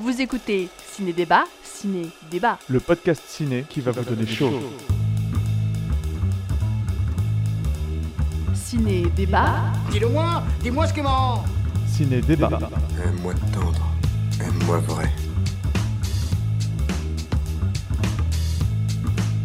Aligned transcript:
Vous 0.00 0.20
écoutez 0.20 0.68
Ciné 0.92 1.12
Débat, 1.12 1.44
Ciné 1.64 2.10
Débat. 2.30 2.58
le 2.68 2.78
podcast 2.78 3.20
ciné 3.26 3.64
qui 3.68 3.80
va 3.80 3.90
vous 3.90 4.04
donner 4.04 4.26
chaud. 4.26 4.60
Ciné 8.54 9.06
Débat. 9.16 9.72
Dis-le-moi, 9.90 10.44
dis-moi 10.62 10.86
ce 10.86 10.92
qui 10.94 11.02
marrant. 11.02 11.42
Ciné 11.88 12.20
débat. 12.20 12.60
Aime-moi 13.04 13.34
tendre, 13.52 13.86
aime-moi 14.40 14.78
vrai. 14.78 15.10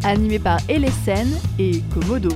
animé 0.03 0.37
par 0.37 0.59
LSN 0.69 1.29
et 1.57 1.81
Komodo. 1.93 2.29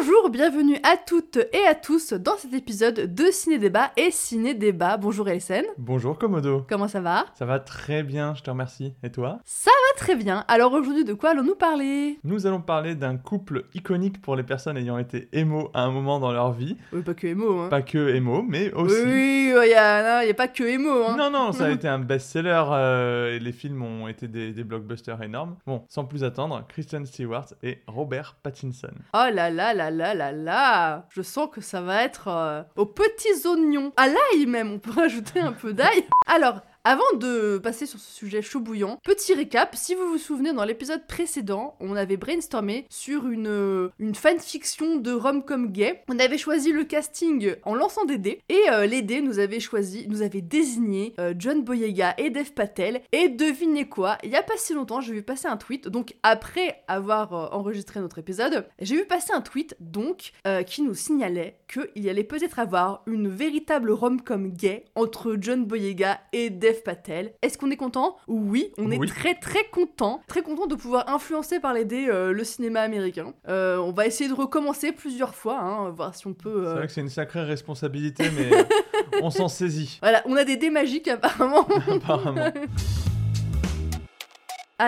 Bonjour, 0.00 0.30
bienvenue 0.30 0.76
à 0.84 0.96
toutes 0.96 1.38
et 1.52 1.66
à 1.68 1.74
tous 1.74 2.12
dans 2.12 2.36
cet 2.36 2.54
épisode 2.54 3.12
de 3.14 3.24
Ciné 3.32 3.58
Débat 3.58 3.90
et 3.96 4.12
Ciné 4.12 4.54
Débat. 4.54 4.96
Bonjour 4.96 5.28
LSN, 5.28 5.64
Bonjour 5.76 6.16
Komodo. 6.16 6.64
comment 6.68 6.86
ça 6.86 7.00
va? 7.00 7.26
Ça 7.34 7.46
va 7.46 7.58
très 7.58 8.04
bien, 8.04 8.32
je 8.36 8.42
te 8.42 8.50
remercie. 8.50 8.94
Et 9.02 9.10
toi? 9.10 9.40
Ça 9.44 9.70
va 9.72 9.98
très 9.98 10.14
bien. 10.14 10.44
Alors 10.46 10.72
aujourd'hui, 10.72 11.04
de 11.04 11.14
quoi 11.14 11.30
allons-nous 11.30 11.56
parler? 11.56 12.20
Nous 12.22 12.46
allons 12.46 12.60
parler 12.60 12.94
d'un 12.94 13.16
couple 13.16 13.64
iconique 13.74 14.20
pour 14.22 14.36
les 14.36 14.44
personnes 14.44 14.76
ayant 14.76 14.98
été 14.98 15.28
émo 15.32 15.70
à 15.74 15.82
un 15.82 15.90
moment 15.90 16.20
dans 16.20 16.30
leur 16.32 16.52
vie. 16.52 16.76
Oui, 16.92 17.02
pas 17.02 17.14
que 17.14 17.26
émo, 17.26 17.58
hein. 17.62 17.68
Pas 17.68 17.82
que 17.82 18.14
émo, 18.14 18.42
mais 18.42 18.72
aussi. 18.74 19.02
Oui, 19.04 19.52
il 19.52 19.68
n'y 19.68 19.74
a, 19.74 20.34
pas 20.34 20.48
que 20.48 20.62
émo, 20.62 21.06
hein. 21.08 21.16
Non, 21.18 21.30
non, 21.30 21.50
ça 21.50 21.66
a 21.66 21.70
été 21.72 21.88
un 21.88 21.98
best-seller 21.98 22.64
euh, 22.70 23.34
et 23.34 23.40
les 23.40 23.52
films 23.52 23.82
ont 23.82 24.06
été 24.06 24.28
des, 24.28 24.52
des 24.52 24.64
blockbusters 24.64 25.20
énormes. 25.22 25.56
Bon, 25.66 25.84
sans 25.88 26.04
plus 26.04 26.22
attendre, 26.22 26.64
Kristen 26.68 27.04
Stewart 27.04 27.46
et 27.64 27.82
Robert 27.88 28.36
Pattinson. 28.44 28.92
Oh 29.14 29.26
là 29.32 29.50
là 29.50 29.74
là 29.74 29.87
là 29.90 30.14
là 30.14 30.32
là 30.32 31.06
Je 31.10 31.22
sens 31.22 31.48
que 31.52 31.60
ça 31.60 31.80
va 31.80 32.02
être 32.02 32.28
euh, 32.28 32.62
aux 32.76 32.86
petits 32.86 33.46
oignons. 33.46 33.92
À 33.96 34.06
l'ail 34.06 34.46
même, 34.46 34.72
on 34.72 34.78
peut 34.78 34.90
rajouter 34.96 35.40
un 35.40 35.52
peu 35.52 35.72
d'ail. 35.72 36.04
Alors, 36.26 36.60
avant 36.84 37.02
de 37.18 37.58
passer 37.58 37.86
sur 37.86 37.98
ce 37.98 38.10
sujet 38.10 38.40
chaud 38.40 38.60
bouillant, 38.60 38.98
petit 39.04 39.34
récap, 39.34 39.74
si 39.76 39.94
vous 39.94 40.08
vous 40.08 40.18
souvenez 40.18 40.52
dans 40.52 40.64
l'épisode 40.64 41.06
précédent, 41.06 41.76
on 41.80 41.96
avait 41.96 42.16
brainstormé 42.16 42.86
sur 42.88 43.28
une, 43.28 43.46
euh, 43.48 43.90
fanfiction 44.14 44.96
de 44.96 45.12
rom-com 45.12 45.70
gay. 45.70 46.02
On 46.08 46.18
avait 46.18 46.38
choisi 46.38 46.72
le 46.72 46.84
casting 46.84 47.54
en 47.64 47.74
lançant 47.74 48.04
des 48.04 48.18
dés, 48.18 48.40
et 48.48 48.60
euh, 48.70 48.86
les 48.86 49.02
dés 49.02 49.20
nous 49.20 49.38
avaient 49.38 49.60
choisi, 49.60 50.06
nous 50.08 50.22
avaient 50.22 50.40
désigné 50.40 51.14
euh, 51.20 51.34
John 51.38 51.62
Boyega 51.62 52.14
et 52.16 52.30
Dev 52.30 52.52
Patel, 52.52 53.02
et 53.12 53.28
devinez 53.28 53.88
quoi, 53.88 54.16
il 54.22 54.30
y 54.30 54.36
a 54.36 54.42
pas 54.42 54.56
si 54.56 54.72
longtemps, 54.72 55.00
j'ai 55.00 55.12
vu 55.12 55.22
passer 55.22 55.46
un 55.46 55.56
tweet, 55.56 55.88
donc 55.88 56.14
après 56.22 56.82
avoir 56.88 57.54
enregistré 57.54 58.00
notre 58.00 58.18
épisode, 58.18 58.66
j'ai 58.80 58.96
vu 58.96 59.04
passer 59.04 59.32
un 59.32 59.40
tweet, 59.40 59.76
donc, 59.80 60.32
qui 60.66 60.82
nous 60.82 60.94
signalait 60.94 61.58
qu'il 61.70 62.02
y 62.02 62.08
allait 62.08 62.24
peut-être 62.24 62.58
avoir 62.58 63.02
une 63.06 63.28
véritable 63.28 63.90
rom-com 63.90 64.50
gay 64.50 64.84
entre 64.94 65.36
John 65.38 65.64
Boyega 65.64 66.20
et 66.32 66.50
Dev 66.50 66.77
Patel. 66.84 67.32
Est-ce 67.42 67.58
qu'on 67.58 67.70
est 67.70 67.76
content? 67.76 68.16
Oui, 68.26 68.72
on 68.78 68.90
est 68.90 68.98
Oui. 68.98 69.08
très 69.08 69.34
très 69.34 69.64
content, 69.70 70.20
très 70.28 70.42
content 70.42 70.66
de 70.66 70.74
pouvoir 70.74 71.08
influencer 71.08 71.60
par 71.60 71.72
les 71.74 71.84
dés 71.84 72.08
euh, 72.08 72.32
le 72.32 72.44
cinéma 72.44 72.80
américain. 72.80 73.34
Euh, 73.48 73.78
on 73.78 73.92
va 73.92 74.06
essayer 74.06 74.28
de 74.28 74.34
recommencer 74.34 74.92
plusieurs 74.92 75.34
fois, 75.34 75.58
hein, 75.60 75.90
voir 75.90 76.14
si 76.14 76.26
on 76.26 76.34
peut... 76.34 76.62
C'est 76.64 76.70
euh, 76.70 76.74
vrai 76.74 76.86
que 76.86 76.92
c'est 76.92 77.00
une 77.00 77.08
sacrée 77.08 77.42
responsabilité, 77.42 78.24
mais 78.36 78.52
euh, 78.54 78.62
on 79.22 79.30
s'en 79.30 79.48
saisit, 79.48 79.98
Voilà, 80.02 80.22
on 80.26 80.36
a 80.36 80.44
des 80.44 80.56
dés 80.56 80.70
magiques 80.70 81.08
apparemment. 81.08 81.66
apparemment. 81.90 82.52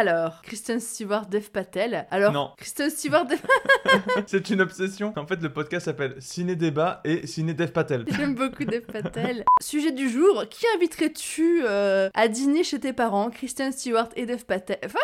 Alors, 0.00 0.41
Kristen 0.42 0.78
Stewart, 0.78 1.27
Dev 1.27 1.50
Patel. 1.50 2.06
Alors, 2.12 2.33
Non. 2.33 2.50
Kristen 2.56 2.88
Stewart, 2.91 3.27
Dev... 3.27 3.41
C'est 4.28 4.48
une 4.50 4.60
obsession. 4.60 5.12
En 5.16 5.27
fait, 5.27 5.42
le 5.42 5.52
podcast 5.52 5.86
s'appelle 5.86 6.14
Ciné 6.20 6.55
Débat 6.55 7.00
et 7.02 7.27
Ciné 7.27 7.55
Dev 7.55 7.72
Patel. 7.72 8.05
J'aime 8.08 8.36
beaucoup 8.36 8.64
Dev 8.64 8.82
Patel. 8.82 9.44
Sujet 9.60 9.91
du 9.91 10.08
jour, 10.08 10.44
qui 10.48 10.64
inviterais-tu 10.77 11.62
euh, 11.64 12.08
à 12.14 12.28
dîner 12.28 12.62
chez 12.62 12.78
tes 12.78 12.92
parents 12.92 13.30
Kristen 13.30 13.72
Stewart 13.72 14.10
et 14.14 14.27
Dev 14.27 14.44
Patel? 14.44 14.78
Enfin, 14.84 15.00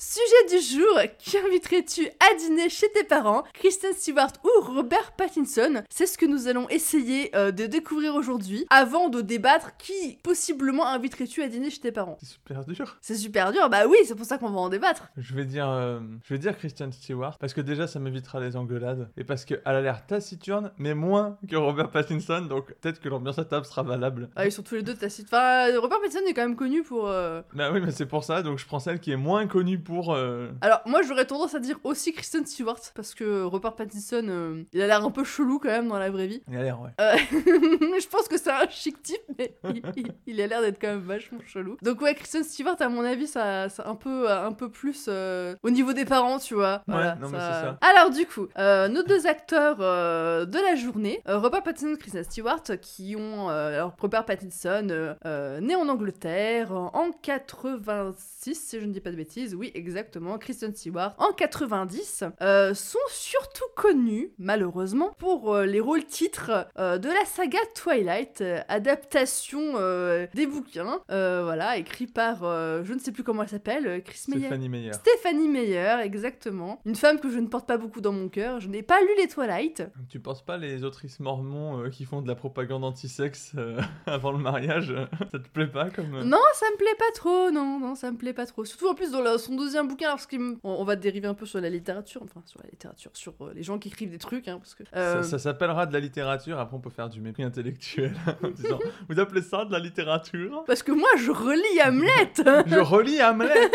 Sujet 0.00 0.58
du 0.58 0.66
jour, 0.78 0.98
qui 1.18 1.38
inviterais-tu 1.38 2.08
à 2.08 2.34
dîner 2.36 2.68
chez 2.68 2.90
tes 2.90 3.04
parents 3.04 3.44
Kristen 3.54 3.92
Stewart 3.92 4.32
ou 4.42 4.60
Robert 4.62 5.12
Pattinson? 5.12 5.84
C'est 5.90 6.06
ce 6.06 6.18
que 6.18 6.26
nous 6.26 6.48
allons 6.48 6.68
essayer 6.70 7.30
euh, 7.36 7.52
de 7.52 7.66
découvrir 7.66 8.14
aujourd'hui, 8.16 8.66
avant 8.70 9.10
de 9.10 9.20
débattre 9.20 9.76
qui 9.76 10.18
possiblement 10.24 10.88
inviterais-tu 10.88 11.42
à 11.42 11.48
dîner 11.48 11.70
chez 11.70 11.80
tes 11.80 11.92
parents 11.92 12.16
C'est 12.20 12.30
super 12.30 12.64
dur. 12.64 12.98
C'est 13.00 13.14
super 13.14 13.52
dur, 13.52 13.68
bah 13.70 13.86
oui, 13.86 13.96
c'est 14.04 14.16
pour 14.16 14.21
ça 14.24 14.38
qu'on 14.38 14.50
va 14.50 14.60
en 14.60 14.68
débattre. 14.68 15.08
Je 15.16 15.34
vais 15.34 15.44
dire, 15.44 15.68
euh, 15.68 16.00
je 16.24 16.34
vais 16.34 16.38
dire 16.38 16.56
Christian 16.56 16.90
Stewart 16.92 17.38
parce 17.38 17.54
que 17.54 17.60
déjà 17.60 17.86
ça 17.86 17.98
m'évitera 17.98 18.40
les 18.40 18.56
engueulades 18.56 19.10
et 19.16 19.24
parce 19.24 19.44
qu'elle 19.44 19.60
a 19.64 19.80
l'air 19.80 20.06
taciturne 20.06 20.72
mais 20.78 20.94
moins 20.94 21.38
que 21.48 21.56
Robert 21.56 21.90
Pattinson 21.90 22.42
donc 22.48 22.72
peut-être 22.80 23.00
que 23.00 23.08
l'ambiance 23.08 23.38
à 23.38 23.44
table 23.44 23.66
sera 23.66 23.82
valable. 23.82 24.28
Ah, 24.36 24.46
ils 24.46 24.52
sont 24.52 24.62
tous 24.62 24.74
les 24.76 24.82
deux 24.82 24.94
tacites. 24.94 25.26
Enfin, 25.26 25.66
Robert 25.78 26.00
Pattinson 26.00 26.24
est 26.28 26.34
quand 26.34 26.42
même 26.42 26.56
connu 26.56 26.82
pour... 26.82 27.08
euh, 27.08 27.42
Bah 27.54 27.70
oui 27.72 27.80
mais 27.80 27.90
c'est 27.90 28.06
pour 28.06 28.24
ça 28.24 28.42
donc 28.42 28.58
je 28.58 28.66
prends 28.66 28.78
celle 28.80 29.00
qui 29.00 29.12
est 29.12 29.16
moins 29.16 29.46
connue 29.46 29.78
pour. 29.78 30.12
euh, 30.14 30.50
Alors, 30.60 30.80
moi, 30.86 31.02
j'aurais 31.02 31.24
tendance 31.26 31.54
à 31.54 31.58
dire 31.60 31.78
aussi 31.84 32.12
Kristen 32.12 32.44
Stewart, 32.46 32.78
parce 32.94 33.14
que 33.14 33.42
Robert 33.42 33.74
Pattinson, 33.74 34.24
euh, 34.28 34.62
il 34.72 34.80
a 34.82 34.86
l'air 34.86 35.04
un 35.04 35.10
peu 35.10 35.24
chelou 35.24 35.58
quand 35.58 35.68
même 35.68 35.88
dans 35.88 35.98
la 35.98 36.10
vraie 36.10 36.26
vie. 36.26 36.42
Il 36.48 36.56
a 36.56 36.62
l'air 36.62 36.80
ouais. 36.80 36.90
Je 37.30 38.08
pense 38.08 38.28
que 38.28 38.38
c'est 38.38 38.50
un 38.50 38.68
chic 38.68 39.02
type, 39.02 39.20
mais 39.38 39.54
il, 39.74 39.82
il- 39.96 40.12
il 40.26 40.40
a 40.40 40.46
l'air 40.46 40.60
d'être 40.60 40.80
quand 40.80 40.88
même 40.88 41.00
vachement 41.00 41.38
chelou. 41.46 41.76
Donc 41.82 42.00
ouais, 42.00 42.14
Kristen 42.14 42.44
Stewart, 42.44 42.76
à 42.80 42.88
mon 42.88 43.02
avis, 43.02 43.26
ça, 43.26 43.68
ça 43.68 43.88
un 43.88 43.94
peu, 43.94 44.10
un 44.28 44.52
peu 44.52 44.68
plus 44.70 45.06
euh, 45.08 45.54
au 45.62 45.70
niveau 45.70 45.92
des 45.92 46.04
parents, 46.04 46.38
tu 46.38 46.54
vois. 46.54 46.82
Voilà, 46.86 47.16
non, 47.16 47.28
mais 47.28 47.38
c'est 47.38 47.44
ça. 47.44 47.78
Alors 47.80 48.10
du 48.10 48.26
coup, 48.26 48.48
euh, 48.58 48.88
nos 48.88 49.02
deux 49.02 49.26
acteurs 49.26 49.76
euh, 49.80 50.44
de 50.44 50.58
la 50.58 50.74
journée, 50.76 51.20
euh, 51.28 51.38
Robert 51.38 51.62
Pattinson 51.62 51.94
et 51.94 51.98
Kristen 51.98 52.24
Stewart, 52.24 52.62
qui 52.80 53.16
ont, 53.16 53.50
euh, 53.50 53.74
alors 53.74 53.92
Robert 54.00 54.24
Pattinson, 54.24 54.88
euh, 54.90 55.14
euh, 55.26 55.60
né 55.60 55.74
en 55.74 55.88
Angleterre 55.88 56.72
en 56.72 57.10
86, 57.22 58.54
si 58.54 58.80
je 58.80 58.86
ne 58.86 58.92
dis 58.92 59.00
pas 59.00 59.10
de 59.10 59.16
bêtises, 59.16 59.54
oui 59.54 59.70
exactement, 59.74 60.38
Kristen 60.38 60.74
Stewart 60.74 61.14
en 61.18 61.32
90, 61.32 62.24
euh, 62.42 62.74
sont 62.74 62.98
surtout 63.08 63.64
connus, 63.76 64.32
malheureusement, 64.38 65.10
pour 65.18 65.54
euh, 65.54 65.64
les 65.64 65.80
rôles 65.80 66.04
titres 66.04 66.66
euh, 66.78 66.98
de 66.98 67.08
la 67.08 67.24
saga 67.24 67.58
Twilight, 67.74 68.40
euh, 68.40 68.60
adaptation 68.68 69.60
euh, 69.76 70.26
des 70.34 70.46
bouquins, 70.46 71.00
euh, 71.10 71.42
voilà, 71.44 71.76
écrit 71.76 72.06
par, 72.06 72.44
euh, 72.44 72.82
je 72.84 72.92
ne 72.94 72.98
sais 72.98 73.12
plus 73.12 73.22
comment 73.22 73.42
elle 73.42 73.48
s'appelle, 73.48 73.86
euh, 73.86 74.00
Chris 74.02 74.24
Meyer. 74.28 74.40
Stéphanie 74.40 74.68
Meyer. 74.68 74.92
Stéphanie 74.92 75.48
Meyer, 75.48 75.96
exactement. 76.02 76.80
Une 76.84 76.96
femme 76.96 77.20
que 77.20 77.30
je 77.30 77.38
ne 77.38 77.46
porte 77.46 77.66
pas 77.66 77.76
beaucoup 77.78 78.00
dans 78.00 78.12
mon 78.12 78.28
cœur. 78.28 78.60
Je 78.60 78.68
n'ai 78.68 78.82
pas 78.82 79.00
lu 79.00 79.08
les 79.18 79.28
Twilight. 79.28 79.82
Tu 80.08 80.20
penses 80.20 80.44
pas 80.44 80.56
les 80.58 80.84
autrices 80.84 81.20
mormons 81.20 81.80
euh, 81.84 81.88
qui 81.88 82.04
font 82.04 82.22
de 82.22 82.28
la 82.28 82.34
propagande 82.34 82.84
anti-sexe 82.84 83.52
euh, 83.56 83.80
avant 84.06 84.32
le 84.32 84.38
mariage 84.38 84.90
euh, 84.90 85.06
Ça 85.30 85.38
te 85.38 85.48
plaît 85.48 85.66
pas 85.66 85.90
comme 85.90 86.10
Non, 86.22 86.38
ça 86.54 86.66
me 86.72 86.76
plaît 86.76 86.96
pas 86.98 87.12
trop. 87.14 87.50
Non, 87.50 87.78
non, 87.78 87.94
ça 87.94 88.10
me 88.10 88.16
plaît 88.16 88.32
pas 88.32 88.46
trop. 88.46 88.64
Surtout 88.64 88.88
en 88.88 88.94
plus 88.94 89.10
dans 89.12 89.22
la- 89.22 89.38
son 89.38 89.56
deuxième 89.56 89.88
bouquin, 89.88 90.10
parce 90.10 90.26
qu'on 90.26 90.56
on 90.62 90.84
va 90.84 90.96
dériver 90.96 91.28
un 91.28 91.34
peu 91.34 91.46
sur 91.46 91.60
la 91.60 91.70
littérature, 91.70 92.22
enfin 92.22 92.42
sur 92.44 92.60
la 92.62 92.68
littérature, 92.70 93.10
sur 93.14 93.34
les 93.54 93.62
gens 93.62 93.78
qui 93.78 93.88
écrivent 93.88 94.10
des 94.10 94.18
trucs, 94.18 94.48
hein, 94.48 94.58
parce 94.58 94.74
que. 94.74 94.84
Ça, 94.92 95.22
ça 95.22 95.38
s'appellera 95.38 95.86
de 95.86 95.92
la 95.92 96.00
littérature, 96.00 96.58
après 96.58 96.76
on 96.76 96.80
peut 96.80 96.90
faire 96.90 97.08
du 97.08 97.20
mépris 97.20 97.42
intellectuel 97.42 98.14
en 98.42 98.48
disant 98.48 98.78
Vous 99.08 99.18
appelez 99.20 99.42
ça 99.42 99.64
de 99.64 99.72
la 99.72 99.78
littérature? 99.78 100.64
Parce 100.66 100.82
que 100.82 100.92
moi, 100.92 101.08
je 101.16 101.30
relis 101.30 101.80
Hamlet. 101.84 102.32
Je 102.66 102.78
relis 102.78 103.22
Hamlet 103.22 103.48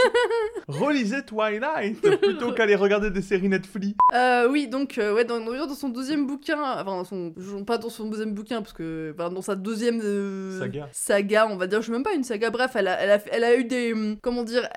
Relisez 0.68 1.24
Twilight 1.24 2.02
plutôt 2.20 2.52
qu'aller 2.56 2.76
regarder 2.76 3.10
des 3.10 3.22
séries 3.22 3.48
Netflix 3.50 3.96
Euh, 4.14 4.48
oui, 4.50 4.68
donc, 4.68 4.98
euh, 4.98 5.14
ouais, 5.14 5.24
dans, 5.26 5.40
dans 5.40 5.74
son 5.76 5.90
deuxième 5.90 6.26
bouquin, 6.28 6.60
enfin, 6.62 6.84
dans 6.86 7.04
son, 7.04 7.34
pas 7.66 7.78
dans 7.78 7.90
son 7.90 8.06
deuxième 8.10 8.34
bouquin, 8.34 8.62
parce 8.62 8.74
que, 8.74 9.14
enfin, 9.18 9.30
dans 9.30 9.42
sa 9.42 9.56
deuxième 9.56 10.02
euh, 10.04 10.60
Saga. 10.60 10.90
saga, 10.92 11.48
on 11.50 11.56
va 11.58 11.68
dire, 11.68 11.82
je 11.82 11.88
sais 11.88 11.92
même 11.92 12.04
pas 12.04 12.14
une 12.14 12.24
saga, 12.24 12.50
bref, 12.50 12.72
elle 12.76 12.88
a, 12.88 13.00
elle 13.02 13.12
a, 13.12 13.20
elle 13.32 13.44
a 13.44 13.56
eu 13.56 13.64
des, 13.64 13.94
hum, 13.94 14.18
comment 14.22 14.44
dire, 14.44 14.68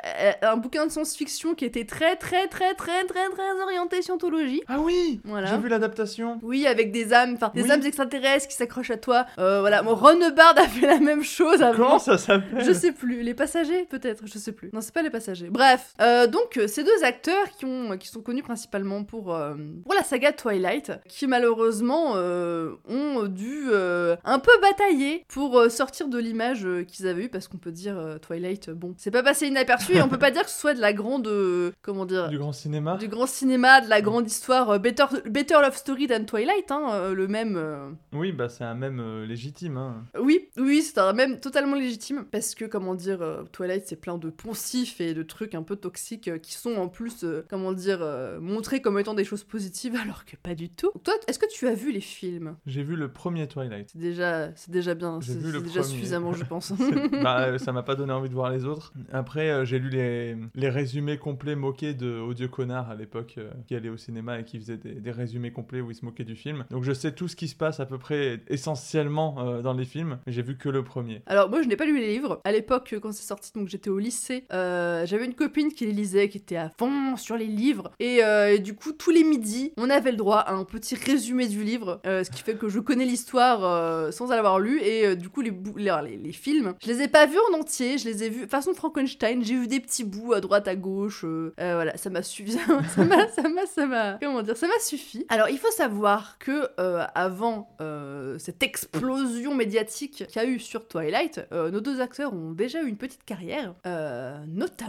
un 0.43 0.57
bouquin 0.57 0.87
de 0.87 0.91
science-fiction 0.93 1.55
qui 1.55 1.65
était 1.65 1.85
très, 1.85 2.17
très, 2.17 2.47
très, 2.49 2.75
très, 2.75 3.05
très, 3.05 3.29
très 3.31 3.63
orienté 3.63 4.03
scientologie. 4.03 4.63
Ah 4.69 4.79
oui 4.81 5.21
Voilà. 5.25 5.47
J'ai 5.49 5.59
vu 5.59 5.69
l'adaptation 5.69 6.39
Oui, 6.43 6.67
avec 6.67 6.93
des 6.93 7.13
âmes, 7.13 7.35
enfin, 7.35 7.51
des 7.55 7.63
Oui. 7.65 7.71
âmes 7.73 7.83
extraterrestres 7.85 8.49
qui 8.49 8.55
s'accrochent 8.57 8.91
à 8.91 8.97
toi. 8.97 9.27
Euh, 9.39 9.61
voilà, 9.61 9.81
Ron 9.83 10.21
Hubbard 10.21 10.55
a 10.57 10.69
fait 10.69 10.87
la 10.87 10.99
même 11.01 11.23
chose 11.25 11.63
avant. 11.63 11.77
Comment 11.85 11.99
ça 11.99 12.19
s'appelle? 12.19 12.65
Je 12.65 12.73
sais 12.73 12.93
plus, 12.93 13.23
les 13.23 13.35
passagers 13.35 13.87
peut-être, 13.89 14.25
je 14.27 14.39
sais 14.39 14.53
plus. 14.53 14.71
Non, 14.73 14.81
c'est 14.81 14.95
pas 14.95 15.03
les 15.03 15.11
passagers. 15.11 15.20
Bref, 15.51 15.95
euh, 16.01 16.27
donc 16.27 16.57
euh, 16.57 16.67
ces 16.67 16.85
deux 16.85 17.05
acteurs 17.05 17.51
qui 17.59 17.65
ont, 17.65 17.97
qui 17.99 18.09
sont 18.09 18.21
connus 18.23 18.43
principalement 18.43 19.05
pour 19.05 19.35
euh, 19.35 19.55
pour 19.85 19.95
la 19.95 20.03
saga 20.03 20.33
Twilight, 20.33 20.93
qui 21.09 21.27
malheureusement 21.27 22.13
euh, 22.17 22.73
ont 22.89 23.27
dû 23.27 23.65
euh, 23.71 24.17
un 24.25 24.39
peu 24.39 24.53
batailler 24.63 25.25
pour 25.29 25.59
euh, 25.59 25.69
sortir 25.69 26.09
de 26.09 26.19
l'image 26.19 26.65
euh, 26.65 26.85
qu'ils 26.85 27.07
avaient 27.07 27.25
eue, 27.25 27.29
parce 27.29 27.49
qu'on 27.49 27.59
peut 27.59 27.73
dire 27.73 27.99
euh, 27.99 28.19
Twilight, 28.19 28.69
euh, 28.69 28.75
bon, 28.75 28.95
c'est 28.97 29.11
pas 29.11 29.23
passé 29.23 29.47
inaperçu 29.47 29.95
et 29.97 30.03
on 30.03 30.09
peut 30.09 30.19
pas 30.19 30.31
dire 30.31 30.45
que 30.45 30.51
ce 30.51 30.59
soit 30.59 30.75
de 30.75 30.81
la 30.81 30.93
grande, 30.93 31.27
euh, 31.29 31.71
comment 31.83 32.07
dire, 32.07 32.29
Du 32.29 32.39
grand 32.39 32.53
cinéma. 32.53 32.97
du 32.97 33.09
grand 33.09 33.27
cinéma, 33.27 33.81
de 33.81 33.89
la 33.89 34.01
grande 34.01 34.27
histoire, 34.27 34.71
euh, 34.71 34.79
Better, 34.79 35.05
Better 35.27 35.55
Love 35.63 35.77
Story 35.77 36.07
than 36.07 36.25
Twilight, 36.25 36.71
hein, 36.71 36.89
euh, 36.93 37.15
le 37.15 37.29
même. 37.29 37.57
euh, 37.57 37.91
Oui, 38.13 38.33
bah 38.33 38.49
c'est 38.49 38.65
un 38.65 38.75
même 38.75 39.01
euh, 39.01 39.27
légitime. 39.27 39.77
Hein. 39.77 40.05
Oui, 40.19 40.49
oui, 40.57 40.83
c'est 40.83 40.99
un 40.99 41.13
même 41.13 41.41
totalement 41.41 41.77
légitime 41.77 42.25
parce 42.31 42.55
que 42.55 42.65
comment 42.65 42.95
dire, 42.95 43.23
euh, 43.23 43.43
Twilight 43.53 43.85
c'est 43.87 43.97
plein 44.01 44.19
de 44.19 44.31
poncifs 44.31 45.01
et 45.01 45.10
de 45.15 45.23
trucs 45.23 45.55
un 45.55 45.63
peu 45.63 45.77
toxiques 45.77 46.29
euh, 46.29 46.39
qui 46.39 46.55
sont 46.55 46.75
en 46.77 46.89
plus, 46.89 47.25
euh, 47.25 47.45
comment 47.49 47.73
dire, 47.73 47.99
euh, 48.03 48.41
montrés 48.41 48.81
comme 48.81 48.99
étant 48.99 49.15
des 49.15 49.25
choses 49.25 49.45
positives 49.45 49.97
alors 50.03 50.25
que 50.25 50.37
pas 50.37 50.55
du 50.55 50.69
tout. 50.69 50.91
Toi, 51.05 51.15
est-ce 51.29 51.39
que 51.39 51.51
tu 51.51 51.67
as 51.67 51.75
vu 51.75 51.93
les 51.93 52.01
films? 52.01 52.57
J'ai 52.67 52.83
vu 52.83 52.97
le 52.97 53.13
premier 53.13 53.47
Twilight. 53.49 53.91
C'est 53.93 53.99
déjà, 53.99 54.55
c'est 54.55 54.71
déjà 54.71 54.95
bien, 54.95 55.21
c'est 55.21 55.39
déjà 55.41 55.61
premier. 55.61 55.83
suffisamment, 55.83 56.33
je 56.33 56.45
pense. 56.49 56.73
Bah, 57.23 57.59
ça 57.59 57.73
m'a 57.73 57.83
pas 57.83 57.97
donné 57.97 58.13
envie 58.13 58.29
de 58.29 58.35
voir 58.35 58.51
les 58.51 58.65
autres. 58.65 58.93
Après, 59.13 59.67
j'ai 59.67 59.79
lu 59.79 59.91
les, 59.91 60.37
les 60.55 60.69
résumés 60.69 61.19
complets 61.19 61.55
moqués 61.55 61.93
de 61.93 62.19
Odieux 62.19 62.49
Connard 62.49 62.91
à 62.91 62.95
l'époque, 62.95 63.39
qui 63.67 63.75
allait 63.75 63.89
au 63.89 63.97
cinéma 63.97 64.41
et 64.41 64.45
qui 64.45 64.59
faisait 64.59 64.77
des, 64.79 64.95
des 64.95 65.11
résumés 65.11 65.53
complets 65.53 65.81
où 65.81 65.91
il 65.91 65.95
se 65.95 66.05
moquait 66.05 66.25
du 66.25 66.37
film. 66.37 66.65
Donc 66.71 66.85
je 66.85 66.93
sais 66.93 67.13
tout 67.13 67.29
ce 67.29 67.37
qui 67.37 67.49
se 67.49 67.55
passe 67.57 67.81
à 67.81 67.87
peu 67.87 67.99
près 67.99 68.41
essentiellement 68.49 69.37
euh, 69.39 69.63
dans 69.63 69.73
les 69.73 69.85
films, 69.85 70.19
j'ai 70.27 70.43
vu 70.43 70.57
que 70.57 70.69
le 70.69 70.83
premier. 70.83 71.23
Alors 71.27 71.49
moi 71.51 71.63
je 71.63 71.69
n'ai 71.69 71.77
pas 71.77 71.85
lu 71.85 71.99
les 71.99 72.13
livres. 72.13 72.41
À 72.45 72.53
l'époque 72.53 72.95
quand 73.03 73.13
c'est 73.13 73.27
sorti, 73.27 73.53
donc 73.55 73.69
j'étais 73.69 73.91
au 73.91 73.99
lycée, 73.99 74.45
euh, 74.53 75.00
j'avais 75.07 75.25
une 75.27 75.35
copine 75.35 75.73
qui 75.73 75.87
les 75.87 75.93
lisait, 75.93 76.29
qui 76.29 76.39
était 76.39 76.57
à 76.57 76.71
fond 76.79 77.17
sur 77.17 77.37
les 77.37 77.47
livres. 77.47 77.91
Et, 78.01 78.23
euh, 78.25 78.55
et 78.55 78.59
du 78.59 78.75
coup 78.75 78.93
tous 78.93 79.11
les 79.11 79.25
midis, 79.25 79.73
on 79.77 79.91
avait 79.91 80.11
le 80.11 80.17
droit 80.17 80.39
à 80.39 80.53
un 80.53 80.65
petit 80.65 80.95
résumé 80.95 81.47
du 81.49 81.63
livre, 81.63 82.01
euh, 82.07 82.25
ce 82.25 82.31
qui 82.31 82.43
fait 82.43 82.55
que 82.55 82.69
je 82.69 82.81
connais 82.81 83.05
l'histoire 83.05 83.65
euh, 83.65 84.11
sans 84.11 84.27
l'avoir 84.29 84.59
lu. 84.59 84.81
Et 84.83 85.07
euh, 85.07 85.15
du 85.17 85.29
coup 85.29 85.41
les, 85.41 85.53
les, 85.77 86.17
les- 86.17 86.33
films, 86.33 86.75
je 86.83 86.89
les 86.89 87.03
ai 87.03 87.09
pas 87.09 87.27
vus 87.27 87.39
en 87.53 87.59
entier, 87.59 87.99
je 87.99 88.05
les 88.09 88.25
ai 88.25 88.29
vus 88.31 88.47
façon 88.47 88.73
Frankenstein. 88.75 89.43
J'ai 89.45 89.55
vu 89.55 89.67
des 89.67 89.81
petits 89.81 90.05
bouts 90.05 90.33
à 90.33 90.41
droite 90.41 90.69
à 90.69 90.77
gauche. 90.77 91.25
euh, 91.25 91.53
euh, 91.61 91.75
voilà, 91.75 91.97
ça 91.97 92.09
m'a 92.11 92.23
suffi, 92.23 92.53
ça 92.95 93.05
m'a, 93.05 93.67
ça 93.67 93.87
m'a, 93.87 94.19
comment 94.23 94.43
dire, 94.43 94.57
ça 94.57 94.67
m'a 94.69 94.79
suffi. 94.81 95.27
Alors 95.29 95.49
il 95.49 95.59
faut 95.59 95.71
savoir 95.73 96.39
que 96.39 96.69
euh, 96.79 97.05
avant 97.15 97.69
euh, 97.81 98.39
cette 98.39 98.63
explosion 98.63 99.55
médiatique 99.55 100.25
qu'il 100.29 100.37
y 100.37 100.39
a 100.39 100.45
eu 100.47 100.59
sur 100.59 100.87
Twilight, 100.89 101.41
euh, 101.53 101.71
nos 101.71 101.81
deux 101.81 102.01
acteurs 102.01 102.33
ont 102.33 102.53
déjà 102.53 102.83
eu 102.83 102.87
une 102.87 102.97
petite 102.97 103.25
carrière, 103.25 103.75
euh, 103.87 104.39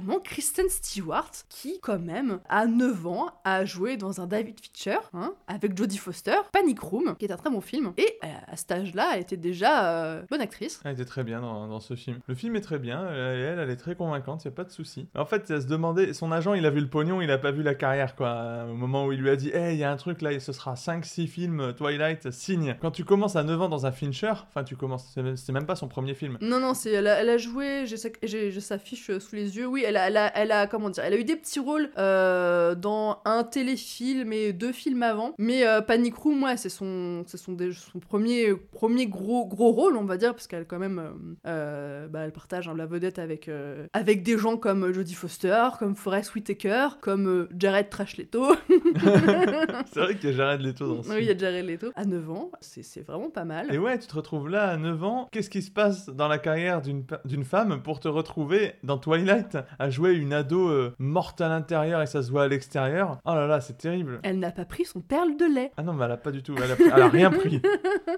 notamment 0.01 0.19
Kristen 0.24 0.68
Stewart, 0.69 1.31
qui 1.50 1.80
quand 1.81 2.00
même 2.00 2.39
à 2.50 2.65
9 2.65 3.07
ans 3.07 3.27
a 3.44 3.65
joué 3.65 3.98
dans 3.98 4.21
un 4.21 4.27
David 4.27 4.56
Fincher 4.59 4.98
hein, 5.13 5.33
avec 5.48 5.77
Jodie 5.77 5.98
Foster, 5.98 6.36
Panic 6.51 6.80
Room, 6.80 7.15
qui 7.18 7.25
est 7.25 7.31
un 7.31 7.38
très 7.38 7.50
bon 7.50 7.62
film, 7.62 7.94
et 7.98 8.07
euh, 8.24 8.27
à 8.48 8.56
cet 8.56 8.71
âge-là, 8.71 9.12
elle 9.15 9.21
était 9.21 9.38
déjà 9.38 9.94
euh, 9.95 10.21
bonne 10.30 10.42
actrice. 10.42 10.81
Elle 10.86 10.94
était 10.94 11.06
très 11.06 11.24
bien 11.24 11.42
dans, 11.42 11.68
dans 11.68 11.80
ce 11.80 11.95
film. 11.95 12.19
Le 12.27 12.36
film 12.36 12.56
est 12.56 12.62
très 12.62 12.80
bien, 12.80 13.01
euh, 13.01 13.38
et 13.38 13.42
elle, 13.53 13.59
elle 13.59 13.69
est 13.69 13.75
très 13.77 13.95
convaincante, 13.95 14.44
y 14.45 14.48
a 14.48 14.51
pas 14.51 14.63
de 14.63 14.71
souci. 14.71 15.07
En 15.15 15.25
fait, 15.25 15.50
elle 15.50 15.62
se 15.62 15.68
demandait, 15.68 16.13
son 16.13 16.31
agent, 16.31 16.54
il 16.54 16.65
a 16.65 16.69
vu 16.69 16.81
le 16.81 16.89
pognon, 16.89 17.21
il 17.21 17.31
a 17.31 17.38
pas 17.38 17.51
vu 17.51 17.63
la 17.63 17.75
carrière, 17.75 18.15
quoi. 18.15 18.65
Au 18.69 18.74
moment 18.75 19.06
où 19.06 19.12
il 19.12 19.19
lui 19.19 19.30
a 19.30 19.36
dit, 19.36 19.50
hey, 19.50 19.75
il 19.75 19.80
y 19.80 19.83
a 19.83 19.92
un 19.92 19.97
truc 19.97 20.21
là, 20.21 20.31
et 20.31 20.39
ce 20.39 20.51
sera 20.54 20.74
5-6 20.74 21.27
films 21.27 21.59
euh, 21.59 21.74
Twilight, 21.74 22.31
signe. 22.31 22.75
Quand 22.81 22.92
tu 22.92 23.04
commences 23.04 23.36
à 23.36 23.44
9 23.44 23.62
ans 23.62 23.69
dans 23.69 23.86
un 23.86 23.92
Fincher, 23.92 24.31
enfin, 24.47 24.63
tu 24.63 24.75
commences, 24.75 25.12
c'est 25.36 25.51
même- 25.51 25.62
pas 25.62 25.75
son 25.75 25.88
premier 25.88 26.15
film. 26.15 26.39
Non, 26.42 26.59
non, 26.59 26.74
c'est, 26.74 26.92
elle, 26.92 27.06
a, 27.07 27.19
elle 27.21 27.30
a 27.30 27.38
joué, 27.38 27.86
j'ai 27.86 27.97
sa, 27.97 28.09
sa 28.62 28.77
fiche 28.80 29.09
euh, 29.12 29.19
sous 29.19 29.36
les 29.36 29.57
yeux, 29.57 29.68
oui, 29.68 29.83
elle 29.91 29.97
a, 29.97 30.07
elle 30.07 30.17
a, 30.17 30.38
elle 30.38 30.51
a, 30.51 30.67
comment 30.67 30.89
dire, 30.89 31.03
elle 31.03 31.13
a 31.13 31.17
eu 31.17 31.23
des 31.23 31.35
petits 31.35 31.59
rôles 31.59 31.89
euh, 31.97 32.75
dans 32.75 33.21
un 33.25 33.43
téléfilm 33.43 34.31
et 34.33 34.53
deux 34.53 34.71
films 34.71 35.03
avant, 35.03 35.35
mais 35.38 35.65
euh, 35.65 35.81
Panic 35.81 36.15
Room, 36.15 36.43
ouais, 36.43 36.57
c'est 36.57 36.69
son, 36.69 37.23
c'est 37.27 37.38
son, 37.38 37.55
premier, 37.99 38.53
premier 38.55 39.07
gros, 39.07 39.45
gros 39.45 39.71
rôle, 39.71 39.97
on 39.97 40.05
va 40.05 40.17
dire, 40.17 40.33
parce 40.33 40.47
qu'elle 40.47 40.65
quand 40.65 40.79
même, 40.79 41.35
euh, 41.45 42.07
bah, 42.07 42.21
elle 42.21 42.31
partage 42.31 42.67
hein, 42.67 42.73
la 42.75 42.85
vedette 42.85 43.19
avec, 43.19 43.49
avec 43.93 44.23
des 44.23 44.38
gens 44.38 44.57
comme 44.57 44.91
Jodie 44.93 45.13
Foster, 45.13 45.67
comme 45.79 45.95
Forest 45.95 46.35
Whitaker, 46.35 46.87
comme 47.01 47.47
Jared 47.57 47.89
Trash 47.89 48.17
Leto, 48.17 48.55
c'est 49.91 49.99
vrai 49.99 50.15
qu'il 50.15 50.29
y 50.29 50.33
a 50.33 50.35
Jared 50.35 50.61
Leto 50.61 50.95
dans 50.95 51.03
ce 51.03 51.09
oui, 51.09 51.17
il 51.21 51.25
y 51.25 51.31
a 51.31 51.37
Jared 51.37 51.65
Leto, 51.65 51.91
à 51.95 52.05
9 52.05 52.29
ans, 52.31 52.51
c'est, 52.61 53.05
vraiment 53.05 53.29
pas 53.29 53.45
mal. 53.45 53.73
Et 53.73 53.77
ouais, 53.77 53.97
tu 53.99 54.07
te 54.07 54.15
retrouves 54.15 54.47
là 54.47 54.69
à 54.69 54.77
9 54.77 55.03
ans. 55.03 55.27
Qu'est-ce 55.31 55.49
qui 55.49 55.61
se 55.61 55.71
passe 55.71 56.07
dans 56.07 56.27
la 56.27 56.37
carrière 56.37 56.81
d'une 56.81 57.03
d'une 57.25 57.44
femme 57.44 57.81
pour 57.81 57.99
te 57.99 58.07
retrouver 58.07 58.73
dans 58.83 58.97
Twilight? 58.97 59.57
À 59.81 59.89
jouer 59.89 60.13
une 60.13 60.33
ado 60.33 60.69
euh, 60.69 60.94
morte 61.00 61.42
à 61.42 61.50
l'intérieur 61.50 62.01
et 62.01 62.07
ça 62.07 62.22
se 62.24 62.31
voit 62.31 62.44
à 62.44 62.48
l'extérieur 62.48 63.19
Oh 63.25 63.33
là 63.33 63.48
là, 63.48 63.62
c'est 63.62 63.78
terrible. 63.78 64.19
Elle 64.24 64.39
n'a 64.39 64.51
pas 64.51 64.66
pris 64.66 64.86
son 64.86 65.01
perle 65.01 65.36
de 65.38 65.45
lait. 65.45 65.72
Ah 65.78 65.83
non, 65.83 65.94
mais 65.94 66.06
elle 66.06 66.12
a 66.12 66.18
pas 66.18 66.31
du 66.31 66.44
tout. 66.44 66.56
Elle 66.63 66.72
a, 66.72 66.75
pris- 66.75 66.89
elle 66.95 67.01
a 67.01 67.07
rien 67.10 67.31
pris. 67.31 67.62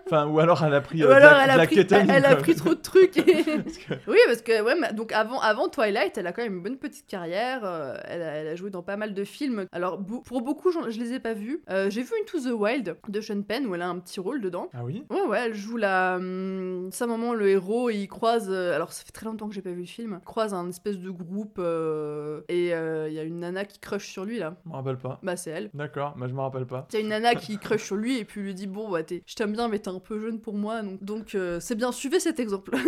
Enfin, 0.06 0.28
ou 0.28 0.40
alors 0.40 0.64
elle 0.64 0.74
a 0.74 0.82
pris. 0.82 1.02
euh, 1.02 1.06
Ou 1.06 1.10
de 1.10 1.14
alors 1.14 1.32
la- 1.32 1.42
elle 1.44 1.48
de 1.48 1.54
a, 1.54 1.58
la 1.58 1.66
pris, 1.66 1.76
kétamine, 1.76 2.10
elle 2.12 2.26
a 2.26 2.36
pris 2.36 2.56
trop 2.56 2.70
de 2.70 2.82
trucs. 2.82 3.14
Parce 3.64 3.78
que- 3.78 3.94
oui, 4.08 4.18
parce 4.28 4.42
que 4.42 4.62
ouais, 4.62 4.94
donc 4.94 5.12
avant, 5.12 5.40
avant 5.40 5.70
Twilight, 5.70 6.18
elle 6.18 6.28
a 6.28 6.34
quand 6.34 6.44
même 6.44 6.56
une 6.58 6.64
bonne 6.64 6.78
petite 6.78 7.08
carrière. 7.08 7.62
euh, 7.64 7.96
elle, 8.06 8.22
a, 8.22 8.26
elle 8.36 8.48
a 8.48 8.56
joué 8.56 8.70
dans 8.70 8.84
pas 8.84 8.98
mal 8.98 9.14
de 9.14 9.24
films. 9.24 9.66
Alors 9.72 10.00
pour 10.26 10.42
beaucoup, 10.42 10.72
je 10.72 11.00
les 11.00 11.14
ai 11.14 11.20
pas 11.20 11.34
vus. 11.34 11.62
Euh, 11.70 11.90
J'ai 11.90 12.02
vu 12.04 12.10
Into 12.22 12.40
the 12.50 12.54
Wild 12.54 12.98
de 13.08 13.22
Sean 13.22 13.42
Penn 13.42 13.66
où 13.68 13.76
elle 13.76 13.82
a 13.82 13.88
un 13.88 14.00
petit 14.00 14.20
rôle 14.20 14.42
dedans. 14.42 14.70
Ah 14.74 14.84
oui? 14.84 15.04
Ouais, 15.10 15.22
ouais, 15.28 15.40
elle 15.46 15.54
joue 15.56 15.78
la. 15.78 16.16
hum, 16.18 16.90
sa 16.92 17.08
maman, 17.08 17.34
le 17.34 17.50
héros, 17.50 17.90
il 17.90 18.08
croise. 18.08 18.48
euh, 18.52 18.76
alors, 18.76 18.92
ça 18.92 19.04
fait 19.06 19.12
très 19.12 19.26
longtemps 19.26 19.48
que 19.48 19.56
j'ai 19.56 19.62
pas 19.62 19.72
vu 19.72 19.82
le 19.82 19.86
film. 19.86 20.20
Il 20.22 20.26
croise 20.26 20.54
un 20.54 20.68
espèce 20.70 20.98
de 21.00 21.10
groupe 21.10 21.53
euh, 21.60 22.42
et 22.50 22.74
euh, 22.74 23.08
il 23.10 23.14
y 23.16 23.20
a 23.20 23.24
une 23.24 23.40
nana 23.40 23.66
qui 23.66 23.80
crush 23.80 24.08
sur 24.12 24.26
lui 24.26 24.40
là. 24.40 24.56
Je 24.66 24.70
me 24.70 24.76
rappelle 24.76 24.98
pas. 24.98 25.20
Bah, 25.24 25.36
c'est 25.38 25.52
elle. 25.52 25.70
D'accord, 25.74 26.16
mais 26.18 26.28
je 26.30 26.34
me 26.34 26.42
rappelle 26.42 26.66
pas. 26.66 26.88
Il 26.92 26.96
y 26.96 26.98
a 26.98 27.02
une 27.02 27.10
nana 27.10 27.36
qui 27.36 27.58
crush 27.58 27.84
sur 27.84 27.96
lui 27.96 28.18
et 28.18 28.26
puis 28.26 28.42
lui 28.42 28.54
dit 28.54 28.68
Bon, 28.68 28.90
bah, 28.90 29.04
t'es- 29.04 29.24
je 29.26 29.36
t'aime 29.36 29.54
bien, 29.54 29.68
mais 29.68 29.80
t'es 29.80 29.90
un 29.90 30.00
peu 30.00 30.20
jeune 30.20 30.40
pour 30.40 30.54
moi. 30.56 30.82
Donc, 30.82 31.04
donc 31.04 31.36
euh, 31.36 31.60
c'est 31.60 31.76
bien, 31.76 31.92
suivez 31.92 32.20
cet 32.20 32.40
exemple. 32.40 32.72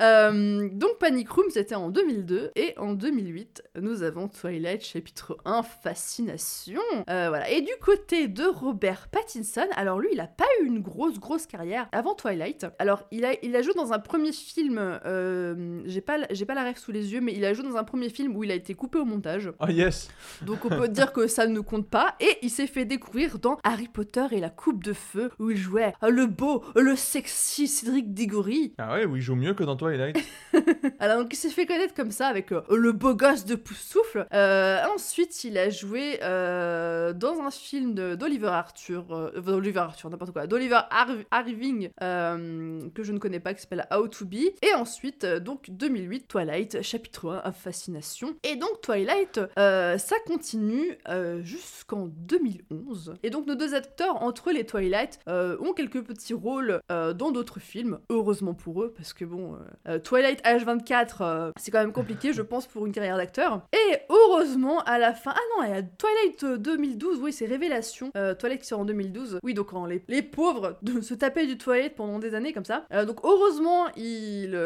Euh, 0.00 0.68
donc, 0.72 0.98
Panic 0.98 1.28
Room, 1.30 1.46
c'était 1.50 1.74
en 1.74 1.90
2002. 1.90 2.50
Et 2.56 2.74
en 2.78 2.92
2008, 2.94 3.62
nous 3.80 4.02
avons 4.02 4.28
Twilight 4.28 4.84
chapitre 4.84 5.36
1 5.44 5.62
Fascination. 5.62 6.80
Euh, 7.08 7.26
voilà. 7.28 7.48
Et 7.50 7.62
du 7.62 7.72
côté 7.80 8.28
de 8.28 8.44
Robert 8.44 9.08
Pattinson, 9.08 9.66
alors 9.76 9.98
lui, 9.98 10.08
il 10.12 10.20
a 10.20 10.26
pas 10.26 10.44
eu 10.60 10.66
une 10.66 10.80
grosse, 10.80 11.18
grosse 11.18 11.46
carrière 11.46 11.88
avant 11.92 12.14
Twilight. 12.14 12.66
Alors, 12.78 13.04
il 13.10 13.24
a, 13.24 13.32
il 13.42 13.54
a 13.56 13.62
joué 13.62 13.74
dans 13.74 13.92
un 13.92 13.98
premier 13.98 14.32
film, 14.32 14.78
euh, 14.78 15.80
j'ai 15.86 16.00
pas, 16.00 16.18
j'ai 16.30 16.44
pas 16.44 16.54
la 16.54 16.62
rêve 16.64 16.78
sous 16.78 16.92
les 16.92 17.12
yeux, 17.12 17.20
mais 17.20 17.32
il 17.34 17.44
a 17.44 17.52
joué 17.54 17.64
dans 17.64 17.75
un 17.76 17.84
premier 17.84 18.08
film 18.08 18.36
où 18.36 18.44
il 18.44 18.50
a 18.50 18.54
été 18.54 18.74
coupé 18.74 18.98
au 18.98 19.04
montage. 19.04 19.52
Oh 19.60 19.68
yes 19.68 20.08
Donc 20.42 20.64
on 20.64 20.68
peut 20.68 20.88
dire 20.88 21.12
que 21.12 21.26
ça 21.26 21.46
ne 21.46 21.60
compte 21.60 21.88
pas. 21.88 22.14
Et 22.20 22.38
il 22.42 22.50
s'est 22.50 22.66
fait 22.66 22.84
découvrir 22.84 23.38
dans 23.38 23.58
Harry 23.64 23.88
Potter 23.88 24.26
et 24.32 24.40
la 24.40 24.50
Coupe 24.50 24.82
de 24.84 24.92
Feu, 24.92 25.30
où 25.38 25.50
il 25.50 25.56
jouait 25.56 25.92
le 26.08 26.26
beau, 26.26 26.64
le 26.74 26.96
sexy 26.96 27.66
Cédric 27.68 28.12
Diggory. 28.14 28.74
Ah 28.78 28.94
ouais, 28.94 29.04
oui, 29.06 29.18
il 29.18 29.22
joue 29.22 29.34
mieux 29.36 29.54
que 29.54 29.64
dans 29.64 29.76
Twilight. 29.76 30.16
Alors 30.98 31.18
donc 31.22 31.32
il 31.32 31.36
s'est 31.36 31.50
fait 31.50 31.66
connaître 31.66 31.94
comme 31.94 32.10
ça 32.10 32.26
avec 32.28 32.52
euh, 32.52 32.62
le 32.70 32.92
beau 32.92 33.14
gosse 33.14 33.44
de 33.44 33.54
Poussoufle. 33.54 34.26
Euh, 34.32 34.78
ensuite 34.94 35.44
il 35.44 35.58
a 35.58 35.70
joué 35.70 36.18
euh, 36.22 37.12
dans 37.12 37.40
un 37.40 37.50
film 37.50 37.94
d'Oliver 38.16 38.48
Arthur, 38.48 39.04
euh, 39.10 39.40
d'Oliver 39.40 39.80
Arthur, 39.80 40.10
n'importe 40.10 40.32
quoi, 40.32 40.46
d'Oliver 40.46 40.80
Har- 40.90 41.08
Irving 41.32 41.90
euh, 42.02 42.80
que 42.94 43.02
je 43.02 43.12
ne 43.12 43.18
connais 43.18 43.40
pas, 43.40 43.54
qui 43.54 43.60
s'appelle 43.62 43.86
How 43.92 44.08
to 44.08 44.24
Be. 44.24 44.34
Et 44.62 44.74
ensuite 44.74 45.24
donc 45.26 45.66
2008 45.70 46.28
Twilight 46.28 46.82
chapitre 46.82 47.42
1 47.44 47.52
Fascination. 47.56 48.36
Et 48.42 48.56
donc 48.56 48.80
Twilight 48.82 49.40
euh, 49.58 49.98
ça 49.98 50.16
continue 50.26 50.98
euh, 51.08 51.42
jusqu'en 51.42 52.06
2011. 52.06 53.14
Et 53.22 53.30
donc 53.30 53.46
nos 53.46 53.54
deux 53.54 53.74
acteurs 53.74 54.22
entre 54.22 54.50
les 54.52 54.64
Twilight 54.64 55.18
euh, 55.28 55.56
ont 55.60 55.72
quelques 55.72 56.02
petits 56.02 56.34
rôles 56.34 56.80
dans 56.88 57.30
d'autres 57.30 57.60
films, 57.60 57.98
heureusement 58.10 58.54
pour 58.54 58.82
eux, 58.82 58.92
parce 58.96 59.12
que 59.12 59.24
bon, 59.24 59.56
Twilight 60.04 60.42
H24, 60.44 61.16
euh, 61.20 61.52
c'est 61.56 61.70
quand 61.70 61.80
même 61.80 61.92
compliqué, 61.92 62.32
je 62.32 62.42
pense, 62.42 62.66
pour 62.66 62.86
une 62.86 62.92
carrière 62.92 63.16
d'acteur. 63.16 63.66
Et 63.72 63.96
heureusement, 64.08 64.80
à 64.80 64.98
la 64.98 65.12
fin, 65.12 65.32
ah 65.34 65.40
non, 65.56 65.74
il 65.74 65.88
Twilight 65.98 66.44
euh, 66.44 66.58
2012, 66.58 67.20
oui, 67.22 67.32
c'est 67.32 67.46
Révélation, 67.46 68.10
Twilight 68.38 68.60
qui 68.60 68.66
sort 68.66 68.80
en 68.80 68.84
2012. 68.84 69.40
Oui, 69.42 69.54
donc 69.54 69.70
les, 69.88 70.02
les 70.08 70.22
pauvres 70.22 70.78
de 70.82 71.00
se 71.02 71.14
taper 71.14 71.46
du 71.46 71.58
Twilight 71.58 71.94
pendant 71.94 72.18
des 72.18 72.34
années 72.34 72.52
comme 72.52 72.64
ça. 72.64 72.86
Donc 73.06 73.20
heureusement, 73.24 73.86
ils, 73.96 74.58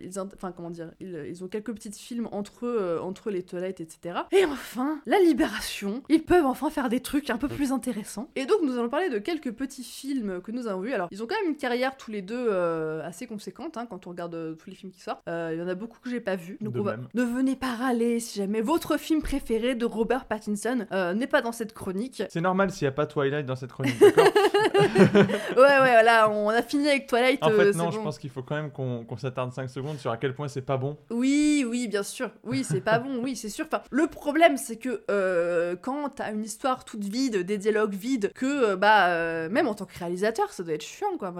ils, 0.00 0.18
enfin 0.18 0.52
comment 0.52 0.70
dire, 0.70 0.90
ils, 1.00 1.26
ils 1.28 1.44
ont 1.44 1.48
quelques 1.48 1.72
petits 1.74 1.90
films 1.90 2.23
entre 2.32 2.64
euh, 2.66 2.98
entre 3.00 3.30
les 3.30 3.42
Twilight, 3.42 3.80
etc. 3.80 4.20
Et 4.32 4.44
enfin, 4.44 5.00
la 5.06 5.18
libération, 5.18 6.02
ils 6.08 6.22
peuvent 6.22 6.46
enfin 6.46 6.70
faire 6.70 6.88
des 6.88 7.00
trucs 7.00 7.30
un 7.30 7.36
peu 7.38 7.48
plus 7.48 7.72
intéressants. 7.72 8.28
Et 8.36 8.46
donc 8.46 8.58
nous 8.62 8.78
allons 8.78 8.88
parler 8.88 9.08
de 9.10 9.18
quelques 9.18 9.52
petits 9.52 9.84
films 9.84 10.40
que 10.42 10.50
nous 10.52 10.66
avons 10.66 10.80
vus. 10.80 10.92
Alors 10.92 11.08
ils 11.10 11.22
ont 11.22 11.26
quand 11.26 11.36
même 11.40 11.50
une 11.50 11.56
carrière 11.56 11.96
tous 11.96 12.10
les 12.10 12.22
deux 12.22 12.46
euh, 12.50 13.02
assez 13.06 13.26
conséquente 13.26 13.76
hein, 13.76 13.86
quand 13.88 14.06
on 14.06 14.10
regarde 14.10 14.34
euh, 14.34 14.54
tous 14.54 14.70
les 14.70 14.76
films 14.76 14.92
qui 14.92 15.00
sortent. 15.00 15.22
Il 15.26 15.58
y 15.58 15.62
en 15.62 15.68
a 15.68 15.74
beaucoup 15.74 15.98
que 16.00 16.10
j'ai 16.10 16.20
pas 16.20 16.36
vus. 16.36 16.58
Donc 16.60 16.74
De 16.74 16.80
on 16.80 16.82
va- 16.82 16.96
même. 16.96 17.08
ne 17.14 17.22
venez 17.22 17.56
pas 17.56 17.74
râler 17.74 18.20
si 18.20 18.38
jamais 18.38 18.60
votre 18.60 18.96
film 18.96 19.22
préféré 19.22 19.74
de 19.74 19.84
Robert 19.84 20.24
Pattinson 20.26 20.86
n'est 21.14 21.26
pas 21.26 21.42
dans 21.42 21.52
cette 21.52 21.72
chronique. 21.72 22.22
C'est 22.28 22.40
normal 22.40 22.70
s'il 22.70 22.84
n'y 22.86 22.88
a 22.88 22.92
pas 22.92 23.06
Twilight 23.06 23.46
dans 23.46 23.56
cette 23.56 23.72
chronique, 23.72 23.98
d'accord 24.00 24.24
ouais 24.84 25.56
ouais 25.56 25.92
voilà, 25.94 26.30
on 26.30 26.48
a 26.48 26.62
fini 26.62 26.88
avec 26.88 27.06
Twilight. 27.06 27.42
En 27.42 27.50
fait, 27.50 27.72
non, 27.72 27.90
je 27.90 27.98
pense 27.98 28.18
qu'il 28.18 28.30
faut 28.30 28.42
quand 28.42 28.54
même 28.56 28.70
qu'on 28.70 29.04
qu'on 29.04 29.16
s'attarde 29.16 29.52
5 29.52 29.68
secondes 29.68 29.98
sur 29.98 30.10
à 30.10 30.16
quel 30.16 30.34
point 30.34 30.48
c'est 30.48 30.62
pas 30.62 30.76
bon. 30.76 30.96
Oui, 31.10 31.64
oui, 31.68 31.88
bien 31.88 32.02
sûr. 32.02 32.13
Oui, 32.44 32.64
c'est 32.64 32.80
pas 32.80 32.98
bon, 32.98 33.22
oui, 33.22 33.36
c'est 33.36 33.48
sûr. 33.48 33.66
Enfin, 33.66 33.82
le 33.90 34.06
problème, 34.06 34.56
c'est 34.56 34.76
que 34.76 35.02
euh, 35.10 35.76
quand 35.80 36.08
t'as 36.10 36.32
une 36.32 36.44
histoire 36.44 36.84
toute 36.84 37.04
vide, 37.04 37.38
des 37.38 37.58
dialogues 37.58 37.94
vides, 37.94 38.32
que, 38.34 38.72
euh, 38.72 38.76
bah, 38.76 39.08
euh, 39.08 39.48
même 39.48 39.68
en 39.68 39.74
tant 39.74 39.84
que 39.84 39.98
réalisateur, 39.98 40.52
ça 40.52 40.62
doit 40.62 40.74
être 40.74 40.82
chiant, 40.82 41.16
quoi. 41.18 41.32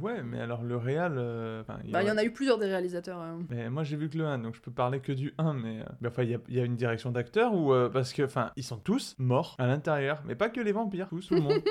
Ouais, 0.00 0.22
mais 0.22 0.40
alors 0.40 0.62
le 0.62 0.76
réal. 0.76 1.14
bah, 1.66 2.02
il 2.02 2.08
y 2.08 2.10
en 2.10 2.16
a 2.16 2.24
eu 2.24 2.32
plusieurs 2.32 2.58
des 2.58 2.66
réalisateurs. 2.66 3.18
réalisateur. 3.18 3.46
Mais 3.50 3.70
moi 3.70 3.84
j'ai 3.84 3.96
vu 3.96 4.08
que 4.08 4.18
le 4.18 4.26
1, 4.26 4.38
donc 4.38 4.54
je 4.54 4.60
peux 4.60 4.70
parler 4.70 5.00
que 5.00 5.12
du 5.12 5.34
1, 5.38 5.54
mais, 5.54 5.84
mais 6.00 6.08
enfin 6.08 6.22
il 6.22 6.30
y 6.30 6.34
a, 6.34 6.38
il 6.48 6.56
y 6.56 6.60
a 6.60 6.64
une 6.64 6.76
direction 6.76 7.10
d'acteur 7.10 7.54
où 7.54 7.72
parce 7.92 8.12
que 8.12 8.22
enfin 8.22 8.50
ils 8.56 8.62
sont 8.64 8.78
tous 8.78 9.14
morts 9.18 9.56
à 9.58 9.66
l'intérieur, 9.66 10.22
mais 10.26 10.34
pas 10.34 10.48
que 10.48 10.60
les 10.60 10.72
vampires, 10.72 11.08
tous 11.08 11.28
tout 11.28 11.34
le 11.34 11.40
monde. 11.40 11.54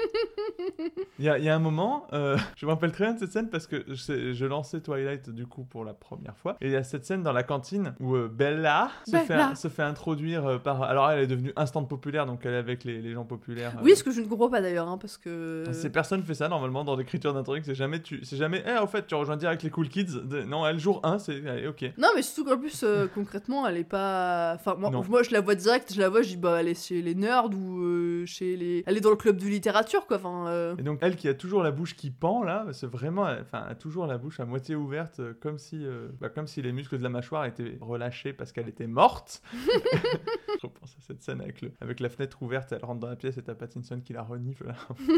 Il 1.19 1.25
y 1.25 1.29
a, 1.29 1.37
il 1.37 1.43
y 1.43 1.49
a 1.49 1.55
un 1.55 1.59
moment, 1.59 2.07
je 2.11 2.65
me 2.65 2.71
rappelle 2.71 2.91
très 2.91 3.05
bien 3.05 3.13
de 3.13 3.19
cette 3.19 3.31
scène 3.31 3.49
parce 3.49 3.67
que 3.67 3.83
je, 3.87 4.33
je 4.33 4.45
lançais 4.45 4.81
Twilight 4.81 5.29
du 5.29 5.45
coup 5.45 5.63
pour 5.63 5.85
la 5.85 5.93
première 5.93 6.37
fois, 6.37 6.57
et 6.61 6.67
il 6.67 6.71
y 6.71 6.75
a 6.75 6.83
cette 6.83 7.05
scène 7.05 7.21
dans 7.21 7.33
la 7.33 7.43
cantine 7.43 7.93
où 7.99 8.12
euh, 8.15 8.27
Bella, 8.27 8.89
se, 9.05 9.11
Bella. 9.11 9.49
Fait, 9.49 9.55
se 9.55 9.67
fait 9.67 9.83
introduire 9.83 10.45
euh, 10.45 10.57
par, 10.57 10.83
alors 10.83 11.09
elle 11.11 11.23
est 11.23 11.27
devenue 11.27 11.51
instant 11.55 11.83
populaire, 11.83 12.25
donc 12.25 12.41
elle 12.45 12.53
est 12.53 12.57
avec 12.57 12.83
les, 12.83 13.01
les 13.01 13.13
gens 13.13 13.25
populaires. 13.25 13.73
Oui, 13.83 13.91
euh, 13.91 13.95
ce 13.95 14.03
que 14.03 14.11
je 14.11 14.21
ne 14.21 14.27
comprends 14.27 14.49
pas 14.49 14.61
d'ailleurs, 14.61 14.87
hein, 14.87 14.97
parce 14.97 15.17
que. 15.17 15.63
C'est 15.71 15.89
personne 15.89 16.23
fait 16.23 16.33
ça 16.35 16.47
normalement 16.47 16.83
dans 16.83 16.95
l'écriture 16.95 17.33
d'un 17.33 17.43
truc, 17.43 17.63
c'est 17.65 17.75
jamais 17.75 18.01
tu, 18.01 18.23
c'est 18.23 18.37
jamais, 18.37 18.63
eh 18.67 18.77
en 18.77 18.87
fait 18.87 19.07
tu 19.07 19.15
rejoins 19.15 19.37
direct 19.37 19.63
les 19.63 19.69
cool 19.69 19.89
kids, 19.89 20.21
non 20.47 20.65
elle 20.67 20.79
jour 20.79 20.99
1 21.03 21.19
c'est, 21.19 21.47
allez 21.47 21.67
ok. 21.67 21.85
Non, 21.97 22.09
mais 22.15 22.21
surtout 22.21 22.49
qu'en 22.49 22.57
plus, 22.57 22.83
euh, 22.83 23.07
concrètement, 23.13 23.67
elle 23.67 23.77
est 23.77 23.83
pas. 23.83 24.53
Enfin, 24.55 24.75
moi, 24.75 25.23
je 25.23 25.31
la 25.31 25.41
vois 25.41 25.55
direct, 25.55 25.93
je 25.93 25.99
la 25.99 26.09
vois, 26.09 26.21
je 26.21 26.29
dis, 26.29 26.37
bah, 26.37 26.59
elle 26.59 26.67
est 26.67 26.87
chez 26.87 27.01
les 27.01 27.15
nerds 27.15 27.49
ou 27.53 27.81
euh, 27.83 28.25
chez 28.25 28.55
les. 28.55 28.83
Elle 28.85 28.97
est 28.97 29.01
dans 29.01 29.09
le 29.09 29.15
club 29.15 29.37
de 29.37 29.45
littérature, 29.45 30.05
quoi. 30.05 30.17
Enfin. 30.17 30.47
euh, 30.47 30.75
Et 30.77 30.83
donc 30.83 30.99
elle 31.01 31.15
qui 31.15 31.27
a 31.27 31.33
toujours 31.33 31.63
la 31.63 31.71
bouche 31.71 31.95
qui 31.95 32.09
pend 32.11 32.43
là, 32.43 32.65
c'est 32.71 32.87
vraiment, 32.89 33.23
enfin, 33.41 33.63
a 33.67 33.75
toujours 33.75 34.05
la 34.07 34.17
bouche 34.17 34.39
à 34.39 34.45
moitié 34.45 34.75
ouverte, 34.75 35.21
comme 35.41 35.57
si, 35.57 35.85
bah, 36.19 36.29
comme 36.29 36.47
si 36.47 36.61
les 36.61 36.71
muscles 36.71 36.97
de 36.97 37.03
la 37.03 37.09
mâchoire 37.09 37.45
étaient 37.45 37.77
relâchés 37.81 38.02
parce 38.37 38.51
qu'elle 38.51 38.69
était 38.69 38.87
morte. 38.87 39.41
Je 39.53 40.67
repense 40.67 40.95
à 40.97 41.01
cette 41.01 41.21
scène 41.21 41.41
avec 41.41 41.61
le, 41.61 41.71
avec 41.81 41.99
la 41.99 42.09
fenêtre 42.09 42.41
ouverte, 42.41 42.71
elle 42.71 42.83
rentre 42.83 42.99
dans 43.01 43.09
la 43.09 43.15
pièce 43.15 43.37
et 43.37 43.41
t'as 43.41 43.55
Pattinson 43.55 43.99
qui 43.99 44.13
la 44.13 44.23
renifle. 44.23 44.67
là. 44.67 44.75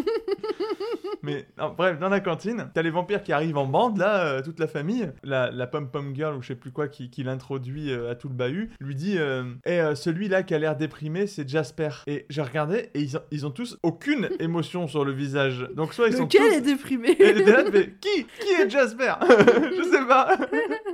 Mais 1.23 1.47
non, 1.57 1.73
bref, 1.75 1.97
dans 1.99 2.09
la 2.09 2.19
cantine, 2.19 2.69
t'as 2.73 2.81
les 2.81 2.89
vampires 2.91 3.23
qui 3.23 3.33
arrivent 3.33 3.57
en 3.57 3.65
bande 3.65 3.97
là, 3.97 4.25
euh, 4.25 4.41
toute 4.43 4.59
la 4.59 4.67
famille. 4.67 5.11
La, 5.23 5.49
la 5.49 5.65
pom 5.65 5.89
pom 5.89 6.15
girl 6.15 6.35
ou 6.35 6.41
je 6.41 6.49
sais 6.49 6.55
plus 6.55 6.71
quoi 6.71 6.87
qui, 6.87 7.09
qui 7.09 7.23
l'introduit 7.23 7.91
euh, 7.91 8.11
à 8.11 8.15
tout 8.15 8.27
le 8.29 8.35
bahut 8.35 8.69
lui 8.79 8.95
dit, 8.95 9.17
euh, 9.17 9.43
Eh, 9.65 9.79
euh, 9.79 9.95
celui-là 9.95 10.43
qui 10.43 10.53
a 10.53 10.59
l'air 10.59 10.75
déprimé, 10.75 11.25
c'est 11.27 11.47
Jasper. 11.47 11.89
Et 12.07 12.25
j'ai 12.29 12.41
regardé 12.41 12.89
et 12.93 13.01
ils 13.01 13.17
ont, 13.17 13.21
ils 13.31 13.45
ont 13.45 13.51
tous 13.51 13.77
aucune 13.83 14.29
émotion 14.39 14.87
sur 14.87 15.03
le 15.03 15.11
visage. 15.13 15.67
Donc 15.75 15.93
soit 15.93 16.07
ils 16.07 16.13
sont 16.13 16.23
Lequel 16.23 16.41
tous 16.49 16.53
est 16.57 16.61
déprimé 16.61 17.09
et 17.19 17.33
là, 17.33 17.63
tu 17.63 17.71
fais, 17.71 17.95
qui 17.99 18.25
Qui 18.41 18.61
est 18.61 18.69
Jasper? 18.69 19.13
Je 19.29 19.83
sais 19.89 20.05
pas. 20.07 20.37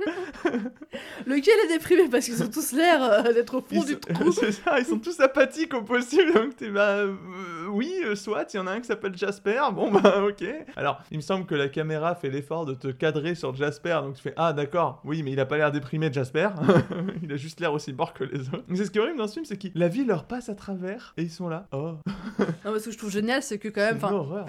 Lequel 1.26 1.54
est 1.64 1.68
déprimé 1.68 2.08
Parce 2.08 2.24
qu'ils 2.26 2.42
ont 2.42 2.48
tous 2.48 2.72
l'air 2.72 3.02
euh, 3.02 3.32
d'être 3.32 3.54
au 3.56 3.60
fond 3.60 3.66
Ils 3.70 3.84
du 3.84 3.96
trou. 3.96 4.32
C'est 4.40 4.52
ça, 4.52 4.78
ils 4.78 4.84
sont 4.84 4.98
tous 4.98 5.18
apathiques 5.20 5.74
au 5.74 5.82
possible. 5.82 6.32
Donc 6.34 6.56
t'es 6.56 6.68
bah 6.70 6.88
euh, 6.98 7.14
oui, 7.70 7.92
euh, 8.04 8.14
soit 8.14 8.52
il 8.52 8.56
y 8.56 8.60
en 8.60 8.66
a 8.66 8.72
un 8.72 8.80
qui 8.80 8.86
s'appelle 8.86 9.16
Jasper. 9.16 9.60
Bon 9.72 9.90
bah 9.90 10.22
ok. 10.28 10.44
Alors 10.76 11.00
il 11.10 11.18
me 11.18 11.22
semble 11.22 11.46
que 11.46 11.54
la 11.54 11.68
caméra 11.68 12.14
fait 12.14 12.30
l'effort 12.30 12.66
de 12.66 12.74
te 12.74 12.88
cadrer 12.88 13.34
sur 13.34 13.54
Jasper. 13.54 14.00
Donc 14.02 14.16
tu 14.16 14.22
fais 14.22 14.34
ah 14.36 14.52
d'accord, 14.52 15.00
oui 15.04 15.22
mais 15.22 15.32
il 15.32 15.40
a 15.40 15.46
pas 15.46 15.56
l'air 15.56 15.72
déprimé 15.72 16.12
Jasper. 16.12 16.50
il 17.22 17.32
a 17.32 17.36
juste 17.36 17.60
l'air 17.60 17.72
aussi 17.72 17.92
mort 17.92 18.14
que 18.14 18.24
les 18.24 18.48
autres. 18.48 18.64
Mais 18.68 18.76
C'est 18.76 18.86
ce 18.86 18.90
qui 18.90 18.98
est 18.98 19.00
horrible 19.00 19.18
dans 19.18 19.28
ce 19.28 19.34
film, 19.34 19.44
c'est 19.44 19.56
que 19.56 19.68
la 19.74 19.88
vie 19.88 20.04
leur 20.04 20.24
passe 20.24 20.48
à 20.48 20.54
travers 20.54 21.14
et 21.16 21.22
ils 21.22 21.30
sont 21.30 21.48
là. 21.48 21.66
Oh, 21.72 21.92
Non, 22.64 22.72
mais 22.72 22.78
ce 22.78 22.86
que 22.86 22.90
je 22.92 22.98
trouve 22.98 23.10
génial, 23.10 23.42
c'est 23.42 23.58
que 23.58 23.68
quand 23.68 23.80
même. 23.80 24.00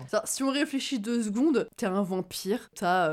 ça, 0.07 0.21
si 0.25 0.43
on 0.43 0.49
réfléchit 0.49 0.99
deux 0.99 1.21
secondes, 1.23 1.67
t'es 1.77 1.85
un 1.85 2.01
vampire, 2.01 2.69
t'as 2.75 3.09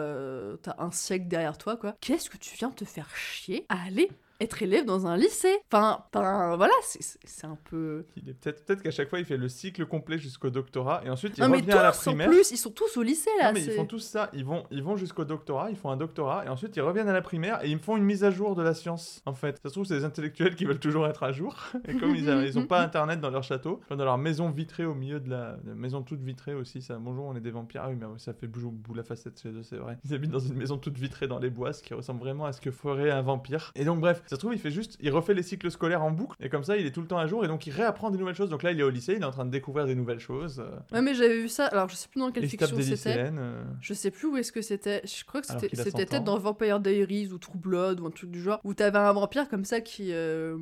t'as 0.62 0.74
un 0.78 0.90
siècle 0.90 1.28
derrière 1.28 1.58
toi, 1.58 1.76
quoi. 1.76 1.94
Qu'est-ce 2.00 2.29
que 2.30 2.38
tu 2.38 2.56
viens 2.56 2.70
te 2.70 2.84
faire 2.84 3.14
chier 3.14 3.66
à 3.68 3.82
aller 3.82 4.10
être 4.40 4.62
élève 4.62 4.84
dans 4.84 5.06
un 5.06 5.16
lycée 5.16 5.54
Enfin, 5.72 6.04
enfin, 6.14 6.56
voilà, 6.56 6.72
c'est- 6.82 7.44
un 7.44 7.58
peu. 7.70 8.04
Il 8.16 8.28
est 8.28 8.34
peut-être 8.34 8.64
peut-être 8.64 8.82
qu'à 8.82 8.90
chaque 8.90 9.08
fois 9.08 9.18
il 9.18 9.24
fait 9.24 9.36
le 9.36 9.48
cycle 9.48 9.86
complet 9.86 10.18
jusqu'au 10.18 10.50
doctorat 10.50 11.02
et 11.04 11.10
ensuite 11.10 11.38
il 11.38 11.40
non, 11.42 11.48
mais 11.48 11.58
revient 11.58 11.72
à 11.72 11.82
la 11.84 11.92
tous 11.92 11.98
en 12.08 12.10
primaire. 12.10 12.28
plus, 12.28 12.50
ils 12.50 12.56
sont 12.58 12.70
tous 12.70 12.96
au 12.98 13.02
lycée 13.02 13.30
là. 13.40 13.48
Non, 13.48 13.52
mais 13.54 13.62
ils 13.64 13.70
font 13.72 13.86
tous 13.86 13.98
ça. 14.00 14.28
Ils 14.34 14.44
vont, 14.44 14.64
ils 14.70 14.82
vont 14.82 14.96
jusqu'au 14.96 15.24
doctorat, 15.24 15.70
ils 15.70 15.76
font 15.76 15.90
un 15.90 15.96
doctorat, 15.96 16.44
et 16.44 16.48
ensuite 16.48 16.76
ils 16.76 16.80
reviennent 16.82 17.08
à 17.08 17.12
la 17.12 17.22
primaire 17.22 17.64
et 17.64 17.68
ils 17.70 17.76
me 17.76 17.80
font 17.82 17.96
une 17.96 18.04
mise 18.04 18.24
à 18.24 18.30
jour 18.30 18.54
de 18.54 18.62
la 18.62 18.74
science. 18.74 19.22
En 19.26 19.32
fait, 19.34 19.58
ça 19.62 19.68
se 19.68 19.74
trouve, 19.74 19.84
c'est 19.86 19.94
des 19.98 20.04
intellectuels 20.04 20.54
qui 20.54 20.64
veulent 20.64 20.78
toujours 20.80 21.06
être 21.06 21.22
à 21.22 21.32
jour. 21.32 21.56
Et 21.88 21.94
comme 21.96 22.14
ils, 22.14 22.28
a- 22.30 22.44
ils 22.44 22.58
ont 22.58 22.66
pas 22.66 22.80
internet 22.82 23.20
dans 23.20 23.30
leur 23.30 23.42
château, 23.42 23.80
dans 23.90 23.96
leur 24.04 24.18
maison 24.18 24.50
vitrée 24.50 24.84
au 24.84 24.94
milieu 24.94 25.20
de 25.20 25.30
la, 25.30 25.56
la 25.64 25.74
maison 25.74 26.02
toute 26.02 26.20
vitrée 26.20 26.54
aussi. 26.54 26.82
Ça, 26.82 26.96
bonjour, 27.00 27.24
on 27.24 27.34
est 27.36 27.40
des 27.40 27.50
vampires. 27.50 27.82
Ah 27.84 27.88
oui, 27.90 27.96
mais 27.98 28.06
ça 28.18 28.32
fait 28.34 28.46
bout 28.46 28.70
bout 28.70 28.94
la 28.94 29.02
facette 29.02 29.40
chez 29.40 29.48
eux, 29.50 29.62
c'est 29.62 29.76
vrai. 29.76 29.98
Ils 30.04 30.14
habitent 30.14 30.30
dans 30.30 30.38
une 30.38 30.56
maison 30.56 30.76
toute 30.78 30.98
vitrée 30.98 31.26
dans 31.28 31.38
les 31.38 31.50
bois, 31.50 31.72
ce 31.72 31.82
qui 31.82 31.94
ressemble 31.94 32.20
vraiment 32.20 32.44
à 32.46 32.52
ce 32.52 32.60
que 32.60 32.70
ferait 32.70 33.10
un 33.10 33.22
vampire. 33.22 33.72
Et 33.74 33.84
donc, 33.84 34.00
bref, 34.00 34.22
ça 34.30 34.36
se 34.36 34.40
trouve, 34.40 34.52
il 34.54 34.60
fait 34.60 34.70
juste, 34.70 34.96
il 35.00 35.10
refait 35.10 35.34
les 35.34 35.42
cycles 35.42 35.70
scolaires 35.72 36.04
en 36.04 36.12
boucle, 36.12 36.36
et 36.40 36.48
comme 36.48 36.62
ça, 36.62 36.76
il 36.76 36.86
est 36.86 36.92
tout 36.92 37.00
le 37.00 37.08
temps 37.08 37.18
à 37.18 37.26
jour, 37.26 37.44
et 37.44 37.48
donc 37.48 37.66
il 37.66 37.72
réapprend 37.72 38.10
des 38.10 38.18
nouvelles 38.18 38.36
choses. 38.36 38.48
Donc 38.48 38.62
là, 38.62 38.70
il 38.70 38.78
est 38.78 38.84
au 38.84 38.90
lycée, 38.90 39.14
il 39.16 39.22
est 39.22 39.24
en 39.24 39.32
train 39.32 39.44
de 39.44 39.50
découvrir 39.50 39.86
des 39.86 39.96
nouvelles 39.96 40.20
choses. 40.20 40.60
euh, 40.60 40.70
Ouais, 40.94 41.02
mais 41.02 41.14
j'avais 41.14 41.40
vu 41.40 41.48
ça. 41.48 41.66
Alors, 41.66 41.88
je 41.88 41.96
sais 41.96 42.06
plus 42.08 42.20
dans 42.20 42.30
quelle 42.30 42.44
fiction 42.48 42.68
c'était. 42.80 43.30
euh. 43.36 43.62
Je 43.80 43.92
sais 43.92 44.12
plus 44.12 44.28
où 44.28 44.36
est-ce 44.36 44.52
que 44.52 44.62
c'était. 44.62 45.02
Je 45.04 45.24
crois 45.24 45.40
que 45.40 45.48
c'était 45.48 45.68
qu'il 45.68 45.80
a 45.80 45.82
c'était 45.82 45.90
100 46.02 46.06
peut-être 46.08 46.20
ans. 46.20 46.24
dans 46.24 46.38
Vampire 46.38 46.78
Diaries 46.78 47.32
ou 47.32 47.38
True 47.38 47.58
Blood 47.58 47.98
ou 47.98 48.06
un 48.06 48.10
truc 48.10 48.30
du 48.30 48.40
genre. 48.40 48.60
Où 48.62 48.72
t'avais 48.72 48.98
un 48.98 49.12
vampire 49.12 49.48
comme 49.48 49.64
ça 49.64 49.80
qui, 49.80 50.10
euh, 50.12 50.56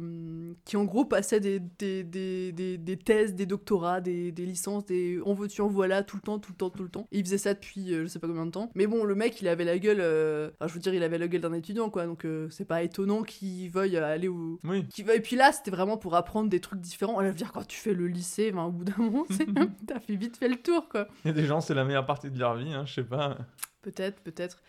qui 0.65 0.77
en 0.79 0.85
gros 0.85 1.05
passait 1.05 1.41
des, 1.41 1.61
des, 1.79 2.05
des, 2.05 2.53
des, 2.53 2.79
des 2.79 2.97
thèses, 2.97 3.35
des 3.35 3.45
doctorats, 3.47 4.01
des, 4.01 4.31
licences, 4.33 4.87
des 4.87 5.21
en 5.27 5.35
veux-tu, 5.35 5.61
en 5.61 5.69
voilà, 5.69 6.03
tout 6.03 6.17
le 6.17 6.23
temps, 6.23 6.39
tout 6.39 6.53
le 6.53 6.57
temps, 6.57 6.71
tout 6.71 6.83
le 6.85 6.89
temps. 6.89 7.07
Et 7.13 7.19
il 7.19 7.25
faisait 7.25 7.37
ça 7.39 7.53
depuis 7.53 7.93
euh, 7.93 8.03
je 8.05 8.07
sais 8.07 8.19
pas 8.19 8.29
combien 8.29 8.47
de 8.47 8.51
temps. 8.51 8.71
Mais 8.75 8.87
bon, 8.87 9.05
le 9.05 9.15
mec, 9.15 9.41
il 9.43 9.49
avait 9.49 9.65
la 9.65 9.79
gueule. 9.79 10.01
Enfin, 10.01 10.69
je 10.69 10.73
veux 10.75 10.81
dire, 10.81 10.95
il 10.95 11.03
avait 11.03 11.19
la 11.19 11.29
gueule 11.29 11.43
d'un 11.43 11.53
étudiant 11.53 11.91
quoi. 11.91 12.07
Donc 12.07 12.27
c'est 12.51 12.65
pas 12.65 12.83
étonnant 12.83 13.23
qu'il 13.23 13.58
veuille 13.67 13.97
aller 13.97 14.29
où. 14.29 14.61
Oui. 14.63 14.87
Qu'il 14.87 15.05
veuille. 15.05 15.17
Et 15.17 15.21
puis 15.21 15.35
là, 15.35 15.51
c'était 15.53 15.71
vraiment 15.71 15.97
pour 15.97 16.15
apprendre 16.15 16.49
des 16.49 16.61
trucs 16.61 16.81
différents. 16.81 17.21
Je 17.21 17.27
veux 17.27 17.35
dire, 17.35 17.53
quand 17.53 17.67
tu 17.67 17.79
fais 17.79 17.95
le 17.95 18.07
lycée, 18.07 18.53
ben, 18.53 18.65
au 18.65 18.71
bout 18.71 18.85
d'un 18.85 18.97
moment, 18.97 19.27
t'as 19.87 19.99
fait 19.99 20.17
vite 20.17 20.37
fait 20.37 20.49
le 20.49 20.57
tour 20.57 20.89
quoi. 20.89 21.09
Il 21.25 21.29
y 21.29 21.31
a 21.31 21.35
des 21.35 21.47
gens, 21.47 21.61
c'est 21.61 21.75
la 21.75 21.85
meilleure 21.85 22.07
partie 22.07 22.31
de 22.31 22.39
leur 22.39 22.55
vie, 22.55 22.73
hein, 22.73 22.85
je 22.87 22.95
sais 22.95 23.05
pas. 23.05 23.39
Peut-être, 23.83 24.21
peut-être. 24.23 24.63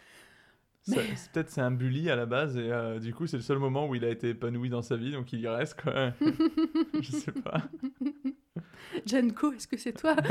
C'est- 0.90 1.32
Peut-être 1.34 1.50
c'est 1.50 1.62
un 1.62 1.72
bully 1.72 2.10
à 2.10 2.16
la 2.16 2.26
base, 2.26 2.58
et 2.58 2.72
euh, 2.72 3.00
du 3.00 3.14
coup, 3.14 3.28
c'est 3.28 3.38
le 3.38 3.44
seul 3.44 3.58
moment 3.60 3.88
où 3.88 3.96
il 3.96 4.04
a 4.06 4.10
été 4.10 4.30
épanoui 4.30 4.70
dans 4.70 4.82
sa 4.82 4.96
vie, 4.96 5.12
donc 5.12 5.32
il 5.34 5.40
y 5.42 5.48
reste, 5.48 5.80
quoi. 5.82 6.14
je 7.02 7.12
sais 7.12 7.32
pas. 7.32 7.62
Janko, 9.06 9.54
est-ce 9.54 9.68
que 9.68 9.78
c'est 9.78 9.94
toi? 9.94 10.16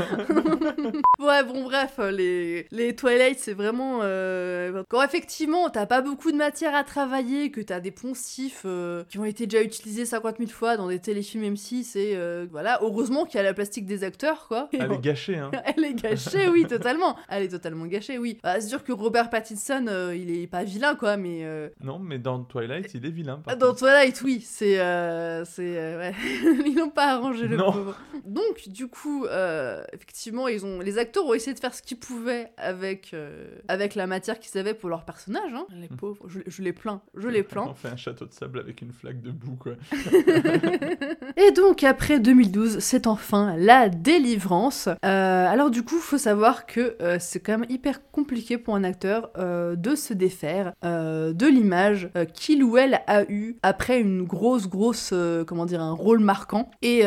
Ouais, 1.19 1.43
bon, 1.43 1.63
bref, 1.65 1.99
les, 2.13 2.65
les 2.71 2.95
Twilight, 2.95 3.37
c'est 3.39 3.53
vraiment. 3.53 3.99
euh, 4.03 4.83
Quand 4.87 5.03
effectivement, 5.03 5.69
t'as 5.69 5.85
pas 5.85 6.01
beaucoup 6.01 6.31
de 6.31 6.37
matière 6.37 6.73
à 6.73 6.85
travailler, 6.85 7.51
que 7.51 7.59
t'as 7.59 7.81
des 7.81 7.91
poncifs 7.91 8.61
euh, 8.65 9.03
qui 9.09 9.19
ont 9.19 9.25
été 9.25 9.47
déjà 9.47 9.61
utilisés 9.61 10.05
50 10.05 10.37
000 10.37 10.49
fois 10.49 10.77
dans 10.77 10.87
des 10.87 10.99
téléfilms 10.99 11.43
M6, 11.43 11.97
et 11.97 12.15
euh, 12.15 12.47
voilà, 12.49 12.79
heureusement 12.81 13.25
qu'il 13.25 13.35
y 13.35 13.39
a 13.41 13.43
la 13.43 13.53
plastique 13.53 13.85
des 13.85 14.05
acteurs, 14.05 14.47
quoi. 14.47 14.69
Elle 14.71 14.93
est 14.93 15.01
gâchée, 15.01 15.35
hein. 15.37 15.51
Elle 15.77 15.83
est 15.83 15.93
gâchée, 16.01 16.47
oui, 16.47 16.65
totalement. 16.65 17.17
Elle 17.27 17.43
est 17.43 17.49
totalement 17.49 17.85
gâchée, 17.85 18.17
oui. 18.17 18.37
Bah, 18.41 18.61
c'est 18.61 18.69
sûr 18.69 18.83
que 18.85 18.93
Robert 18.93 19.29
Pattinson, 19.29 19.85
il 20.15 20.31
est 20.31 20.47
pas 20.49 20.63
vilain, 20.63 20.95
quoi, 20.95 21.17
mais. 21.17 21.39
euh, 21.43 21.69
Non, 21.81 21.99
mais 21.99 22.19
dans 22.19 22.43
Twilight, 22.43 22.93
il 22.93 23.05
est 23.05 23.09
vilain. 23.11 23.37
par 23.37 23.55
dans 23.57 23.67
contre. 23.67 23.79
Twilight, 23.79 24.21
oui, 24.23 24.41
c'est. 24.45 24.79
euh, 24.79 25.45
c'est 25.45 25.77
euh, 25.77 25.97
ouais. 25.99 26.13
Ils 26.65 26.75
n'ont 26.75 26.89
pas 26.89 27.13
arrangé 27.13 27.47
le 27.47 27.57
Non. 27.57 27.71
pauvre. 27.71 27.95
Donc, 28.25 28.67
du 28.67 28.87
coup, 28.87 29.25
euh, 29.25 29.83
effectivement, 29.93 30.47
ils 30.47 30.65
ont, 30.65 30.79
les 30.79 30.97
acteurs 30.97 31.25
ont 31.25 31.33
essayé 31.33 31.53
de 31.53 31.59
faire 31.59 31.73
ce 31.73 31.81
qu'ils 31.81 31.99
pouvaient 31.99 32.51
avec, 32.57 33.11
euh, 33.13 33.47
avec 33.67 33.95
la 33.95 34.07
matière 34.07 34.39
qu'ils 34.39 34.59
avaient 34.59 34.73
pour 34.73 34.89
leur 34.89 35.05
personnage. 35.05 35.51
Hein. 35.53 35.65
Les 35.71 35.87
Hmm. 35.87 35.95
pauvres, 35.97 36.25
je, 36.27 36.39
je 36.45 36.61
les 36.61 36.73
plains, 36.73 37.01
je 37.15 37.27
les 37.27 37.43
plains. 37.43 37.65
On 37.69 37.73
fait 37.73 37.87
un 37.89 37.95
château 37.97 38.25
de 38.25 38.33
sable 38.33 38.59
avec 38.59 38.81
une 38.81 38.91
flaque 38.91 39.21
de 39.21 39.31
boue, 39.31 39.55
quoi. 39.55 39.73
Et 41.37 41.51
donc 41.51 41.83
après 41.83 42.19
2012, 42.19 42.79
c'est 42.79 43.07
enfin 43.07 43.55
la 43.57 43.89
délivrance. 43.89 44.87
Euh, 44.87 45.45
alors 45.47 45.69
du 45.69 45.83
coup, 45.83 45.97
faut 45.97 46.17
savoir 46.17 46.65
que 46.65 46.95
euh, 47.01 47.17
c'est 47.19 47.39
quand 47.39 47.57
même 47.57 47.69
hyper 47.69 48.09
compliqué 48.11 48.57
pour 48.57 48.75
un 48.75 48.83
acteur 48.83 49.31
euh, 49.37 49.75
de 49.75 49.95
se 49.95 50.13
défaire 50.29 50.73
euh, 50.85 51.33
de 51.33 51.47
l'image 51.47 52.09
euh, 52.15 52.25
qu'il 52.25 52.63
ou 52.63 52.77
elle 52.77 53.01
a 53.07 53.23
eu 53.31 53.55
après 53.63 53.99
une 53.99 54.23
grosse 54.23 54.67
grosse 54.67 55.09
euh, 55.11 55.43
comment 55.43 55.65
dire 55.65 55.81
un 55.81 55.93
rôle 55.93 56.19
marquant. 56.19 56.69
Et, 56.83 56.99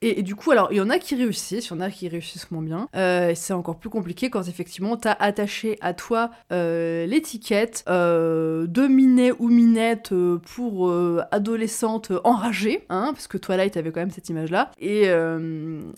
et, 0.00 0.22
du 0.22 0.34
coup, 0.34 0.50
alors 0.50 0.68
il 0.70 0.78
y 0.78 0.80
en 0.80 0.88
a 0.88 0.98
qui 0.98 1.14
réussissent, 1.14 1.66
il 1.66 1.70
y 1.70 1.76
en 1.76 1.80
a 1.80 1.90
qui 1.90 2.08
réussissent 2.08 2.50
moins 2.50 2.62
bien. 2.62 2.88
C'est 3.34 3.52
encore 3.52 3.78
plus 3.78 3.90
compliqué 3.90 4.30
quand 4.30 4.48
effectivement 4.48 4.96
t'as 4.96 5.16
attaché 5.18 5.76
à 5.80 5.92
toi 5.92 6.30
l'étiquette 6.50 7.84
de 7.86 8.86
minet 8.86 9.32
ou 9.38 9.48
minette 9.48 10.14
pour 10.54 10.92
adolescente 11.30 12.12
enragée, 12.24 12.86
hein, 12.88 13.10
parce 13.12 13.26
que 13.26 13.38
Twilight 13.38 13.76
avait 13.76 13.90
quand 13.90 14.00
même 14.00 14.10
cette 14.10 14.28
image-là. 14.28 14.70
Et, 14.78 15.08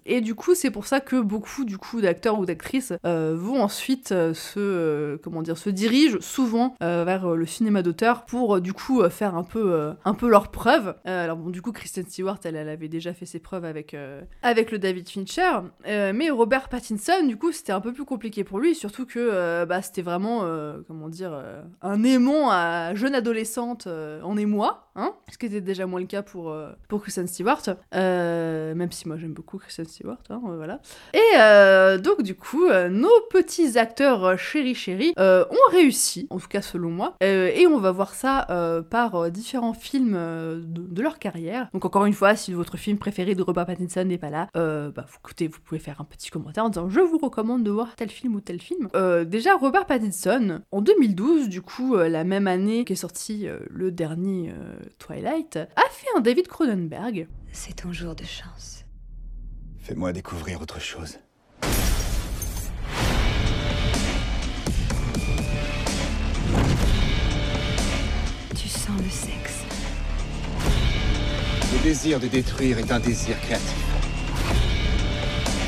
et 0.06 0.20
du 0.20 0.34
coup, 0.34 0.54
c'est 0.54 0.70
pour 0.70 0.87
ça 0.87 1.00
que 1.00 1.20
beaucoup 1.20 1.64
du 1.64 1.78
coup 1.78 2.00
d'acteurs 2.00 2.38
ou 2.38 2.46
d'actrices 2.46 2.92
vont 3.04 3.62
ensuite 3.62 4.08
se 4.08 5.16
comment 5.16 5.42
dire 5.42 5.58
se 5.58 5.70
dirigent 5.70 6.18
souvent 6.32 6.74
euh, 6.82 7.04
vers 7.04 7.26
euh, 7.26 7.36
le 7.36 7.44
cinéma 7.44 7.82
d'auteur 7.82 8.24
pour 8.24 8.56
euh, 8.56 8.60
du 8.60 8.72
coup 8.72 9.02
faire 9.10 9.36
un 9.36 9.44
peu 9.44 9.92
un 10.04 10.14
peu 10.14 10.28
leurs 10.28 10.48
preuves. 10.48 10.94
Alors 11.04 11.36
bon, 11.36 11.50
du 11.50 11.60
coup, 11.60 11.72
Kristen 11.72 12.04
Stewart, 12.06 12.38
elle, 12.44 12.56
elle 12.56 12.68
avait 12.68 12.88
déjà 12.88 13.12
fait 13.12 13.26
ses 13.26 13.38
preuves 13.38 13.64
avec 13.64 13.96
avec 14.42 14.70
le 14.70 14.78
David 14.78 15.08
Fincher, 15.08 15.60
mais 15.86 16.30
Robert 16.30 16.68
Pattinson, 16.68 17.26
du 17.26 17.36
coup, 17.36 17.52
c'était 17.52 17.72
un 17.72 17.80
peu 17.80 17.92
plus 17.92 18.04
compliqué 18.04 18.44
pour 18.44 18.58
lui, 18.58 18.74
surtout 18.74 19.06
que 19.06 19.64
bah, 19.64 19.82
c'était 19.82 20.02
vraiment 20.02 20.46
comment 20.86 21.08
dire 21.08 21.32
un 21.82 22.02
aimant 22.04 22.50
à 22.50 22.94
jeune 22.94 23.14
adolescente 23.14 23.86
en 23.86 24.36
émoi, 24.36 24.90
hein, 24.96 25.14
ce 25.30 25.38
qui 25.38 25.46
était 25.46 25.60
déjà 25.60 25.86
moins 25.86 26.00
le 26.00 26.06
cas 26.06 26.22
pour 26.22 26.54
pour 26.88 27.02
Kristen 27.02 27.26
Stewart, 27.26 27.62
même 27.92 28.92
si 28.92 29.08
moi 29.08 29.16
j'aime 29.16 29.34
beaucoup 29.34 29.58
Kristen 29.58 29.86
Stewart, 29.86 30.22
hein, 30.30 30.40
voilà. 30.42 30.80
Et 31.12 31.98
donc 31.98 32.22
du 32.22 32.34
coup, 32.34 32.68
nos 32.68 33.20
petits 33.30 33.78
acteurs 33.78 34.38
chéri 34.38 34.74
chéri 34.74 35.14
ont 35.18 35.70
réussi 35.70 36.22
réussi, 36.23 36.26
en 36.31 36.38
tout 36.38 36.49
cas 36.49 36.62
selon 36.62 36.91
moi. 36.91 37.17
Euh, 37.23 37.50
et 37.55 37.67
on 37.67 37.79
va 37.79 37.93
voir 37.93 38.14
ça 38.14 38.47
euh, 38.50 38.83
par 38.83 39.14
euh, 39.14 39.31
différents 39.31 39.75
films 39.75 40.14
euh, 40.14 40.61
de, 40.62 40.83
de 40.83 41.02
leur 41.02 41.19
carrière. 41.19 41.69
Donc 41.73 41.85
encore 41.85 42.07
une 42.07 42.12
fois, 42.12 42.37
si 42.37 42.52
votre 42.52 42.76
film 42.76 42.99
préféré 42.99 43.35
de 43.35 43.43
Robert 43.43 43.67
Pattinson 43.67 44.05
n'est 44.05 44.19
pas 44.19 44.31
là, 44.31 44.49
euh, 44.57 44.91
bah, 44.91 45.05
vous, 45.09 45.17
écoutez, 45.23 45.49
vous 45.49 45.61
pouvez 45.61 45.79
faire 45.81 46.00
un 46.00 46.05
petit 46.05 46.31
commentaire 46.31 46.64
en 46.64 46.69
disant 46.69 46.88
je 46.88 47.00
vous 47.00 47.19
recommande 47.19 47.62
de 47.62 47.71
voir 47.71 47.95
tel 47.97 48.11
film 48.11 48.35
ou 48.35 48.41
tel 48.41 48.61
film. 48.61 48.88
Euh, 48.95 49.25
déjà, 49.25 49.57
Robert 49.57 49.87
Pattinson, 49.87 50.61
en 50.71 50.81
2012, 50.81 51.49
du 51.49 51.62
coup, 51.62 51.97
euh, 51.97 52.09
la 52.09 52.25
même 52.25 52.47
année 52.47 52.85
qu'est 52.85 52.95
sorti 52.95 53.47
euh, 53.47 53.59
le 53.71 53.91
dernier 53.91 54.50
euh, 54.50 54.75
Twilight, 54.99 55.57
a 55.57 55.91
fait 55.91 56.07
un 56.17 56.21
David 56.21 56.49
Cronenberg. 56.49 57.29
C'est 57.52 57.76
ton 57.83 57.93
jour 57.93 58.14
de 58.14 58.25
chance. 58.25 58.85
Fais-moi 59.79 60.12
découvrir 60.12 60.62
autre 60.62 60.81
chose. 60.81 61.19
Sexe. 69.11 69.64
Le 71.72 71.78
désir 71.82 72.20
de 72.20 72.26
détruire 72.26 72.78
est 72.78 72.92
un 72.92 73.00
désir 73.00 73.38
créatif. 73.40 73.76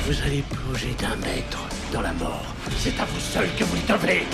Vous 0.07 0.15
allez 0.27 0.43
plonger 0.43 0.95
d'un 1.01 1.17
mètre 1.17 1.67
dans 1.93 2.03
la 2.03 2.13
mort. 2.13 2.55
C'est 2.79 2.99
à 3.01 3.05
vous 3.05 3.21
seul 3.21 3.49
que 3.57 3.65
vous 3.65 3.77
le 3.77 3.93
devez. 3.93 4.25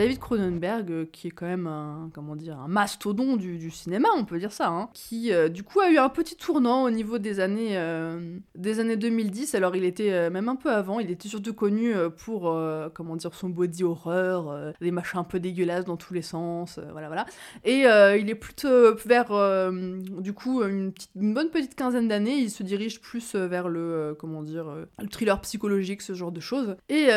David 0.00 0.18
Cronenberg, 0.18 0.90
euh, 0.90 1.04
qui 1.12 1.26
est 1.26 1.30
quand 1.30 1.44
même 1.44 1.66
un, 1.66 2.08
comment 2.14 2.34
dire, 2.34 2.58
un 2.58 2.68
mastodon 2.68 3.36
du, 3.36 3.70
cinéma, 3.70 4.08
on 4.16 4.24
peut 4.24 4.38
dire 4.38 4.50
ça, 4.50 4.68
hein, 4.68 4.88
qui 4.94 5.30
euh, 5.30 5.50
du 5.50 5.62
coup 5.62 5.80
a 5.80 5.90
eu 5.90 5.98
un 5.98 6.08
petit 6.08 6.36
tournant 6.36 6.84
au 6.84 6.90
niveau 6.90 7.18
des 7.18 7.38
années, 7.38 7.76
euh, 7.76 8.38
des 8.54 8.80
années 8.80 8.96
2010. 8.96 9.54
Alors 9.54 9.76
il 9.76 9.84
était 9.84 10.30
même 10.30 10.48
un 10.48 10.56
peu 10.56 10.72
avant, 10.72 11.00
il 11.00 11.10
était 11.10 11.28
surtout 11.28 11.52
connu 11.52 11.92
pour, 12.16 12.58
comment 12.94 13.14
dire, 13.16 13.34
son 13.34 13.50
body 13.50 13.84
horror, 13.84 14.56
des 14.80 14.90
machins 14.90 15.20
un 15.20 15.24
peu 15.24 15.38
dégueulasses 15.38 15.84
dans 15.84 15.98
tous 15.98 16.14
les 16.14 16.22
sens, 16.22 16.80
voilà 16.92 17.08
voilà. 17.08 17.26
Et 17.64 17.80
il 18.18 18.30
est 18.30 18.34
plutôt 18.34 18.94
vers, 19.04 19.28
du 19.70 20.32
coup, 20.32 20.62
une, 20.62 20.92
une 21.14 21.34
bonne 21.34 21.50
petite 21.50 21.74
quinzaine 21.74 22.08
d'années, 22.08 22.38
il 22.38 22.50
se 22.50 22.62
dirige 22.62 23.02
plus 23.02 23.34
vers 23.34 23.68
le, 23.68 24.16
comment 24.18 24.42
dire, 24.42 24.64
le 24.98 25.08
thriller 25.08 25.38
psychologique, 25.42 26.00
ce 26.00 26.14
genre 26.14 26.32
de 26.32 26.40
choses. 26.40 26.76
Et 26.88 27.08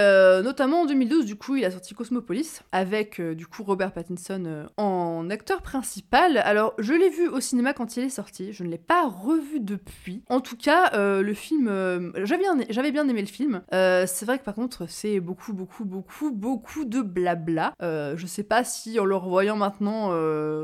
notamment 0.44 0.82
en 0.82 0.86
2012, 0.86 1.26
du 1.26 1.38
coup, 1.38 1.56
il 1.56 1.64
a 1.64 1.72
sorti 1.72 1.94
Cosmopolis 1.94 2.62
avec 2.74 3.20
euh, 3.20 3.36
du 3.36 3.46
coup 3.46 3.64
Robert 3.64 3.94
Pattinson 3.94 4.44
euh, 4.48 4.66
en 4.78 5.30
acteur 5.30 5.62
principal. 5.62 6.38
Alors, 6.40 6.74
je 6.80 6.94
l'ai 6.94 7.10
vu 7.10 7.30
au 7.30 7.40
cinéma 7.40 7.74
quand 7.74 7.96
il 7.96 8.04
est 8.04 8.10
sorti, 8.10 8.52
je 8.52 8.64
ne 8.64 8.70
l'ai 8.70 8.80
pas 8.80 9.08
revu 9.08 9.60
depuis. 9.60 10.24
En 10.28 10.42
tout 10.42 10.58
cas, 10.58 10.92
euh, 10.96 11.22
le 11.22 11.34
film, 11.36 11.72
j'avais 12.24 12.92
bien, 12.92 13.08
aimé 13.08 13.22
le 13.22 13.28
film. 13.28 13.62
C'est 13.72 14.26
vrai 14.26 14.40
que 14.40 14.44
par 14.44 14.56
contre, 14.56 14.90
c'est 14.90 15.20
beaucoup, 15.20 15.54
beaucoup, 15.54 15.86
beaucoup, 15.86 16.32
beaucoup 16.32 16.84
de 16.86 17.02
blabla. 17.02 17.74
Je 17.80 18.26
sais 18.26 18.44
pas 18.44 18.64
si 18.64 19.00
en 19.00 19.06
le 19.06 19.16
revoyant 19.16 19.56
maintenant, 19.56 20.08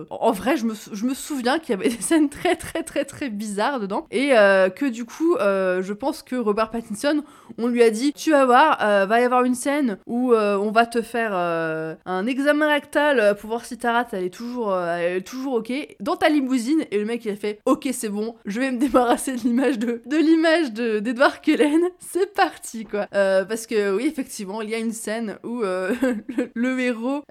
en 0.09 0.31
vrai, 0.31 0.57
je 0.57 0.65
me, 0.65 1.13
souviens 1.13 1.59
qu'il 1.59 1.75
y 1.75 1.79
avait 1.79 1.89
des 1.95 2.01
scènes 2.01 2.29
très, 2.29 2.55
très, 2.55 2.81
très, 2.81 3.05
très 3.05 3.29
bizarres 3.29 3.79
dedans 3.79 4.07
et 4.09 4.29
que 4.29 4.89
du 4.89 5.05
coup, 5.05 5.37
je 5.39 5.93
pense 5.93 6.23
que 6.23 6.35
Robert 6.35 6.71
Pattinson, 6.71 7.23
on 7.59 7.67
lui 7.67 7.83
a 7.83 7.91
dit, 7.91 8.13
tu 8.13 8.31
vas 8.31 8.45
voir, 8.45 8.77
va 8.79 9.21
y 9.21 9.23
avoir 9.23 9.43
une 9.43 9.55
scène 9.55 9.99
où 10.07 10.33
on 10.33 10.71
va 10.71 10.87
te 10.87 11.03
faire 11.03 11.98
un 12.05 12.25
examen 12.25 12.67
rectal 12.67 13.19
euh, 13.19 13.33
pour 13.33 13.49
voir 13.49 13.65
si 13.65 13.77
ta 13.77 13.93
rate 13.93 14.09
elle 14.13 14.25
est 14.25 14.29
toujours, 14.29 14.73
euh, 14.73 15.19
toujours 15.19 15.55
ok 15.55 15.71
dans 15.99 16.15
ta 16.15 16.29
limousine 16.29 16.85
et 16.91 16.97
le 16.97 17.05
mec 17.05 17.25
il 17.25 17.31
a 17.31 17.35
fait, 17.35 17.59
ok 17.65 17.89
c'est 17.91 18.09
bon, 18.09 18.35
je 18.45 18.59
vais 18.59 18.71
me 18.71 18.79
débarrasser 18.79 19.35
de 19.35 19.41
l'image 19.41 19.79
de, 19.79 20.01
de 20.05 20.17
l'image 20.17 20.73
de 20.73 20.99
d'Edward 20.99 21.41
Cullen, 21.41 21.81
c'est 21.99 22.33
parti 22.33 22.85
quoi. 22.85 23.07
Euh, 23.13 23.45
parce 23.45 23.67
que 23.67 23.95
oui 23.95 24.05
effectivement 24.07 24.61
il 24.61 24.69
y 24.69 24.75
a 24.75 24.77
une 24.77 24.91
scène 24.91 25.37
où 25.43 25.61
le, 26.55 26.79
héros, 26.79 27.23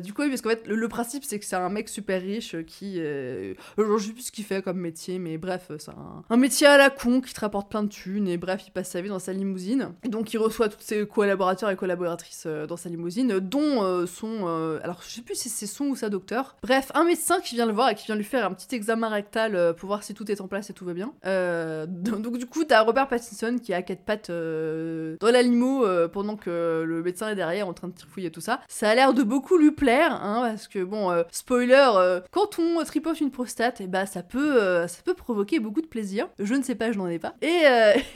du 0.00 0.12
coup 0.12 0.22
parce 0.28 0.40
qu'en 0.40 0.50
fait 0.50 0.66
le, 0.66 0.88
principe 0.88 1.24
c'est 1.24 1.38
que 1.38 1.44
c'est 1.44 1.56
un 1.56 1.68
mec 1.68 1.88
super 1.88 2.20
riche 2.20 2.56
qui, 2.66 2.96
je 2.96 3.54
sais 3.98 4.12
plus 4.12 4.22
ce 4.22 4.32
qu'il 4.32 4.44
fait 4.44 4.62
comme 4.62 4.78
métier 4.78 5.18
mais 5.18 5.38
bref 5.38 5.70
c'est 5.78 5.90
un, 5.90 6.22
un 6.28 6.36
métier 6.36 6.66
à 6.66 6.76
la 6.76 6.90
con 6.90 7.20
qui 7.20 7.32
te 7.32 7.40
rapporte 7.40 7.70
plein 7.70 7.82
de 7.84 7.88
thunes 7.88 8.28
et 8.28 8.36
bref 8.36 8.62
il 8.66 8.70
passe 8.70 8.90
sa 8.90 9.00
vie 9.00 9.08
dans 9.08 9.18
sa 9.18 9.32
limousine 9.32 9.92
donc 10.04 10.32
il 10.32 10.38
reçoit 10.38 10.68
tous 10.68 10.80
ses 10.80 11.06
collaborateurs 11.06 11.70
et 11.70 11.76
collaboratrices 11.76 12.46
dans 12.46 12.76
sa 12.76 12.88
limousine 12.88 13.38
dont 13.38 14.06
son 14.10 14.48
euh, 14.48 14.78
alors 14.82 15.00
je 15.02 15.08
sais 15.08 15.22
plus 15.22 15.34
si 15.34 15.48
c'est 15.48 15.66
son 15.66 15.86
ou 15.86 15.96
sa 15.96 16.10
docteur. 16.10 16.56
Bref 16.62 16.90
un 16.94 17.04
médecin 17.04 17.40
qui 17.40 17.54
vient 17.54 17.66
le 17.66 17.72
voir 17.72 17.88
et 17.90 17.94
qui 17.94 18.06
vient 18.06 18.16
lui 18.16 18.24
faire 18.24 18.44
un 18.44 18.52
petit 18.52 18.74
examen 18.74 19.08
rectal 19.08 19.56
euh, 19.56 19.72
pour 19.72 19.86
voir 19.86 20.02
si 20.02 20.14
tout 20.14 20.30
est 20.30 20.40
en 20.40 20.48
place 20.48 20.70
et 20.70 20.72
tout 20.72 20.84
va 20.84 20.92
bien. 20.92 21.12
Euh, 21.26 21.86
donc 21.88 22.38
du 22.38 22.46
coup 22.46 22.64
t'as 22.64 22.82
Robert 22.82 23.08
Pattinson 23.08 23.56
qui 23.62 23.72
à 23.72 23.82
quatre 23.82 24.04
pattes 24.04 24.30
dans 24.30 25.30
la 25.30 25.42
limo 25.42 25.84
euh, 25.84 26.08
pendant 26.08 26.36
que 26.36 26.84
le 26.86 27.02
médecin 27.02 27.28
est 27.28 27.34
derrière 27.34 27.68
en 27.68 27.72
train 27.72 27.88
de 27.88 27.94
trifouiller 27.94 28.30
tout 28.30 28.40
ça. 28.40 28.60
Ça 28.68 28.90
a 28.90 28.94
l'air 28.94 29.14
de 29.14 29.22
beaucoup 29.22 29.56
lui 29.56 29.70
plaire 29.70 30.12
hein, 30.12 30.42
parce 30.42 30.68
que 30.68 30.82
bon 30.82 31.24
spoiler 31.30 32.20
quand 32.30 32.58
on 32.58 32.82
tripote 32.84 33.20
une 33.20 33.30
prostate 33.30 33.82
bah 33.88 34.06
ça 34.06 34.22
peut 34.22 34.86
ça 34.86 35.02
peut 35.04 35.14
provoquer 35.14 35.60
beaucoup 35.60 35.80
de 35.80 35.86
plaisir. 35.86 36.28
Je 36.38 36.54
ne 36.54 36.62
sais 36.62 36.74
pas 36.74 36.92
je 36.92 36.98
n'en 36.98 37.06
ai 37.06 37.18
pas. 37.18 37.34
Et, 37.42 37.64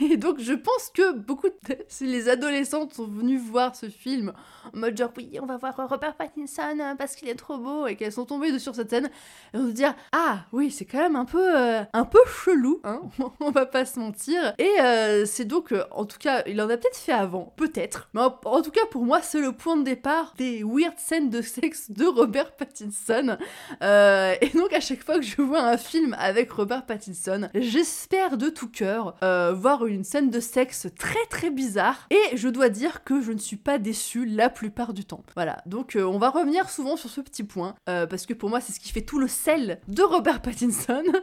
et 0.11 0.17
donc 0.17 0.39
je 0.39 0.53
pense 0.53 0.91
que 0.93 1.13
beaucoup 1.13 1.47
de 1.47 1.55
si 1.87 2.05
les 2.11 2.29
adolescentes 2.29 2.93
sont 2.93 3.07
venues 3.07 3.37
voir 3.37 3.75
ce 3.75 3.87
film 3.87 4.33
en 4.73 4.77
mode 4.77 4.97
genre 4.97 5.11
oui 5.17 5.37
on 5.41 5.45
va 5.45 5.57
voir 5.57 5.74
Robert 5.77 6.15
Pattinson 6.15 6.77
euh, 6.79 6.95
parce 6.95 7.15
qu'il 7.15 7.27
est 7.29 7.35
trop 7.35 7.57
beau 7.57 7.87
et 7.87 7.95
qu'elles 7.95 8.11
sont 8.11 8.25
tombées 8.25 8.57
sur 8.59 8.75
cette 8.75 8.89
scène. 8.89 9.09
Elles 9.53 9.61
vont 9.61 9.67
se 9.67 9.73
dire 9.73 9.93
ah 10.11 10.39
oui 10.51 10.71
c'est 10.71 10.85
quand 10.85 10.99
même 10.99 11.15
un 11.15 11.25
peu 11.25 11.57
euh, 11.57 11.83
un 11.93 12.05
peu 12.05 12.19
chelou 12.25 12.79
hein 12.83 13.01
on 13.39 13.51
va 13.51 13.65
pas 13.65 13.85
se 13.85 13.99
mentir 13.99 14.53
et 14.57 14.71
euh, 14.81 15.25
c'est 15.25 15.45
donc 15.45 15.71
euh, 15.71 15.83
en 15.91 16.05
tout 16.05 16.17
cas 16.17 16.43
il 16.47 16.61
en 16.61 16.69
a 16.69 16.77
peut-être 16.77 16.97
fait 16.97 17.11
avant. 17.11 17.53
Peut-être. 17.57 18.09
Mais 18.13 18.21
en, 18.21 18.39
en 18.45 18.61
tout 18.61 18.71
cas 18.71 18.85
pour 18.91 19.03
moi 19.05 19.21
c'est 19.21 19.41
le 19.41 19.51
point 19.51 19.77
de 19.77 19.83
départ 19.83 20.33
des 20.37 20.63
weird 20.63 20.97
scènes 20.97 21.29
de 21.29 21.41
sexe 21.41 21.91
de 21.91 22.05
Robert 22.05 22.51
Pattinson. 22.53 23.37
Euh, 23.81 24.35
et 24.41 24.49
donc 24.49 24.73
à 24.73 24.79
chaque 24.79 25.03
fois 25.03 25.15
que 25.15 25.25
je 25.25 25.41
vois 25.41 25.61
un 25.61 25.77
film 25.77 26.15
avec 26.19 26.51
Robert 26.51 26.85
Pattinson, 26.85 27.49
j'espère 27.53 28.37
de 28.37 28.49
tout 28.49 28.69
cœur 28.69 29.15
euh, 29.23 29.53
voir 29.53 29.85
une 29.85 30.03
scène 30.03 30.29
de 30.29 30.39
sexe 30.39 30.87
très 30.97 31.25
très 31.29 31.49
bizarre. 31.49 32.07
Et 32.09 32.37
je 32.37 32.49
dois 32.49 32.69
dire 32.69 33.03
que 33.03 33.21
je 33.21 33.31
ne 33.31 33.37
suis 33.37 33.57
pas 33.57 33.77
déçue 33.77 34.25
la 34.25 34.49
plupart 34.49 34.93
du 34.93 35.05
temps. 35.05 35.23
Voilà, 35.35 35.61
donc 35.65 35.95
euh, 35.95 36.03
on 36.03 36.17
va 36.17 36.29
revenir 36.29 36.69
souvent 36.69 36.95
sur 36.97 37.09
ce 37.09 37.21
petit 37.21 37.43
point 37.43 37.75
euh, 37.89 38.05
parce 38.07 38.25
que 38.25 38.33
pour 38.33 38.49
moi 38.49 38.61
c'est 38.61 38.73
ce 38.73 38.79
qui 38.79 38.91
fait 38.91 39.01
tout 39.01 39.19
le 39.19 39.27
sel 39.27 39.79
de 39.87 40.01
Robert 40.03 40.41
Pattinson. 40.41 41.03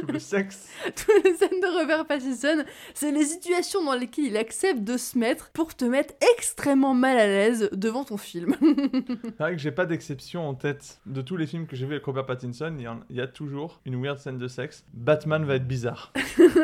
Tout 0.00 0.12
le 0.12 0.18
sexe. 0.18 0.68
Toutes 0.84 1.24
les 1.24 1.34
scènes 1.34 1.60
de 1.60 1.78
Robert 1.80 2.06
Pattinson, 2.06 2.64
c'est 2.94 3.10
les 3.10 3.24
situations 3.24 3.82
dans 3.84 3.94
lesquelles 3.94 4.26
il 4.26 4.36
accepte 4.36 4.80
de 4.82 4.96
se 4.96 5.18
mettre 5.18 5.50
pour 5.50 5.74
te 5.74 5.84
mettre 5.84 6.14
extrêmement 6.36 6.94
mal 6.94 7.18
à 7.18 7.26
l'aise 7.26 7.68
devant 7.72 8.04
ton 8.04 8.16
film. 8.16 8.54
C'est 8.60 9.38
vrai 9.38 9.52
que 9.56 9.58
j'ai 9.58 9.70
pas 9.72 9.86
d'exception 9.86 10.48
en 10.48 10.54
tête. 10.54 11.00
De 11.06 11.20
tous 11.22 11.36
les 11.36 11.46
films 11.46 11.66
que 11.66 11.74
j'ai 11.76 11.86
vus 11.86 11.92
avec 11.94 12.04
Robert 12.04 12.26
Pattinson, 12.26 12.74
il 12.78 12.82
y, 12.84 12.88
en- 12.88 13.00
il 13.10 13.16
y 13.16 13.20
a 13.20 13.26
toujours 13.26 13.80
une 13.84 14.00
weird 14.02 14.18
scène 14.18 14.38
de 14.38 14.48
sexe. 14.48 14.84
Batman 14.94 15.44
va 15.44 15.56
être 15.56 15.66
bizarre. 15.66 16.12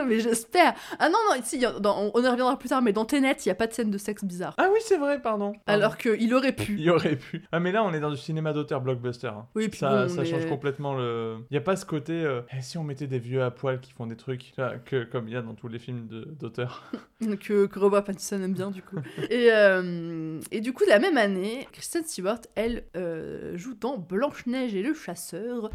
mais 0.07 0.21
j'espère. 0.21 0.75
Ah 0.99 1.09
non, 1.09 1.19
non, 1.29 1.43
on, 1.85 2.11
on 2.15 2.23
y 2.23 2.29
reviendra 2.29 2.59
plus 2.59 2.69
tard, 2.69 2.83
mais 2.83 2.93
dans 2.93 3.05
Tenet, 3.05 3.37
il 3.45 3.49
n'y 3.49 3.53
a 3.53 3.57
pas 3.57 3.67
de 3.67 3.73
scène 3.73 3.91
de 3.91 3.99
sexe 3.99 4.25
bizarre. 4.25 4.55
Ah 4.59 4.69
oui, 4.73 4.79
c'est 4.85 4.97
vrai, 4.99 5.21
pardon. 5.21 5.53
Pardon. 5.53 5.61
Alors 5.67 5.97
qu'il 5.99 6.33
aurait 6.35 6.53
pu. 6.55 6.77
Il 6.79 6.91
aurait 6.91 7.17
pu. 7.17 7.24
Ah, 7.53 7.61
mais 7.61 7.73
là, 7.73 7.83
on 7.85 7.93
est 7.93 8.01
dans 8.01 8.11
du 8.11 8.17
cinéma 8.17 8.53
d'auteur 8.53 8.81
blockbuster. 8.81 9.29
hein. 9.29 9.47
Oui, 9.55 9.69
puis 9.69 9.79
Ça, 9.79 10.07
bon, 10.07 10.09
ça 10.15 10.23
mais- 10.23 10.29
change 10.31 10.47
complètement 10.47 10.95
le. 10.95 11.37
Il 11.51 11.55
y 11.55 11.57
a 11.57 11.61
pas 11.61 11.77
ce 11.77 11.85
côté. 11.87 12.13
euh, 12.13 12.43
Eh, 12.57 12.61
si 12.63 12.79
on 12.79 12.85
mettait 12.85 13.07
des 13.07 13.19
vieux 13.19 13.43
à 13.43 13.51
poil 13.51 13.81
qui 13.81 13.93
font 13.93 14.07
des 14.07 14.17
trucs, 14.17 14.53
que, 14.85 15.05
comme 15.05 15.29
il 15.29 15.35
y 15.35 15.37
a 15.37 15.43
dans 15.43 15.55
tous 15.55 15.69
les 15.69 15.79
films 15.79 16.09
d'auteur. 16.41 16.85
que, 17.41 17.67
que 17.67 17.79
Robert 17.79 18.05
Pattinson 18.05 18.43
aime 18.43 18.53
bien 18.55 18.71
du 18.71 18.83
coup. 18.83 18.97
et, 19.31 19.49
euh, 19.53 20.41
et 20.51 20.61
du 20.61 20.73
coup, 20.73 20.85
la 20.89 20.99
même 20.99 21.17
année, 21.17 21.67
Kristen 21.73 22.05
Stewart, 22.05 22.41
elle, 22.55 22.85
euh, 22.97 23.57
joue 23.57 23.75
dans 23.75 23.99
Blanche-Neige 23.99 24.75
et 24.75 24.83
le 24.83 24.95
chasseur. 24.95 25.71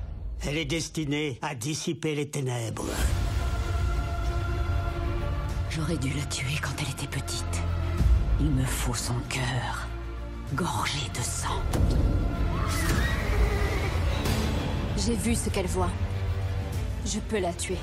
Elle 0.48 0.58
est 0.58 0.66
destinée 0.66 1.38
à 1.42 1.54
dissiper 1.56 2.16
les 2.16 2.30
ténèbres. 2.30 2.86
J'aurais 5.70 5.98
dû 5.98 6.10
la 6.18 6.24
tuer 6.26 6.56
quand 6.62 6.72
elle 6.82 6.90
était 6.92 7.08
petite. 7.08 7.62
Il 8.40 8.50
me 8.52 8.64
faut 8.64 8.94
son 8.94 9.16
cœur, 9.30 9.88
gorgé 10.54 11.08
de 11.14 11.22
sang. 11.22 11.62
J'ai 14.98 15.16
vu 15.16 15.36
ce 15.36 15.50
qu'elle 15.50 15.68
voit. 15.68 15.92
Je 17.06 17.20
peux 17.20 17.40
la 17.40 17.54
tuer. 17.54 17.78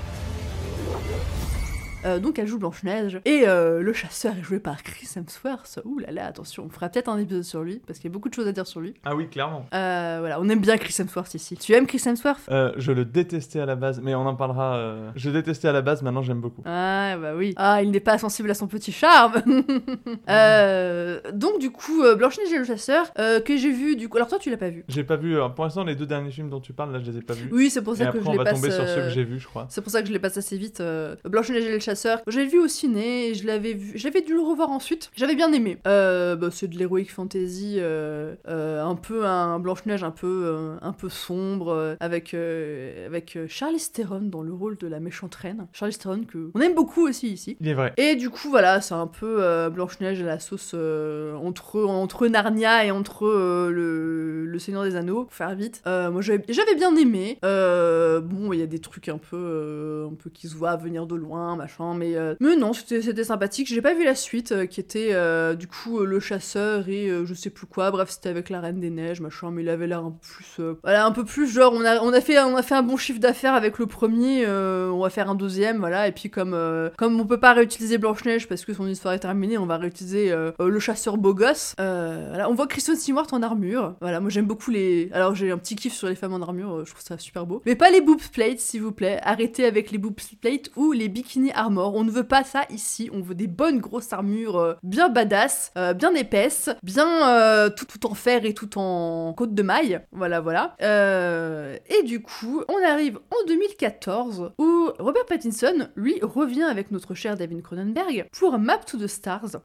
Euh, 2.05 2.19
donc 2.21 2.39
elle 2.39 2.47
joue 2.47 2.59
Blanche-Neige. 2.59 3.21
Et 3.25 3.45
euh, 3.47 3.81
le 3.81 3.93
chasseur 3.93 4.35
est 4.39 4.43
joué 4.43 4.59
par 4.59 4.83
Chris 4.83 5.09
Hemsworth. 5.17 5.81
Ouh 5.85 5.99
là 5.99 6.13
là, 6.13 6.27
attention, 6.27 6.65
on 6.67 6.69
fera 6.69 6.89
peut-être 6.89 7.09
un 7.09 7.19
épisode 7.19 7.43
sur 7.43 7.63
lui, 7.63 7.81
parce 7.87 7.99
qu'il 7.99 8.09
y 8.09 8.13
a 8.13 8.15
beaucoup 8.15 8.29
de 8.29 8.35
choses 8.35 8.47
à 8.47 8.53
dire 8.53 8.67
sur 8.67 8.81
lui. 8.81 8.95
Ah 9.05 9.17
oui, 9.17 9.29
clairement. 9.29 9.67
Euh, 9.75 10.17
voilà, 10.21 10.41
on 10.41 10.49
aime 10.49 10.61
bien 10.61 10.77
Chris 10.77 10.95
Hemsworth 10.99 11.35
ici. 11.35 11.57
Tu 11.57 11.73
aimes 11.73 11.87
Chris 11.87 12.03
Hemsworth? 12.07 12.49
Je 12.77 12.93
le 12.93 13.05
détestais 13.05 13.61
à 13.61 13.67
la 13.67 13.77
base, 13.77 14.01
mais 14.03 14.15
on 14.15 14.27
en 14.27 14.37
parlera. 14.37 15.13
Je 15.17 15.31
détestais 15.31 15.69
à 15.69 15.73
la 15.73 15.83
base, 15.83 16.03
maintenant 16.03 16.23
j'aime 16.23 16.41
beaucoup. 16.41 16.63
Ah 16.65 17.17
bah 17.21 17.35
oui. 17.35 17.55
Ah, 17.57 17.83
il 17.83 17.91
n'est 17.91 18.01
pas 18.01 18.19
sensible 18.19 18.51
à 18.51 18.55
son 18.55 18.67
petit 18.67 18.93
charme. 18.93 19.43
Donc 21.33 21.59
du 21.61 21.71
coup, 21.71 22.03
Blanche-Neige 22.17 22.53
et 22.53 22.59
le 22.59 22.65
chasseur, 22.65 23.13
que 23.15 23.57
j'ai 23.57 23.73
vu 23.73 23.97
du 23.97 24.09
coup... 24.09 24.17
Alors 24.17 24.29
toi, 24.29 24.39
tu 24.39 24.51
l'as 24.51 24.57
pas 24.57 24.71
vu? 24.71 24.85
J'ai 24.89 25.05
pas 25.05 25.17
vu. 25.17 25.37
Pour 25.55 25.65
l'instant, 25.65 25.85
les 25.85 25.95
deux 25.95 26.07
derniers 26.07 26.31
films 26.31 26.51
dont 26.51 26.61
tu 26.61 26.73
parles, 26.73 26.93
là, 26.93 27.01
je 27.01 27.11
les 27.11 27.19
ai 27.19 27.23
pas 27.23 27.35
vus. 27.35 27.49
Oui, 27.53 27.71
c'est 27.71 27.83
pour 27.83 27.95
Et 27.95 27.99
ça 27.99 28.05
que 28.05 28.09
après, 28.11 28.21
je 28.21 28.29
on 28.29 28.33
les 28.33 28.39
va 28.39 28.45
passe... 28.45 28.61
tomber 28.61 28.71
sur 28.71 28.87
ceux 28.87 29.03
que 29.03 29.11
j'ai 29.11 29.25
vus, 29.25 29.41
je 29.41 29.47
crois. 29.47 29.67
C'est 29.71 29.81
pour 29.81 29.91
ça 29.91 30.03
que 30.03 30.09
je 30.09 30.13
les 30.13 30.19
passe 30.19 30.37
assez 30.37 30.57
vite. 30.57 30.83
Blanche-Neige 31.25 31.65
et 31.65 31.73
le 31.73 31.81
chasseur. 31.87 32.21
J'avais 32.27 32.47
vu 32.47 32.59
au 32.59 32.69
ciné, 32.69 33.29
et 33.29 33.35
je 33.35 33.47
l'avais 33.47 33.75
vu, 33.75 33.93
j'avais 33.95 34.21
dû 34.21 34.35
le 34.35 34.41
revoir 34.41 34.71
ensuite. 34.71 35.11
J'avais 35.15 35.37
bien 35.37 35.53
aimé. 35.53 35.79
Euh, 35.87 36.35
bah, 36.35 36.49
c'est 36.51 36.67
de 36.67 36.79
l'heroic 36.79 37.07
fantasy, 37.09 37.77
euh, 37.79 38.35
euh, 38.49 38.83
un 38.83 38.97
peu 38.97 39.25
un 39.25 39.59
Blanche 39.61 39.87
Neige 39.87 40.03
un 40.03 40.11
peu 40.11 40.77
un 40.83 40.93
peu 40.93 41.09
sombre, 41.09 41.97
avec 42.01 42.35
avec 42.35 43.39
Charlize 43.49 43.93
Theron 43.93 44.23
dans 44.23 44.43
le 44.43 44.53
rôle 44.53 44.77
de 44.77 44.89
la 44.89 45.01
méchante 45.01 45.35
reine. 45.37 45.67
Charlize 45.73 45.99
Theron 45.99 46.25
que 46.25 46.51
on 46.55 46.61
aime 46.61 46.75
beaucoup 46.75 47.07
aussi 47.07 47.29
ici. 47.29 47.57
Il 47.61 47.69
est 47.69 47.75
vrai. 47.75 47.93
Et 47.97 48.17
du 48.17 48.31
coup, 48.31 48.49
voilà, 48.49 48.81
c'est 48.81 48.95
un 48.95 49.07
peu 49.07 49.69
Blanche-Neige 49.71 50.21
à 50.23 50.27
la 50.27 50.39
sauce 50.41 50.75
entre, 50.75 51.85
entre 51.85 52.27
Narnia 52.27 52.85
et 52.85 52.91
entre 52.91 53.27
le, 53.71 54.45
le 54.45 54.59
Seigneur 54.59 54.83
des 54.83 54.97
Anneaux, 54.97 55.25
pour 55.25 55.35
faire 55.35 55.55
vite. 55.55 55.83
Moi, 55.87 56.21
j'avais 56.21 56.75
bien 56.77 56.97
aimé. 56.97 57.39
Bon, 57.43 58.53
il 58.53 58.59
y 58.59 58.63
a 58.63 58.67
des 58.67 58.81
trucs 58.81 59.09
un 59.09 59.19
peu, 59.19 60.09
un 60.11 60.15
peu 60.15 60.31
qui 60.31 60.49
se 60.49 60.57
voient 60.57 60.77
venir 60.77 61.07
de 61.07 61.15
loin, 61.15 61.55
machin, 61.57 61.76
mais, 61.81 62.17
euh, 62.17 62.35
mais 62.41 62.57
non, 62.57 62.73
c'était 62.73 63.25
sympathique. 63.25 63.69
J'ai 63.69 63.83
pas 63.83 63.95
vu 63.95 64.05
la 64.05 64.15
suite, 64.15 64.53
euh, 64.53 64.67
qui 64.67 64.81
était 64.81 65.11
euh, 65.13 65.55
du 65.55 65.67
coup 65.67 66.01
le 66.01 66.21
chasseur 66.21 66.89
et 66.89 67.11
je 67.25 67.35
sais 67.35 67.51
plus 67.51 67.67
quoi. 67.67 67.91
Bref, 67.91 68.11
c'était 68.11 68.29
avec 68.29 68.51
la 68.51 68.61
Reine 68.61 68.81
des 68.81 68.91
Neiges, 68.91 69.21
machin, 69.21 69.51
mais 69.51 69.63
il 69.63 69.69
avait 69.69 69.87
l'air 69.87 70.01
un 70.01 70.11
peu 70.11 70.19
plus, 70.21 70.65
voilà, 70.83 71.07
un 71.07 71.13
peu 71.13 71.25
plus 71.25 71.47
genre, 71.47 71.73
on 71.75 71.85
a, 71.85 72.01
on 72.01 72.13
a 72.13 72.21
fait, 72.21 72.39
on 72.41 72.57
a 72.57 72.63
fait 72.63 72.75
un 72.75 72.83
bon 72.83 72.97
chiffre 72.97 73.21
d'affaires 73.21 73.55
avec 73.55 73.79
le 73.79 73.87
premier, 73.87 74.47
on 74.47 75.01
va 75.01 75.11
faire 75.11 75.31
un 75.31 75.35
deuxième, 75.35 75.79
voilà, 75.79 76.09
et 76.09 76.13
puis 76.13 76.31
comme, 76.31 76.57
comme 76.97 77.21
on 77.21 77.27
peut 77.27 77.41
pas 77.41 77.53
réutiliser 77.53 77.99
Blanche-Neige 77.99 78.49
parce 78.49 78.65
que 78.65 78.73
son 78.73 78.87
histoire 78.87 79.15
est 79.15 79.21
terminée, 79.21 79.59
on 79.59 79.67
va 79.67 79.77
réutiliser 79.77 80.35
le 80.59 80.81
chasseur 80.81 81.17
beau 81.19 81.35
gosse. 81.35 81.75
Voilà, 81.79 82.49
on 82.49 82.55
voit 82.55 82.67
Kristen 82.67 82.97
Stewart 82.97 83.27
en 83.33 83.43
armure. 83.43 83.95
Voilà, 84.01 84.21
moi 84.21 84.31
j'aime 84.31 84.47
beaucoup 84.47 84.71
les. 84.71 85.11
Alors 85.13 85.35
j'ai 85.35 85.51
un 85.51 85.59
petit 85.59 85.77
kiff 85.77 85.95
sur 85.95 86.09
les 86.09 86.15
femmes 86.15 86.35
en 86.35 86.43
armure, 86.43 86.85
je 86.85 86.91
trouve 86.91 87.05
ça 87.05 87.19
super 87.19 87.47
beau. 87.47 87.63
Mais 87.67 87.77
pas 87.77 87.91
les 87.91 88.01
boob 88.01 88.21
plates, 88.33 88.61
s'il 88.61 88.83
vous 88.83 88.93
plaît. 88.93 89.21
Arrêtez 89.23 89.65
avec 89.65 89.91
les 89.91 89.99
boob 89.99 90.15
plates 90.41 90.71
ou 90.77 90.93
les 90.93 91.09
bikini 91.09 91.53
armor. 91.67 91.95
On 91.95 92.05
ne 92.05 92.11
veut 92.11 92.27
pas 92.27 92.45
ça 92.45 92.63
ici. 92.71 93.11
On 93.13 93.21
veut 93.21 93.35
des 93.35 93.49
bonnes 93.49 93.81
grosses 93.81 94.13
armures 94.13 94.57
euh, 94.57 94.75
bien 94.83 95.09
badass, 95.09 95.73
euh, 95.77 95.95
bien 95.95 96.15
épaisses, 96.15 96.71
bien 96.83 97.29
euh, 97.29 97.71
tout, 97.71 97.85
tout 97.85 98.07
en 98.07 98.15
fer 98.15 98.45
et 98.45 98.55
tout 98.55 98.79
en 98.79 99.33
côte 99.35 99.55
de 99.55 99.63
maille. 99.63 100.01
Voilà, 100.13 100.41
voilà. 100.41 100.77
Euh, 100.83 101.77
et 101.89 102.03
du 102.05 102.23
coup, 102.23 102.63
on 102.69 102.85
arrive 102.89 103.19
en 103.31 103.47
2014 103.49 104.53
où 104.59 104.91
Robert 104.99 105.27
Pattinson, 105.27 105.89
lui, 105.97 106.19
revient 106.23 106.63
avec 106.63 106.91
notre 106.91 107.15
cher 107.15 107.37
David 107.37 107.63
Cronenberg 107.63 108.29
pour 108.39 108.59
Map 108.59 108.79
to 108.79 108.99
the 108.99 109.07
Stars. 109.09 109.57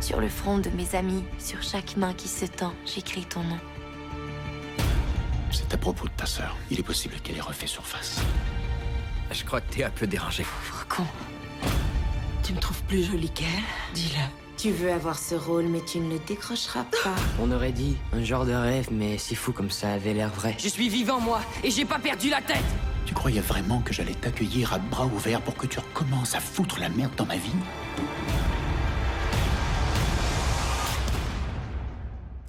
Sur 0.00 0.20
le 0.20 0.28
front 0.28 0.58
de 0.58 0.68
mes 0.70 0.96
amis, 0.96 1.22
sur 1.38 1.62
chaque 1.62 1.96
main 1.96 2.12
qui 2.12 2.26
se 2.26 2.46
tend, 2.46 2.72
j'écris 2.84 3.24
ton 3.24 3.40
nom. 3.40 3.58
C'est 5.52 5.72
à 5.72 5.76
propos 5.76 6.06
de 6.06 6.12
ta 6.16 6.26
sœur. 6.26 6.56
Il 6.70 6.80
est 6.80 6.82
possible 6.82 7.14
qu'elle 7.22 7.36
ait 7.36 7.40
refait 7.40 7.66
surface. 7.66 8.20
Je 9.32 9.44
crois 9.44 9.60
que 9.60 9.72
t'es 9.74 9.84
un 9.84 9.90
peu 9.90 10.06
dérangé. 10.06 10.44
Pauvre 10.44 10.86
con. 10.88 11.04
Tu 12.42 12.52
me 12.52 12.58
trouves 12.58 12.82
plus 12.82 13.04
jolie 13.04 13.30
qu'elle 13.30 13.46
Dis-le. 13.94 14.20
Tu 14.58 14.70
veux 14.70 14.92
avoir 14.92 15.18
ce 15.18 15.34
rôle, 15.34 15.64
mais 15.64 15.80
tu 15.80 15.98
ne 15.98 16.12
le 16.12 16.18
décrocheras 16.20 16.84
pas. 16.84 17.14
On 17.40 17.50
aurait 17.50 17.72
dit 17.72 17.96
un 18.12 18.22
genre 18.22 18.44
de 18.44 18.52
rêve, 18.52 18.88
mais 18.92 19.18
c'est 19.18 19.34
fou 19.34 19.52
comme 19.52 19.70
ça 19.70 19.92
avait 19.92 20.12
l'air 20.12 20.28
vrai. 20.28 20.54
Je 20.58 20.68
suis 20.68 20.88
vivant, 20.88 21.20
moi, 21.20 21.40
et 21.64 21.70
j'ai 21.70 21.84
pas 21.84 21.98
perdu 21.98 22.28
la 22.28 22.42
tête 22.42 22.62
Tu 23.06 23.14
croyais 23.14 23.40
vraiment 23.40 23.80
que 23.80 23.92
j'allais 23.92 24.14
t'accueillir 24.14 24.72
à 24.74 24.78
bras 24.78 25.06
ouverts 25.06 25.40
pour 25.40 25.56
que 25.56 25.66
tu 25.66 25.78
recommences 25.78 26.34
à 26.34 26.40
foutre 26.40 26.78
la 26.78 26.90
merde 26.90 27.12
dans 27.16 27.26
ma 27.26 27.36
vie? 27.36 27.50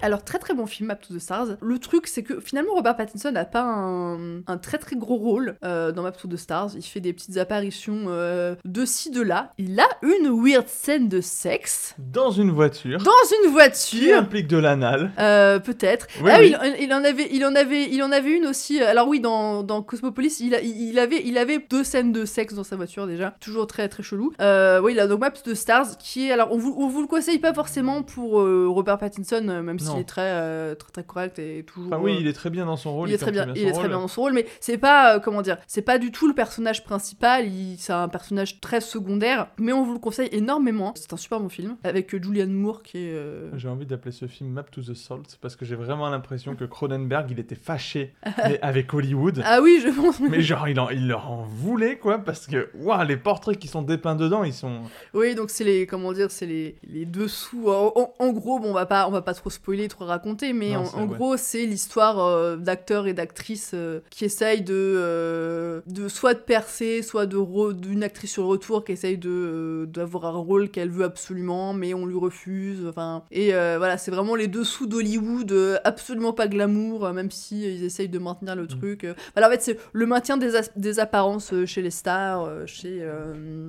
Alors 0.03 0.23
très 0.23 0.37
très 0.37 0.53
bon 0.53 0.65
film 0.65 0.87
Map 0.89 0.97
to 0.97 1.13
the 1.13 1.19
Stars. 1.19 1.47
Le 1.61 1.79
truc 1.79 2.07
c'est 2.07 2.23
que 2.23 2.39
finalement 2.41 2.73
Robert 2.73 2.95
Pattinson 2.97 3.31
n'a 3.31 3.45
pas 3.45 3.63
un, 3.63 4.41
un 4.47 4.57
très 4.57 4.77
très 4.77 4.95
gros 4.97 5.15
rôle 5.15 5.55
euh, 5.63 5.91
dans 5.93 6.03
Map 6.03 6.11
to 6.11 6.27
the 6.27 6.35
Stars. 6.35 6.71
Il 6.75 6.81
fait 6.83 6.99
des 6.99 7.13
petites 7.13 7.37
apparitions 7.37 8.05
euh, 8.07 8.55
de 8.65 8.85
ci 8.85 9.11
de 9.11 9.21
là. 9.21 9.53
Il 9.57 9.79
a 9.79 9.87
une 10.01 10.29
weird 10.29 10.67
scène 10.67 11.07
de 11.07 11.21
sexe 11.21 11.95
Dans 11.97 12.31
une 12.31 12.51
voiture. 12.51 12.99
dans 12.99 13.11
une 13.11 13.47
Qui 13.47 13.51
voiture. 13.53 14.17
implique 14.17 14.47
de 14.47 14.57
l'anal. 14.57 15.11
Euh, 15.19 15.59
peut-être. 15.59 16.07
Oui, 16.21 16.29
ah 16.33 16.37
oui. 16.39 16.53
il, 16.79 16.83
il 16.83 16.93
en 16.93 17.03
avait, 17.03 17.29
il 17.31 17.45
en 17.45 17.55
avait, 17.55 17.89
il 17.89 18.03
en 18.03 18.11
avait 18.11 18.31
une 18.31 18.45
aussi. 18.45 18.81
Alors 18.81 19.07
oui, 19.07 19.21
dans, 19.21 19.63
dans 19.63 19.81
Cosmopolis, 19.81 20.41
il, 20.41 20.53
a- 20.53 20.61
il, 20.61 20.99
avait, 20.99 21.21
il 21.23 21.37
avait 21.37 21.65
deux 21.69 21.85
scènes 21.85 22.11
de 22.11 22.25
sexe 22.25 22.53
dans 22.53 22.63
sa 22.65 22.75
voiture 22.75 23.07
déjà, 23.07 23.35
toujours 23.39 23.67
très 23.67 23.87
très 23.87 24.03
chelou. 24.03 24.33
Oui, 24.39 24.91
il 24.93 24.99
a 24.99 25.07
donc 25.07 25.21
Maps 25.21 25.31
de 25.45 25.53
Stars 25.53 25.97
qui 25.97 26.27
est, 26.27 26.31
alors 26.33 26.49
on 26.51 26.57
vous, 26.57 26.75
on 26.77 26.87
vous 26.87 27.01
le 27.01 27.07
conseille 27.07 27.39
pas 27.39 27.53
forcément 27.53 28.03
pour 28.03 28.31
Robert 28.41 28.97
Pattinson, 28.97 29.41
même 29.63 29.79
s'il 29.79 29.92
Non. 29.93 29.99
est 30.01 30.03
très, 30.05 30.21
euh, 30.23 30.75
très 30.75 30.91
très 30.91 31.03
correct 31.03 31.39
et 31.39 31.63
toujours. 31.63 31.93
Enfin 31.93 32.01
oui, 32.03 32.13
euh, 32.13 32.17
il 32.21 32.27
est 32.27 32.33
très 32.33 32.49
bien 32.49 32.65
dans 32.65 32.77
son 32.77 32.93
rôle. 32.93 33.09
il 33.09 33.13
est 33.13 33.17
très 33.17 33.31
bien, 33.31 33.47
il 33.55 33.67
est 33.67 33.71
très 33.71 33.87
bien 33.87 33.99
dans 33.99 34.07
son 34.07 34.21
rôle, 34.21 34.33
mais 34.33 34.45
c'est 34.59 34.77
pas, 34.77 35.15
euh, 35.15 35.19
comment 35.19 35.41
dire, 35.41 35.57
c'est 35.67 35.81
pas 35.81 35.97
du 35.97 36.11
tout 36.11 36.27
le 36.27 36.33
personnage 36.33 36.83
principal, 36.83 37.47
il- 37.47 37.77
c'est 37.77 37.93
un 37.93 38.07
personnage 38.07 38.59
très 38.61 38.81
secondaire, 38.81 39.47
mais 39.57 39.73
on 39.73 39.83
vous 39.83 39.93
le 39.93 39.99
conseille 39.99 40.29
énormément. 40.31 40.93
C'est 40.95 41.11
un 41.13 41.17
super 41.17 41.39
bon 41.39 41.49
film, 41.49 41.77
avec 41.83 42.09
Julianne 42.11 42.53
Moore 42.53 42.83
qui 42.83 42.97
est... 42.97 43.17
J'ai 43.57 43.67
envie 43.67 43.85
d'appeler 43.85 44.11
ce 44.11 44.27
film 44.27 44.49
Map 44.51 44.63
to 44.63 44.81
the 44.81 44.93
Salt 44.93 45.37
parce 45.41 45.55
que 45.55 45.65
j'ai 45.65 45.75
vraiment 45.75 46.09
l'impression 46.09 46.55
que 46.55 46.65
Cronenberg 46.65 47.31
il 47.31 47.39
était 47.39 47.55
fâché 47.55 48.13
avec 48.61 48.93
Hollywood. 48.93 49.41
Ah 49.45 49.59
oui, 49.61 49.79
je 49.83 49.89
pense. 49.89 50.19
Mais 50.19 50.41
genre 50.41 50.67
il, 50.67 50.79
en, 50.79 50.89
il 50.89 51.07
leur 51.07 51.31
en 51.31 51.43
voulait 51.43 51.97
quoi 51.97 52.19
parce 52.19 52.47
que 52.47 52.69
waouh 52.75 53.03
les 53.05 53.17
portraits 53.17 53.57
qui 53.57 53.67
sont 53.67 53.81
dépeints 53.81 54.15
dedans 54.15 54.43
ils 54.43 54.53
sont 54.53 54.81
Oui, 55.13 55.35
donc 55.35 55.49
c'est 55.49 55.63
les 55.63 55.85
comment 55.87 56.13
dire, 56.13 56.31
c'est 56.31 56.45
les, 56.45 56.75
les 56.83 57.05
dessous. 57.05 57.69
En, 57.69 57.91
en- 57.95 58.13
en 58.19 58.31
gros, 58.31 58.59
bon, 58.59 58.69
on 58.69 58.73
va 58.73 58.85
pas 58.85 59.07
on 59.07 59.11
va 59.11 59.21
pas 59.21 59.33
trop 59.33 59.49
spoiler, 59.49 59.82
trop 59.87 60.05
raconter, 60.05 60.53
mais 60.53 60.71
Non, 60.73 60.83
en, 60.95 61.07
ouais. 61.07 61.15
gros, 61.17 61.37
c'est 61.37 61.65
l'histoire 61.65 62.19
euh, 62.19 62.55
d'acteurs 62.57 63.07
et 63.07 63.13
d'actrices 63.13 63.71
euh, 63.73 63.99
qui 64.09 64.25
essayent 64.25 64.61
de 64.61 64.73
euh, 64.73 65.81
de 65.87 66.07
soit 66.07 66.33
de 66.33 66.39
percer, 66.39 67.01
soit 67.01 67.25
d'une 67.25 68.03
actrice 68.03 68.31
sur 68.31 68.43
le 68.43 68.49
retour 68.49 68.83
qui 68.83 68.91
essaye 68.93 69.17
d'avoir 69.17 70.25
un 70.35 70.39
rôle 70.39 70.69
qu'elle 70.69 70.89
veut 70.89 71.03
absolument, 71.05 71.73
mais 71.73 71.93
on 71.93 72.05
lui 72.05 72.17
refuse. 72.17 72.85
Enfin, 72.87 73.23
et 73.31 73.51
voilà, 73.51 73.97
c'est 73.97 74.11
vraiment 74.11 74.35
les 74.35 74.47
dessous 74.47 74.87
d'Hollywood, 74.87 75.79
absolument 75.83 76.33
pas 76.33 76.47
glamour, 76.47 77.11
même 77.13 77.31
si 77.31 77.63
ils 77.63 77.83
essayent 77.83 78.09
de 78.09 78.19
maintenir 78.19 78.55
le 78.55 78.67
truc. 78.67 79.03
euh. 79.03 79.13
Voilà, 79.35 79.47
en 79.47 79.51
fait, 79.51 79.61
c'est 79.61 79.79
le 79.93 80.05
maintien 80.05 80.37
des, 80.37 80.51
des 80.75 80.99
apparences 80.99 81.53
chez 81.65 81.81
les 81.81 81.91
stars, 81.91 82.49
chez 82.65 83.05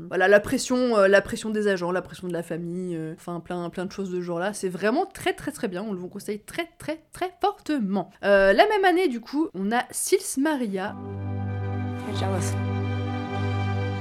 voilà 0.09 0.29
la 0.29 0.41
pression, 0.41 0.97
la 0.97 1.21
pression 1.21 1.51
des 1.51 1.69
agents, 1.69 1.91
la 1.91 2.03
pression 2.03 2.29
de 2.29 2.33
la 2.33 2.43
famille, 2.43 2.99
enfin 3.15 3.41
plein 3.41 3.69
plein 3.71 3.87
de 3.87 3.93
choses 3.93 4.11
de 4.11 4.17
ce 4.17 4.23
genre-là. 4.23 4.53
C'est 4.53 4.69
vraiment 4.69 5.07
très 5.07 5.33
très 5.33 5.51
très 5.53 5.69
bien. 5.69 5.83
On 5.83 5.93
le 5.93 5.99
vous 6.05 6.11
conseille 6.11 6.41
très 6.41 6.69
très 6.79 7.01
très 7.13 7.33
fortement. 7.41 8.11
Euh, 8.25 8.53
la 8.53 8.67
même 8.69 8.85
année, 8.85 9.09
du 9.09 9.21
coup, 9.21 9.49
on 9.55 9.73
a 9.73 9.85
Sils 9.91 10.39
Maria. 10.39 10.95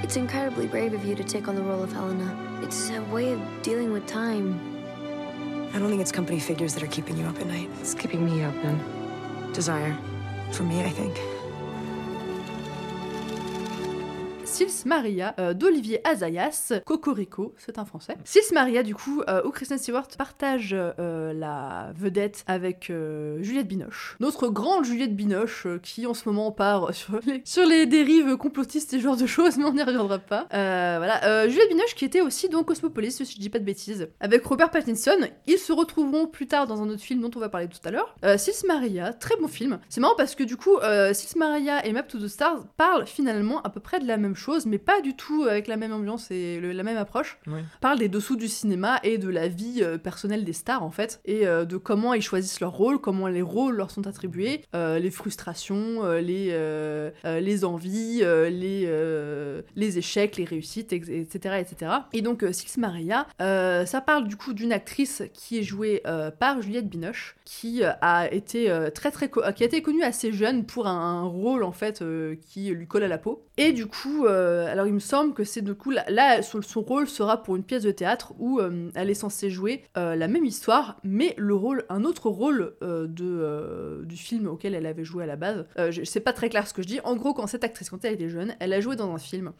It's 0.04 0.18
incredibly 0.18 0.68
brave 0.68 0.94
of 0.94 1.06
you 1.06 1.16
to 1.16 1.24
take 1.24 1.48
on 1.48 1.56
the 1.56 1.62
role 1.62 1.82
of 1.82 1.92
Helena. 1.92 2.36
It's 2.62 2.92
a 2.92 3.02
way 3.14 3.34
of 3.34 3.40
dealing 3.64 3.92
with 3.92 4.06
time. 4.06 4.60
I 5.74 5.80
don't 5.80 5.90
think 5.90 6.02
it's 6.02 6.12
company 6.12 6.40
figures 6.40 6.76
that 6.76 6.84
are 6.84 6.92
keeping 6.92 7.18
you 7.18 7.26
up 7.26 7.40
at 7.40 7.48
night. 7.48 7.70
It's 7.80 7.96
keeping 7.96 8.24
me 8.24 8.44
up, 8.44 8.54
man. 8.64 8.80
Desire. 9.54 9.98
For 10.52 10.64
me, 10.64 10.82
I 10.82 10.90
think. 10.90 11.33
Sils 14.54 14.86
Maria 14.86 15.34
euh, 15.40 15.56
d'Olivier 15.56 16.00
Azayas, 16.08 16.74
Cocorico, 16.86 17.56
c'est 17.58 17.80
un 17.80 17.86
français. 17.86 18.16
Sils 18.24 18.54
Maria, 18.54 18.84
du 18.84 18.94
coup, 18.94 19.24
euh, 19.28 19.42
où 19.46 19.50
Kristen 19.50 19.80
Stewart 19.80 20.08
partage 20.16 20.76
euh, 20.78 21.34
la 21.34 21.92
vedette 21.96 22.44
avec 22.46 22.92
Juliette 23.40 23.68
Binoche. 23.68 24.16
Notre 24.20 24.50
grande 24.50 24.86
Juliette 24.86 25.16
Binoche, 25.16 25.66
qui 25.82 26.06
en 26.06 26.14
ce 26.14 26.30
moment 26.30 26.52
part 26.52 26.92
sur 27.46 27.66
les, 27.66 27.86
dérives 27.88 28.38
complotistes 28.38 28.94
et 28.94 28.98
ce 28.98 29.02
genre 29.02 29.18
de 29.18 29.26
choses, 29.26 29.58
mais 29.58 29.66
on 29.66 29.74
n'y 29.74 29.82
reviendra 29.82 30.20
pas. 30.20 30.46
Voilà, 30.52 31.48
Juliette 31.48 31.70
Binoche 31.70 31.96
qui 31.96 32.06
était 32.06 32.22
aussi 32.22 32.48
dans 32.48 32.64
Cosmopolis, 32.64 33.12
si 33.12 33.26
je 33.26 33.40
dis 33.40 33.50
pas 33.50 33.58
de 33.58 33.66
bêtises, 33.66 34.10
avec 34.20 34.46
Robert 34.46 34.70
Pattinson. 34.70 35.30
Ils 35.48 35.58
se 35.58 35.74
retrouveront 35.74 36.28
plus 36.28 36.46
tard 36.46 36.68
dans 36.68 36.84
un 36.84 36.90
autre 36.90 37.02
film 37.02 37.22
dont 37.22 37.32
on 37.36 37.40
va 37.40 37.50
parler 37.50 37.70
tout 37.70 37.80
à 37.86 37.90
l'heure. 37.90 38.16
Sils 38.38 38.68
Maria, 38.68 39.14
très 39.14 39.36
bon 39.38 39.48
film. 39.48 39.80
C'est 39.90 40.00
marrant 40.00 40.16
parce 40.16 40.36
que 40.36 40.44
du 40.44 40.58
coup, 40.58 40.78
Sils 41.14 41.40
Maria 41.40 41.84
et 41.88 41.92
Map 41.92 42.04
to 42.04 42.20
the 42.20 42.28
Stars 42.28 42.68
parlent 42.78 43.08
finalement 43.08 43.60
à 43.64 43.72
peu 43.72 43.80
près 43.80 44.00
de 44.00 44.06
la 44.06 44.18
même 44.18 44.36
chose, 44.36 44.43
mais 44.66 44.78
pas 44.78 45.02
du 45.02 45.16
tout 45.16 45.44
avec 45.50 45.68
la 45.68 45.78
même 45.78 45.94
ambiance 45.94 46.30
et 46.32 46.60
le- 46.60 46.72
la 46.72 46.84
même 46.84 46.98
approche. 46.98 47.38
Oui. 47.48 47.60
Parlent 47.82 48.00
des 48.00 48.10
dessous 48.10 48.36
du 48.36 48.48
cinéma 48.48 49.00
et 49.04 49.18
de 49.18 49.30
la 49.30 49.48
vie 49.48 49.80
euh, 49.82 49.98
personnelle 49.98 50.44
des 50.46 50.54
stars 50.54 50.84
en 50.84 50.92
fait, 50.92 51.22
et 51.26 51.48
euh, 51.48 51.66
de 51.66 51.78
comment 51.78 52.14
ils 52.14 52.22
choisissent 52.22 52.60
leur 52.60 52.72
rôle, 52.72 53.00
comment 53.00 53.28
les 53.28 53.42
rôles 53.42 53.76
leur 53.76 53.92
sont 53.92 54.08
attribués, 54.08 54.62
euh, 54.76 55.00
les 55.00 55.12
frustrations, 55.12 56.04
les, 56.14 56.54
les 57.24 57.66
envies, 57.66 58.20
les, 58.22 58.88
les 59.76 59.98
échecs, 59.98 60.38
les 60.38 60.46
réussites, 60.46 60.94
etc. 60.94 61.56
etc. 61.60 61.92
Et 62.14 62.22
donc 62.22 62.46
Six 62.52 62.78
Maria, 62.78 63.28
ça 63.40 64.02
parle 64.06 64.28
du 64.28 64.36
coup 64.36 64.54
d'une 64.54 64.72
actrice 64.72 65.24
qui 65.34 65.60
est 65.60 65.64
jouée 65.64 66.02
par 66.40 66.62
Juliette 66.62 66.88
Binoche, 66.90 67.36
qui 67.46 67.84
a 67.84 68.32
été 68.34 68.72
très 68.94 69.12
très 69.12 69.30
qui 69.30 69.64
a 69.64 69.66
été 69.66 69.82
connue 69.82 70.04
assez 70.04 70.32
jeune 70.32 70.66
pour 70.66 70.88
un, 70.88 70.94
un 70.94 71.24
rôle 71.24 71.64
en 71.64 71.72
fait 71.72 72.04
qui 72.48 72.70
lui 72.70 72.88
colle 72.88 73.04
à 73.04 73.08
la 73.08 73.18
peau. 73.18 73.44
Et 73.58 73.72
du 73.72 73.86
coup, 73.86 74.26
euh, 74.34 74.72
alors 74.72 74.88
il 74.88 74.94
me 74.94 75.00
semble 75.00 75.34
que 75.34 75.44
c'est 75.44 75.62
du 75.62 75.76
coup 75.76 75.92
là, 75.92 76.42
son, 76.42 76.82
rôle 76.82 77.08
sera 77.08 77.44
pour 77.44 77.56
une 77.56 77.64
pièce 77.64 77.84
de 77.84 77.92
théâtre 77.92 78.34
où 78.40 78.60
euh, 78.60 78.90
elle 78.96 79.10
est 79.10 79.14
censée 79.14 79.50
jouer 79.50 79.84
euh, 79.98 80.16
la 80.16 80.28
même 80.28 80.46
histoire, 80.46 80.98
mais 81.04 81.34
le 81.38 81.56
rôle, 81.56 81.86
un 81.90 82.04
autre 82.04 82.30
rôle 82.30 82.74
de, 82.82 84.04
du 84.06 84.18
film 84.18 84.48
auquel 84.48 84.76
elle 84.76 84.86
avait 84.86 85.06
joué 85.06 85.24
à 85.24 85.28
la 85.28 85.36
base. 85.36 85.66
C'est 86.04 86.20
pas 86.20 86.34
très 86.34 86.50
clair 86.50 86.68
ce 86.68 86.74
que 86.74 86.82
je 86.82 86.88
dis. 86.88 87.00
En 87.04 87.16
gros, 87.16 87.34
quand 87.34 87.48
cette 87.48 87.64
actrice, 87.64 87.90
quand 87.90 88.04
elle 88.06 88.14
était 88.14 88.30
jeune, 88.30 88.56
elle 88.60 88.74
a 88.74 88.82
joué 88.82 88.96
dans 88.96 89.14
un 89.14 89.18
film 89.18 89.52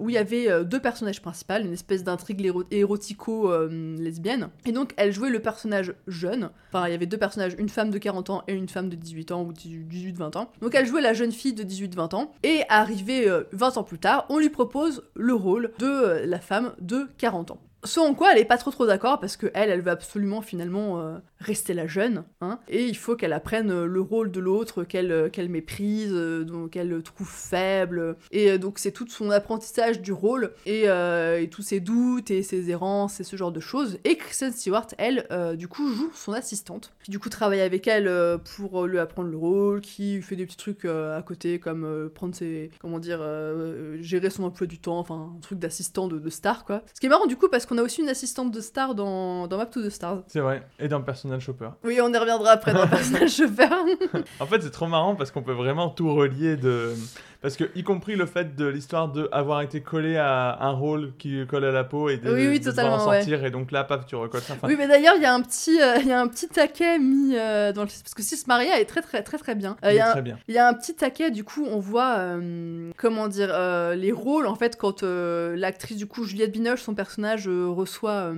où 0.00 0.08
il 0.08 0.14
y 0.14 0.18
avait 0.18 0.64
deux 0.64 0.80
personnages 0.80 1.20
principaux, 1.20 1.54
une 1.62 1.72
espèce 1.72 2.04
d'intrigue 2.04 2.44
éro- 2.44 2.64
érotico-lesbienne. 2.70 4.48
et 4.66 4.72
donc, 4.72 4.92
elle 4.96 5.12
jouait 5.12 5.30
le 5.30 5.40
personnage 5.40 5.94
jeune. 6.06 6.50
Enfin, 6.72 6.86
il 6.88 6.92
y 6.92 6.94
avait 6.94 7.06
deux 7.06 7.18
personnages, 7.18 7.54
une 7.58 7.68
femme 7.68 7.90
de 7.90 7.98
40 7.98 8.30
ans 8.30 8.42
et 8.48 8.54
une 8.54 8.68
femme 8.68 8.88
de 8.88 8.96
18 8.96 9.32
ans 9.32 9.42
ou 9.42 9.52
18-20 9.52 10.36
ans. 10.38 10.50
Donc, 10.60 10.74
elle 10.74 10.86
jouait 10.86 11.00
la 11.02 11.12
jeune 11.12 11.32
fille 11.32 11.52
de 11.52 11.62
18-20 11.62 12.14
ans. 12.14 12.32
Et 12.42 12.62
arrivé 12.68 13.28
euh, 13.28 13.44
20 13.52 13.76
ans 13.78 13.82
plus 13.82 13.98
on 14.28 14.38
lui 14.38 14.50
propose 14.50 15.04
le 15.14 15.34
rôle 15.34 15.72
de 15.78 15.86
euh, 15.86 16.26
la 16.26 16.40
femme 16.40 16.74
de 16.80 17.08
40 17.18 17.52
ans. 17.52 17.60
Ce 17.84 17.98
en 17.98 18.14
quoi 18.14 18.32
elle 18.32 18.38
est 18.38 18.44
pas 18.44 18.58
trop 18.58 18.70
trop 18.70 18.86
d'accord 18.86 19.18
parce 19.18 19.36
que 19.36 19.50
elle, 19.54 19.68
elle 19.68 19.80
veut 19.80 19.90
absolument 19.90 20.40
finalement 20.40 21.00
euh, 21.00 21.18
rester 21.40 21.74
la 21.74 21.88
jeune, 21.88 22.22
hein, 22.40 22.60
et 22.68 22.84
il 22.84 22.96
faut 22.96 23.16
qu'elle 23.16 23.32
apprenne 23.32 23.72
euh, 23.72 23.86
le 23.86 24.00
rôle 24.00 24.30
de 24.30 24.38
l'autre 24.38 24.84
qu'elle 24.84 25.10
euh, 25.10 25.28
qu'elle 25.28 25.48
méprise, 25.48 26.14
qu'elle 26.70 27.02
trouve 27.02 27.28
faible, 27.28 28.16
et 28.30 28.56
donc 28.58 28.78
c'est 28.78 28.92
tout 28.92 29.08
son 29.08 29.30
apprentissage 29.30 30.00
du 30.00 30.12
rôle 30.12 30.52
et, 30.64 30.86
tous 31.50 31.62
ses 31.62 31.80
doutes 31.80 32.30
et 32.30 32.42
ses 32.42 32.70
errances 32.70 33.20
et 33.20 33.24
ce 33.24 33.36
genre 33.36 33.52
de 33.52 33.60
choses. 33.60 33.98
Et 34.04 34.16
Kristen 34.16 34.52
Stewart, 34.52 34.86
elle, 34.98 35.26
du 35.56 35.66
coup 35.68 35.88
joue 35.88 36.10
son 36.14 36.32
assistante, 36.32 36.92
qui 37.02 37.10
du 37.10 37.18
coup 37.18 37.28
travaille 37.28 37.60
avec 37.60 37.86
elle 37.88 38.10
pour 38.56 38.86
lui 38.86 38.98
apprendre 38.98 39.28
le 39.28 39.36
rôle, 39.36 39.80
qui 39.80 40.22
fait 40.22 40.36
des 40.36 40.46
petits 40.46 40.56
trucs 40.56 40.84
à 40.84 41.22
côté 41.26 41.58
comme 41.58 42.10
prendre 42.14 42.34
ses, 42.34 42.70
comment 42.80 42.98
dire, 42.98 43.20
gérer 44.00 44.30
son 44.30 44.44
emploi 44.44 44.66
du 44.66 44.78
temps, 44.78 44.98
enfin 44.98 45.32
un 45.36 45.40
truc 45.40 45.58
d'assistant 45.58 46.06
de, 46.06 46.18
de 46.18 46.30
star 46.30 46.64
quoi. 46.64 46.82
Ce 46.94 47.00
qui 47.00 47.06
est 47.06 47.10
marrant 47.10 47.26
du 47.26 47.36
coup 47.36 47.48
parce 47.48 47.66
qu'on 47.72 47.78
a 47.78 47.82
aussi 47.82 48.02
une 48.02 48.10
assistante 48.10 48.52
de 48.52 48.60
star 48.60 48.94
dans, 48.94 49.46
dans 49.46 49.56
Map 49.56 49.66
to 49.66 49.82
the 49.82 49.88
Stars. 49.88 50.18
C'est 50.26 50.40
vrai. 50.40 50.62
Et 50.78 50.88
dans 50.88 51.00
Personal 51.00 51.40
Shopper. 51.40 51.70
Oui, 51.84 51.98
on 52.02 52.12
y 52.12 52.18
reviendra 52.18 52.50
après 52.50 52.74
dans 52.74 52.86
personnage 52.88 53.34
chauffeur. 53.34 53.72
En 54.40 54.46
fait, 54.46 54.60
c'est 54.60 54.70
trop 54.70 54.86
marrant 54.86 55.14
parce 55.14 55.30
qu'on 55.30 55.42
peut 55.42 55.54
vraiment 55.54 55.88
tout 55.88 56.14
relier 56.14 56.56
de. 56.56 56.92
Parce 57.42 57.56
que, 57.56 57.64
y 57.74 57.82
compris 57.82 58.14
le 58.16 58.26
fait 58.26 58.54
de 58.56 58.66
l'histoire 58.66 59.08
de 59.10 59.28
avoir 59.32 59.60
été 59.62 59.80
collé 59.80 60.16
à 60.16 60.56
un 60.62 60.70
rôle 60.70 61.12
qui 61.18 61.44
colle 61.46 61.64
à 61.64 61.72
la 61.72 61.84
peau 61.84 62.08
et 62.08 62.16
de, 62.16 62.32
Oui, 62.32 62.46
oui, 62.48 62.60
de 62.60 62.70
devoir 62.70 62.94
en 63.02 63.10
ouais. 63.10 63.16
sortir, 63.18 63.44
et 63.44 63.50
donc 63.50 63.72
là, 63.72 63.84
paf, 63.84 64.06
tu 64.06 64.14
recolles 64.16 64.40
ça. 64.42 64.54
Enfin, 64.54 64.68
Oui, 64.68 64.76
mais 64.78 64.86
d'ailleurs, 64.88 65.14
il 65.16 65.22
y 65.22 65.26
a 65.26 65.34
un 65.34 65.42
petit, 65.42 65.80
euh, 65.82 65.96
y 65.98 66.12
a 66.12 66.20
un 66.20 66.28
petit 66.28 66.48
taquet 66.48 66.98
mis 66.98 67.36
euh, 67.36 67.72
dans 67.72 67.82
le 67.82 67.88
parce 67.88 68.14
que 68.14 68.22
Sis 68.22 68.44
Maria 68.46 68.80
est 68.80 68.84
très 68.84 69.02
très 69.02 69.22
très 69.22 69.38
très 69.38 69.54
bien. 69.54 69.76
Euh, 69.84 69.90
il 69.90 69.94
Il 69.94 69.96
y, 69.96 69.98
est 69.98 70.00
a 70.02 70.08
un- 70.08 70.12
très 70.12 70.22
bien. 70.22 70.38
il 70.48 70.54
y 70.54 70.58
a 70.58 70.68
un 70.68 70.74
petit 70.74 70.94
taquet, 70.94 71.30
du 71.30 71.44
coup, 71.44 71.66
on 71.68 71.78
voit 71.78 72.14
euh, 72.18 72.90
comment 72.96 73.26
dire 73.28 73.48
les 73.96 74.12
rôles 74.12 74.46
en 74.46 74.54
fait 74.54 74.76
quand 74.76 75.02
l'actrice 75.02 75.96
du 75.96 76.06
coup 76.06 76.24
Juliette 76.24 76.52
Binoche, 76.52 76.82
son 76.82 76.94
personnage 76.94 77.48
reçoit 77.48 78.32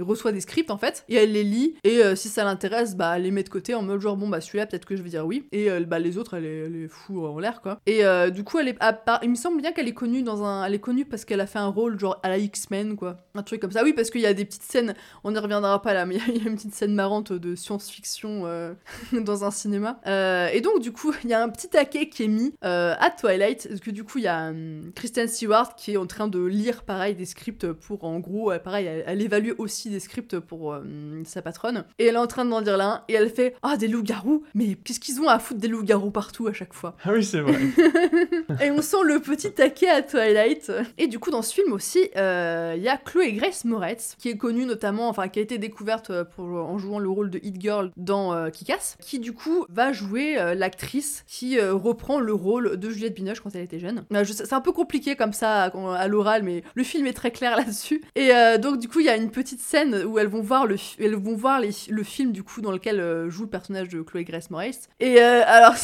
reçoit 0.00 0.32
des 0.32 0.40
scripts 0.40 0.70
en 0.70 0.78
fait 0.78 1.04
et 1.08 1.16
elle 1.16 1.32
les 1.32 1.44
lit 1.44 1.74
et 1.84 2.00
si 2.16 2.28
ça 2.28 2.44
l'intéresse, 2.44 2.96
bah 2.96 3.14
elle 3.16 3.22
les 3.22 3.30
met 3.30 3.42
de 3.42 3.48
côté 3.48 3.74
en 3.74 3.82
mode 3.82 4.00
genre 4.00 4.16
bon 4.16 4.28
bah 4.28 4.40
celui-là 4.40 4.66
peut-être 4.66 4.84
que 4.86 4.96
je 4.96 5.02
vais 5.02 5.10
dire 5.10 5.26
oui 5.26 5.46
et 5.52 5.68
bah 5.86 5.98
les 5.98 6.18
autres 6.18 6.34
elle 6.34 6.42
les, 6.44 6.64
elle 6.66 6.72
les 6.72 6.88
fout 6.88 7.16
en 7.24 7.38
l'air 7.38 7.60
quoi. 7.60 7.78
Et 7.86 8.02
du 8.32 8.44
coup 8.44 8.47
elle 8.58 8.68
est 8.68 8.76
à 8.80 8.92
part- 8.92 9.20
il 9.22 9.30
me 9.30 9.34
semble 9.34 9.60
bien 9.60 9.72
qu'elle 9.72 9.88
est 9.88 9.94
connue 9.94 10.22
dans 10.22 10.42
un 10.44 10.64
elle 10.64 10.74
est 10.74 10.78
connue 10.78 11.04
parce 11.04 11.24
qu'elle 11.24 11.40
a 11.40 11.46
fait 11.46 11.58
un 11.58 11.66
rôle 11.68 11.98
genre 11.98 12.18
à 12.22 12.28
la 12.28 12.38
X-Men 12.38 12.96
quoi, 12.96 13.16
un 13.34 13.42
truc 13.42 13.60
comme 13.60 13.72
ça. 13.72 13.82
Oui 13.84 13.92
parce 13.92 14.10
qu'il 14.10 14.20
y 14.20 14.26
a 14.26 14.34
des 14.34 14.44
petites 14.44 14.62
scènes 14.62 14.94
on 15.24 15.32
n'y 15.32 15.38
reviendra 15.38 15.82
pas 15.82 15.92
là, 15.94 16.06
mais 16.06 16.16
il 16.28 16.42
y 16.42 16.46
a 16.46 16.48
une 16.48 16.56
petite 16.56 16.74
scène 16.74 16.94
marrante 16.94 17.32
de 17.32 17.54
science-fiction 17.54 18.42
euh, 18.46 18.72
dans 19.12 19.44
un 19.44 19.50
cinéma. 19.50 20.00
Euh, 20.06 20.48
et 20.52 20.60
donc, 20.60 20.80
du 20.80 20.92
coup, 20.92 21.12
il 21.24 21.30
y 21.30 21.34
a 21.34 21.42
un 21.42 21.48
petit 21.48 21.68
taquet 21.68 22.08
qui 22.08 22.24
est 22.24 22.28
mis 22.28 22.54
euh, 22.64 22.94
à 22.98 23.10
Twilight, 23.10 23.66
parce 23.68 23.80
que 23.80 23.90
du 23.90 24.04
coup, 24.04 24.18
il 24.18 24.24
y 24.24 24.28
a 24.28 24.48
hum, 24.50 24.92
Kristen 24.94 25.28
Stewart 25.28 25.74
qui 25.76 25.92
est 25.92 25.96
en 25.96 26.06
train 26.06 26.28
de 26.28 26.42
lire, 26.44 26.82
pareil, 26.84 27.14
des 27.14 27.24
scripts 27.26 27.72
pour, 27.72 28.04
en 28.04 28.20
gros, 28.20 28.52
pareil, 28.62 28.86
elle, 28.86 29.04
elle 29.06 29.22
évalue 29.22 29.50
aussi 29.58 29.90
des 29.90 30.00
scripts 30.00 30.38
pour 30.38 30.76
sa 31.24 31.42
patronne. 31.42 31.84
Et 31.98 32.06
elle 32.06 32.14
est 32.14 32.18
en 32.18 32.26
train 32.26 32.44
d'en 32.44 32.60
lire 32.60 32.76
l'un, 32.76 33.02
et 33.08 33.14
elle 33.14 33.30
fait 33.30 33.54
Ah, 33.62 33.76
des 33.76 33.88
loups-garous 33.88 34.44
Mais 34.54 34.74
qu'est-ce 34.76 35.00
qu'ils 35.00 35.20
ont 35.20 35.28
à 35.28 35.38
foutre 35.38 35.60
des 35.60 35.68
loups-garous 35.68 36.10
partout 36.10 36.46
à 36.46 36.52
chaque 36.52 36.74
fois? 36.74 36.96
Ah 37.04 37.10
oui, 37.12 37.24
c'est 37.24 37.40
vrai. 37.40 37.58
et 38.62 38.70
on 38.70 38.82
sent 38.82 39.02
le 39.04 39.20
petit 39.20 39.52
taquet 39.52 39.88
à 39.88 40.02
Twilight. 40.02 40.72
Et 40.96 41.06
du 41.06 41.18
coup, 41.18 41.30
dans 41.30 41.42
ce 41.42 41.54
film 41.54 41.72
aussi, 41.72 42.10
euh, 42.16 42.74
il 42.76 42.82
y 42.82 42.88
a 42.88 42.96
Chloé 42.96 43.32
Grace 43.32 43.64
Moretz, 43.64 44.16
qui 44.18 44.28
est 44.28 44.36
connue 44.36 44.64
notamment, 44.64 45.08
enfin, 45.08 45.28
qui 45.28 45.38
a 45.38 45.42
été 45.42 45.58
découverte 45.58 46.10
euh, 46.10 46.24
pour, 46.24 46.46
en 46.46 46.78
jouant 46.78 46.98
le 46.98 47.08
rôle 47.08 47.30
de 47.30 47.40
Hit 47.42 47.60
Girl 47.60 47.90
dans 47.96 48.32
euh, 48.32 48.50
Kick-Ass, 48.50 48.96
qui 49.00 49.18
du 49.18 49.32
coup 49.32 49.66
va 49.68 49.92
jouer 49.92 50.38
euh, 50.38 50.54
l'actrice 50.54 51.24
qui 51.26 51.60
reprend 51.60 52.20
le 52.20 52.32
rôle 52.32 52.76
de 52.76 52.90
Juliette 52.90 53.14
Binoche 53.14 53.40
quand 53.40 53.54
elle 53.54 53.62
était 53.62 53.78
jeune. 53.78 54.04
C'est 54.24 54.52
un 54.52 54.60
peu 54.60 54.72
compliqué 54.72 55.16
comme 55.16 55.32
ça 55.32 55.64
à, 55.64 56.08
l'oral, 56.08 56.42
mais 56.42 56.62
le 56.74 56.82
film 56.82 57.06
est 57.06 57.12
très 57.12 57.30
clair 57.30 57.56
là-dessus. 57.56 58.02
Et 58.14 58.30
donc, 58.58 58.78
du 58.78 58.88
coup, 58.88 59.00
il 59.00 59.06
y 59.06 59.08
a 59.08 59.16
une 59.16 59.30
petite 59.30 59.60
scène 59.60 60.04
où 60.04 60.18
elles 60.18 60.28
vont 60.28 60.42
voir 60.42 60.66
le, 60.66 60.76
elles 60.98 61.14
vont 61.14 61.34
voir 61.34 61.60
le 61.60 62.02
film 62.02 62.32
du 62.32 62.42
coup 62.42 62.60
dans 62.60 62.72
lequel 62.72 63.28
joue 63.28 63.42
le 63.42 63.48
personnage 63.48 63.88
de 63.88 64.02
Chloé 64.02 64.24
Grace 64.24 64.50
Moretz. 64.50 64.88
Et 65.00 65.18
alors, 65.20 65.74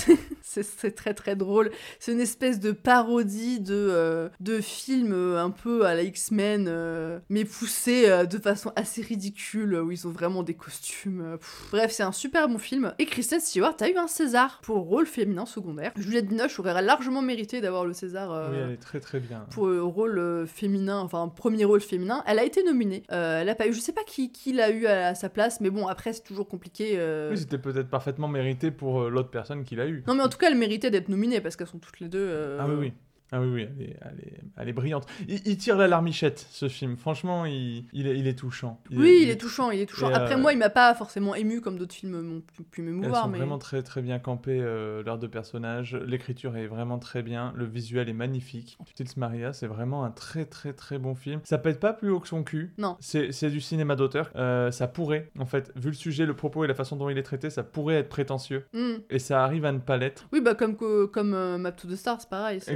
c'est 0.43 0.95
très 0.95 1.14
très 1.14 1.37
drôle. 1.37 1.71
C'est 1.99 2.12
une 2.12 2.21
espèce 2.21 2.44
de 2.53 2.73
parodie 2.73 3.61
de, 3.61 3.75
euh, 3.75 4.29
de 4.41 4.61
film 4.61 5.13
euh, 5.13 5.43
un 5.43 5.51
peu 5.51 5.87
à 5.87 5.95
la 5.95 6.03
X-Men, 6.03 6.67
euh, 6.69 7.19
mais 7.31 7.45
poussé 7.45 8.05
euh, 8.09 8.27
de 8.27 8.39
façon 8.39 8.71
assez 8.77 9.01
ridicule, 9.01 9.75
où 9.77 9.91
ils 9.91 10.07
ont 10.07 10.11
vraiment 10.11 10.43
des 10.43 10.55
costumes. 10.55 11.37
pff. 11.39 11.69
Bref, 11.71 11.93
c'est 11.93 12.03
un 12.03 12.13
super 12.13 12.49
bon 12.49 12.59
film. 12.59 12.93
Et 12.99 13.07
Kristen 13.07 13.41
Stewart 13.41 13.77
a 13.81 13.89
eu 13.89 13.97
un 13.97 14.07
César 14.07 14.61
pour 14.63 14.79
rôle 14.79 15.07
féminin 15.07 15.47
secondaire. 15.47 15.93
Juliette 15.97 16.29
Binoche 16.29 16.59
aurait 16.61 16.81
largement 16.83 17.23
mérité 17.23 17.61
d'avoir 17.61 17.87
le 17.87 17.95
César. 17.95 18.51
Oui, 18.51 18.59
elle 18.63 18.73
est 18.73 18.77
très 18.77 19.01
très 19.01 19.21
bien. 19.21 19.47
pour 19.51 19.69
rôle 19.69 20.47
féminin, 20.47 20.99
enfin 20.99 21.29
premier 21.29 21.65
rôle 21.65 21.81
féminin, 21.81 22.23
elle 22.27 22.39
a 22.39 22.45
été 22.45 22.63
nominée. 22.63 23.05
Elle 23.09 23.49
a 23.49 23.55
pas 23.55 23.67
eu, 23.67 23.73
je 23.73 23.81
sais 23.81 23.93
pas 23.93 24.05
qui, 24.07 24.33
qui 24.33 24.53
l'a 24.53 24.71
eu 24.71 24.87
à, 24.87 25.15
sa 25.15 25.29
place, 25.29 25.61
mais 25.61 25.71
bon 25.71 25.87
après 25.87 26.13
c'est 26.13 26.23
toujours 26.23 26.49
compliqué. 26.49 26.99
Oui, 27.31 27.39
c'était 27.39 27.59
peut-être 27.59 27.89
parfaitement 27.89 28.29
mérité 28.29 28.71
pour 28.71 29.09
l'autre 29.09 29.31
personne 29.31 29.65
qui 29.65 29.77
l'a 29.77 29.87
eu. 29.87 30.05
Non 30.07 30.15
mais 30.15 30.23
en 30.23 30.29
tout 30.29 30.39
cas 30.39 30.49
elle 30.49 30.59
méritait 30.59 30.91
d'être 30.91 31.09
nominée 31.09 31.41
parce 31.41 31.57
qu'elles 31.57 31.69
sont 31.69 31.79
toutes 31.79 32.01
les 32.01 32.09
deux. 32.09 32.29
Euh, 32.35 32.59
Ah 32.61 32.66
oui, 32.66 32.75
oui. 32.79 32.92
Ah 33.37 33.40
oui, 33.40 33.49
oui, 33.53 33.62
elle 33.68 33.83
est, 33.83 33.97
elle 34.01 34.20
est, 34.20 34.40
elle 34.59 34.68
est 34.68 34.73
brillante. 34.73 35.07
Il, 35.29 35.40
il 35.44 35.57
tire 35.57 35.77
la 35.77 35.88
larmichette, 35.88 36.47
ce 36.53 36.68
film. 36.68 36.97
Franchement, 36.97 37.47
il, 37.47 37.85
il, 37.92 38.07
est, 38.07 38.16
il 38.16 38.29
est 38.29 38.38
touchant. 38.38 38.81
Oui, 38.92 39.20
il 39.23 39.31
est 39.31 39.37
touchant, 39.40 39.73
il 39.73 39.81
est 39.81 39.87
touchant. 39.87 40.09
Après 40.14 40.35
euh, 40.35 40.38
moi, 40.38 40.53
il 40.53 40.59
m'a 40.59 40.70
pas 40.70 40.94
forcément 40.94 41.35
ému 41.35 41.61
comme 41.61 41.77
d'autres 41.77 41.94
films 41.94 42.20
m'ont 42.20 42.40
pu, 42.40 42.62
pu 42.62 42.81
Elles 42.81 42.87
m'émouvoir, 42.87 43.25
sont 43.25 43.31
mais 43.31 43.38
vraiment 43.38 43.59
très 43.59 43.83
très 43.83 44.03
bien 44.03 44.20
campées, 44.20 44.61
euh, 44.62 45.03
leurs 45.03 45.18
deux 45.18 45.29
personnages. 45.29 45.97
L'écriture 46.07 46.57
est 46.57 46.68
vraiment 46.68 47.01
très 47.01 47.23
bien, 47.25 47.53
le 47.57 47.64
visuel 47.64 48.09
est 48.09 48.12
magnifique. 48.12 48.79
Tils 48.94 49.09
Maria, 49.16 49.53
c'est 49.53 49.66
vraiment 49.66 50.05
un 50.05 50.12
très 50.12 50.44
très 50.44 50.73
très 50.73 50.99
bon 50.99 51.16
film. 51.16 51.40
Ça 51.42 51.59
pète 51.59 51.81
pas 51.81 51.92
plus 51.92 52.11
haut 52.11 52.20
que 52.20 52.29
son 52.29 52.44
cul. 52.44 52.73
Non. 52.79 52.97
C'est 53.01 53.51
du 53.51 53.61
cinéma 53.61 53.97
d'auteur. 53.97 54.31
Euh, 54.37 54.70
ça 54.70 54.87
pourrait, 54.87 55.31
en 55.40 55.47
fait, 55.47 55.73
vu 55.75 55.88
le 55.88 55.94
sujet, 55.94 56.25
le 56.25 56.37
propos 56.37 56.62
et 56.64 56.68
la 56.68 56.75
façon 56.75 56.94
dont 56.94 57.09
il 57.11 57.18
est 57.18 57.23
traité, 57.25 57.51
ça 57.51 57.64
pourrait 57.64 57.97
être 57.97 58.09
prétentieux. 58.09 58.64
Hmm. 58.73 58.99
Et 59.11 59.18
ça 59.18 59.42
arrive 59.42 59.64
à 59.64 59.73
ne 59.73 59.79
pas 59.79 59.97
l'être. 59.97 60.29
oui, 60.33 60.40
bah 60.40 60.55
comme 60.55 60.77
comme 60.77 61.35
euh, 61.35 61.59
Map 61.59 61.73
to 61.73 61.88
the 61.88 61.97
Stars, 61.97 62.27
pareil. 62.29 62.61
c'est- 62.61 62.73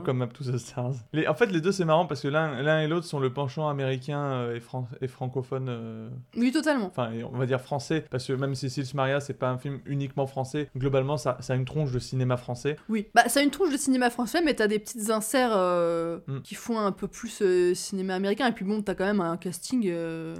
Exactement 0.00 0.04
comme 0.04 0.18
Map 0.18 0.26
to 0.28 0.44
the 0.44 0.56
Stars. 0.58 0.94
Les, 1.12 1.26
en 1.28 1.34
fait, 1.34 1.46
les 1.46 1.60
deux, 1.60 1.72
c'est 1.72 1.84
marrant 1.84 2.06
parce 2.06 2.20
que 2.22 2.28
l'un 2.28 2.80
et 2.80 2.88
l'autre 2.88 3.06
sont 3.06 3.18
le 3.20 3.32
penchant 3.32 3.68
américain 3.68 4.20
euh, 4.20 4.56
et, 4.56 4.60
fran- 4.60 4.88
et 5.00 5.08
francophone. 5.08 5.66
euh, 5.68 6.08
Oui, 6.36 6.52
totalement. 6.52 6.86
Enfin, 6.86 7.10
on 7.32 7.36
va 7.38 7.46
dire 7.46 7.60
français, 7.60 8.04
parce 8.10 8.26
que 8.26 8.32
même 8.32 8.54
si 8.54 8.70
Sils 8.70 8.94
Maria, 8.94 9.20
c'est 9.20 9.34
pas 9.34 9.50
un 9.50 9.58
film 9.58 9.80
uniquement 9.86 10.26
français, 10.26 10.68
globalement, 10.76 11.16
ça, 11.16 11.36
ça 11.40 11.52
a 11.52 11.56
une 11.56 11.64
tronche 11.64 11.92
de 11.92 11.98
cinéma 11.98 12.36
français. 12.36 12.76
Oui, 12.88 13.08
bah 13.14 13.28
ça 13.28 13.40
a 13.40 13.42
une 13.42 13.50
trouche 13.50 13.72
de 13.72 13.76
cinéma 13.76 14.10
français, 14.10 14.42
mais 14.44 14.54
t'as 14.54 14.66
des 14.66 14.78
petites 14.78 15.10
inserts 15.10 15.52
euh, 15.54 16.18
Mm. 16.26 16.40
qui 16.42 16.54
font 16.54 16.78
un 16.78 16.92
peu 16.92 17.06
plus 17.08 17.40
euh, 17.42 17.74
cinéma 17.74 18.14
américain. 18.14 18.46
Et 18.48 18.52
puis 18.52 18.64
bon, 18.64 18.82
t'as 18.82 18.94
quand 18.94 19.04
même 19.04 19.20
un 19.20 19.36
casting. 19.36 19.90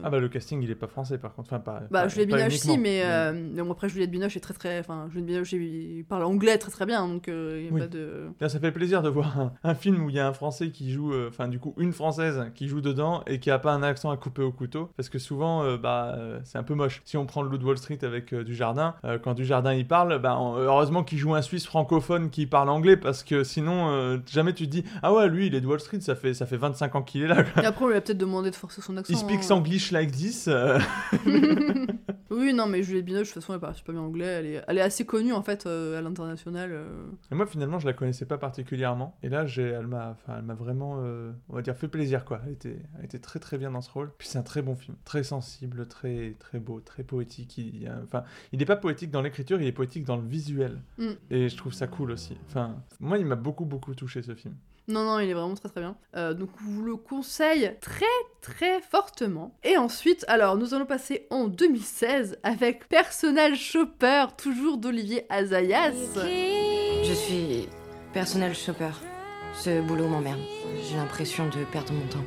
Ah 0.02 0.10
bah 0.10 0.18
le 0.18 0.28
casting, 0.28 0.62
il 0.62 0.70
est 0.70 0.74
pas 0.74 0.86
français 0.88 1.18
par 1.18 1.34
contre. 1.34 1.52
Enfin, 1.52 1.60
pas, 1.60 1.80
Bah, 1.90 2.02
pas- 2.02 2.08
Juliette 2.08 2.28
Binoche, 2.28 2.56
si, 2.56 2.78
mais, 2.78 3.02
mais 3.32 3.62
bon, 3.62 3.72
après, 3.72 3.88
Juliette 3.88 4.10
Binoche 4.10 4.36
est 4.36 4.40
très 4.40 4.54
très. 4.54 4.78
Enfin, 4.80 5.08
Juliette 5.10 5.26
Binoche, 5.26 5.52
il 5.52 6.04
parle 6.08 6.24
anglais 6.24 6.58
très 6.58 6.70
très 6.70 6.86
bien, 6.86 7.06
donc 7.06 7.24
il 7.28 7.64
y 7.64 7.68
a 7.68 7.72
Oui. 7.72 7.80
pas 7.80 7.86
de. 7.88 8.28
Là, 8.40 8.48
ça 8.48 8.58
fait 8.60 8.72
plaisir 8.72 9.02
de 9.02 9.08
voir 9.08 9.49
un, 9.64 9.70
un 9.70 9.74
film 9.74 10.04
où 10.04 10.10
il 10.10 10.16
y 10.16 10.20
a 10.20 10.26
un 10.26 10.32
Français 10.32 10.70
qui 10.70 10.92
joue, 10.92 11.12
euh, 11.12 11.28
enfin 11.28 11.48
du 11.48 11.58
coup 11.58 11.74
une 11.76 11.92
Française 11.92 12.46
qui 12.54 12.68
joue 12.68 12.80
dedans 12.80 13.22
et 13.26 13.38
qui 13.40 13.50
a 13.50 13.58
pas 13.58 13.72
un 13.72 13.82
accent 13.82 14.10
à 14.10 14.16
couper 14.16 14.42
au 14.42 14.52
couteau, 14.52 14.90
parce 14.96 15.08
que 15.08 15.18
souvent, 15.18 15.62
euh, 15.64 15.76
bah 15.76 16.14
euh, 16.16 16.40
c'est 16.44 16.58
un 16.58 16.62
peu 16.62 16.74
moche. 16.74 17.02
Si 17.04 17.16
on 17.16 17.26
prend 17.26 17.42
le 17.42 17.48
Loup 17.50 17.58
de 17.58 17.64
Wall 17.64 17.78
Street 17.78 17.98
avec 18.02 18.34
Dujardin, 18.34 18.94
euh, 19.04 19.18
quand 19.18 19.34
Dujardin 19.34 19.74
il 19.74 19.86
parle, 19.86 20.18
bah 20.20 20.36
on- 20.38 20.56
heureusement 20.56 21.02
qu'il 21.04 21.18
joue 21.18 21.34
un 21.34 21.42
Suisse 21.42 21.66
francophone 21.66 22.30
qui 22.30 22.46
parle 22.46 22.68
anglais, 22.68 22.96
parce 22.96 23.22
que 23.22 23.44
sinon 23.44 24.20
jamais 24.26 24.52
tu 24.52 24.66
te 24.66 24.70
dis 24.70 24.84
ah 25.02 25.12
ouais 25.12 25.28
lui 25.28 25.46
il 25.46 25.54
est 25.54 25.60
de 25.60 25.66
Wall 25.66 25.80
Street, 25.80 26.00
ça 26.00 26.14
fait 26.14 26.34
ça 26.34 26.46
fait 26.46 26.56
25 26.56 26.94
ans 26.94 27.02
qu'il 27.02 27.22
est 27.22 27.28
là. 27.28 27.42
quoi. 27.44 27.62
Et 27.62 27.66
après, 27.66 27.84
on 27.84 27.88
lui 27.88 27.96
a 27.96 28.00
peut-être 28.00 28.18
demandé 28.18 28.50
de 28.50 28.56
forcer 28.56 28.80
son 28.82 28.96
accent. 28.96 29.12
Il 29.12 29.16
speaks 29.18 29.50
hein. 29.50 29.54
English 29.56 29.90
like 29.92 30.10
this. 30.12 30.48
Oui, 32.30 32.54
non, 32.54 32.66
mais 32.66 32.82
Juliette 32.84 33.04
Binoche, 33.04 33.28
de 33.28 33.32
toute 33.32 33.42
façon, 33.42 33.54
elle 33.54 33.60
parle 33.60 33.74
super 33.74 33.92
bien 33.92 34.02
anglais. 34.02 34.24
Elle 34.24 34.46
est, 34.46 34.62
elle 34.68 34.78
est 34.78 34.82
assez 34.82 35.04
connue, 35.04 35.32
en 35.32 35.42
fait, 35.42 35.66
à 35.66 36.00
l'international. 36.00 36.70
Et 37.30 37.34
moi, 37.34 37.44
finalement, 37.46 37.80
je 37.80 37.86
la 37.86 37.92
connaissais 37.92 38.24
pas 38.24 38.38
particulièrement. 38.38 39.16
Et 39.24 39.28
là, 39.30 39.46
j'ai, 39.46 39.62
elle 39.62 39.86
m'a, 39.86 40.10
enfin, 40.10 40.36
elle 40.38 40.44
m'a 40.44 40.54
vraiment, 40.54 40.96
euh, 41.00 41.32
on 41.48 41.54
va 41.54 41.62
dire, 41.62 41.74
fait 41.76 41.88
plaisir, 41.88 42.24
quoi. 42.24 42.40
Elle 42.46 42.52
était, 42.52 42.76
elle 42.98 43.04
était 43.06 43.18
très, 43.18 43.38
très 43.38 43.56
bien 43.56 43.70
dans 43.70 43.80
ce 43.80 43.90
rôle. 43.90 44.12
Puis 44.18 44.28
c'est 44.28 44.38
un 44.38 44.42
très 44.42 44.60
bon 44.62 44.74
film, 44.76 44.96
très 45.04 45.22
sensible, 45.22 45.86
très, 45.88 46.34
très 46.38 46.58
beau, 46.58 46.80
très 46.80 47.02
poétique. 47.02 47.56
Il, 47.58 47.88
a- 47.88 48.00
enfin, 48.04 48.24
il 48.52 48.58
n'est 48.58 48.64
pas 48.66 48.76
poétique 48.76 49.10
dans 49.10 49.22
l'écriture, 49.22 49.60
il 49.60 49.66
est 49.66 49.72
poétique 49.72 50.04
dans 50.04 50.16
le 50.16 50.26
visuel. 50.26 50.80
Mm. 50.98 51.10
Et 51.30 51.48
je 51.48 51.56
trouve 51.56 51.72
ça 51.72 51.86
cool 51.86 52.10
aussi. 52.10 52.36
Enfin, 52.48 52.76
moi, 53.00 53.16
il 53.18 53.24
m'a 53.26 53.36
beaucoup, 53.36 53.64
beaucoup 53.64 53.94
touché 53.94 54.20
ce 54.22 54.34
film. 54.34 54.54
Non, 54.88 55.04
non, 55.04 55.20
il 55.20 55.30
est 55.30 55.34
vraiment 55.34 55.54
très 55.54 55.68
très 55.68 55.80
bien. 55.80 55.94
Euh, 56.16 56.34
donc, 56.34 56.48
je 56.58 56.64
vous 56.64 56.82
le 56.82 56.96
conseille 56.96 57.76
très 57.80 58.04
très 58.40 58.80
fortement. 58.80 59.54
Et 59.62 59.76
ensuite, 59.76 60.24
alors, 60.26 60.56
nous 60.56 60.74
allons 60.74 60.86
passer 60.86 61.28
en 61.30 61.46
2016 61.46 62.38
avec 62.42 62.88
Personnel 62.88 63.54
Shopper, 63.54 64.24
toujours 64.36 64.78
d'Olivier 64.78 65.26
Azayas. 65.28 65.92
Je 67.04 67.12
suis 67.14 67.68
personnel 68.12 68.52
shopper. 68.54 68.90
Ce 69.54 69.80
boulot 69.80 70.06
m'emmerde. 70.08 70.40
J'ai 70.88 70.96
l'impression 70.96 71.46
de 71.46 71.64
perdre 71.64 71.92
mon 71.92 72.06
temps. 72.06 72.24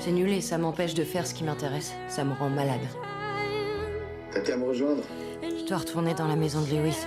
C'est 0.00 0.12
nul 0.12 0.30
et 0.30 0.40
ça 0.40 0.58
m'empêche 0.58 0.94
de 0.94 1.04
faire 1.04 1.26
ce 1.26 1.34
qui 1.34 1.44
m'intéresse. 1.44 1.92
Ça 2.08 2.24
me 2.24 2.32
rend 2.32 2.48
malade. 2.48 2.80
T'as 4.30 4.40
qu'à 4.40 4.56
me 4.56 4.66
rejoindre. 4.66 5.02
Je 5.42 5.66
dois 5.66 5.78
retourner 5.78 6.14
dans 6.14 6.28
la 6.28 6.36
maison 6.36 6.62
de 6.62 6.70
Lewis. 6.70 7.06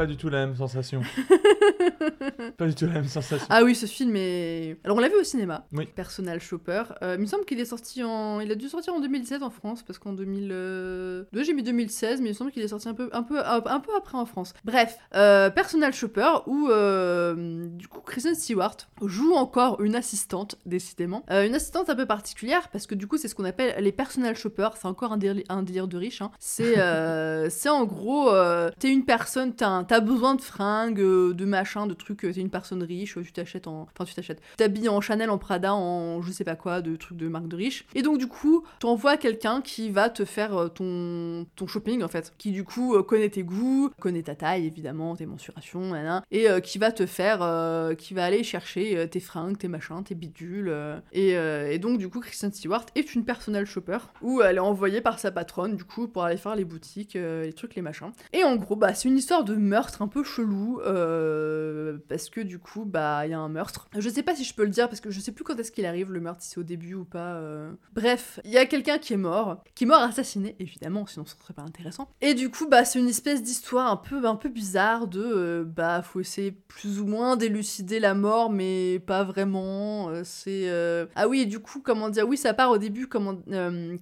Pas 0.00 0.06
du 0.06 0.16
tout 0.16 0.30
la 0.30 0.46
même 0.46 0.56
sensation. 0.56 1.02
pas 2.56 2.66
du 2.66 2.74
tout 2.74 2.86
la 2.86 2.92
même 2.92 3.04
sensation. 3.04 3.46
Ah 3.50 3.62
oui, 3.62 3.74
ce 3.74 3.84
film 3.84 4.16
est. 4.16 4.78
Alors, 4.82 4.96
on 4.96 5.00
l'a 5.00 5.10
vu 5.10 5.16
au 5.20 5.24
cinéma. 5.24 5.66
Oui. 5.74 5.84
Personnel 5.84 6.40
Shopper. 6.40 6.84
Euh, 7.02 7.16
il 7.18 7.20
me 7.20 7.26
semble 7.26 7.44
qu'il 7.44 7.60
est 7.60 7.66
sorti 7.66 8.02
en. 8.02 8.40
Il 8.40 8.50
a 8.50 8.54
dû 8.54 8.70
sortir 8.70 8.94
en 8.94 9.00
2017 9.00 9.42
en 9.42 9.50
France, 9.50 9.82
parce 9.82 9.98
qu'en 9.98 10.14
2002, 10.14 11.26
j'ai 11.42 11.52
mis 11.52 11.62
2016, 11.62 12.22
mais 12.22 12.28
il 12.28 12.30
me 12.30 12.34
semble 12.34 12.50
qu'il 12.50 12.62
est 12.62 12.68
sorti 12.68 12.88
un 12.88 12.94
peu, 12.94 13.10
un 13.12 13.22
peu, 13.22 13.40
un, 13.44 13.60
peu 13.60 13.92
après 13.94 14.16
en 14.16 14.24
France. 14.24 14.54
Bref, 14.64 14.96
euh, 15.14 15.50
Personnel 15.50 15.92
Shopper, 15.92 16.30
où 16.46 16.68
euh, 16.70 17.66
du 17.66 17.86
coup 17.86 18.00
Kristen 18.00 18.34
Stewart 18.34 18.76
joue 19.02 19.34
encore 19.34 19.82
une 19.82 19.96
assistante, 19.96 20.56
décidément. 20.64 21.26
Euh, 21.30 21.46
une 21.46 21.54
assistante 21.54 21.90
un 21.90 21.94
peu 21.94 22.06
particulière, 22.06 22.70
parce 22.70 22.86
que 22.86 22.94
du 22.94 23.06
coup, 23.06 23.18
c'est 23.18 23.28
ce 23.28 23.34
qu'on 23.34 23.44
appelle 23.44 23.84
les 23.84 23.92
Personnel 23.92 24.34
Shoppers. 24.34 24.78
C'est 24.78 24.88
encore 24.88 25.12
un 25.12 25.18
délire, 25.18 25.44
un 25.50 25.62
délire 25.62 25.88
de 25.88 25.98
riche. 25.98 26.22
Hein. 26.22 26.30
C'est 26.38 26.78
euh, 26.78 27.50
c'est 27.50 27.68
en 27.68 27.84
gros, 27.84 28.30
euh, 28.30 28.70
t'es 28.78 28.88
une 28.88 29.04
personne, 29.04 29.52
t'as 29.54 29.68
un- 29.68 29.84
t'as 29.90 29.98
besoin 29.98 30.36
de 30.36 30.40
fringues, 30.40 31.00
euh, 31.00 31.34
de 31.34 31.44
machin, 31.44 31.88
de 31.88 31.94
trucs, 31.94 32.24
euh, 32.24 32.32
t'es 32.32 32.40
une 32.40 32.48
personne 32.48 32.80
riche, 32.84 33.18
euh, 33.18 33.24
tu 33.24 33.32
t'achètes 33.32 33.66
en. 33.66 33.88
Enfin, 33.92 34.04
tu 34.04 34.14
t'achètes. 34.14 34.40
T'habilles 34.56 34.88
en 34.88 35.00
Chanel, 35.00 35.30
en 35.30 35.38
Prada, 35.38 35.74
en 35.74 36.22
je 36.22 36.30
sais 36.30 36.44
pas 36.44 36.54
quoi, 36.54 36.80
de 36.80 36.94
trucs 36.94 37.18
de 37.18 37.26
marque 37.26 37.48
de 37.48 37.56
riche. 37.56 37.84
Et 37.96 38.02
donc, 38.02 38.18
du 38.18 38.28
coup, 38.28 38.64
t'envoies 38.78 39.16
quelqu'un 39.16 39.60
qui 39.60 39.90
va 39.90 40.08
te 40.08 40.24
faire 40.24 40.56
euh, 40.56 40.68
ton, 40.68 41.66
shopping, 41.66 42.04
en 42.04 42.08
fait. 42.08 42.32
Qui, 42.38 42.52
du 42.52 42.62
coup, 42.62 42.94
euh, 42.94 43.02
connaît 43.02 43.30
tes 43.30 43.42
goûts, 43.42 43.90
connaît 43.98 44.22
ta 44.22 44.36
taille, 44.36 44.64
évidemment, 44.64 45.16
tes 45.16 45.26
mensurations, 45.26 45.92
et 46.30 46.48
euh, 46.48 46.60
qui 46.60 46.78
va 46.78 46.92
te 46.92 47.04
faire. 47.04 47.42
euh, 47.42 47.94
qui 47.96 48.14
va 48.14 48.24
aller 48.24 48.44
chercher 48.44 48.96
euh, 48.96 49.06
tes 49.08 49.18
fringues, 49.18 49.58
tes 49.58 49.66
machins, 49.66 50.04
tes 50.04 50.14
bidules. 50.14 50.68
euh, 50.68 51.00
et, 51.10 51.36
euh, 51.36 51.78
donc, 51.78 51.98
du 51.98 52.08
coup, 52.08 52.20
Kristen 52.20 52.52
Stewart 52.52 52.86
est 52.94 53.16
une 53.16 53.24
personnel 53.24 53.66
shopper 53.66 53.98
où 54.22 54.40
elle 54.40 54.58
est 54.58 54.60
envoyée 54.60 55.00
par 55.00 55.18
sa 55.18 55.32
patronne, 55.32 55.74
du 55.74 55.82
coup, 55.82 56.06
pour 56.06 56.22
aller 56.22 56.36
faire 56.36 56.54
les 56.54 56.64
boutiques, 56.64 57.16
euh, 57.16 57.42
les 57.44 57.52
trucs, 57.52 57.74
les 57.74 57.82
machins. 57.82 58.12
Et 58.32 58.44
en 58.44 58.54
gros, 58.54 58.76
bah, 58.76 58.94
c'est 58.94 59.08
une 59.08 59.18
histoire 59.18 59.42
de 59.42 59.56
meurtre 59.56 59.79
un 60.00 60.08
peu 60.08 60.22
chelou, 60.22 60.80
euh, 60.80 61.98
parce 62.08 62.30
que 62.30 62.40
du 62.40 62.58
coup, 62.58 62.84
bah, 62.84 63.26
il 63.26 63.30
y 63.30 63.34
a 63.34 63.38
un 63.38 63.48
meurtre. 63.48 63.88
Je 63.98 64.08
sais 64.08 64.22
pas 64.22 64.34
si 64.34 64.44
je 64.44 64.54
peux 64.54 64.64
le 64.64 64.70
dire, 64.70 64.88
parce 64.88 65.00
que 65.00 65.10
je 65.10 65.20
sais 65.20 65.32
plus 65.32 65.44
quand 65.44 65.58
est-ce 65.58 65.72
qu'il 65.72 65.86
arrive, 65.86 66.12
le 66.12 66.20
meurtre, 66.20 66.42
si 66.42 66.50
c'est 66.50 66.58
au 66.58 66.62
début 66.62 66.94
ou 66.94 67.04
pas. 67.04 67.34
euh. 67.34 67.72
Bref, 67.94 68.40
il 68.44 68.50
y 68.50 68.58
a 68.58 68.66
quelqu'un 68.66 68.98
qui 68.98 69.12
est 69.12 69.18
mort, 69.18 69.62
qui 69.74 69.84
est 69.84 69.86
mort 69.86 70.02
assassiné, 70.02 70.56
évidemment, 70.58 71.06
sinon 71.06 71.24
ce 71.26 71.34
serait 71.36 71.54
pas 71.54 71.62
intéressant. 71.62 72.08
Et 72.20 72.34
du 72.34 72.50
coup, 72.50 72.66
bah, 72.68 72.84
c'est 72.84 72.98
une 72.98 73.08
espèce 73.08 73.42
d'histoire 73.42 73.90
un 73.90 73.96
peu, 73.96 74.24
un 74.24 74.36
peu 74.36 74.48
bizarre 74.48 75.06
de, 75.06 75.22
euh, 75.22 75.64
bah, 75.64 76.02
faut 76.02 76.20
essayer 76.20 76.52
plus 76.52 77.00
ou 77.00 77.06
moins 77.06 77.36
d'élucider 77.36 78.00
la 78.00 78.14
mort, 78.14 78.50
mais 78.50 78.98
pas 79.06 79.24
vraiment. 79.24 80.10
euh, 80.10 80.22
c'est... 80.24 80.70
Ah 81.14 81.28
oui, 81.28 81.40
et 81.40 81.46
du 81.46 81.58
coup, 81.60 81.80
comment 81.80 82.08
dire, 82.10 82.28
oui, 82.28 82.36
ça 82.36 82.54
part 82.54 82.70
au 82.70 82.78
début, 82.78 83.06
comment... 83.06 83.36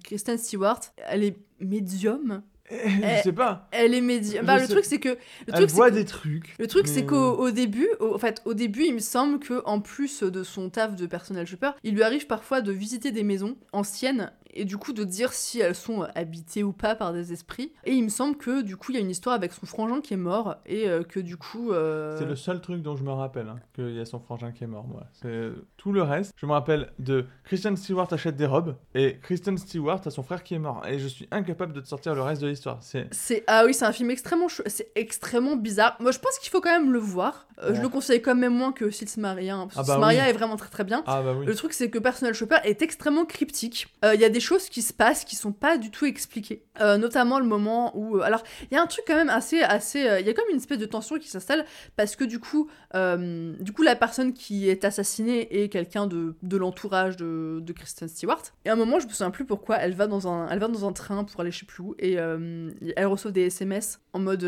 Kristen 0.03 0.37
Stewart, 0.37 0.79
elle 1.07 1.23
est 1.23 1.37
médium. 1.59 2.41
Je 2.71 3.21
sais 3.23 3.33
pas. 3.33 3.67
Elle 3.71 3.93
est 3.93 4.01
médium. 4.01 4.45
Bah, 4.45 4.55
le 4.59 4.65
sais- 4.65 4.73
truc, 4.73 4.85
c'est 4.85 4.99
que... 4.99 5.09
Le 5.09 5.17
Elle 5.47 5.53
truc, 5.55 5.69
c'est 5.69 5.75
voit 5.75 5.89
que- 5.89 5.95
des 5.95 6.05
trucs. 6.05 6.55
le 6.59 6.67
truc, 6.67 6.87
c'est 6.87 7.05
qu'au 7.05 7.33
au 7.37 7.51
début, 7.51 7.87
au, 7.99 8.15
en 8.15 8.17
fait, 8.17 8.41
au 8.45 8.53
début, 8.53 8.83
il 8.85 8.93
me 8.93 8.99
semble 8.99 9.39
que 9.39 9.61
en 9.65 9.79
plus 9.79 10.23
de 10.23 10.43
son 10.43 10.69
taf 10.69 10.95
de 10.95 11.05
personnel 11.07 11.47
shopper, 11.47 11.71
il 11.83 11.95
lui 11.95 12.03
arrive 12.03 12.27
parfois 12.27 12.61
de 12.61 12.71
visiter 12.71 13.11
des 13.11 13.23
maisons 13.23 13.55
anciennes 13.73 14.31
et 14.53 14.65
du 14.65 14.77
coup 14.77 14.93
de 14.93 15.03
dire 15.03 15.33
si 15.33 15.59
elles 15.59 15.75
sont 15.75 16.07
habitées 16.15 16.63
ou 16.63 16.71
pas 16.73 16.95
par 16.95 17.13
des 17.13 17.33
esprits. 17.33 17.71
Et 17.85 17.93
il 17.93 18.03
me 18.03 18.09
semble 18.09 18.37
que 18.37 18.61
du 18.61 18.77
coup, 18.77 18.91
il 18.91 18.95
y 18.95 18.97
a 18.97 19.01
une 19.01 19.09
histoire 19.09 19.35
avec 19.35 19.51
son 19.53 19.65
frangin 19.65 20.01
qui 20.01 20.13
est 20.13 20.17
mort 20.17 20.55
et 20.65 20.87
euh, 20.89 21.03
que 21.03 21.19
du 21.19 21.37
coup. 21.37 21.71
euh, 21.71 22.17
C'est 22.17 22.25
le 22.25 22.35
seul 22.35 22.61
truc 22.61 22.81
dont 22.81 22.95
je 22.95 23.03
me 23.03 23.11
rappelle, 23.11 23.47
hein, 23.49 23.59
qu'il 23.75 23.93
y 23.95 23.99
a 23.99 24.05
son 24.05 24.19
frangin 24.19 24.51
qui 24.51 24.63
est 24.63 24.67
mort, 24.67 24.87
moi. 24.87 25.03
C'est 25.13 25.49
tout 25.77 25.91
le 25.91 26.01
reste. 26.03 26.33
Je 26.37 26.45
me 26.45 26.51
rappelle 26.51 26.91
de 26.99 27.25
Kristen 27.43 27.75
Stewart 27.77 28.11
achète 28.11 28.35
des 28.35 28.45
robes 28.45 28.75
et 28.95 29.17
Kristen 29.21 29.57
Stewart 29.57 30.01
a 30.05 30.09
son 30.09 30.23
frère 30.23 30.43
qui 30.43 30.55
est 30.55 30.59
mort. 30.59 30.81
Et 30.87 30.99
je 30.99 31.07
suis 31.07 31.27
incapable 31.31 31.73
de 31.73 31.81
te 31.81 31.87
sortir 31.87 32.15
le 32.15 32.21
reste 32.21 32.41
de 32.41 32.47
l'histoire. 32.47 32.79
C'est 32.81 33.43
ah 33.47 33.63
oui, 33.65 33.73
c'est 33.73 33.85
un 33.85 33.91
film 33.91 34.11
extrêmement 34.11 34.47
c'est 34.65 34.91
extrêmement 34.95 35.55
bizarre. 35.55 35.95
Moi, 35.99 36.11
je 36.11 36.19
pense 36.19 36.37
qu'il 36.39 36.49
faut 36.49 36.61
quand 36.61 36.71
même 36.71 36.91
le 36.91 36.99
voir. 36.99 37.47
Euh, 37.61 37.73
Je 37.75 37.81
le 37.81 37.89
conseille 37.89 38.21
quand 38.21 38.35
même 38.35 38.53
moins 38.53 38.71
que 38.71 38.89
Sils 38.89 39.17
Maria. 39.17 39.55
hein, 39.55 39.67
parce 39.67 39.75
que 39.75 39.79
Ah 39.79 39.83
bah 39.83 39.93
Sils 39.93 39.99
Maria 40.01 40.23
oui. 40.23 40.29
est 40.29 40.33
vraiment 40.33 40.55
très 40.55 40.69
très 40.69 40.83
bien. 40.83 41.03
ah 41.07 41.21
bah 41.21 41.33
oui. 41.37 41.45
Le 41.45 41.55
truc, 41.55 41.73
c'est 41.73 41.89
que 41.89 41.99
Personal 41.99 42.33
Shopper 42.33 42.57
est 42.63 42.81
extrêmement 42.81 43.25
cryptique. 43.25 43.87
Euh, 44.05 44.15
Il 44.15 44.21
y 44.21 44.25
a 44.25 44.29
des 44.29 44.38
choses 44.39 44.69
qui 44.69 44.81
se 44.81 44.93
passent 44.93 45.25
qui 45.25 45.35
sont 45.35 45.51
pas 45.51 45.77
du 45.77 45.91
tout 45.91 46.05
expliquées. 46.05 46.63
Euh, 46.81 46.97
notamment 46.97 47.39
le 47.39 47.45
moment 47.45 47.91
où. 47.97 48.17
euh, 48.17 48.21
alors, 48.21 48.43
il 48.71 48.75
y 48.75 48.77
a 48.77 48.81
un 48.81 48.87
truc 48.87 49.03
quand 49.07 49.15
même 49.15 49.29
assez. 49.29 49.61
assez 49.61 50.07
euh, 50.07 50.19
Il 50.19 50.25
y 50.27 50.29
a 50.29 50.33
comme 50.33 50.49
une 50.49 50.57
espèce 50.57 50.77
de 50.77 50.85
tension 50.85 51.17
qui 51.17 51.27
s'installe 51.27 51.65
parce 51.95 52.15
que 52.15 52.23
du 52.23 52.39
coup, 52.39 52.69
du 52.93 53.71
coup, 53.73 53.83
la 53.83 53.95
personne 53.95 54.33
qui 54.33 54.69
est 54.69 54.85
assassinée 54.85 55.63
est 55.63 55.69
quelqu'un 55.69 56.07
de, 56.07 56.35
de 56.41 56.57
l'entourage 56.57 57.17
de, 57.17 57.59
de 57.61 57.73
Kristen 57.73 58.07
Stewart. 58.07 58.41
Et 58.65 58.69
à 58.69 58.73
un 58.73 58.75
moment, 58.75 58.99
je 58.99 59.05
me 59.07 59.11
souviens 59.11 59.31
plus 59.31 59.45
pourquoi, 59.45 59.77
elle 59.77 59.93
va 59.93 60.07
dans 60.07 60.27
un, 60.27 60.47
elle 60.49 60.59
va 60.59 60.67
dans 60.67 60.87
un 60.87 60.93
train 60.93 61.23
pour 61.23 61.41
aller 61.41 61.51
je 61.51 61.59
sais 61.59 61.65
plus 61.65 61.81
où 61.83 61.95
et 61.99 62.13
elle 62.13 63.05
reçoit 63.07 63.31
des 63.31 63.47
SMS 63.47 63.99
en 64.13 64.19
mode 64.19 64.43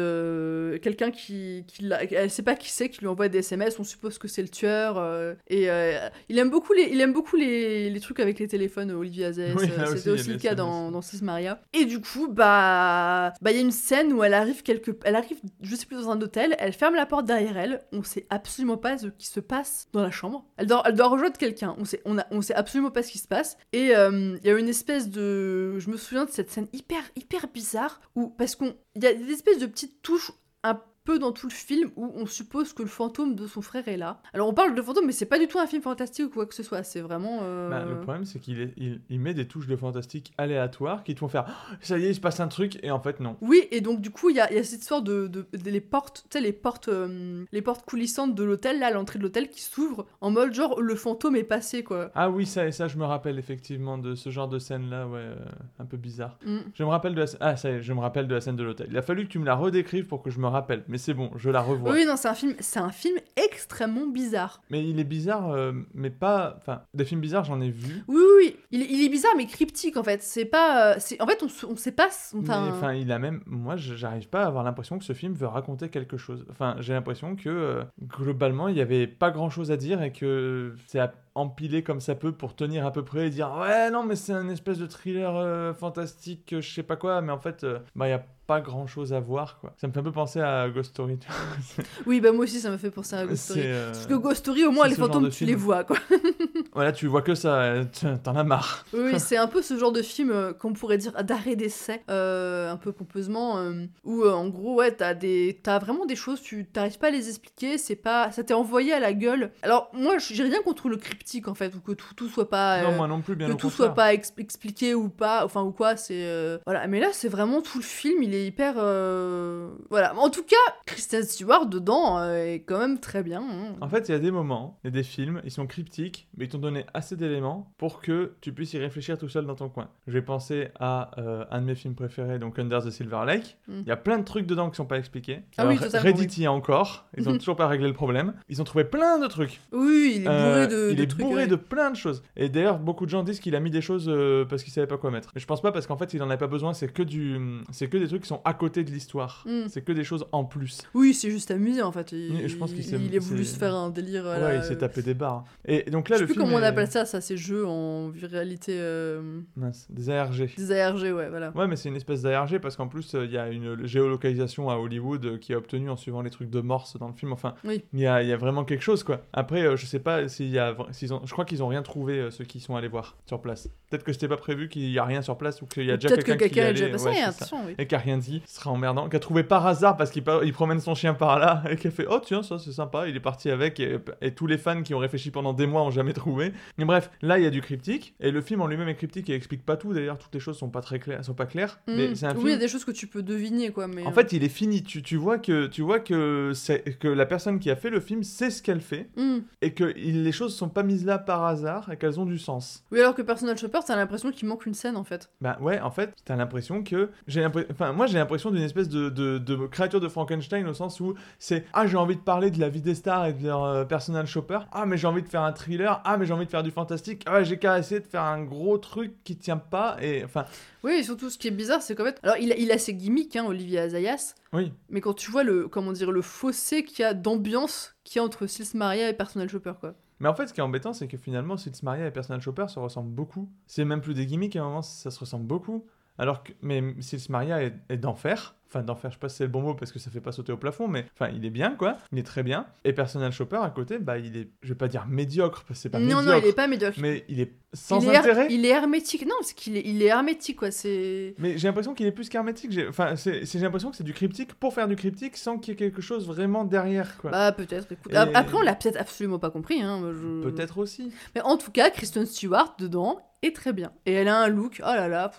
quelqu'un 0.82 1.12
qui, 1.12 1.66
qui 1.68 1.84
l'a- 1.84 2.04
elle 2.04 2.30
sait 2.32 2.44
pas 2.44 2.56
qui 2.56 2.70
c'est 2.70 2.90
qui 2.90 3.00
lui 3.02 3.08
envoie 3.08 3.28
des 3.30 3.40
SMS. 3.40 3.80
On 3.80 3.84
suppose 3.84 4.18
que 4.18 4.28
c'est 4.28 4.42
le 4.42 4.50
tueur. 4.50 4.98
euh, 4.98 5.34
et 5.48 5.70
euh, 5.70 6.08
il 6.30 6.38
aime 6.40 6.50
beaucoup 6.50 6.74
les, 6.74 6.84
il 6.92 7.00
aime 7.02 7.14
beaucoup 7.14 7.36
les, 7.36 7.90
les 7.90 8.00
trucs 8.00 8.20
avec 8.20 8.40
les 8.40 8.48
téléphones. 8.48 8.92
Olivier 8.92 9.26
Azès, 9.26 9.54
Oui, 9.56 9.68
aussi, 9.86 9.98
c'était 9.98 10.10
aussi 10.12 10.30
le 10.30 10.38
cas 10.38 10.56
dans 10.56 10.92
dans 10.92 11.02
Sis 11.02 11.24
Maria. 11.24 11.62
Et 11.74 11.86
du 11.86 12.02
coup, 12.02 12.28
bah, 12.28 13.34
bah 13.42 13.52
il 13.52 13.56
y 13.56 13.60
a 13.60 13.62
une 13.62 13.72
scène 13.72 14.14
où 14.14 14.24
elle 14.24 14.34
arrive 14.34 14.64
quelque, 14.64 14.92
elle 15.04 15.16
arrive, 15.16 15.38
je 15.62 15.76
sais 15.76 15.86
plus 15.86 15.98
dans 15.98 16.10
un 16.10 16.22
hôtel. 16.22 16.56
Elle 16.60 16.74
ferme 16.74 16.96
la 16.96 17.06
porte 17.06 17.26
derrière 17.26 17.58
elle. 17.58 17.82
On 17.92 18.04
sait 18.04 18.26
absolument 18.30 18.78
pas 18.78 18.98
ce 18.98 19.08
qui 19.08 19.28
se 19.28 19.40
passe 19.40 19.88
dans 19.94 20.02
la 20.02 20.12
chambre. 20.12 20.46
Elle 20.58 20.68
doit, 20.68 20.84
elle 20.86 20.96
doit 20.96 21.08
rejoindre 21.08 21.38
quelqu'un. 21.38 21.76
On 21.78 21.86
sait, 21.86 22.02
on 22.06 22.18
a, 22.18 22.26
on 22.32 22.42
sait 22.42 22.54
absolument 22.54 22.92
pas 22.92 23.04
ce 23.04 23.12
qui 23.12 23.20
se 23.20 23.28
passe. 23.28 23.58
Et 23.74 23.96
euh, 23.96 24.38
il 24.42 24.48
y 24.48 24.52
a 24.52 24.58
une 24.58 24.70
espèce 24.70 25.10
de, 25.10 25.80
je 25.80 25.90
me 25.90 25.98
souviens 25.98 26.26
de 26.26 26.32
cette 26.32 26.52
scène 26.52 26.68
hyper, 26.74 27.02
hyper 27.16 27.48
bizarre 27.48 28.02
où 28.16 28.28
parce 28.30 28.56
qu'on, 28.56 28.76
il 28.96 29.04
y 29.04 29.08
a 29.08 29.14
des 29.14 29.32
espèces 29.32 29.60
de 29.60 29.66
petites 29.66 30.02
touches 30.02 30.32
un 30.64 30.80
peu 31.04 31.20
dans 31.20 31.32
tout 31.32 31.48
le 31.48 31.54
film 31.54 31.90
où 31.96 32.12
on 32.16 32.26
suppose 32.26 32.74
que 32.74 32.82
le 32.84 32.88
fantôme 32.90 33.36
de 33.36 33.48
son 33.48 33.62
frère 33.62 33.88
est 33.88 33.98
là. 33.98 34.22
Alors 34.34 34.48
on 34.50 34.54
parle 34.54 34.76
de 34.76 34.82
fantôme, 34.82 35.06
mais 35.06 35.12
c'est 35.12 35.26
pas 35.26 35.40
du 35.40 35.48
tout 35.48 35.60
un 35.60 35.68
film 35.68 35.82
fantastique 35.82 36.28
ou 36.28 36.30
quoi 36.30 36.46
que 36.46 36.54
ce 36.56 36.64
soit. 36.64 36.84
C'est 36.84 37.02
vraiment. 37.02 37.40
euh, 37.42 37.70
Bah, 37.70 37.86
le 37.86 38.00
problème, 38.02 38.26
c'est 38.26 38.40
qu'il 38.40 38.60
est- 38.62 38.74
il, 38.78 39.02
il 39.10 39.20
met 39.20 39.34
des 39.34 39.48
touches 39.48 39.68
de 39.68 39.76
fantastique 39.76 40.34
aléatoires 40.38 41.04
qui 41.04 41.14
te 41.16 41.20
font 41.20 41.28
faire 41.28 41.46
Oh, 41.48 41.76
ça 41.82 41.98
y 41.98 42.06
est, 42.06 42.10
il 42.12 42.16
se 42.16 42.20
passe 42.22 42.40
un 42.40 42.48
truc, 42.48 42.80
et 42.84 42.92
en 42.92 43.00
fait, 43.00 43.20
non. 43.20 43.36
Oui, 43.42 43.68
et 43.72 43.82
donc 43.82 44.02
du 44.02 44.10
coup, 44.12 44.30
il 44.30 44.36
y 44.36 44.40
a, 44.40 44.52
il 44.52 44.58
y 44.58 44.60
a 44.60 44.64
cette 44.64 44.82
histoire 44.82 45.02
de, 45.02 45.28
de- 45.28 45.46
de- 45.54 45.70
les 45.72 45.82
portes, 45.82 46.26
tu 46.30 46.38
sais, 46.38 46.42
les 46.44 46.54
portes, 46.54 46.88
euh, 46.88 47.46
les 47.52 47.62
portes 47.62 47.86
coulissantes 47.86 48.36
de 48.36 48.44
l'hôtel, 48.44 48.80
là, 48.80 48.88
à 48.88 48.92
l'entrée 48.92 49.18
de 49.20 49.24
l'hôtel, 49.24 49.50
qui 49.50 49.62
s'ouvrent 49.62 50.06
en 50.22 50.30
mode 50.32 50.54
genre 50.54 50.80
le 50.82 50.96
fantôme 50.96 51.36
est 51.36 51.44
passé, 51.44 51.84
quoi. 51.84 52.12
Ah 52.16 52.30
oui, 52.30 52.46
ça 52.46 52.66
et 52.68 52.72
ça, 52.72 52.88
je 52.88 52.98
me 52.98 53.06
rappelle 53.06 53.40
effectivement 53.40 53.98
de 53.98 54.16
ce 54.16 54.30
genre 54.30 54.48
de 54.48 54.60
scène-là, 54.60 55.08
ouais, 55.08 55.20
euh, 55.20 55.36
un 55.80 55.86
peu 55.86 55.98
bizarre. 55.98 56.38
Mm. 56.46 56.58
Je 56.74 56.84
me 56.84 56.90
rappelle 56.90 57.16
de 57.16 57.22
la... 57.22 57.26
Ah, 57.40 57.56
ça 57.56 57.70
y 57.72 57.74
est, 57.76 57.82
je 57.82 57.94
me 57.94 58.00
rappelle 58.00 58.28
de 58.28 58.34
la 58.36 58.42
scène 58.42 58.56
de 58.56 58.64
l'hôtel. 58.64 58.88
Il 58.92 58.98
a 58.98 59.02
fallu 59.02 59.24
que 59.26 59.32
tu 59.32 59.40
me 59.40 59.46
la 59.46 59.56
redécrives 59.56 60.06
pour 60.08 60.22
que 60.22 60.30
je 60.30 60.40
me 60.40 60.48
rappelle, 60.48 60.84
mais 60.92 60.98
c'est 60.98 61.14
bon, 61.14 61.32
je 61.38 61.50
la 61.50 61.62
revois. 61.62 61.94
Oui, 61.94 62.06
non, 62.06 62.18
c'est 62.18 62.28
un 62.28 62.34
film, 62.36 62.54
c'est 62.60 62.80
un 62.80 62.92
film 62.92 63.18
extrêmement 63.38 64.06
bizarre. 64.06 64.62
Mais 64.70 64.88
il 64.88 65.00
est 65.00 65.06
bizarre, 65.06 65.50
euh, 65.52 65.72
mais 65.94 66.10
pas... 66.10 66.56
Enfin, 66.58 66.82
des 66.94 67.06
films 67.06 67.22
bizarres, 67.22 67.46
j'en 67.46 67.62
ai 67.62 67.72
vu. 67.72 68.04
Oui, 68.08 68.18
oui, 68.18 68.34
oui. 68.40 68.56
Il, 68.72 68.82
il 68.82 69.06
est 69.06 69.10
bizarre, 69.10 69.32
mais 69.38 69.46
cryptique 69.48 69.96
en 69.98 70.04
fait. 70.04 70.22
C'est 70.22 70.46
pas, 70.46 70.92
euh, 70.92 70.96
c'est, 71.00 71.20
en 71.22 71.26
fait, 71.28 71.42
on, 71.42 71.48
on 71.70 71.76
sait 71.78 71.94
pas. 71.94 72.10
Enfin, 72.36 72.94
il 72.94 73.12
a 73.12 73.18
même... 73.20 73.42
Moi, 73.46 73.78
j'arrive 73.78 74.28
pas 74.28 74.44
à 74.44 74.48
avoir 74.48 74.64
l'impression 74.66 75.00
que 75.00 75.06
ce 75.06 75.14
film 75.14 75.34
veut 75.34 75.48
raconter 75.48 75.88
quelque 75.90 76.18
chose. 76.18 76.46
Enfin, 76.52 76.76
j'ai 76.80 76.92
l'impression 76.94 77.36
que, 77.38 77.50
euh, 77.50 77.84
globalement, 78.04 78.68
il 78.68 78.76
y 78.76 78.82
avait 78.82 79.08
pas 79.08 79.32
grand-chose 79.32 79.72
à 79.72 79.78
dire 79.78 80.02
et 80.04 80.12
que 80.12 80.76
c'est 80.88 81.00
à- 81.00 81.14
empilé 81.36 81.84
comme 81.84 82.02
ça 82.02 82.16
peut 82.16 82.32
pour 82.32 82.56
tenir 82.56 82.86
à 82.86 82.92
peu 82.92 83.04
près 83.04 83.28
et 83.28 83.30
dire 83.30 83.52
«Ouais, 83.60 83.90
non, 83.92 84.04
mais 84.04 84.16
c'est 84.16 84.34
un 84.34 84.50
espèce 84.50 84.78
de 84.78 84.86
thriller 84.88 85.36
euh, 85.36 85.74
fantastique, 85.74 86.56
je 86.60 86.74
sais 86.74 86.84
pas 86.84 86.96
quoi.» 86.96 87.22
Mais 87.22 87.32
en 87.32 87.40
fait, 87.40 87.64
euh, 87.64 87.80
bah, 87.96 88.08
il 88.08 88.12
y 88.12 88.14
a 88.14 88.24
pas 88.48 88.60
grand 88.60 88.86
chose 88.86 89.14
à 89.14 89.20
voir, 89.22 89.60
quoi. 89.60 89.72
Ça 89.78 89.88
me 89.88 89.94
fait 89.94 90.00
un 90.00 90.04
peu 90.04 90.12
penser 90.12 90.42
à 90.42 90.68
Ghost 90.70 90.90
Story, 90.92 91.18
tu 91.20 91.28
vois. 91.28 91.86
Oui, 92.06 92.20
bah 92.20 92.32
moi 92.34 92.44
aussi, 92.44 92.60
ça 92.60 92.70
me 92.70 92.78
fait 92.78 92.92
penser 92.92 93.16
à 93.16 93.26
Ghost 93.26 93.44
Story. 93.44 93.62
Euh, 93.64 93.92
Parce 93.94 94.08
que 94.08 94.14
Ghost 94.16 94.38
Story, 94.38 94.66
au 94.66 94.72
moins, 94.72 94.88
les 94.88 94.96
fantômes, 94.96 95.30
tu 95.30 95.32
film. 95.32 95.50
les 95.52 95.56
vois, 95.56 95.84
quoi. 95.86 95.98
Voilà, 96.74 96.94
tu 96.94 97.08
vois 97.08 97.22
que 97.22 97.36
ça, 97.36 97.82
t'en 98.24 98.36
as 98.36 98.44
marre. 98.46 98.86
Oui, 98.94 99.20
c'est 99.20 99.36
un 99.36 99.48
peu 99.48 99.62
ce 99.62 99.78
genre 99.78 99.92
de 99.92 100.02
film 100.02 100.54
qu'on 100.58 100.72
pourrait 100.72 100.98
dire 100.98 101.12
d'arrêt 101.24 101.58
d'essai, 101.58 102.02
un 102.08 102.78
peu 102.78 102.92
pompeusement, 102.92 103.58
où 104.06 104.26
en 104.26 104.48
gros, 104.48 104.76
ouais, 104.76 104.92
t'as 104.92 105.14
des, 105.14 105.60
t'as 105.62 105.80
vraiment 105.80 106.06
des 106.06 106.16
choses, 106.16 106.42
tu 106.42 106.66
t'arrives 106.66 106.98
pas 106.98 107.08
à 107.08 107.12
les 107.12 107.28
expliquer, 107.30 107.78
c'est 107.78 107.96
pas, 107.98 108.32
ça 108.32 108.44
t'est 108.44 108.54
envoyé 108.54 108.94
à 108.94 109.00
la 109.00 109.14
gueule. 109.14 109.52
Alors 109.64 109.90
moi, 109.94 110.18
j'ai 110.18 110.44
rien 110.44 110.62
contre 110.64 110.88
le 110.90 110.98
cryptique 111.22 111.48
en 111.48 111.54
fait, 111.54 111.74
ou 111.76 111.80
que 111.82 111.92
tout, 111.92 112.14
tout 112.16 112.28
soit 112.30 112.50
pas, 112.50 112.82
Non, 112.82 112.90
euh, 112.94 112.98
moi 112.98 113.08
non 113.08 113.22
plus, 113.22 113.36
bien 113.36 113.48
que 113.48 113.54
au 113.54 113.56
tout 113.56 113.68
contraire. 113.68 113.86
soit 113.88 113.94
pas 113.96 114.14
ex- 114.14 114.34
expliqué 114.38 114.96
ou 114.96 115.10
pas, 115.10 115.46
enfin 115.46 115.62
ou 115.62 115.72
quoi, 115.72 115.96
c'est 115.96 116.26
euh, 116.26 116.58
voilà. 116.66 116.88
Mais 116.88 117.00
là, 117.00 117.10
c'est 117.12 117.28
vraiment 117.30 117.62
tout 117.62 117.78
le 117.78 117.84
film, 117.84 118.24
il 118.24 118.34
est 118.34 118.46
hyper, 118.48 118.76
euh, 118.78 119.70
voilà. 119.90 120.16
En 120.18 120.30
tout 120.30 120.44
cas, 120.44 120.56
Kristen 120.86 121.24
Stewart 121.24 121.68
dedans 121.68 122.24
est 122.34 122.64
quand 122.66 122.80
même 122.80 123.00
très 123.00 123.22
bien. 123.24 123.42
hein. 123.42 123.76
En 123.82 123.88
fait, 123.90 124.10
il 124.10 124.12
y 124.14 124.16
a 124.16 124.20
des 124.20 124.32
moments, 124.32 124.80
il 124.84 124.88
y 124.88 124.90
a 124.90 124.92
des 124.92 125.04
films, 125.04 125.42
ils 125.44 125.52
sont 125.52 125.68
cryptiques, 125.68 126.28
mais 126.38 126.46
ils 126.46 126.50
t'ont 126.50 126.58
donné 126.58 126.86
assez 126.94 127.16
d'éléments 127.16 127.72
pour 127.78 128.02
que 128.02 128.34
tu 128.42 128.52
puisses 128.54 128.74
y 128.74 128.80
réfléchir 128.80 129.18
tout 129.18 129.30
seul 129.30 129.46
dans 129.46 129.56
ton 129.56 129.70
coin. 129.70 129.90
Je 130.08 130.14
vais 130.14 130.22
penser 130.22 130.70
à 130.80 131.12
euh, 131.20 131.46
un 131.52 131.62
de 131.62 131.66
mes 131.68 131.76
films 131.76 131.96
préférés, 131.96 132.40
donc 132.40 132.58
Under 132.60 132.84
the 132.84 132.90
Silver 132.90 133.22
Lake. 133.28 133.58
Mm. 133.68 133.80
Il 133.82 133.88
y 133.88 133.92
a 133.92 133.98
plein 133.98 134.18
de 134.18 134.24
trucs 134.24 134.48
dedans 134.48 134.70
qui 134.70 134.76
sont 134.78 134.86
pas 134.86 134.98
expliqués. 134.98 135.42
Ah 135.58 135.68
oui, 135.68 135.78
Alors, 135.78 136.02
Reddit 136.02 136.22
oui. 136.28 136.42
y 136.42 136.44
est 136.46 136.48
encore, 136.48 137.06
ils 137.18 137.30
ont 137.30 137.38
toujours 137.38 137.56
pas 137.56 137.68
réglé 137.68 137.88
le 137.88 137.94
problème. 137.94 138.34
Ils 138.50 138.62
ont 138.62 138.66
trouvé 138.66 138.84
plein 138.86 139.20
de 139.20 139.28
trucs. 139.28 139.62
Oui, 139.72 140.14
il 140.18 140.22
est 140.22 140.26
bourré 140.26 140.32
Euh, 140.32 140.68
de, 140.68 140.94
de 140.94 140.94
trucs. 141.12 141.26
bourré 141.26 141.44
ouais. 141.44 141.48
de 141.48 141.56
plein 141.56 141.92
de 141.92 141.96
choses. 141.96 142.24
Et 142.36 142.50
d'ailleurs, 142.50 142.80
beaucoup 142.80 143.06
de 143.06 143.10
gens 143.12 143.24
disent 143.24 143.40
qu'il 143.40 143.56
a 143.56 143.60
mis 143.60 143.72
des 143.72 143.82
choses 143.82 144.08
euh, 144.10 144.46
parce 144.46 144.64
qu'il 144.64 144.74
savait 144.74 144.88
pas 144.88 144.98
quoi 144.98 145.12
mettre. 145.12 145.32
Mais 145.36 145.42
je 145.42 145.48
pense 145.48 145.62
pas 145.62 145.72
parce 145.72 145.88
qu'en 145.88 145.98
fait, 145.98 146.14
il 146.14 146.22
en 146.24 146.30
avait 146.30 146.38
pas 146.38 146.48
besoin. 146.48 146.74
C'est 146.74 146.92
que 146.92 147.04
du, 147.04 147.40
c'est 147.72 147.88
que 147.90 147.98
des 147.98 148.08
trucs 148.08 148.22
qui 148.24 148.28
sont 148.28 148.42
à 148.46 148.54
côté 148.54 148.84
de 148.84 148.92
l'histoire. 148.92 149.44
Mm. 149.48 149.68
C'est 149.70 149.82
que 149.84 149.92
des 149.92 150.04
choses 150.04 150.26
en 150.32 150.44
plus. 150.46 150.82
Oui, 150.94 151.14
c'est 151.14 151.30
juste 151.32 151.52
amusé 151.52 151.82
en 151.82 151.92
fait. 151.92 152.12
Il, 152.12 152.32
Oui, 152.34 152.50
je 152.50 152.56
pense 152.58 152.72
qu'il 152.74 152.84
s'est- 152.84 152.98
il 153.00 153.16
a 153.16 153.20
voulu 153.20 153.46
se 153.46 153.58
faire 153.58 153.76
un 153.76 153.90
délire. 153.90 154.26
à 154.28 154.40
ouais, 154.40 154.58
il 154.58 154.64
s'est 154.64 154.78
tapé 154.78 155.02
des 155.02 155.14
barres. 155.14 155.44
Et 155.66 155.90
donc 155.90 156.10
là, 156.10 156.16
je 156.16 156.20
sais 156.20 156.22
le 156.22 156.26
plus 156.28 156.34
film 156.34 156.46
comment 156.46 156.58
on 156.58 156.64
appelle 156.64 156.90
ça, 156.90 157.06
ça, 157.06 157.22
ces 157.22 157.38
jeux 157.38 157.66
en 157.68 158.12
réalité 158.24 158.74
euh, 158.80 159.40
Mince, 159.56 159.88
des 159.90 160.10
ARG. 160.10 160.54
des 160.58 160.72
ARG, 160.72 161.02
ouais, 161.14 161.30
voilà. 161.30 161.52
Ouais, 161.56 161.68
mais 161.68 161.76
c'est 161.76 161.90
une 161.90 161.96
espèce 161.96 162.22
d'ARG 162.22 162.60
parce 162.60 162.76
qu'en 162.76 162.88
plus, 162.88 163.14
euh, 163.16 163.26
il 163.26 163.32
y 163.32 163.38
a 163.38 163.50
une 163.50 163.86
géolocalisation 163.86 164.70
à 164.70 164.76
Hollywood 164.76 165.26
euh, 165.26 165.38
qui 165.38 165.54
est 165.54 165.56
obtenue 165.56 165.90
en 165.90 165.96
suivant 165.98 166.22
les 166.22 166.30
trucs 166.30 166.50
de 166.50 166.62
Morse 166.62 166.98
dans 166.98 167.08
le 167.08 167.14
film. 167.14 167.32
Enfin, 167.34 167.56
Oui. 167.64 167.84
il 167.94 168.00
y 168.00 168.08
a, 168.08 168.22
il 168.24 168.30
y 168.30 168.34
a 168.34 168.38
vraiment 168.38 168.64
quelque 168.66 168.82
chose, 168.84 169.04
quoi. 169.04 169.22
Après, 169.34 169.62
euh, 169.64 169.76
je 169.78 169.86
sais 169.86 170.00
pas 170.00 170.28
s'il 170.28 170.50
y 170.50 170.60
a. 170.60 170.76
je 171.08 171.32
crois 171.32 171.46
qu'ils 171.46 171.64
ont 171.64 171.68
rien 171.68 171.84
trouvé, 171.84 172.20
euh, 172.20 172.32
ceux 172.32 172.46
qui 172.46 172.60
sont 172.60 172.76
allés 172.76 172.88
voir 172.88 173.18
sur 173.26 173.42
place. 173.42 173.70
Peut-être 173.92 174.04
que 174.04 174.14
c'était 174.14 174.28
pas 174.30 174.38
prévu 174.38 174.70
qu'il 174.70 174.90
y 174.90 174.98
a 174.98 175.04
rien 175.06 175.22
sur 175.22 175.38
place 175.38 175.62
ou 175.62 175.66
qu'il 175.68 175.86
y 175.86 175.92
a 175.92 175.98
déjà 175.98 176.08
peut-être 176.08 176.24
quelqu'un 176.26 176.46
que 176.48 176.50
qui 176.54 176.60
y 176.60 176.64
quelqu'un 176.64 176.76
est 176.80 176.84
allé, 176.86 176.92
passé, 176.94 177.06
ouais, 177.10 177.16
ça. 177.16 177.28
attention, 177.28 177.58
oui. 177.68 177.76
Et 177.78 177.86
qui 177.88 177.94
a 177.94 177.98
rien 178.00 178.18
dit, 178.18 178.42
ce 178.48 178.56
sera 178.56 178.72
emmerdant. 178.72 179.10
Qui 179.10 179.18
a 179.18 179.20
trouvé 179.20 179.44
par 179.44 179.68
hasard 179.68 179.98
parce 179.98 180.10
qu'il 180.12 180.24
il 180.44 180.54
promène 180.54 180.80
son 180.80 180.96
chien 180.96 181.14
par 181.14 181.38
là 181.38 181.62
et 181.70 181.76
qui 181.76 181.88
a 181.88 181.92
fait 181.92 182.06
Oh, 182.10 182.20
tiens, 182.24 182.42
ça 182.42 182.58
c'est 182.58 182.72
sympa. 182.72 183.08
Il 183.08 183.16
est 183.16 183.20
parti 183.22 183.52
avec 183.52 183.80
et, 183.80 183.98
et 184.22 184.34
tous 184.34 184.48
les 184.48 184.58
fans 184.58 184.82
qui 184.82 184.94
ont 184.94 184.98
réfléchi 185.00 185.30
pendant 185.30 185.54
des 185.54 185.68
mois 185.68 185.84
ont 185.84 185.92
jamais 185.92 186.14
trouvé. 186.14 186.54
Mais 186.78 186.86
bref, 186.86 187.12
là 187.22 187.38
il 187.38 187.44
y 187.44 187.48
a 187.48 187.50
du 187.52 187.62
cryptique 187.62 188.16
et 188.22 188.32
le 188.32 188.42
film 188.42 188.62
en 188.62 188.68
lui-même 188.68 188.88
est 188.88 188.96
cryptique 188.96 189.30
et 189.30 189.34
explique 189.36 189.66
pas 189.66 189.76
tout. 189.76 189.94
D'ailleurs, 189.94 190.18
toutes 190.18 190.34
les 190.34 190.40
choses 190.40 190.58
sont 190.58 190.70
pas 190.70 190.82
très 190.82 191.00
claires, 191.00 191.24
sont 191.26 191.34
pas 191.34 191.46
claires. 191.46 191.80
Mais 191.88 192.08
Mm. 192.08 192.16
c'est 192.16 192.26
un 192.28 192.36
Oui, 192.36 192.42
il 192.44 192.44
y 192.44 192.48
a 192.48 192.50
film. 192.52 192.60
des 192.60 192.68
choses 192.70 192.86
que 192.86 192.92
tu 192.92 193.08
peux 193.08 193.22
deviner, 193.24 193.72
quoi. 193.72 193.88
Mais, 193.88 194.04
En 194.06 194.12
euh, 194.12 194.14
fait, 194.14 194.32
il 194.32 194.44
est 194.46 194.50
fini. 194.50 194.84
Tu, 194.84 195.04
tu 195.04 195.18
vois 195.18 195.38
que 195.38 195.68
tu 195.68 195.82
vois 195.82 196.00
que 196.00 196.52
c'est 196.56 196.98
que 196.98 197.08
la 197.10 197.26
personne 197.26 197.60
qui 197.60 197.70
a 197.70 197.76
fait 197.76 197.90
le 197.90 198.00
film 198.00 198.24
sait 198.24 198.50
ce 198.50 198.62
qu'elle 198.64 198.80
fait 198.82 199.10
Mm. 199.18 199.40
et 199.62 199.74
que 199.74 199.94
il- 199.98 200.24
les 200.24 200.32
choses 200.32 200.56
sont 200.56 200.70
pas 200.70 200.84
mises 200.84 201.06
là 201.06 201.18
par 201.18 201.44
hasard 201.44 201.92
et 201.92 201.98
qu'elles 201.98 202.20
ont 202.20 202.26
du 202.26 202.38
sens. 202.38 202.84
Oui, 202.92 203.00
alors 203.00 203.16
que 203.16 203.22
Personal 203.22 203.58
Shopper, 203.58 203.80
t'as 203.86 203.96
l'impression 203.96 204.32
qu'il 204.32 204.48
manque 204.48 204.66
une 204.66 204.74
scène 204.74 204.96
en 204.98 205.04
fait. 205.04 205.30
Bah 205.42 205.58
ouais, 205.62 205.80
en 205.80 205.92
fait, 205.92 206.14
t'as 206.26 206.36
l'impression 206.36 206.84
que 206.84 207.10
j'ai 207.28 207.46
enfin 207.72 207.94
moi 207.94 208.08
j'ai 208.08 208.18
l'impression 208.18 208.52
d'une 208.52 208.64
espèce 208.64 208.90
de, 208.90 209.10
de, 209.10 209.38
de 209.38 209.56
créature 209.68 210.00
de 210.00 210.08
Frankenstein 210.08 210.68
au 210.68 210.74
sens 210.74 211.00
où 211.00 211.16
c'est 211.40 211.66
ah 211.74 211.88
j'ai 211.88 211.98
envie 211.98 212.16
de 212.16 212.22
parler 212.22 212.52
de 212.52 212.60
la 212.60 212.70
vie 212.70 212.82
des 212.82 212.96
stars 212.96 213.28
et 213.28 213.34
de 213.34 213.44
leur 213.46 213.64
euh, 213.64 213.84
personal 213.86 214.26
shopper, 214.28 214.60
ah 214.72 214.86
mais 214.86 214.98
j'ai 214.98 215.08
envie 215.08 215.24
de 215.24 215.28
faire 215.30 215.44
un 215.44 215.54
thriller, 215.54 216.02
ah 216.06 216.18
mais 216.18 216.26
j'ai 216.26 216.34
envie 216.34 216.46
de 216.46 216.52
faire 216.52 216.64
du 216.64 216.72
fantastique, 216.72 217.24
ah 217.26 217.34
ouais, 217.34 217.46
j'ai 217.46 217.58
qu'à 217.58 217.78
essayer 217.80 218.00
de 218.02 218.08
faire 218.08 218.24
un 218.24 218.44
gros 218.44 218.78
truc 218.78 219.16
qui 219.24 219.38
tient 219.38 219.58
pas 219.58 219.98
et 220.02 220.24
enfin 220.24 220.46
Oui, 220.84 220.94
et 220.94 221.04
surtout, 221.04 221.30
ce 221.30 221.38
qui 221.38 221.48
est 221.48 221.52
bizarre, 221.52 221.82
c'est 221.82 221.96
qu'en 221.96 222.06
fait. 222.06 222.20
Alors, 222.24 222.38
il 222.38 222.52
a, 222.52 222.56
il 222.58 222.72
a 222.72 222.78
ses 222.78 222.94
gimmicks, 222.94 223.36
hein, 223.36 223.46
Olivier 223.46 223.80
Azayas. 223.80 224.36
oui. 224.54 224.72
Mais 224.90 225.02
quand 225.02 225.14
tu 225.14 225.30
vois 225.32 225.44
le, 225.44 225.68
comment 225.68 225.92
dire, 225.92 226.12
le 226.12 226.22
fossé 226.22 226.84
qu'il 226.84 227.04
y 227.04 227.06
a 227.06 227.14
d'ambiance 227.14 227.96
qu'il 228.04 228.18
y 228.18 228.20
a 228.20 228.24
entre 228.26 228.48
Sils 228.48 228.76
Maria 228.76 229.10
et 229.10 229.14
Personal 229.14 229.48
Shopper, 229.50 229.74
quoi. 229.80 229.94
Mais 230.22 230.30
en 230.30 230.36
fait, 230.36 230.46
ce 230.46 230.54
qui 230.54 230.60
est 230.60 230.64
embêtant, 230.64 230.94
c'est 230.94 231.08
que 231.08 231.18
finalement, 231.18 231.58
Sils 231.58 231.82
Maria 231.82 232.06
et 232.06 232.12
Personal 232.12 232.40
Shopper 232.40 232.68
se 232.68 232.78
ressemblent 232.78 233.10
beaucoup. 233.10 233.52
C'est 233.66 233.84
même 233.86 234.02
plus 234.02 234.14
des 234.14 234.28
gimmicks, 234.28 234.56
à 234.56 234.62
un 234.62 234.66
moment, 234.66 234.84
ça 234.84 235.10
se 235.10 235.20
ressemble 235.20 235.48
beaucoup. 235.48 235.88
Alors 236.20 236.44
que, 236.44 236.54
mais 236.62 236.96
Sils 237.02 237.28
Maria 237.30 237.60
est 237.64 237.98
d'enfer. 237.98 238.56
Enfin, 238.74 238.84
d'enfer, 238.84 239.12
je 239.12 239.16
sais 239.16 239.20
pas 239.20 239.28
si 239.28 239.36
c'est 239.36 239.44
le 239.44 239.50
bon 239.50 239.60
mot 239.62 239.74
parce 239.74 239.92
que 239.92 240.00
ça 240.00 240.10
fait 240.10 240.22
pas 240.22 240.32
sauter 240.32 240.54
au 240.54 240.58
plafond, 240.58 240.88
mais 240.88 241.06
enfin, 241.14 241.30
il 241.36 241.46
est 241.46 241.50
bien, 241.50 241.72
quoi. 241.76 241.98
Il 242.14 242.20
est 242.20 242.24
très 242.24 242.42
bien. 242.42 242.66
Et 242.86 242.94
Personal 242.94 243.30
Shopper, 243.34 243.58
à 243.62 243.70
côté, 243.70 244.00
bah, 244.00 244.18
il 244.18 244.38
est, 244.38 244.48
je 244.62 244.70
vais 244.70 244.76
pas 244.78 244.88
dire 244.88 245.06
médiocre, 245.08 245.66
parce 245.68 245.78
que 245.80 245.84
c'est 245.84 245.90
pas 245.90 246.00
non, 246.00 246.06
médiocre. 246.06 246.26
non, 246.28 246.40
il 246.42 246.48
est 246.48 246.54
pas 246.54 246.68
médiocre. 246.68 246.98
Mais 247.02 247.26
il 247.28 247.42
est 247.42 247.52
sans 247.74 248.00
il 248.02 248.08
est 248.10 248.16
intérêt. 248.16 248.48
il 248.50 248.66
est 248.66 248.70
hermétique. 248.70 249.26
Non, 249.26 249.36
c'est 249.42 249.56
qu'il 249.56 249.76
est, 249.76 249.84
il 249.86 250.02
est 250.02 250.06
hermétique, 250.06 250.58
quoi. 250.60 250.72
C'est. 250.72 251.36
Mais 251.38 251.58
j'ai 251.58 251.68
l'impression 251.68 251.94
qu'il 251.94 252.06
est 252.06 252.12
plus 252.14 252.30
qu'hermétique. 252.30 252.72
J'ai- 252.72 252.88
Enfin, 252.88 253.18
c'est, 253.18 253.46
c'est- 253.46 253.60
j'ai 253.60 253.66
l'impression 253.66 253.92
que 253.92 253.98
c'est 253.98 254.04
du 254.06 254.14
cryptique 254.14 254.54
pour 254.54 254.74
faire 254.74 254.88
du 254.88 254.96
cryptique 254.96 255.36
sans 255.36 255.58
qu'il 255.58 255.74
y 255.74 255.74
ait 255.74 255.78
quelque 255.78 256.02
chose 256.02 256.26
vraiment 256.28 256.64
derrière, 256.64 257.18
quoi. 257.18 257.32
Bah, 257.32 257.52
peut-être. 257.52 257.92
écoute. 257.92 258.12
Et- 258.14 258.16
Après, 258.16 258.56
on 258.58 258.62
l'a 258.62 258.76
peut-être 258.76 258.98
absolument 259.00 259.40
pas 259.40 259.50
compris. 259.50 259.82
Hein, 259.82 260.02
je- 260.14 260.44
Peut-être 260.44 260.78
aussi. 260.78 261.12
Mais 261.36 261.42
en 261.42 261.58
tout 261.58 261.72
cas, 261.72 261.90
Kristen 261.90 262.26
Stewart, 262.26 262.76
dedans, 262.80 263.20
est 263.44 263.56
très 263.56 263.74
bien. 263.74 263.92
Et 264.06 264.14
elle 264.14 264.28
a 264.28 264.38
un 264.38 264.48
look. 264.48 264.82
Oh 264.84 264.94
là 264.94 265.08
là. 265.08 265.32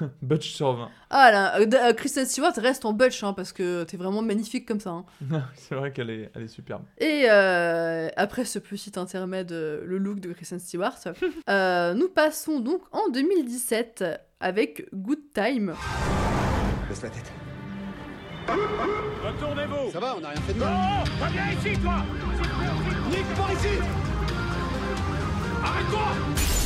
Butch 0.22 0.50
sur 0.50 0.74
20. 0.74 0.88
Ah 1.10 1.30
là, 1.30 1.58
euh, 1.60 1.66
euh, 1.72 1.92
Kristen 1.94 2.26
Stewart 2.26 2.52
reste 2.56 2.84
en 2.84 2.92
butch, 2.92 3.22
hein, 3.24 3.32
parce 3.32 3.52
que 3.52 3.84
t'es 3.84 3.96
vraiment 3.96 4.22
magnifique 4.22 4.66
comme 4.66 4.80
ça. 4.80 4.90
hein. 4.90 5.04
c'est 5.54 5.74
vrai 5.74 5.92
qu'elle 5.92 6.10
est, 6.10 6.30
elle 6.34 6.42
est 6.42 6.48
superbe. 6.48 6.82
Et 6.98 7.24
euh, 7.30 8.08
après 8.16 8.44
ce 8.44 8.58
petit 8.58 8.92
intermède, 8.96 9.50
le 9.52 9.98
look 9.98 10.20
de 10.20 10.32
Kristen 10.32 10.58
Stewart, 10.58 10.96
euh, 11.48 11.94
nous 11.94 12.08
passons 12.08 12.60
donc 12.60 12.82
en 12.92 13.08
2017 13.10 14.04
avec 14.40 14.86
Good 14.92 15.32
Time. 15.32 15.74
Baisse 16.88 17.02
la 17.02 17.10
tête. 17.10 17.32
Retournez-vous 19.24 19.90
Ça 19.92 19.98
va, 19.98 20.14
on 20.16 20.20
n'a 20.20 20.28
rien 20.28 20.40
fait 20.42 20.52
de 20.54 20.58
mal. 20.60 20.72
Non 20.72 21.26
Reviens 21.26 21.50
ici, 21.50 21.80
toi 21.80 21.96
Nick, 23.10 23.26
par 23.36 23.52
ici 23.52 23.68
Arrête-toi 25.64 26.65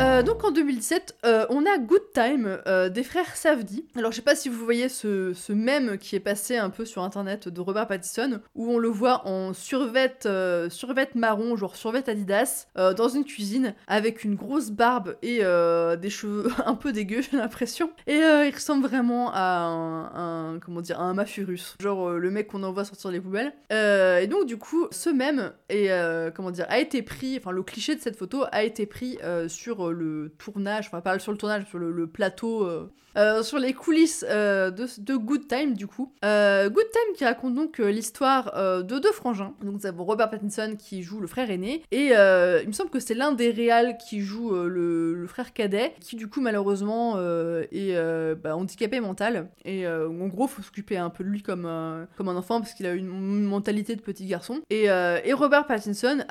Euh, 0.00 0.22
donc 0.22 0.42
en 0.42 0.50
2017, 0.50 1.16
euh, 1.26 1.46
on 1.50 1.64
a 1.66 1.78
Good 1.78 2.12
Time 2.14 2.58
euh, 2.66 2.88
des 2.88 3.02
frères 3.04 3.36
Safdie. 3.36 3.84
Alors 3.96 4.10
je 4.10 4.16
sais 4.16 4.22
pas 4.22 4.34
si 4.34 4.48
vous 4.48 4.64
voyez 4.64 4.88
ce, 4.88 5.32
ce 5.34 5.52
mème 5.52 5.98
qui 5.98 6.16
est 6.16 6.20
passé 6.20 6.56
un 6.56 6.70
peu 6.70 6.84
sur 6.84 7.02
internet 7.02 7.48
de 7.48 7.60
Robert 7.60 7.86
Pattinson, 7.86 8.40
où 8.54 8.72
on 8.72 8.78
le 8.78 8.88
voit 8.88 9.26
en 9.28 9.52
survêt, 9.52 10.14
euh, 10.26 10.70
survêt 10.70 11.08
marron, 11.14 11.56
genre 11.56 11.76
survêt 11.76 12.08
Adidas, 12.08 12.66
dans 12.74 13.08
une 13.08 13.24
cuisine, 13.24 13.74
avec 13.86 14.24
une 14.24 14.34
grosse 14.34 14.70
barbe 14.70 15.16
et 15.22 15.38
des 15.38 16.10
cheveux 16.10 16.50
un 16.66 16.74
peu 16.74 16.92
dégueux, 16.92 17.20
j'ai 17.22 17.36
l'impression. 17.36 17.90
Et 18.06 18.16
il 18.16 18.50
ressemble 18.52 18.86
vraiment 18.86 19.30
à 19.32 19.60
un, 19.66 20.54
un- 20.54 20.58
comment 20.58 20.80
dire, 20.80 21.00
un 21.00 21.14
mafieux 21.14 21.44
russe. 21.44 21.76
Genre 21.80 22.10
le 22.12 22.30
mec 22.30 22.48
qu'on 22.48 22.62
envoie 22.62 22.84
sortir 22.84 23.10
les 23.10 23.20
poubelles. 23.20 23.52
Et 23.70 24.26
donc 24.26 24.46
du 24.46 24.56
coup, 24.56 24.86
ce 24.90 25.10
mème 25.10 25.52
est, 25.68 25.90
comment 26.34 26.50
dire, 26.50 26.66
a 26.70 26.78
été 26.80 27.02
pris, 27.02 27.36
enfin 27.38 27.52
le 27.52 27.62
cliché 27.62 27.94
de 27.94 28.00
cette 28.00 28.16
photo 28.16 28.44
a 28.50 28.64
été 28.64 28.86
pris 28.86 29.18
euh, 29.22 29.48
euh, 29.88 29.92
le 29.92 30.34
tournage, 30.38 30.86
enfin 30.86 31.00
pas 31.00 31.18
sur 31.18 31.32
le 31.32 31.38
tournage, 31.38 31.66
sur 31.66 31.78
le, 31.78 31.90
le 31.90 32.06
plateau, 32.06 32.90
euh, 33.16 33.42
sur 33.42 33.58
les 33.58 33.74
coulisses 33.74 34.24
euh, 34.28 34.70
de, 34.70 35.16
Good 35.16 35.46
Time 35.48 35.74
du 35.74 35.86
coup. 35.86 36.12
Euh, 36.24 36.70
Good 36.70 36.90
Time 36.90 37.16
qui 37.16 37.24
raconte 37.24 37.54
donc 37.54 37.78
l'histoire 37.78 38.52
de 38.82 38.98
deux 38.98 39.12
frangins. 39.12 39.54
Donc 39.62 39.74
nous 39.74 39.86
avons 39.86 40.04
Robert 40.04 40.30
Pattinson 40.30 40.76
qui 40.78 41.02
joue 41.02 41.20
le 41.20 41.26
frère 41.26 41.50
aîné 41.50 41.82
et 41.90 42.08
il 42.08 42.66
me 42.66 42.72
semble 42.72 42.90
que 42.90 43.00
c'est 43.00 43.14
l'un 43.14 43.32
des 43.32 43.50
réals 43.50 43.96
qui 43.98 44.20
joue 44.20 44.52
le, 44.52 45.26
frère 45.28 45.52
cadet 45.52 45.94
qui 46.00 46.16
du 46.16 46.28
coup 46.28 46.40
malheureusement 46.40 47.18
est 47.18 47.94
bah, 48.36 48.56
handicapé 48.56 49.00
mental 49.00 49.48
et 49.64 49.86
en 49.86 50.26
gros 50.28 50.46
faut 50.46 50.62
s'occuper 50.62 50.96
un 50.96 51.10
peu 51.10 51.24
de 51.24 51.28
lui 51.28 51.42
comme, 51.42 51.68
comme 52.16 52.28
un 52.28 52.36
enfant 52.36 52.60
parce 52.60 52.74
qu'il 52.74 52.86
a 52.86 52.92
une, 52.92 53.42
mentalité 53.42 53.96
de 53.96 54.00
petit 54.00 54.26
garçon. 54.26 54.60
Et, 54.70 54.88
Robert 55.32 55.66
Pattinson 55.66 56.24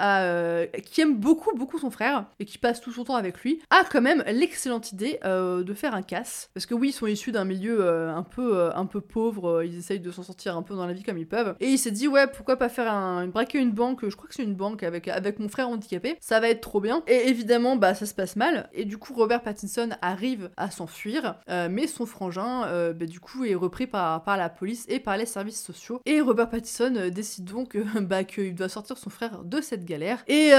qui 0.84 1.02
aime 1.02 1.18
beaucoup 1.18 1.56
beaucoup 1.56 1.80
son 1.80 1.92
frère 1.92 2.26
et 2.40 2.46
qui 2.46 2.58
passe 2.58 2.82
tout 2.82 2.92
son 2.92 3.04
temps 3.04 3.16
avec 3.16 3.40
lui 3.42 3.60
a 3.70 3.84
quand 3.84 4.02
même 4.02 4.24
l'excellente 4.28 4.92
idée 4.92 5.20
de 5.24 5.74
faire 5.74 5.94
un 5.94 6.02
casse 6.02 6.50
parce 6.54 6.66
que 6.66 6.70
oui 6.74 6.89
ils 6.89 6.93
sont 6.93 7.07
issus 7.07 7.32
d'un 7.32 7.45
milieu 7.45 7.78
euh, 7.82 8.13
un 8.13 8.24
peu 8.24 8.57
euh, 8.57 8.72
un 8.76 8.86
peu 8.86 9.01
pauvre 9.01 9.49
euh, 9.49 9.65
ils 9.65 9.78
essayent 9.78 9.99
de 9.99 10.11
s'en 10.11 10.24
sortir 10.24 10.55
un 10.55 10.61
peu 10.61 10.76
dans 10.76 10.86
la 10.86 10.93
vie 10.93 11.03
comme 11.03 11.17
ils 11.17 11.28
peuvent. 11.28 11.55
Et 11.59 11.67
il 11.67 11.78
s'est 11.78 11.91
dit 11.91 12.07
ouais 12.07 12.28
pourquoi 12.28 12.57
pas 12.57 12.69
faire 12.69 13.28
braquer 13.28 13.59
une 13.59 13.72
banque 13.72 14.07
je 14.07 14.15
crois 14.15 14.28
que 14.28 14.36
c'est 14.36 14.43
une 14.43 14.55
banque 14.55 14.84
avec 14.84 15.07
avec 15.07 15.39
mon 15.39 15.49
frère 15.49 15.69
handicapé 15.69 16.17
ça 16.19 16.39
va 16.39 16.49
être 16.49 16.61
trop 16.61 16.82
bien. 16.82 17.03
Et 17.07 17.30
évidemment 17.30 17.76
bah 17.76 17.93
ça 17.93 18.05
se 18.05 18.13
passe 18.13 18.36
mal. 18.36 18.69
Et 18.74 18.86
du 18.86 18.97
coup 18.97 19.13
Robert 19.13 19.41
Pattinson 19.41 19.89
arrive 20.01 20.49
à 20.57 20.72
s'enfuir 20.72 21.36
mais 21.47 21.88
son 21.88 22.05
frangin 22.05 22.93
bah, 22.93 23.05
du 23.05 23.19
coup 23.19 23.45
est 23.45 23.55
repris 23.55 23.88
par 23.88 24.24
par 24.24 24.38
la 24.38 24.49
police 24.49 24.86
et 24.89 24.99
par 24.99 25.17
les 25.17 25.26
services 25.26 25.61
sociaux. 25.61 26.01
Et 26.05 26.22
Robert 26.22 26.49
Pattinson 26.49 27.09
décide 27.13 27.45
donc 27.45 27.78
bah 28.01 28.24
qu'il 28.24 28.55
doit 28.55 28.69
sortir 28.69 28.97
son 28.97 29.09
frère 29.09 29.43
de 29.43 29.61
cette 29.61 29.86
galère. 29.86 30.24
Et 30.28 30.51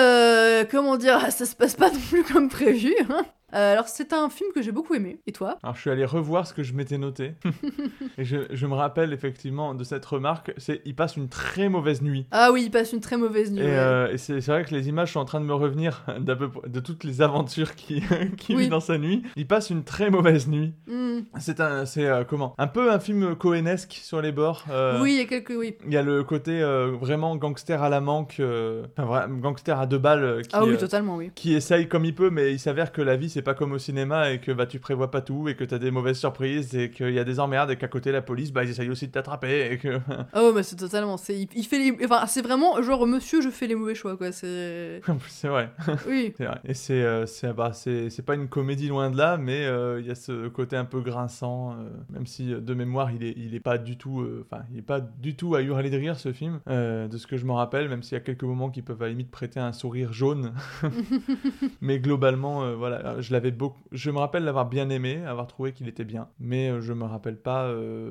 comment 0.70 0.96
dire 0.96 1.30
ça 1.30 1.46
se 1.46 1.54
passe 1.54 1.74
pas 1.74 1.90
non 1.90 2.00
plus 2.08 2.24
comme 2.24 2.48
prévu 2.48 2.94
hein. 3.10 3.24
Euh, 3.54 3.72
alors 3.72 3.88
c'est 3.88 4.12
un 4.12 4.28
film 4.30 4.50
que 4.54 4.62
j'ai 4.62 4.72
beaucoup 4.72 4.94
aimé. 4.94 5.20
Et 5.26 5.32
toi? 5.32 5.58
Alors 5.62 5.74
je 5.76 5.80
suis 5.80 5.90
allé 5.90 6.04
revoir 6.04 6.46
ce 6.46 6.54
que 6.54 6.62
je 6.62 6.72
m'étais 6.72 6.98
noté. 6.98 7.34
et 8.18 8.24
je, 8.24 8.38
je 8.50 8.66
me 8.66 8.74
rappelle 8.74 9.12
effectivement 9.12 9.74
de 9.74 9.84
cette 9.84 10.04
remarque, 10.04 10.52
c'est 10.56 10.80
il 10.84 10.94
passe 10.94 11.16
une 11.16 11.28
très 11.28 11.68
mauvaise 11.68 12.02
nuit. 12.02 12.26
Ah 12.30 12.50
oui, 12.52 12.62
il 12.66 12.70
passe 12.70 12.92
une 12.92 13.00
très 13.00 13.16
mauvaise 13.16 13.52
nuit. 13.52 13.60
Et, 13.62 13.64
ouais. 13.64 13.70
euh, 13.70 14.12
et 14.12 14.18
c'est 14.18 14.40
vrai 14.46 14.64
que 14.64 14.74
les 14.74 14.88
images 14.88 15.12
sont 15.12 15.20
en 15.20 15.24
train 15.24 15.40
de 15.40 15.46
me 15.46 15.54
revenir 15.54 16.04
peu 16.26 16.50
de 16.68 16.80
toutes 16.80 17.04
les 17.04 17.20
aventures 17.22 17.74
qu'il 17.74 18.02
qui 18.36 18.54
Oui. 18.56 18.64
vit 18.64 18.68
dans 18.68 18.80
sa 18.80 18.98
nuit. 18.98 19.22
Il 19.36 19.46
passe 19.46 19.70
une 19.70 19.84
très 19.84 20.10
mauvaise 20.10 20.48
nuit. 20.48 20.72
Hmm. 21.12 21.20
C'est 21.38 21.60
un, 21.60 21.84
c'est 21.86 22.06
euh, 22.06 22.24
comment? 22.24 22.54
Un 22.58 22.66
peu 22.66 22.90
un 22.92 22.98
film 22.98 23.34
cohénesque 23.36 23.98
sur 24.02 24.20
les 24.22 24.32
bords. 24.32 24.64
Oui, 25.00 25.12
il 25.12 25.18
y 25.18 25.20
a 25.20 25.24
quelques. 25.26 25.52
Oui. 25.56 25.76
Il 25.86 25.92
y 25.92 25.96
a 25.96 26.02
le 26.02 26.22
côté 26.24 26.60
vraiment 27.00 27.36
gangster 27.36 27.82
à 27.82 27.88
la 27.88 28.00
manque, 28.00 28.40
enfin 28.98 29.28
gangster 29.28 29.78
à 29.78 29.86
deux 29.86 29.98
balles 29.98 30.24
euh, 30.24 30.42
qui, 30.42 30.50
Ah 30.52 30.64
oui, 30.64 30.76
totalement, 30.76 31.16
oui. 31.16 31.30
qui 31.34 31.54
essaye 31.54 31.88
comme 31.88 32.04
il 32.04 32.14
peut, 32.14 32.30
mais 32.30 32.52
il 32.52 32.58
s'avère 32.58 32.92
que 32.92 33.02
la 33.02 33.16
vie 33.16 33.28
c'est 33.30 33.41
pas 33.42 33.54
comme 33.54 33.72
au 33.72 33.78
cinéma 33.78 34.30
et 34.30 34.40
que 34.40 34.52
bah 34.52 34.66
tu 34.66 34.78
prévois 34.78 35.10
pas 35.10 35.20
tout 35.20 35.48
et 35.48 35.56
que 35.56 35.64
t'as 35.64 35.78
des 35.78 35.90
mauvaises 35.90 36.18
surprises 36.18 36.74
et 36.74 36.90
qu'il 36.90 37.10
y 37.10 37.18
a 37.18 37.24
des 37.24 37.40
emmerdes 37.40 37.70
et 37.70 37.76
qu'à 37.76 37.88
côté 37.88 38.12
la 38.12 38.22
police 38.22 38.52
bah 38.52 38.64
ils 38.64 38.70
essayent 38.70 38.90
aussi 38.90 39.06
de 39.06 39.12
t'attraper 39.12 39.72
et 39.72 39.78
que 39.78 39.88
ouais, 40.34 40.52
mais 40.54 40.62
c'est 40.62 40.76
totalement. 40.76 41.16
C'est, 41.16 41.48
il, 41.54 41.64
fait 41.64 41.78
les. 41.78 42.04
Enfin, 42.04 42.26
c'est 42.26 42.42
vraiment 42.42 42.80
genre, 42.82 43.06
monsieur, 43.06 43.40
je 43.40 43.50
fais 43.50 43.66
les 43.66 43.74
mauvais 43.74 43.94
choix, 43.94 44.16
quoi. 44.16 44.32
C'est. 44.32 45.00
C'est 45.28 45.48
vrai. 45.48 45.70
Oui. 46.08 46.32
C'est 46.36 46.44
vrai. 46.44 46.60
Et 46.64 46.74
c'est 46.74 47.02
euh, 47.02 47.26
c'est 47.26 47.52
bah, 47.52 47.72
c'est 47.72 48.10
c'est 48.10 48.22
pas 48.22 48.34
une 48.34 48.48
comédie 48.48 48.88
loin 48.88 49.10
de 49.10 49.16
là, 49.16 49.36
mais 49.36 49.66
euh, 49.66 50.00
il 50.00 50.06
y 50.06 50.10
a 50.10 50.14
ce 50.14 50.48
côté 50.48 50.76
un 50.76 50.84
peu 50.84 51.00
grinçant, 51.00 51.72
euh, 51.72 51.88
même 52.10 52.26
si 52.26 52.52
euh, 52.52 52.60
de 52.60 52.74
mémoire 52.74 53.10
il 53.10 53.22
est 53.22 53.34
il 53.36 53.54
est 53.54 53.60
pas 53.60 53.78
du 53.78 53.96
tout, 53.96 54.26
enfin 54.42 54.64
il 54.72 54.78
est 54.78 54.82
pas 54.82 55.00
du 55.00 55.36
tout 55.36 55.54
à 55.54 55.62
hurler 55.62 55.90
de 55.90 55.96
rire 55.96 56.18
ce 56.18 56.32
film, 56.32 56.60
de 56.66 57.16
ce 57.16 57.26
que 57.26 57.36
je 57.36 57.44
me 57.44 57.52
rappelle, 57.52 57.88
même 57.88 58.02
s'il 58.02 58.14
y 58.14 58.20
a 58.20 58.20
quelques 58.20 58.42
moments 58.44 58.70
qui 58.70 58.82
peuvent 58.82 59.00
à 59.02 59.06
la 59.06 59.10
limite 59.10 59.30
prêter 59.30 59.60
un 59.60 59.72
sourire 59.72 60.12
jaune. 60.12 60.52
mais 61.80 61.98
globalement, 61.98 62.74
voilà, 62.76 63.20
je 63.20 63.31
l'avais 63.32 63.50
beaucoup, 63.50 63.80
je 63.90 64.10
me 64.10 64.18
rappelle 64.18 64.44
l'avoir 64.44 64.66
bien 64.68 64.88
aimé, 64.90 65.22
avoir 65.26 65.46
trouvé 65.46 65.72
qu'il 65.72 65.88
était 65.88 66.04
bien, 66.04 66.28
mais 66.38 66.70
euh, 66.70 66.80
je 66.80 66.92
me 66.92 67.04
rappelle 67.04 67.36
pas 67.36 67.64
euh, 67.64 68.10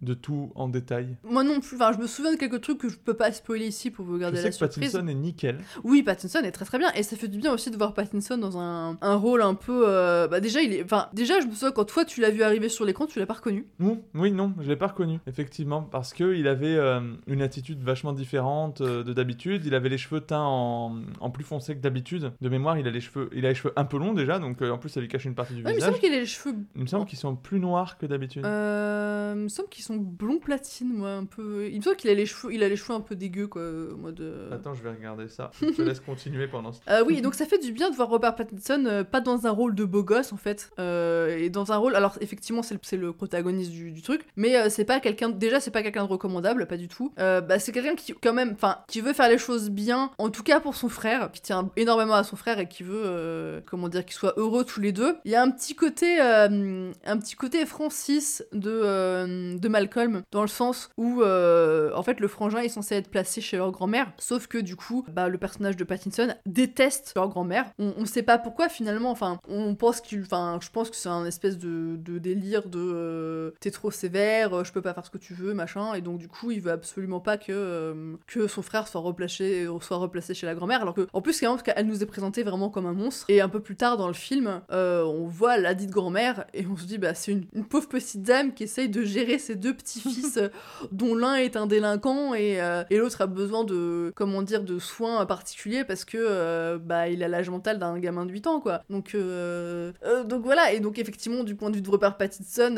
de 0.00 0.14
tout 0.14 0.50
en 0.54 0.68
détail. 0.68 1.16
Moi 1.24 1.44
non 1.44 1.60
plus. 1.60 1.76
Enfin, 1.76 1.92
je 1.92 1.98
me 1.98 2.06
souviens 2.06 2.32
de 2.32 2.38
quelques 2.38 2.60
trucs 2.60 2.78
que 2.78 2.88
je 2.88 2.98
peux 2.98 3.14
pas 3.14 3.30
spoiler 3.32 3.66
ici 3.66 3.90
pour 3.90 4.04
vous 4.04 4.16
Je 4.16 4.20
garder 4.20 4.36
sais 4.38 4.44
la 4.44 4.48
que 4.50 4.56
surprise. 4.56 4.92
Pattinson 4.92 5.06
est 5.08 5.14
nickel. 5.14 5.58
Oui, 5.84 6.02
Pattinson 6.02 6.40
est 6.40 6.52
très 6.52 6.64
très 6.64 6.78
bien 6.78 6.90
et 6.94 7.02
ça 7.02 7.16
fait 7.16 7.28
du 7.28 7.38
bien 7.38 7.52
aussi 7.52 7.70
de 7.70 7.76
voir 7.76 7.94
Pattinson 7.94 8.38
dans 8.38 8.58
un, 8.58 8.98
un 9.00 9.14
rôle 9.16 9.42
un 9.42 9.54
peu. 9.54 9.84
euh, 9.86 10.28
Bah 10.28 10.40
déjà, 10.40 10.60
il 10.62 10.72
est. 10.72 10.82
Enfin, 10.84 11.08
déjà, 11.12 11.40
je 11.40 11.46
me 11.46 11.52
souviens 11.52 11.72
quand 11.72 11.84
toi 11.84 12.04
tu 12.04 12.20
l'as 12.20 12.30
vu 12.30 12.42
arriver 12.42 12.68
sur 12.68 12.84
l'écran, 12.84 13.06
tu 13.06 13.18
l'as 13.18 13.26
pas 13.26 13.34
reconnu. 13.34 13.66
Oui, 13.80 13.98
oui, 14.14 14.32
non, 14.32 14.54
je 14.60 14.68
l'ai 14.68 14.76
pas 14.76 14.86
reconnu, 14.88 15.18
effectivement, 15.26 15.82
parce 15.82 16.12
que 16.14 16.34
il 16.34 16.48
avait 16.48 16.76
euh, 16.76 17.00
une 17.26 17.42
attitude 17.42 17.82
vachement 17.82 18.12
différente 18.12 18.80
de 18.82 19.12
d'habitude. 19.12 19.64
Il 19.66 19.74
avait 19.74 19.88
les 19.90 19.98
cheveux 19.98 20.20
teints 20.20 20.40
en, 20.42 20.96
en 21.20 21.30
plus 21.30 21.44
foncé 21.44 21.74
que 21.76 21.80
d'habitude. 21.80 22.32
De 22.40 22.48
mémoire, 22.48 22.78
il 22.78 22.86
a 22.86 22.90
les 22.90 23.00
cheveux, 23.00 23.28
il 23.34 23.44
a 23.44 23.50
les 23.50 23.54
cheveux 23.54 23.72
un 23.76 23.84
peu 23.84 23.98
longs 23.98 24.14
déjà, 24.14 24.38
donc 24.38 24.61
euh, 24.62 24.70
en 24.72 24.78
plus 24.78 24.88
ça 24.88 25.00
lui 25.00 25.08
cache 25.08 25.24
une 25.24 25.34
partie 25.34 25.54
du 25.54 25.60
Ouais, 25.62 25.64
mais 25.66 25.70
il 25.72 25.74
me 25.74 25.78
visage. 25.80 25.90
semble 25.90 26.00
qu'il 26.00 26.12
a 26.14 26.18
les 26.20 26.26
cheveux. 26.26 26.54
Il 26.76 26.82
me 26.82 26.86
semble 26.86 27.06
qu'ils 27.06 27.18
sont 27.18 27.36
plus 27.36 27.60
noirs 27.60 27.98
que 27.98 28.06
d'habitude. 28.06 28.44
Euh, 28.44 29.32
il 29.36 29.42
me 29.42 29.48
semble 29.48 29.68
qu'ils 29.68 29.84
sont 29.84 29.96
blond 29.96 30.38
platine, 30.38 30.92
moi, 30.92 31.10
un 31.12 31.24
peu. 31.24 31.68
Il 31.70 31.78
me 31.78 31.82
semble 31.82 31.96
qu'il 31.96 32.10
a 32.10 32.14
les 32.14 32.26
cheveux, 32.26 32.52
il 32.52 32.62
a 32.62 32.68
les 32.68 32.76
cheveux 32.76 32.94
un 32.94 33.00
peu 33.00 33.14
dégueux, 33.16 33.46
quoi, 33.46 33.62
mode. 33.98 34.20
euh, 34.20 34.52
Attends, 34.54 34.74
je 34.74 34.82
vais 34.82 34.90
regarder 34.90 35.28
ça. 35.28 35.50
Je 35.60 35.66
te 35.68 35.82
laisse 35.82 36.00
continuer 36.00 36.46
pendant 36.48 36.72
ce 36.72 36.80
Euh, 36.88 37.04
oui, 37.06 37.20
donc 37.22 37.34
ça 37.34 37.46
fait 37.46 37.58
du 37.58 37.72
bien 37.72 37.90
de 37.90 37.96
voir 37.96 38.08
Robert 38.08 38.34
Pattinson 38.34 38.84
euh, 38.86 39.04
pas 39.04 39.20
dans 39.20 39.46
un 39.46 39.50
rôle 39.50 39.74
de 39.74 39.84
beau 39.84 40.02
gosse 40.02 40.32
en 40.32 40.36
fait, 40.36 40.70
euh, 40.78 41.36
et 41.38 41.50
dans 41.50 41.72
un 41.72 41.76
rôle. 41.76 41.96
Alors 41.96 42.16
effectivement, 42.20 42.62
c'est 42.62 42.74
le, 42.96 43.00
le 43.00 43.12
protagoniste 43.12 43.70
du, 43.70 43.90
du 43.90 44.02
truc, 44.02 44.22
mais 44.36 44.68
c'est 44.70 44.84
pas 44.84 45.00
quelqu'un. 45.00 45.28
Déjà, 45.30 45.60
c'est 45.60 45.70
pas 45.70 45.82
quelqu'un 45.82 46.04
de 46.04 46.08
recommandable, 46.10 46.66
pas 46.66 46.76
du 46.76 46.88
tout. 46.88 47.12
Bah, 47.16 47.58
c'est 47.58 47.72
quelqu'un 47.72 47.94
qui, 47.94 48.12
quand 48.14 48.32
même, 48.32 48.52
enfin, 48.54 48.78
qui 48.88 49.00
veut 49.00 49.12
faire 49.12 49.28
les 49.28 49.38
choses 49.38 49.70
bien, 49.70 50.10
en 50.18 50.30
tout 50.30 50.42
cas 50.42 50.60
pour 50.60 50.74
son 50.74 50.88
frère, 50.88 51.30
qui 51.32 51.40
tient 51.40 51.70
énormément 51.76 52.14
à 52.14 52.24
son 52.24 52.36
frère 52.36 52.58
et 52.58 52.68
qui 52.68 52.82
veut, 52.82 53.62
comment 53.66 53.88
dire, 53.88 54.02
soient 54.10 54.34
heureux 54.36 54.41
tous 54.66 54.80
les 54.80 54.92
deux. 54.92 55.16
Il 55.24 55.30
y 55.30 55.34
a 55.34 55.42
un 55.42 55.50
petit 55.50 55.74
côté, 55.74 56.20
euh, 56.20 56.92
un 57.04 57.18
petit 57.18 57.34
côté 57.34 57.64
Francis 57.66 58.44
de 58.52 58.70
euh, 58.70 59.58
de 59.58 59.68
Malcolm 59.68 60.22
dans 60.30 60.42
le 60.42 60.48
sens 60.48 60.90
où, 60.96 61.22
euh, 61.22 61.90
en 61.94 62.02
fait, 62.02 62.20
le 62.20 62.28
frangin 62.28 62.60
est 62.60 62.68
censé 62.68 62.94
être 62.94 63.10
placé 63.10 63.40
chez 63.40 63.56
leur 63.56 63.70
grand-mère, 63.70 64.12
sauf 64.18 64.46
que 64.46 64.58
du 64.58 64.76
coup, 64.76 65.04
bah, 65.12 65.28
le 65.28 65.38
personnage 65.38 65.76
de 65.76 65.84
Pattinson 65.84 66.34
déteste 66.46 67.12
leur 67.16 67.28
grand-mère. 67.28 67.66
On, 67.78 67.94
on 67.96 68.06
sait 68.06 68.22
pas 68.22 68.38
pourquoi 68.38 68.68
finalement. 68.68 69.10
Enfin, 69.10 69.38
on 69.48 69.74
pense 69.74 70.00
qu'il, 70.00 70.22
enfin, 70.22 70.58
je 70.62 70.70
pense 70.70 70.90
que 70.90 70.96
c'est 70.96 71.08
un 71.08 71.26
espèce 71.26 71.58
de, 71.58 71.96
délire 72.18 72.68
de 72.68 73.54
t'es 73.60 73.70
trop 73.70 73.90
sévère, 73.90 74.64
je 74.64 74.72
peux 74.72 74.82
pas 74.82 74.94
faire 74.94 75.04
ce 75.04 75.10
que 75.10 75.18
tu 75.18 75.34
veux, 75.34 75.54
machin. 75.54 75.94
Et 75.94 76.00
donc 76.00 76.18
du 76.18 76.28
coup, 76.28 76.50
il 76.50 76.60
veut 76.60 76.72
absolument 76.72 77.20
pas 77.20 77.36
que 77.36 78.16
que 78.26 78.46
son 78.46 78.62
frère 78.62 78.88
soit 78.88 79.00
replacé, 79.00 79.66
soit 79.80 79.96
replacé 79.96 80.34
chez 80.34 80.46
la 80.46 80.54
grand-mère. 80.54 80.82
Alors 80.82 80.94
que, 80.94 81.06
en 81.12 81.20
plus, 81.20 81.40
marrant 81.42 81.56
parce 81.56 81.62
qu'elle 81.62 81.86
nous 81.86 82.02
est 82.02 82.06
présentée 82.06 82.42
vraiment 82.42 82.68
comme 82.68 82.86
un 82.86 82.92
monstre. 82.92 83.26
Et 83.28 83.40
un 83.40 83.48
peu 83.48 83.60
plus 83.60 83.76
tard 83.76 83.96
dans 83.96 84.08
le 84.08 84.14
film, 84.14 84.31
euh, 84.70 85.04
on 85.04 85.26
voit 85.26 85.58
la 85.58 85.74
dite 85.74 85.90
grand-mère 85.90 86.46
et 86.54 86.66
on 86.66 86.76
se 86.76 86.84
dit 86.84 86.98
bah 86.98 87.14
c'est 87.14 87.32
une, 87.32 87.44
une 87.54 87.64
pauvre 87.64 87.88
petite 87.88 88.22
dame 88.22 88.54
qui 88.54 88.64
essaye 88.64 88.88
de 88.88 89.02
gérer 89.02 89.38
ses 89.38 89.56
deux 89.56 89.74
petits-fils 89.74 90.40
dont 90.92 91.14
l'un 91.14 91.34
est 91.34 91.56
un 91.56 91.66
délinquant 91.66 92.34
et, 92.34 92.60
euh, 92.60 92.84
et 92.90 92.98
l'autre 92.98 93.20
a 93.20 93.26
besoin 93.26 93.64
de 93.64 94.12
comment 94.16 94.42
dire 94.42 94.62
de 94.62 94.78
soins 94.78 95.24
particuliers 95.26 95.84
parce 95.84 96.04
que 96.04 96.18
euh, 96.18 96.78
bah 96.78 97.08
il 97.08 97.22
a 97.22 97.28
l'âge 97.28 97.50
mental 97.50 97.78
d'un 97.78 97.98
gamin 97.98 98.26
de 98.26 98.32
8 98.32 98.46
ans 98.46 98.60
quoi. 98.60 98.82
Donc 98.88 99.14
donc 99.14 100.42
voilà 100.44 100.72
et 100.72 100.80
donc 100.80 100.98
effectivement 100.98 101.44
du 101.44 101.54
point 101.54 101.70
de 101.70 101.76
vue 101.76 101.82
de 101.82 101.90
Robert 101.90 102.16
Pattinson 102.16 102.74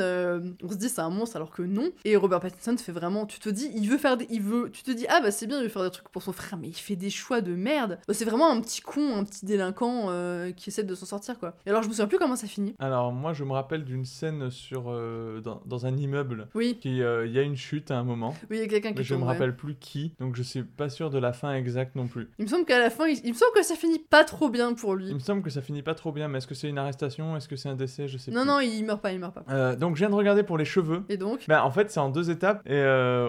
on 0.62 0.70
se 0.70 0.76
dit 0.76 0.88
c'est 0.88 1.00
un 1.00 1.10
monstre 1.10 1.36
alors 1.36 1.50
que 1.50 1.62
non 1.62 1.90
et 2.04 2.16
Robert 2.16 2.40
Pattinson 2.40 2.76
fait 2.76 2.92
vraiment 2.92 3.26
tu 3.26 3.38
te 3.38 3.48
dis 3.48 3.70
il 3.74 3.88
veut 3.88 3.98
faire 3.98 4.16
des 4.16 4.26
il 4.30 4.42
veut 4.42 4.70
tu 4.72 4.82
te 4.82 4.90
dis 4.90 5.06
ah 5.08 5.20
bah 5.20 5.30
c'est 5.30 5.46
bien 5.46 5.58
il 5.58 5.64
veut 5.64 5.68
faire 5.68 5.84
des 5.84 5.90
trucs 5.90 6.08
pour 6.08 6.22
son 6.22 6.32
frère 6.32 6.58
mais 6.58 6.68
il 6.68 6.74
fait 6.74 6.96
des 6.96 7.10
choix 7.10 7.40
de 7.40 7.54
merde. 7.54 7.98
Bah, 8.08 8.14
c'est 8.14 8.24
vraiment 8.24 8.50
un 8.50 8.60
petit 8.60 8.80
con 8.80 9.16
un 9.16 9.24
petit 9.24 9.46
délinquant 9.46 10.08
qui 10.56 10.70
essaie 10.70 10.84
de 10.84 10.94
s'en 10.94 11.06
sortir 11.06 11.38
quoi. 11.38 11.43
Et 11.66 11.70
alors 11.70 11.82
je 11.82 11.88
me 11.88 11.92
souviens 11.92 12.06
plus 12.06 12.18
comment 12.18 12.36
ça 12.36 12.46
finit. 12.46 12.74
Alors 12.78 13.12
moi 13.12 13.32
je 13.32 13.44
me 13.44 13.52
rappelle 13.52 13.84
d'une 13.84 14.04
scène 14.04 14.50
sur 14.50 14.84
euh, 14.88 15.40
dans, 15.40 15.60
dans 15.66 15.86
un 15.86 15.96
immeuble 15.96 16.48
Oui. 16.54 16.78
qui 16.80 17.02
euh, 17.02 17.26
il 17.26 17.32
y 17.32 17.38
a 17.38 17.42
une 17.42 17.56
chute 17.56 17.90
à 17.90 17.98
un 17.98 18.04
moment. 18.04 18.34
Oui, 18.50 18.56
il 18.56 18.60
y 18.60 18.64
a 18.64 18.68
quelqu'un 18.68 18.92
qui 18.92 19.02
je 19.04 19.14
tombe, 19.14 19.22
me 19.22 19.26
ouais. 19.26 19.32
rappelle 19.32 19.56
plus 19.56 19.74
qui, 19.76 20.14
donc 20.20 20.36
je 20.36 20.42
suis 20.42 20.62
pas 20.62 20.88
sûr 20.88 21.10
de 21.10 21.18
la 21.18 21.32
fin 21.32 21.54
exacte 21.54 21.94
non 21.96 22.06
plus. 22.06 22.28
Il 22.38 22.44
me 22.44 22.50
semble 22.50 22.64
qu'à 22.64 22.78
la 22.78 22.90
fin 22.90 23.06
il, 23.06 23.18
il 23.24 23.30
me 23.32 23.36
semble 23.36 23.52
que 23.54 23.62
ça 23.62 23.74
finit 23.74 23.98
pas 23.98 24.24
trop 24.24 24.48
bien 24.48 24.72
pour 24.74 24.94
lui. 24.94 25.08
Il 25.08 25.14
me 25.14 25.18
semble 25.20 25.42
que 25.42 25.50
ça 25.50 25.62
finit 25.62 25.82
pas 25.82 25.94
trop 25.94 26.12
bien, 26.12 26.28
mais 26.28 26.38
est-ce 26.38 26.46
que 26.46 26.54
c'est 26.54 26.68
une 26.68 26.78
arrestation? 26.78 27.36
Est-ce 27.36 27.48
que 27.48 27.56
c'est 27.56 27.68
un 27.68 27.74
décès? 27.76 28.08
Je 28.08 28.18
sais 28.18 28.30
Non 28.30 28.42
plus. 28.42 28.48
non 28.48 28.60
il 28.60 28.82
meurt 28.84 29.00
pas 29.02 29.12
il 29.12 29.18
meurt 29.18 29.34
pas. 29.34 29.44
Euh, 29.50 29.76
donc 29.76 29.96
je 29.96 30.00
viens 30.00 30.10
de 30.10 30.14
regarder 30.14 30.42
pour 30.42 30.58
les 30.58 30.64
cheveux. 30.64 31.02
Et 31.08 31.16
donc 31.16 31.44
Bah, 31.48 31.64
en 31.64 31.70
fait, 31.70 31.90
c'est 31.90 32.00
en 32.00 32.08
deux 32.10 32.30
étapes. 32.30 32.62
Et 32.66 32.82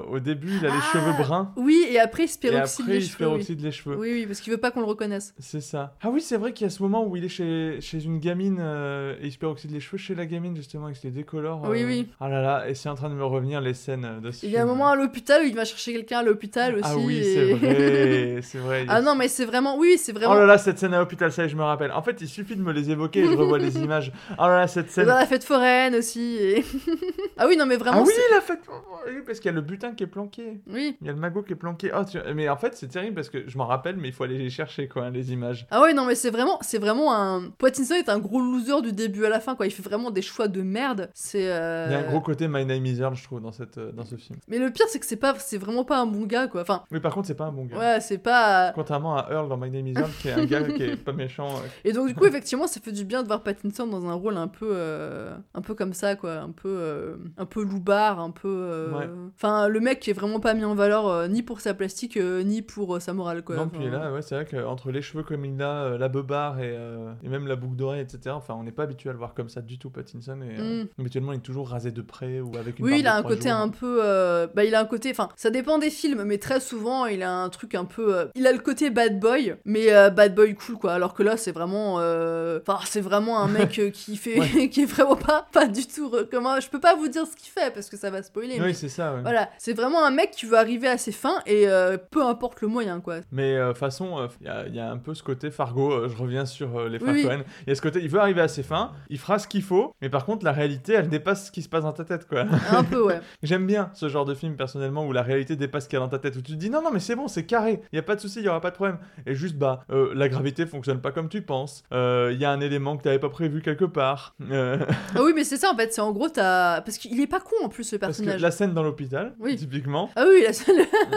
au 0.10 0.20
début, 0.20 0.58
il 0.60 0.66
a 0.66 0.70
les 0.74 0.82
cheveux 0.92 1.14
bruns. 1.24 1.54
Oui, 1.58 1.86
et 1.90 2.00
après 2.00 2.24
il 2.24 2.28
se 2.28 2.36
après, 2.38 2.50
les 2.52 2.98
il 2.98 3.04
se 3.04 3.18
cheveux. 3.18 3.30
oui. 3.30 3.58
les 3.60 3.72
cheveux. 3.72 3.98
Oui, 3.98 4.12
oui, 4.14 4.26
parce 4.28 4.40
qu'il 4.42 4.52
veut 4.52 4.60
pas 4.60 4.72
qu'on 4.72 4.80
le 4.82 4.86
reconnaisse. 4.86 5.34
C'est 5.40 5.62
ça. 5.62 5.96
Ah 6.02 6.10
oui, 6.10 6.22
c'est 6.22 6.38
vrai 6.38 6.54
qu'il 6.54 6.66
y 6.66 6.68
a 6.68 6.70
ce 6.70 6.82
moment 6.84 7.06
où 7.06 7.16
il 7.16 7.24
est 7.26 7.30
chez, 7.30 7.80
chez 7.82 8.05
une 8.06 8.20
gamine 8.20 8.58
euh, 8.62 9.16
et 9.22 9.26
il 9.28 9.32
se 9.32 9.38
peroxyde 9.38 9.72
les 9.72 9.80
cheveux 9.80 9.98
chez 9.98 10.16
la 10.16 10.26
gamine, 10.26 10.56
justement, 10.56 10.90
et 10.90 10.94
se 10.94 11.04
les 11.04 11.12
décolore. 11.12 11.62
Oui, 11.70 11.84
euh. 11.84 11.88
oui. 11.88 12.08
Ah 12.20 12.30
là 12.30 12.42
là, 12.42 12.70
et 12.70 12.76
c'est 12.76 12.90
en 12.90 12.96
train 12.96 13.10
de 13.10 13.16
me 13.16 13.26
revenir 13.26 13.62
les 13.62 13.74
scènes 13.74 14.20
de 14.22 14.32
ce 14.32 14.46
Il 14.46 14.52
y 14.52 14.58
a 14.58 14.62
un 14.64 14.66
moment 14.66 14.88
à 14.90 14.96
l'hôpital 14.96 15.42
où 15.44 15.46
il 15.46 15.56
va 15.56 15.66
chercher 15.66 15.94
quelqu'un 15.94 16.20
à 16.20 16.24
l'hôpital 16.24 16.76
aussi. 16.76 16.84
Ah 16.86 16.98
oui, 16.98 17.18
et- 17.18 17.24
c'est 17.34 17.54
vrai, 17.54 18.40
c'est 18.42 18.58
vrai. 18.58 18.86
ah 18.88 19.02
non, 19.02 19.16
mais 19.16 19.28
c'est 19.28 19.46
vraiment. 19.46 19.78
Oui, 19.78 19.98
c'est 19.98 20.12
vraiment. 20.14 20.34
Oh 20.34 20.38
là 20.38 20.46
là, 20.46 20.58
cette 20.58 20.80
scène 20.80 20.94
à 20.94 21.00
l'hôpital, 21.00 21.32
ça 21.32 21.44
y 21.44 21.46
est, 21.46 21.50
je 21.50 21.56
me 21.56 21.64
rappelle. 21.64 21.92
En 21.92 22.02
fait, 22.02 22.18
il 22.22 22.28
suffit 22.28 22.56
de 22.56 22.62
me 22.62 22.72
les 22.72 22.92
évoquer 22.92 23.20
et 23.22 23.28
je 23.28 23.34
revois 23.34 23.58
les 23.60 23.78
images. 23.84 24.12
Oh 24.38 24.44
là 24.48 24.60
là, 24.60 24.68
cette 24.68 24.88
Et 24.88 24.92
scène. 24.92 25.06
Dans 25.08 25.16
la 25.16 25.26
fête 25.26 25.44
foraine 25.44 25.96
aussi. 25.96 26.36
et- 26.40 26.64
ah 27.38 27.46
oui, 27.48 27.58
non, 27.58 27.66
mais 27.66 27.78
vraiment. 27.78 28.00
ah 28.00 28.04
oui, 28.06 28.14
la 28.32 28.42
fête. 28.42 28.60
Oui, 29.08 29.22
parce 29.26 29.40
qu'il 29.40 29.50
y 29.50 29.54
a 29.54 29.56
le 29.56 29.62
butin 29.62 29.94
qui 29.94 30.04
est 30.04 30.08
planqué. 30.08 30.60
Oui. 30.72 30.98
Il 31.02 31.08
y 31.08 31.10
a 31.10 31.14
le 31.14 31.20
magot 31.20 31.44
qui 31.44 31.54
est 31.54 31.58
planqué. 31.58 31.92
Oh, 31.96 32.04
tu- 32.10 32.18
Mais 32.34 32.50
en 32.50 32.58
fait, 32.58 32.76
c'est 32.76 32.88
terrible 32.88 33.16
parce 33.16 33.30
que 33.30 33.48
je 33.48 33.58
m'en 33.58 33.66
rappelle, 33.68 33.98
mais 33.98 34.08
il 34.10 34.14
faut 34.14 34.24
aller 34.24 34.38
les 34.38 34.50
chercher, 34.50 34.88
quoi, 34.88 35.10
les 35.10 35.32
images. 35.32 35.68
Ah 35.72 35.82
ouais, 35.82 35.94
non, 35.94 36.06
mais 36.06 36.16
c'est 36.16 36.32
vraiment, 36.32 36.58
c'est 36.62 36.80
vraiment 36.80 37.14
un. 37.16 37.50
Est 37.96 38.10
un 38.10 38.20
gros 38.20 38.40
loser 38.42 38.82
du 38.82 38.92
début 38.94 39.26
à 39.26 39.30
la 39.30 39.40
fin, 39.40 39.56
quoi. 39.56 39.66
Il 39.66 39.72
fait 39.72 39.84
vraiment 39.84 40.12
des 40.12 40.22
choix 40.22 40.48
de 40.48 40.62
merde. 40.62 41.10
C'est. 41.14 41.50
euh, 41.52 41.86
Il 41.90 41.92
y 41.94 41.96
a 41.96 42.00
un 42.00 42.10
gros 42.10 42.22
côté 42.22 42.48
My 42.48 42.66
Name 42.66 42.86
is 42.86 43.00
Earl, 43.00 43.16
je 43.16 43.24
trouve, 43.24 43.42
dans, 43.42 43.52
cette, 43.52 43.78
euh, 43.78 43.92
dans 43.92 44.06
ce 44.06 44.16
film. 44.16 44.38
Mais 44.48 44.58
le 44.60 44.70
pire, 44.72 44.86
c'est 44.90 45.00
que 45.00 45.06
c'est 45.06 45.16
pas, 45.16 45.34
c'est 45.40 45.58
vraiment 45.58 45.84
pas 45.86 46.00
un 46.00 46.06
bon 46.06 46.26
gars, 46.26 46.48
quoi. 46.48 46.62
Enfin, 46.62 46.84
Oui, 46.92 47.00
par 47.00 47.14
contre, 47.14 47.28
c'est 47.28 47.36
pas 47.36 47.46
un 47.46 47.52
bon 47.52 47.66
gars. 47.66 47.78
ouais, 47.78 48.00
c'est 48.02 48.18
pas. 48.18 48.72
Contrairement 48.76 49.18
à 49.18 49.28
Earl 49.32 49.48
dans 49.50 49.58
My 49.58 49.70
Name 49.72 49.88
is 49.88 49.94
Earl, 49.94 50.10
qui 50.22 50.28
est 50.28 50.34
un 50.34 50.46
gars 50.46 50.64
qui 50.64 50.84
est 50.84 50.96
pas 51.04 51.14
méchant. 51.14 51.48
euh. 51.50 51.68
Et 51.84 51.92
donc 51.94 52.08
du 52.08 52.16
coup 52.16 52.26
effectivement 52.26 52.68
ça 52.68 52.80
fait 52.82 52.92
du 52.92 53.06
bien 53.06 53.22
de 53.24 53.28
voir 53.28 53.42
Pattinson 53.44 53.88
dans 53.88 54.06
un 54.08 54.14
rôle 54.14 54.38
un 54.38 54.48
peu 54.48 54.70
euh, 54.72 55.36
un 55.54 55.62
peu 55.62 55.74
comme 55.76 55.94
ça 55.94 56.16
quoi, 56.16 56.34
un 56.40 56.52
peu 56.52 56.68
euh, 56.70 57.16
un 57.38 57.46
peu 57.46 57.64
loupard, 57.64 58.20
un 58.20 58.32
peu 58.32 58.48
euh, 58.50 58.92
Ouais. 58.92 59.10
enfin 59.36 59.68
le 59.68 59.80
mec 59.80 60.00
qui 60.00 60.10
est 60.10 60.14
vraiment 60.14 60.40
pas 60.40 60.54
mis 60.54 60.64
en 60.66 60.76
valeur 60.76 61.08
euh, 61.08 61.28
ni 61.28 61.44
pour 61.44 61.62
sa 61.62 61.74
plastique 61.74 62.18
euh, 62.18 62.44
ni 62.44 62.62
pour 62.62 62.96
euh, 62.96 63.00
sa 63.00 63.14
morale 63.14 63.44
quoi. 63.44 63.56
non, 63.56 63.64
Enfin, 63.64 63.72
puis 63.80 63.90
là, 63.90 64.12
ouais, 64.12 64.22
c'est 64.22 64.36
vrai 64.36 64.46
qu'entre 64.46 64.92
les 64.92 65.02
cheveux 65.02 65.24
comme 65.24 65.46
il 65.46 65.62
a, 65.62 65.84
euh, 65.84 65.98
la 65.98 66.08
beubare 66.10 66.60
et, 66.60 66.74
euh, 66.76 67.12
et 67.24 67.30
même 67.30 67.48
la 67.48 67.56
boucle 67.56 67.76
etc., 67.94 68.20
enfin, 68.36 68.56
on 68.58 68.64
n'est 68.64 68.72
pas 68.72 68.84
habitué 68.84 69.10
à 69.10 69.14
le 69.14 69.18
voir 69.20 69.34
comme 69.34 69.50
ça 69.50 69.62
du 69.62 69.78
tout, 69.78 69.90
Pattinson. 69.90 70.40
Et, 70.42 70.60
euh, 70.60 70.84
Mm. 70.84 70.88
habituellement, 71.00 71.32
il 71.34 71.38
est 71.38 71.42
toujours 71.42 71.70
rasé 71.70 71.92
de 71.92 72.02
près 72.02 72.40
ou 72.40 72.52
avec 72.58 72.80
une 72.80 72.86
Oui, 72.86 73.00
il 73.00 73.08
a 73.08 73.16
un 73.16 73.24
côté 73.24 73.50
un 73.50 73.70
peu. 73.70 74.00
euh, 74.04 74.48
Bah, 74.56 74.64
il 74.64 74.74
a 74.76 74.80
un 74.82 74.86
côté. 74.86 75.12
Enfin, 75.12 75.30
ça 75.36 75.50
dépend 75.50 75.78
des 75.78 75.90
films, 75.90 76.24
mais 76.24 76.38
très 76.38 76.60
souvent, 76.60 77.06
il 77.06 77.22
a 77.24 77.32
un 77.32 77.50
truc 77.50 77.76
un 77.76 77.86
peu. 77.86 78.16
euh, 78.16 78.26
Il 78.36 78.48
a 78.48 78.52
le 78.52 78.60
côté 78.60 78.90
bad 78.90 79.20
boy, 79.20 79.56
mais 79.66 79.88
bad 80.12 80.34
boy 80.36 80.56
cool, 80.56 80.78
quoi. 80.78 80.94
Alors 80.94 81.14
que 81.14 81.24
là, 81.24 81.38
c'est 81.38 81.52
vraiment. 81.52 81.96
Enfin, 81.96 82.80
c'est 82.86 83.02
vraiment 83.02 83.40
un 83.40 83.48
mec 83.48 83.80
qui 83.94 84.16
fait. 84.18 84.36
qui 84.70 84.82
est 84.84 84.86
vraiment 84.86 85.16
pas, 85.16 85.48
pas 85.52 85.68
du 85.68 85.86
tout. 85.86 86.12
Comment... 86.32 86.60
Je 86.60 86.70
peux 86.70 86.80
pas 86.80 86.96
vous 86.96 87.08
dire 87.08 87.26
ce 87.28 87.36
qu'il 87.36 87.50
fait 87.52 87.74
parce 87.74 87.90
que 87.90 87.98
ça 87.98 88.10
va 88.10 88.24
spoiler. 88.24 88.58
mais 88.60 88.66
Oui, 88.68 88.74
c'est 88.74 88.90
ça, 88.90 89.14
ouais. 89.14 89.22
Voilà, 89.22 89.50
c'est 89.58 89.74
vraiment 89.74 90.04
un 90.06 90.12
mec 90.12 90.32
qui 90.32 90.46
veut 90.46 90.58
arriver 90.58 90.88
à 90.88 90.98
ses 90.98 91.12
fins 91.12 91.42
et 91.46 91.66
peu 92.12 92.24
importe 92.24 92.62
le 92.62 92.68
moyen, 92.68 93.00
quoi. 93.02 93.18
Mais 93.32 93.58
façon, 93.74 94.28
il 94.42 94.48
y, 94.48 94.50
a, 94.50 94.68
y 94.68 94.80
a 94.80 94.90
un 94.90 94.98
peu 94.98 95.14
ce 95.14 95.24
côté 95.24 95.52
Fargo. 95.52 96.08
je 96.08 96.16
reviens 96.16 96.46
sur 96.46 96.88
les 96.88 97.00
frères 97.00 97.14
Oui, 97.14 97.26
oui. 97.28 97.44
Il 97.76 97.78
y 97.78 97.80
a 97.80 97.82
ce 97.82 97.82
côté, 97.82 98.00
il 98.02 98.10
veut 98.10 98.20
arriver 98.22 98.40
à 98.42 98.48
ses 98.48 98.64
fins, 98.64 98.92
il 99.10 99.18
fera 99.20 99.38
ce 99.38 99.48
qu'il 99.50 99.62
faut, 99.62 99.94
mais 100.02 100.08
par 100.10 100.26
contre, 100.26 100.46
la 100.46 100.52
réalité, 100.54 100.94
elle 100.94 101.10
dépasse 101.10 101.48
ce 101.48 101.52
qui 101.52 101.62
se 101.62 101.68
passe 101.68 101.84
dans 101.84 101.92
ta 101.92 102.06
tête, 102.06 102.26
quoi. 102.28 102.46
Un 102.72 102.84
peu, 102.86 103.04
ouais. 103.04 103.20
J'aime 103.44 103.66
bien 103.68 103.90
ce 103.94 104.08
genre 104.08 104.24
de 104.24 104.34
film, 104.34 104.56
personnellement, 104.56 105.06
où 105.06 105.12
la 105.12 105.24
réalité 105.24 105.56
dépasse 105.58 105.84
ce 105.86 105.90
qu'il 105.90 105.98
y 106.00 106.02
a 106.02 106.06
dans 106.06 106.10
ta 106.10 106.20
tête, 106.20 106.36
où 106.38 106.42
tu 106.42 106.54
te 106.54 106.58
dis, 106.58 106.70
non, 106.70 106.82
non, 106.82 106.92
mais 106.94 107.00
c'est 107.02 107.16
bon, 107.16 107.28
c'est 107.28 107.46
carré, 107.46 107.82
il 107.92 107.96
y 107.98 108.00
a 108.00 108.04
pas 108.04 108.16
de 108.16 108.22
souci, 108.22 108.40
il 108.40 108.46
y 108.46 108.50
aura 108.50 108.62
pas 108.62 108.70
de 108.70 108.76
problème. 108.76 108.98
Et 109.26 109.36
juste, 109.36 109.56
bah, 109.58 109.84
euh, 109.90 110.12
la 110.16 110.30
gravité 110.30 110.66
fonctionne 110.66 111.02
pas 111.02 111.12
comme 111.12 111.28
tu 111.28 111.42
penses, 111.42 111.84
Euh, 111.92 112.30
il 112.34 112.40
y 112.40 112.46
a 112.46 112.52
un 112.52 112.62
élément 112.62 112.96
que 112.96 113.04
t'avais 113.04 113.20
pas 113.20 113.30
prévu 113.30 113.62
quelque 113.62 113.86
part. 113.86 114.36
Euh, 114.52 114.78
Ah 115.16 115.24
oui, 115.24 115.34
mais 115.36 115.44
c'est 115.44 115.58
ça 115.58 115.70
en 115.72 115.76
fait, 115.76 115.94
c'est 115.94 116.02
en 116.02 116.12
gros, 116.12 116.30
t'as. 116.30 116.82
Parce 116.82 116.98
qu'il 116.98 117.20
est 117.20 117.28
pas 117.28 117.40
con 117.42 117.56
en 117.64 117.70
plus, 117.70 117.84
ce 117.84 117.96
Parce 117.98 118.14
que 118.18 118.24
personnage. 118.24 118.42
la 118.42 118.52
scène 118.52 118.74
dans 118.74 118.84
l'hôpital, 118.84 119.34
Oui. 119.40 119.56
typiquement, 119.56 120.10
Ah 120.16 120.26
oui, 120.30 120.44
la 120.46 120.54
seule. 120.54 120.76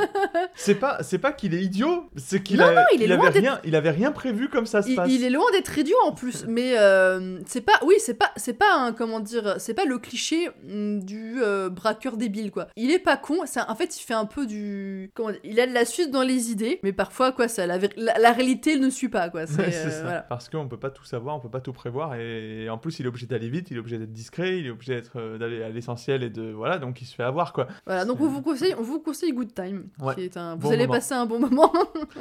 c'est 0.55 0.75
pas, 0.75 0.99
c'est 1.03 1.19
pas 1.19 1.33
qu'il 1.33 1.55
est 1.55 1.63
idiot, 1.63 2.09
c'est 2.17 2.43
qu'il 2.43 2.61
a- 2.63 2.85
il 2.95 3.03
il 3.03 3.13
avait 3.13 3.29
rien, 3.29 3.61
il 3.65 3.77
avait 3.77 3.91
rien 3.91 4.13
prévu 4.13 4.49
comme 4.49 4.67
ça 4.67 4.83
se 4.83 4.89
Il, 4.91 4.97
passe. 4.97 5.09
il 5.11 5.23
est 5.25 5.31
loin 5.31 5.45
d'être 5.53 5.77
idiot 5.79 5.97
en 6.07 6.13
plus, 6.13 6.45
mais 6.49 6.77
euh, 6.79 7.39
c'est 7.47 7.61
pas, 7.61 7.79
oui, 7.85 7.95
c'est 7.99 8.15
pas, 8.15 8.31
c'est 8.37 8.55
pas 8.55 8.75
un, 8.77 8.93
comment 8.93 9.21
dire, 9.21 9.55
c'est 9.59 9.75
pas 9.75 9.85
le 9.85 9.99
cliché 9.99 10.49
mm, 10.65 11.01
du 11.05 11.43
euh, 11.43 11.69
braqueur 11.71 12.17
débile 12.17 12.51
quoi. 12.51 12.67
Il 12.77 12.91
est 12.91 12.99
pas 12.99 13.17
con, 13.17 13.37
un- 13.45 13.67
en 13.71 13.75
fait 13.77 13.97
il 13.99 14.03
fait 14.03 14.15
un 14.15 14.25
peu 14.27 14.47
du, 14.47 15.11
comment 15.15 15.31
dire, 15.31 15.41
il 15.45 15.61
a 15.61 15.67
de 15.67 15.73
la 15.75 15.85
suite 15.85 16.11
dans 16.11 16.23
les 16.23 16.51
idées, 16.51 16.81
mais 16.83 16.93
parfois 16.93 17.33
quoi, 17.33 17.47
ça, 17.49 17.67
la, 17.67 17.79
vé- 17.79 17.93
la, 17.97 18.19
la 18.19 18.33
réalité 18.33 18.79
ne 18.79 18.91
suit 18.91 19.09
pas 19.09 19.29
quoi. 19.29 19.47
C'est, 19.47 19.59
Ouais, 19.59 19.75
euh, 19.75 19.91
ça. 19.91 20.03
voilà. 20.03 20.23
Parce 20.23 20.49
qu'on 20.49 20.67
peut 20.69 20.79
pas 20.79 20.91
tout 20.91 21.05
savoir, 21.05 21.37
on 21.37 21.41
peut 21.41 21.51
pas 21.51 21.61
tout 21.61 21.73
prévoir, 21.73 22.15
et 22.15 22.69
en 22.71 22.79
plus 22.79 22.99
il 22.99 23.05
est 23.05 23.09
obligé 23.09 23.27
d'aller 23.27 23.49
vite, 23.49 23.71
il 23.71 23.77
est 23.77 23.81
obligé 23.81 23.99
d'être 23.99 24.13
discret, 24.13 24.59
il 24.59 24.67
est 24.67 24.71
obligé 24.71 24.95
d'être 24.95 25.37
d'aller 25.39 25.63
à 25.63 25.69
l'essentiel 25.69 26.23
et 26.23 26.31
de 26.31 26.51
voilà, 26.53 26.79
donc 26.79 27.01
il 27.03 27.05
se 27.05 27.15
fait 27.15 27.23
avoir 27.23 27.53
quoi. 27.53 27.67
Voilà, 27.87 28.05
donc 28.05 28.21
on 28.21 28.27
vous 28.29 28.43
conseille, 28.43 28.75
on 28.79 28.83
vous 28.83 29.01
conseille 29.01 29.33
Good 29.33 29.55
Time, 29.55 29.89
Ouais. 30.01 30.15
qui 30.15 30.23
est 30.23 30.37
un, 30.37 30.55
vous 30.55 30.63
Bon 30.63 30.71
allez 30.71 30.87
moment. 30.87 30.95
passer 30.95 31.15
un 31.15 31.27
bon 31.27 31.39
moment, 31.39 31.73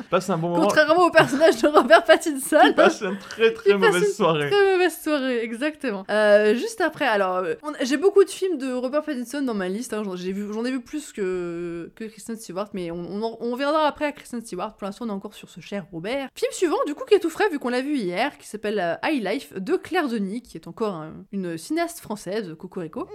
Passe 0.10 0.30
un 0.30 0.38
bon 0.38 0.50
moment. 0.50 0.64
contrairement 0.64 1.06
au 1.08 1.12
personnage 1.12 1.62
de 1.62 1.68
Robert 1.68 2.04
Pattinson. 2.04 2.58
Il 2.66 2.74
passe 2.76 3.02
une 3.02 3.18
très 3.18 3.54
très 3.54 3.72
Il 3.72 3.80
passe 3.80 3.96
mauvaise 4.08 4.20
une 4.20 4.26
soirée. 4.26 4.50
Très 4.50 4.72
mauvaise 4.74 4.98
soirée, 5.02 5.44
exactement. 5.44 6.06
Euh, 6.10 6.56
juste 6.56 6.82
après, 6.82 7.06
alors, 7.06 7.38
euh, 7.38 7.56
on- 7.64 7.74
j'ai 7.82 7.98
beaucoup 7.98 8.24
de 8.24 8.30
films 8.30 8.58
de 8.58 8.72
Robert 8.74 9.04
Pattinson 9.04 9.42
dans 9.42 9.54
ma 9.54 9.70
liste. 9.70 9.94
hein, 9.94 10.04
j'en, 10.04 10.16
j'ai 10.16 10.32
vu, 10.32 10.48
j'en 10.54 10.66
ai 10.66 10.72
vu 10.72 10.82
plus 10.82 11.12
que, 11.14 11.92
que 11.96 12.04
Kristen 12.06 12.36
Stewart, 12.38 12.70
mais 12.74 12.92
on, 12.92 12.98
on, 13.00 13.22
en- 13.24 13.38
on 13.40 13.52
reviendra 13.52 13.88
après 13.88 14.06
à 14.06 14.12
Kristen 14.12 14.42
Stewart. 14.44 14.76
Pour 14.76 14.86
l'instant, 14.86 15.06
on 15.06 15.10
est 15.10 15.12
encore 15.12 15.34
sur 15.34 15.50
ce 15.50 15.60
cher 15.62 15.86
Robert. 15.92 16.30
Film 16.36 16.52
suivant, 16.52 16.78
du 16.86 16.96
coup, 16.96 17.06
qui 17.06 17.14
est 17.16 17.20
tout 17.20 17.30
frais, 17.30 17.50
vu 17.50 17.60
qu'on 17.60 17.70
l'a 17.70 17.82
vu 17.82 17.96
hier, 17.98 18.38
qui 18.38 18.48
s'appelle 18.48 18.80
euh, 18.80 18.96
High 19.08 19.24
Life 19.24 19.54
de 19.54 19.76
Claire 19.76 20.08
Denis, 20.08 20.42
qui 20.42 20.58
est 20.58 20.68
encore 20.68 20.96
un- 20.96 21.14
une 21.32 21.58
cinéaste 21.58 22.00
française, 22.00 22.56
Cocorico. 22.58 23.08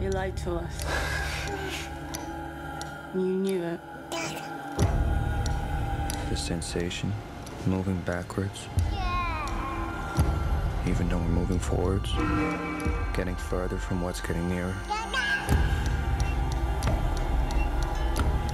You 0.00 0.10
lied 0.10 0.34
to 0.44 0.50
us. 0.52 0.86
You 3.14 3.22
knew 3.22 3.56
it. 3.62 3.80
The 6.30 6.36
sensation, 6.36 7.08
moving 7.66 8.00
backwards. 8.02 8.68
Even 10.86 11.08
though 11.08 11.18
we're 11.18 11.24
moving 11.24 11.58
forwards, 11.58 12.12
getting 13.14 13.36
further 13.36 13.76
from 13.76 14.00
what's 14.00 14.20
getting 14.20 14.48
nearer. 14.48 14.74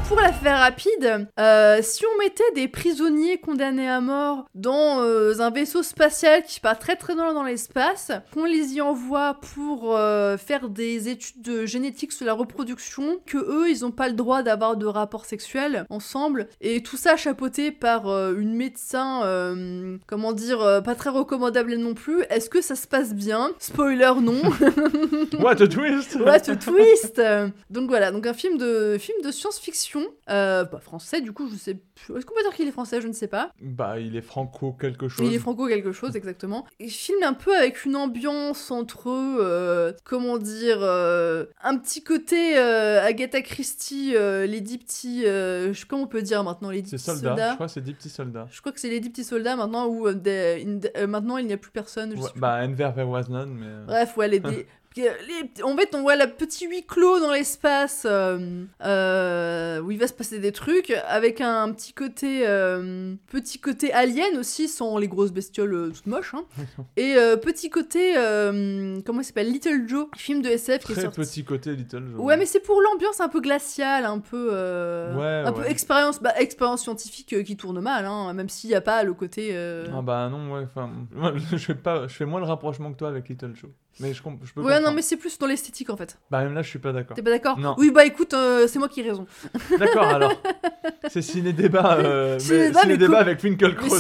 Pour 0.09 0.21
la 0.21 0.33
faire 0.35 0.59
rapide, 0.59 1.29
euh, 1.41 1.79
si 1.83 2.05
on 2.05 2.19
mettait 2.23 2.43
des 2.55 2.69
prisonniers 2.69 3.39
condamnés 3.39 3.89
à 3.89 4.03
mort 4.03 4.45
dans 4.55 5.01
euh, 5.01 5.41
un 5.41 5.51
vaisseau 5.51 5.83
spatial 5.83 6.43
qui 6.43 6.61
part 6.61 6.79
très 6.79 6.97
très 6.97 7.15
loin 7.15 7.33
dans 7.33 7.43
l'espace, 7.43 8.13
qu'on 8.33 8.45
les 8.45 8.75
y 8.75 8.83
envoie 8.83 9.39
pour 9.55 9.97
euh, 9.97 10.37
faire 10.37 10.69
des 10.69 11.09
études 11.09 11.41
de 11.41 11.65
génétique 11.65 12.13
sur 12.13 12.27
la 12.27 12.35
reproduction, 12.35 13.19
que 13.25 13.39
eux 13.39 13.71
ils 13.71 13.87
ont 13.87 13.91
pas 13.91 14.09
le 14.09 14.15
droit 14.15 14.43
d'avoir 14.43 14.77
de 14.77 14.85
rapports 14.85 15.25
sexuels 15.25 15.87
ensemble, 15.89 16.49
et 16.61 16.83
tout 16.83 16.99
ça 16.99 17.17
chapeauté 17.17 17.73
par 17.73 18.07
une 18.33 18.55
médecin, 18.55 19.23
comment 20.07 20.33
dire, 20.33 20.83
pas 20.85 20.95
très 20.95 21.11
recommandable 21.11 21.77
non 21.77 21.95
plus, 21.95 22.23
est-ce 22.29 22.51
que 22.51 22.61
ça 22.61 22.77
se 22.77 22.87
passe 22.87 23.15
bien? 23.15 23.51
Spoiler 23.59 24.13
non. 24.21 24.43
What 25.41 25.63
a 25.63 25.67
twist. 25.67 26.17
What 26.17 26.51
a 26.51 26.57
twist. 26.57 27.23
Donc 27.71 27.89
voilà, 27.89 28.11
donc 28.11 28.27
un 28.27 28.35
film 28.35 28.59
de, 28.59 28.97
film 28.99 29.23
de 29.23 29.31
science-fiction, 29.31 29.94
euh, 30.31 30.65
bah, 30.65 30.79
français 30.81 31.21
du 31.21 31.33
coup, 31.33 31.49
je 31.51 31.57
sais. 31.57 31.71
Est-ce 31.73 32.27
qu'on 32.27 32.35
peut 32.35 32.43
dire 32.43 32.55
qu'il 32.55 32.67
est 32.69 32.73
français? 32.73 33.01
Je 33.01 33.07
ne 33.09 33.13
sais 33.13 33.29
pas. 33.29 33.51
Bah, 33.61 33.99
il 34.01 34.17
est 34.17 34.21
franco 34.23 34.73
quelque 34.73 35.09
chose. 35.09 35.27
Il 35.29 35.35
est 35.35 35.39
franco 35.39 35.67
quelque 35.69 35.93
chose, 35.93 36.17
exactement. 36.17 36.67
Il 36.81 36.91
filme 36.91 37.23
un 37.23 37.33
peu 37.35 37.57
avec 37.57 37.85
une 37.85 37.97
ambiance 37.97 38.71
entre, 38.71 39.09
euh, 39.11 39.93
comment 40.05 40.39
dire, 40.39 40.79
euh, 40.81 41.47
un 41.63 41.77
petit 41.79 42.03
côté 42.03 42.57
Agatha 42.57 43.41
Christie, 43.43 44.13
les 44.15 44.61
dix 44.61 44.79
petits, 44.79 45.23
je- 45.25 45.85
comment 45.87 46.03
on 46.05 46.07
peut 46.09 46.23
dire 46.23 46.43
maintenant, 46.45 46.71
les 46.71 46.83
dix 46.83 46.99
soldats, 46.99 47.21
soldats. 47.31 47.51
je 47.51 47.55
crois 47.55 47.67
que 47.67 47.73
c'est 47.73 47.81
10 47.81 47.95
petits 47.95 48.09
soldats. 48.11 48.47
Je 48.51 48.61
crois 48.61 48.73
que 48.73 48.81
c'est 48.81 48.89
les 48.91 49.01
dix 49.01 49.11
petits 49.11 49.25
soldats 49.25 49.57
maintenant 49.57 49.87
où 49.87 50.11
des- 50.13 50.67
in- 50.97 51.07
maintenant 51.07 51.37
il 51.39 51.47
n'y 51.47 51.53
a 51.53 51.57
plus 51.57 51.71
personne. 51.71 52.13
je 52.17 52.21
Ouais, 52.21 52.31
bah, 52.37 52.61
Enver 52.65 52.93
there 52.95 53.09
was 53.09 53.25
none, 53.29 53.55
mais. 53.55 53.87
Bref, 53.87 54.17
ouais, 54.17 54.29
les, 54.29 54.41
les- 55.03 55.63
en 55.63 55.77
fait, 55.77 55.95
on 55.95 56.03
voit 56.03 56.17
le 56.17 56.27
petit 56.31 56.67
huis 56.69 56.85
clos 56.87 57.19
dans 57.21 57.33
l'espace 57.33 58.07
euh, 58.09 58.65
euh, 58.83 59.81
où 59.81 59.91
il 59.91 59.99
va 59.99 60.07
se 60.07 60.13
passer 60.13 60.39
des 60.39 60.53
trucs 60.53 60.91
avec 61.09 61.41
un 61.41 61.73
petit 61.73 61.93
côté 61.93 62.47
euh, 62.47 63.15
petit 63.29 63.59
côté 63.59 63.93
alien 63.93 64.37
aussi 64.39 64.69
sans 64.69 64.99
les 64.99 65.09
grosses 65.09 65.33
bestioles 65.33 65.93
toutes 65.95 66.07
moches 66.07 66.35
hein. 66.35 66.45
et 66.97 67.15
petit 67.43 67.71
côté 67.71 68.15
comment 69.05 69.21
il 69.21 69.25
s'appelle 69.25 69.51
Little 69.51 69.89
Joe 69.89 70.07
film 70.17 70.43
de 70.43 70.49
SF 70.49 70.85
qui 70.85 70.93
est 70.93 70.95
Très 70.95 71.03
sorti 71.03 71.21
petit 71.21 71.45
côté 71.45 71.75
Little 71.75 72.05
Joe. 72.13 72.21
Ouais, 72.21 72.37
mais 72.37 72.47
c'est 72.47 72.61
pour 72.61 72.81
l'ambiance 72.81 73.21
un 73.21 73.29
peu 73.29 73.41
glaciale, 73.41 74.05
un 74.05 74.19
peu, 74.21 74.49
Ouais, 75.17 75.43
un 75.47 75.53
peu 75.53 75.63
ouais. 75.63 75.71
expérience, 75.71 76.21
bah, 76.23 76.33
expérience 76.39 76.83
scientifique 76.83 77.43
qui 77.45 77.57
tourne 77.57 77.81
mal, 77.81 78.05
hein, 78.07 78.33
même 78.33 78.49
s'il 78.49 78.71
n'y 78.71 78.77
a 78.77 78.81
pas 78.81 79.03
le 79.03 79.15
côté. 79.15 79.57
Ah 79.93 80.03
bah 80.03 80.29
non, 80.31 80.53
ouais, 80.53 80.63
enfin, 80.65 80.91
je 81.51 81.57
fais 81.57 81.75
pas, 81.75 82.07
je 82.07 82.15
fais 82.15 82.25
moins 82.27 82.41
le 82.41 82.47
rapprochement 82.47 82.93
que 82.93 82.99
toi 82.99 83.09
avec 83.09 83.29
Little 83.29 83.55
Joe. 83.55 83.71
Mais 84.01 84.13
je, 84.13 84.23
je 84.43 84.53
peux 84.53 84.63
Ouais, 84.63 84.81
non, 84.81 84.93
mais 84.93 85.03
c'est 85.03 85.17
plus 85.17 85.39
dans 85.39 85.47
l'esthétique 85.47 85.91
en 85.91 85.97
fait. 85.97 86.19
Bah 86.31 86.43
même 86.43 86.55
là, 86.55 86.63
je 86.63 86.69
suis 86.69 86.79
pas 86.79 86.93
d'accord. 86.93 87.15
T'es 87.17 87.23
pas 87.23 87.31
d'accord? 87.31 87.59
Non. 87.59 87.75
Oui, 87.79 87.91
bah 87.91 88.05
écoute, 88.05 88.35
euh, 88.35 88.67
c'est 88.67 88.79
moi 88.79 88.89
qui 88.89 89.01
ai 89.01 89.09
raison. 89.11 89.27
D'accord, 89.79 90.05
alors. 90.05 90.33
C'est 91.09 91.23
ciné-débat, 91.23 91.99
euh, 91.99 92.39
Ciné-débat, 92.41 92.73
mais 92.75 92.81
ciné-débat 92.83 93.17
co- 93.17 93.21
avec 93.21 93.41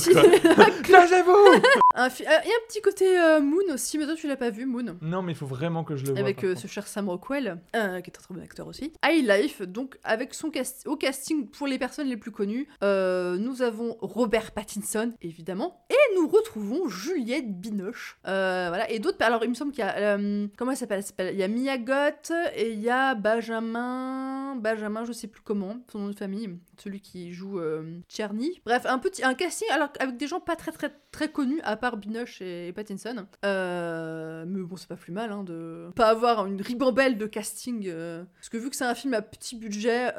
si- 0.03 0.13
quoi. 0.13 0.23
Lâchez-vous 0.91 1.63
Un 1.95 2.11
fi- 2.11 2.25
euh, 2.25 2.39
Il 2.45 2.49
y 2.49 2.53
a 2.53 2.55
un 2.55 2.67
petit 2.69 2.81
côté 2.83 3.19
euh, 3.19 3.41
Moon 3.41 3.73
aussi, 3.73 3.99
mais 3.99 4.05
toi 4.07 4.15
tu 4.15 4.27
l'as 4.27 4.37
pas 4.37 4.51
vu, 4.51 4.67
Moon. 4.67 4.97
Non, 5.01 5.23
mais 5.23 5.33
il 5.33 5.35
faut 5.37 5.47
vraiment 5.47 5.85
que 5.85 5.97
je 5.97 6.05
le 6.07 6.13
vois. 6.13 6.21
Avec 6.21 6.37
par 6.37 6.45
euh, 6.45 6.49
contre. 6.51 6.61
ce 6.63 6.67
cher 6.67 6.87
Sam 6.87 7.09
Rockwell, 7.09 7.59
euh, 7.77 8.01
qui 8.01 8.11
est 8.11 8.17
un 8.17 8.21
très 8.23 8.35
bon 8.35 8.41
acteur 8.43 8.67
aussi. 8.67 8.93
High 9.05 9.27
Life, 9.29 9.63
donc 9.63 9.97
avec 10.05 10.35
son 10.35 10.51
cast 10.51 10.87
au 10.87 10.97
casting 10.97 11.49
pour 11.49 11.67
les 11.67 11.79
personnes 11.79 12.09
les 12.09 12.17
plus 12.17 12.31
connues, 12.31 12.69
euh, 12.83 13.37
nous 13.37 13.63
avons 13.63 13.97
Robert 14.01 14.53
Pattinson, 14.53 15.13
évidemment, 15.23 15.85
et 15.91 16.15
nous 16.17 16.29
retrouvons 16.29 16.89
Juliette 16.89 17.61
Binoche. 17.61 18.19
Euh, 18.27 18.67
voilà, 18.69 18.91
et 18.91 18.99
d'autres. 18.99 19.19
Alors, 19.25 19.45
il 19.45 19.51
me 19.51 19.55
semble 19.55 19.73
qu'il 19.73 19.84
y 19.84 19.84
a. 19.84 19.84
euh, 19.97 20.47
comment 20.57 20.71
elle 20.73 20.77
s'appelle? 20.77 20.99
Elle 20.99 21.05
s'appelle- 21.05 21.35
Il 21.35 21.39
y 21.39 21.43
a 21.43 21.49
Mia 21.49 21.79
Goth 21.79 22.33
et 22.57 22.73
il 22.73 22.81
y 22.81 22.91
a 22.91 23.15
Benjamin. 23.15 24.57
Benjamin, 24.57 25.05
je 25.05 25.13
sais 25.13 25.27
plus 25.27 25.43
comment, 25.43 25.77
son 25.91 25.99
nom 26.01 26.09
de 26.09 26.15
famille, 26.17 26.59
celui 26.79 27.01
qui 27.01 27.33
joue 27.33 27.59
euh, 27.59 28.01
Czerny. 28.09 28.61
Bref, 28.65 28.87
un 28.87 28.99
petit 28.99 29.25
un 29.25 29.35
casting 29.35 29.69
alors 29.73 29.89
avec 29.99 30.17
des 30.17 30.27
gens 30.27 30.41
pas 30.41 30.57
très 30.57 30.73
très 30.73 30.91
très 31.11 31.29
connus 31.29 31.61
à 31.65 31.77
part 31.77 31.97
Binoche 31.97 32.41
et 32.41 32.73
Pattinson. 32.75 33.27
Euh, 33.45 34.45
mais 34.47 34.63
bon, 34.63 34.77
c'est 34.77 34.89
pas 34.89 34.97
plus 34.97 35.13
mal 35.13 35.31
hein, 35.33 35.45
de 35.45 35.89
pas 35.97 36.09
avoir 36.09 36.47
une 36.47 36.61
ribambelle 36.61 37.17
de 37.19 37.27
casting. 37.27 37.93
parce 38.37 38.49
que 38.49 38.57
vu 38.57 38.71
que 38.71 38.77
c'est 38.77 38.85
un 38.85 38.95
film 38.95 39.15
à 39.15 39.23
petit 39.23 39.57
budget 39.57 40.13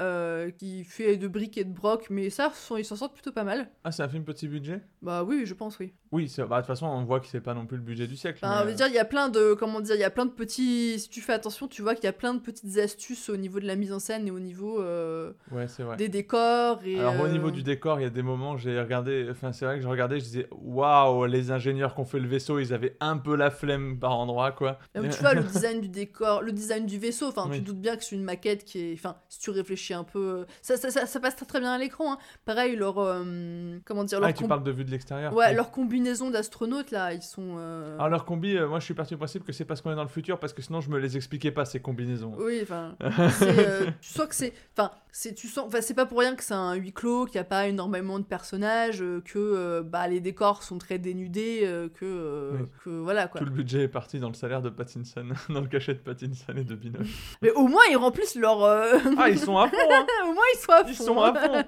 qui 0.57 0.83
fait 0.83 1.17
de 1.17 1.27
briques 1.27 1.57
et 1.57 1.63
de 1.63 1.73
broc, 1.73 2.07
mais 2.09 2.29
ça, 2.29 2.51
ils 2.77 2.85
s'en 2.85 2.95
sortent 2.95 3.13
plutôt 3.13 3.31
pas 3.31 3.43
mal. 3.43 3.69
Ah, 3.83 3.91
c'est 3.91 4.03
un 4.03 4.09
film 4.09 4.23
petit 4.23 4.47
budget? 4.47 4.81
Bah 5.01 5.23
oui, 5.23 5.43
je 5.45 5.53
pense, 5.53 5.79
oui. 5.79 5.93
Oui, 6.11 6.33
bah, 6.37 6.43
de 6.43 6.55
toute 6.61 6.67
façon, 6.67 6.85
on 6.87 7.03
voit 7.03 7.19
que 7.19 7.27
c'est 7.27 7.41
pas 7.41 7.53
non 7.53 7.65
plus 7.65 7.77
le 7.77 7.83
budget 7.83 8.07
du 8.07 8.15
siècle. 8.15 8.39
Mais, 8.43 8.49
on 8.61 8.65
veut 8.65 8.73
dire, 8.73 8.87
il 8.87 8.93
y 8.93 8.99
a 8.99 9.05
plein 9.05 9.29
de, 9.29 9.53
comment 9.55 9.79
dire, 9.81 9.95
il 9.95 10.01
y 10.01 10.03
a 10.03 10.09
plein 10.09 10.25
de 10.25 10.31
petits. 10.31 10.99
Si 10.99 11.09
tu 11.09 11.21
fais 11.21 11.33
attention, 11.33 11.67
tu 11.67 11.81
vois 11.81 11.95
qu'il 11.95 12.05
y 12.05 12.07
a 12.07 12.13
plein 12.13 12.33
de 12.33 12.39
petites 12.39 12.77
astuces 12.77 13.29
au 13.29 13.37
niveau 13.37 13.59
de 13.59 13.65
la 13.67 13.75
mise 13.75 13.91
en 13.93 13.99
scène 13.99 14.27
et 14.27 14.31
au 14.31 14.39
niveau 14.39 14.81
euh, 14.81 15.31
Ouais, 15.51 15.67
c'est 15.67 15.83
vrai. 15.83 15.97
des 15.97 16.09
décors. 16.09 16.79
Et, 16.85 16.99
Alors 16.99 17.19
au 17.21 17.25
euh, 17.25 17.31
niveau 17.31 17.51
du 17.51 17.63
décor, 17.63 17.99
il 17.99 18.03
y 18.03 18.05
a 18.05 18.09
des 18.09 18.21
moments, 18.21 18.57
j'ai 18.57 18.79
regardé, 18.79 19.27
enfin 19.31 19.51
c'est 19.53 19.65
vrai 19.65 19.75
que 19.77 19.81
je 19.83 19.87
regardais, 19.87 20.19
je 20.19 20.25
disais 20.25 20.47
waouh, 20.51 21.25
les 21.25 21.51
ingénieurs 21.51 21.95
qui 21.95 22.01
ont 22.01 22.05
fait 22.05 22.19
le 22.19 22.27
vaisseau, 22.27 22.59
ils 22.59 22.73
avaient 22.73 22.95
un 22.99 23.17
peu 23.17 23.35
la 23.35 23.49
flemme 23.51 23.97
par 23.99 24.11
endroit 24.17 24.51
quoi. 24.51 24.79
Même, 24.93 25.09
tu 25.09 25.19
vois, 25.21 25.33
le 25.33 25.43
design 25.43 25.81
du 25.81 25.89
décor, 25.89 26.41
le 26.41 26.51
design 26.51 26.85
du 26.85 26.97
vaisseau, 26.97 27.27
enfin, 27.27 27.47
Oui. 27.49 27.57
tu 27.57 27.61
te 27.61 27.67
doutes 27.67 27.81
bien 27.81 27.95
que 27.97 28.03
c'est 28.03 28.15
une 28.15 28.23
maquette 28.23 28.63
qui 28.65 28.79
est. 28.79 28.93
Enfin, 28.93 29.15
si 29.29 29.39
tu 29.39 29.49
réfléchis 29.49 29.93
un 29.93 30.03
peu. 30.03 30.45
Ça, 30.61 30.77
ça, 30.77 30.89
ça, 30.91 31.05
ça 31.05 31.19
passe 31.19 31.35
très 31.35 31.45
très 31.45 31.59
bien 31.59 31.71
à 31.71 31.77
l'écran. 31.77 32.13
hein. 32.13 32.17
Pareil, 32.45 32.75
leur. 32.75 32.97
euh, 32.99 33.77
comment 33.85 34.03
dire 34.03 34.17
Ah, 34.19 34.21
leur 34.21 34.29
et 34.29 34.33
tu 34.33 34.47
parles 34.47 34.63
de 34.63 34.71
vue 34.71 34.85
de 34.85 34.91
l'extérieur. 34.91 35.33
Ouais, 35.33 35.53
leur 35.53 35.71
combinaison 35.71 36.29
d'astronautes 36.29 36.91
là, 36.91 37.13
ils 37.13 37.21
sont. 37.21 37.55
euh, 37.57 37.95
Alors 37.95 38.09
leur 38.09 38.25
combi, 38.25 38.55
euh, 38.57 38.67
moi 38.67 38.79
je 38.79 38.85
suis 38.85 38.93
parti 38.93 39.13
du 39.13 39.17
principe 39.17 39.44
que 39.45 39.53
c'est 39.53 39.65
parce 39.65 39.81
qu'on 39.81 39.91
est 39.91 39.95
dans 39.95 40.03
le 40.03 40.09
futur, 40.09 40.39
parce 40.39 40.53
que 40.53 40.61
sinon 40.61 40.81
je 40.81 40.89
me 40.89 40.99
les 40.99 41.15
expliquais 41.15 41.51
pas 41.51 41.65
ces 41.65 41.79
combinaisons. 41.79 42.33
Oui, 42.37 42.59
enfin, 42.61 42.95
euh, 43.41 43.89
tu 44.01 44.09
sens 44.09 44.27
que 44.27 44.35
c'est. 44.35 44.53
Enfin, 44.77 44.91
c'est 45.11 45.33
tu 45.33 45.47
sens. 45.47 45.65
Enfin, 45.67 45.79
c'est 45.81 45.93
pas 45.93 46.05
pour 46.05 46.19
rien 46.19 46.35
que 46.35 46.43
c'est 46.43 46.53
un 46.53 46.73
huis 46.73 46.91
clos, 46.91 47.25
qu'il 47.25 47.35
n'y 47.35 47.41
a 47.41 47.45
pas 47.45 47.67
énormément 47.67 48.19
de 48.19 48.25
personnages, 48.25 49.01
euh, 49.01 49.21
que 49.23 49.37
euh, 49.37 49.83
bah, 49.83 50.07
les 50.07 50.19
décors 50.19 50.63
sont 50.63 50.77
très 50.77 50.97
dénudés, 50.99 51.61
que, 51.93 52.51
Oui. 52.53 52.67
que 52.83 52.89
voilà 52.89 53.27
quoi. 53.27 53.39
Tout 53.39 53.45
le 53.45 53.51
budget 53.51 53.83
est 53.83 53.87
parti 53.87 54.19
dans 54.19 54.27
le 54.29 54.33
salaire 54.33 54.61
de 54.61 54.69
Pattinson, 54.69 55.27
dans 55.49 55.61
le 55.61 55.67
cachet 55.67 55.93
de 55.93 55.99
Pattinson 55.99 56.53
et 56.57 56.63
de 56.63 56.75
Binoche. 56.75 57.37
Mais 57.41 57.51
au 57.51 57.67
moins 57.67 57.83
ils 57.89 57.97
remplissent 57.97 58.35
leur. 58.35 58.63
Ah, 58.63 59.29
ils 59.29 59.39
sont 59.39 59.57
à 59.57 59.67
fond, 59.69 59.77
hein 59.91 60.05
au 60.23 60.33
moins 60.33 60.43
ils 60.53 60.59
sont 60.59 60.71
à 60.71 60.83
fond. 60.83 60.89
Ils 60.89 60.95
sont 60.95 61.21
à 61.21 61.33
fond 61.33 61.65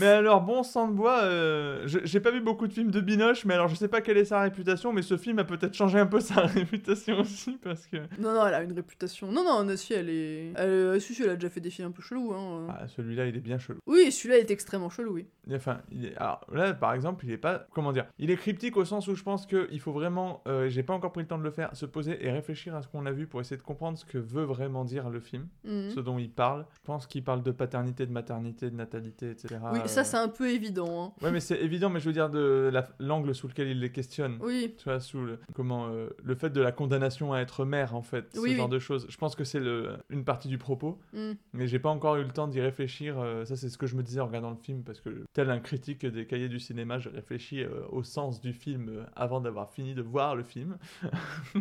Mais 0.00 0.06
alors, 0.06 0.40
bon 0.40 0.62
sang 0.62 0.88
de 0.88 0.94
bois, 0.94 1.22
j'ai 1.86 2.20
pas 2.20 2.30
vu 2.30 2.40
beaucoup 2.40 2.66
de 2.66 2.72
films 2.72 2.90
de 2.90 3.00
Binoche, 3.00 3.44
mais 3.44 3.54
alors 3.54 3.68
je 3.68 3.74
sais 3.74 3.88
pas 3.88 4.00
quelle 4.00 4.16
est 4.16 4.24
sa 4.24 4.40
réputation, 4.40 4.92
mais 4.92 5.02
ce 5.02 5.16
film 5.16 5.38
a 5.38 5.44
peut-être 5.44 5.74
changé 5.74 5.98
un 5.98 6.06
peu 6.06 6.20
sa 6.20 6.40
réputation 6.42 7.17
aussi, 7.22 7.58
parce 7.62 7.86
que... 7.86 7.96
Non, 8.18 8.32
non, 8.34 8.46
elle 8.46 8.54
a 8.54 8.62
une 8.62 8.72
réputation. 8.72 9.30
Non, 9.32 9.44
non, 9.44 9.64
Nassi, 9.64 9.92
elle 9.94 10.10
est. 10.10 10.52
Elle, 10.56 10.68
euh, 10.70 11.00
si, 11.00 11.20
elle 11.22 11.30
a 11.30 11.34
déjà 11.34 11.50
fait 11.50 11.60
des 11.60 11.70
films 11.70 11.88
un 11.88 11.90
peu 11.92 12.02
chelous. 12.02 12.32
Hein. 12.34 12.66
Ah, 12.70 12.86
celui-là, 12.88 13.26
il 13.26 13.36
est 13.36 13.40
bien 13.40 13.58
chelou. 13.58 13.78
Oui, 13.86 14.10
celui-là 14.12 14.38
est 14.38 14.50
extrêmement 14.50 14.90
chelou, 14.90 15.12
oui. 15.14 15.26
Enfin, 15.52 15.80
il 15.90 16.04
est- 16.06 16.16
alors 16.16 16.44
là, 16.52 16.74
par 16.74 16.92
exemple, 16.94 17.24
il 17.24 17.32
est 17.32 17.38
pas. 17.38 17.66
Comment 17.72 17.92
dire 17.92 18.06
Il 18.18 18.30
est 18.30 18.36
cryptique 18.36 18.76
au 18.76 18.84
sens 18.84 19.08
où 19.08 19.14
je 19.14 19.22
pense 19.22 19.46
qu'il 19.46 19.80
faut 19.80 19.92
vraiment. 19.92 20.42
euh, 20.46 20.68
J'ai 20.68 20.82
pas 20.82 20.92
encore 20.94 21.12
pris 21.12 21.22
le 21.22 21.28
temps 21.28 21.38
de 21.38 21.42
le 21.44 21.50
faire, 21.50 21.74
se 21.74 21.86
poser 21.86 22.24
et 22.24 22.30
réfléchir 22.30 22.74
à 22.74 22.82
ce 22.82 22.88
qu'on 22.88 23.06
a 23.06 23.12
vu 23.12 23.26
pour 23.26 23.40
essayer 23.40 23.56
de 23.56 23.62
comprendre 23.62 23.96
ce 23.98 24.04
que 24.04 24.18
veut 24.18 24.44
vraiment 24.44 24.84
dire 24.84 25.08
le 25.08 25.20
film, 25.20 25.48
Mhm. 25.64 25.90
ce 25.90 26.00
dont 26.00 26.18
il 26.18 26.30
parle. 26.30 26.66
Je 26.74 26.80
pense 26.84 27.06
qu'il 27.06 27.24
parle 27.24 27.42
de 27.42 27.50
paternité, 27.50 28.04
de 28.04 28.12
maternité, 28.12 28.70
de 28.70 28.76
natalité, 28.76 29.30
etc. 29.30 29.56
oui, 29.72 29.78
ça, 29.86 30.00
euh. 30.00 30.04
c'est 30.04 30.16
un 30.18 30.28
peu 30.28 30.50
évident. 30.50 31.14
Hein. 31.18 31.24
Ouais, 31.24 31.30
mais 31.30 31.40
c'est 31.40 31.58
évident, 31.60 31.88
mais 31.88 32.00
je 32.00 32.06
veux 32.06 32.12
dire 32.12 32.28
de 32.28 32.68
la- 32.72 32.86
l'angle 32.98 33.34
sous 33.34 33.48
lequel 33.48 33.68
il 33.68 33.80
les 33.80 33.90
questionne. 33.90 34.36
Oui. 34.42 34.74
Tu 34.76 34.84
vois, 34.84 35.00
sous 35.00 35.24
le, 35.24 35.38
comment, 35.54 35.88
euh, 35.88 36.08
le 36.22 36.34
fait 36.34 36.50
de 36.50 36.60
la 36.60 36.72
condamnation 36.72 36.98
à 37.32 37.40
être 37.40 37.64
mère, 37.64 37.94
en 37.94 38.02
fait, 38.02 38.26
Oui, 38.36 38.52
ce 38.52 38.56
genre 38.56 38.68
de 38.68 38.78
choses. 38.78 39.06
Je 39.08 39.16
pense 39.16 39.34
que 39.36 39.44
c'est 39.44 39.60
une 40.10 40.24
partie 40.24 40.48
du 40.48 40.58
propos, 40.58 40.98
Mm. 41.12 41.32
mais 41.52 41.66
j'ai 41.68 41.78
pas 41.78 41.88
encore 41.90 42.16
eu 42.16 42.22
le 42.24 42.30
temps 42.30 42.48
d'y 42.48 42.60
réfléchir. 42.60 43.18
euh, 43.18 43.44
ça, 43.44 43.56
c'est 43.56 43.68
ce 43.68 43.78
que 43.78 43.86
je 43.86 43.96
me 43.96 44.02
disais 44.02 44.20
en 44.20 44.26
regardant 44.26 44.50
le 44.50 44.56
film, 44.56 44.82
parce 44.84 45.00
que 45.00 45.24
tel 45.32 45.50
un 45.50 45.60
critique 45.60 46.04
des 46.06 46.26
cahiers 46.26 46.48
du 46.48 46.60
cinéma, 46.60 46.98
je 46.98 47.08
réfléchis 47.08 47.62
euh, 47.62 47.82
au 47.90 48.02
sens 48.02 48.40
du 48.40 48.52
film 48.52 48.88
euh, 48.88 49.04
avant 49.16 49.40
d'avoir 49.40 49.70
fini 49.70 49.94
de 49.94 50.02
voir 50.02 50.36
le 50.36 50.42
film. 50.44 50.78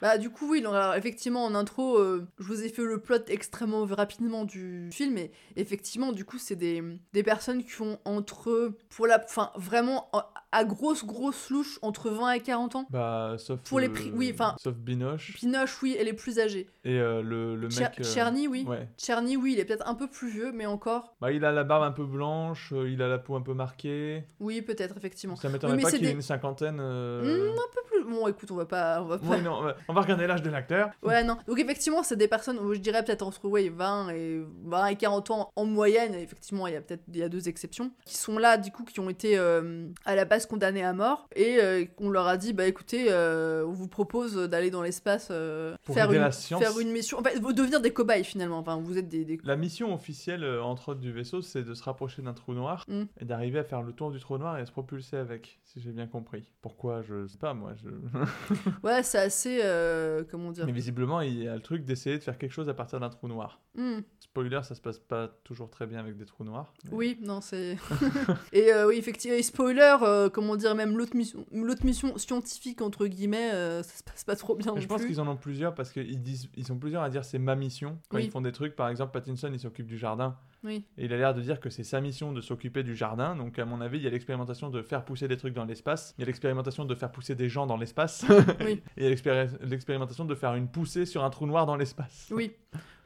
Bah, 0.00 0.18
du 0.18 0.28
coup, 0.28 0.50
oui, 0.50 0.60
donc, 0.60 0.74
alors, 0.74 0.96
effectivement, 0.96 1.44
en 1.46 1.54
intro, 1.54 1.96
euh, 1.96 2.26
je 2.38 2.44
vous 2.44 2.62
ai 2.62 2.68
fait 2.68 2.82
le 2.84 3.00
plot 3.00 3.24
extrêmement 3.28 3.86
rapidement 3.86 4.44
du 4.44 4.90
film, 4.92 5.16
et 5.16 5.30
effectivement, 5.56 6.12
du 6.12 6.26
coup, 6.26 6.36
c'est 6.36 6.56
des, 6.56 6.82
des 7.14 7.22
personnes 7.22 7.64
qui 7.64 7.80
ont 7.80 7.98
entre, 8.04 8.76
pour 8.90 9.06
la, 9.06 9.22
enfin, 9.24 9.50
vraiment, 9.56 10.08
en- 10.12 10.24
à 10.54 10.64
grosse, 10.64 11.04
grosse 11.04 11.50
louche, 11.50 11.78
entre 11.82 12.10
20 12.10 12.32
et 12.32 12.40
40 12.40 12.76
ans. 12.76 12.86
Bah, 12.90 13.34
sauf. 13.38 13.60
Pour 13.60 13.80
les 13.80 13.88
euh, 13.88 13.92
prix- 13.92 14.12
oui, 14.14 14.30
enfin- 14.32 14.54
Sauf 14.62 14.74
Binoche. 14.76 15.34
Pinoche, 15.34 15.82
oui, 15.82 15.96
elle 15.98 16.08
est 16.08 16.12
plus 16.12 16.38
âgée. 16.38 16.68
Et 16.84 16.98
euh, 16.98 17.22
le, 17.22 17.56
le 17.56 17.68
Cher- 17.70 17.90
mec. 17.90 18.00
euh, 18.00 18.04
Cherny, 18.04 18.46
oui. 18.48 18.64
Ouais. 18.66 18.88
Cherny, 18.96 19.36
oui, 19.36 19.54
il 19.54 19.60
est 19.60 19.64
peut-être 19.64 19.86
un 19.88 19.94
peu 19.94 20.06
plus 20.06 20.30
vieux, 20.30 20.52
mais 20.52 20.66
encore. 20.66 21.14
Bah, 21.20 21.32
il 21.32 21.44
a 21.44 21.50
la 21.52 21.64
barbe 21.64 21.82
un 21.82 21.90
peu 21.92 22.04
blanche, 22.04 22.72
il 22.86 23.02
a 23.02 23.08
la 23.08 23.18
peau 23.18 23.34
un 23.36 23.40
peu 23.42 23.52
marquée. 23.54 24.24
Oui, 24.40 24.62
peut-être, 24.62 24.96
effectivement. 24.96 25.36
Ça 25.36 25.48
m'étonnerait 25.48 25.76
Oui, 25.78 25.82
pas 25.82 25.90
qu'il 25.90 26.04
ait 26.04 26.08
des- 26.08 26.12
une 26.14 26.22
cinquantaine. 26.22 26.78
euh, 26.80 27.22
Hmm, 27.52 27.58
un 27.58 27.74
peu 27.74 27.80
plus. 27.86 28.04
Bon, 28.04 28.28
écoute, 28.28 28.50
on 28.50 28.56
va 28.56 28.66
pas. 28.66 29.02
On 29.02 29.06
va 29.06 29.18
pas... 29.18 29.26
Oui, 29.26 29.40
non, 29.42 29.60
on 29.88 29.92
va- 29.92 30.00
regarder 30.02 30.26
l'âge 30.26 30.42
de 30.42 30.50
l'acteur. 30.50 30.90
Ouais, 31.02 31.24
non. 31.24 31.36
Donc, 31.48 31.58
effectivement, 31.58 32.02
c'est 32.02 32.16
des 32.16 32.28
personnes, 32.28 32.58
je 32.72 32.78
dirais 32.78 33.02
peut-être 33.04 33.22
entre 33.22 33.46
ouais, 33.48 33.70
20, 33.70 34.10
et 34.10 34.42
20 34.64 34.86
et 34.86 34.96
40 34.96 35.30
ans 35.30 35.50
en 35.56 35.64
moyenne. 35.64 36.14
Effectivement, 36.14 36.66
il 36.66 36.74
y 36.74 36.76
a 36.76 36.80
peut-être 36.80 37.02
il 37.08 37.16
y 37.18 37.22
a 37.22 37.28
deux 37.28 37.48
exceptions. 37.48 37.90
Qui 38.04 38.16
sont 38.16 38.38
là, 38.38 38.56
du 38.58 38.70
coup, 38.70 38.84
qui 38.84 39.00
ont 39.00 39.08
été 39.10 39.36
à 39.38 40.14
la 40.14 40.24
base 40.24 40.43
condamnés 40.46 40.82
à 40.84 40.92
mort. 40.92 41.28
Et 41.36 41.58
euh, 41.60 41.84
qu'on 41.96 42.10
leur 42.10 42.26
a 42.26 42.36
dit, 42.36 42.52
bah 42.52 42.66
écoutez, 42.66 43.06
euh, 43.10 43.64
on 43.66 43.72
vous 43.72 43.88
propose 43.88 44.34
d'aller 44.36 44.70
dans 44.70 44.82
l'espace 44.82 45.28
euh, 45.30 45.76
Pour 45.84 45.94
faire, 45.94 46.10
une, 46.12 46.20
la 46.20 46.32
science. 46.32 46.62
faire 46.62 46.78
une 46.78 46.90
mission. 46.90 47.18
En 47.18 47.22
fait, 47.22 47.38
vous 47.38 47.52
devenir 47.52 47.80
des 47.80 47.92
cobayes 47.92 48.24
finalement. 48.24 48.58
Enfin, 48.58 48.80
vous 48.82 48.98
êtes 48.98 49.08
des. 49.08 49.24
des- 49.24 49.38
La 49.44 49.56
mission 49.56 49.94
officielle, 49.94 50.44
entre 50.60 50.90
autres, 50.90 51.00
du 51.00 51.12
vaisseau, 51.12 51.42
c'est 51.42 51.62
de 51.64 51.74
se 51.74 51.82
rapprocher 51.82 52.22
d'un 52.22 52.32
trou 52.34 52.52
noir 52.54 52.84
Mm. 52.88 53.02
et 53.20 53.24
d'arriver 53.24 53.58
à 53.58 53.64
faire 53.64 53.82
le 53.82 53.92
tour 53.92 54.10
du 54.10 54.20
trou 54.20 54.38
noir 54.38 54.58
et 54.58 54.60
à 54.62 54.66
se 54.66 54.72
propulser 54.72 55.16
avec, 55.16 55.60
si 55.74 55.80
j'ai 55.80 55.90
bien 55.90 56.06
compris. 56.06 56.44
Pourquoi 56.62 57.02
Je 57.02 57.26
sais 57.26 57.36
pas, 57.38 57.52
moi. 57.52 57.72
Je... 57.74 57.88
Ouais, 58.84 59.02
c'est 59.02 59.18
assez. 59.18 59.60
euh, 59.62 60.22
comment 60.30 60.52
dire 60.52 60.66
Mais 60.66 60.72
visiblement, 60.72 61.20
il 61.20 61.42
y 61.42 61.48
a 61.48 61.54
le 61.56 61.60
truc 61.60 61.84
d'essayer 61.84 62.16
de 62.16 62.22
faire 62.22 62.38
quelque 62.38 62.52
chose 62.52 62.68
à 62.68 62.74
partir 62.74 63.00
d'un 63.00 63.10
trou 63.10 63.26
noir. 63.26 63.60
Hmm. 63.74 64.00
Spoiler, 64.20 64.60
ça 64.62 64.74
se 64.76 64.80
passe 64.80 64.98
pas 65.00 65.28
toujours 65.42 65.68
très 65.70 65.86
bien 65.86 65.98
avec 65.98 66.16
des 66.16 66.24
trous 66.26 66.44
noirs. 66.44 66.72
mais- 66.84 66.90
Oui, 66.92 67.18
non, 67.22 67.40
c'est. 67.40 67.76
et 68.52 68.72
euh, 68.72 68.86
oui, 68.86 68.96
effectivement, 68.98 69.36
et 69.36 69.42
spoiler, 69.42 69.96
euh, 70.02 70.28
comment 70.30 70.54
dire, 70.56 70.74
même 70.76 70.96
l'autre 70.96 71.16
mission, 71.16 71.44
mission 71.82 72.16
scientifique, 72.18 72.80
entre 72.80 73.06
guillemets, 73.08 73.50
ça 73.82 73.96
se 73.96 74.02
passe 74.04 74.24
pas 74.24 74.36
trop 74.36 74.54
bien. 74.54 74.72
Non 74.74 74.80
je 74.80 74.86
pense 74.86 75.04
qu'ils 75.04 75.20
en 75.20 75.26
ont 75.26 75.36
plusieurs 75.36 75.74
parce 75.74 75.90
qu'ils 75.92 76.22
disent, 76.22 76.48
ils 76.56 76.66
sont 76.66 76.78
plusieurs 76.78 77.02
à 77.02 77.10
dire 77.10 77.24
c'est 77.24 77.38
ma 77.38 77.56
mission. 77.56 77.98
Quand 78.08 78.18
Oui. 78.18 78.24
ils 78.26 78.30
font 78.30 78.40
des 78.40 78.52
trucs, 78.52 78.76
par 78.76 78.88
exemple, 78.88 79.12
Pattinson, 79.12 79.50
il 79.52 79.58
s'occupe 79.58 79.86
du 79.86 79.98
jardin. 79.98 80.36
Oui. 80.64 80.84
Et 80.98 81.04
il 81.04 81.12
a 81.12 81.16
l'air 81.18 81.34
de 81.34 81.40
dire 81.42 81.60
que 81.60 81.68
c'est 81.70 81.84
sa 81.84 82.00
mission 82.00 82.32
de 82.32 82.40
s'occuper 82.40 82.82
du 82.82 82.94
jardin. 82.96 83.36
Donc, 83.36 83.58
à 83.58 83.64
mon 83.66 83.80
avis, 83.80 83.98
il 83.98 84.04
y 84.04 84.06
a 84.06 84.10
l'expérimentation 84.10 84.70
de 84.70 84.82
faire 84.82 85.04
pousser 85.04 85.28
des 85.28 85.36
trucs 85.36 85.54
dans 85.54 85.64
l'espace. 85.66 86.14
Il 86.18 86.22
y 86.22 86.24
a 86.24 86.26
l'expérimentation 86.26 86.84
de 86.84 86.94
faire 86.94 87.12
pousser 87.12 87.34
des 87.34 87.48
gens 87.48 87.66
dans 87.66 87.76
l'espace. 87.76 88.24
Oui. 88.64 88.82
Et 88.96 89.02
il 89.02 89.04
y 89.04 89.06
a 89.06 89.10
l'expéri- 89.10 89.48
l'expérimentation 89.62 90.24
de 90.24 90.34
faire 90.34 90.54
une 90.54 90.68
poussée 90.68 91.04
sur 91.06 91.22
un 91.22 91.30
trou 91.30 91.46
noir 91.46 91.66
dans 91.66 91.76
l'espace. 91.76 92.28
Oui. 92.30 92.52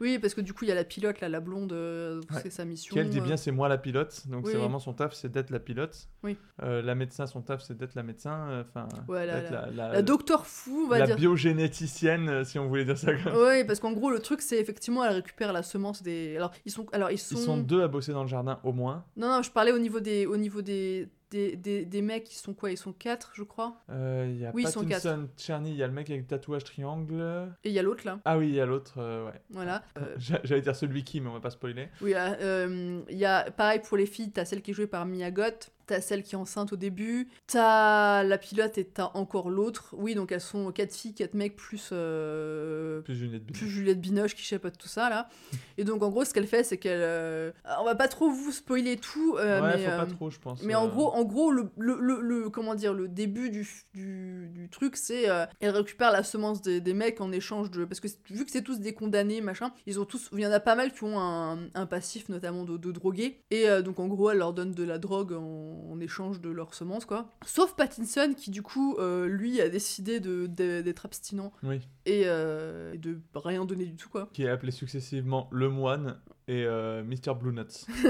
Oui, 0.00 0.20
parce 0.20 0.32
que 0.34 0.40
du 0.40 0.52
coup, 0.54 0.64
il 0.64 0.68
y 0.68 0.70
a 0.72 0.76
la 0.76 0.84
pilote, 0.84 1.20
là, 1.20 1.28
la 1.28 1.40
blonde, 1.40 1.72
euh, 1.72 2.20
Ouais. 2.30 2.40
c'est 2.40 2.50
sa 2.50 2.64
mission. 2.64 2.92
Qui 2.94 3.00
elle 3.00 3.11
dit 3.11 3.18
euh. 3.18 3.22
bien 3.22 3.36
c'est 3.36 3.50
moi 3.50 3.68
la 3.68 3.78
pilote. 3.78 4.22
Donc, 4.28 4.46
Oui. 4.46 4.52
c'est 4.52 4.59
vraiment 4.59 4.78
son 4.78 4.92
taf, 4.92 5.12
c'est 5.12 5.28
d'être 5.28 5.50
la 5.50 5.59
pilote. 5.59 6.06
Oui. 6.22 6.36
Euh, 6.62 6.80
la 6.82 6.94
médecin, 6.94 7.26
son 7.26 7.42
taf, 7.42 7.62
c'est 7.62 7.76
d'être 7.76 7.96
la 7.96 8.04
médecin. 8.04 8.46
euh, 8.48 8.62
Enfin, 8.68 8.86
Ouais, 9.09 9.26
la, 9.26 9.68
la, 9.72 9.92
la 9.92 10.02
docteur 10.02 10.46
fou, 10.46 10.82
on 10.84 10.88
va 10.88 11.00
la 11.00 11.06
dire. 11.06 11.16
biogénéticienne, 11.16 12.28
euh, 12.28 12.44
si 12.44 12.59
on 12.61 12.68
voulait 12.68 12.84
dire 12.84 12.96
ça 12.96 13.12
comme 13.12 13.32
ça. 13.32 13.38
Oui, 13.48 13.64
parce 13.64 13.80
qu'en 13.80 13.92
gros, 13.92 14.11
le 14.11 14.20
truc, 14.20 14.40
c'est 14.40 14.59
effectivement, 14.61 15.04
elle 15.04 15.14
récupère 15.14 15.52
la 15.52 15.62
semence 15.64 16.02
des. 16.02 16.36
Alors, 16.36 16.52
ils 16.64 16.70
sont. 16.72 16.86
Alors, 16.92 17.11
ils 17.11 17.18
sont... 17.18 17.34
Ils 17.36 17.42
sont 17.42 17.47
deux 17.57 17.82
à 17.82 17.88
bosser 17.88 18.12
dans 18.12 18.22
le 18.22 18.28
jardin 18.28 18.61
au 18.64 18.72
moins. 18.72 19.05
Non, 19.16 19.28
non, 19.28 19.42
je 19.42 19.51
parlais 19.51 19.72
au 19.72 19.78
niveau 19.78 20.01
des, 20.01 20.26
au 20.26 20.36
niveau 20.36 20.61
des, 20.62 21.09
des, 21.30 21.57
des, 21.57 21.84
des 21.84 22.03
mecs, 22.03 22.30
ils 22.32 22.36
sont 22.38 22.55
quoi? 22.55 22.70
Ils 22.70 22.76
sont 22.76 22.92
quatre, 22.92 23.32
je 23.34 23.42
crois. 23.42 23.76
Euh, 23.90 24.26
Il 24.30 24.38
y 24.40 24.46
a 24.46 24.51
Oui, 24.55 24.64
ils 24.66 24.70
sont 24.70 25.28
Cherny, 25.36 25.70
il 25.70 25.76
y 25.76 25.82
a 25.82 25.86
le 25.86 25.92
mec 25.92 26.09
avec 26.11 26.22
le 26.22 26.26
tatouage 26.26 26.64
triangle. 26.64 27.20
Et 27.64 27.68
il 27.70 27.72
y 27.72 27.78
a 27.78 27.82
l'autre, 27.82 28.05
là. 28.07 28.18
Ah 28.24 28.38
oui, 28.38 28.49
il 28.49 28.55
y 28.55 28.61
a 28.61 28.66
l'autre, 28.66 28.94
euh, 28.99 29.26
ouais. 29.26 29.40
Voilà. 29.51 29.82
Euh, 29.99 30.14
J'a- 30.18 30.40
J'allais 30.44 30.62
dire 30.62 30.76
celui 30.76 31.05
qui, 31.05 31.20
mais 31.20 31.28
on 31.28 31.32
va 31.34 31.40
pas 31.40 31.51
spoiler. 31.51 31.88
Oui, 32.03 32.12
il 32.12 33.16
y 33.18 33.24
a 33.24 33.51
pareil 33.51 33.80
pour 33.86 33.96
les 33.96 34.07
filles, 34.07 34.30
t'as 34.30 34.44
celle 34.44 34.62
qui 34.62 34.70
est 34.70 34.74
jouée 34.74 34.86
par 34.86 35.07
Mia 35.07 35.30
Goth, 35.30 35.70
t'as 35.89 36.01
celle 36.01 36.22
qui 36.22 36.34
est 36.34 36.39
enceinte 36.39 36.72
au 36.72 36.76
début, 36.76 37.28
t'as 37.47 38.22
la 38.22 38.39
pilote 38.39 38.78
et 38.78 38.84
t'as 38.84 39.11
encore 39.14 39.51
l'autre. 39.51 39.95
Oui, 39.99 40.14
donc 40.14 40.30
elles 40.32 40.41
sont 40.41 40.70
quatre 40.72 40.95
filles, 40.95 41.14
quatre 41.14 41.34
mecs 41.34 41.57
plus 41.57 41.91
euh, 41.93 43.01
Plus 43.03 43.14
Juliette 43.16 43.45
Binoche. 43.45 43.59
plus 43.61 43.68
Juliette 43.68 44.01
Binoche 44.01 44.34
qui 44.34 44.43
chapeaute 44.43 44.78
tout 44.78 44.89
ça 44.89 45.09
là. 45.11 45.28
et 45.76 45.84
donc 45.84 46.03
en 46.03 46.09
gros, 46.11 46.24
ce 46.24 46.32
qu'elle 46.34 46.47
fait, 46.47 46.62
c'est 46.62 46.78
qu'elle, 46.78 47.01
euh, 47.03 47.51
on 47.80 47.84
va 47.84 47.95
pas 47.95 48.09
trop 48.09 48.30
vous 48.30 48.53
spoiler 48.53 48.97
tout, 48.97 49.36
euh, 49.39 49.61
ouais, 49.61 49.76
mais 49.76 49.84
faut 49.84 49.91
pas 49.91 50.03
euh, 50.03 50.07
trop, 50.07 50.30
je 50.30 50.39
pense. 50.39 50.62
mais 50.62 50.74
en 50.74 50.89
gros, 50.89 51.12
en 51.12 51.24
gros, 51.24 51.51
le, 51.51 51.70
le, 51.78 51.99
le, 52.01 52.20
le- 52.20 52.51
comment 52.51 52.74
dire, 52.74 52.93
le 52.95 53.09
début 53.09 53.51
du, 53.51 53.66
du, 53.95 54.49
du 54.53 54.68
truc, 54.68 54.97
c'est 54.97 55.24
elle 55.61 55.70
récupère 55.70 56.12
la 56.12 56.22
semence 56.22 56.62
des, 56.62 56.80
des 56.80 56.95
mecs 56.95 57.20
en 57.20 57.32
échange 57.32 57.70
de, 57.70 57.84
parce 57.84 58.01
que 58.01 58.09
vu 58.30 58.45
que 58.45 58.51
c'est 58.51 58.62
tous 58.62 58.80
des 58.80 58.93
condamnés, 58.95 59.41
machin, 59.41 59.72
ils 59.86 59.99
ont 60.01 60.05
tous, 60.05 60.28
il 60.32 60.41
y 60.41 60.47
en 60.47 60.53
a 60.53 60.61
pas 60.61 60.74
mal 60.74 60.93
qui 60.93 61.05
ont 61.05 61.18
un, 61.18 61.59
un 61.74 61.86
passif 61.86 62.28
notamment 62.28 62.64
de, 62.64 62.76
de 62.76 62.93
drogués, 62.93 63.41
et 63.51 63.66
donc 63.82 63.99
en 64.01 64.07
gros, 64.07 64.30
elle 64.30 64.39
leur 64.39 64.53
donne 64.53 64.72
de 64.72 64.84
la 64.84 64.99
drogue 64.99 65.32
en, 65.32 65.78
en 65.91 66.01
échange 66.01 66.41
de 66.41 66.51
leurs 66.51 66.74
semences, 66.74 67.05
quoi. 67.05 67.31
Sauf 67.47 67.74
Pattinson 67.76 68.35
qui 68.37 68.51
du 68.51 68.62
coup, 68.62 68.97
euh, 68.99 69.26
lui, 69.26 69.61
a 69.61 69.68
décidé 69.68 70.20
de, 70.20 70.47
de- 70.47 70.81
d'être 70.83 71.07
abstinent 71.07 71.53
Oui. 71.62 71.81
et, 72.07 72.22
euh, 72.26 72.93
et 72.95 72.99
de 72.99 73.20
rien 73.35 73.64
donner 73.64 73.87
du 73.87 73.97
tout, 73.97 74.09
quoi. 74.09 74.29
Qui 74.33 74.43
est 74.45 74.49
appelé 74.49 74.72
successivement 74.72 75.49
Le 75.53 75.68
Moine 75.68 76.18
et 76.49 76.64
euh, 76.64 77.03
Mr. 77.05 77.34
Blue 77.38 77.53
Nuts. 77.53 77.86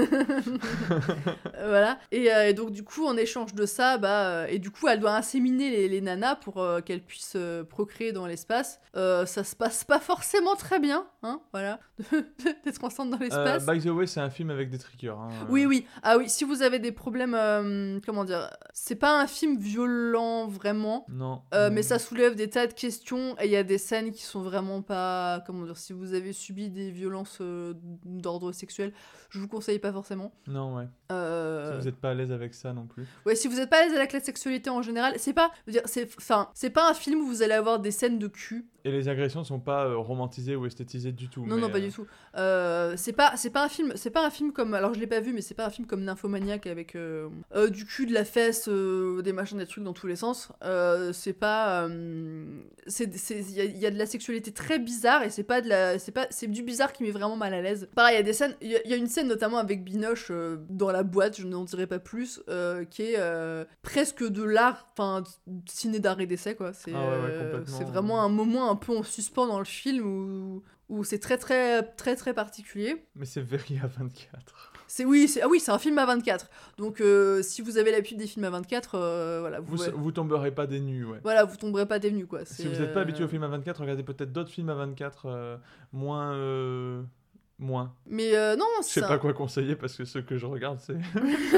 Voilà. 1.67 1.99
Et, 2.11 2.31
euh, 2.31 2.47
et 2.49 2.53
donc, 2.53 2.71
du 2.71 2.83
coup, 2.83 3.05
en 3.05 3.17
échange 3.17 3.53
de 3.53 3.65
ça, 3.65 3.97
bah, 3.97 4.27
euh, 4.29 4.45
et 4.47 4.59
du 4.59 4.71
coup, 4.71 4.87
elle 4.87 4.99
doit 4.99 5.15
inséminer 5.15 5.69
les, 5.69 5.87
les 5.89 6.01
nanas 6.01 6.35
pour 6.35 6.61
euh, 6.61 6.81
qu'elles 6.81 7.03
puissent 7.03 7.37
procréer 7.69 8.11
dans 8.11 8.25
l'espace. 8.25 8.79
Ça 8.93 9.43
se 9.43 9.55
passe 9.55 9.83
pas 9.83 9.99
forcément 9.99 10.55
très 10.55 10.79
bien, 10.79 11.05
hein, 11.23 11.41
voilà, 11.51 11.79
d'être 12.65 12.83
enceinte 12.83 13.09
dans 13.09 13.17
l'espace. 13.17 13.65
by 13.65 13.79
the 13.79 13.87
way, 13.87 14.07
c'est 14.07 14.19
un 14.19 14.29
film 14.29 14.49
avec 14.49 14.69
des 14.69 14.77
trickers. 14.77 15.17
hein. 15.17 15.29
Oui, 15.49 15.65
oui. 15.65 15.85
Ah 16.03 16.17
oui, 16.17 16.29
si 16.29 16.43
vous 16.43 16.61
avez 16.61 16.79
des 16.79 16.91
problèmes, 16.91 17.31
comment 18.05 18.23
dire, 18.25 18.49
c'est 18.73 18.95
pas 18.95 19.21
un 19.21 19.27
film 19.27 19.57
violent 19.57 20.47
vraiment. 20.47 21.05
Non. 21.09 21.41
Non. 21.53 21.69
mais 21.71 21.83
ça 21.83 21.99
soulève 21.99 22.35
des 22.35 22.49
tas 22.49 22.67
de 22.67 22.73
questions 22.73 23.35
et 23.39 23.45
il 23.45 23.51
y 23.51 23.55
a 23.57 23.63
des 23.63 23.77
scènes 23.77 24.11
qui 24.11 24.23
sont 24.23 24.41
vraiment 24.41 24.81
pas. 24.81 25.43
Comment 25.45 25.65
dire 25.65 25.77
Si 25.77 25.93
vous 25.93 26.13
avez 26.13 26.33
subi 26.33 26.69
des 26.69 26.89
violences 26.89 27.39
euh, 27.41 27.73
d'ordre 28.29 28.51
sexuel, 28.51 28.93
je 29.29 29.39
vous 29.39 29.47
conseille 29.47 29.79
pas 29.79 29.91
forcément. 29.91 30.31
Non, 30.47 30.75
ouais. 30.75 30.87
Euh, 31.11 31.71
Si 31.73 31.77
vous 31.79 31.85
n'êtes 31.85 31.99
pas 31.99 32.11
à 32.11 32.13
l'aise 32.13 32.31
avec 32.31 32.53
ça 32.53 32.73
non 32.73 32.85
plus. 32.85 33.07
Ouais, 33.25 33.35
si 33.35 33.47
vous 33.47 33.59
êtes 33.59 33.69
pas 33.69 33.81
à 33.81 33.85
l'aise 33.85 33.95
avec 33.95 34.13
la 34.13 34.19
sexualité 34.19 34.69
en 34.69 34.81
général, 34.81 35.13
c'est 35.17 35.33
pas, 35.33 35.51
c'est, 35.85 36.09
enfin, 36.17 36.49
c'est 36.53 36.69
pas 36.69 36.89
un 36.89 36.93
film 36.93 37.21
où 37.21 37.25
vous 37.25 37.41
allez 37.41 37.53
avoir 37.53 37.79
des 37.79 37.91
scènes 37.91 38.19
de 38.19 38.27
cul. 38.27 38.67
Et 38.85 38.91
les 38.91 39.09
agressions 39.09 39.43
sont 39.43 39.59
pas 39.59 39.87
euh, 39.87 39.97
romantisées 39.97 40.55
ou 40.55 40.65
esthétisées 40.65 41.11
du 41.11 41.27
tout. 41.27 41.45
Non, 41.45 41.55
mais, 41.55 41.61
non, 41.61 41.69
pas 41.69 41.79
euh, 41.79 41.81
du 41.81 41.91
tout. 41.91 42.07
Euh, 42.37 42.93
c'est 42.95 43.11
pas, 43.11 43.33
c'est 43.35 43.49
pas 43.49 43.65
un 43.65 43.69
film, 43.69 43.91
c'est 43.95 44.09
pas 44.09 44.25
un 44.25 44.29
film 44.29 44.53
comme, 44.53 44.73
alors 44.73 44.93
je 44.93 44.99
l'ai 44.99 45.07
pas 45.07 45.19
vu, 45.19 45.33
mais 45.33 45.41
c'est 45.41 45.53
pas 45.53 45.65
un 45.65 45.69
film 45.69 45.85
comme 45.85 46.03
Nymphomaniac 46.03 46.65
avec 46.67 46.95
du 47.71 47.85
cul, 47.85 48.05
de 48.05 48.13
la 48.13 48.25
fesse, 48.25 48.69
des 48.69 49.33
machins, 49.33 49.57
des 49.57 49.65
trucs 49.67 49.83
dans 49.83 49.93
tous 49.93 50.07
les 50.07 50.15
sens. 50.15 50.51
C'est 51.13 51.33
pas, 51.33 51.89
c'est, 52.87 53.15
c'est, 53.17 53.39
il 53.41 53.77
y, 53.77 53.79
y 53.79 53.85
a 53.85 53.91
de 53.91 53.97
la 53.97 54.05
sexualité 54.05 54.51
très 54.51 54.79
bizarre 54.79 55.23
et 55.23 55.29
c'est 55.29 55.43
pas 55.43 55.61
de 55.61 55.67
la, 55.69 55.99
c'est 55.99 56.11
pas, 56.11 56.27
c'est 56.29 56.47
du 56.47 56.63
bizarre 56.63 56.93
qui 56.93 57.03
met 57.03 57.11
vraiment 57.11 57.35
mal 57.35 57.53
à 57.53 57.61
l'aise. 57.61 57.89
Pareil, 57.95 58.17
y 58.19 58.21
a 58.21 58.23
des 58.23 58.33
scènes. 58.33 58.55
Il 58.61 58.69
y, 58.71 58.75
a- 58.75 58.81
il 58.85 58.91
y 58.91 58.93
a 58.93 58.97
une 58.97 59.07
scène 59.07 59.27
notamment 59.27 59.57
avec 59.57 59.83
Binoche 59.83 60.27
euh, 60.31 60.57
dans 60.69 60.91
la 60.91 61.03
boîte, 61.03 61.39
je 61.39 61.45
n'en 61.47 61.63
dirai 61.63 61.87
pas 61.87 61.99
plus, 61.99 62.41
euh, 62.49 62.85
qui 62.85 63.01
est 63.03 63.15
euh, 63.17 63.65
presque 63.81 64.23
de 64.27 64.43
l'art, 64.43 64.87
enfin, 64.93 65.23
ciné 65.67 65.99
d'art 65.99 66.19
et 66.21 66.27
d'essai, 66.27 66.55
quoi. 66.55 66.73
C'est 66.73 66.91
Ah 66.93 66.99
ouais, 66.99 67.55
ouais, 67.79 67.85
vraiment 67.85 68.21
un 68.23 68.29
moment 68.29 68.69
un 68.71 68.75
peu 68.75 68.95
en 68.97 69.03
suspens 69.03 69.47
dans 69.47 69.59
le 69.59 69.65
film 69.65 70.05
où, 70.05 70.63
où 70.89 71.03
c'est 71.03 71.19
très, 71.19 71.37
très, 71.37 71.83
très, 71.83 72.15
très 72.15 72.33
particulier. 72.33 73.05
Mais 73.15 73.25
c'est 73.25 73.41
Very 73.41 73.79
à 73.83 73.87
24. 73.87 74.73
C'est 74.91 75.05
oui, 75.05 75.27
c'est 75.27 75.43
ah 75.43 75.47
oui, 75.47 75.59
c'est 75.59 75.71
un 75.71 75.77
film 75.77 75.99
à 75.99 76.05
24. 76.07 76.49
Donc 76.79 76.99
euh, 76.99 77.43
si 77.43 77.61
vous 77.61 77.77
avez 77.77 77.91
l'habitude 77.91 78.17
des 78.17 78.25
films 78.25 78.45
à 78.45 78.49
24, 78.49 78.95
euh, 78.95 79.37
voilà, 79.39 79.59
vous, 79.59 79.77
Vous, 79.77 79.83
vous 79.95 80.11
tomberez 80.11 80.49
pas 80.49 80.65
des 80.65 80.79
nues, 80.79 81.05
ouais. 81.05 81.19
voilà, 81.21 81.43
vous 81.45 81.57
tomberez 81.57 81.85
pas 81.85 81.99
des 81.99 82.09
nues 82.11 82.25
quoi. 82.25 82.43
Si 82.43 82.67
vous 82.67 82.79
n'êtes 82.79 82.93
pas 82.95 83.01
habitué 83.01 83.23
aux 83.23 83.27
films 83.27 83.43
à 83.43 83.47
24, 83.49 83.81
regardez 83.81 84.01
peut-être 84.01 84.31
d'autres 84.31 84.49
films 84.49 84.69
à 84.69 84.73
24 84.73 85.25
euh, 85.27 85.57
moins. 85.93 86.33
Moins. 87.59 87.93
Mais 88.07 88.35
euh, 88.35 88.55
non, 88.55 88.65
Je 88.79 88.85
sais 88.85 89.01
c'est 89.01 89.07
pas 89.07 89.17
quoi 89.19 89.33
conseiller 89.33 89.75
parce 89.75 89.95
que 89.95 90.05
ceux 90.05 90.21
que 90.21 90.37
je 90.37 90.45
regarde, 90.45 90.79
c'est. 90.79 90.95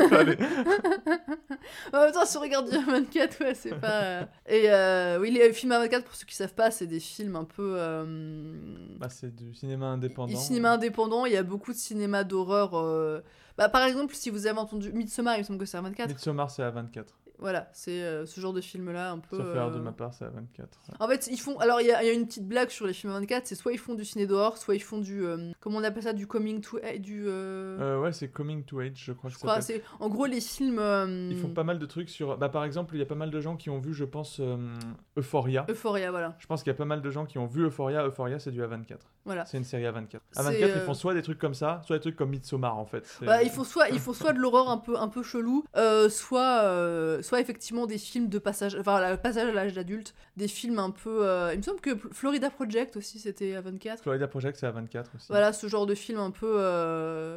En 1.93 2.01
même 2.05 2.11
temps, 2.13 2.25
si 2.25 2.37
on 2.37 2.41
regarde 2.41 2.69
du 2.69 2.77
24, 2.77 3.43
ouais, 3.43 3.53
c'est 3.53 3.75
pas. 3.79 4.01
euh, 4.03 4.23
Et 4.47 4.69
euh, 4.71 5.19
oui, 5.19 5.31
les 5.31 5.53
films 5.53 5.71
à 5.73 5.79
24, 5.79 6.03
pour 6.05 6.15
ceux 6.15 6.25
qui 6.25 6.35
savent 6.35 6.53
pas, 6.53 6.71
c'est 6.71 6.87
des 6.87 6.99
films 6.99 7.35
un 7.35 7.43
peu. 7.43 7.75
euh, 7.77 8.53
Bah, 8.97 9.09
c'est 9.09 9.35
du 9.35 9.53
cinéma 9.53 9.87
indépendant. 9.87 10.27
Du 10.33 10.35
cinéma 10.35 10.73
indépendant, 10.73 11.25
il 11.25 11.33
y 11.33 11.37
a 11.37 11.43
beaucoup 11.43 11.71
de 11.71 11.77
cinéma 11.77 12.23
d'horreur. 12.23 12.71
euh, 12.75 13.21
Bah, 13.57 13.69
par 13.69 13.83
exemple, 13.83 14.15
si 14.15 14.29
vous 14.29 14.47
avez 14.47 14.57
entendu 14.59 14.91
Midsommar, 14.93 15.35
il 15.35 15.39
me 15.39 15.43
semble 15.43 15.59
que 15.59 15.65
c'est 15.65 15.77
à 15.77 15.81
24. 15.81 16.09
Midsommar, 16.09 16.49
c'est 16.49 16.63
à 16.63 16.71
24. 16.71 17.13
Voilà, 17.41 17.69
c'est 17.73 18.03
euh, 18.03 18.25
ce 18.27 18.39
genre 18.39 18.53
de 18.53 18.61
film-là 18.61 19.11
un 19.11 19.17
peu. 19.19 19.35
Sauf 19.37 19.47
erreur 19.55 19.71
de 19.71 19.77
euh, 19.77 19.81
ma 19.81 19.91
part, 19.91 20.13
c'est 20.13 20.25
à 20.25 20.29
24. 20.29 20.79
En 20.99 21.07
fait, 21.07 21.27
ils 21.27 21.39
font. 21.39 21.57
Alors, 21.59 21.81
il 21.81 21.87
y, 21.87 21.91
a 21.91 22.03
il 22.03 22.07
y 22.07 22.09
a 22.09 22.13
une 22.13 22.27
petite 22.27 22.47
blague 22.47 22.69
sur 22.69 22.85
les 22.87 22.93
films 22.93 23.11
à 23.13 23.15
24, 23.19 23.47
c'est 23.47 23.55
soit 23.55 23.71
ils 23.73 23.79
font 23.79 23.95
du 23.95 24.05
ciné 24.05 24.27
d'horreur, 24.27 24.57
soit 24.57 24.75
ils 24.75 24.79
font 24.83 24.99
du. 24.99 25.25
euh, 25.25 25.51
Comment 25.59 25.79
on 25.79 25.83
appelle 25.83 26.03
ça 26.03 26.13
Du 26.13 26.27
coming 26.27 26.61
to. 26.61 26.77
eh, 26.83 26.99
Du. 26.99 27.23
euh, 27.27 27.79
Euh, 27.81 27.99
ouais, 27.99 28.13
c'est 28.13 28.27
Coming 28.29 28.63
to 28.63 28.79
Age, 28.79 28.91
je 28.95 29.11
crois 29.11 29.29
je 29.31 29.37
crois, 29.37 29.59
c'est. 29.61 29.81
En 29.99 30.07
gros, 30.07 30.27
les 30.27 30.39
films. 30.39 30.77
euh, 30.79 31.29
Ils 31.31 31.37
font 31.37 31.49
pas 31.49 31.63
mal 31.63 31.79
de 31.79 31.85
trucs 31.87 32.09
sur. 32.09 32.37
Bah, 32.37 32.49
par 32.49 32.63
exemple, 32.63 32.95
il 32.95 32.99
y 32.99 33.03
a 33.03 33.07
pas 33.07 33.15
mal 33.15 33.31
de 33.31 33.39
gens 33.41 33.57
qui 33.57 33.69
ont 33.71 33.79
vu, 33.79 33.93
je 33.93 34.05
pense, 34.05 34.39
euh, 34.39 34.57
Euphoria. 35.17 35.65
Euphoria, 35.69 36.11
voilà. 36.11 36.35
Je 36.39 36.47
pense 36.47 36.61
qu'il 36.63 36.71
y 36.71 36.75
a 36.75 36.77
pas 36.77 36.85
mal 36.85 37.01
de 37.01 37.09
gens 37.09 37.25
qui 37.25 37.37
ont 37.39 37.47
vu 37.47 37.63
Euphoria. 37.65 38.05
Euphoria, 38.05 38.37
c'est 38.39 38.51
du 38.51 38.61
A24. 38.61 38.97
Voilà. 39.25 39.45
C'est 39.45 39.57
une 39.57 39.63
série 39.63 39.83
A24. 39.83 40.19
C'est, 40.31 40.41
A24, 40.41 40.55
ils 40.57 40.63
euh, 40.63 40.85
font 40.85 40.93
soit 40.93 41.13
des 41.13 41.21
trucs 41.21 41.37
comme 41.39 41.53
ça, 41.53 41.81
soit 41.85 41.97
des 41.97 42.01
trucs 42.01 42.15
comme 42.15 42.29
Midsommar, 42.31 42.77
en 42.77 42.85
fait. 42.85 43.05
Bah, 43.21 43.43
il 43.43 43.49
faut 43.49 43.63
soit 43.63 43.89
il 43.89 43.99
faut 43.99 44.13
soit 44.13 44.33
de 44.33 44.39
l'horreur 44.39 44.69
un 44.69 44.77
peu 44.77 44.97
un 44.97 45.07
peu 45.09 45.21
chelou, 45.23 45.63
euh, 45.77 46.09
soit 46.09 46.61
euh, 46.63 47.21
soit 47.21 47.39
effectivement 47.39 47.85
des 47.85 47.97
films 47.97 48.29
de 48.29 48.39
passage, 48.39 48.75
enfin 48.79 48.99
la 48.99 49.17
passage 49.17 49.49
à 49.49 49.53
l'âge 49.53 49.73
d'adulte, 49.73 50.13
des 50.37 50.47
films 50.47 50.79
un 50.79 50.89
peu. 50.91 51.25
euh, 51.27 51.51
il 51.53 51.57
me 51.57 51.63
semble 51.63 51.81
que 51.81 51.95
Florida 52.11 52.49
Project 52.49 52.97
aussi 52.97 53.19
c'était 53.19 53.55
à 53.55 53.61
24. 53.61 54.01
Florida 54.01 54.27
Project, 54.27 54.57
c'est 54.59 54.67
A24 54.67 55.05
aussi. 55.15 55.27
Voilà 55.29 55.53
ce 55.53 55.67
genre 55.67 55.85
de 55.85 55.93
film 55.95 56.19
un 56.19 56.31
peu. 56.31 56.55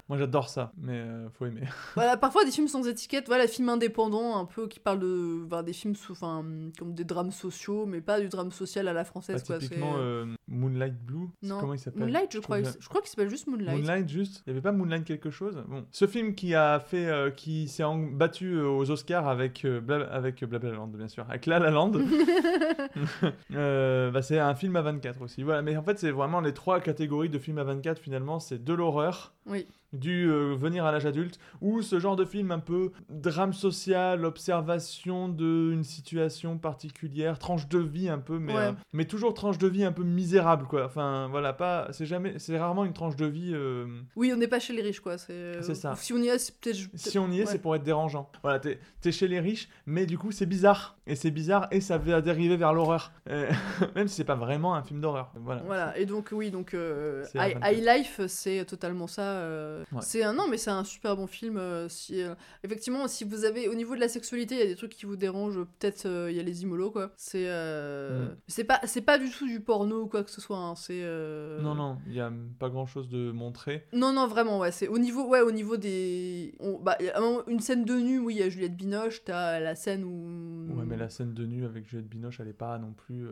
Moi, 0.08 0.18
j'adore 0.18 0.48
ça, 0.48 0.72
mais 0.78 1.04
faut 1.38 1.46
aimer. 1.46 1.62
Voilà 1.94 2.16
parfois 2.16 2.44
des 2.44 2.50
films 2.50 2.68
sans 2.68 2.86
étiquette, 2.88 3.26
voilà 3.26 3.46
films 3.46 3.68
indépendants 3.68 4.36
un 4.38 4.44
peu 4.46 4.68
qui 4.68 4.80
parlent 4.80 4.98
de, 5.00 5.44
enfin, 5.46 5.62
des 5.62 5.72
films 5.72 5.94
sous, 5.94 6.12
enfin 6.12 6.44
comme 6.78 6.94
des 6.94 7.04
drames 7.04 7.30
sociaux, 7.32 7.86
mais 7.86 8.00
pas 8.00 8.20
du 8.20 8.28
drame 8.28 8.52
social 8.52 8.88
à 8.88 8.92
la 8.92 9.02
Bah, 9.02 9.04
française 9.04 9.42
c'est- 9.46 9.58
typiquement, 9.58 9.96
Moonlight 10.48 10.98
Blue, 11.04 11.28
Non. 11.42 11.60
Comment 11.74 11.76
il 11.76 11.78
s'appelle 11.78 12.02
Moonlight 12.02 12.32
je 12.32 12.38
crois, 12.40 12.62
je 12.62 12.88
crois 12.88 13.00
qu'il 13.00 13.10
s'appelle 13.10 13.28
juste 13.30 13.46
Moonlight. 13.46 13.76
Moonlight 13.78 14.08
juste 14.08 14.42
Il 14.46 14.50
y 14.50 14.52
avait 14.52 14.60
pas 14.62 14.72
Moonlight 14.72 15.04
quelque 15.04 15.30
chose? 15.30 15.62
Bon, 15.68 15.84
ce 15.90 16.06
film 16.06 16.34
qui 16.34 16.54
a 16.54 16.80
fait, 16.80 17.06
euh, 17.06 17.30
qui 17.30 17.68
s'est 17.68 17.84
battu 18.12 18.54
euh, 18.54 18.68
aux 18.68 18.90
Oscars 18.90 19.28
avec 19.28 19.64
euh, 19.64 19.80
Bla- 19.80 20.06
avec 20.12 20.42
euh, 20.42 20.46
Blablaland 20.46 20.86
bien 20.88 21.08
sûr, 21.08 21.24
avec 21.28 21.46
La 21.46 21.58
La 21.58 21.70
Land. 21.70 21.92
Euh, 23.54 24.10
bah, 24.10 24.22
c'est 24.22 24.38
un 24.38 24.54
film 24.54 24.76
à 24.76 24.82
24 24.82 25.22
aussi. 25.22 25.42
Voilà, 25.42 25.62
mais 25.62 25.76
en 25.76 25.82
fait 25.82 25.98
c'est 25.98 26.10
vraiment 26.10 26.40
les 26.40 26.52
trois 26.54 26.80
catégories 26.80 27.28
de 27.28 27.38
films 27.38 27.58
à 27.58 27.64
24 27.64 27.98
finalement, 27.98 28.40
c'est 28.40 28.62
de 28.62 28.72
l'horreur. 28.72 29.34
Oui. 29.46 29.66
Du 29.94 30.28
euh, 30.30 30.54
venir 30.54 30.84
à 30.84 30.92
l'âge 30.92 31.06
adulte, 31.06 31.38
ou 31.60 31.80
ce 31.82 31.98
genre 32.00 32.16
de 32.16 32.24
film 32.24 32.50
un 32.50 32.58
peu 32.58 32.90
drame 33.08 33.52
social, 33.52 34.24
observation 34.24 35.28
d'une 35.28 35.84
situation 35.84 36.58
particulière, 36.58 37.38
tranche 37.38 37.68
de 37.68 37.78
vie 37.78 38.08
un 38.08 38.18
peu, 38.18 38.38
mais, 38.38 38.54
Ouais. 38.54 38.60
euh, 38.60 38.72
mais 38.92 39.04
toujours 39.04 39.34
tranche 39.34 39.58
de 39.58 39.68
vie 39.68 39.84
un 39.84 39.92
peu 39.92 40.02
misérable 40.04 40.66
quoi. 40.66 40.84
Enfin 40.86 41.28
voilà, 41.30 41.52
pas, 41.52 41.88
c'est 41.92 42.06
jamais, 42.06 42.38
c'est 42.38 42.58
rarement 42.58 42.84
une 42.84 42.92
tranche 42.92 43.16
de 43.16 43.26
vie. 43.26 43.52
euh, 43.54 43.86
Oui 44.16 44.32
on 44.34 44.36
n'est 44.36 44.48
pas 44.48 44.58
chez 44.60 44.72
les 44.72 44.82
riches 44.82 45.00
quoi. 45.00 45.18
C'est 45.18 45.62
C'est 45.62 45.74
ça. 45.74 45.94
Si 45.96 46.12
on 46.12 46.18
y 46.18 46.28
est 46.28 46.38
c'est 46.38 46.58
peut-être. 46.58 46.78
si 46.94 47.18
on 47.18 47.30
y 47.30 47.38
est, 47.40 47.44
ouais. 47.44 47.46
c'est 47.46 47.58
pour 47.58 47.74
être 47.76 47.82
dérangeant. 47.84 48.30
Voilà, 48.42 48.58
t'es 48.58 48.78
es 49.04 49.12
chez 49.12 49.28
les 49.28 49.40
riches, 49.40 49.68
mais 49.86 50.06
du 50.06 50.18
coup, 50.18 50.32
c'est 50.32 50.46
bizarre. 50.46 50.96
Et 51.06 51.14
c'est 51.16 51.30
bizarre, 51.30 51.68
et 51.70 51.80
ça 51.82 51.98
va 51.98 52.20
dériver 52.22 52.56
vers 52.56 52.72
l'horreur. 52.72 53.12
Même 53.94 54.08
si 54.08 54.16
c'est 54.16 54.24
pas 54.24 54.34
vraiment 54.34 54.74
un 54.74 54.82
film 54.82 55.00
d'horreur. 55.00 55.32
Voilà. 55.36 55.62
Voilà, 55.66 55.98
et 55.98 56.06
donc 56.06 56.30
oui, 56.32 56.50
donc 56.50 56.70
C'est 56.72 57.38
High, 57.38 57.56
à 57.60 57.60
24. 57.60 57.72
High 57.72 57.84
Life, 57.98 58.20
c'est 58.26 58.64
totalement 58.64 59.06
ça. 59.06 59.83
Ouais. 59.92 59.98
C'est 60.02 60.22
un 60.22 60.32
non, 60.32 60.44
mais 60.48 60.56
c'est 60.56 60.70
un 60.70 60.84
super 60.84 61.16
bon 61.16 61.26
film. 61.26 61.56
euh, 61.56 61.88
si 61.88 62.22
euh, 62.22 62.34
effectivement, 62.62 63.06
si 63.08 63.24
vous 63.24 63.44
avez 63.44 63.68
au 63.68 63.74
niveau 63.74 63.94
de 63.94 64.00
la 64.00 64.08
sexualité, 64.08 64.54
il 64.54 64.60
y 64.60 64.62
a 64.62 64.66
des 64.66 64.76
trucs 64.76 64.92
qui 64.92 65.06
vous 65.06 65.16
dérangent, 65.16 65.64
peut-être 65.78 66.06
euh, 66.06 66.30
il 66.30 66.36
y 66.36 66.40
a 66.40 66.42
les 66.42 66.62
imolos 66.62 66.90
quoi. 66.90 67.10
C'est 67.16 67.44
Mm. 67.44 68.36
c'est 68.48 68.64
pas 68.64 68.80
c'est 68.84 69.00
pas 69.02 69.18
du 69.18 69.30
tout 69.30 69.46
du 69.46 69.60
porno 69.60 70.02
ou 70.02 70.06
quoi 70.06 70.24
que 70.24 70.30
ce 70.30 70.40
soit. 70.40 70.58
hein, 70.58 70.74
C'est 70.74 71.02
Non, 71.62 71.74
non, 71.74 71.98
il 72.06 72.14
y 72.14 72.20
a 72.20 72.32
pas 72.58 72.68
grand 72.68 72.86
chose 72.86 73.08
de 73.08 73.30
montré. 73.30 73.86
Non, 73.92 74.12
non, 74.12 74.26
vraiment, 74.26 74.58
ouais. 74.60 74.72
C'est 74.72 74.88
au 74.88 74.98
niveau, 74.98 75.26
ouais, 75.28 75.40
au 75.40 75.50
niveau 75.52 75.76
des. 75.76 76.54
on- 76.60 76.78
bah, 76.78 76.96
y 77.00 77.08
a 77.08 77.20
une 77.48 77.60
scène 77.60 77.84
de 77.84 77.94
nu, 77.94 78.18
oui, 78.18 78.34
il 78.36 78.40
y 78.40 78.42
a 78.42 78.48
Juliette 78.48 78.76
Binoche, 78.76 79.22
t'as 79.24 79.60
la 79.60 79.74
scène 79.74 80.04
où. 80.04 80.74
Ouais, 80.78 80.84
mais 80.86 80.96
la 80.96 81.08
scène 81.08 81.34
de 81.34 81.44
nu 81.46 81.64
avec 81.64 81.86
Juliette 81.88 82.08
Binoche, 82.08 82.40
elle 82.40 82.48
est 82.48 82.52
pas 82.52 82.78
non 82.78 82.92
plus. 82.92 83.26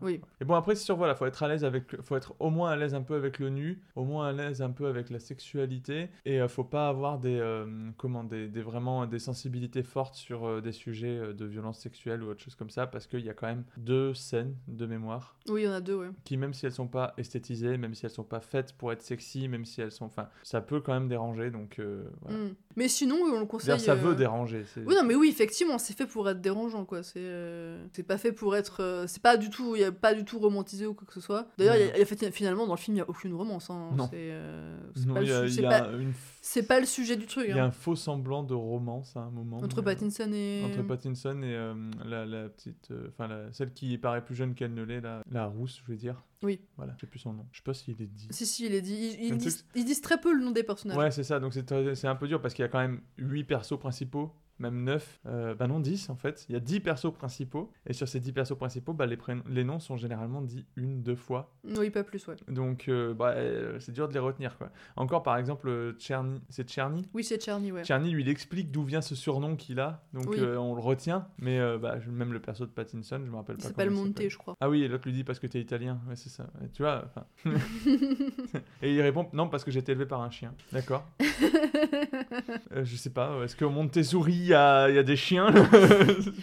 Oui. 0.00 0.20
Et 0.40 0.44
bon, 0.44 0.54
après, 0.54 0.74
c'est 0.74 0.84
sûr, 0.84 0.96
voilà, 0.96 1.14
faut 1.14 1.26
être 1.26 1.42
à 1.42 1.48
l'aise 1.48 1.64
avec. 1.64 2.00
Faut 2.02 2.16
être 2.16 2.34
au 2.38 2.50
moins 2.50 2.70
à 2.70 2.76
l'aise 2.76 2.94
un 2.94 3.02
peu 3.02 3.14
avec 3.14 3.38
le 3.38 3.50
nu, 3.50 3.80
au 3.96 4.04
moins 4.04 4.28
à 4.28 4.32
l'aise 4.32 4.62
un 4.62 4.70
peu 4.70 4.86
avec 4.86 5.10
la 5.10 5.18
sexualité, 5.18 5.97
et 6.24 6.40
euh, 6.40 6.48
faut 6.48 6.64
pas 6.64 6.88
avoir 6.88 7.18
des. 7.18 7.38
euh, 7.38 7.66
comment 7.96 8.24
des, 8.24 8.48
des- 8.48 8.62
vraiment 8.62 9.06
des 9.06 9.18
sensibilités 9.18 9.82
fortes 9.82 10.14
sur 10.14 10.46
euh, 10.46 10.60
des 10.60 10.72
sujets 10.72 11.32
de 11.34 11.44
violence 11.44 11.78
sexuelle 11.78 12.22
ou 12.22 12.28
autre 12.30 12.42
chose 12.42 12.54
comme 12.54 12.70
ça, 12.70 12.86
parce 12.86 13.06
qu'il 13.06 13.20
y 13.24 13.30
a 13.30 13.34
quand 13.34 13.46
même 13.46 13.64
deux 13.76 14.14
scènes 14.14 14.54
de 14.68 14.86
mémoire 14.86 15.36
Oui, 15.48 15.62
il 15.62 15.64
y 15.64 15.68
en 15.68 15.72
a 15.72 15.80
deux, 15.80 15.96
ouais. 15.96 16.08
qui, 16.24 16.36
même 16.36 16.54
si 16.54 16.66
elles 16.66 16.72
sont 16.72 16.88
pas 16.88 17.14
esthétisées, 17.18 17.76
même 17.78 17.94
si 17.94 18.04
elles 18.06 18.10
sont 18.12 18.24
pas 18.24 18.40
faites 18.40 18.72
pour 18.74 18.92
être 18.92 19.02
sexy, 19.02 19.48
même 19.48 19.64
si 19.64 19.80
elles 19.80 19.92
sont. 19.92 20.04
Enfin, 20.06 20.28
ça 20.42 20.60
peut 20.60 20.80
quand 20.80 20.92
même 20.92 21.08
déranger, 21.08 21.50
donc. 21.50 21.78
euh, 21.78 22.04
voilà. 22.22 22.38
Mm. 22.38 22.54
Mais 22.76 22.88
sinon, 22.88 23.16
on 23.16 23.40
le 23.40 23.46
conseille. 23.46 23.78
Ça 23.80 23.92
euh, 23.92 23.94
veut 23.96 24.14
déranger. 24.14 24.64
Oui, 24.76 24.94
non, 24.94 25.04
mais 25.04 25.14
oui, 25.16 25.28
effectivement, 25.30 25.78
c'est 25.78 25.96
fait 25.96 26.06
pour 26.06 26.28
être 26.28 26.40
dérangeant, 26.40 26.84
quoi. 26.84 27.02
C'est 27.02 27.18
euh, 27.18 27.84
c'est 27.92 28.02
pas 28.04 28.18
fait 28.18 28.32
pour 28.32 28.54
être. 28.56 29.04
C'est 29.08 29.22
pas 29.22 29.36
du 29.36 29.50
tout. 29.50 29.74
Il 29.76 29.80
y 29.80 29.84
a 29.84 29.90
pas 29.92 30.14
du 30.14 30.24
tout 30.24 30.38
romantisé 30.38 30.86
ou 30.86 30.94
quoi 30.94 31.06
que 31.06 31.12
ce 31.12 31.20
soit. 31.20 31.48
D'ailleurs, 31.58 31.74
il 31.76 31.80
y 31.80 31.90
a- 31.90 31.96
il 31.96 31.98
y 31.98 32.02
a 32.02 32.06
fait- 32.06 32.30
finalement, 32.30 32.66
dans 32.66 32.74
le 32.74 32.78
film, 32.78 32.96
il 32.96 33.00
y 33.00 33.02
a 33.02 33.08
aucune 33.08 33.34
romance. 33.34 33.70
Hein. 33.70 33.90
Non. 33.96 34.08
C'est 34.10 35.08
pas, 35.08 35.18
a- 35.18 35.22
y 35.22 35.87
a 35.88 35.96
pas- 35.96 36.02
une- 36.02 36.12
c'est 36.42 36.66
pas 36.66 36.80
le 36.80 36.86
sujet 36.86 37.16
du 37.16 37.26
truc. 37.26 37.46
Il 37.48 37.56
y 37.56 37.58
a 37.58 37.64
hein. 37.64 37.68
un 37.68 37.70
faux 37.70 37.96
semblant 37.96 38.42
de 38.42 38.54
romance 38.54 39.16
à 39.16 39.20
un 39.20 39.30
moment. 39.30 39.58
Entre 39.58 39.80
euh, 39.80 39.82
Pattinson 39.82 40.30
et. 40.32 40.62
Entre 40.64 40.82
Pattinson 40.82 41.42
et 41.42 41.54
euh, 41.54 41.74
la, 42.04 42.24
la 42.26 42.48
petite. 42.48 42.90
euh, 42.90 43.08
Enfin, 43.08 43.28
la- 43.28 43.52
celle 43.52 43.72
qui 43.72 43.96
paraît 43.98 44.24
plus 44.24 44.34
jeune 44.34 44.54
qu'elle 44.54 44.74
ne 44.74 44.82
l'est, 44.82 45.00
la, 45.00 45.22
la 45.30 45.46
rousse, 45.46 45.82
je 45.84 45.90
veux 45.92 45.98
dire. 45.98 46.22
Oui. 46.42 46.60
Voilà, 46.76 46.94
je 46.96 47.00
sais 47.00 47.06
plus 47.06 47.18
son 47.18 47.32
nom. 47.32 47.46
Je 47.52 47.58
sais 47.58 47.64
pas 47.64 47.74
s'il 47.74 48.00
est 48.00 48.06
dit. 48.06 48.28
Si, 48.30 48.46
si, 48.46 48.66
il 48.66 48.74
est 48.74 48.80
dit. 48.82 49.16
Ils, 49.20 49.34
ils 49.34 49.52
ils 49.74 49.84
disent 49.84 50.00
très 50.00 50.20
peu 50.20 50.32
le 50.32 50.44
nom 50.44 50.50
des 50.52 50.62
personnages. 50.62 50.96
Ouais, 50.96 51.10
c'est 51.10 51.24
ça, 51.24 51.40
donc 51.40 51.52
c'est 51.54 52.06
un 52.06 52.14
peu 52.16 52.28
dur 52.28 52.40
parce 52.40 52.54
qu'il 52.54 52.62
y 52.62 52.66
a 52.66 52.68
quand 52.68 52.78
même 52.80 53.00
8 53.18 53.44
persos 53.44 53.78
principaux, 53.78 54.32
même 54.58 54.84
9. 54.84 55.20
Euh, 55.26 55.54
bah 55.54 55.66
non, 55.66 55.80
10 55.80 56.10
en 56.10 56.16
fait. 56.16 56.46
Il 56.48 56.52
y 56.52 56.56
a 56.56 56.60
10 56.60 56.80
persos 56.80 57.12
principaux, 57.12 57.70
et 57.86 57.92
sur 57.92 58.08
ces 58.08 58.20
10 58.20 58.32
persos 58.32 58.56
principaux, 58.56 58.92
bah, 58.92 59.06
les, 59.06 59.18
les 59.48 59.64
noms 59.64 59.78
sont 59.78 59.96
généralement 59.96 60.42
dits 60.42 60.66
une, 60.76 61.02
deux 61.02 61.16
fois. 61.16 61.54
Oui, 61.76 61.90
pas 61.90 62.04
plus, 62.04 62.26
ouais. 62.28 62.36
Donc 62.48 62.88
euh, 62.88 63.14
bah, 63.14 63.30
euh, 63.36 63.78
c'est 63.80 63.92
dur 63.92 64.08
de 64.08 64.12
les 64.12 64.18
retenir 64.18 64.56
quoi. 64.58 64.70
Encore 64.96 65.22
par 65.22 65.36
exemple, 65.36 65.94
Tcherny, 65.98 66.40
c'est 66.48 66.68
Tcherny? 66.68 67.06
Oui, 67.14 67.24
c'est 67.24 67.38
Tcherny, 67.40 67.72
ouais. 67.72 67.84
Tcherny 67.84 68.10
lui 68.10 68.22
il 68.22 68.28
explique 68.28 68.70
d'où 68.70 68.82
vient 68.84 69.00
ce 69.00 69.14
surnom 69.14 69.56
qu'il 69.56 69.80
a, 69.80 70.02
donc 70.12 70.26
Oui. 70.28 70.40
on 70.40 70.74
le 70.74 70.80
retient, 70.80 71.28
mais 71.38 71.58
bah, 71.78 71.96
même 72.10 72.32
le 72.32 72.40
perso 72.40 72.66
de 72.66 72.70
Pattinson, 72.70 73.20
je 73.24 73.30
me 73.30 73.36
rappelle 73.36 73.56
Il 73.58 73.62
pas. 73.62 73.68
s'appelle 73.68 73.94
s'appelle. 73.94 74.30
je 74.30 74.38
crois. 74.38 74.54
Ah 74.60 74.68
oui, 74.68 74.82
et 74.82 74.88
l'autre 74.88 75.04
lui 75.06 75.12
dit 75.12 75.24
parce 75.24 75.38
que 75.38 75.46
t'es 75.46 75.60
italien, 75.60 76.00
ouais, 76.08 76.16
c'est 76.16 76.28
ça. 76.30 76.44
Ouais, 76.60 76.68
tu 76.72 76.82
vois, 76.82 77.04
et 78.82 78.94
il 78.94 79.00
répond 79.02 79.28
non 79.32 79.48
parce 79.48 79.64
que 79.64 79.70
j'ai 79.70 79.80
été 79.80 79.92
élevé 79.92 80.06
par 80.06 80.20
un 80.22 80.30
chien. 80.30 80.54
D'accord. 80.72 81.04
Je 82.82 82.96
sais 82.96 83.10
pas, 83.10 83.42
est-ce 83.44 83.56
qu'au 83.56 83.70
Montessori 83.70 84.32
il 84.34 84.47
y 84.48 84.54
a, 84.54 84.88
il 84.88 84.94
y 84.96 84.98
a 84.98 85.02
des 85.02 85.16
chiens 85.16 85.50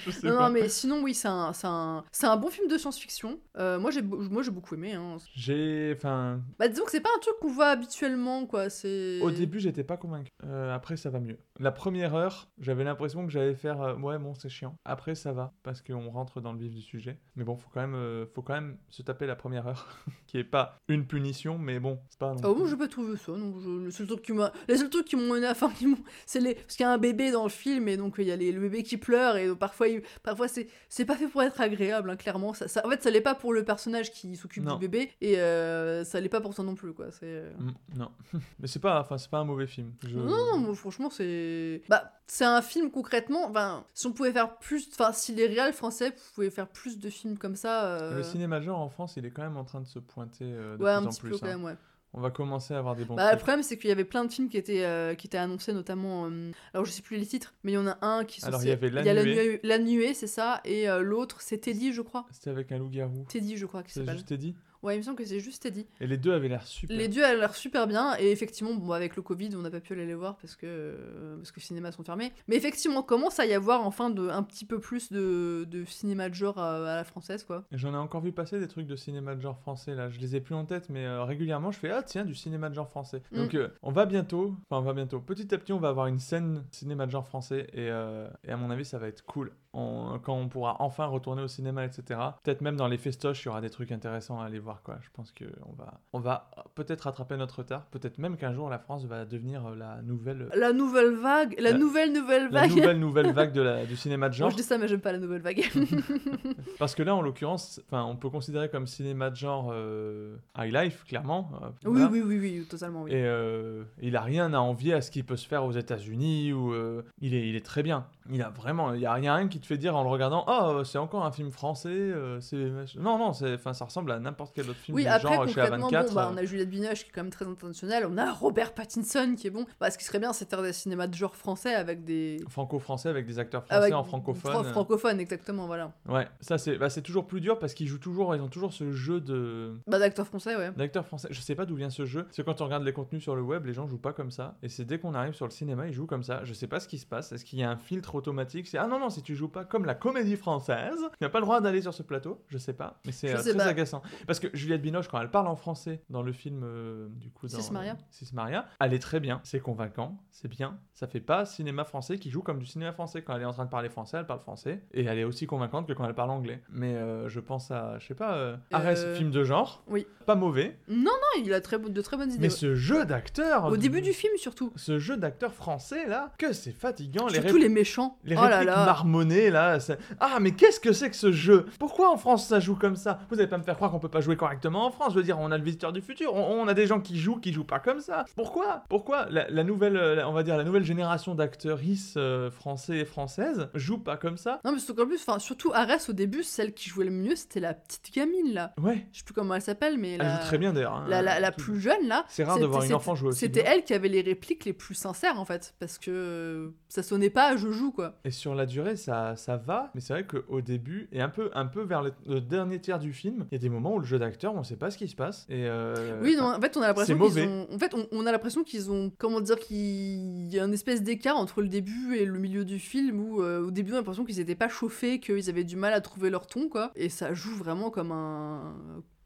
Je 0.06 0.12
sais 0.12 0.28
Non, 0.28 0.36
pas. 0.38 0.48
non, 0.48 0.54
mais 0.54 0.70
sinon, 0.70 1.02
oui, 1.02 1.14
c'est 1.14 1.28
un, 1.28 1.54
c'est 1.54 1.68
un, 1.68 2.04
un 2.24 2.38
bon 2.38 2.50
film 2.50 2.68
de 2.68 2.78
science-fiction. 2.78 3.40
Euh, 3.58 3.80
moi, 3.80 3.92
j'ai 3.92 4.02
beaucoup 4.02 4.76
aimé. 4.76 4.94
Hein. 4.94 5.18
J'ai, 5.36 5.94
enfin, 5.98 6.42
Bah, 6.60 6.68
disons 6.68 6.86
que 6.86 6.92
c'est 6.92 7.02
pas 7.02 7.10
un 7.16 7.20
truc 7.20 7.36
qu'on 7.42 7.52
voit 7.52 7.68
habituellement, 7.70 8.46
quoi. 8.46 8.70
C'est. 8.70 9.20
Au 9.22 9.32
début, 9.32 9.60
j'étais 9.60 9.84
pas 9.84 9.98
convaincu. 9.98 10.32
Euh, 10.44 10.74
après, 10.74 10.98
ça 10.98 11.10
va 11.10 11.20
mieux. 11.20 11.38
La 11.60 11.72
première 11.72 12.16
heure, 12.16 12.50
j'avais 12.60 12.84
l'impression 12.84 13.26
que 13.26 13.32
j'allais 13.32 13.56
faire 13.56 13.82
euh, 13.82 13.96
ouais, 13.96 14.18
bon, 14.20 14.34
c'est 14.36 14.50
chiant. 14.50 14.78
Après, 14.84 15.16
ça 15.16 15.32
va 15.32 15.54
parce 15.64 15.82
qu'on 15.82 16.10
rentre 16.10 16.42
dans 16.42 16.52
le 16.52 16.60
vif 16.60 16.74
du 16.74 16.82
sujet. 16.82 17.18
Mais 17.38 17.46
bon, 17.46 17.56
faut 17.56 17.70
quand 17.74 17.80
même, 17.80 17.96
euh, 17.96 18.26
faut 18.34 18.42
quand 18.42 18.54
même 18.56 18.78
se 18.90 19.02
taper 19.02 19.26
la 19.26 19.38
première 19.38 19.66
heure, 19.68 19.88
qui 20.28 20.38
est 20.38 20.44
pas 20.44 20.80
une 20.90 21.08
punition, 21.08 21.58
mais 21.58 21.80
bon, 21.80 22.00
c'est 22.10 22.20
pas. 22.20 22.34
non 22.34 22.42
Ah, 22.44 22.54
plus- 22.54 22.70
j'ai 22.70 22.76
pas 22.76 22.88
trouvé 22.90 23.16
ça. 23.16 23.32
Non, 23.32 23.58
je- 23.62 23.86
le 23.86 23.92
seul 23.92 24.06
truc 24.08 24.22
qui 24.22 24.34
m'a, 24.34 24.52
les 24.68 24.76
seuls 24.78 24.90
trucs 24.90 25.06
qui 25.06 25.16
m'ont, 25.16 25.34
enfin, 25.50 25.70
qui 25.70 25.88
m'ont, 25.88 25.98
c'est 26.26 26.42
les, 26.42 26.56
parce 26.56 26.76
qu'il 26.76 26.84
y 26.86 26.90
a 26.90 26.92
un 26.92 26.98
bébé 26.98 27.32
dans 27.32 27.44
le 27.44 27.50
film, 27.50 27.88
et 27.88 27.96
donc 27.96 28.16
il 28.18 28.26
y 28.26 28.32
a 28.32 28.36
les- 28.36 28.52
le 28.52 28.60
bébé 28.60 28.84
qui 28.84 28.98
pleure 28.98 29.38
et 29.38 29.56
parfois, 29.56 29.88
il- 29.88 30.02
parfois 30.24 30.50
c'est 30.50 30.68
c'est 30.90 31.06
pas 31.06 31.16
fait 31.16 31.28
pour 31.30 31.42
être 31.42 31.62
agréable, 31.62 32.10
hein, 32.10 32.18
clairement. 32.18 32.54
Ça, 32.54 32.68
ça- 32.68 32.86
en 32.86 32.90
fait, 32.90 33.02
ça 33.02 33.10
l'est 33.12 33.22
pas 33.22 33.34
pour 33.36 33.54
le 33.54 33.64
personnage 33.64 34.12
qui 34.12 34.36
s'occupe 34.36 34.66
Non. 34.66 34.76
du 34.76 34.88
bébé 34.90 35.12
et 35.22 35.38
euh, 35.40 36.04
ça 36.04 36.20
l'est 36.20 36.28
pas 36.28 36.42
pour 36.42 36.54
toi 36.54 36.66
non 36.66 36.76
plus, 36.76 36.92
quoi. 36.94 37.12
C'est. 37.12 37.44
Mm, 37.58 37.72
non, 37.98 38.12
mais 38.60 38.68
c'est 38.68 38.80
pas, 38.82 39.00
enfin 39.00 39.18
c'est 39.18 39.30
pas 39.32 39.40
un 39.40 39.46
mauvais 39.46 39.68
film. 39.68 39.94
Je- 40.06 40.18
Non, 40.20 40.26
non, 40.54 40.58
moi, 40.60 40.76
franchement, 40.76 41.10
c'est. 41.10 41.45
Bah, 41.90 42.12
c'est 42.28 42.46
un 42.46 42.62
film 42.62 42.92
concrètement. 42.92 43.46
Enfin, 43.50 43.86
si 43.94 44.08
on 44.08 44.14
pouvait 44.14 44.32
faire 44.32 44.58
plus. 44.58 44.88
Enfin, 44.92 45.12
si 45.14 45.34
les 45.34 45.48
réals 45.48 45.74
français 45.74 46.14
pouvaient 46.34 46.50
faire 46.50 46.68
plus 46.68 47.00
de 47.00 47.10
films 47.10 47.38
comme 47.38 47.56
ça. 47.56 47.86
euh, 47.86 48.18
Le 48.18 48.24
cinéma 48.24 48.62
genre 48.62 48.80
en 48.80 48.90
France, 48.90 49.14
il 49.18 49.26
est 49.26 49.32
quand 49.32 49.44
même 49.44 49.58
en 49.58 49.64
train 49.66 49.82
de 49.82 49.88
se 49.88 50.00
pointer 50.00 50.46
euh, 50.46 50.78
de 50.78 50.84
Ouais, 50.84 50.92
plus 50.92 51.04
un 51.04 51.06
en 51.06 51.10
petit 51.10 51.20
plus. 51.22 51.30
peu 51.32 51.38
quand 51.38 51.46
hein. 51.46 51.50
même, 51.50 51.64
ouais. 51.64 51.76
On 52.18 52.22
va 52.22 52.32
commencer 52.32 52.74
à 52.74 52.78
avoir 52.78 52.96
des 52.96 53.04
bons 53.04 53.16
Bah, 53.16 53.34
le 53.34 53.38
problème, 53.38 53.62
c'est 53.62 53.78
qu'il 53.78 53.90
y 53.90 53.92
avait 53.92 54.06
plein 54.06 54.24
de 54.24 54.32
films 54.32 54.48
qui 54.48 54.56
étaient, 54.56 54.86
euh, 54.86 55.16
qui 55.16 55.28
étaient 55.28 55.38
annoncés, 55.38 55.74
notamment. 55.74 56.28
euh, 56.32 56.52
alors, 56.74 56.86
je 56.86 56.92
sais 56.92 57.02
plus 57.02 57.18
les 57.18 57.26
titres, 57.26 57.54
mais 57.66 57.74
il 57.74 57.76
y 57.76 57.78
en 57.78 57.88
a 57.88 57.98
un 58.02 58.24
qui. 58.24 58.44
Alors, 58.46 58.64
il 58.64 58.70
y 58.70 58.72
avait 58.72 58.90
La 58.90 59.02
a 59.02 59.14
La 59.14 59.24
Nuée. 59.24 59.60
La 59.64 59.78
Nuée, 59.80 60.14
c'est 60.14 60.26
ça, 60.28 60.62
et 60.64 60.88
euh, 60.90 61.02
l'autre, 61.02 61.42
c'est 61.42 61.58
Teddy, 61.58 61.92
je 61.92 62.02
crois. 62.02 62.26
C'était 62.32 62.52
avec 62.52 62.72
un 62.72 62.78
loup-garou. 62.78 63.26
Teddy, 63.28 63.58
je 63.58 63.66
crois 63.66 63.84
C'est 63.86 64.10
juste 64.10 64.28
Teddy? 64.28 64.56
Ouais, 64.86 64.96
il 64.96 65.00
me 65.00 65.04
semble 65.04 65.18
que 65.18 65.26
c'est 65.26 65.40
juste 65.40 65.64
Teddy. 65.64 65.86
Et 66.00 66.08
les 66.08 66.18
deux 66.18 66.32
avaient 66.32 66.48
l'air 66.48 66.66
super. 66.66 66.96
Les 66.96 67.08
deux 67.08 67.24
ont 67.24 67.38
l'air 67.38 67.56
super 67.56 67.88
bien, 67.88 68.16
et 68.20 68.32
effectivement, 68.32 68.74
bon, 68.76 68.92
avec 68.92 69.16
le 69.16 69.22
Covid, 69.22 69.50
on 69.56 69.62
n'a 69.62 69.72
pas 69.72 69.80
pu 69.80 69.94
aller 69.94 70.06
les 70.06 70.14
voir 70.16 70.38
parce 70.38 70.56
que, 70.56 70.66
euh, 70.68 71.36
parce 71.38 71.52
que 71.52 71.60
les 71.60 71.66
cinémas 71.66 71.92
sont 71.92 72.04
fermés. 72.04 72.32
Mais 72.48 72.56
effectivement, 72.56 73.02
commence 73.04 73.40
à 73.40 73.46
y 73.46 73.54
avoir 73.54 73.86
enfin 73.86 74.10
de, 74.10 74.30
un 74.30 74.44
petit 74.44 74.66
peu 74.66 74.80
plus 74.80 75.12
de, 75.12 75.66
de 75.70 75.84
cinéma 75.86 76.30
de 76.30 76.36
genre 76.36 76.58
à, 76.58 76.76
à 76.76 76.96
la 76.98 77.04
française, 77.04 77.44
quoi? 77.44 77.66
J'en 77.72 77.94
ai 77.94 77.98
encore 77.98 78.22
vu 78.22 78.32
passer 78.32 78.60
des 78.60 78.68
trucs 78.68 78.88
de 78.88 78.96
cinéma 78.96 79.36
de 79.36 79.42
genre 79.42 79.58
français 79.58 79.96
là. 79.96 80.10
Je 80.10 80.20
les 80.20 80.36
ai 80.36 80.42
plus 80.42 80.56
en 80.56 80.66
tête, 80.66 80.90
mais 80.90 81.06
euh, 81.06 81.24
régulièrement 81.24 81.72
je 81.72 81.80
fais 81.80 81.90
ah 81.90 82.04
tiens 82.04 82.24
du 82.26 82.36
cinéma 82.36 82.70
de 82.70 82.76
genre 82.76 82.88
français. 82.90 83.22
Mm. 83.32 83.38
Donc 83.38 83.54
euh, 83.56 83.70
on 83.82 83.92
va 83.92 84.06
bientôt, 84.06 84.56
enfin 84.70 84.80
on 84.82 84.86
va 84.86 84.94
bientôt. 84.94 85.20
Petit 85.20 85.54
à 85.54 85.58
petit 85.58 85.74
on 85.74 85.80
va 85.80 85.90
avoir 85.90 86.08
une 86.08 86.20
scène 86.20 86.64
cinéma 86.72 87.06
de 87.08 87.12
genre 87.12 87.26
français 87.26 87.68
et, 87.74 87.86
et 87.88 88.52
à 88.52 88.58
mon 88.58 88.70
avis 88.70 88.86
ça 88.86 89.00
va 89.00 89.08
être 89.08 89.26
cool. 89.26 89.52
On- 89.74 90.20
quand 90.24 90.36
on 90.38 90.48
pourra 90.48 90.78
enfin 90.80 91.06
retourner 91.06 91.42
au 91.42 91.48
cinéma, 91.50 91.84
etc. 91.86 92.20
Peut-être 92.44 92.62
même 92.62 92.78
dans 92.78 92.88
les 92.88 92.98
festoches 92.98 93.44
il 93.44 93.48
y 93.48 93.50
aura 93.50 93.62
des 93.62 93.70
trucs 93.70 93.92
intéressants 93.92 94.40
à 94.40 94.46
aller 94.46 94.60
voir 94.60 94.75
quoi. 94.84 94.98
Je 95.02 95.10
pense 95.14 95.32
que 95.32 95.46
on 95.68 95.74
va, 95.74 96.00
on 96.14 96.20
va 96.20 96.50
peut-être 96.76 97.02
rattraper 97.02 97.38
notre 97.38 97.60
retard. 97.60 97.86
Peut-être 97.88 98.18
même 98.18 98.38
qu'un 98.38 98.54
jour 98.54 98.70
la 98.70 98.80
France 98.80 99.06
va 99.06 99.26
devenir 99.26 99.66
euh, 99.66 99.76
la 99.76 100.02
nouvelle, 100.02 100.48
La 100.56 100.74
nouvelle 100.74 101.14
vague, 101.16 101.56
la, 101.60 101.72
La- 101.72 101.78
nouvelle 101.78 102.14
nouvelle 102.14 102.50
la 102.52 102.62
vague. 102.62 102.70
nouvelle 102.72 103.00
nouvelle 103.00 103.32
vague 103.34 103.52
de 103.54 103.62
la, 103.62 103.86
du 103.86 103.96
cinéma 103.96 104.30
de 104.30 104.34
Moi 104.36 104.38
genre. 104.40 104.50
je 104.52 104.56
dis 104.58 104.64
ça, 104.64 104.78
mais 104.78 104.88
j'aime 104.88 105.02
pas 105.02 105.12
la 105.12 105.20
nouvelle 105.20 105.42
vague. 105.42 105.64
Parce 106.80 106.96
que 106.96 107.04
là, 107.04 107.16
en 107.16 107.22
l'occurrence, 107.22 107.82
enfin, 107.88 108.04
on 108.04 108.16
peut 108.16 108.30
considérer 108.30 108.70
comme 108.70 108.88
cinéma 108.88 109.30
de 109.30 109.36
genre 109.36 109.70
euh, 109.74 110.36
high 110.58 110.74
life, 110.74 111.04
clairement. 111.06 111.50
euh, 111.64 111.70
oui, 111.90 112.02
oui, 112.12 112.22
oui, 112.26 112.40
oui, 112.40 112.66
totalement, 112.70 113.04
oui. 113.04 113.12
Et 113.12 113.24
euh, 113.26 113.84
il 114.02 114.16
a 114.16 114.22
rien 114.22 114.54
à 114.54 114.60
envier 114.60 114.94
à 114.94 115.02
ce 115.02 115.12
qui 115.12 115.24
peut 115.24 115.38
se 115.38 115.48
faire 115.48 115.64
aux 115.66 115.72
États-Unis 115.72 116.54
ou 116.54 116.74
euh, 116.74 117.04
il 117.22 117.34
est, 117.34 117.48
il 117.48 117.56
est 117.56 117.66
très 117.66 117.84
bien. 117.84 118.06
Il 118.32 118.42
a 118.42 118.50
vraiment, 118.50 118.94
il 118.94 119.02
y 119.02 119.06
a 119.06 119.14
rien 119.14 119.48
qui 119.48 119.60
te 119.60 119.66
fait 119.68 119.78
dire 119.78 119.96
en 119.96 120.04
le 120.04 120.10
regardant, 120.10 120.46
oh, 120.48 120.84
c'est 120.84 120.98
encore 120.98 121.26
un 121.26 121.32
film 121.32 121.52
français. 121.52 121.90
euh, 121.90 122.40
c'est 122.42 122.58
non, 123.00 123.18
non, 123.20 123.34
c'est, 123.34 123.54
enfin, 123.56 123.74
ça 123.74 123.86
ressemble 123.86 124.12
à 124.12 124.20
n'importe 124.20 124.54
quel 124.56 124.70
autre 124.70 124.80
film 124.80 124.96
Oui, 124.96 125.04
du 125.04 125.08
après, 125.10 125.36
genre 125.36 125.48
chez 125.48 125.54
concrètement, 125.56 125.90
A24. 125.90 126.08
bon, 126.08 126.14
bah, 126.14 126.28
euh. 126.30 126.34
on 126.34 126.38
a 126.38 126.46
Juliette 126.46 126.70
Binoche 126.70 127.04
qui 127.04 127.10
est 127.10 127.14
quand 127.14 127.22
même 127.24 127.32
très 127.32 127.46
internationale, 127.46 128.08
on 128.10 128.18
a 128.18 128.32
Robert 128.34 128.74
Pattinson 128.74 129.36
qui 129.38 129.48
est 129.48 129.52
bon. 129.52 129.66
Bah, 129.80 129.92
ce 129.92 129.98
qui 129.98 130.04
serait 130.06 130.20
bien, 130.20 130.34
c'est 130.34 130.46
de 130.46 130.50
faire 130.50 130.62
des 130.62 130.74
cinémas 130.74 131.08
de 131.08 131.14
genre 131.14 131.36
français 131.36 131.74
avec 131.76 132.04
des. 132.04 132.44
Franco-français 132.50 133.10
avec 133.10 133.26
des 133.28 133.38
acteurs 133.40 133.64
français 133.66 133.80
avec 133.82 133.94
en 133.94 134.04
francophone. 134.04 134.52
fran- 134.52 134.64
francophone, 134.64 135.20
exactement, 135.20 135.68
voilà. 135.68 135.92
Ouais, 136.10 136.28
ça 136.42 136.58
c'est, 136.58 136.78
bah, 136.78 136.90
c'est 136.90 137.02
toujours 137.04 137.28
plus 137.28 137.42
dur 137.42 137.60
parce 137.60 137.74
qu'ils 137.74 137.88
jouent 137.88 138.00
toujours, 138.00 138.36
ils 138.36 138.42
ont 138.42 138.48
toujours 138.50 138.74
ce 138.74 138.92
jeu 138.92 139.22
de, 139.22 139.80
Bah, 139.88 140.00
d'acteurs 140.00 140.28
français, 140.28 140.56
ouais. 140.56 140.72
D'acteurs 140.72 141.06
français. 141.06 141.28
Je 141.32 141.42
sais 141.42 141.56
pas 141.56 141.66
d'où 141.66 141.76
vient 141.76 141.90
ce 141.90 142.06
jeu. 142.06 142.28
C'est 142.32 142.44
quand 142.44 142.62
on 142.62 142.66
regarde 142.66 142.84
les 142.84 142.94
contenus 142.94 143.22
sur 143.22 143.36
le 143.36 143.42
web, 143.42 143.66
les 143.66 143.74
gens 143.74 143.88
jouent 143.88 143.98
pas 143.98 144.14
comme 144.14 144.32
ça. 144.32 144.56
Et 144.64 144.70
c'est 144.70 144.86
dès 144.86 144.98
qu'on 145.00 145.14
arrive 145.14 145.34
sur 145.34 145.46
le 145.46 145.52
cinéma, 145.52 145.88
ils 145.88 145.94
jouent 145.94 146.08
comme 146.08 146.24
ça. 146.24 146.42
Je 146.44 146.54
sais 146.54 146.68
pas 146.68 146.80
ce 146.80 146.88
qui 146.88 146.98
se 146.98 147.06
passe. 147.06 147.32
Est-ce 147.32 147.46
qu'il 147.46 147.60
y 147.60 147.64
a 147.64 147.70
un 147.70 147.78
filtre 147.78 148.15
automatique 148.16 148.68
C'est 148.68 148.78
ah 148.78 148.88
non 148.88 149.00
non, 149.00 149.10
si 149.10 149.22
tu 149.22 149.36
joues 149.36 149.50
pas 149.50 149.66
comme 149.66 149.86
la 149.86 149.96
comédie 149.96 150.36
française, 150.36 151.00
tu 151.12 151.18
n'as 151.22 151.30
pas 151.30 151.40
le 151.40 151.46
droit 151.46 151.62
d'aller 151.62 151.82
sur 151.82 151.94
ce 151.94 152.04
plateau. 152.04 152.44
Je 152.48 152.58
sais 152.58 152.74
pas, 152.74 153.00
mais 153.06 153.12
c'est 153.12 153.34
euh, 153.34 153.40
très 153.40 153.54
pas. 153.56 153.66
agaçant. 153.66 154.02
Parce 154.28 154.40
que 154.40 154.48
Juliette 154.54 154.82
Binoche, 154.82 155.08
quand 155.08 155.22
elle 155.22 155.32
parle 155.32 155.48
en 155.48 155.56
français 155.56 156.02
dans 156.10 156.22
le 156.22 156.32
film 156.32 156.62
euh, 156.64 157.08
du 157.10 157.30
coup 157.30 157.48
dans 157.48 157.60
Sis 157.60 157.72
Maria. 157.72 157.98
Sis 158.10 158.34
Maria, 158.34 158.66
elle 158.80 158.94
est 158.94 159.00
très 159.00 159.20
bien. 159.20 159.42
C'est 159.44 159.60
convaincant, 159.60 160.18
c'est 160.32 160.48
bien. 160.48 160.80
Ça 160.94 161.08
fait 161.08 161.20
pas 161.20 161.46
cinéma 161.46 161.84
français 161.84 162.18
qui 162.18 162.30
joue 162.30 162.42
comme 162.42 162.60
du 162.60 162.66
cinéma 162.66 162.92
français. 162.92 163.22
Quand 163.22 163.36
elle 163.36 163.42
est 163.42 163.46
en 163.46 163.54
train 163.54 163.66
de 163.66 163.70
parler 163.70 163.90
français, 163.90 164.18
elle 164.18 164.26
parle 164.26 164.40
français 164.40 164.84
et 164.94 165.04
elle 165.04 165.20
est 165.20 165.24
aussi 165.24 165.48
convaincante 165.48 165.88
que 165.88 165.94
quand 165.94 166.08
elle 166.08 166.16
parle 166.16 166.32
anglais. 166.32 166.62
Mais 166.70 166.96
euh, 166.96 167.28
je 167.30 167.40
pense 167.40 167.72
à, 167.72 167.98
je 168.00 168.08
sais 168.08 168.16
pas, 168.16 168.36
euh, 168.36 168.58
Arès, 168.72 169.06
film 169.16 169.32
de 169.32 169.44
genre. 169.44 169.84
Oui. 169.88 170.08
Pas 170.26 170.36
mauvais. 170.36 170.78
Non, 170.88 171.04
non, 171.04 171.44
il 171.44 171.54
a 171.54 171.62
très, 171.62 171.78
de 171.78 172.02
très 172.02 172.18
bonnes 172.18 172.32
idées. 172.32 172.42
Mais 172.42 172.50
ce 172.50 172.76
jeu 172.76 173.06
d'acteur 173.06 173.66
Au 173.66 173.78
début 173.78 174.02
du 174.02 174.14
film, 174.14 174.36
surtout. 174.38 174.72
Ce 174.76 175.00
jeu 175.00 175.18
d'acteur 175.18 175.54
français 175.54 176.08
là, 176.08 176.32
que 176.38 176.54
c'est 176.54 176.72
fatigant. 176.72 177.28
les 177.28 177.42
Surtout 177.42 177.58
les 177.58 177.70
méchants. 177.70 178.05
Les 178.24 178.36
oh 178.36 178.42
là 178.42 178.48
répliques 178.60 178.68
là. 178.76 178.86
marmonnées 178.86 179.50
là. 179.50 179.80
c'est- 179.80 179.98
Ah 180.20 180.38
mais 180.42 180.52
qu'est-ce 180.52 180.80
que 180.80 180.94
c'est 180.94 181.10
que 181.10 181.16
ce 181.16 181.32
jeu? 181.32 181.66
Pourquoi 181.80 182.12
en 182.12 182.18
France 182.18 182.48
ça 182.48 182.60
joue 182.60 182.76
comme 182.76 182.96
ça? 182.96 183.20
Vous 183.30 183.40
allez 183.40 183.48
pas 183.48 183.58
me 183.58 183.64
faire 183.64 183.76
croire 183.76 183.92
qu'on 183.92 184.00
peut 184.00 184.10
pas 184.10 184.22
jouer 184.22 184.36
correctement 184.38 184.86
en 184.86 184.92
France. 184.92 185.14
Je 185.14 185.18
veux 185.18 185.24
dire, 185.24 185.40
on 185.40 185.52
a 185.52 185.58
le 185.58 185.64
visiteur 185.64 185.92
du 185.94 186.02
futur. 186.02 186.34
On, 186.34 186.62
on 186.62 186.68
a 186.68 186.74
des 186.74 186.88
gens 186.88 187.00
qui 187.00 187.18
jouent, 187.20 187.38
qui 187.40 187.54
jouent 187.54 187.64
pas 187.64 187.80
comme 187.80 188.00
ça. 188.00 188.26
Pourquoi? 188.36 188.84
Pourquoi 188.90 189.28
la, 189.30 189.50
la 189.50 189.64
nouvelle, 189.64 189.98
euh, 189.98 190.16
la- 190.16 190.30
on 190.30 190.34
va 190.34 190.44
dire 190.44 190.58
la 190.58 190.64
nouvelle 190.64 190.84
génération 190.84 191.36
d'acteurs 191.36 191.80
euh, 192.18 192.52
français 192.52 192.98
et 193.00 193.06
françaises 193.06 193.70
joue 193.74 193.98
pas 194.00 194.18
comme 194.18 194.38
ça? 194.38 194.60
Non, 194.66 194.72
mais 194.72 194.80
surtout 194.80 195.02
qu'en 195.02 195.08
plus, 195.08 195.22
enfin, 195.28 195.40
surtout 195.40 195.72
Arès 195.74 196.10
au 196.10 196.14
début, 196.14 196.44
celle 196.44 196.74
qui 196.74 196.90
jouait 196.90 197.06
le 197.06 197.12
mieux, 197.12 197.36
c'était 197.36 197.60
la 197.60 197.74
petite 197.74 198.14
gamine 198.14 198.54
là. 198.54 198.74
Ouais. 198.82 199.08
Je 199.12 199.20
sais 199.20 199.24
plus 199.24 199.34
comment 199.34 199.56
elle 199.56 199.62
s'appelle, 199.62 199.98
mais 199.98 200.14
Elle 200.14 200.20
la... 200.20 200.40
joue 200.42 200.48
très 200.48 200.58
bien 200.58 200.74
d'ailleurs. 200.74 200.94
hein. 200.96 201.06
La, 201.08 201.22
la, 201.22 201.40
la 201.40 201.52
Tout- 201.52 201.62
plus 201.64 201.80
jeune 201.80 202.08
là. 202.08 202.26
C'est 202.28 202.44
rare 202.44 202.56
de 202.56 202.62
c'était- 202.62 202.68
voir 202.70 202.82
une 202.82 202.88
c'était- 202.88 202.96
enfant 202.96 203.16
jouer 203.16 203.30
aussi 203.30 203.40
C'était 203.40 203.64
bien. 203.64 203.72
elle 203.74 203.84
qui 203.84 203.94
avait 203.94 204.10
les 204.10 204.22
répliques 204.22 204.66
les 204.66 204.74
plus 204.74 204.96
sincères 204.96 205.40
en 205.40 205.46
fait, 205.46 205.76
parce 205.80 205.98
que 205.98 206.74
ça 206.90 207.04
sonnait 207.04 207.30
pas 207.30 207.56
je 207.58 207.72
joue 207.72 207.92
quoi. 207.96 208.16
Et 208.26 208.32
sur 208.32 208.54
la 208.54 208.66
durée, 208.66 208.96
ça, 208.96 209.36
ça 209.36 209.58
va, 209.58 209.92
mais 209.96 210.02
c'est 210.02 210.14
vrai 210.14 210.26
qu'au 210.26 210.62
début, 210.62 211.10
et 211.12 211.22
un 211.22 211.30
peu, 211.30 211.50
un 211.54 211.66
peu 211.66 211.82
vers 211.82 212.04
le, 212.04 212.14
le 212.28 212.42
dernier 212.42 212.80
tiers 212.80 213.00
du 213.00 213.14
film, 213.14 213.46
il 213.52 213.56
y 213.56 213.56
a 213.56 213.60
des 213.60 213.70
moments 213.70 213.96
où 213.96 214.00
le 214.00 214.06
jeu 214.06 214.20
d'acteur, 214.20 214.54
on 214.56 214.64
sait 214.64 214.76
pas 214.76 214.92
ce 214.92 214.98
qui 214.98 215.08
se 215.08 215.16
passe. 215.16 215.46
Et 215.50 215.66
euh, 215.66 216.20
Oui, 216.22 216.36
non, 216.36 216.46
en 216.54 216.62
fait, 216.62 216.78
on 216.78 216.82
a 216.82 216.88
l'impression 216.88 217.18
qu'ils 217.18 217.40
ont. 217.48 217.68
En 217.74 217.80
fait, 217.80 217.94
on, 217.94 218.06
on 218.12 218.26
a 218.26 218.32
l'impression 218.32 218.64
qu'ils 218.64 218.92
ont. 218.92 219.12
Comment 219.18 219.42
dire 219.42 219.58
qu'il 219.58 220.48
y 220.48 220.60
a 220.60 220.64
une 220.64 220.74
espèce 220.74 221.02
d'écart 221.02 221.38
entre 221.38 221.62
le 221.62 221.68
début 221.70 222.16
et 222.16 222.26
le 222.26 222.38
milieu 222.38 222.66
du 222.66 222.80
film 222.80 223.20
où 223.20 223.42
euh, 223.42 223.62
au 223.62 223.72
début 223.72 223.92
on 223.92 223.96
a 223.96 223.98
l'impression 223.98 224.26
qu'ils 224.26 224.40
étaient 224.40 224.56
pas 224.56 224.70
chauffés, 224.70 225.20
qu'ils 225.20 225.50
avaient 225.50 225.64
du 225.64 225.76
mal 225.76 225.94
à 225.94 226.02
trouver 226.02 226.30
leur 226.30 226.48
ton 226.48 226.70
quoi. 226.70 226.92
Et 226.96 227.10
ça 227.10 227.34
joue 227.34 227.56
vraiment 227.56 227.90
comme 227.90 228.12
un. 228.12 228.76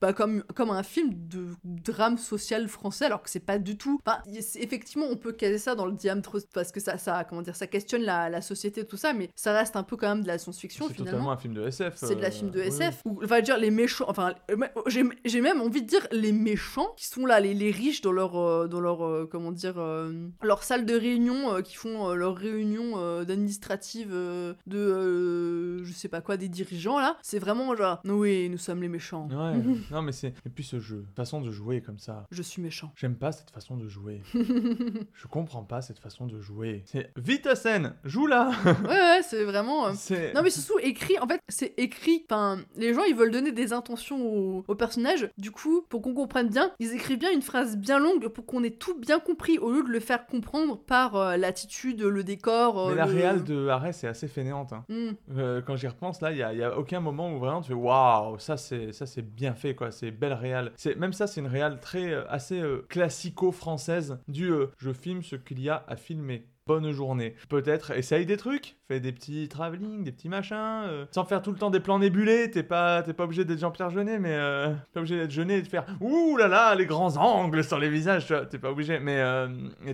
Bah, 0.02 0.14
comme, 0.14 0.44
comme 0.56 0.70
un 0.72 0.84
film 0.84 1.10
de 1.14 1.48
drame 1.64 2.18
social 2.18 2.68
français, 2.68 3.06
alors 3.06 3.22
que 3.22 3.30
c'est 3.30 3.40
pas 3.40 3.60
du 3.60 3.78
tout. 3.78 4.00
Enfin, 4.06 4.20
c'est- 4.40 4.60
effectivement, 4.62 5.06
on 5.10 5.18
peut 5.18 5.32
caser 5.34 5.58
ça 5.58 5.76
dans 5.76 5.86
le 5.86 5.92
diamètre 5.94 6.38
parce 6.54 6.72
que 6.72 6.80
ça, 6.80 6.98
ça, 6.98 7.26
comment 7.28 7.42
dire, 7.42 7.56
ça 7.56 7.68
questionne 7.68 8.04
la, 8.04 8.30
la 8.30 8.42
société, 8.42 8.86
tout 8.86 8.98
ça, 8.98 9.14
mais 9.14 9.30
ça 9.36 9.52
reste 9.54 9.76
un 9.76 9.84
peu 9.84 9.98
quand 9.98 10.08
même 10.08 10.22
de 10.24 10.28
la 10.28 10.38
science-fiction 10.38 10.88
c'est 10.88 10.94
finalement. 10.94 11.12
totalement 11.12 11.32
un 11.32 11.38
film 11.38 11.54
de 11.54 11.68
SF. 11.68 11.94
C'est 11.98 12.16
de 12.16 12.22
la 12.22 12.28
euh, 12.28 12.32
film 12.32 12.50
de 12.50 12.60
oui, 12.62 12.68
SF. 12.68 13.02
Ou, 13.06 13.20
enfin, 13.24 13.42
dire 13.42 13.58
les 13.58 13.72
méchants. 13.72 14.06
Enfin, 14.08 14.34
euh, 14.52 14.58
j'ai 14.88 15.04
j'ai 15.26 15.42
même 15.42 15.60
envie 15.62 15.82
de 15.82 15.88
dire 15.88 16.08
les 16.12 16.32
méchants 16.32 16.94
qui 16.96 17.06
sont 17.08 17.26
là, 17.26 17.40
les, 17.40 17.54
les 17.54 17.72
riches 17.72 18.02
dans 18.02 18.12
leur, 18.14 18.38
euh, 18.38 18.68
dans 18.68 18.80
leur, 18.80 19.06
euh, 19.06 19.28
comment 19.30 19.52
dire, 19.52 19.76
euh, 19.78 20.14
leur 20.42 20.64
salle 20.64 20.86
de 20.86 20.94
réunion, 20.96 21.54
euh, 21.56 21.62
qui 21.62 21.76
font 21.76 22.10
euh, 22.10 22.16
leur 22.16 22.36
réunion 22.38 22.94
euh, 22.98 23.26
d'administrative 23.26 24.10
euh, 24.14 24.54
de, 24.68 24.78
euh, 24.78 25.84
je 25.84 25.92
sais 25.94 26.08
pas 26.08 26.22
quoi, 26.22 26.38
des 26.38 26.50
dirigeants 26.50 27.00
là. 27.00 27.18
C'est 27.22 27.40
vraiment 27.40 27.76
genre, 27.76 28.00
oui, 28.06 28.50
nous 28.50 28.58
sommes 28.58 28.82
les 28.82 28.88
méchants. 28.90 29.28
Ouais, 29.30 29.62
non 29.96 30.02
mais 30.02 30.12
c'est... 30.12 30.34
Et 30.46 30.50
puis 30.50 30.64
ce 30.64 30.80
jeu, 30.80 31.06
façon 31.16 31.42
de 31.42 31.52
jouer 31.52 31.82
comme 31.82 32.00
ça. 32.00 32.26
Je 32.32 32.42
suis 32.42 32.62
méchant. 32.62 32.92
J'aime 32.96 33.16
pas 33.16 33.32
cette 33.32 33.50
façon 33.52 33.78
de 33.78 33.88
jouer. 33.88 34.22
Je 34.34 35.28
comprends 35.30 35.64
pas 35.64 35.82
cette 35.82 36.00
façon 36.00 36.26
de 36.26 36.40
jouer. 36.40 36.84
C'est... 36.86 37.12
Vite 37.18 37.48
à 37.48 37.56
scène 37.56 37.94
Joue 38.04 38.28
là 38.28 38.52
ouais, 38.66 38.90
ouais, 38.90 39.22
c'est 39.24 39.44
vraiment. 39.44 39.88
euh, 39.88 39.92
C'est... 39.96 40.34
Non 40.34 40.42
mais 40.44 40.50
c'est 40.50 40.62
surtout 40.62 40.80
écrit, 40.82 41.18
en 41.20 41.28
fait 41.28 41.40
c'est 41.48 41.74
écrit, 41.78 42.26
enfin 42.30 42.60
les 42.76 42.94
gens 42.94 43.04
ils 43.04 43.16
veulent 43.16 43.32
donner 43.32 43.52
des 43.52 43.74
intentions 43.74 44.22
au, 44.26 44.64
au 44.68 44.76
personnage, 44.76 45.30
du 45.38 45.52
coup 45.52 45.84
pour 45.90 46.02
qu'on 46.02 46.14
comprenne 46.14 46.50
bien, 46.50 46.72
ils 46.80 46.94
écrivent 46.94 47.20
bien 47.20 47.32
une 47.32 47.42
phrase 47.42 47.78
bien 47.78 48.00
longue 48.00 48.28
pour 48.30 48.46
qu'on 48.46 48.64
ait 48.64 48.70
tout 48.72 48.98
bien 49.00 49.20
compris 49.20 49.58
au 49.60 49.72
lieu 49.72 49.84
de 49.84 49.90
le 49.90 50.00
faire 50.00 50.26
comprendre 50.26 50.78
par 50.78 51.16
euh, 51.16 51.38
l'attitude, 51.38 52.02
le 52.02 52.24
décor. 52.24 52.80
euh, 52.80 52.90
Mais 52.90 52.96
la 52.96 53.06
le- 53.06 53.14
réal 53.14 53.44
de 53.44 53.68
Arès 53.68 54.04
est 54.04 54.08
assez 54.08 54.28
fainéante. 54.28 54.74
hein. 54.74 54.86
Hmm. 54.90 55.12
Euh, 55.38 55.62
quand 55.62 55.76
j'y 55.76 55.88
repense, 55.88 56.22
là, 56.22 56.32
il 56.32 56.38
y 56.38 56.44
a, 56.44 56.54
y 56.54 56.64
a 56.64 56.78
aucun 56.78 57.00
moment 57.00 57.34
où 57.34 57.40
vraiment 57.40 57.62
tu 57.62 57.70
fais 57.70 57.74
waouh, 57.74 58.38
ça 58.40 58.58
c'est 58.58 58.92
ça 58.94 59.06
c'est 59.06 59.22
bien 59.22 59.54
fait 59.54 59.76
c'est 59.92 60.12
belle 60.12 60.34
réal. 60.34 60.72
C'est 60.76 60.96
même 60.96 61.14
ça, 61.14 61.28
c'est 61.28 61.42
une 61.42 61.48
réal 61.48 61.80
très 61.80 62.12
euh, 62.12 62.24
assez 62.30 62.60
euh, 62.60 62.86
classico-française 62.90 64.20
du 64.28 64.52
euh, 64.52 64.68
je 64.78 64.92
filme 64.92 65.24
ce 65.24 65.36
qu'il 65.36 65.62
y 65.62 65.70
a 65.70 65.84
à 65.88 65.96
filmer. 65.96 66.46
Bonne 66.68 66.92
journée. 66.92 67.36
Peut-être 67.50 67.92
essaye 67.92 68.28
des 68.28 68.38
trucs, 68.38 68.78
fais 68.88 69.00
des 69.00 69.12
petits 69.12 69.50
travelling, 69.50 70.04
des 70.04 70.12
petits 70.12 70.30
machins, 70.30 70.84
sans 71.10 71.26
faire 71.26 71.42
tout 71.42 71.52
le 71.52 71.58
temps 71.58 71.72
des 71.72 71.80
plans 71.80 71.98
nébulés. 71.98 72.52
T'es 72.52 72.62
pas 72.62 73.02
t'es 73.02 73.14
pas 73.14 73.24
obligé 73.24 73.44
d'être 73.44 73.58
Jean-Pierre 73.58 73.90
Jeunet, 73.90 74.20
mais 74.20 74.38
t'es 74.38 74.94
pas 74.94 75.00
obligé 75.00 75.18
d'être 75.18 75.32
Jeunet 75.32 75.58
et 75.58 75.62
de 75.64 75.68
faire 75.68 75.88
ouh 76.00 76.38
là 76.38 76.48
là 76.48 76.76
les 76.76 76.86
grands 76.86 77.18
angles 77.18 77.64
sur 77.64 77.80
les 77.80 77.90
visages. 77.90 78.32
T'es 78.52 78.60
pas 78.60 78.70
obligé, 78.70 79.00
mais 79.00 79.20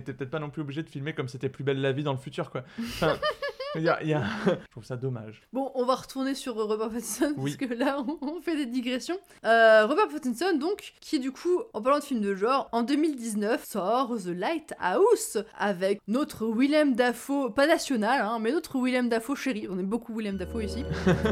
t'es 0.04 0.12
peut-être 0.12 0.28
pas 0.28 0.38
non 0.38 0.50
plus 0.50 0.60
obligé 0.60 0.82
de 0.82 0.90
filmer 0.90 1.14
comme 1.14 1.28
c'était 1.28 1.48
plus 1.48 1.64
belle 1.64 1.80
la 1.80 1.92
vie 1.92 2.04
dans 2.04 2.12
le 2.12 2.18
futur 2.18 2.50
quoi. 2.50 2.62
Y 3.84 3.88
a, 3.88 4.02
il 4.02 4.08
y 4.08 4.14
a- 4.14 4.22
Je 4.46 4.70
trouve 4.70 4.84
ça 4.84 4.96
dommage. 4.96 5.42
Bon, 5.52 5.70
on 5.74 5.84
va 5.84 5.94
retourner 5.94 6.34
sur 6.34 6.58
euh, 6.58 6.64
Robert 6.64 6.88
Pattinson, 6.90 7.34
Oui. 7.36 7.56
parce 7.58 7.70
que 7.70 7.74
là, 7.78 7.98
on, 8.22 8.40
fait 8.40 8.56
des 8.56 8.66
digressions. 8.66 9.18
Euh, 9.44 9.86
Robert 9.86 10.08
Pattinson, 10.08 10.56
donc, 10.58 10.94
qui 11.00 11.18
du 11.20 11.32
coup, 11.32 11.60
en 11.72 11.82
parlant 11.82 11.98
de 11.98 12.04
films 12.04 12.20
de 12.20 12.34
genre, 12.34 12.68
en 12.72 12.82
2019 12.82 13.64
sort 13.64 14.16
The 14.16 14.26
Lighthouse 14.28 15.38
avec 15.58 16.00
notre 16.08 16.46
Willem 16.46 16.94
Dafoe, 16.94 17.52
pas 17.54 17.66
national, 17.66 18.22
hein, 18.22 18.38
mais 18.40 18.52
notre 18.52 18.78
Willem 18.80 19.08
Dafoe 19.08 19.36
chéri. 19.36 19.68
On 19.70 19.78
aime 19.78 19.86
beaucoup 19.86 20.14
Willem 20.16 20.36
Dafoe 20.36 20.64
ici. 20.64 20.84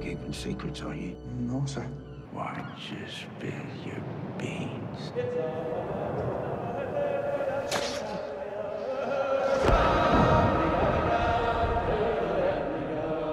Keeping 0.00 0.32
secrets, 0.32 0.82
are 0.82 0.94
you? 0.94 1.16
No, 1.40 1.64
sir. 1.66 1.86
Why 2.32 2.62
just 2.78 3.22
spill 3.22 3.52
your 3.84 4.00
beans? 4.38 5.12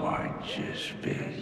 Why 0.01 0.31
just 0.45 0.83
spill 0.89 1.13
your 1.13 1.25
beans? 1.25 1.38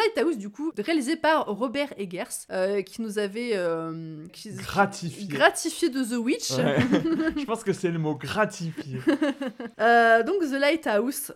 Lighthouse, 0.00 0.38
du 0.38 0.50
coup, 0.50 0.72
réalisé 0.78 1.16
par 1.16 1.46
Robert 1.46 1.92
Eggers, 1.98 2.24
euh, 2.50 2.82
qui 2.82 3.02
nous 3.02 3.18
avait 3.18 3.52
euh, 3.54 4.26
qui- 4.32 4.52
Gratifié. 4.54 5.26
gratifié 5.28 5.88
de 5.90 6.02
The 6.04 6.18
Witch. 6.18 6.50
Ouais. 6.52 6.76
Je 7.36 7.44
pense 7.44 7.62
que 7.64 7.72
c'est 7.72 7.90
le 7.90 7.98
mot 7.98 8.14
gratifié. 8.14 8.98
Euh, 9.80 10.22
donc 10.22 10.40
The 10.40 10.58
Lighthouse, 10.60 11.32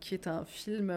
qui 0.00 0.14
est 0.14 0.26
un 0.26 0.44
film 0.44 0.92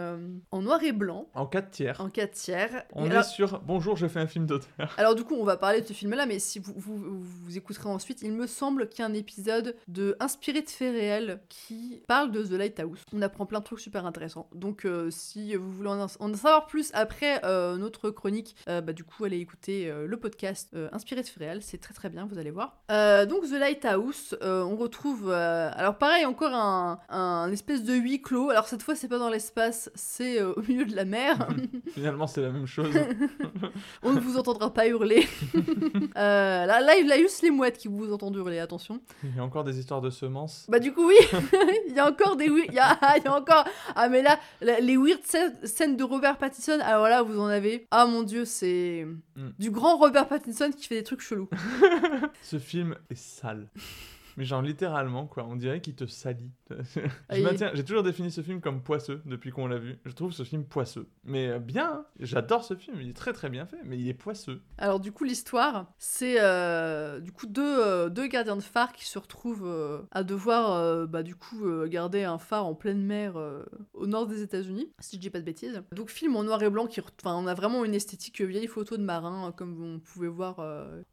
en 0.52 0.62
noir 0.62 0.84
et 0.84 0.92
blanc, 0.92 1.28
En 1.34 1.46
4 1.46 1.70
tiers. 1.72 2.02
en 2.02 2.10
4 2.10 2.32
tiers. 2.32 2.84
On 2.94 3.04
Et 3.06 3.08
est 3.08 3.12
alors, 3.12 3.24
sur 3.26 3.60
Bonjour, 3.62 3.96
je 3.98 4.08
fais 4.08 4.20
un 4.20 4.28
film 4.28 4.46
d'auteur. 4.46 4.94
alors 4.98 5.16
du 5.16 5.24
coup, 5.24 5.36
on 5.36 5.44
va 5.44 5.58
parler 5.58 5.82
de 5.82 5.88
ce 5.88 5.94
film-là, 5.94 6.26
mais 6.26 6.40
si 6.40 6.60
vous, 6.60 6.74
vous, 6.76 6.98
vous 7.22 7.58
écouterez 7.58 7.90
ensuite, 7.90 8.22
il 8.22 8.32
me 8.34 8.48
semble 8.48 8.88
qu'il 8.90 9.00
y 9.00 9.02
a 9.04 9.10
un 9.10 9.14
épisode 9.14 9.76
de 9.88 10.16
inspiré 10.20 10.62
de 10.62 10.70
faits 10.70 10.94
réels 10.94 11.40
qui 11.50 12.02
parle 12.08 12.32
de 12.32 12.44
The 12.44 12.52
Lighthouse. 12.52 13.00
On 13.14 13.22
apprend 13.22 13.46
plein 13.46 13.60
de 13.60 13.64
trucs 13.66 13.80
super 13.80 14.06
intéressants. 14.06 14.48
Donc 14.54 14.88
si 15.10 15.56
vous 15.56 15.72
voulez 15.72 15.90
en, 15.90 16.02
en 16.04 16.34
savoir 16.34 16.53
plus 16.62 16.92
après 16.94 17.42
euh, 17.44 17.78
notre 17.78 18.10
chronique, 18.10 18.56
euh, 18.70 18.82
bah, 18.82 18.94
du 18.94 19.04
coup, 19.04 19.26
allez 19.26 19.40
écouter 19.40 19.90
euh, 19.90 20.06
le 20.08 20.18
podcast 20.18 20.76
inspiré 20.92 21.22
de 21.22 21.28
réels. 21.38 21.62
C'est 21.62 21.78
très 21.80 21.94
très 21.94 22.10
bien, 22.10 22.26
vous 22.30 22.38
allez 22.38 22.52
voir. 22.52 22.78
Donc 22.90 23.44
The 23.50 23.60
Lighthouse, 23.60 24.36
on 24.42 24.76
retrouve... 24.76 25.32
alors 25.32 25.98
pareil, 25.98 26.26
encore 26.26 26.54
un, 26.54 27.00
un 27.10 27.52
espèce 27.52 27.84
de 27.84 27.94
huis 27.94 28.22
clos. 28.22 28.50
Alors 28.50 28.68
cette 28.68 28.84
fois, 28.84 28.96
c'est 28.96 29.08
pas 29.08 29.18
dans 29.20 29.30
l'espace, 29.30 29.90
c'est 29.96 30.42
au 30.44 30.62
milieu 30.68 30.86
de 30.86 30.96
la 30.96 31.06
mer. 31.06 31.48
Finalement, 31.94 32.28
c'est 32.28 32.42
la 32.42 32.52
même 32.52 32.68
chose. 32.68 32.94
On 34.04 34.14
ne 34.14 34.20
vous 34.20 34.38
entendra 34.38 34.74
pas 34.74 34.88
hurler. 34.88 35.28
euh, 35.56 36.66
là, 36.66 36.82
là, 36.82 36.96
il 36.98 37.08
y 37.08 37.12
a 37.12 37.18
juste 37.18 37.42
les 37.42 37.52
mouettes 37.52 37.78
qui 37.78 37.88
vous 37.88 38.12
entendent 38.14 38.36
hurler, 38.36 38.60
attention. 38.60 39.00
Il 39.24 39.36
y 39.36 39.40
a 39.40 39.44
encore 39.44 39.64
des 39.64 39.80
histoires 39.80 40.02
de 40.02 40.10
semences. 40.10 40.66
Bah 40.70 40.80
du 40.80 40.94
coup 40.94 41.08
oui, 41.08 41.16
il 41.88 41.94
y 41.96 42.00
a 42.00 42.08
encore 42.08 42.36
des 42.36 42.46
il 42.46 42.74
y 42.74 42.80
a, 42.80 42.98
il 43.18 43.24
y 43.24 43.28
a 43.28 43.34
encore 43.36 43.64
ah 43.96 44.10
mais 44.10 44.22
là 44.22 44.40
les 44.62 44.98
weird 44.98 45.22
scè- 45.22 45.66
scènes 45.66 45.96
de 45.98 46.04
Robert 46.04 46.38
Pattinson, 46.50 46.80
alors 46.84 47.08
là 47.08 47.22
vous 47.24 47.40
en 47.40 47.46
avez. 47.48 47.88
Ah 47.92 48.06
mon 48.06 48.24
dieu, 48.24 48.44
c'est 48.44 49.08
Mm. 49.36 49.50
du 49.58 49.72
grand 49.72 49.98
Robert 49.98 50.28
Pattinson 50.28 50.72
qui 50.78 50.88
fait 50.88 50.96
des 50.96 51.04
trucs 51.04 51.22
chelous. 51.22 51.48
Ce 52.44 52.60
film 52.60 52.96
est 53.10 53.16
sale. 53.16 53.68
Mais 54.38 54.46
genre 54.46 54.62
littéralement 54.62 55.26
quoi, 55.26 55.46
on 55.46 55.56
dirait 55.56 55.82
qu'il 55.82 55.96
te 55.96 56.06
salit. 56.06 56.52
J'ai 57.32 57.84
toujours 57.84 58.04
défini 58.04 58.32
ce 58.32 58.42
film 58.42 58.62
comme 58.62 58.82
poisseux 58.82 59.22
depuis 59.26 59.52
qu'on 59.52 59.68
l'a 59.68 59.78
vu. 59.78 59.98
Je 60.06 60.12
trouve 60.12 60.32
ce 60.32 60.44
film 60.44 60.64
poisseux. 60.66 61.08
Mais 61.24 61.50
euh, 61.50 61.60
bien, 61.60 61.92
hein. 61.92 62.06
j'adore 62.20 62.64
ce 62.64 62.76
film, 62.76 62.98
il 63.02 63.10
est 63.10 63.16
très 63.16 63.34
très 63.34 63.50
bien 63.50 63.66
fait, 63.66 63.80
mais 63.84 63.98
il 63.98 64.08
est 64.08 64.14
poisseux. 64.14 64.62
Alors 64.78 65.00
du 65.00 65.12
coup 65.12 65.24
l'histoire, 65.24 65.92
c'est 65.98 66.38
euh, 66.40 67.20
du 67.20 67.32
coup 67.32 67.46
deux, 67.48 67.80
euh, 67.80 68.10
deux 68.10 68.28
gardiens 68.28 68.56
de 68.56 68.62
phare 68.62 68.94
qui 68.94 69.06
se 69.06 69.20
retrouvent 69.20 69.68
euh, 69.68 70.02
à 70.12 70.24
devoir 70.24 71.08
bah 71.08 71.24
du 71.24 71.36
coup 71.36 71.66
garder 71.88 72.24
un 72.24 72.38
phare 72.38 72.66
en 72.66 72.76
pleine 72.76 73.04
mer 73.04 73.36
au 73.94 74.08
nord 74.08 74.28
des 74.28 74.42
États-Unis, 74.42 74.92
si 75.00 75.18
je 75.18 75.22
dis 75.22 75.30
pas 75.30 75.40
de 75.40 75.46
bêtises. 75.46 75.82
Donc 75.92 76.10
film 76.10 76.36
en 76.36 76.44
noir 76.44 76.62
et 76.64 76.70
blanc 76.70 76.88
qui, 76.88 77.02
enfin 77.02 77.36
on 77.36 77.48
a 77.48 77.54
vraiment 77.54 77.86
une 77.86 77.94
esthétique 77.94 78.42
vieille 78.42 78.68
photo 78.68 78.98
de 78.98 79.04
marin 79.04 79.50
euh, 79.50 79.52
comme 79.52 79.82
on 79.84 80.00
pouvait 80.00 80.28
voir 80.28 80.60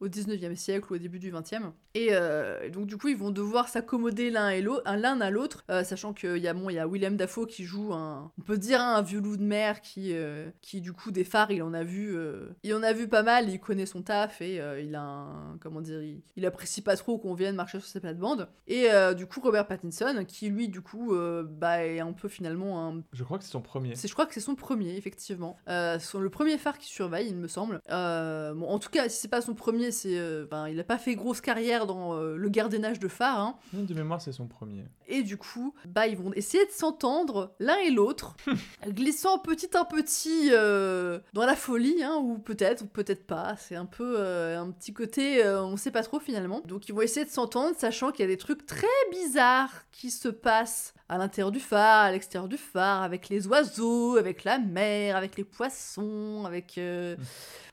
au 0.01 0.09
19e 0.09 0.55
siècle 0.55 0.93
ou 0.93 0.97
au 0.97 0.99
début 0.99 1.19
du 1.19 1.33
20e. 1.33 1.73
Et 1.95 2.09
euh, 2.13 2.63
et 2.63 2.71
donc 2.71 2.87
du 2.87 2.97
coup 2.97 3.09
ils 3.11 3.17
vont 3.17 3.31
devoir 3.31 3.69
s'accommoder 3.69 4.31
l'un 4.31 4.51
et 4.51 4.63
l'autre, 4.63 4.83
l'un 4.97 5.21
à 5.21 5.31
l'autre, 5.31 5.65
euh, 5.71 5.85
sachant 5.85 6.13
qu'il 6.13 6.39
y 6.39 6.49
a 6.49 6.55
bon 6.55 6.71
il 6.71 6.75
y 6.75 6.79
a 6.79 6.87
Willem 6.87 7.17
Dafoe 7.17 7.47
qui 7.47 7.65
joue 7.65 7.93
un, 7.93 8.31
on 8.39 8.43
peut 8.43 8.59
dire 8.59 8.81
hein, 8.81 8.95
un 8.97 9.03
vieux 9.03 9.21
loup 9.21 9.37
de 9.37 9.43
mer 9.43 9.81
qui 9.81 10.13
euh, 10.13 10.49
qui 10.61 10.81
du 10.81 10.93
coup 10.93 11.11
des 11.11 11.25
phares 11.25 11.51
il 11.51 11.63
en 11.63 11.75
a 11.75 11.83
vu, 11.83 12.17
euh, 12.17 12.49
il 12.63 12.75
en 12.75 12.83
a 12.83 12.93
vu 12.93 13.09
pas 13.09 13.23
mal, 13.23 13.49
il 13.49 13.61
connaît 13.61 13.87
son 13.87 14.03
taf 14.03 14.41
et 14.41 14.61
il 14.83 14.95
a 14.95 15.03
un, 15.03 15.59
comment 15.61 15.81
dire, 15.81 16.03
il, 16.03 16.23
il 16.37 16.47
apprécie 16.47 16.83
pas 16.83 16.97
trop 16.97 17.19
qu'on 17.19 17.35
vienne 17.35 17.57
marcher 17.57 17.81
sur 17.81 17.89
ses 17.89 18.01
plates-bandes. 18.01 18.49
Et 18.67 18.89
du 19.17 19.27
coup 19.27 19.41
Robert 19.41 19.67
Pattinson 19.67 20.25
qui 20.27 20.49
lui 20.49 20.69
du 20.69 20.81
coup 20.81 21.15
bah 21.45 21.85
est 21.85 22.01
un 22.01 22.13
peu 22.13 22.29
finalement 22.29 22.87
un 22.87 23.03
Je 23.13 23.25
crois 23.25 23.39
que 23.39 23.45
c'est 23.45 23.51
son 23.51 23.61
premier. 23.61 23.97
c'est, 23.97 24.09
je 24.09 24.13
crois 24.13 24.27
que 24.27 24.35
c'est 24.35 24.41
son 24.41 24.55
premier, 24.55 24.97
effectivement. 24.97 25.57
C'est 25.67 26.15
le 26.15 26.31
premier 26.31 26.59
phare 26.59 26.79
qui 26.79 26.89
surveille, 26.89 27.29
il 27.29 27.37
me 27.37 27.49
semble. 27.49 27.81
Bon, 27.89 28.69
en 28.69 28.79
tout 28.79 28.91
cas, 28.91 29.09
si 29.09 29.21
c'est 29.21 29.29
pas 29.29 29.41
son 29.41 29.55
premier, 29.55 29.91
c'est, 29.91 30.19
ben, 30.51 30.69
il 30.69 30.79
a 30.79 30.85
pas 30.85 30.99
fait 30.99 31.15
grosse 31.15 31.41
carrière 31.41 31.87
dans 31.87 32.17
le 32.19 32.49
gardiennage 32.49 33.00
de 33.01 33.09
phare. 33.09 33.41
Hein. 33.41 33.57
De 33.73 33.95
mémoire, 33.95 34.21
c'est 34.21 34.33
son 34.33 34.47
premier. 34.47 34.85
Et 35.09 35.23
du 35.23 35.37
coup, 35.37 35.75
bah, 35.87 36.07
ils 36.07 36.17
vont 36.17 36.33
essayer 36.35 36.65
de 36.65 36.71
s'entendre 36.71 37.55
l'un 37.59 37.77
et 37.79 37.91
l'autre, 37.91 38.37
glissant 38.87 39.39
petit 39.39 39.77
à 39.77 39.85
petit 39.85 40.51
euh, 40.53 41.19
dans 41.33 41.45
la 41.45 41.57
folie, 41.57 42.03
hein, 42.03 42.17
ou 42.23 42.39
peut-être, 42.39 42.83
ou 42.83 42.87
peut-être 42.87 43.27
pas. 43.27 43.57
C'est 43.59 43.75
un 43.75 43.87
peu 43.87 44.15
euh, 44.19 44.61
un 44.61 44.71
petit 44.71 44.93
côté, 44.93 45.45
euh, 45.45 45.65
on 45.65 45.77
sait 45.77 45.91
pas 45.91 46.03
trop 46.03 46.21
finalement. 46.21 46.63
Donc 46.65 46.89
ils 46.89 46.95
vont 46.95 47.03
essayer 47.03 47.27
de 47.27 47.31
s'entendre, 47.31 47.75
sachant 47.77 48.13
qu'il 48.13 48.21
y 48.21 48.29
a 48.29 48.31
des 48.31 48.37
trucs 48.37 48.67
très 48.67 48.87
bizarres 49.11 49.85
qui 49.91 50.11
se 50.11 50.29
passent 50.29 50.95
à 51.09 51.19
l'intérieur 51.19 51.51
du 51.51 51.59
phare, 51.59 52.05
à 52.05 52.13
l'extérieur 52.13 52.49
du 52.49 52.57
phare, 52.57 53.03
avec 53.03 53.29
les 53.29 53.49
oiseaux, 53.49 54.17
avec 54.17 54.45
la 54.45 54.59
mer, 54.59 55.17
avec 55.17 55.37
les 55.37 55.45
poissons, 55.45 56.45
avec... 56.47 56.79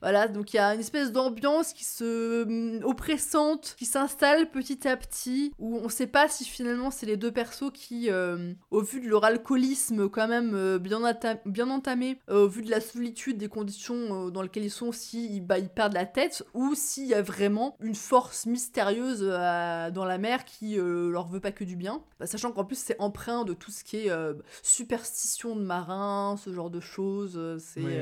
Voilà, 0.02 0.28
donc 0.28 0.54
il 0.54 0.58
y 0.58 0.60
a 0.60 0.74
une 0.74 0.80
espèce 0.80 1.12
d'ambiance 1.12 1.74
qui 1.74 1.84
se 1.84 2.44
hum, 2.44 2.84
oppressante, 2.84 3.76
qui 3.78 3.86
s'installe 3.86 4.50
petit 4.52 4.88
à 4.88 4.96
petit, 4.98 5.54
où 5.60 5.78
on 5.78 5.90
sait 5.90 6.08
pas 6.08 6.28
si 6.28 6.46
finalement 6.46 6.92
c'est 6.92 7.06
les 7.06 7.18
deux 7.18 7.32
persos 7.32 7.72
qui, 7.74 8.10
euh, 8.10 8.54
au 8.72 8.82
vu 8.82 9.02
de 9.02 9.08
leur 9.08 9.24
alcoolisme 9.26 10.10
quand 10.10 10.28
même 10.28 10.54
euh, 10.54 10.80
bien, 10.80 11.02
bien 11.46 11.70
entamé, 11.70 12.20
euh, 12.30 12.46
au 12.46 12.48
vu 12.48 12.62
de 12.62 12.70
la 12.70 12.82
solitude 12.82 13.38
des 13.38 13.48
conditions 13.48 14.30
dans 14.30 14.42
lesquelles 14.42 14.66
ils 14.66 14.72
sont, 14.72 14.92
si 14.92 15.36
ils, 15.36 15.42
bah, 15.42 15.58
ils 15.60 15.70
perdent 15.70 15.94
la 15.94 16.06
tête, 16.06 16.44
ou 16.54 16.76
s'il 16.76 17.08
y 17.08 17.14
a 17.14 17.22
vraiment 17.22 17.76
une 17.80 17.96
force 17.96 18.46
mystérieuse 18.46 19.22
dans 19.22 20.06
la 20.06 20.18
mer 20.18 20.46
qui 20.46 20.76
leur 20.78 21.28
veut 21.28 21.40
pas 21.40 21.52
que 21.52 21.64
du 21.64 21.76
bien. 21.76 22.02
Bah, 22.20 22.28
sachant 22.28 22.52
qu'en 22.52 22.66
plus 22.66 22.78
c'est 22.78 23.00
empreint 23.00 23.44
de 23.46 23.54
tout 23.54 23.72
ce 23.72 23.84
qui 23.84 23.98
est 23.98 24.12
superstition 24.64 25.56
de 25.56 25.62
marins, 25.62 26.36
ce 26.38 26.54
genre 26.54 26.70
de 26.70 26.80
choses. 26.80 27.40
C'est 27.60 27.82
Oui. 27.82 27.96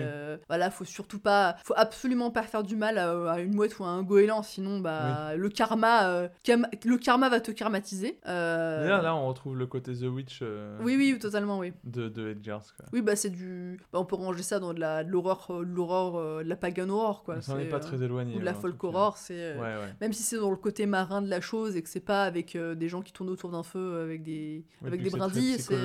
voilà, 0.47 0.69
faut 0.71 0.85
surtout 0.85 1.19
pas, 1.19 1.55
faut 1.63 1.73
absolument 1.85 2.31
pas 2.31 2.43
faire 2.43 2.63
du 2.63 2.75
mal 2.75 2.97
à, 2.97 3.31
à 3.33 3.39
une 3.39 3.53
mouette 3.53 3.77
ou 3.79 3.83
à 3.83 3.87
un 3.87 4.03
goéland, 4.03 4.43
sinon 4.43 4.79
bah 4.79 5.35
le 5.35 5.49
karma, 5.49 6.07
euh, 6.09 6.27
le 6.47 6.97
karma 6.97 7.29
va 7.29 7.39
te 7.39 7.51
karmatiser. 7.51 8.19
Euh, 8.27 8.81
D'ailleurs, 8.81 9.01
là, 9.01 9.15
on 9.15 9.27
retrouve 9.27 9.57
le 9.57 9.65
côté 9.67 9.93
The 9.93 10.03
Witch 10.03 10.39
euh, 10.41 10.77
Oui, 10.81 10.95
oui, 10.97 11.17
totalement, 11.19 11.59
oui. 11.59 11.73
de, 11.83 12.09
de 12.09 12.29
Edgars. 12.29 12.63
Quoi. 12.75 12.85
Oui, 12.93 13.01
bah 13.01 13.15
c'est 13.15 13.29
du, 13.29 13.79
bah, 13.93 13.99
on 13.99 14.05
peut 14.05 14.15
ranger 14.15 14.43
ça 14.43 14.59
dans 14.59 14.73
de 14.73 14.79
l'horreur, 14.79 15.47
de 15.49 15.63
l'horreur, 15.63 16.15
euh, 16.15 16.43
de 16.43 16.49
la 16.49 16.55
pagan 16.55 16.89
horror 16.89 17.23
quoi. 17.23 17.35
On 17.37 17.41
s'en 17.41 17.57
est 17.57 17.63
C'est, 17.63 17.69
pas 17.69 17.79
très 17.79 18.01
éloigné. 18.01 18.35
Ou 18.35 18.39
de 18.39 18.45
la 18.45 18.51
en 18.51 18.59
folk 18.61 18.83
horror, 18.83 19.17
c'est 19.17 19.53
Ouais, 19.55 19.61
ouais. 19.61 19.93
même 20.01 20.13
si 20.13 20.23
c'est 20.23 20.37
dans 20.37 20.49
le 20.51 20.55
côté 20.57 20.85
marin 20.85 21.21
de 21.21 21.29
la 21.29 21.41
chose 21.41 21.75
et 21.75 21.81
que 21.81 21.89
c'est 21.89 21.99
pas 21.99 22.23
avec 22.23 22.57
des 22.57 22.89
gens 22.89 23.01
qui 23.01 23.13
tournent 23.13 23.29
autour 23.29 23.51
d'un 23.51 23.63
feu 23.63 24.01
avec 24.01 24.23
des 24.23 24.63
Ouais, 24.81 24.87
avec 24.87 25.03
des 25.03 25.09
brindilles, 25.09 25.59
c'est 25.59 25.75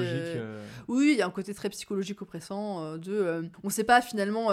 oui, 0.89 1.11
il 1.13 1.19
y 1.19 1.23
a 1.23 1.27
un 1.27 1.31
côté 1.31 1.55
très 1.55 1.69
psychologique 1.71 2.21
oppressant 2.23 2.97
de 2.97 3.49
on 3.63 3.71
sait 3.71 3.85
pas 3.85 4.01
finalement 4.01 4.49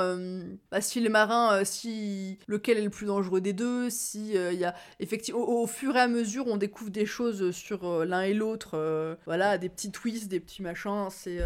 bah, 0.72 0.82
si 0.82 1.00
les 1.00 1.10
marins 1.10 1.37
euh, 1.52 1.64
si 1.64 2.38
lequel 2.48 2.78
est 2.78 2.84
le 2.84 2.90
plus 2.90 3.06
dangereux 3.06 3.42
des 3.42 3.54
deux, 3.54 3.90
si 3.90 4.38
euh, 4.38 4.52
il 4.54 4.60
y 4.60 4.66
a 4.66 4.74
effectivement 5.00 5.40
au, 5.42 5.64
au 5.64 5.68
fur 5.68 5.96
et 5.96 6.00
à 6.00 6.08
mesure 6.08 6.46
on 6.48 6.58
découvre 6.58 6.90
des 6.92 7.06
choses 7.06 7.52
sur 7.52 7.86
euh, 7.88 8.06
l'un 8.06 8.22
et 8.22 8.34
l'autre 8.34 9.18
voilà, 9.26 9.58
des 9.58 9.70
petits 9.70 9.92
twists, 9.92 10.28
des 10.28 10.40
petits 10.40 10.62
machins, 10.62 11.08
c'est 11.10 11.40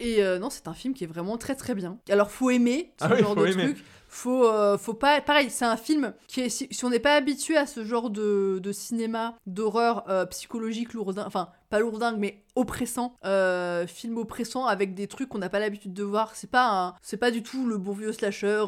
et 0.00 0.22
non, 0.38 0.50
c'est 0.50 0.68
un 0.68 0.74
film 0.74 0.94
qui 0.94 1.04
est 1.04 1.06
vraiment 1.06 1.36
très 1.38 1.54
très 1.54 1.74
bien. 1.74 1.98
Alors 2.08 2.30
faut 2.30 2.50
aimer 2.50 2.92
ce 3.00 3.04
Ah 3.06 3.10
oui, 3.14 3.20
genre 3.20 3.36
de 3.36 3.46
aimer. 3.46 3.64
truc. 3.74 3.84
Faut, 4.12 4.44
euh, 4.44 4.76
faut 4.76 4.92
pas. 4.94 5.20
Pareil, 5.20 5.50
c'est 5.50 5.64
un 5.64 5.76
film 5.76 6.12
qui 6.26 6.40
est. 6.40 6.48
Si, 6.48 6.68
on 6.84 6.90
n'est 6.90 6.98
pas 6.98 7.14
habitué 7.14 7.56
à 7.56 7.64
ce 7.66 7.84
genre 7.84 8.10
de, 8.10 8.58
de 8.60 8.72
cinéma, 8.72 9.36
d'horreur 9.46 10.04
euh, 10.10 10.26
psychologique 10.26 10.94
lourdin, 10.94 11.24
enfin, 11.26 11.50
pas 11.68 11.78
lourdingue, 11.78 12.16
mais 12.18 12.42
oppressant, 12.56 13.14
euh, 13.24 13.86
film 13.86 14.18
oppressant 14.18 14.66
avec 14.66 14.94
des 14.94 15.06
trucs 15.06 15.28
qu'on 15.28 15.38
n'a 15.38 15.48
pas 15.48 15.60
l'habitude 15.60 15.94
de 15.94 16.02
voir. 16.02 16.34
C'est 16.34 16.50
pas 16.50 16.96
c'est 17.02 17.18
pas 17.18 17.30
du 17.30 17.44
tout 17.44 17.64
le 17.66 17.78
bon 17.78 17.92
vieux 17.92 18.10
slasher 18.12 18.64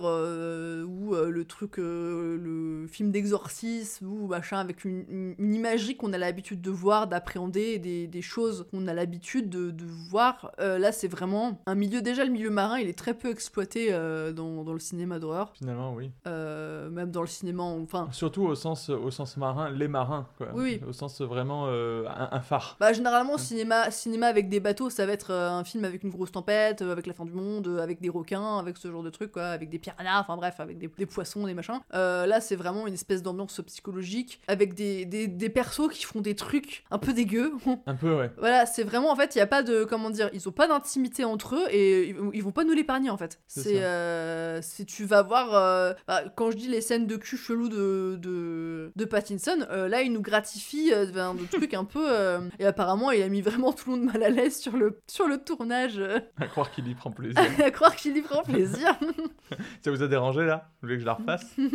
ou 0.87 1.15
le 1.17 1.45
truc, 1.45 1.79
le 1.79 2.87
film 2.89 3.11
d'exorcisme 3.11 4.07
ou 4.07 4.29
machin 4.29 4.59
avec 4.59 4.85
une, 4.85 5.05
une- 5.09 5.35
une 5.39 5.55
imagerie 5.55 5.97
qu'on 5.97 6.13
a 6.13 6.19
l'habitude 6.19 6.61
de 6.61 6.71
voir, 6.71 7.09
d'appréhender, 7.09 7.81
des, 7.81 8.07
des 8.07 8.23
choses 8.23 8.67
qu'on 8.71 8.87
a 8.87 8.95
l'habitude 8.95 9.51
de, 9.51 9.73
de 9.73 9.85
voir. 10.09 10.53
Là, 10.59 10.93
c'est 10.93 11.09
vraiment 11.09 11.61
un 11.67 11.75
milieu. 11.75 12.01
Déjà, 12.03 12.25
le 12.25 12.31
milieu 12.31 12.51
marin, 12.51 12.79
il 12.79 12.89
est 12.89 12.97
très 12.99 13.15
peu 13.15 13.31
exploité 13.31 13.91
dans, 14.37 14.63
dans 14.63 14.73
le 14.73 14.79
cinéma 14.79 15.19
d'horreur. 15.19 15.32
Finalement, 15.55 15.95
oui. 15.95 16.11
Euh, 16.27 16.91
même 16.91 17.11
dans 17.11 17.21
le 17.21 17.27
cinéma, 17.27 17.63
enfin. 17.63 18.09
Surtout 18.13 18.43
au 18.45 18.55
sens, 18.55 18.89
au 18.89 19.11
sens 19.11 19.37
marin, 19.37 19.71
les 19.71 19.89
marins, 19.89 20.27
quoi. 20.39 20.49
Oui. 20.55 20.81
Au 20.87 20.93
sens 20.93 21.21
vraiment 21.21 21.65
euh, 21.67 22.07
un, 22.09 22.29
un 22.33 22.41
phare. 22.41 22.77
Bah, 22.81 22.93
généralement, 22.93 23.39
cinéma, 23.39 23.91
cinéma 23.91 24.27
avec 24.27 24.49
des 24.49 24.61
bateaux, 24.61 24.91
ça 24.91 25.07
va 25.07 25.13
être 25.13 25.31
euh, 25.31 25.51
un 25.51 25.65
film 25.65 25.85
avec 25.85 26.03
une 26.03 26.11
grosse 26.11 26.33
tempête, 26.33 26.83
avec 26.83 27.07
la 27.07 27.15
fin 27.15 27.25
du 27.25 27.33
monde, 27.33 27.79
avec 27.81 28.01
des 28.01 28.09
requins, 28.09 28.59
avec 28.59 28.77
ce 28.77 28.91
genre 28.91 29.03
de 29.03 29.11
trucs, 29.11 29.33
quoi, 29.33 29.47
avec 29.47 29.71
des 29.71 29.79
piranhas, 29.79 30.21
enfin 30.21 30.37
bref, 30.37 30.61
avec 30.61 30.79
des, 30.79 30.89
des 30.89 31.07
poissons, 31.07 31.47
des 31.47 31.55
machins. 31.55 31.81
Euh, 31.95 32.27
là, 32.27 32.41
c'est 32.41 32.57
vraiment 32.57 32.87
une 32.87 32.95
espèce 32.95 33.23
d'ambiance 33.23 33.61
psychologique, 33.67 34.41
avec 34.49 34.75
des, 34.75 35.05
des, 35.05 35.29
des 35.29 35.49
persos 35.49 35.89
qui 35.91 36.05
font 36.05 36.21
des 36.21 36.35
trucs 36.35 36.85
un 36.91 36.99
peu 36.99 37.13
dégueux. 37.13 37.53
Un 37.87 37.95
peu, 37.97 38.17
ouais. 38.17 38.31
Voilà, 38.39 38.65
c'est 38.67 38.85
vraiment 38.85 39.11
en 39.11 39.17
fait, 39.17 39.35
il 39.35 39.39
y 39.39 39.43
a 39.43 39.47
pas 39.47 39.63
de 39.63 39.85
comment 39.85 40.11
dire, 40.11 40.31
ils 40.33 40.49
ont 40.49 40.53
pas 40.53 40.69
d'intimité 40.69 41.25
entre 41.25 41.57
eux 41.57 41.65
et 41.71 42.11
ils, 42.11 42.17
ils 42.35 42.43
vont 42.43 42.53
pas 42.53 42.65
nous 42.65 42.73
l'épargner 42.73 43.11
en 43.11 43.17
fait. 43.17 43.41
C'est 43.47 43.83
euh, 43.83 44.61
c'est 44.63 44.85
tu 44.85 45.05
vas 45.05 45.22
voir 45.23 45.55
euh, 45.55 45.93
bah, 46.07 46.23
quand 46.37 46.51
je 46.51 46.57
dis 46.57 46.69
les 46.69 46.81
scènes 46.81 47.07
de 47.07 47.17
cul 47.17 47.37
chelou 47.37 47.69
de 47.69 48.17
de, 48.21 48.93
de 48.95 49.05
Pattinson, 49.05 49.67
euh, 49.71 49.89
là 49.89 50.03
il 50.03 50.13
nous 50.13 50.23
gratifie 50.23 50.93
euh, 50.93 51.07
ben, 51.13 51.35
de 51.35 51.45
trucs 51.47 51.75
un 51.75 51.85
peu 51.85 52.05
euh, 52.11 52.41
et 52.59 52.67
apparemment 52.67 53.11
il 53.11 53.23
a 53.23 53.29
mis 53.29 53.41
vraiment 53.41 53.73
tout 53.73 53.91
le 53.91 53.97
monde 53.97 54.13
mal 54.13 54.23
à 54.23 54.31
l'aise 54.31 54.59
sur 54.59 54.77
le 54.77 54.99
sur 55.07 55.27
le 55.29 55.39
tournage. 55.39 56.01
À 56.41 56.47
croire 56.47 56.71
qu'il 56.71 56.87
y 56.89 56.95
prend 56.95 57.11
plaisir. 57.11 57.41
à 57.65 57.71
croire 57.71 57.95
qu'il 57.97 58.17
y 58.17 58.23
prend 58.23 58.43
plaisir. 58.43 58.95
Ça 59.83 59.91
vous 59.91 60.03
a 60.03 60.09
dérangé 60.09 60.45
là? 60.45 60.71
Vous 60.81 60.87
voulez 60.89 60.97
que 60.97 61.01
je 61.03 61.07
la 61.07 61.15
refasse? 61.15 61.47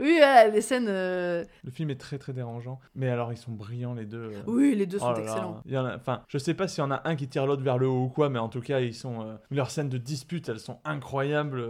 Oui, 0.00 0.14
voilà, 0.16 0.48
les 0.48 0.60
scènes. 0.62 0.86
Le 0.86 1.46
film 1.70 1.90
est 1.90 2.00
très 2.00 2.18
très 2.18 2.32
dérangeant. 2.32 2.80
Mais 2.94 3.08
alors, 3.08 3.32
ils 3.32 3.36
sont 3.36 3.52
brillants 3.52 3.94
les 3.94 4.06
deux. 4.06 4.32
Oui, 4.46 4.74
les 4.74 4.86
deux 4.86 4.98
sont 4.98 5.10
Oh 5.10 5.12
là. 5.12 5.20
excellents. 5.20 5.60
Il 5.66 5.72
y 5.72 5.78
en 5.78 5.84
a, 5.84 5.94
enfin, 5.96 6.22
je 6.28 6.38
sais 6.38 6.54
pas 6.54 6.68
s'il 6.68 6.82
y 6.82 6.86
en 6.86 6.90
a 6.90 7.02
un 7.04 7.16
qui 7.16 7.28
tire 7.28 7.46
l'autre 7.46 7.62
vers 7.62 7.78
le 7.78 7.86
haut 7.86 8.04
ou 8.04 8.08
quoi, 8.08 8.30
mais 8.30 8.38
en 8.38 8.48
tout 8.48 8.60
cas, 8.60 8.80
ils 8.80 8.94
sont. 8.94 9.38
leurs 9.50 9.70
scènes 9.70 9.88
de 9.88 9.98
dispute, 9.98 10.48
elles 10.48 10.58
sont 10.60 10.78
incroyables. 10.84 11.62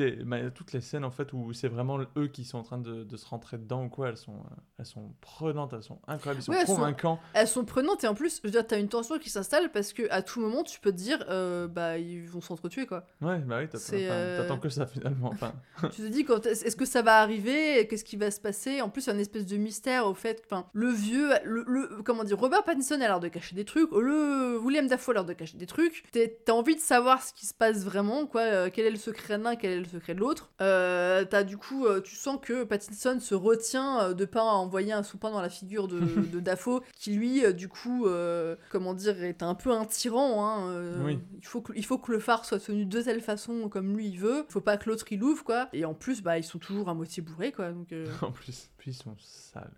Euh, 0.00 0.10
toutes, 0.10 0.18
les, 0.18 0.24
ma- 0.24 0.50
toutes 0.50 0.72
les 0.72 0.80
scènes 0.80 1.04
en 1.04 1.10
fait 1.10 1.32
où 1.32 1.52
c'est 1.52 1.68
vraiment 1.68 1.98
eux 2.16 2.26
qui 2.28 2.44
sont 2.44 2.58
en 2.58 2.62
train 2.62 2.78
de, 2.78 3.04
de 3.04 3.16
se 3.16 3.26
rentrer 3.26 3.58
dedans 3.58 3.84
ou 3.84 3.88
quoi, 3.88 4.08
elles 4.08 4.16
sont, 4.16 4.34
euh, 4.34 4.54
elles 4.78 4.86
sont 4.86 5.12
prenantes, 5.20 5.72
elles 5.72 5.82
sont 5.82 5.98
incroyables, 6.06 6.42
elles 6.48 6.66
sont- 6.66 6.74
convaincants. 6.74 7.18
Elles 7.34 7.48
sont 7.48 7.64
prenantes 7.64 8.04
et 8.04 8.08
en 8.08 8.14
plus, 8.14 8.36
je 8.38 8.42
veux 8.46 8.50
dire, 8.50 8.66
t'as 8.66 8.78
une 8.78 8.88
tension 8.88 9.18
qui 9.18 9.30
s'installe 9.30 9.70
parce 9.72 9.92
que 9.92 10.02
à 10.10 10.22
tout 10.22 10.40
moment, 10.40 10.62
tu 10.62 10.80
peux 10.80 10.92
te 10.92 10.96
dire, 10.96 11.24
euh, 11.28 11.66
bah, 11.68 11.98
ils 11.98 12.28
vont 12.28 12.40
s'entretuer 12.40 12.86
quoi. 12.86 13.06
Ouais, 13.22 13.38
bah 13.38 13.58
oui, 13.60 13.68
t'attends, 13.68 13.84
euh, 13.92 14.56
que 14.58 14.68
ça 14.68 14.86
finalement. 14.86 15.28
Enfin, 15.28 15.52
tu 15.92 16.02
te 16.02 16.06
dis, 16.08 16.26
est-ce 16.48 16.76
que 16.76 16.84
ça 16.84 17.02
va 17.02 17.20
arriver? 17.20 17.86
Qu'est-ce 17.88 18.04
qui 18.04 18.16
va 18.16 18.30
se 18.30 18.40
passer? 18.40 18.80
En 18.80 18.88
plus, 18.90 19.04
il 19.04 19.06
y 19.08 19.10
a 19.10 19.14
une 19.14 19.20
espèce 19.20 19.46
de 19.46 19.56
mystère 19.56 20.06
au 20.06 20.14
fait, 20.14 20.42
enfin, 20.46 20.66
le 20.72 20.88
vieux, 20.90 21.30
le, 21.44 21.64
le- 21.66 22.02
comment 22.04 22.24
dire, 22.24 22.38
Robert 22.38 22.64
Pattinson 22.64 22.94
a 22.96 22.98
l'air 22.98 23.20
de 23.20 23.28
cacher 23.28 23.54
des 23.54 23.64
trucs, 23.64 23.90
le 23.92 24.58
William 24.62 24.86
Dafoe 24.86 25.10
a 25.10 25.14
l'air 25.14 25.24
de 25.24 25.32
cacher 25.32 25.56
des 25.58 25.66
trucs. 25.66 26.04
T'as 26.44 26.52
envie 26.52 26.74
de 26.74 26.80
savoir 26.80 27.22
ce 27.22 27.32
qui 27.32 27.46
se 27.46 27.54
passe 27.54 27.84
vraiment, 27.84 28.26
quoi. 28.26 28.40
euh, 28.42 28.70
quel 28.72 28.86
est 28.86 28.90
le 28.90 28.96
secret 28.96 29.38
de 29.38 29.44
l'un, 29.44 29.56
quel 29.56 29.70
est 29.72 29.78
le 29.80 29.85
secret 29.88 30.14
de 30.14 30.20
l'autre. 30.20 30.50
Euh, 30.60 31.24
T'as 31.24 31.44
du 31.44 31.56
coup, 31.56 31.86
euh, 31.86 32.00
tu 32.00 32.14
sens 32.14 32.38
que 32.40 32.64
Pattinson 32.64 33.18
se 33.20 33.34
retient 33.34 34.00
euh, 34.00 34.14
de 34.14 34.24
pas 34.24 34.42
envoyer 34.42 34.92
un 34.92 35.02
soupin 35.02 35.30
dans 35.30 35.40
la 35.40 35.48
figure 35.48 35.88
de, 35.88 35.98
de 36.32 36.40
Dafoe, 36.40 36.82
qui 36.94 37.12
lui, 37.14 37.54
du 37.54 37.68
coup, 37.68 38.06
euh, 38.06 38.56
comment 38.70 38.94
dire, 38.94 39.22
est 39.22 39.42
un 39.42 39.54
peu 39.54 39.72
un 39.72 39.84
tyran. 39.84 40.44
Hein, 40.44 40.68
euh, 40.70 41.04
Oui. 41.04 41.18
il, 41.36 41.46
faut 41.46 41.60
que, 41.60 41.72
il 41.76 41.84
faut 41.84 41.98
que 41.98 42.12
le 42.12 42.18
phare 42.18 42.44
soit 42.44 42.58
tenu 42.60 42.86
de 42.86 43.00
telle 43.02 43.20
façon 43.20 43.68
comme 43.68 43.96
lui 43.96 44.08
il 44.08 44.18
veut. 44.18 44.44
Faut 44.48 44.60
pas 44.60 44.76
que 44.76 44.88
l'autre 44.88 45.04
il 45.10 45.20
l'ouvre, 45.20 45.44
quoi. 45.44 45.68
Et 45.72 45.84
en 45.84 45.94
plus, 45.94 46.22
bah, 46.22 46.38
ils 46.38 46.44
sont 46.44 46.58
toujours 46.58 46.88
à 46.88 46.94
moitié 46.94 47.22
bourrés, 47.22 47.52
quoi. 47.52 47.72
Donc, 47.72 47.94
en 48.22 48.32
plus, 48.32 48.70
puis 48.78 48.90
ils 48.90 48.94
sont 48.94 49.16
sales. 49.18 49.70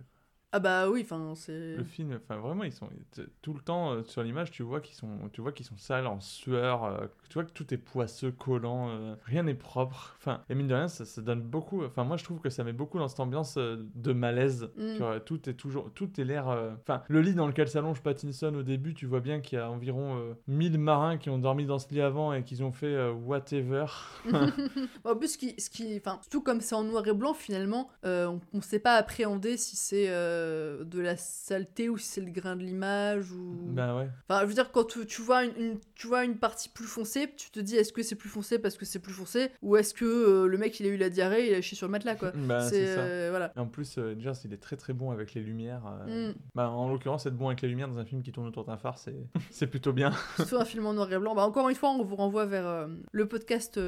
Ah 0.50 0.60
bah 0.60 0.88
oui, 0.88 1.02
enfin, 1.04 1.34
c'est. 1.36 1.76
Le 1.76 1.84
film, 1.84 2.18
enfin 2.24 2.40
vraiment, 2.40 2.64
ils 2.64 2.72
sont 2.72 2.88
tout 3.42 3.52
le 3.52 3.60
temps 3.60 3.92
euh, 3.92 4.02
sur 4.02 4.22
l'image, 4.22 4.50
tu 4.50 4.62
vois 4.62 4.80
qu'ils 4.80 4.96
sont, 4.96 5.28
tu 5.30 5.42
vois 5.42 5.52
qu'ils 5.52 5.66
sont 5.66 5.76
sales, 5.76 6.06
en 6.06 6.20
sueur, 6.20 6.84
euh, 6.84 7.06
tu 7.28 7.34
vois 7.34 7.44
que 7.44 7.52
tout 7.52 7.72
est 7.72 7.78
poisseux, 7.78 8.30
collant, 8.32 8.88
euh, 8.90 9.14
rien 9.24 9.42
n'est 9.42 9.54
propre. 9.54 10.14
Enfin, 10.18 10.42
et 10.48 10.54
mine 10.54 10.66
de 10.68 10.74
rien, 10.74 10.88
ça, 10.88 11.04
ça 11.04 11.20
donne 11.22 11.42
beaucoup. 11.42 11.84
Enfin, 11.84 12.04
moi, 12.04 12.16
je 12.16 12.24
trouve 12.24 12.40
que 12.40 12.50
ça 12.50 12.64
met 12.64 12.72
beaucoup 12.72 12.98
dans 12.98 13.08
cette 13.08 13.20
ambiance 13.20 13.56
euh, 13.58 13.76
de 13.94 14.12
malaise. 14.12 14.70
Mm. 14.76 14.92
Tu 14.94 14.98
vois, 14.98 15.20
tout 15.20 15.48
est 15.48 15.54
toujours, 15.54 15.90
tout 15.94 16.20
est 16.20 16.24
l'air. 16.24 16.48
euh, 16.48 16.72
Enfin, 16.82 17.02
le 17.08 17.20
lit 17.20 17.34
dans 17.34 17.46
lequel 17.46 17.68
s'allonge 17.68 18.00
Pattinson 18.02 18.54
au 18.54 18.62
début, 18.62 18.94
tu 18.94 19.06
vois 19.06 19.20
bien 19.20 19.40
qu'il 19.40 19.58
y 19.58 19.60
a 19.60 19.70
environ 19.70 20.16
euh, 20.18 20.34
1000 20.46 20.78
marins 20.78 21.18
qui 21.18 21.30
ont 21.30 21.38
dormi 21.38 21.66
dans 21.66 21.78
ce 21.78 21.88
lit 21.92 22.00
avant 22.00 22.32
et 22.32 22.42
qu'ils 22.44 22.62
ont 22.62 22.72
fait 22.72 23.10
whatever. 23.10 23.86
en 25.04 25.16
plus, 25.16 25.28
ce 25.32 25.38
qui, 25.38 25.54
ce 25.58 25.70
qui, 25.70 25.96
enfin, 25.96 26.18
surtout 26.22 26.42
comme 26.42 26.60
c'est 26.60 26.74
en 26.74 26.84
noir 26.84 27.06
et 27.06 27.12
blanc, 27.12 27.34
finalement, 27.34 27.88
on, 28.04 28.40
on 28.52 28.60
sait 28.60 28.78
pas 28.78 28.94
appréhender 28.96 29.56
si 29.56 29.76
c'est 29.76 30.06
de 30.08 31.00
la 31.00 31.16
saleté 31.16 31.88
ou 31.88 31.96
si 31.98 32.06
c'est 32.08 32.20
le 32.20 32.30
grain 32.30 32.56
de 32.56 32.62
l'image 32.62 33.32
ou. 33.32 33.56
bah 33.68 33.96
ouais. 33.96 34.08
Enfin, 34.28 34.42
je 34.42 34.46
veux 34.46 34.54
dire, 34.54 34.70
quand 34.72 34.84
tu, 34.84 35.06
tu 35.06 35.22
vois 35.22 35.44
une, 35.44 35.56
une- 35.56 35.78
tu 35.94 36.06
vois 36.06 36.24
une 36.24 36.36
partie 36.38 36.68
plus 36.68 36.86
foncée, 36.86 37.17
tu 37.36 37.50
te 37.50 37.60
dis 37.60 37.76
est-ce 37.76 37.92
que 37.92 38.02
c'est 38.02 38.14
plus 38.16 38.28
foncé 38.28 38.58
parce 38.58 38.76
que 38.76 38.84
c'est 38.84 38.98
plus 38.98 39.12
foncé 39.12 39.50
ou 39.62 39.76
est-ce 39.76 39.94
que 39.94 40.04
euh, 40.04 40.46
le 40.46 40.58
mec 40.58 40.78
il 40.80 40.86
a 40.86 40.88
eu 40.90 40.96
la 40.96 41.10
diarrhée 41.10 41.46
et 41.46 41.50
il 41.50 41.54
a 41.54 41.60
chié 41.60 41.76
sur 41.76 41.86
le 41.86 41.92
matelas 41.92 42.14
quoi. 42.14 42.32
Bah, 42.36 42.60
c'est 42.68 42.84
euh, 42.86 43.28
voilà. 43.30 43.52
Et 43.56 43.60
en 43.60 43.66
plus, 43.66 43.96
euh, 43.98 44.14
Jers, 44.18 44.34
il 44.44 44.52
est 44.52 44.58
très 44.58 44.76
très 44.76 44.92
bon 44.92 45.10
avec 45.10 45.34
les 45.34 45.40
lumières. 45.42 45.82
euh, 46.06 46.30
Mm. 46.30 46.34
bah, 46.54 46.70
en 46.70 46.88
l'occurrence, 46.90 47.26
être 47.26 47.36
bon 47.36 47.48
avec 47.48 47.60
les 47.62 47.68
lumières 47.68 47.88
dans 47.88 47.98
un 47.98 48.04
film 48.04 48.22
qui 48.22 48.32
tourne 48.32 48.46
autour 48.48 48.64
d'un 48.64 48.76
phare, 48.78 48.96
c'est 49.50 49.66
plutôt 49.70 49.92
bien. 49.92 50.12
Surtout 50.36 50.56
un 50.56 50.64
film 50.64 50.86
en 50.86 50.94
noir 50.94 51.12
et 51.12 51.18
blanc. 51.18 51.34
Bah, 51.34 51.42
encore 51.42 51.68
une 51.68 51.74
fois, 51.76 51.90
on 51.90 52.02
vous 52.04 52.16
renvoie 52.16 52.46
vers 52.46 52.88
le 53.12 53.28
podcast 53.28 53.78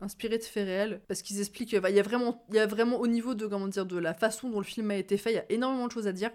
inspiré 0.00 0.38
de 0.38 0.42
faits 0.44 0.66
réels 0.66 1.00
parce 1.08 1.22
qu'ils 1.22 1.40
expliquent. 1.40 1.76
bah, 1.80 1.90
Il 1.90 1.96
y 1.96 2.00
a 2.00 2.02
vraiment, 2.02 2.44
il 2.50 2.56
y 2.56 2.58
a 2.58 2.66
vraiment 2.66 2.98
au 2.98 3.06
niveau 3.06 3.34
de 3.34 3.46
comment 3.46 3.68
dire 3.68 3.86
de 3.86 3.98
la 3.98 4.14
façon 4.14 4.50
dont 4.50 4.58
le 4.58 4.64
film 4.64 4.90
a 4.90 4.96
été 4.96 5.16
fait, 5.16 5.30
il 5.32 5.36
y 5.36 5.38
a 5.38 5.44
énormément 5.50 5.86
de 5.86 5.92
choses 5.92 6.06
à 6.06 6.12
dire, 6.12 6.30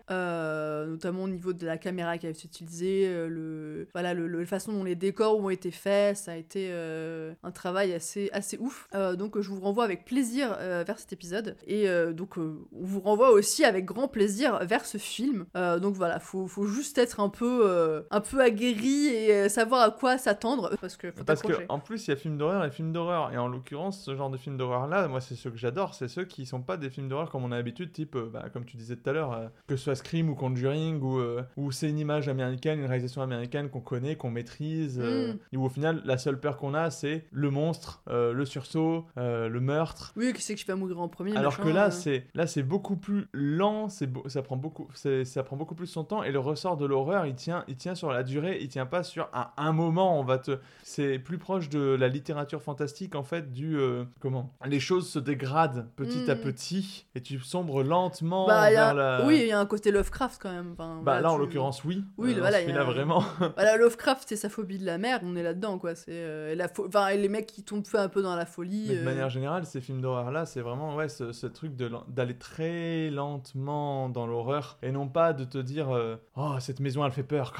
notamment 0.88 1.24
au 1.24 1.28
niveau 1.30 1.54
de 1.54 1.66
la 1.66 1.78
caméra 1.78 2.18
qui 2.18 2.28
a 2.28 2.30
été 2.30 2.46
utilisée, 2.46 3.08
le 3.28 3.88
voilà 3.94 4.14
le, 4.14 4.46
façon 4.46 4.74
dont 4.74 4.84
les 4.84 4.96
décors 4.96 5.38
ont 5.40 5.50
été 5.50 5.72
faits. 5.72 6.18
Ça 6.18 6.34
a 6.34 6.36
été 6.42 6.70
euh, 6.72 7.34
un 7.44 7.52
travail 7.52 7.94
assez 7.94 8.30
assez 8.34 8.58
ouf. 8.58 8.88
Euh, 8.94 9.16
donc 9.16 9.40
je 9.40 9.50
vous 9.50 9.60
renvoie 9.60 9.84
avec 9.84 10.06
plaisir 10.06 10.56
euh, 10.60 10.84
vers 10.86 11.00
cet 11.00 11.14
épisode 11.14 11.56
et 11.66 11.88
donc 12.14 12.38
on 12.38 12.58
vous 12.74 13.00
renvoie 13.00 13.32
aussi 13.32 13.64
avec 13.64 13.86
grand 13.86 14.08
plaisir 14.08 14.60
vers 14.66 14.86
ce 14.86 14.98
film. 14.98 15.46
Donc 15.56 15.96
voilà, 15.96 16.20
faut, 16.20 16.48
faut 16.48 16.66
juste 16.66 16.98
être 16.98 17.20
un 17.20 17.30
peu 17.30 18.06
un 18.10 18.22
peu 18.22 18.42
aguerri 18.42 19.08
et 19.08 19.50
savoir 19.50 19.82
à 19.82 19.92
quoi 19.92 20.18
s'attendre 20.18 20.76
parce 20.82 20.98
que 20.98 21.12
faut 21.12 21.24
Parce 21.24 21.42
que 21.42 21.54
en 21.70 21.80
plus, 21.80 22.08
il 22.08 22.12
y 22.12 22.14
a 22.14 22.18
films 22.18 22.38
d'horreur 22.38 22.66
et 22.66 22.72
films 22.72 22.92
d'horreur. 22.92 23.32
Et 23.34 23.38
en 23.38 23.48
l'occurrence, 23.48 24.04
ce 24.04 24.16
genre 24.16 24.30
de 24.30 24.38
films 24.38 24.58
d'horreur 24.58 24.88
là, 24.88 25.08
moi, 25.08 25.22
c'est 25.22 25.36
ceux 25.36 25.52
que 25.52 25.58
j'adore. 25.58 25.94
C'est 25.94 26.08
ceux 26.08 26.26
qui 26.26 26.46
sont 26.46 26.62
pas 26.62 26.78
des 26.78 26.90
films 26.90 27.08
d'horreur 27.08 27.30
comme 27.30 27.44
on 27.44 27.52
a 27.52 27.56
l'habitude, 27.56 27.92
type, 27.92 28.18
bah, 28.18 28.46
comme 28.52 28.66
tu 28.66 28.78
disais 28.78 28.96
tout 28.96 29.10
à 29.10 29.14
l'heure, 29.14 29.52
que 29.68 29.76
ce 29.76 29.84
soit 29.86 29.96
Scream 29.96 30.30
ou 30.30 30.36
Conjuring, 30.36 31.02
ou 31.02 31.22
où 31.58 31.72
c'est 31.72 31.90
une 31.90 32.00
image 32.00 32.28
américaine, 32.28 32.80
une 32.80 32.86
réalisation 32.86 33.22
américaine 33.22 33.70
qu'on 33.70 33.82
connaît, 33.82 34.16
qu'on 34.16 34.32
maîtrise, 34.32 35.00
Mm. 35.00 35.38
et 35.52 35.58
où 35.58 35.66
au 35.66 35.70
final, 35.70 36.02
la 36.06 36.18
seule 36.18 36.31
peur 36.40 36.58
qu'on 36.58 36.74
a, 36.74 36.90
c'est 36.90 37.26
le 37.32 37.50
monstre, 37.50 38.02
euh, 38.10 38.34
le 38.34 38.46
sursaut, 38.46 39.06
euh, 39.18 39.48
le 39.50 39.60
meurtre. 39.60 40.14
Oui, 40.16 40.32
qui 40.34 40.42
c'est 40.42 40.56
qui 40.56 40.66
va 40.66 40.76
mourir 40.76 41.00
en 41.00 41.08
premier 41.08 41.36
Alors 41.36 41.52
machin, 41.54 41.64
que 41.64 41.70
là, 41.70 41.88
euh. 41.88 41.92
c'est 41.92 42.26
là, 42.34 42.48
c'est 42.48 42.64
beaucoup 42.64 42.96
plus 42.96 43.28
lent, 43.34 43.90
c'est 43.90 44.10
ça 44.28 44.42
prend 44.42 44.56
beaucoup, 44.58 44.88
c'est- 44.94 45.26
ça 45.26 45.44
prend 45.44 45.56
beaucoup 45.58 45.76
plus 45.76 45.88
son 45.88 46.04
temps 46.04 46.24
et 46.24 46.32
le 46.32 46.40
ressort 46.40 46.78
de 46.78 46.86
l'horreur, 46.86 47.26
il 47.26 47.36
tient, 47.36 47.64
il 47.68 47.76
tient 47.76 47.96
sur 47.96 48.12
la 48.12 48.24
durée, 48.24 48.60
il 48.62 48.68
tient 48.70 48.86
pas 48.86 49.04
sur 49.04 49.30
à 49.34 49.54
un 49.58 49.74
moment. 49.74 50.20
On 50.20 50.24
va 50.24 50.38
te, 50.38 50.60
c'est 50.84 51.20
plus 51.20 51.38
proche 51.38 51.70
de 51.70 51.80
la 52.00 52.08
littérature 52.08 52.62
fantastique 52.62 53.16
en 53.16 53.24
fait 53.24 53.52
du 53.52 53.78
comment 54.20 54.52
les 54.66 54.80
choses 54.80 55.10
se 55.10 55.20
dégradent 55.20 55.88
petit 55.96 56.30
à 56.30 56.36
Mm. 56.36 56.40
petit 56.42 57.06
et 57.16 57.22
tu 57.22 57.40
sombres 57.40 57.84
lentement 57.84 58.48
Bah, 58.48 58.62
a- 58.62 58.70
vers 58.72 58.94
la. 58.94 59.26
Oui, 59.26 59.40
il 59.42 59.48
y 59.48 59.52
a 59.52 59.60
un 59.60 59.66
côté 59.66 59.92
Lovecraft 59.92 60.42
quand 60.42 60.52
même. 60.52 60.72
Enfin, 60.74 61.02
Bah 61.04 61.22
là, 61.22 61.32
en 61.32 61.38
l'occurrence, 61.38 61.84
oui. 61.84 62.04
Oui, 62.18 62.36
voilà, 62.38 62.62
il 62.62 62.68
y 62.68 62.72
a- 62.72 62.74
celui-là, 62.74 62.84
vraiment. 62.84 63.24
Voilà, 63.56 63.78
Lovecraft, 63.78 64.28
c'est 64.28 64.36
sa 64.36 64.50
phobie 64.50 64.78
de 64.78 64.86
la 64.86 64.98
mer, 64.98 65.20
on 65.24 65.36
est 65.36 65.44
là-dedans, 65.44 65.78
quoi. 65.78 65.96
C'est 65.96 66.21
euh, 66.22 66.56
la 66.56 66.68
fo- 66.68 66.88
enfin, 66.88 67.14
les 67.16 67.28
mecs 67.30 67.48
qui 67.48 67.64
tombent 67.64 67.84
un 67.94 68.10
peu 68.10 68.22
dans 68.22 68.36
la 68.36 68.46
folie. 68.46 68.86
Mais 68.90 68.96
de 68.96 69.02
euh, 69.02 69.06
manière 69.06 69.30
générale, 69.30 69.66
ces 69.66 69.82
films 69.82 70.02
d'horreur-là, 70.02 70.46
c'est 70.46 70.62
vraiment 70.62 70.96
ouais, 70.96 71.10
ce, 71.10 71.32
ce 71.32 71.48
truc 71.48 71.74
d'aller 72.08 72.38
très 72.38 73.10
lentement 73.10 74.10
dans 74.10 74.28
l'horreur 74.28 74.78
et 74.82 74.92
non 74.92 75.08
pas 75.08 75.34
de 75.34 75.44
te 75.46 75.58
dire 75.58 75.90
euh, 75.90 76.16
Oh, 76.36 76.56
cette 76.60 76.80
maison, 76.80 77.06
elle 77.06 77.12
fait 77.12 77.24
peur. 77.24 77.54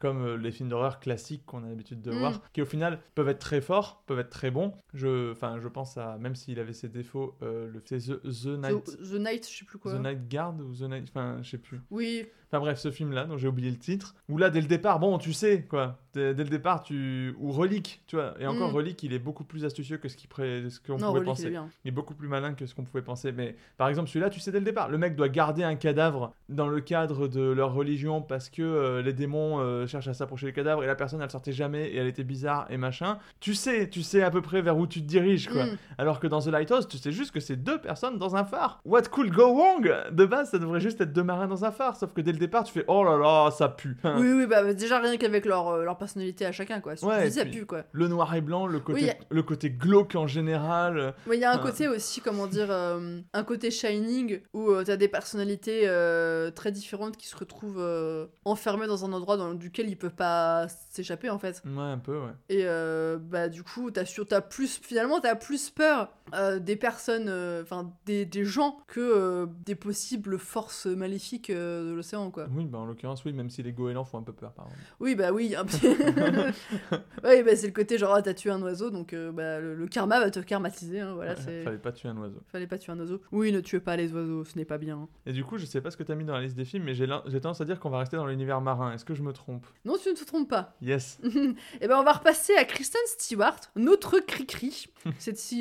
comme 0.00 0.34
les 0.36 0.52
films 0.52 0.68
d'horreur 0.68 1.00
classiques 1.00 1.44
qu'on 1.46 1.64
a 1.64 1.68
l'habitude 1.68 2.02
de 2.02 2.10
Mm. 2.12 2.18
voir, 2.18 2.42
qui 2.52 2.60
au 2.60 2.66
final 2.66 3.00
peuvent 3.14 3.28
être 3.28 3.38
très 3.38 3.60
forts, 3.62 4.02
peuvent 4.06 4.18
être 4.18 4.28
très 4.30 4.50
bons. 4.50 4.74
Je, 4.92 5.32
enfin, 5.32 5.58
je 5.58 5.68
pense 5.68 5.96
à, 5.96 6.18
même 6.18 6.34
s'il 6.34 6.60
avait 6.60 6.74
ses 6.74 6.88
défauts, 6.88 7.34
le 7.40 7.80
The, 7.80 8.20
The 8.22 8.46
Night, 8.58 8.84
The, 8.84 9.10
The 9.12 9.18
Night, 9.18 9.48
je 9.50 9.58
sais 9.58 9.64
plus 9.64 9.78
quoi. 9.78 9.94
The 9.94 10.00
Night 10.00 10.28
Guard 10.30 10.54
ou 10.60 10.74
The 10.74 10.82
Night, 10.90 11.08
enfin, 11.08 11.38
je 11.42 11.50
sais 11.50 11.58
plus. 11.58 11.80
Oui, 11.90 12.26
Enfin 12.48 12.60
bref, 12.60 12.78
ce 12.78 12.90
film-là, 12.90 13.24
dont 13.24 13.36
j'ai 13.36 13.48
oublié 13.48 13.70
le 13.70 13.76
titre, 13.76 14.14
où 14.28 14.38
là, 14.38 14.50
dès 14.50 14.60
le 14.60 14.68
départ, 14.68 14.98
bon, 15.00 15.18
tu 15.18 15.32
sais, 15.32 15.62
quoi, 15.62 15.98
dès, 16.14 16.32
dès 16.34 16.44
le 16.44 16.50
départ, 16.50 16.82
tu... 16.82 17.34
Ou 17.40 17.50
Relique, 17.52 18.02
tu 18.06 18.16
vois, 18.16 18.34
et 18.38 18.46
encore 18.46 18.70
Mm. 18.70 18.74
Relique, 18.76 19.02
il 19.02 19.12
est 19.12 19.18
beaucoup 19.18 19.44
plus 19.44 19.64
astucieux 19.64 19.96
que 19.98 20.08
ce 20.08 20.16
qu'il 20.16 20.28
pré... 20.28 20.62
qu'on 20.86 20.92
non, 20.98 21.08
pouvait 21.08 21.18
Relic, 21.20 21.22
il 21.22 21.24
penser. 21.24 21.46
est 21.46 21.50
bien. 21.50 21.68
Il 21.84 21.88
est 21.88 21.92
beaucoup 21.92 22.14
plus 22.14 22.28
malin 22.28 22.54
que 22.54 22.66
ce 22.66 22.74
qu'on 22.74 22.84
pouvait 22.84 23.02
penser. 23.02 23.32
Mais 23.32 23.56
par 23.76 23.88
exemple, 23.88 24.08
celui-là, 24.08 24.30
tu 24.30 24.38
sais 24.40 24.52
dès 24.52 24.58
le 24.60 24.64
départ, 24.64 24.88
le 24.88 24.98
mec 24.98 25.16
doit 25.16 25.28
garder 25.28 25.64
un 25.64 25.74
cadavre 25.74 26.32
dans 26.48 26.68
le 26.68 26.80
cadre 26.80 27.26
de 27.28 27.40
leur 27.40 27.72
religion 27.74 28.22
parce 28.22 28.48
que 28.48 28.62
euh, 28.62 29.02
les 29.02 29.12
démons 29.12 29.58
euh, 29.60 29.86
cherchent 29.86 30.08
à 30.08 30.14
s'approcher 30.14 30.46
du 30.46 30.52
cadavre 30.52 30.84
et 30.84 30.86
la 30.86 30.94
personne, 30.94 31.20
elle 31.20 31.30
sortait 31.30 31.52
jamais 31.52 31.88
et 31.88 31.96
elle 31.96 32.06
était 32.06 32.24
bizarre 32.24 32.66
et 32.70 32.76
machin. 32.76 33.18
Tu 33.40 33.54
sais, 33.54 33.88
tu 33.90 34.02
sais 34.02 34.22
à 34.22 34.30
peu 34.30 34.40
près 34.42 34.62
vers 34.62 34.76
où 34.78 34.86
tu 34.86 35.00
te 35.00 35.06
diriges, 35.06 35.48
quoi. 35.48 35.66
Mm. 35.66 35.78
Alors 35.98 36.20
que 36.20 36.26
dans 36.28 36.40
The 36.40 36.46
Lighthouse, 36.48 36.86
tu 36.88 36.98
sais 36.98 37.12
juste 37.12 37.32
que 37.32 37.40
c'est 37.40 37.56
deux 37.56 37.78
personnes 37.80 38.18
dans 38.18 38.36
un 38.36 38.44
phare. 38.44 38.80
What 38.84 39.02
could 39.10 39.30
go 39.30 39.52
wrong? 39.54 39.92
De 40.12 40.24
base, 40.26 40.50
ça 40.50 40.58
devrait 40.58 40.80
juste 40.80 41.00
être 41.00 41.12
deux 41.12 41.24
marins 41.24 41.48
dans 41.48 41.64
un 41.64 41.70
phare. 41.72 41.96
Sauf 41.96 42.12
que 42.12 42.20
dès 42.20 42.32
le 42.32 42.38
départ, 42.38 42.45
tu 42.64 42.72
fais 42.72 42.84
oh 42.88 43.04
là 43.04 43.16
là, 43.16 43.50
ça 43.50 43.68
pue. 43.68 43.96
Oui, 44.04 44.32
oui, 44.32 44.46
bah 44.46 44.72
déjà 44.74 44.98
rien 44.98 45.16
qu'avec 45.16 45.44
leur, 45.44 45.68
euh, 45.68 45.84
leur 45.84 45.96
personnalité 45.98 46.46
à 46.46 46.52
chacun, 46.52 46.80
quoi. 46.80 46.94
Ouais, 47.02 47.26
tu 47.26 47.32
ça 47.32 47.44
pue, 47.44 47.66
quoi. 47.66 47.84
Le 47.92 48.08
noir 48.08 48.34
et 48.34 48.40
blanc, 48.40 48.66
le 48.66 48.80
côté, 48.80 49.00
Oui, 49.00 49.06
y 49.06 49.10
a- 49.10 49.16
le 49.30 49.42
côté 49.42 49.70
glauque 49.70 50.14
en 50.14 50.26
général. 50.26 51.14
Mais 51.26 51.36
il 51.36 51.40
y 51.40 51.44
a 51.44 51.52
un 51.52 51.58
côté 51.58 51.88
aussi, 51.88 52.20
comment 52.20 52.46
dire, 52.46 52.68
euh, 52.70 53.20
un 53.32 53.44
côté 53.44 53.70
Shining 53.70 54.40
où 54.52 54.70
euh, 54.70 54.84
t'as 54.84 54.96
des 54.96 55.08
personnalités 55.08 55.82
euh, 55.84 56.50
très 56.50 56.72
différentes 56.72 57.16
qui 57.16 57.26
se 57.28 57.36
retrouvent 57.36 57.80
euh, 57.80 58.26
enfermées 58.44 58.86
dans 58.86 59.04
un 59.04 59.12
endroit 59.12 59.36
dans 59.36 59.54
duquel 59.54 59.88
ils 59.88 59.96
peuvent 59.96 60.14
pas 60.14 60.66
s'échapper 60.90 61.30
en 61.30 61.38
fait. 61.38 61.62
Ouais, 61.66 61.82
un 61.82 61.98
peu, 61.98 62.16
ouais. 62.18 62.32
Et 62.48 62.62
euh, 62.64 63.18
bah 63.20 63.48
du 63.48 63.62
coup, 63.62 63.90
t'as 63.90 64.04
sur, 64.04 64.26
t'as 64.26 64.40
plus, 64.40 64.78
finalement, 64.82 65.20
t'as 65.20 65.34
plus 65.34 65.70
peur 65.70 66.08
euh, 66.34 66.58
des 66.58 66.76
personnes, 66.76 67.26
euh, 67.28 67.62
enfin 67.62 67.92
des, 68.04 68.24
des 68.26 68.44
gens 68.44 68.78
que 68.88 69.00
euh, 69.00 69.46
des 69.64 69.74
possibles 69.74 70.38
forces 70.38 70.86
maléfiques 70.86 71.50
euh, 71.50 71.90
de 71.90 71.94
l'océan, 71.94 72.25
quoi. 72.30 72.46
Oui, 72.54 72.66
bah 72.66 72.78
en 72.78 72.86
l'occurrence, 72.86 73.24
oui, 73.24 73.32
même 73.32 73.50
si 73.50 73.62
les 73.62 73.72
goélands 73.72 74.04
font 74.04 74.18
un 74.18 74.22
peu 74.22 74.32
peur, 74.32 74.52
par 74.52 74.66
exemple. 74.66 74.82
Oui, 75.00 75.14
bah 75.14 75.32
oui, 75.32 75.54
un 75.54 75.64
petit... 75.64 75.86
oui, 77.24 77.42
bah 77.42 77.56
c'est 77.56 77.66
le 77.66 77.72
côté 77.72 77.98
genre, 77.98 78.14
ah, 78.14 78.22
t'as 78.22 78.34
tué 78.34 78.50
un 78.50 78.62
oiseau, 78.62 78.90
donc 78.90 79.12
euh, 79.12 79.32
bah, 79.32 79.60
le, 79.60 79.74
le 79.74 79.86
karma 79.86 80.20
va 80.20 80.30
te 80.30 80.40
karmatiser, 80.40 81.00
hein, 81.00 81.14
voilà, 81.14 81.36
c'est... 81.36 81.62
Fallait 81.62 81.78
pas 81.78 81.92
tuer 81.92 82.08
un 82.08 82.16
oiseau. 82.16 82.42
Fallait 82.48 82.66
pas 82.66 82.78
tuer 82.78 82.92
un 82.92 82.98
oiseau. 82.98 83.20
Oui, 83.32 83.52
ne 83.52 83.60
tuez 83.60 83.80
pas 83.80 83.96
les 83.96 84.12
oiseaux, 84.12 84.44
ce 84.44 84.56
n'est 84.56 84.64
pas 84.64 84.78
bien. 84.78 85.08
Et 85.26 85.32
du 85.32 85.44
coup, 85.44 85.58
je 85.58 85.66
sais 85.66 85.80
pas 85.80 85.90
ce 85.90 85.96
que 85.96 86.02
t'as 86.02 86.14
mis 86.14 86.24
dans 86.24 86.34
la 86.34 86.42
liste 86.42 86.56
des 86.56 86.64
films, 86.64 86.84
mais 86.84 86.94
j'ai 86.94 87.06
tendance 87.06 87.60
à 87.60 87.64
dire 87.64 87.80
qu'on 87.80 87.90
va 87.90 87.98
rester 87.98 88.16
dans 88.16 88.26
l'univers 88.26 88.60
marin. 88.60 88.92
Est-ce 88.92 89.04
que 89.04 89.14
je 89.14 89.22
me 89.22 89.32
trompe? 89.32 89.66
Non, 89.84 89.96
tu 90.02 90.08
ne 90.08 90.14
te 90.14 90.24
trompes 90.24 90.48
pas. 90.48 90.74
Yes. 90.80 91.18
Et 91.80 91.88
ben 91.88 91.98
on 91.98 92.02
va 92.02 92.12
repasser 92.12 92.54
à 92.56 92.64
Kristen 92.64 93.00
Stewart, 93.06 93.60
notre 93.76 94.18
Cricri. 94.20 94.86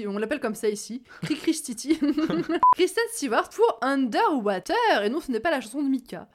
On 0.07 0.17
l'appelle 0.17 0.39
comme 0.39 0.55
ça 0.55 0.69
ici. 0.69 1.03
Cricri 1.21 1.53
Stiti. 1.53 1.99
Kristen 2.73 3.03
Stewart 3.11 3.49
pour 3.49 3.79
Underwater. 3.81 5.03
Et 5.03 5.09
non, 5.09 5.19
ce 5.19 5.31
n'est 5.31 5.39
pas 5.39 5.51
la 5.51 5.61
chanson 5.61 5.83
de 5.83 5.89
Mika. 5.89 6.27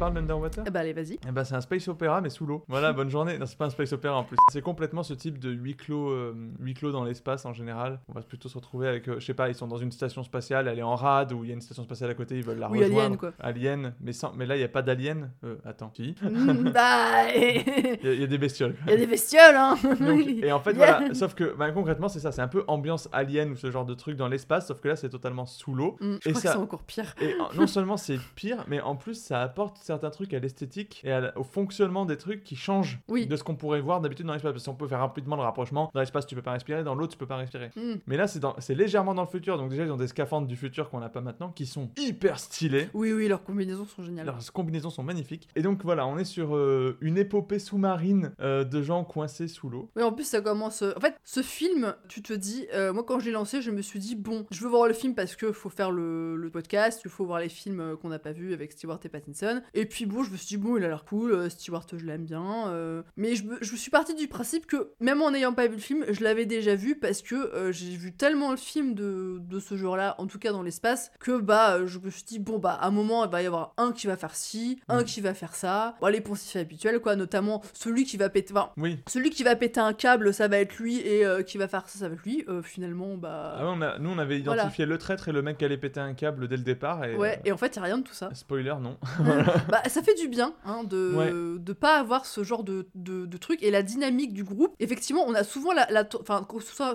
Parle 0.00 0.14
d'Underwater 0.14 0.64
Eh 0.66 0.70
ben 0.70 0.80
allez, 0.80 0.92
vas-y. 0.94 1.18
Eh 1.28 1.30
ben, 1.30 1.44
c'est 1.44 1.54
un 1.54 1.60
space 1.60 1.86
opéra, 1.88 2.20
mais 2.22 2.30
sous 2.30 2.46
l'eau. 2.46 2.64
Voilà, 2.68 2.92
bonne 2.94 3.10
journée. 3.10 3.38
Non, 3.38 3.46
c'est 3.46 3.58
pas 3.58 3.66
un 3.66 3.70
space 3.70 3.92
opéra 3.92 4.16
en 4.16 4.24
plus. 4.24 4.36
C'est 4.50 4.62
complètement 4.62 5.02
ce 5.02 5.12
type 5.14 5.38
de 5.38 5.50
huis 5.50 5.76
clos, 5.76 6.08
euh, 6.10 6.34
huis 6.58 6.74
clos 6.74 6.90
dans 6.90 7.04
l'espace 7.04 7.44
en 7.44 7.52
général. 7.52 8.00
On 8.08 8.14
va 8.14 8.22
plutôt 8.22 8.48
se 8.48 8.56
retrouver 8.56 8.88
avec, 8.88 9.08
euh, 9.08 9.20
je 9.20 9.24
sais 9.26 9.34
pas, 9.34 9.48
ils 9.50 9.54
sont 9.54 9.66
dans 9.68 9.76
une 9.76 9.92
station 9.92 10.22
spatiale, 10.22 10.68
elle 10.68 10.78
est 10.78 10.82
en 10.82 10.94
rade, 10.96 11.32
ou 11.32 11.44
il 11.44 11.48
y 11.48 11.50
a 11.50 11.54
une 11.54 11.60
station 11.60 11.82
spatiale 11.84 12.10
à 12.10 12.14
côté, 12.14 12.36
ils 12.38 12.42
veulent 12.44 12.58
la 12.58 12.70
Oui, 12.70 12.78
rejoindre. 12.82 13.00
Alien, 13.04 13.16
quoi. 13.18 13.32
Alien, 13.40 13.94
mais, 14.00 14.12
sans... 14.12 14.32
mais 14.32 14.46
là, 14.46 14.56
il 14.56 14.60
n'y 14.60 14.64
a 14.64 14.68
pas 14.68 14.82
d'alien. 14.82 15.30
Euh, 15.44 15.56
attends, 15.64 15.92
si. 15.94 16.14
Mm, 16.30 16.70
bah, 16.72 17.32
Il 17.34 17.98
y, 18.02 18.08
a- 18.08 18.12
y 18.14 18.28
des 18.28 18.38
bestioles. 18.38 18.74
Il 18.86 18.90
y 18.92 18.94
a 18.94 18.96
des 18.96 19.06
bestioles, 19.06 19.54
hein. 19.54 19.76
Donc, 20.00 20.20
et 20.26 20.50
en 20.52 20.60
fait, 20.60 20.70
Yeah. 20.70 20.98
voilà, 20.98 21.14
sauf 21.14 21.34
que 21.34 21.54
bah, 21.56 21.70
concrètement, 21.72 22.08
c'est 22.08 22.20
ça, 22.20 22.32
c'est 22.32 22.40
un 22.40 22.48
peu 22.48 22.64
ambiance 22.68 23.08
alien 23.12 23.50
ou 23.50 23.56
ce 23.56 23.70
genre 23.70 23.84
de 23.84 23.92
truc 23.94 24.16
dans 24.16 24.28
l'espace, 24.28 24.68
sauf 24.68 24.80
que 24.80 24.88
là, 24.88 24.96
c'est 24.96 25.08
totalement 25.10 25.44
sous 25.46 25.74
l'eau. 25.74 25.96
Mm, 26.00 26.16
je 26.22 26.28
et 26.28 26.32
crois 26.32 26.40
ça, 26.40 26.48
que 26.48 26.54
c'est 26.54 26.62
encore 26.62 26.82
pire. 26.84 27.14
et 27.20 27.34
non 27.56 27.66
seulement 27.66 27.96
c'est 27.96 28.18
pire, 28.36 28.64
mais 28.68 28.80
en 28.80 28.94
plus, 28.96 29.14
ça 29.14 29.42
apporte 29.42 29.76
certains 29.90 30.10
trucs 30.10 30.32
à 30.34 30.38
l'esthétique 30.38 31.00
et 31.04 31.10
à 31.12 31.20
la- 31.20 31.38
au 31.38 31.42
fonctionnement 31.42 32.04
des 32.04 32.16
trucs 32.16 32.44
qui 32.44 32.54
changent 32.56 33.00
Oui. 33.08 33.26
de 33.26 33.34
ce 33.36 33.42
qu'on 33.44 33.56
pourrait 33.56 33.80
voir 33.80 34.00
d'habitude 34.00 34.26
dans 34.26 34.32
l'espace. 34.32 34.52
Parce 34.52 34.64
qu'on 34.64 34.74
peut 34.74 34.86
faire 34.88 35.00
rapidement 35.00 35.36
le 35.36 35.42
rapprochement. 35.42 35.90
Dans 35.94 36.00
l'espace, 36.00 36.26
tu 36.26 36.34
peux 36.34 36.42
pas 36.42 36.52
respirer, 36.52 36.84
dans 36.84 36.94
l'autre, 36.94 37.12
tu 37.12 37.18
peux 37.18 37.26
pas 37.26 37.36
respirer. 37.36 37.70
Mm. 37.76 37.94
Mais 38.06 38.16
là, 38.16 38.26
c'est 38.28 38.74
légèrement 38.74 39.14
dans 39.14 39.22
le 39.22 39.28
futur. 39.28 39.56
Donc, 39.58 39.70
déjà, 39.70 39.84
ils 39.84 39.90
ont 39.92 39.96
des 39.96 40.06
scaphandres 40.06 40.46
du 40.46 40.56
futur 40.56 40.90
qu'on 40.90 41.00
n'a 41.00 41.08
pas 41.08 41.20
maintenant 41.20 41.50
qui 41.50 41.66
sont 41.66 41.90
hyper 41.98 42.38
stylés. 42.38 42.88
Oui, 42.94 43.12
oui, 43.12 43.26
leurs 43.28 43.42
combinaisons 43.42 43.86
sont 43.86 44.02
géniales. 44.02 44.26
Leurs 44.26 44.52
combinaisons 44.52 44.90
sont 44.90 45.02
magnifiques. 45.02 45.48
Et 45.56 45.62
donc 45.62 45.82
voilà, 45.84 46.06
on 46.06 46.18
est 46.18 46.24
sur 46.24 46.54
euh, 46.56 46.96
une 47.00 47.18
épopée 47.18 47.58
sous-marine 47.58 48.32
euh, 48.40 48.64
de 48.64 48.82
gens 48.82 49.04
coincés 49.04 49.48
sous 49.48 49.68
l'eau. 49.68 49.90
Oui, 49.96 50.02
en 50.02 50.12
plus, 50.12 50.24
ça 50.24 50.40
commence. 50.40 50.82
euh, 50.82 50.92
En 50.96 51.00
fait, 51.00 51.14
ce 51.24 51.42
film, 51.42 51.94
tu 52.08 52.22
te 52.22 52.32
dis. 52.32 52.66
euh, 52.74 52.92
moi, 52.92 53.04
quand 53.04 53.18
je 53.20 53.26
l'ai 53.26 53.32
lancé, 53.32 53.62
je 53.62 53.70
me 53.70 53.82
suis 53.82 53.98
dit, 53.98 54.16
bon, 54.16 54.46
je 54.50 54.60
veux 54.62 54.68
voir 54.68 54.86
le 54.86 54.94
film 54.94 55.14
parce 55.14 55.36
que 55.36 55.52
faut 55.52 55.68
faire 55.70 55.90
le, 55.90 56.36
le 56.36 56.50
podcast, 56.50 57.00
il 57.04 57.10
faut 57.10 57.24
voir 57.24 57.40
les 57.40 57.48
films 57.48 57.96
qu'on 58.00 58.08
n'a 58.08 58.18
pas 58.18 58.32
vus 58.32 58.52
avec 58.52 58.72
Stewart 58.72 58.98
et 59.04 59.08
Pattinson. 59.08 59.62
Et 59.74 59.79
puis, 59.86 60.06
bon, 60.06 60.22
je 60.22 60.30
me 60.30 60.36
suis 60.36 60.46
dit, 60.46 60.56
bon, 60.56 60.76
il 60.76 60.84
a 60.84 60.88
l'air 60.88 61.04
cool, 61.04 61.32
euh, 61.32 61.48
Stewart, 61.48 61.86
je 61.96 62.04
l'aime 62.04 62.24
bien. 62.24 62.68
euh, 62.68 63.02
Mais 63.16 63.34
je, 63.34 63.44
me- 63.44 63.58
je 63.60 63.76
suis 63.76 63.90
partie 63.90 64.14
du 64.14 64.28
principe 64.28 64.66
que, 64.66 64.92
même 65.00 65.22
en 65.22 65.30
n'ayant 65.30 65.52
pas 65.52 65.66
vu 65.66 65.74
le 65.74 65.80
film, 65.80 66.04
je 66.08 66.22
l'avais 66.24 66.46
déjà 66.46 66.74
vu 66.74 66.96
parce 66.98 67.22
que 67.22 67.34
euh, 67.34 67.72
j'ai 67.72 67.90
vu 67.96 68.12
tellement 68.12 68.50
le 68.50 68.56
film 68.56 68.94
de, 68.94 69.38
de 69.40 69.60
ce 69.60 69.76
genre-là, 69.76 70.14
en 70.18 70.26
tout 70.26 70.38
cas 70.38 70.52
dans 70.52 70.62
l'espace, 70.62 71.10
que 71.20 71.38
bah, 71.40 71.86
je 71.86 71.98
me 71.98 72.10
suis 72.10 72.24
dit, 72.24 72.38
bon, 72.38 72.58
bah, 72.58 72.72
à 72.80 72.86
un 72.86 72.90
moment, 72.90 73.24
il 73.24 73.30
va 73.30 73.42
y 73.42 73.46
avoir 73.46 73.74
un 73.76 73.92
qui 73.92 74.06
va 74.06 74.16
faire 74.16 74.34
ci, 74.34 74.80
un 74.88 75.00
Mm. 75.02 75.04
qui 75.04 75.20
va 75.20 75.34
faire 75.34 75.54
ça. 75.54 75.96
Bon, 76.00 76.08
les 76.08 76.20
poncifs 76.20 76.56
habituels, 76.56 77.00
quoi, 77.00 77.16
notamment 77.16 77.62
celui 77.74 78.04
qui 78.04 78.16
va 78.16 78.28
péter. 78.28 78.52
Enfin, 78.52 78.70
Oui. 78.76 78.98
celui 79.08 79.30
qui 79.30 79.42
va 79.44 79.56
péter 79.56 79.80
un 79.80 79.92
câble, 79.92 80.32
ça 80.34 80.48
va 80.48 80.58
être 80.58 80.76
lui, 80.78 80.98
et 81.00 81.24
euh, 81.24 81.42
qui 81.42 81.58
va 81.58 81.68
faire 81.68 81.88
ça, 81.88 81.98
ça 81.98 82.08
va 82.08 82.14
être 82.14 82.22
lui. 82.24 82.44
Finalement, 82.62 83.16
bah. 83.16 83.56
Ah 83.58 83.64
ouais, 83.64 83.72
on 83.74 83.82
a- 83.82 83.98
nous, 83.98 84.10
on 84.10 84.18
avait 84.18 84.40
Voilà. 84.40 84.62
identifié 84.62 84.86
le 84.86 84.98
traître 84.98 85.28
et 85.28 85.32
le 85.32 85.42
mec 85.42 85.58
qui 85.58 85.64
allait 85.64 85.76
péter 85.78 86.00
un 86.00 86.14
câble 86.14 86.48
dès 86.48 86.56
le 86.56 86.62
départ. 86.62 87.04
Et, 87.04 87.16
Ouais, 87.16 87.40
et 87.44 87.52
en 87.52 87.56
fait, 87.56 87.76
il 87.76 87.78
a 87.78 87.82
rien 87.82 87.98
de 87.98 88.02
tout 88.02 88.12
ça. 88.14 88.30
Spoiler, 88.34 88.74
non. 88.80 88.96
bah, 89.70 89.82
ça 89.88 90.02
fait 90.02 90.14
du 90.14 90.28
bien 90.28 90.54
hein, 90.64 90.84
de 90.84 91.12
Ouais. 91.14 91.30
de 91.58 91.72
pas 91.72 91.98
avoir 91.98 92.26
ce 92.26 92.42
genre 92.44 92.62
de, 92.64 92.88
de, 92.94 93.26
de 93.26 93.36
truc 93.36 93.62
et 93.62 93.70
la 93.70 93.82
dynamique 93.82 94.32
du 94.32 94.44
groupe. 94.44 94.74
Effectivement, 94.80 95.24
on 95.26 95.34
a 95.34 95.44
souvent 95.44 95.72
la, 95.72 95.86
la 95.90 96.06
enfin 96.20 96.46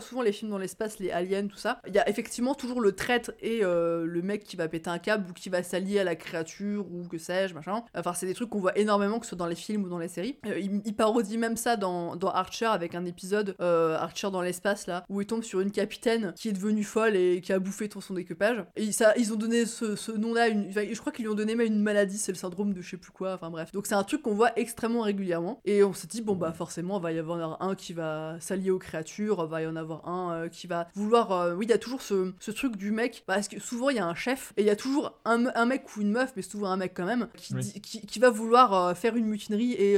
souvent 0.02 0.22
les 0.22 0.32
films 0.32 0.52
dans 0.52 0.58
l'espace, 0.58 1.00
les 1.00 1.12
aliens, 1.12 1.48
tout 1.48 1.58
ça. 1.58 1.80
Il 1.88 1.94
y 1.94 2.00
a 2.00 2.08
effectivement 2.10 2.56
toujours 2.56 2.82
le 2.82 2.92
traître 2.94 3.32
et 3.42 3.60
euh, 3.64 4.06
le 4.06 4.22
mec 4.22 4.44
qui 4.44 4.56
va 4.56 4.68
péter 4.68 4.90
un 4.90 5.00
câble 5.00 5.26
ou 5.30 5.34
qui 5.34 5.50
va 5.50 5.64
s'allier 5.64 6.00
à 6.00 6.04
la 6.04 6.16
créature 6.16 6.86
ou 6.92 7.08
que 7.08 7.18
sais-je, 7.18 7.54
machin. 7.54 7.84
Enfin, 7.96 8.14
c'est 8.14 8.26
des 8.26 8.34
trucs 8.34 8.50
qu'on 8.50 8.60
voit 8.60 8.78
énormément 8.78 9.20
que 9.20 9.26
ce 9.26 9.30
soit 9.30 9.38
dans 9.38 9.48
les 9.48 9.56
films 9.56 9.84
ou 9.86 9.90
dans 9.90 10.00
les 10.00 10.08
séries. 10.08 10.38
Euh, 10.46 10.58
il, 10.60 10.82
il 10.86 10.96
parodie 10.96 11.38
même 11.38 11.58
ça 11.58 11.76
dans, 11.78 12.16
dans 12.16 12.30
Archer 12.30 12.66
avec 12.66 12.96
un 12.96 13.06
épisode 13.06 13.56
euh, 13.62 13.98
Archer 13.98 14.30
dans 14.32 14.42
l'espace 14.42 14.88
là 14.88 15.04
où 15.10 15.22
il 15.22 15.28
tombe 15.28 15.44
sur 15.44 15.60
une 15.62 15.72
capitaine 15.72 16.34
qui 16.36 16.50
est 16.50 16.54
devenue 16.54 16.84
folle 16.84 17.16
et 17.16 17.42
qui 17.42 17.54
a 17.54 17.60
bouffé 17.60 17.90
tout 17.90 18.02
son 18.02 18.16
équipage. 18.18 18.64
Et 18.76 18.92
ça, 18.92 19.14
ils 19.18 19.32
ont 19.34 19.38
donné 19.38 19.66
ce, 19.66 19.96
ce 19.96 20.12
nom-là, 20.12 20.48
une- 20.50 20.68
enfin, 20.70 20.82
je 20.92 21.00
crois 21.00 21.12
qu'ils 21.12 21.26
lui 21.26 21.32
ont 21.32 21.36
donné 21.36 21.56
même 21.56 21.68
une 21.68 21.82
maladie, 21.82 22.18
c'est 22.18 22.32
le 22.32 22.38
syndrome 22.38 22.65
de 22.74 22.82
je 22.82 22.92
sais 22.92 22.98
plus 22.98 23.12
quoi. 23.12 23.34
Enfin 23.34 23.50
bref. 23.50 23.72
Donc 23.72 23.86
c'est 23.88 23.96
un 23.96 24.04
truc 24.04 24.22
qu'on 24.22 24.34
voit 24.34 24.58
extrêmement 24.58 25.02
régulièrement. 25.02 25.60
Et 25.66 25.84
on 25.84 25.94
s'est 25.94 26.08
dit 26.08 26.22
bon 26.22 26.36
bah 26.36 26.52
forcément, 26.54 27.00
il 27.00 27.04
va 27.04 27.12
y 27.12 27.20
avoir 27.20 27.62
un 27.62 27.76
qui 27.76 27.94
va 27.94 28.36
s'allier 28.40 28.72
aux 28.72 28.80
créatures, 28.80 29.46
va 29.48 29.62
y 29.62 29.68
en 29.68 29.76
avoir 29.76 30.08
un 30.08 30.34
euh, 30.34 30.48
qui 30.50 30.68
va 30.68 30.88
vouloir. 30.96 31.32
euh, 31.32 31.56
oui, 31.56 31.66
il 31.66 31.70
y 31.70 31.74
a 31.74 31.78
toujours 31.78 32.02
ce, 32.02 32.32
ce 32.40 32.52
truc 32.52 32.76
du 32.78 32.92
mec 32.92 33.24
parce 33.26 33.48
que 33.48 33.60
souvent 33.60 33.90
il 33.90 33.98
y 33.98 34.00
a 34.00 34.06
un 34.08 34.16
chef 34.16 34.54
et 34.58 34.62
il 34.62 34.68
y 34.68 34.70
a 34.70 34.76
toujours 34.76 35.14
un, 35.26 35.46
un 35.56 35.66
mec 35.66 35.84
ou 35.96 36.02
une 36.02 36.12
meuf, 36.12 36.34
mais 36.36 36.42
souvent 36.42 36.68
un 36.70 36.78
mec 36.78 36.94
quand 36.96 37.06
même, 37.06 37.28
qui, 37.36 37.54
Oui. 37.54 37.62
dit- 37.62 37.82
qui, 37.82 38.02
qui 38.06 38.20
va 38.20 38.30
vouloir 38.30 38.74
euh, 38.74 38.94
faire 38.94 39.16
une 39.16 39.26
mutinerie 39.26 39.74
et, 39.74 39.96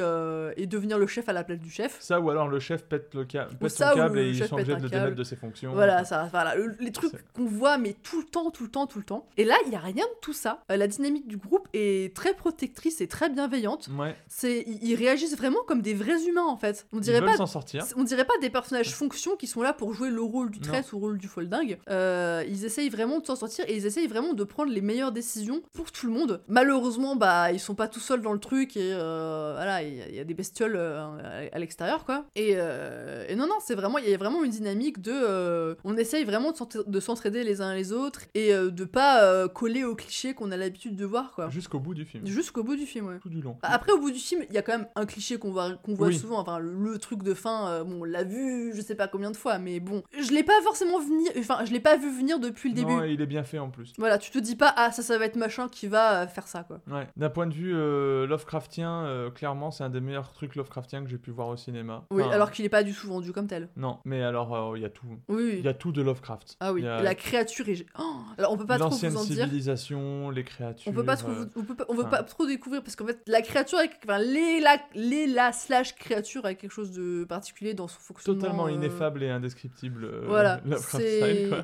et 0.57 0.67
devenir 0.67 0.97
le 0.97 1.07
chef 1.07 1.29
à 1.29 1.33
la 1.33 1.43
place 1.43 1.59
du 1.59 1.69
chef. 1.69 1.97
Ça, 2.01 2.19
ou 2.19 2.29
alors 2.29 2.47
le 2.47 2.59
chef 2.59 2.83
pète, 2.83 3.13
le 3.15 3.25
ca- 3.29 3.45
pète 3.59 3.69
ça, 3.71 3.91
son 3.91 3.95
câble 3.97 4.15
le 4.17 4.21
et 4.21 4.27
obligés 4.27 4.43
un 4.43 4.47
de 4.55 4.61
le 4.61 4.65
câble. 4.65 4.89
démettre 4.89 5.15
de 5.15 5.23
ses 5.23 5.35
fonctions. 5.35 5.73
Voilà, 5.73 6.05
ça, 6.05 6.27
voilà, 6.31 6.55
le- 6.55 6.75
les 6.79 6.91
trucs 6.91 7.13
qu'on 7.33 7.45
voit 7.45 7.77
mais 7.77 7.93
tout 8.03 8.19
le 8.21 8.25
temps, 8.27 8.51
tout 8.51 8.63
le 8.63 8.69
temps, 8.69 8.87
tout 8.87 8.99
le 8.99 9.05
temps. 9.05 9.25
Et 9.37 9.43
là, 9.43 9.55
il 9.65 9.71
y 9.71 9.75
a 9.75 9.79
rien 9.79 10.03
de 10.05 10.19
tout 10.21 10.33
ça. 10.33 10.63
La 10.69 10.87
dynamique 10.87 11.27
du 11.27 11.37
groupe 11.37 11.67
est 11.73 12.15
très 12.15 12.33
protectrice 12.57 13.01
et 13.01 13.07
très 13.07 13.29
bienveillante. 13.29 13.87
Ouais. 13.97 14.15
C'est, 14.27 14.65
ils, 14.81 14.95
réagissent 14.95 15.37
vraiment 15.37 15.59
comme 15.67 15.81
des 15.83 15.93
vrais 15.93 16.23
humains 16.25 16.47
en 16.47 16.57
fait. 16.57 16.87
On 16.91 16.99
dirait 16.99 17.21
pas, 17.21 17.37
s'en 17.37 17.45
sortir. 17.45 17.85
on 17.95 18.03
dirait 18.03 18.25
pas 18.25 18.33
des 18.41 18.49
personnages 18.49 18.89
fonction 18.95 19.35
qui 19.35 19.45
sont 19.45 19.61
là 19.61 19.73
pour 19.73 19.93
jouer 19.93 20.09
le 20.09 20.21
rôle 20.21 20.49
du 20.49 20.59
traître 20.59 20.93
ou 20.93 20.97
le 20.97 21.01
rôle 21.05 21.17
du 21.19 21.27
foldingue. 21.27 21.77
Euh, 21.89 22.43
ils 22.47 22.65
essayent 22.65 22.89
vraiment 22.89 23.19
de 23.19 23.25
s'en 23.27 23.35
sortir 23.35 23.63
et 23.67 23.75
ils 23.75 23.85
essayent 23.85 24.07
vraiment 24.07 24.33
de 24.33 24.43
prendre 24.43 24.71
les 24.71 24.81
meilleures 24.81 25.11
décisions 25.11 25.61
pour 25.73 25.91
tout 25.91 26.07
le 26.07 26.13
monde. 26.13 26.41
Malheureusement, 26.47 27.15
bah 27.15 27.51
ils 27.51 27.59
sont 27.59 27.75
pas 27.75 27.87
tout 27.87 27.99
seuls 27.99 28.21
dans 28.21 28.33
le 28.33 28.39
truc 28.39 28.75
et 28.75 28.91
euh, 28.93 29.51
voilà, 29.55 29.83
il 29.83 29.95
y, 29.95 30.01
a- 30.01 30.09
il 30.09 30.15
y 30.15 30.19
a 30.19 30.23
des 30.23 30.33
bestioles 30.33 30.75
euh, 30.75 31.47
à, 31.51 31.59
l'extérieur 31.59 32.05
quoi. 32.05 32.25
Et, 32.35 32.53
euh, 32.55 33.23
et 33.29 33.35
non 33.35 33.45
non, 33.45 33.57
c'est 33.63 33.75
vraiment 33.75 33.99
il 33.99 34.09
y 34.09 34.13
a 34.13 34.17
vraiment 34.17 34.43
une 34.43 34.51
dynamique 34.51 34.99
de 34.99 35.77
on 35.83 35.95
essaye 35.95 36.23
vraiment 36.23 36.51
de 36.53 36.57
s'entra- 36.57 36.83
de 36.87 36.99
s'entraider 36.99 37.43
les 37.43 37.61
uns 37.61 37.75
les 37.75 37.91
autres 37.93 38.21
et 38.33 38.51
de 38.51 38.83
pas 38.85 39.47
coller 39.49 39.83
aux 39.83 39.95
clichés 39.95 40.33
qu'on 40.33 40.51
a 40.51 40.57
l'habitude 40.57 40.95
de 40.95 41.05
voir 41.05 41.33
quoi. 41.33 41.49
Jusqu'au 41.49 41.79
bout 41.79 41.93
du 41.93 42.05
film. 42.05 42.25
Jusqu'au 42.47 42.63
bout 42.63 42.77
du 42.77 42.85
film, 42.85 43.07
ouais. 43.07 43.19
Tout 43.19 43.27
du 43.27 43.41
long. 43.41 43.57
Après, 43.61 43.91
au 43.91 43.99
bout 43.99 44.09
du 44.09 44.19
film, 44.19 44.41
il 44.47 44.55
y 44.55 44.57
a 44.57 44.61
quand 44.61 44.71
même 44.71 44.87
un 44.95 45.05
cliché 45.05 45.37
qu'on 45.37 45.51
voit, 45.51 45.73
qu'on 45.83 45.95
voit 45.95 46.07
Oui. 46.07 46.17
souvent. 46.17 46.39
Enfin, 46.39 46.59
le, 46.59 46.71
le 46.71 46.97
truc 46.97 47.21
de 47.23 47.33
fin, 47.33 47.67
euh, 47.67 47.83
bon, 47.83 47.99
on 47.99 48.03
l'a 48.05 48.23
vu, 48.23 48.71
je 48.73 48.79
sais 48.79 48.95
pas 48.95 49.09
combien 49.09 49.31
de 49.31 49.35
fois, 49.35 49.57
mais 49.57 49.81
bon, 49.81 50.01
je 50.17 50.31
l'ai 50.31 50.43
pas 50.43 50.53
forcément 50.63 50.97
venir. 50.99 51.29
Enfin, 51.37 51.65
je 51.65 51.73
l'ai 51.73 51.81
pas 51.81 51.97
vu 51.97 52.09
venir 52.09 52.39
depuis 52.39 52.69
le 52.69 52.75
début. 52.75 52.93
Non, 52.93 53.03
il 53.03 53.19
est 53.19 53.25
bien 53.25 53.43
fait 53.43 53.59
en 53.59 53.69
plus. 53.69 53.91
Voilà, 53.97 54.17
tu 54.17 54.31
te 54.31 54.39
dis 54.39 54.55
pas, 54.55 54.73
ah, 54.77 54.93
ça, 54.93 55.03
ça 55.03 55.17
va 55.17 55.25
être 55.25 55.35
machin 55.35 55.67
qui 55.67 55.87
va 55.87 56.21
euh, 56.21 56.27
faire 56.27 56.47
ça, 56.47 56.63
quoi. 56.63 56.79
Ouais. 56.89 57.05
D'un 57.17 57.29
point 57.29 57.47
de 57.47 57.53
vue 57.53 57.73
euh, 57.75 58.25
Lovecraftien, 58.27 59.03
euh, 59.03 59.29
clairement, 59.29 59.69
c'est 59.71 59.83
un 59.83 59.89
des 59.89 59.99
meilleurs 59.99 60.31
trucs 60.31 60.55
Lovecraftiens 60.55 61.03
que 61.03 61.09
j'ai 61.09 61.17
pu 61.17 61.31
voir 61.31 61.49
au 61.49 61.57
cinéma. 61.57 62.05
Oui, 62.11 62.23
alors 62.23 62.51
qu'il 62.51 62.63
est 62.63 62.69
pas 62.69 62.83
du 62.83 62.93
tout 62.93 63.07
vendu 63.07 63.33
comme 63.33 63.47
tel. 63.47 63.67
Non, 63.75 63.99
mais 64.05 64.23
alors, 64.23 64.77
il 64.77 64.83
y 64.83 64.85
a 64.85 64.89
tout. 64.89 65.05
Oui, 65.27 65.43
oui. 65.43 65.55
Il 65.59 65.65
y 65.65 65.67
a 65.67 65.73
tout 65.73 65.91
de 65.91 66.01
Lovecraft. 66.01 66.55
Ah 66.61 66.71
oui, 66.71 66.87
a 66.87 67.01
la 67.01 67.13
créature 67.15 67.67
est. 67.67 67.85
Oh 67.99 68.03
alors, 68.37 68.53
on 68.53 68.57
peut 68.57 68.65
pas 68.65 68.77
trop 68.77 68.89
vous 68.89 69.17
en 69.17 69.23
dire. 69.25 69.43
civilisation, 69.45 70.29
les 70.29 70.43
créatures. 70.45 70.91
On 70.91 70.95
peut 70.95 71.03
pas 71.03 71.17
trop, 71.17 71.31
on 71.55 71.63
peut 71.63 71.75
pas, 71.75 71.85
on 71.89 71.93
veut 71.95 72.01
enfin, 72.01 72.09
pas 72.09 72.23
trop 72.23 72.36
découvrir 72.45 72.83
parce 72.83 72.95
qu'en 72.95 73.05
fait 73.05 73.19
la 73.27 73.41
créature, 73.41 73.79
avec, 73.79 73.91
enfin 74.03 74.19
les 74.19 74.59
la, 74.59 74.77
les 74.93 75.25
la 75.27 75.51
slash 75.51 75.95
créature 75.95 76.45
a 76.45 76.53
quelque 76.53 76.71
chose 76.71 76.91
de 76.91 77.23
particulier 77.23 77.73
dans 77.73 77.87
son 77.87 77.99
fonctionnement. 77.99 78.41
Totalement 78.41 78.67
euh, 78.67 78.71
ineffable 78.71 79.23
et 79.23 79.29
indescriptible. 79.29 80.05
euh, 80.05 80.23
Voilà, 80.27 80.61
quoi. 80.91 80.99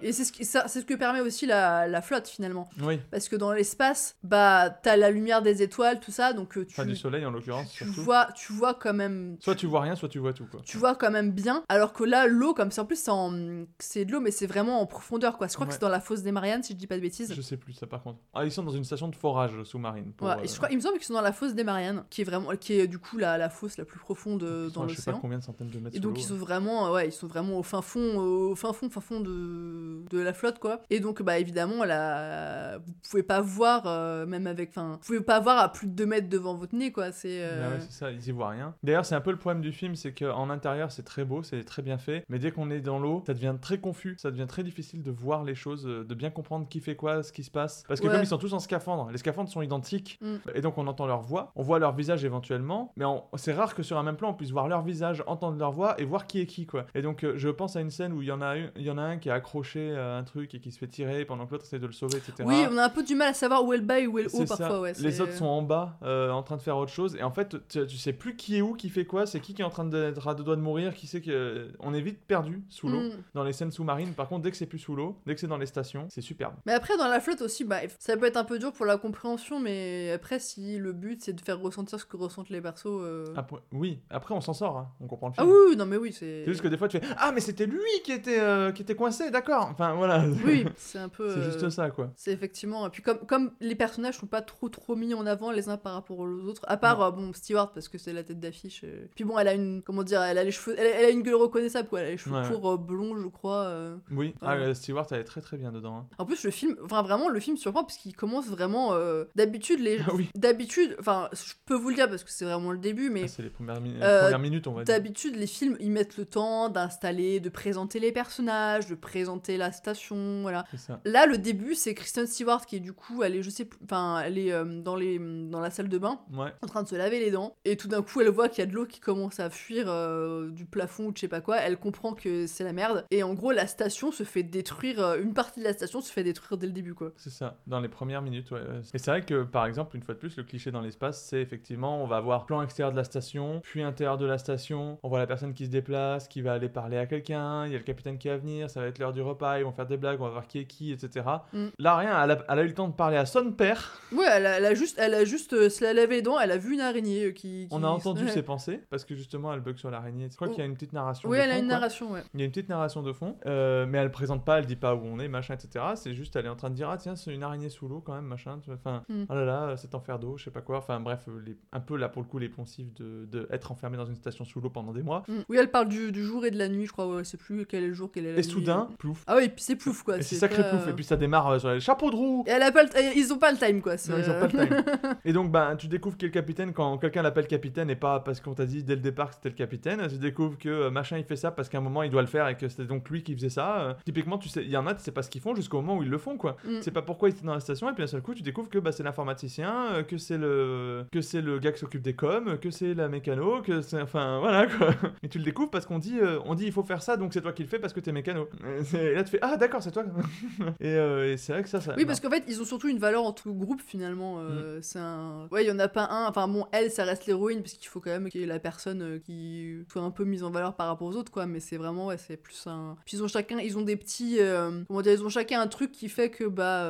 et 0.02 0.12
c'est 0.12 0.24
ce 0.26 0.32
qui 0.32 0.46
ça- 0.46 0.68
c'est 0.68 0.82
ce 0.82 0.86
que 0.86 0.94
permet 0.96 1.22
aussi 1.22 1.46
la, 1.46 1.88
la 1.88 2.02
flotte 2.02 2.28
finalement. 2.28 2.70
Oui. 2.82 3.00
Parce 3.12 3.30
que 3.30 3.36
dans 3.36 3.52
l'espace, 3.54 4.16
bah 4.24 4.70
t'as 4.70 4.96
la 4.96 5.12
lumière 5.12 5.42
des 5.42 5.62
étoiles, 5.62 6.00
tout 6.00 6.12
ça, 6.12 6.34
donc 6.34 6.58
euh, 6.58 6.66
tu 6.66 6.74
Enfin, 6.74 6.86
du 6.86 6.96
soleil 6.96 7.26
en 7.26 7.32
l'occurrence, 7.32 7.72
tu 7.72 7.84
surtout. 7.86 8.02
vois 8.02 8.28
tu 8.36 8.54
vois 8.54 8.74
quand 8.74 8.94
même 8.94 9.38
Soit 9.40 9.56
tu 9.56 9.68
vois 9.68 9.82
rien, 9.82 9.96
soit 9.96 10.10
tu 10.10 10.20
vois 10.20 10.34
tout, 10.34 10.46
quoi. 10.50 10.62
tu 10.66 10.78
vois 10.78 10.96
quand 10.96 11.12
même 11.12 11.32
bien. 11.32 11.64
Alors 11.70 11.94
que 11.94 12.04
là 12.04 12.28
l'eau 12.28 12.54
comme 12.54 12.72
c'est 12.72 12.82
en 12.82 12.86
plus 12.86 12.96
c'est 12.98 13.12
en- 13.12 13.66
c'est 13.80 14.06
de 14.06 14.12
l'eau 14.12 14.20
mais 14.22 14.32
c'est 14.32 14.48
vraiment 14.48 14.82
en 14.82 14.86
profondeur 14.86 15.38
quoi. 15.38 15.48
Je 15.48 15.54
crois 15.56 15.68
que 15.68 15.74
c'est 15.74 15.82
dans 15.82 15.90
la 15.90 16.00
fosse 16.02 16.24
des 16.24 16.32
Mariannes 16.32 16.64
si 16.64 16.74
je 16.74 16.78
dis 16.78 16.88
pas 16.88 16.96
de 16.96 17.02
bêtises. 17.02 17.34
Je 17.36 17.42
sais 17.42 17.58
plus 17.58 17.74
ça 17.74 17.88
par 17.88 18.02
contre. 18.04 18.20
Ah, 18.34 18.46
ils 18.46 18.52
sont 18.52 18.64
dans 18.64 18.72
une 18.72 18.84
station 18.84 19.08
de 19.08 19.16
forage 19.16 19.64
sous-marine. 19.64 20.14
pour, 20.14 20.28
Ouais, 20.28 20.36
et 20.36 20.40
euh, 20.40 20.48
je 20.48 20.54
crois, 20.64 20.72
il 20.72 20.76
me 20.78 20.82
semble 20.82 20.96
qu'ils 20.98 21.06
sont 21.06 21.14
dans 21.14 21.22
la 21.22 21.32
fosse 21.34 21.54
des 21.54 21.64
Mariannes, 21.64 22.04
qui 22.10 22.22
est 22.22 22.24
vraiment, 22.24 22.50
qui 22.60 22.74
est 22.74 22.88
du 22.88 23.00
coup 23.00 23.18
la, 23.18 23.38
la 23.38 23.50
fosse 23.50 23.78
la 23.78 23.86
plus 23.86 24.00
profonde 24.00 24.44
euh, 24.44 24.70
dans 24.70 24.84
à 24.84 24.88
je 24.88 24.96
sais 24.96 25.02
pas 25.04 25.12
l'océan. 25.12 25.22
combien 25.22 25.38
de 25.40 25.44
centaines 25.44 25.70
de 25.70 25.80
mètres 25.80 25.96
Et 25.96 26.00
donc 26.00 26.20
ils 26.20 26.24
sont 26.24 26.34
ouais. 26.34 26.40
vraiment, 26.40 26.88
euh, 26.88 26.94
ouais, 26.94 27.08
ils 27.08 27.12
sont 27.12 27.28
vraiment 27.28 27.58
au 27.58 27.64
fin 27.64 27.82
fond, 27.82 28.18
au 28.18 28.56
fin 28.56 28.74
fond, 28.74 28.90
fin 28.90 29.02
fond 29.02 29.20
de, 29.20 30.04
de 30.10 30.20
la 30.20 30.34
flotte 30.34 30.60
quoi. 30.60 30.82
Et 30.90 31.00
donc 31.00 31.22
bah 31.22 31.38
évidemment 31.40 31.84
la, 31.84 32.78
vous 32.86 32.94
pouvez 33.10 33.24
pas 33.24 33.42
voir 33.42 33.84
euh, 33.86 34.26
même 34.26 34.48
avec, 34.48 34.70
enfin, 34.70 34.94
vous 34.94 35.06
pouvez 35.06 35.22
pas 35.22 35.40
voir 35.40 35.58
à 35.60 35.72
plus 35.72 35.88
de 35.88 35.94
2 35.94 36.06
mètres 36.06 36.30
devant 36.30 36.56
votre 36.56 36.76
nez 36.76 36.92
quoi. 36.92 37.12
C'est 37.12 37.40
euh, 37.44 37.62
Bah 37.70 37.76
ouais, 37.76 37.82
c'est 37.82 37.92
ça, 37.92 38.12
ils 38.12 38.28
y 38.28 38.32
voient 38.32 38.50
rien. 38.50 38.76
D'ailleurs, 38.84 39.06
c'est 39.06 39.16
un 39.16 39.22
peu 39.22 39.32
le 39.32 39.38
problème 39.38 39.62
du 39.62 39.72
film, 39.72 39.96
c'est 39.96 40.14
qu'en 40.14 40.50
intérieur, 40.50 40.92
c'est 40.92 41.04
très 41.04 41.26
beau, 41.26 41.44
c'est 41.44 41.64
très 41.64 41.82
bien 41.82 41.98
fait, 41.98 42.24
mais 42.30 42.40
dès 42.40 42.52
qu'on 42.52 42.70
est 42.72 42.82
dans 42.82 43.00
l'eau, 43.00 43.24
ça 43.26 43.34
devient 43.34 43.56
très 43.62 43.80
confus, 43.80 44.16
ça 44.18 44.32
devient 44.32 44.48
très 44.48 44.64
difficile 44.64 45.02
de 45.04 45.12
voir 45.12 45.44
les 45.44 45.56
choses, 45.56 45.86
euh, 45.88 46.04
de 46.04 46.16
bien 46.16 46.30
comprendre 46.30 46.68
qui 46.68 46.80
fait 46.80 46.96
quoi, 46.96 47.24
ce 47.24 47.32
qui 47.32 47.44
se 47.44 47.52
passe. 47.52 47.84
Parce 47.88 48.00
que 48.00 48.08
Ouais. 48.08 48.14
comme 48.14 48.24
ils 48.24 48.28
sont 48.28 48.38
tous 48.38 48.54
en 48.54 48.60
scaphandre, 48.60 49.10
les 49.12 49.18
scaphandres 49.18 49.50
sont 49.50 49.62
identiques, 49.62 50.20
Mm. 50.22 50.36
Et 50.56 50.62
donc 50.62 50.78
on 50.78 50.88
entend 50.88 51.06
leur 51.06 51.22
voix, 51.22 51.52
on 51.56 51.62
voit 51.64 51.80
leur 51.80 51.94
visage 51.96 52.24
éventuellement, 52.26 52.92
mais 52.96 53.06
on- 53.06 53.24
c'est 53.36 53.54
rare 53.54 53.76
que 53.76 53.84
sur 53.84 53.98
un 53.98 54.04
même 54.04 54.16
plan, 54.18 54.30
on 54.30 54.34
puisse 54.34 54.52
voir 54.52 54.68
leur 54.68 54.82
visage, 54.82 55.24
entendre 55.28 55.58
leur 55.58 55.72
voix 55.72 55.96
et 56.00 56.06
voir 56.06 56.28
qui 56.28 56.40
est 56.42 56.46
qui, 56.46 56.66
quoi. 56.66 56.86
Et 56.96 57.02
donc, 57.02 57.24
euh, 57.24 57.34
je 57.38 57.50
pense 57.50 57.76
à 57.76 57.82
une 57.82 57.90
scène 57.92 58.14
où 58.14 58.22
il 58.22 58.28
y 58.28 58.32
en 58.32 58.42
a, 58.42 58.56
une- 58.58 58.72
il 58.76 58.84
y 58.84 58.92
en 58.92 58.98
a 58.98 59.02
un 59.04 59.18
qui 59.18 59.30
est 59.30 59.32
accroché 59.32 59.96
à 59.96 60.18
un 60.18 60.24
truc 60.24 60.54
et 60.56 60.60
qui 60.60 60.72
se 60.72 60.78
fait 60.78 60.88
tirer 60.88 61.26
pendant 61.26 61.46
que 61.46 61.52
l'autre 61.52 61.66
essaie 61.66 61.80
de 61.80 61.88
le 61.88 61.94
sauver, 61.94 62.18
etc. 62.18 62.34
Oui, 62.46 62.66
on 62.72 62.78
a 62.78 62.84
un 62.86 62.90
peu 62.90 63.04
du 63.04 63.16
mal 63.16 63.30
à 63.30 63.34
savoir 63.34 63.64
où 63.64 63.74
est 63.74 63.78
le 63.78 63.84
bas 63.84 64.00
et 64.00 64.08
où 64.08 64.20
est 64.20 64.24
le 64.24 64.30
haut 64.34 64.46
parfois. 64.46 64.58
ça. 64.58 64.82
Ouais, 64.82 64.94
les 65.00 65.22
autres 65.22 65.34
sont 65.34 65.46
en 65.46 65.62
bas, 65.62 65.98
euh, 66.04 66.32
en 66.32 66.44
train 66.44 66.58
de 66.58 66.62
faire 66.62 66.78
autre 66.78 66.92
chose, 66.92 67.16
et 67.16 67.24
en 67.24 67.32
fait, 67.32 67.56
tu, 67.70 67.86
tu 67.88 67.98
sais 67.98 68.14
plus 68.14 68.36
qui 68.36 68.58
est 68.58 68.62
où, 68.62 68.74
qui 68.74 68.90
fait 68.90 69.06
quoi, 69.06 69.26
c'est 69.26 69.40
qui 69.40 69.54
qui 69.54 69.62
est 69.62 69.66
en 69.66 69.70
train 69.70 69.86
d'être 69.86 70.28
à 70.28 70.36
deux 70.36 70.44
doigts 70.44 70.56
de 70.56 70.62
mourir, 70.62 70.94
qui 70.94 71.08
sait 71.08 71.22
que. 71.22 71.72
On 71.80 71.94
est 71.94 72.02
vite 72.02 72.20
perdu 72.28 72.64
sous 72.70 72.88
l'eau. 72.88 73.00
Mm. 73.00 73.12
Dans 73.34 73.44
les 73.44 73.54
scènes 73.54 73.72
sous-marines, 73.72 74.14
par 74.14 74.28
contre, 74.28 74.44
dès 74.44 74.52
que 74.52 74.58
c'est 74.58 74.66
plus 74.66 74.80
sous 74.80 74.96
l'eau, 74.96 75.18
dès 75.26 75.34
que 75.36 75.40
c'est 75.42 75.48
dans 75.48 75.58
les 75.58 75.66
stations, 75.66 76.06
c'est 76.10 76.22
superbe. 76.22 76.54
Mais 76.66 76.74
après, 76.74 76.98
dans 76.98 77.08
la 77.08 77.20
flotte 77.20 77.42
aussi, 77.42 77.64
bah, 77.64 77.78
ça 78.00 78.18
peut 78.18 78.26
être 78.26 78.38
un 78.38 78.44
peu 78.44 78.60
dur 78.60 78.72
pour 78.74 78.86
la 78.86 78.98
compréhension, 78.98 79.60
mais 79.60 80.12
après, 80.12 80.33
si 80.40 80.78
le 80.78 80.94
but 80.94 81.22
c'est 81.22 81.34
de 81.34 81.42
faire 81.42 81.60
ressentir 81.60 82.00
ce 82.00 82.06
que 82.06 82.18
ressentent 82.18 82.50
les 82.50 82.62
persos. 82.62 82.86
euh, 82.88 83.26
Après- 83.36 83.62
oui, 83.72 84.00
après 84.10 84.34
on 84.36 84.42
s'en 84.42 84.54
sort, 84.54 84.78
hein, 84.78 84.88
on 85.02 85.08
comprend 85.08 85.28
le 85.30 85.34
Ah 85.38 85.42
film. 85.44 85.54
oui, 85.54 85.60
oui, 85.70 85.76
non, 85.76 85.86
mais 85.86 85.98
oui, 85.98 86.12
c'est. 86.14 86.44
C'est 86.46 86.52
juste 86.52 86.62
que 86.62 86.68
des 86.68 86.78
fois 86.78 86.88
tu 86.88 87.00
fais 87.00 87.06
Ah, 87.18 87.32
mais 87.34 87.42
c'était 87.42 87.66
lui 87.66 87.80
qui 88.04 88.12
était, 88.12 88.40
euh, 88.40 88.72
qui 88.72 88.82
était 88.82 88.96
coincé, 88.96 89.32
d'accord. 89.32 89.68
Enfin 89.72 89.94
voilà. 89.96 90.24
Oui, 90.46 90.66
c'est 90.78 91.00
un 91.00 91.10
peu. 91.10 91.30
C'est 91.32 91.40
euh, 91.40 91.52
juste 91.52 91.70
ça, 91.70 91.90
quoi. 91.90 92.12
C'est 92.16 92.32
effectivement. 92.32 92.88
Et 92.88 92.90
puis, 92.90 93.02
comme, 93.04 93.20
comme 93.20 93.52
les 93.60 93.76
personnages 93.76 94.18
sont 94.18 94.28
pas 94.28 94.42
trop 94.42 94.70
trop 94.70 94.96
mis 94.96 95.14
en 95.14 95.26
avant 95.26 95.52
les 95.52 95.70
uns 95.70 95.78
par 95.78 95.94
rapport 95.94 96.20
aux 96.20 96.28
autres, 96.46 96.62
à 96.68 96.78
part, 96.78 97.12
bon, 97.14 97.34
Stewart, 97.34 97.72
parce 97.72 97.88
que 97.88 97.98
c'est 97.98 98.14
la 98.14 98.24
tête 98.24 98.40
d'affiche. 98.40 98.86
Puis 99.16 99.24
bon, 99.24 99.38
elle 99.40 99.48
a 99.48 99.54
une. 99.54 99.82
Comment 99.84 100.04
dire 100.04 100.22
Elle 100.22 100.38
a 100.38 100.44
les 100.44 100.52
cheveux. 100.52 100.76
Elle 100.78 100.88
a, 100.88 101.00
elle 101.00 101.06
a 101.06 101.10
une 101.10 101.22
gueule 101.24 101.36
reconnaissable, 101.36 101.88
quoi. 101.90 102.02
Elle 102.02 102.08
a 102.08 102.12
les 102.12 102.18
cheveux 102.18 102.36
Ouais. 102.36 102.48
courts, 102.50 102.78
blonds, 102.78 103.18
je 103.18 103.28
crois. 103.28 103.74
Oui, 104.12 104.34
ah, 104.42 104.56
Ouais. 104.58 104.74
Stewart, 104.74 105.06
elle 105.12 105.20
est 105.20 105.24
très 105.24 105.42
très 105.42 105.58
bien 105.58 105.72
dedans. 105.72 105.98
hein. 105.98 106.06
En 106.18 106.26
plus, 106.26 106.44
le 106.44 106.52
film, 106.52 106.76
enfin 106.84 107.02
vraiment, 107.02 107.30
le 107.30 107.40
film 107.40 107.58
surprend 107.58 107.84
parce 107.84 107.98
qu'il 107.98 108.16
commence 108.16 108.48
vraiment. 108.48 108.94
D'habitude, 109.36 109.80
les. 109.80 110.00
Ah 110.08 110.12
oui. 110.16 110.23
D'habitude, 110.36 110.96
enfin, 111.00 111.30
je 111.34 111.54
peux 111.66 111.76
vous 111.76 111.90
le 111.90 111.96
dire 111.96 112.10
parce 112.10 112.24
que 112.24 112.30
c'est 112.32 112.46
vraiment 112.46 112.72
le 112.72 112.78
début, 112.78 113.10
mais. 113.10 113.24
Ah, 113.24 113.28
c'est 113.28 113.42
les 113.44 113.50
premières, 113.50 113.80
mi- 113.82 113.94
Euh, 114.02 114.22
premières 114.24 114.40
minutes, 114.40 114.68
on 114.68 114.74
va 114.74 114.84
dire. 114.84 114.94
D'habitude, 114.96 115.36
les 115.36 115.48
films, 115.48 115.78
ils 115.80 115.92
mettent 115.92 116.18
le 116.18 116.26
temps 116.26 116.70
d'installer, 116.70 117.40
de 117.40 117.50
présenter 117.50 118.00
les 118.00 118.12
personnages, 118.12 118.88
de 118.88 118.96
présenter 118.96 119.58
la 119.58 119.72
station, 119.72 120.42
voilà. 120.42 120.66
C'est 120.72 120.78
ça. 120.78 121.00
Là, 121.06 121.26
le 121.26 121.38
début, 121.38 121.76
c'est 121.76 121.94
Kristen 121.94 122.28
Stewart 122.28 122.66
qui 122.66 122.76
est 122.78 122.80
du 122.80 122.94
coup, 122.94 123.24
elle 123.24 123.36
est, 123.36 123.44
je 123.44 123.50
sais 123.50 123.68
enfin, 123.84 124.22
elle 124.26 124.38
est 124.38 124.52
euh, 124.52 124.82
dans, 124.82 124.96
les, 124.96 125.20
dans 125.20 125.60
la 125.60 125.70
salle 125.72 125.90
de 125.90 125.98
bain, 125.98 126.20
Ouais. 126.34 126.52
en 126.62 126.68
train 126.68 126.84
de 126.84 126.88
se 126.88 126.96
laver 126.96 127.20
les 127.20 127.32
dents, 127.32 127.56
et 127.66 127.78
tout 127.78 127.88
d'un 127.88 128.02
coup, 128.02 128.22
elle 128.22 128.30
voit 128.30 128.50
qu'il 128.50 128.60
y 128.64 128.68
a 128.68 128.70
de 128.70 128.74
l'eau 128.76 128.86
qui 128.86 129.00
commence 129.00 129.40
à 129.40 129.50
fuir 129.50 129.86
euh, 129.88 130.50
du 130.50 130.66
plafond 130.66 131.08
ou 131.08 131.12
de 131.12 131.18
je 131.18 131.22
sais 131.22 131.28
pas 131.28 131.42
quoi, 131.42 131.58
elle 131.58 131.78
comprend 131.78 132.14
que 132.14 132.48
c'est 132.48 132.64
la 132.64 132.74
merde, 132.74 133.06
et 133.12 133.24
en 133.24 133.34
gros, 133.34 133.52
la 133.52 133.68
station 133.68 134.12
se 134.12 134.24
fait 134.24 134.44
détruire, 134.44 135.16
une 135.16 135.34
partie 135.34 135.60
de 135.60 135.66
la 135.66 135.74
station 135.74 136.02
se 136.02 136.12
fait 136.12 136.24
détruire 136.24 136.58
dès 136.58 136.68
le 136.68 136.74
début, 136.74 136.94
quoi. 136.94 137.12
C'est 137.18 137.30
ça, 137.30 137.58
dans 137.68 137.80
les 137.80 137.90
premières 137.90 138.22
minutes, 138.22 138.52
ouais. 138.52 138.62
Et 138.94 138.98
c'est 138.98 139.12
vrai 139.12 139.22
que, 139.24 139.44
par 139.44 139.66
exemple, 139.66 139.96
une 139.96 140.04
fois 140.04 140.13
de 140.14 140.20
plus, 140.20 140.38
le 140.38 140.44
cliché 140.44 140.72
dans 140.72 140.82
l'espace, 140.82 141.22
c'est 141.24 141.42
effectivement, 141.42 142.02
on 142.04 142.08
va 142.08 142.20
voir 142.22 142.46
plan 142.46 142.62
extérieur 142.62 142.92
de 142.92 142.98
la 142.98 143.04
station, 143.04 143.60
puis 143.64 143.84
intérieur 143.84 144.18
de 144.18 144.26
la 144.26 144.38
station, 144.38 144.98
on 145.04 145.10
voit 145.10 145.20
la 145.20 145.28
personne 145.28 145.54
qui 145.54 145.66
se 145.66 145.72
déplace, 145.72 146.28
qui 146.28 146.42
va 146.42 146.54
aller 146.54 146.70
parler 146.70 146.98
à 146.98 147.06
quelqu'un, 147.06 147.66
il 147.66 147.72
y 147.72 147.76
a 147.76 147.78
le 147.78 147.84
capitaine 147.84 148.18
qui 148.18 148.28
va 148.30 148.38
venir, 148.38 148.70
ça 148.70 148.80
va 148.82 148.88
être 148.88 149.00
l'heure 149.00 149.14
du 149.14 149.22
repas, 149.22 149.60
ils 149.60 149.64
vont 149.66 149.72
faire 149.72 149.86
des 149.88 149.98
blagues, 149.98 150.22
on 150.22 150.26
va 150.26 150.30
voir 150.32 150.48
qui 150.48 150.60
est 150.60 150.66
qui, 150.66 150.92
etc. 150.92 151.26
Mm. 151.54 151.66
Là, 151.80 151.98
rien, 151.98 152.24
elle 152.24 152.32
a, 152.32 152.38
elle 152.50 152.60
a 152.60 152.64
eu 152.64 152.68
le 152.68 152.74
temps 152.74 152.88
de 152.88 152.94
parler 152.94 153.18
à 153.18 153.26
son 153.26 153.52
père, 153.52 154.00
Ouais, 154.12 154.26
elle 154.32 154.46
a, 154.46 154.58
elle 154.58 154.66
a 154.66 154.74
juste, 154.74 154.98
elle 155.00 155.14
a 155.14 155.26
juste 155.26 155.54
euh, 155.54 155.70
se 155.70 155.84
la 155.84 155.94
lavé 155.94 156.14
les 156.18 156.22
dents, 156.22 156.40
elle 156.40 156.52
a 156.52 156.58
vu 156.58 156.74
une 156.76 156.82
araignée 156.82 157.26
euh, 157.26 157.32
qui. 157.32 157.68
on 157.72 157.80
qui- 157.80 157.86
a 157.86 157.90
entendu 157.90 158.30
ses 158.30 158.44
pensées, 158.44 158.80
parce 158.92 159.04
que 159.06 159.16
justement, 159.16 159.52
elle 159.54 159.62
bug 159.62 159.78
sur 159.78 159.90
l'araignée. 159.90 160.28
Je 160.30 160.36
crois 160.36 160.48
qu'il 160.50 160.60
y 160.60 160.62
a 160.62 160.66
une 160.66 160.76
petite 160.76 160.94
narration. 160.94 161.28
Oui, 161.30 161.40
elle 161.42 161.50
a 161.50 161.56
une 161.58 161.66
quoi. 161.66 161.74
narration, 161.74 162.12
ouais. 162.12 162.22
Il 162.36 162.40
y 162.40 162.44
a 162.44 162.46
une 162.46 162.52
petite 162.52 162.70
narration 162.70 163.02
de 163.02 163.12
fond, 163.14 163.36
euh, 163.48 163.86
mais 163.88 163.98
elle 163.98 164.12
présente 164.12 164.46
pas, 164.46 164.60
elle 164.60 164.66
dit 164.68 164.76
pas 164.76 164.94
où 164.96 165.02
on 165.04 165.20
est, 165.20 165.28
machin, 165.28 165.56
etc. 165.56 165.84
C'est 165.96 166.14
juste, 166.14 166.36
elle 166.36 166.46
est 166.46 166.50
en 166.50 166.56
train 166.56 166.70
de 166.70 166.76
dire, 166.76 166.90
ah 166.90 166.98
tiens, 166.98 167.16
c'est 167.16 167.34
une 167.34 167.42
araignée 167.44 167.70
sous 167.70 167.88
l'eau 167.88 168.02
quand 168.06 168.14
même, 168.14 168.26
machin. 168.26 168.60
Enfin, 168.72 169.04
Mm. 169.10 169.24
oh 169.30 169.34
là 169.34 169.46
là, 169.46 169.78
cet 169.78 169.96
enfer 170.04 170.20
d'eau, 170.20 170.38
je 170.38 170.44
sais 170.46 170.52
pas 170.52 170.62
quoi. 170.62 170.78
Enfin 170.78 171.00
bref, 171.00 171.22
euh, 171.28 171.42
les- 171.46 171.56
un 171.72 171.80
peu 171.80 171.96
là 171.98 172.10
pour 172.10 172.22
le 172.22 172.28
coup, 172.28 172.38
les 172.40 172.50
poncifs 172.50 172.94
de, 172.96 173.26
de 173.32 173.48
être 173.52 173.72
enfermé 173.72 173.98
dans 173.98 174.06
une 174.06 174.16
station 174.16 174.44
sous 174.46 174.60
l'eau 174.62 174.70
pendant 174.70 174.92
des 174.92 175.02
mois. 175.04 175.24
Mm. 175.28 175.34
Oui, 175.50 175.58
elle 175.60 175.72
parle 175.72 175.88
du, 175.88 176.12
du 176.12 176.24
jour 176.24 176.46
et 176.46 176.52
de 176.52 176.58
la 176.58 176.68
nuit, 176.70 176.86
je 176.86 176.92
crois, 176.92 177.08
ouais, 177.08 177.24
c'est 177.24 177.38
plus 177.38 177.66
quel 177.66 177.84
est 177.84 177.88
le 177.88 177.94
jour, 177.94 178.12
quelle 178.12 178.26
est 178.26 178.34
la 178.34 178.40
Et 178.40 178.42
nuit. 178.42 178.50
soudain, 178.50 178.90
plouf. 179.00 179.24
Ah 179.28 179.36
oui, 179.38 179.46
et 179.46 179.50
puis 179.50 179.64
c'est 179.64 179.76
plouf, 179.76 180.04
quoi. 180.04 180.18
Et 180.18 180.22
c'est 180.22 180.36
sacré 180.36 180.62
plouf. 180.70 180.88
Et 180.88 180.94
puis 180.94 181.04
ça 181.06 181.16
démarre 181.16 181.48
euh, 181.50 181.60
sur 181.60 181.70
les 181.72 181.80
chapeaux 181.80 182.12
de 182.12 182.16
roue. 182.16 182.44
Et 182.48 182.52
elle 182.52 182.62
a 182.64 182.72
pas 182.72 182.84
le 182.84 182.90
et 182.98 183.18
ils 183.18 183.32
ont 183.34 183.38
pas 183.38 183.52
le 183.52 183.58
time, 183.58 183.82
quoi. 183.82 183.98
c'est- 183.98 184.12
Non, 184.12 184.18
ils 184.18 184.30
ont 184.30 184.40
pas 184.40 184.48
le 184.48 184.68
time. 184.68 184.84
Et 185.26 185.34
donc, 185.34 185.52
bah, 185.52 185.76
tu 185.78 185.88
découvres 185.88 186.18
qui 186.18 186.26
est 186.26 186.28
le 186.30 186.34
capitaine 186.34 186.74
quand 186.74 186.98
quelqu'un 186.98 187.22
l'appelle 187.22 187.48
capitaine 187.48 187.90
et 187.90 187.96
pas 187.96 188.20
parce 188.20 188.40
qu'on 188.42 188.54
t'a 188.54 188.66
dit 188.66 188.84
dès 188.84 188.96
le 188.96 189.02
départ 189.02 189.30
que 189.30 189.36
c'était 189.36 189.50
le 189.50 189.56
capitaine. 189.56 190.06
Tu 190.10 190.18
découvres 190.18 190.58
que 190.58 190.70
euh, 190.70 190.90
machin 190.92 191.18
il 191.18 191.24
fait 191.24 191.36
ça 191.36 191.52
parce 191.52 191.70
qu'à 191.70 191.78
un 191.78 191.82
moment 191.82 192.04
il 192.04 192.10
doit 192.12 192.22
le 192.22 192.28
faire 192.28 192.48
et 192.48 192.58
que 192.58 192.68
c'était 192.68 192.86
donc 192.86 193.10
lui 193.10 193.24
qui 193.24 193.34
faisait 193.36 193.50
ça. 193.50 193.80
Euh, 193.82 193.94
typiquement, 194.06 194.38
tu 194.38 194.50
sais, 194.50 194.64
il 194.64 194.70
y 194.70 194.78
en 194.78 194.86
a, 194.88 194.94
tu 194.94 195.02
sais 195.02 195.12
pas 195.12 195.22
ce 195.24 195.30
qu'ils 195.30 195.42
font 195.42 195.56
jusqu'au 195.56 195.78
moment 195.82 195.98
où 195.98 196.04
ils 196.04 196.10
le 196.10 196.18
font, 196.18 196.38
quoi. 196.38 196.58
Mm. 196.66 196.78
Tu 196.78 196.82
sais 196.84 196.92
pas 196.92 197.02
pourquoi 197.02 197.30
ils 197.30 197.34
étaient 197.34 197.46
dans 197.46 197.54
la 197.54 197.60
station 197.60 197.90
et 197.90 197.94
puis 197.94 198.04
d'un 198.04 198.08
seul 198.08 198.22
coup 198.22 198.34
tu 198.34 198.44
découvres 198.44 198.70
que 198.70 198.80
bah, 198.80 198.92
c'est 198.92 199.04
l'informaticien, 199.04 199.93
euh, 199.94 200.04
que 200.04 200.18
c'est 200.18 200.38
le 200.38 201.06
que 201.12 201.22
c'est 201.22 201.42
le 201.42 201.60
gars 201.60 201.72
qui 201.72 201.80
s'occupe 201.80 202.02
des 202.02 202.16
coms, 202.16 202.58
que 202.60 202.72
c'est 202.72 202.94
la 202.94 203.08
mécano, 203.08 203.62
que 203.62 203.82
c'est 203.82 204.02
enfin 204.02 204.40
voilà 204.40 204.68
quoi. 204.68 204.94
Et 205.24 205.30
tu 205.30 205.38
le 205.38 205.44
découvres 205.44 205.70
parce 205.70 205.86
qu'on 205.86 206.00
dit 206.00 206.20
euh, 206.20 206.40
on 206.46 206.56
dit 206.56 206.66
il 206.66 206.72
faut 206.72 206.84
faire 206.84 207.02
ça 207.02 207.18
donc 207.18 207.34
c'est 207.34 207.42
toi 207.42 207.54
qui 207.54 207.64
le 207.64 207.70
fais 207.70 207.80
parce 207.80 207.94
que 207.94 208.00
t'es 208.00 208.12
mécano. 208.12 208.50
Et 208.94 209.14
là 209.14 209.24
tu 209.24 209.32
fais 209.32 209.40
ah 209.42 209.58
d'accord 209.58 209.82
c'est 209.82 209.92
toi. 209.92 210.04
et 210.80 210.96
euh, 210.96 211.34
et 211.34 211.38
c'est 211.38 211.54
vrai 211.54 211.64
que 211.64 211.70
ça 211.70 211.82
ça. 211.82 211.94
Oui, 211.98 212.06
parce 212.06 212.20
qu'en 212.20 212.30
fait, 212.30 212.44
ils 212.48 212.62
ont 212.62 212.66
surtout 212.66 212.88
une 212.88 212.98
valeur 212.98 213.24
entre 213.24 213.50
groupes 213.50 213.82
finalement. 213.86 214.38
Mm. 214.38 214.48
euh, 214.48 214.80
C'est 214.82 215.00
un. 215.00 215.48
Ouais, 215.52 215.64
il 215.64 215.68
y 215.68 215.72
en 215.72 215.80
a 215.80 215.88
pas 215.88 216.08
un. 216.10 216.28
Enfin, 216.28 216.48
bon, 216.48 216.66
elle, 216.72 216.92
ça 216.92 217.04
reste 217.04 217.26
l'héroïne, 217.26 217.62
parce 217.62 217.74
qu'il 217.74 217.88
faut 217.88 218.00
quand 218.00 218.12
même 218.12 218.30
qu'il 218.30 218.42
y 218.42 218.44
ait 218.44 218.48
la 218.48 218.60
personne 218.60 219.20
qui 219.22 219.76
soit 219.92 220.02
un 220.02 220.12
peu 220.12 220.24
mise 220.24 220.44
en 220.44 220.52
valeur 220.52 220.76
par 220.76 220.88
rapport 220.88 221.08
aux 221.08 221.16
autres, 221.16 221.32
quoi. 221.32 221.46
Mais 221.46 221.60
c'est 221.60 221.78
vraiment, 221.78 222.08
ouais, 222.08 222.18
c'est 222.18 222.38
plus 222.38 222.66
un. 222.68 222.98
Puis 223.06 223.18
ils 223.18 223.24
ont 223.24 223.28
chacun, 223.28 223.60
ils 223.60 223.78
ont 223.78 223.82
des 223.82 223.96
petits. 223.96 224.40
Comment 224.88 225.02
dire, 225.02 225.14
ils 225.14 225.24
ont 225.24 225.30
chacun 225.30 225.62
un 225.62 225.68
truc 225.68 225.92
qui 225.92 226.10
fait 226.10 226.30
que, 226.30 226.46
bah, 226.46 226.90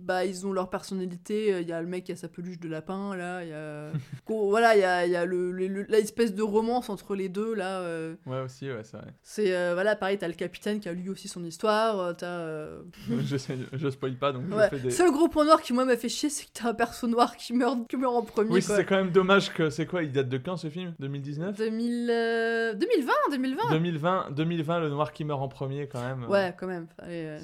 bah 0.00 0.24
ils 0.24 0.46
ont 0.46 0.52
leur 0.52 0.70
personnalité. 0.70 1.60
Il 1.60 1.68
y 1.68 1.72
a 1.72 1.80
le 1.80 1.88
mec 1.88 2.04
qui 2.04 2.12
a 2.12 2.16
sa 2.16 2.28
peluche 2.34 2.58
de 2.60 2.68
lapin, 2.68 3.16
là, 3.16 3.42
il 3.44 3.50
y 3.50 3.52
a. 3.52 3.90
Voilà, 4.28 4.74
il 4.76 4.80
y 4.80 4.84
a, 4.84 5.06
y 5.06 5.16
a 5.16 5.24
le, 5.24 5.50
le- 5.52 5.68
le- 5.68 5.86
l'espèce 5.88 6.34
de 6.34 6.42
romance 6.42 6.90
entre 6.90 7.14
les 7.14 7.28
deux, 7.28 7.54
là. 7.54 7.80
euh. 7.80 8.14
Ouais, 8.26 8.40
aussi, 8.40 8.68
ouais, 8.70 8.82
c'est 8.84 8.96
vrai. 8.96 9.06
C'est. 9.22 9.54
euh, 9.54 9.72
voilà, 9.74 9.96
pareil, 9.96 10.18
t'as 10.18 10.28
le 10.28 10.34
capitaine 10.34 10.80
qui 10.80 10.88
a 10.88 10.92
lui 10.92 11.08
aussi 11.08 11.28
son 11.28 11.44
histoire, 11.44 11.98
euh, 12.00 12.12
t'as. 12.12 12.26
euh, 12.26 12.82
je, 13.08 13.36
je 13.72 13.90
spoil 13.90 14.16
pas, 14.16 14.32
donc 14.32 14.44
Ouais. 14.52 14.64
je 14.70 14.76
fais 14.76 14.82
des. 14.82 14.90
Seul 14.90 15.10
gros 15.10 15.28
point 15.28 15.44
noir 15.44 15.60
qui, 15.62 15.72
moi, 15.72 15.84
m'a 15.84 15.96
fait 15.96 16.08
chier, 16.08 16.28
c'est 16.30 16.44
que 16.46 16.50
t'as 16.54 16.68
un 16.70 16.74
perso 16.74 17.06
noir 17.06 17.36
qui 17.36 17.52
meurt, 17.52 17.86
qui 17.88 17.96
meurt 17.96 18.14
en 18.14 18.22
premier. 18.22 18.50
Oui, 18.50 18.62
c'est 18.62 18.84
quand 18.84 18.96
même 18.96 19.10
dommage 19.10 19.52
que. 19.52 19.70
C'est 19.70 19.86
quoi 19.86 20.02
Il 20.02 20.12
date 20.12 20.28
de 20.28 20.38
quand 20.38 20.56
ce 20.56 20.68
film? 20.68 20.94
2019 20.98 21.56
2000, 21.56 22.08
euh, 22.10 22.74
2020, 22.74 23.12
2020 23.30 23.70
2020, 23.70 24.30
2020, 24.32 24.80
le 24.80 24.88
noir 24.88 25.12
qui 25.12 25.24
meurt 25.24 25.40
en 25.42 25.48
premier, 25.48 25.86
quand 25.88 26.02
même. 26.02 26.24
Ouais, 26.28 26.54
quand 26.58 26.66
même. 26.66 26.86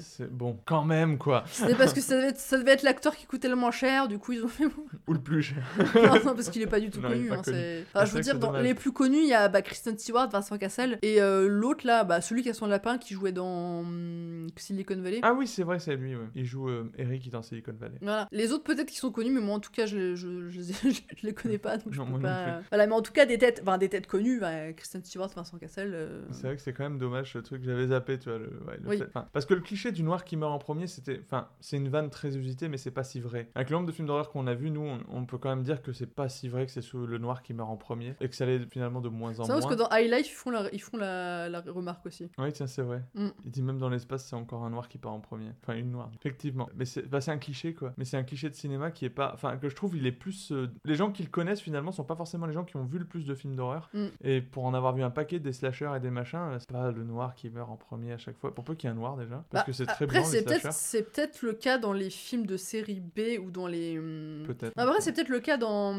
C'est 0.01 0.29
bon, 0.31 0.57
quand 0.65 0.83
même, 0.83 1.17
quoi. 1.17 1.43
C'était 1.47 1.75
parce 1.75 1.93
que 1.93 2.01
ça 2.01 2.15
devait 2.15 2.27
être, 2.29 2.37
ça 2.39 2.57
devait 2.57 2.71
être 2.71 2.83
l'acteur 2.83 3.15
qui 3.15 3.25
coûtait 3.25 3.49
le 3.49 3.55
moins 3.55 3.71
cher, 3.71 4.07
du 4.07 4.17
coup 4.19 4.33
ils 4.33 4.43
ont 4.43 4.47
fait. 4.47 4.65
Ou 5.07 5.13
le 5.13 5.19
plus 5.19 5.41
cher. 5.41 5.63
non, 5.95 6.13
non, 6.25 6.35
parce 6.35 6.49
qu'il 6.49 6.61
est 6.61 6.67
pas 6.67 6.79
du 6.79 6.89
tout 6.89 6.99
Non, 7.01 7.09
est 7.09 7.13
connu. 7.13 7.31
hein, 7.31 7.41
connu. 7.43 7.57
c'est- 7.57 7.85
Ah, 7.93 7.99
Enfin, 8.01 8.05
je 8.05 8.15
veux 8.15 8.21
dire, 8.21 8.39
dans 8.39 8.51
les 8.53 8.73
plus 8.73 8.91
connus, 8.91 9.19
il 9.21 9.27
y 9.27 9.33
a 9.33 9.47
bah, 9.49 9.61
Kristen 9.61 9.97
Stewart, 9.97 10.29
Vincent 10.29 10.57
Cassel, 10.57 10.97
et 11.01 11.21
euh, 11.21 11.47
l'autre 11.47 11.85
là, 11.85 12.03
bah, 12.03 12.21
celui 12.21 12.41
qui 12.43 12.49
a 12.49 12.53
son 12.53 12.67
lapin 12.67 12.97
qui 12.97 13.13
jouait 13.13 13.31
dans 13.31 13.79
hum, 13.81 14.47
Silicon 14.55 14.99
Valley. 15.01 15.19
Ah 15.23 15.33
oui, 15.33 15.47
c'est 15.47 15.63
vrai, 15.63 15.79
c'est 15.79 15.95
lui, 15.95 16.15
ouais. 16.15 16.27
Il 16.35 16.45
joue 16.45 16.69
euh, 16.69 16.91
Eric 16.97 17.29
dans 17.29 17.41
Silicon 17.41 17.73
Valley. 17.79 17.97
Voilà. 18.01 18.27
Les 18.31 18.51
autres 18.51 18.63
peut-être 18.63 18.89
qui 18.89 18.97
sont 18.97 19.11
connus, 19.11 19.31
mais 19.31 19.41
moi 19.41 19.55
en 19.55 19.59
tout 19.59 19.71
cas 19.71 19.85
je, 19.85 19.97
les- 19.97 20.15
je, 20.15 20.49
je, 20.49 20.61
je 20.89 21.25
les 21.25 21.33
connais 21.33 21.57
pas, 21.57 21.77
donc 21.77 21.93
je 21.93 22.01
peux 22.01 22.19
pas. 22.19 22.61
Voilà, 22.69 22.87
mais 22.87 22.93
en 22.93 23.01
tout 23.01 23.11
cas 23.13 23.25
des 23.25 23.37
têtes, 23.37 23.61
enfin, 23.63 23.77
des 23.77 23.89
têtes 23.89 24.07
connues, 24.07 24.39
bah, 24.39 24.71
Kristen 24.73 25.03
Stewart, 25.03 25.29
Vincent 25.35 25.57
Cassel. 25.57 25.91
euh, 25.93 26.21
C'est 26.31 26.47
vrai 26.47 26.55
que 26.55 26.61
c'est 26.61 26.73
quand 26.73 26.83
même 26.83 26.97
dommage 26.99 27.33
ce 27.33 27.39
truc, 27.39 27.63
j'avais 27.63 27.87
zappé, 27.87 28.17
tu 28.19 28.29
vois. 28.29 28.39
Le, 28.39 28.45
ouais, 28.67 28.77
le 28.81 28.89
Oui. 28.89 28.97
fait- 28.97 29.05
enfin, 29.07 29.27
parce 29.33 29.45
que 29.45 29.53
le 29.53 29.61
cliché 29.61 29.91
du 29.91 30.03
noir 30.03 30.23
qui 30.23 30.37
meurt 30.37 30.51
en 30.51 30.59
premier, 30.59 30.87
c'était. 30.87 31.21
Enfin, 31.25 31.47
c'est 31.59 31.77
une 31.77 31.89
vanne 31.89 32.09
très 32.09 32.35
usitée, 32.37 32.67
mais 32.69 32.77
c'est 32.77 32.91
pas 32.91 33.03
si 33.03 33.19
vrai. 33.19 33.49
Avec 33.55 33.69
le 33.69 33.75
nombre 33.75 33.87
de 33.87 33.91
films 33.91 34.07
d'horreur 34.07 34.29
qu'on 34.31 34.47
a 34.47 34.53
vu, 34.53 34.60
nous, 34.69 34.81
on, 34.81 34.99
on 35.09 35.25
peut 35.25 35.37
quand 35.37 35.49
même 35.49 35.63
dire 35.63 35.81
que 35.81 35.93
c'est 35.93 36.05
pas 36.13 36.29
si 36.29 36.49
vrai 36.49 36.65
que 36.65 36.71
c'est 36.71 36.93
le 36.93 37.17
noir 37.17 37.41
qui 37.41 37.53
meurt 37.53 37.69
en 37.69 37.77
premier, 37.77 38.13
et 38.21 38.29
que 38.29 38.35
ça 38.35 38.45
l'est 38.45 38.69
finalement 38.71 39.01
de 39.01 39.09
moins 39.09 39.31
en 39.39 39.43
C'est 39.45 39.51
moins. 39.51 39.61
parce 39.61 39.73
que 39.73 39.79
dans 39.79 39.89
High 39.91 40.11
Life, 40.11 40.27
ils 40.29 40.35
font 40.35 40.51
la, 40.51 40.69
ils 40.73 40.81
font 40.81 40.97
la, 40.97 41.49
la 41.49 41.61
remarque 41.61 42.05
aussi. 42.05 42.29
Oui, 42.37 42.51
tiens, 42.53 42.67
c'est 42.67 42.81
vrai. 42.81 43.01
Mm. 43.15 43.27
Il 43.45 43.51
dit 43.51 43.61
même 43.63 43.77
dans 43.79 43.89
l'espace, 43.89 44.25
c'est 44.27 44.35
encore 44.35 44.63
un 44.63 44.69
noir 44.69 44.87
qui 44.89 44.97
part 44.97 45.13
en 45.13 45.19
premier. 45.19 45.49
Enfin, 45.63 45.75
une 45.77 45.91
noire. 45.91 46.09
Effectivement. 46.19 46.69
Mais 46.75 46.85
c'est 46.85 47.07
bah, 47.09 47.21
c'est 47.21 47.31
un 47.31 47.37
cliché, 47.37 47.73
quoi. 47.73 47.93
Mais 47.97 48.05
c'est 48.05 48.17
un 48.17 48.23
cliché 48.23 48.49
de 48.49 48.55
cinéma 48.55 48.91
qui 48.91 49.05
est 49.05 49.09
pas. 49.09 49.31
Enfin, 49.33 49.57
que 49.57 49.69
je 49.69 49.75
trouve, 49.75 49.95
il 49.97 50.05
est 50.05 50.11
plus. 50.11 50.51
euh, 50.51 50.67
Les 50.85 50.95
gens 50.95 51.11
qui 51.11 51.23
le 51.23 51.29
connaissent, 51.29 51.61
finalement, 51.61 51.91
sont 51.91 52.03
pas 52.03 52.15
forcément 52.15 52.45
les 52.45 52.53
gens 52.53 52.63
qui 52.63 52.75
ont 52.77 52.85
vu 52.85 52.99
le 52.99 53.05
plus 53.05 53.25
de 53.25 53.33
films 53.33 53.55
d'horreur. 53.55 53.89
Mm. 53.93 54.05
Et 54.23 54.41
pour 54.41 54.65
en 54.65 54.73
avoir 54.73 54.93
vu 54.93 55.03
un 55.03 55.09
paquet 55.11 55.39
des 55.39 55.53
slashers 55.53 55.91
et 55.95 55.99
des 55.99 56.09
machins, 56.11 56.39
euh, 56.39 56.59
c'est 56.59 56.71
pas 56.71 56.91
le 56.91 57.03
noir 57.03 57.35
qui 57.35 57.49
meurt 57.49 57.69
en 57.69 57.77
premier 57.77 58.11
à 58.13 58.17
chaque 58.17 58.37
fois. 58.37 58.53
Pour 58.53 58.63
peu 58.63 58.75
qu'il 58.75 58.89
y 58.89 58.91
ait 58.91 58.95
un 58.95 58.99
noir 58.99 59.15
déjà. 59.17 59.43
Parce 59.49 59.63
Bah, 59.63 59.63
que 59.65 59.71
c'est 59.73 59.85
très 59.85 60.05
Après, 60.05 60.23
c'est 60.23 60.43
peut-être 60.43 60.71
c'est 60.73 61.03
peut-être 61.11 61.41
le 61.43 61.53
cas 61.53 61.77
dans 61.77 61.93
les 61.93 62.09
films 62.09 62.45
de 62.45 62.57
série 62.57 62.99
B 62.99 63.39
ou 63.43 63.51
dans 63.51 63.67
les. 63.67 63.97
hum, 63.99 64.43
Peut-être. 64.53 64.73
Après, 64.77 65.01
c'est 65.01 65.11
peut-être 65.13 65.29
le 65.29 65.39
cas 65.39 65.57
dans, 65.57 65.95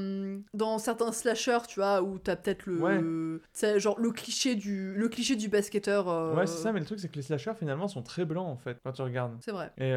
dans 0.55 0.79
certains 0.79 1.13
slashers, 1.13 1.67
tu 1.69 1.81
vois, 1.81 2.03
où 2.03 2.19
t'as 2.19 2.37
peut-être 2.37 2.67
le. 2.67 2.79
Ouais. 2.81 3.79
Genre 3.81 3.99
le 3.99 4.11
cliché 4.11 4.55
du, 4.55 4.95
le 4.95 5.09
cliché 5.09 5.37
du 5.37 5.49
basketteur. 5.49 6.09
euh, 6.09 6.35
Ouais, 6.35 6.47
c'est 6.47 6.63
ça, 6.63 6.73
mais 6.73 6.81
le 6.81 6.87
truc, 6.87 7.01
c'est 7.01 7.09
que 7.09 7.17
les 7.17 7.23
slashers, 7.23 7.55
finalement, 7.59 7.89
sont 7.89 8.03
très 8.03 8.25
blancs, 8.25 8.47
en 8.49 8.57
fait, 8.57 8.79
quand 8.85 8.93
tu 8.93 9.03
regardes. 9.03 9.37
C'est 9.41 9.53
vrai. 9.53 9.73
Et 9.79 9.91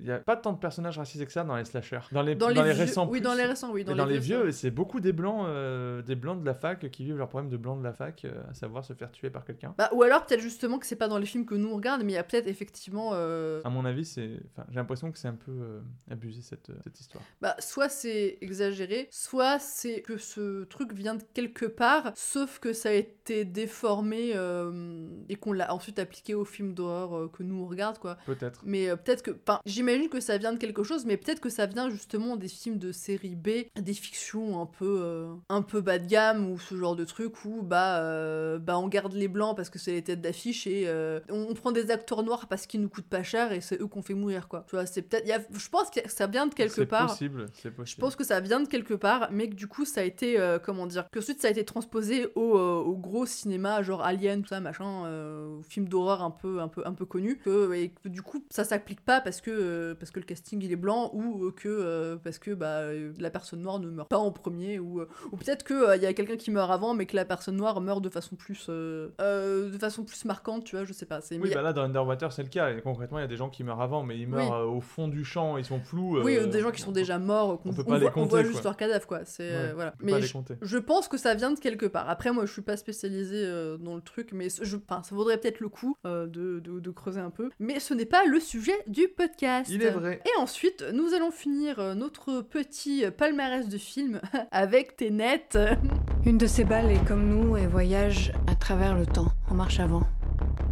il 0.00 0.06
y 0.06 0.10
a 0.12 0.18
pas 0.18 0.36
tant 0.36 0.52
de 0.52 0.58
personnages 0.58 0.98
racisés 0.98 1.26
que 1.26 1.32
ça 1.32 1.44
dans 1.44 1.56
les 1.56 1.64
slashers. 1.64 2.00
Dans 2.12 2.22
les, 2.22 2.34
Dans 2.34 2.46
dans 2.46 2.62
les 2.62 2.62
les 2.68 2.72
vieux- 2.74 2.82
récents. 2.84 3.04
oui, 3.06 3.18
plus. 3.18 3.24
dans 3.24 3.34
les 3.34 3.44
récents, 3.44 3.70
oui, 3.72 3.84
dans 3.84 3.92
les 3.92 3.98
dans 3.98 4.04
les 4.06 4.18
vieux, 4.18 4.42
vieux, 4.42 4.52
c'est 4.52 4.70
beaucoup 4.70 5.00
des 5.00 5.12
blancs, 5.12 5.46
euh, 5.46 6.02
des 6.02 6.14
blancs 6.16 6.40
de 6.40 6.46
la 6.46 6.54
fac 6.54 6.90
qui 6.90 7.04
vivent 7.04 7.16
leurs 7.18 7.28
problèmes 7.28 7.50
de 7.50 7.56
blancs 7.56 7.78
de 7.78 7.84
la 7.84 7.92
fac, 7.92 8.24
euh, 8.24 8.42
à 8.50 8.54
savoir 8.54 8.84
se 8.84 8.92
faire 8.94 9.10
tuer 9.12 9.30
par 9.30 9.44
quelqu'un. 9.44 9.74
Bah, 9.78 9.90
ou 9.92 10.02
alors 10.02 10.24
peut-être 10.26 10.40
justement 10.40 10.78
que 10.78 10.86
c'est 10.86 10.96
pas 10.96 11.08
dans 11.08 11.18
les 11.18 11.26
films 11.26 11.46
que 11.46 11.54
nous 11.54 11.68
on 11.68 11.76
regarde, 11.76 12.02
mais 12.02 12.12
il 12.12 12.14
y 12.14 12.18
a 12.18 12.24
peut-être 12.24 12.46
effectivement. 12.48 13.10
euh, 13.14 13.60
À 13.64 13.70
mon 13.70 13.84
avis, 13.84 14.04
c'est. 14.04 14.30
Enfin, 14.52 14.66
j'ai 14.70 14.76
l'impression 14.76 15.10
que 15.10 15.18
c'est 15.18 15.28
un 15.28 15.34
peu 15.34 15.50
euh, 15.52 15.80
abusé 16.10 16.40
cette, 16.42 16.70
euh, 16.70 16.74
cette 16.84 16.98
histoire. 17.00 17.22
Bah, 17.40 17.54
soit 17.58 17.81
c'est 17.88 18.38
exagéré, 18.40 19.08
soit 19.10 19.58
c'est 19.58 20.02
que 20.02 20.16
ce 20.16 20.64
truc 20.64 20.92
vient 20.92 21.14
de 21.14 21.22
quelque 21.34 21.66
part, 21.66 22.12
sauf 22.14 22.58
que 22.58 22.72
ça 22.72 22.90
a 22.90 22.92
été 22.92 23.44
déformé 23.44 24.32
euh, 24.34 25.06
et 25.28 25.36
qu'on 25.36 25.52
l'a 25.52 25.72
ensuite 25.74 25.98
appliqué 25.98 26.34
aux 26.34 26.44
films 26.44 26.74
d'horreur 26.74 27.16
euh, 27.16 27.28
que 27.28 27.42
nous 27.42 27.62
on 27.62 27.66
regarde, 27.66 27.98
quoi. 27.98 28.16
Peut-être. 28.26 28.60
Mais 28.64 28.88
euh, 28.88 28.96
peut-être 28.96 29.22
que. 29.22 29.30
Enfin, 29.30 29.60
j'imagine 29.64 30.08
que 30.08 30.20
ça 30.20 30.38
vient 30.38 30.52
de 30.52 30.58
quelque 30.58 30.82
chose, 30.82 31.04
mais 31.06 31.16
peut-être 31.16 31.40
que 31.40 31.50
ça 31.50 31.66
vient 31.66 31.90
justement 31.90 32.36
des 32.36 32.48
films 32.48 32.78
de 32.78 32.92
série 32.92 33.36
B, 33.36 33.48
des 33.76 33.94
fictions 33.94 34.60
un 34.60 34.66
peu, 34.66 35.26
un 35.48 35.62
peu 35.62 35.80
bas 35.80 35.98
de 35.98 36.06
gamme 36.06 36.50
ou 36.50 36.58
ce 36.58 36.76
genre 36.76 36.96
de 36.96 37.04
truc 37.04 37.44
où 37.44 37.62
bah, 37.62 38.58
bah 38.58 38.78
on 38.78 38.88
garde 38.88 39.12
les 39.12 39.28
blancs 39.28 39.56
parce 39.56 39.70
que 39.70 39.78
c'est 39.78 39.92
les 39.92 40.02
têtes 40.02 40.20
d'affiche 40.20 40.66
et 40.66 40.88
on, 41.30 41.46
on 41.50 41.54
prend 41.54 41.72
des 41.72 41.90
acteurs 41.90 42.22
noirs 42.22 42.46
parce 42.48 42.66
qu'ils 42.66 42.80
nous 42.80 42.88
coûtent 42.88 43.08
pas 43.08 43.22
cher 43.22 43.52
et 43.52 43.60
c'est 43.60 43.80
eux 43.80 43.86
qu'on 43.86 44.02
fait 44.02 44.14
mourir, 44.14 44.48
quoi. 44.48 44.64
Tu 44.68 44.76
vois, 44.76 44.86
c'est 44.86 45.02
peut-être. 45.02 45.26
Je 45.52 45.68
pense 45.68 45.90
que 45.90 46.00
ça 46.08 46.26
vient 46.26 46.46
de 46.46 46.54
quelque 46.54 46.74
C'est 46.74 46.86
part. 46.86 47.08
possible, 47.08 47.46
c'est 47.54 47.70
possible. 47.72 47.96
Je 47.96 48.00
pense 48.00 48.16
que 48.16 48.24
ça 48.24 48.40
vient 48.40 48.60
de 48.60 48.68
quelque 48.68 48.94
part, 48.94 49.28
mais 49.32 49.48
que 49.48 49.54
du 49.54 49.66
coup 49.66 49.84
ça 49.84 50.00
a 50.00 50.04
été, 50.04 50.38
euh, 50.38 50.58
comment 50.58 50.86
dire, 50.86 51.06
que 51.10 51.18
ensuite 51.18 51.40
ça 51.40 51.48
a 51.48 51.50
été 51.50 51.64
transposé 51.64 52.28
au, 52.34 52.56
euh, 52.56 52.80
au 52.80 52.96
gros 52.96 53.26
cinéma, 53.26 53.82
genre 53.82 54.02
Alien, 54.02 54.42
tout 54.42 54.48
ça, 54.48 54.60
machin, 54.60 55.04
euh, 55.06 55.58
aux 55.58 55.62
films 55.62 55.88
d'horreur 55.88 56.22
un 56.22 56.30
peu, 56.30 56.60
un 56.60 56.68
peu, 56.68 56.82
un 56.84 56.92
peu 56.92 57.04
connus, 57.04 57.38
que, 57.38 57.72
et 57.74 57.90
que 57.90 58.08
du 58.08 58.22
coup 58.22 58.44
ça 58.50 58.64
s'applique 58.64 59.00
pas 59.04 59.20
parce 59.20 59.40
que, 59.40 59.50
euh, 59.50 59.94
parce 59.94 60.10
que 60.10 60.20
le 60.20 60.26
casting 60.26 60.62
il 60.62 60.72
est 60.72 60.76
blanc 60.76 61.10
ou 61.14 61.50
que 61.52 62.16
parce 62.24 62.38
que 62.38 62.52
bah, 62.52 62.92
la 63.18 63.30
personne 63.30 63.60
noire 63.62 63.78
ne 63.78 63.88
meurt 63.88 64.08
pas 64.08 64.18
en 64.18 64.30
premier 64.32 64.78
ou, 64.78 65.00
ou 65.30 65.36
peut-être 65.36 65.64
que 65.64 65.74
euh, 65.74 65.96
il 65.96 66.02
y 66.02 66.06
a 66.06 66.12
quelqu'un 66.12 66.36
qui 66.36 66.50
meurt 66.50 66.70
avant, 66.70 66.94
mais 66.94 67.06
que 67.06 67.16
la 67.16 67.24
personne 67.24 67.56
noire 67.56 67.80
meurt 67.80 68.02
de 68.02 68.08
façon 68.08 68.36
plus, 68.36 68.68
de 68.68 69.78
façon 69.78 70.04
plus 70.04 70.24
marquante, 70.24 70.64
tu 70.64 70.76
vois, 70.76 70.84
je 70.84 70.92
sais 70.92 71.06
pas. 71.06 71.20
C'est 71.20 71.38
Oui, 71.38 71.50
bah 71.54 71.62
là, 71.62 71.72
dans 71.72 71.82
Underwater, 71.82 72.32
c'est 72.32 72.42
le 72.42 72.48
cas. 72.48 72.70
Et 72.70 72.80
concrètement, 72.80 73.18
il 73.18 73.22
y 73.22 73.24
a 73.24 73.28
des 73.28 73.36
gens 73.36 73.48
qui 73.50 73.64
meurent 73.64 73.80
avant, 73.80 74.02
mais 74.02 74.18
ils 74.18 74.28
meurent 74.28 74.66
Oui. 74.68 74.76
au 74.76 74.80
fond 74.80 75.08
du 75.08 75.24
champ, 75.24 75.56
ils 75.56 75.64
sont 75.64 75.80
flous. 75.80 76.20
Oui, 76.22 76.38
des 76.48 76.60
gens 76.60 76.70
qui 76.70 76.80
sont 76.82 76.92
déjà 76.92 77.18
morts, 77.18 77.60
qu'on 77.62 77.70
on 77.70 77.72
peut 77.72 77.82
on 77.86 77.90
pas 77.90 77.94
les 77.94 78.00
voit, 78.00 78.10
on 78.10 78.14
compter, 78.14 78.28
voit 78.30 78.42
quoi. 78.42 78.50
juste 78.50 78.64
leur 78.64 78.76
cadavre, 78.76 79.06
quoi. 79.06 79.20
C'est 79.24 79.42
euh, 79.50 79.68
Ouais, 79.68 79.72
voilà. 79.74 79.94
on 79.94 79.98
peut 79.98 80.06
pas 80.06 80.12
Mais 80.16 80.20
les 80.20 80.26
je, 80.26 80.32
compter. 80.32 80.54
je 80.60 80.78
pense 80.78 81.08
que 81.08 81.16
ça 81.16 81.34
vient 81.34 81.50
de 81.52 81.58
quelque 81.58 81.86
part. 81.86 82.08
Après, 82.10 82.32
moi, 82.32 82.44
je 82.46 82.52
suis 82.52 82.62
pas 82.62 82.76
spécialisée 82.76 83.44
euh, 83.44 83.76
dans 83.78 83.94
le 83.96 84.02
truc, 84.02 84.30
mais 84.32 84.48
ce- 84.48 84.64
je, 84.64 84.76
enfin, 84.76 85.02
ça 85.02 85.14
vaudrait 85.14 85.38
peut-être 85.38 85.60
le 85.60 85.68
coup 85.68 85.96
euh, 86.06 86.26
de, 86.26 86.60
de- 86.60 86.80
de 86.80 86.90
creuser 86.90 87.20
un 87.20 87.30
peu. 87.30 87.50
Mais 87.60 87.80
ce 87.80 87.94
n'est 87.94 88.04
pas 88.06 88.24
le 88.26 88.40
sujet 88.40 88.74
du 88.86 89.08
podcast. 89.08 89.70
Il 89.70 89.82
est 89.82 89.90
vrai. 89.90 90.20
Et 90.26 90.40
ensuite, 90.40 90.84
nous 90.92 91.14
allons 91.14 91.30
finir 91.30 91.78
euh, 91.78 91.94
notre 91.94 92.40
petit 92.42 93.04
palmarès 93.16 93.68
de 93.68 93.78
films 93.78 94.20
avec 94.50 94.96
Tenet. 94.96 95.48
Une 96.26 96.38
de 96.38 96.46
ces 96.46 96.64
balles 96.64 96.90
est 96.90 97.04
comme 97.06 97.28
nous 97.28 97.56
et 97.56 97.66
voyage 97.66 98.32
à 98.46 98.54
travers 98.54 98.94
le 98.96 99.06
temps, 99.06 99.28
en 99.50 99.54
marche 99.54 99.80
avant. 99.80 100.02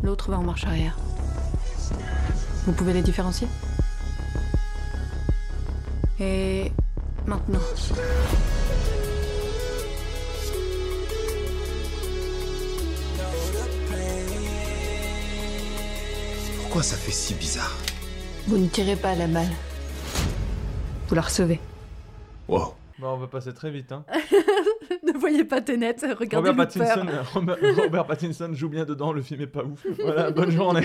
L'autre 0.03 0.31
va 0.31 0.39
en 0.39 0.43
marche 0.43 0.65
arrière. 0.65 0.97
Vous 2.67 2.73
pouvez 2.73 2.93
les 2.93 3.03
différencier? 3.03 3.49
Et 6.21 6.71
maintenant. 7.27 7.61
Pourquoi 16.61 16.83
ça 16.83 16.97
fait 16.97 17.11
si 17.11 17.35
bizarre 17.35 17.75
Vous 18.47 18.59
ne 18.59 18.69
tirez 18.69 18.97
pas 18.97 19.15
la 19.15 19.27
balle. 19.27 19.49
Vous 21.09 21.15
la 21.15 21.23
recevez. 21.23 21.59
Wow. 22.49 22.75
Bon, 22.99 23.15
on 23.15 23.17
va 23.17 23.27
passer 23.27 23.55
très 23.55 23.71
vite. 23.71 23.91
Hein. 23.91 24.05
ne 25.07 25.19
voyez 25.19 25.45
pas 25.45 25.61
Tenet, 25.61 25.97
regardez 26.19 26.51
Robert. 26.51 26.57
Pattinson, 26.69 27.07
Robert, 27.35 27.57
Robert 27.77 28.07
Pattinson 28.07 28.51
joue 28.53 28.69
bien 28.69 28.85
dedans, 28.85 29.13
le 29.13 29.23
film 29.23 29.41
est 29.43 29.47
pas 29.47 29.65
ouf. 29.65 29.87
Voilà, 30.03 30.31
bonne 30.33 30.51
journée. 30.51 30.81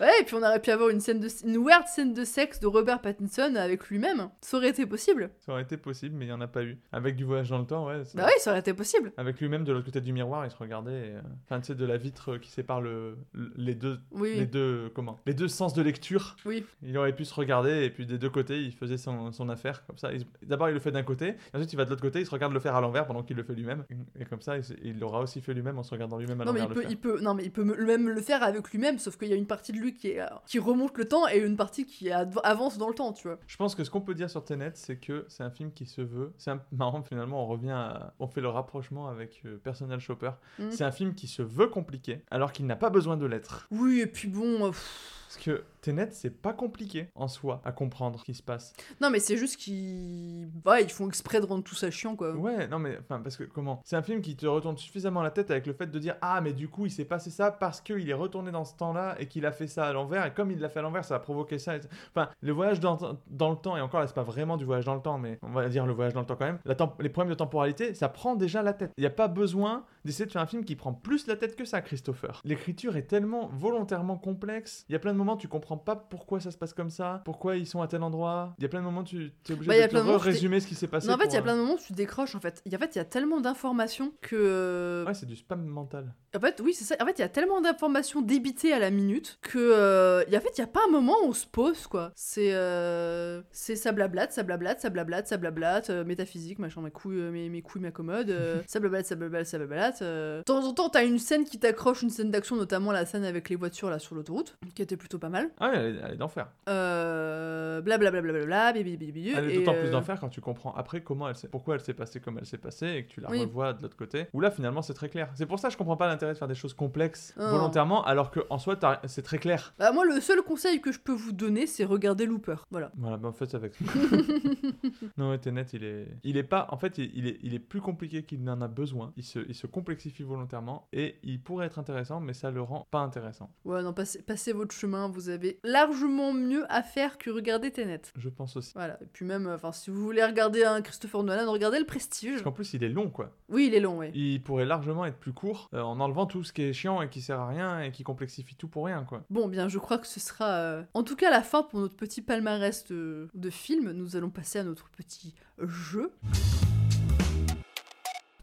Ouais, 0.00 0.20
et 0.20 0.24
puis 0.24 0.34
on 0.34 0.42
aurait 0.42 0.60
pu 0.60 0.70
avoir 0.70 0.88
une 0.90 1.00
scène 1.00 1.20
de 1.20 1.28
une 1.44 1.64
weird 1.64 1.86
scène 1.86 2.12
de 2.14 2.24
sexe 2.24 2.60
de 2.60 2.66
Robert 2.66 3.00
Pattinson 3.00 3.54
avec 3.56 3.86
lui-même. 3.88 4.28
Ça 4.40 4.56
aurait 4.56 4.68
été 4.70 4.86
possible. 4.86 5.30
Ça 5.40 5.52
aurait 5.52 5.62
été 5.62 5.76
possible, 5.76 6.14
mais 6.16 6.26
il 6.26 6.28
y 6.28 6.32
en 6.32 6.40
a 6.40 6.46
pas 6.48 6.62
eu. 6.62 6.78
Avec 6.92 7.16
du 7.16 7.24
voyage 7.24 7.50
dans 7.50 7.58
le 7.58 7.66
temps, 7.66 7.86
ouais. 7.86 8.02
Bah 8.14 8.24
oui, 8.26 8.32
ça 8.38 8.50
aurait 8.50 8.60
été 8.60 8.74
possible. 8.74 9.12
Avec 9.16 9.40
lui-même 9.40 9.64
de 9.64 9.72
l'autre 9.72 9.84
côté 9.86 10.00
du 10.00 10.12
miroir, 10.12 10.44
il 10.44 10.50
se 10.50 10.56
regardait. 10.56 10.90
et, 11.08 11.10
euh, 11.16 11.20
Enfin, 11.46 11.60
tu 11.60 11.68
sais, 11.68 11.74
de 11.74 11.84
la 11.86 11.96
vitre 11.96 12.36
qui 12.36 12.50
sépare 12.50 12.80
le, 12.80 13.16
le- 13.32 13.52
les 13.56 13.74
deux, 13.74 13.98
Oui. 14.12 14.34
les 14.36 14.46
deux, 14.46 14.90
comment, 14.94 15.18
les 15.26 15.34
deux 15.34 15.48
sens 15.48 15.74
de 15.74 15.82
lecture. 15.82 16.36
Oui. 16.44 16.64
Il 16.82 16.96
aurait 16.98 17.14
pu 17.14 17.24
se 17.24 17.34
regarder 17.34 17.84
et 17.84 17.90
puis 17.90 18.06
des 18.06 18.18
deux 18.18 18.30
côtés, 18.30 18.60
il 18.60 18.72
faisait 18.72 18.96
son, 18.96 19.32
son 19.32 19.48
affaire 19.48 19.84
comme 19.86 19.98
ça. 19.98 20.10
D'abord, 20.42 20.68
il 20.68 20.72
le 20.74 20.80
fait 20.80 20.90
d'un 20.92 21.02
côté, 21.02 21.28
et 21.28 21.56
ensuite 21.56 21.72
il 21.72 21.76
va 21.76 21.84
de 21.84 21.90
l'autre 21.90 22.02
côté, 22.02 22.20
il 22.20 22.26
se 22.26 22.30
regarde 22.30 22.52
le 22.52 22.60
faire 22.60 22.74
à 22.74 22.80
l'envers 22.80 23.06
pendant 23.06 23.22
qu'il 23.30 23.36
le 23.36 23.44
fait 23.44 23.54
lui-même. 23.54 23.84
Et 24.18 24.24
comme 24.24 24.42
ça, 24.42 24.56
il, 24.82 24.98
l'aura 24.98 25.20
aussi 25.20 25.40
fait 25.40 25.54
lui-même 25.54 25.78
en 25.78 25.84
se 25.84 25.92
regardant 25.92 26.18
lui-même 26.18 26.40
à 26.40 26.44
Non 26.44 26.52
mais, 26.52 26.62
il 26.88 26.96
peut, 26.98 27.16
il 27.18 27.24
non 27.24 27.34
mais 27.34 27.44
il 27.44 27.52
peut 27.52 27.62
me- 27.62 27.76
même 27.76 28.08
le 28.08 28.20
faire 28.20 28.42
avec 28.42 28.68
lui-même, 28.72 28.98
sauf 28.98 29.16
qu'il 29.16 29.28
y 29.28 29.32
a 29.32 29.36
une 29.36 29.46
partie 29.46 29.70
de 29.70 29.78
lui 29.78 29.94
qui, 29.94 30.08
est, 30.08 30.20
euh, 30.20 30.26
qui 30.46 30.58
remonte 30.58 30.98
le 30.98 31.06
temps 31.06 31.28
et 31.28 31.38
une 31.38 31.56
partie 31.56 31.86
qui 31.86 32.10
avance 32.10 32.76
dans 32.76 32.88
le 32.88 32.94
temps, 32.94 33.12
tu 33.12 33.28
vois. 33.28 33.38
Je 33.46 33.56
pense 33.56 33.76
que 33.76 33.84
ce 33.84 33.90
qu'on 33.90 34.00
peut 34.00 34.14
dire 34.14 34.28
sur 34.28 34.44
Tenet, 34.44 34.72
c'est 34.74 34.96
que 34.96 35.26
c'est 35.28 35.44
un 35.44 35.50
film 35.50 35.70
qui 35.70 35.86
se 35.86 36.00
veut. 36.00 36.32
C'est 36.38 36.50
un... 36.50 36.60
marrant, 36.72 37.02
finalement, 37.04 37.44
on 37.44 37.46
revient 37.46 37.70
à... 37.70 38.14
On 38.18 38.26
fait 38.26 38.40
le 38.40 38.48
rapprochement 38.48 39.06
avec 39.06 39.42
euh, 39.46 39.58
Personal 39.62 40.00
Shopper. 40.00 40.32
Mhm. 40.58 40.72
C'est 40.72 40.84
un 40.84 40.90
film 40.90 41.14
qui 41.14 41.28
se 41.28 41.42
veut 41.42 41.68
compliqué, 41.68 42.22
alors 42.32 42.50
qu'il 42.50 42.66
n'a 42.66 42.76
pas 42.76 42.90
besoin 42.90 43.16
de 43.16 43.26
l'être. 43.26 43.68
Oui, 43.70 44.00
et 44.00 44.06
puis 44.08 44.26
bon, 44.26 44.66
euh, 44.66 44.70
Parce 44.70 45.38
que 45.40 45.62
Tenet, 45.80 46.08
c'est 46.12 46.30
pas 46.42 46.52
compliqué 46.52 47.08
en 47.14 47.28
soi 47.28 47.60
à 47.64 47.72
comprendre 47.72 48.18
ce 48.18 48.24
qui 48.24 48.34
se 48.34 48.42
passe. 48.42 48.72
Non, 49.00 49.10
mais 49.10 49.18
c'est 49.20 49.36
juste 49.36 49.56
qu'ils. 49.56 50.48
Ouais, 50.66 50.82
ils 50.82 50.90
font 50.90 51.08
exprès 51.08 51.40
de 51.40 51.46
rendre 51.46 51.64
tout 51.64 51.74
ça 51.74 51.90
chiant, 51.90 52.16
quoi. 52.16 52.32
Ouais, 52.34 52.66
non, 52.68 52.78
mais 52.78 52.98
enfin, 53.00 53.20
parce 53.20 53.36
que 53.36 53.44
comment 53.44 53.80
C'est 53.84 53.96
un 53.96 54.02
film 54.02 54.20
qui 54.20 54.36
te 54.36 54.46
retourne 54.46 54.76
suffisamment 54.76 55.22
la 55.22 55.30
tête 55.30 55.50
avec 55.50 55.66
le 55.66 55.72
fait 55.72 55.86
de 55.86 55.98
dire 55.98 56.16
Ah, 56.20 56.40
mais 56.40 56.52
du 56.52 56.68
coup, 56.68 56.86
il 56.86 56.90
s'est 56.90 57.04
passé 57.04 57.30
ça 57.30 57.50
parce 57.50 57.80
qu'il 57.80 58.08
est 58.08 58.14
retourné 58.14 58.50
dans 58.50 58.64
ce 58.64 58.74
temps-là 58.76 59.16
et 59.18 59.26
qu'il 59.26 59.46
a 59.46 59.52
fait 59.52 59.66
ça 59.66 59.86
à 59.86 59.92
l'envers. 59.92 60.26
Et 60.26 60.34
comme 60.34 60.50
il 60.50 60.58
l'a 60.58 60.68
fait 60.68 60.80
à 60.80 60.82
l'envers, 60.82 61.04
ça 61.04 61.16
a 61.16 61.18
provoqué 61.20 61.58
ça. 61.58 61.76
et- 61.76 61.80
Enfin, 62.14 62.28
le 62.40 62.52
voyage 62.52 62.80
dans, 62.80 62.98
dans 63.28 63.50
le 63.50 63.56
temps, 63.56 63.76
et 63.76 63.80
encore 63.80 64.00
là, 64.00 64.06
c'est 64.06 64.14
pas 64.14 64.22
vraiment 64.22 64.56
du 64.56 64.64
voyage 64.64 64.84
dans 64.84 64.94
le 64.94 65.02
temps, 65.02 65.18
mais 65.18 65.38
on 65.42 65.50
va 65.52 65.68
dire 65.68 65.86
le 65.86 65.92
voyage 65.92 66.14
dans 66.14 66.20
le 66.20 66.26
temps 66.26 66.36
quand 66.36 66.46
même. 66.46 66.58
La 66.64 66.74
temp- 66.74 67.00
les 67.00 67.08
problèmes 67.08 67.30
de 67.30 67.38
temporalité, 67.38 67.94
ça 67.94 68.08
prend 68.08 68.34
déjà 68.36 68.62
la 68.62 68.72
tête. 68.72 68.92
Il 68.96 69.00
n'y 69.02 69.06
a 69.06 69.10
pas 69.10 69.28
besoin 69.28 69.84
d'essayer 70.04 70.26
de 70.26 70.30
faire 70.32 70.42
un 70.42 70.46
film 70.46 70.64
qui 70.64 70.76
prend 70.76 70.92
plus 70.92 71.26
la 71.26 71.36
tête 71.36 71.56
que 71.56 71.64
ça, 71.64 71.80
Christopher. 71.80 72.40
L'écriture 72.44 72.96
est 72.96 73.02
tellement 73.06 73.48
volontairement 73.52 74.16
complexe. 74.16 74.84
Il 74.88 74.92
y 74.92 74.96
a 74.96 74.98
plein 74.98 75.12
de 75.12 75.18
moments, 75.18 75.36
tu 75.36 75.48
comprends 75.48 75.69
pas 75.78 75.96
pourquoi 75.96 76.40
ça 76.40 76.50
se 76.50 76.58
passe 76.58 76.72
comme 76.74 76.90
ça, 76.90 77.22
pourquoi 77.24 77.56
ils 77.56 77.66
sont 77.66 77.82
à 77.82 77.86
tel 77.88 78.02
endroit. 78.02 78.54
Il 78.58 78.62
y 78.62 78.64
a 78.64 78.68
plein 78.68 78.80
de 78.80 78.84
moments, 78.84 79.04
tu 79.04 79.32
es 79.48 79.52
obligé 79.52 79.68
Bah, 79.68 79.76
il 79.76 79.80
y 79.80 79.82
de 79.82 79.88
te 79.88 79.96
résumer 80.18 80.60
ce 80.60 80.66
qui 80.66 80.74
s'est 80.74 80.86
passé. 80.88 81.08
Non, 81.08 81.14
en 81.14 81.18
fait, 81.18 81.26
il 81.26 81.34
y 81.34 81.36
a 81.36 81.42
plein 81.42 81.52
euh, 81.54 81.56
de 81.56 81.60
moments 81.62 81.74
où 81.74 81.78
tu 81.78 81.92
décroches, 81.92 82.34
en 82.34 82.40
fait. 82.40 82.62
Et 82.70 82.74
en 82.74 82.78
fait, 82.78 82.94
il 82.94 82.98
y 82.98 83.00
a 83.00 83.04
tellement 83.04 83.40
d'informations 83.40 84.12
que. 84.20 85.04
Ouais, 85.06 85.14
c'est 85.14 85.26
du 85.26 85.36
spam 85.36 85.64
mental. 85.64 86.14
En 86.36 86.40
fait, 86.40 86.60
oui, 86.64 86.74
c'est 86.74 86.84
ça. 86.84 86.94
En 87.00 87.06
fait, 87.06 87.18
il 87.18 87.22
y 87.22 87.24
a 87.24 87.28
tellement 87.28 87.60
d'informations 87.60 88.22
débitées 88.22 88.72
à 88.72 88.78
la 88.78 88.90
minute 88.90 89.38
que. 89.42 89.58
euh, 89.58 90.24
y 90.28 90.36
a- 90.36 90.38
en 90.38 90.42
fait, 90.42 90.52
il 90.56 90.60
y 90.60 90.64
a 90.64 90.68
pas 90.68 90.80
un 90.88 90.90
moment 90.92 91.14
où 91.24 91.28
on 91.28 91.32
se 91.32 91.46
pose, 91.46 91.86
quoi. 91.86 92.12
C'est. 92.14 92.52
euh, 92.54 93.42
c'est 93.52 93.76
ça 93.76 93.92
blablate, 93.92 94.32
ça 94.32 94.42
blablate, 94.42 94.80
ça 94.80 94.90
blablate, 94.90 95.26
ça 95.26 95.36
blablate, 95.36 95.90
euh, 95.90 96.04
métaphysique, 96.04 96.58
machin, 96.58 96.80
mes 96.82 96.90
couilles, 96.90 97.20
euh, 97.20 97.30
mes, 97.30 97.48
mes 97.48 97.62
couilles 97.62 97.82
m'accommodent, 97.82 98.30
euh, 98.30 98.60
ça 98.66 98.80
blablate, 98.80 99.06
ça 99.06 99.14
blablate, 99.16 99.46
ça 99.46 99.58
blablate. 99.58 100.02
euh. 100.02 100.38
De 100.38 100.44
temps 100.44 100.64
en 100.64 100.72
temps, 100.72 100.88
t'as 100.88 101.04
une 101.04 101.18
scène 101.18 101.44
qui 101.44 101.58
t'accroche, 101.58 102.02
une 102.02 102.10
scène 102.10 102.30
d'action, 102.30 102.56
notamment 102.56 102.92
la 102.92 103.06
scène 103.06 103.24
avec 103.24 103.48
les 103.48 103.56
voitures 103.56 103.90
là 103.90 103.98
sur 103.98 104.14
l'autoroute, 104.14 104.56
qui 104.74 104.82
était 104.82 104.96
plutôt 104.96 105.18
pas 105.18 105.28
mal. 105.28 105.50
Ah, 105.60 105.70
elle 105.74 105.96
est, 105.96 105.98
elle 106.04 106.12
est 106.14 106.16
d'enfer. 106.16 106.48
Euh. 106.68 107.80
Blablabla, 107.80 108.72
bibi, 108.72 109.30
Elle 109.30 109.50
est 109.50 109.58
d'autant 109.58 109.74
euh, 109.74 109.80
plus 109.80 109.90
d'enfer 109.90 110.18
quand 110.20 110.28
tu 110.28 110.40
comprends 110.40 110.74
après 110.74 111.02
comment 111.02 111.28
elle 111.28 111.36
s'est, 111.36 111.48
pourquoi 111.48 111.74
elle 111.74 111.80
s'est 111.80 111.94
passée 111.94 112.20
comme 112.20 112.38
elle 112.38 112.46
s'est 112.46 112.58
passée 112.58 112.86
et 112.88 113.04
que 113.04 113.08
tu 113.12 113.20
la 113.20 113.30
Oui. 113.30 113.40
revois 113.40 113.72
de 113.72 113.82
l'autre 113.82 113.96
côté. 113.96 114.26
Où 114.32 114.40
là 114.40 114.50
finalement 114.50 114.82
c'est 114.82 114.94
très 114.94 115.08
clair. 115.08 115.30
C'est 115.34 115.46
pour 115.46 115.58
ça 115.58 115.68
que 115.68 115.72
je 115.72 115.78
comprends 115.78 115.96
pas 115.96 116.06
l'intérêt 116.08 116.32
de 116.32 116.38
faire 116.38 116.48
des 116.48 116.54
choses 116.54 116.74
complexes 116.74 117.34
Non. 117.38 117.50
volontairement 117.50 118.04
alors 118.04 118.30
que 118.30 118.40
en 118.50 118.58
soi 118.58 118.78
c'est 119.06 119.22
très 119.22 119.38
clair. 119.38 119.74
Bah, 119.78 119.92
moi, 119.92 120.04
le 120.04 120.20
seul 120.20 120.42
conseil 120.42 120.80
que 120.80 120.92
je 120.92 120.98
peux 121.00 121.12
vous 121.12 121.32
donner, 121.32 121.66
c'est 121.66 121.84
regarder 121.84 122.26
Looper. 122.26 122.56
Voilà. 122.70 122.90
Voilà, 122.96 123.16
bah 123.16 123.28
en 123.28 123.32
fait 123.32 123.54
avec. 123.54 123.74
non, 125.16 125.36
Tenet, 125.38 125.66
il 125.72 125.84
est, 125.84 126.06
il 126.24 126.36
est 126.36 126.42
pas, 126.44 126.66
en 126.70 126.76
fait, 126.76 126.98
il, 126.98 127.10
il 127.14 127.26
est, 127.26 127.38
il 127.42 127.54
est 127.54 127.58
plus 127.58 127.80
compliqué 127.80 128.22
qu'il 128.22 128.42
n'en 128.42 128.60
a 128.60 128.68
besoin. 128.68 129.12
Il 129.16 129.24
se, 129.24 129.38
il 129.48 129.54
se 129.54 129.66
complexifie 129.66 130.22
volontairement 130.22 130.88
et 130.92 131.16
il 131.22 131.40
pourrait 131.40 131.66
être 131.66 131.78
intéressant, 131.78 132.20
mais 132.20 132.32
ça 132.34 132.50
le 132.50 132.62
rend 132.62 132.86
pas 132.90 133.00
intéressant. 133.00 133.50
Ouais, 133.64 133.82
non, 133.82 133.92
passez, 133.92 134.22
passez 134.22 134.52
votre 134.52 134.74
chemin, 134.74 135.08
vous 135.08 135.28
avez 135.28 135.49
largement 135.64 136.32
mieux 136.32 136.64
à 136.72 136.82
faire 136.82 137.18
que 137.18 137.30
regarder 137.30 137.70
Tenet. 137.70 138.02
Je 138.16 138.28
pense 138.28 138.56
aussi. 138.56 138.72
Voilà, 138.74 138.98
et 139.02 139.06
puis 139.12 139.24
même, 139.24 139.46
enfin, 139.48 139.72
si 139.72 139.90
vous 139.90 140.02
voulez 140.02 140.24
regarder 140.24 140.64
un 140.64 140.82
Christopher 140.82 141.22
Nolan, 141.22 141.50
regardez 141.50 141.78
le 141.78 141.84
Prestige. 141.84 142.32
Parce 142.32 142.42
qu'en 142.42 142.52
plus 142.52 142.72
il 142.74 142.84
est 142.84 142.88
long 142.88 143.10
quoi. 143.10 143.36
Oui, 143.48 143.66
il 143.66 143.74
est 143.74 143.80
long, 143.80 143.98
ouais. 143.98 144.10
Il 144.14 144.42
pourrait 144.42 144.64
largement 144.64 145.04
être 145.04 145.18
plus 145.18 145.32
court 145.32 145.68
euh, 145.74 145.82
en 145.82 146.00
enlevant 146.00 146.26
tout 146.26 146.44
ce 146.44 146.52
qui 146.52 146.62
est 146.62 146.72
chiant 146.72 147.02
et 147.02 147.08
qui 147.08 147.20
sert 147.20 147.40
à 147.40 147.48
rien 147.48 147.80
et 147.80 147.92
qui 147.92 148.02
complexifie 148.02 148.54
tout 148.54 148.68
pour 148.68 148.86
rien 148.86 149.04
quoi. 149.04 149.22
Bon, 149.30 149.48
bien, 149.48 149.68
je 149.68 149.78
crois 149.78 149.98
que 149.98 150.06
ce 150.06 150.20
sera 150.20 150.50
euh, 150.50 150.82
en 150.94 151.02
tout 151.02 151.16
cas 151.16 151.30
la 151.30 151.42
fin 151.42 151.62
pour 151.62 151.80
notre 151.80 151.96
petit 151.96 152.22
palmarès 152.22 152.84
de, 152.86 153.28
de 153.34 153.50
films. 153.50 153.92
Nous 153.92 154.16
allons 154.16 154.30
passer 154.30 154.58
à 154.58 154.64
notre 154.64 154.88
petit 154.90 155.34
jeu. 155.58 156.12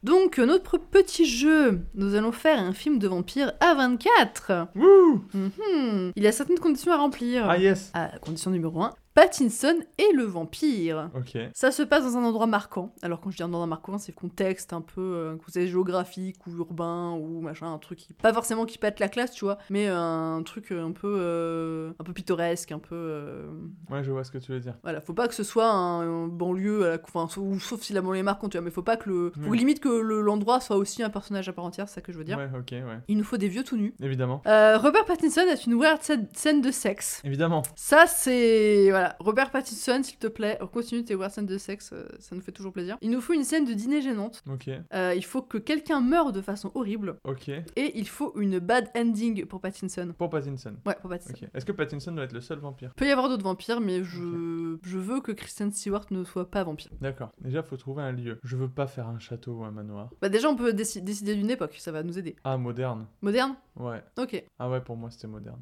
Donc, 0.04 0.38
notre 0.38 0.78
petit 0.78 1.26
jeu, 1.26 1.82
nous 1.96 2.16
allons 2.16 2.32
faire 2.32 2.60
un 2.60 2.74
film 2.74 3.00
de 3.00 3.08
vampire 3.08 3.54
à 3.60 3.74
24. 3.76 4.68
Wouh 4.76 5.24
Mhm. 5.34 6.12
Il 6.16 6.24
y 6.24 6.28
a 6.28 6.32
certaines 6.32 6.60
conditions 6.60 6.92
à 6.92 6.98
remplir. 6.98 7.50
Ah 7.50 7.58
yes 7.58 7.92
Ah, 7.94 8.12
condition 8.22 8.52
numéro 8.52 8.82
1, 8.82 8.92
Pattinson 9.22 9.76
et 9.98 10.14
le 10.14 10.24
vampire. 10.26 11.10
Ok. 11.16 11.38
Ça 11.56 11.72
se 11.72 11.82
passe 11.82 12.04
dans 12.04 12.18
un 12.20 12.24
endroit 12.24 12.46
marquant. 12.46 12.94
Alors 13.02 13.20
quand 13.20 13.32
je 13.32 13.38
dis 13.38 13.42
un 13.44 13.48
endroit 13.48 13.66
marquant, 13.66 13.98
c'est 13.98 14.12
contexte 14.14 14.74
un 14.74 14.82
peu, 14.82 15.02
euh, 15.02 15.36
vous 15.44 15.52
savez, 15.52 15.68
géographique 15.68 16.46
ou 16.46 16.52
urbain 16.58 17.14
ou 17.14 17.42
machin, 17.42 17.74
un 17.74 17.80
truc 17.80 17.98
qui 17.98 18.14
pas 18.14 18.32
forcément 18.32 18.66
qui 18.66 18.78
pète 18.78 19.00
la 19.00 19.10
classe, 19.10 19.32
tu 19.32 19.44
vois, 19.46 19.58
mais 19.72 19.88
un 19.88 20.44
truc 20.46 20.72
un 20.72 20.92
peu 20.92 21.18
euh, 21.20 21.92
un 22.00 22.04
peu 22.04 22.14
pittoresque, 22.14 22.72
un 22.72 22.78
peu 22.80 22.94
euh, 22.96 23.48
Ouais, 23.90 24.04
je 24.04 24.12
vois 24.12 24.24
ce 24.24 24.30
que 24.32 24.38
tu 24.38 24.52
veux 24.52 24.60
dire. 24.60 24.76
voilà, 24.84 25.02
faut 25.02 25.14
pas 25.16 25.28
que 25.28 25.34
ce 25.34 25.44
soit 25.44 25.68
un, 25.68 26.02
un 26.26 26.28
banlieue 26.28 26.86
à 26.86 26.90
la 26.92 27.00
enfin, 27.04 27.28
sauf, 27.28 27.82
si 27.82 27.94
la 27.94 28.02
banlieue 28.02 28.20
est 28.20 28.24
marquante, 28.24 28.52
tu 28.52 28.58
vois, 28.60 28.66
mais 28.66 28.70
faut 28.72 28.84
pas 28.84 28.98
que 28.98 29.10
le 29.10 29.32
faut 29.32 29.50
Oui. 29.50 29.58
limite 29.58 29.80
que 29.80 29.90
le- 29.90 30.22
l'endroit 30.22 30.60
soit 30.60 30.78
aussi 30.78 31.02
un 31.02 31.10
personnage 31.10 31.50
à 31.50 31.54
part 31.54 31.66
entière, 31.66 31.90
c'est 31.90 31.96
ça 31.96 32.02
que 32.02 32.12
je 32.12 32.20
veux 32.20 32.24
dire. 32.24 32.38
Ouais, 32.38 32.50
ok, 32.56 32.70
ouais. 32.72 33.00
Il 33.08 33.18
nous 33.18 33.24
faut 33.24 33.38
des 33.38 33.48
vieux 33.50 33.64
tout 33.64 33.78
nus. 33.78 33.96
Évidemment. 34.00 34.44
Euh, 34.46 34.78
Robert 34.78 35.06
Pattinson 35.06 35.42
est 35.52 35.66
une 35.66 35.74
weird 35.80 36.02
scène 36.04 36.62
de 36.62 36.70
sexe. 36.72 37.20
Évidemment. 37.24 37.64
Ça, 37.76 38.06
c'est. 38.06 38.90
Voilà. 38.92 39.07
Robert 39.20 39.52
Pattinson, 39.52 40.02
s'il 40.04 40.18
te 40.18 40.28
plaît, 40.28 40.60
continue 40.74 41.04
tes 41.04 41.16
weird 41.16 41.32
scènes 41.32 41.46
de 41.46 41.58
sexe, 41.58 41.92
euh, 41.94 42.08
ça 42.20 42.36
nous 42.36 42.42
fait 42.42 42.52
toujours 42.52 42.74
plaisir. 42.74 42.98
Il 43.02 43.10
nous 43.12 43.22
faut 43.22 43.34
une 43.34 43.44
scène 43.44 43.66
de 43.66 43.74
dîner 43.74 44.02
gênante. 44.02 44.44
Ok. 44.52 44.70
Euh, 44.94 45.14
il 45.16 45.24
faut 45.24 45.42
que 45.42 45.58
quelqu'un 45.58 46.02
meure 46.02 46.32
de 46.32 46.42
façon 46.42 46.72
horrible. 46.76 47.18
Ok. 47.24 47.50
Et 47.50 47.98
il 47.98 48.08
faut 48.08 48.34
une 48.40 48.60
bad 48.60 48.90
ending 48.96 49.46
pour 49.46 49.62
Pattinson. 49.62 50.14
Pour 50.18 50.30
Pattinson. 50.30 50.76
Ouais, 50.86 50.96
pour 51.02 51.10
Pattinson. 51.10 51.48
Est-ce 51.54 51.66
que 51.66 51.72
Pattinson 51.72 52.12
doit 52.12 52.24
être 52.26 52.34
le 52.34 52.42
seul 52.42 52.60
vampire? 52.60 52.94
Peut 52.96 53.08
y 53.08 53.12
avoir 53.12 53.30
d'autres 53.30 53.44
vampires, 53.44 53.80
mais 53.82 54.04
je, 54.04 54.78
je 54.84 54.98
veux 54.98 55.22
que 55.22 55.32
Kristen 55.32 55.72
Stewart 55.72 56.06
ne 56.12 56.24
soit 56.24 56.50
pas 56.50 56.64
vampire. 56.64 56.92
D'accord. 57.02 57.30
Déjà, 57.42 57.64
faut 57.64 57.78
trouver 57.78 58.04
un 58.04 58.12
lieu. 58.12 58.40
Je 58.44 58.56
veux 58.56 58.70
pas 58.70 58.88
faire 58.88 59.08
un 59.08 59.20
château 59.20 59.54
ou 59.60 59.64
un 59.64 59.72
manoir. 59.72 60.10
Bah 60.22 60.30
déjà, 60.30 60.50
on 60.50 60.56
peut 60.56 60.72
déci- 60.72 61.02
décider 61.04 61.36
d'une 61.36 61.50
époque, 61.50 61.76
ça 61.78 61.92
va 61.92 62.04
nous 62.04 62.18
aider. 62.18 62.36
Ah, 62.44 62.58
moderne. 62.58 63.06
Moderne? 63.22 63.56
Ouais. 63.76 64.04
Ok. 64.18 64.44
Ah 64.60 64.70
ouais, 64.70 64.82
pour 64.82 64.98
moi, 64.98 65.10
c'était 65.12 65.28
moderne. 65.28 65.60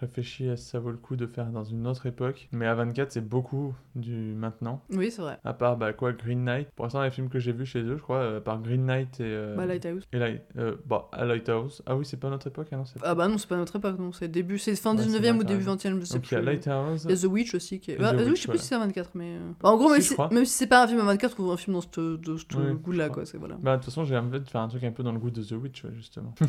Je 0.00 0.06
réfléchis 0.06 0.48
à 0.48 0.56
si 0.56 0.64
ça 0.66 0.78
vaut 0.78 0.90
le 0.92 0.96
coup 0.96 1.16
de 1.16 1.26
faire 1.26 1.46
dans 1.46 1.64
une 1.64 1.84
autre 1.86 2.06
époque. 2.06 2.48
Mais 2.52 2.66
à 2.66 2.74
24, 2.74 3.10
c'est 3.10 3.26
beaucoup 3.28 3.74
du 3.96 4.14
maintenant. 4.14 4.80
Oui, 4.92 5.10
c'est 5.10 5.22
vrai. 5.22 5.38
À 5.44 5.52
part, 5.54 5.76
bah 5.76 5.92
quoi, 5.92 6.12
Green 6.12 6.44
Knight. 6.44 6.68
Pour 6.76 6.84
l'instant, 6.86 7.02
les 7.02 7.10
films 7.10 7.28
que 7.28 7.40
j'ai 7.40 7.50
vus 7.52 7.66
chez 7.66 7.80
eux, 7.82 7.96
je 7.96 8.02
crois, 8.02 8.18
euh, 8.18 8.40
par 8.40 8.60
Green 8.62 8.84
Knight 8.86 9.18
et. 9.18 9.24
euh, 9.24 9.56
Bah, 9.56 9.66
Lighthouse. 9.66 10.04
Et 10.12 10.18
Light. 10.18 10.42
euh, 10.56 10.76
bah, 10.86 11.08
à 11.12 11.24
Lighthouse. 11.24 11.82
Ah 11.86 11.96
oui, 11.96 12.04
c'est 12.04 12.16
pas 12.16 12.30
notre 12.30 12.46
époque, 12.46 12.68
ah 12.70 12.76
non, 12.76 12.84
Ah 13.02 13.14
bah 13.16 13.26
non, 13.26 13.38
c'est 13.38 13.48
pas 13.48 13.56
notre 13.56 13.74
époque, 13.76 13.98
non. 13.98 14.12
C'est 14.12 14.28
début, 14.28 14.58
c'est 14.58 14.76
fin 14.76 14.94
Ouais, 14.96 15.02
c'est 15.02 15.08
19e 15.08 15.18
vrai, 15.18 15.30
ou 15.32 15.42
début 15.44 15.58
raison. 15.64 15.74
20e, 15.74 15.98
je 16.00 16.04
sais 16.04 16.14
Donc, 16.14 16.22
plus. 16.22 16.32
il 16.32 16.34
y 16.34 16.36
a 16.36 16.42
Lighthouse. 16.42 17.04
Il 17.04 17.10
y 17.10 17.14
a 17.14 17.16
The 17.16 17.24
Witch 17.32 17.54
aussi 17.56 17.80
qui 17.80 17.90
est. 17.90 17.96
Bah, 17.96 18.12
The 18.12 18.18
The, 18.18 18.28
Witch, 18.28 18.36
je 18.36 18.42
sais 18.42 18.42
plus 18.42 18.46
voilà. 18.46 18.58
si 18.62 18.68
c'est 18.68 18.74
à 18.76 18.78
24, 18.78 19.10
mais. 19.16 19.32
euh, 19.36 19.38
bah, 19.60 19.68
en 19.70 19.76
gros, 19.76 19.88
même 19.90 20.00
je 20.00 20.06
si, 20.06 20.14
crois. 20.14 20.28
même 20.32 20.44
si 20.44 20.52
c'est 20.52 20.66
pas 20.68 20.84
un 20.84 20.86
film 20.86 21.00
à 21.00 21.04
24, 21.04 21.40
on 21.40 21.50
un 21.50 21.56
film 21.56 21.74
dans 21.74 21.80
ce 21.80 22.72
goût-là, 22.74 23.08
quoi. 23.08 23.26
C'est 23.26 23.36
voilà. 23.38 23.56
Bah, 23.60 23.72
de 23.72 23.76
toute 23.82 23.86
façon, 23.86 24.04
j'ai 24.04 24.16
envie 24.16 24.38
de 24.38 24.48
faire 24.48 24.60
un 24.60 24.68
truc 24.68 24.84
un 24.84 24.92
peu 24.92 25.02
dans 25.02 25.12
le 25.12 25.18
goût 25.18 25.30
de 25.30 25.42
The 25.42 25.52
Witch, 25.60 25.84
justement. 25.96 26.34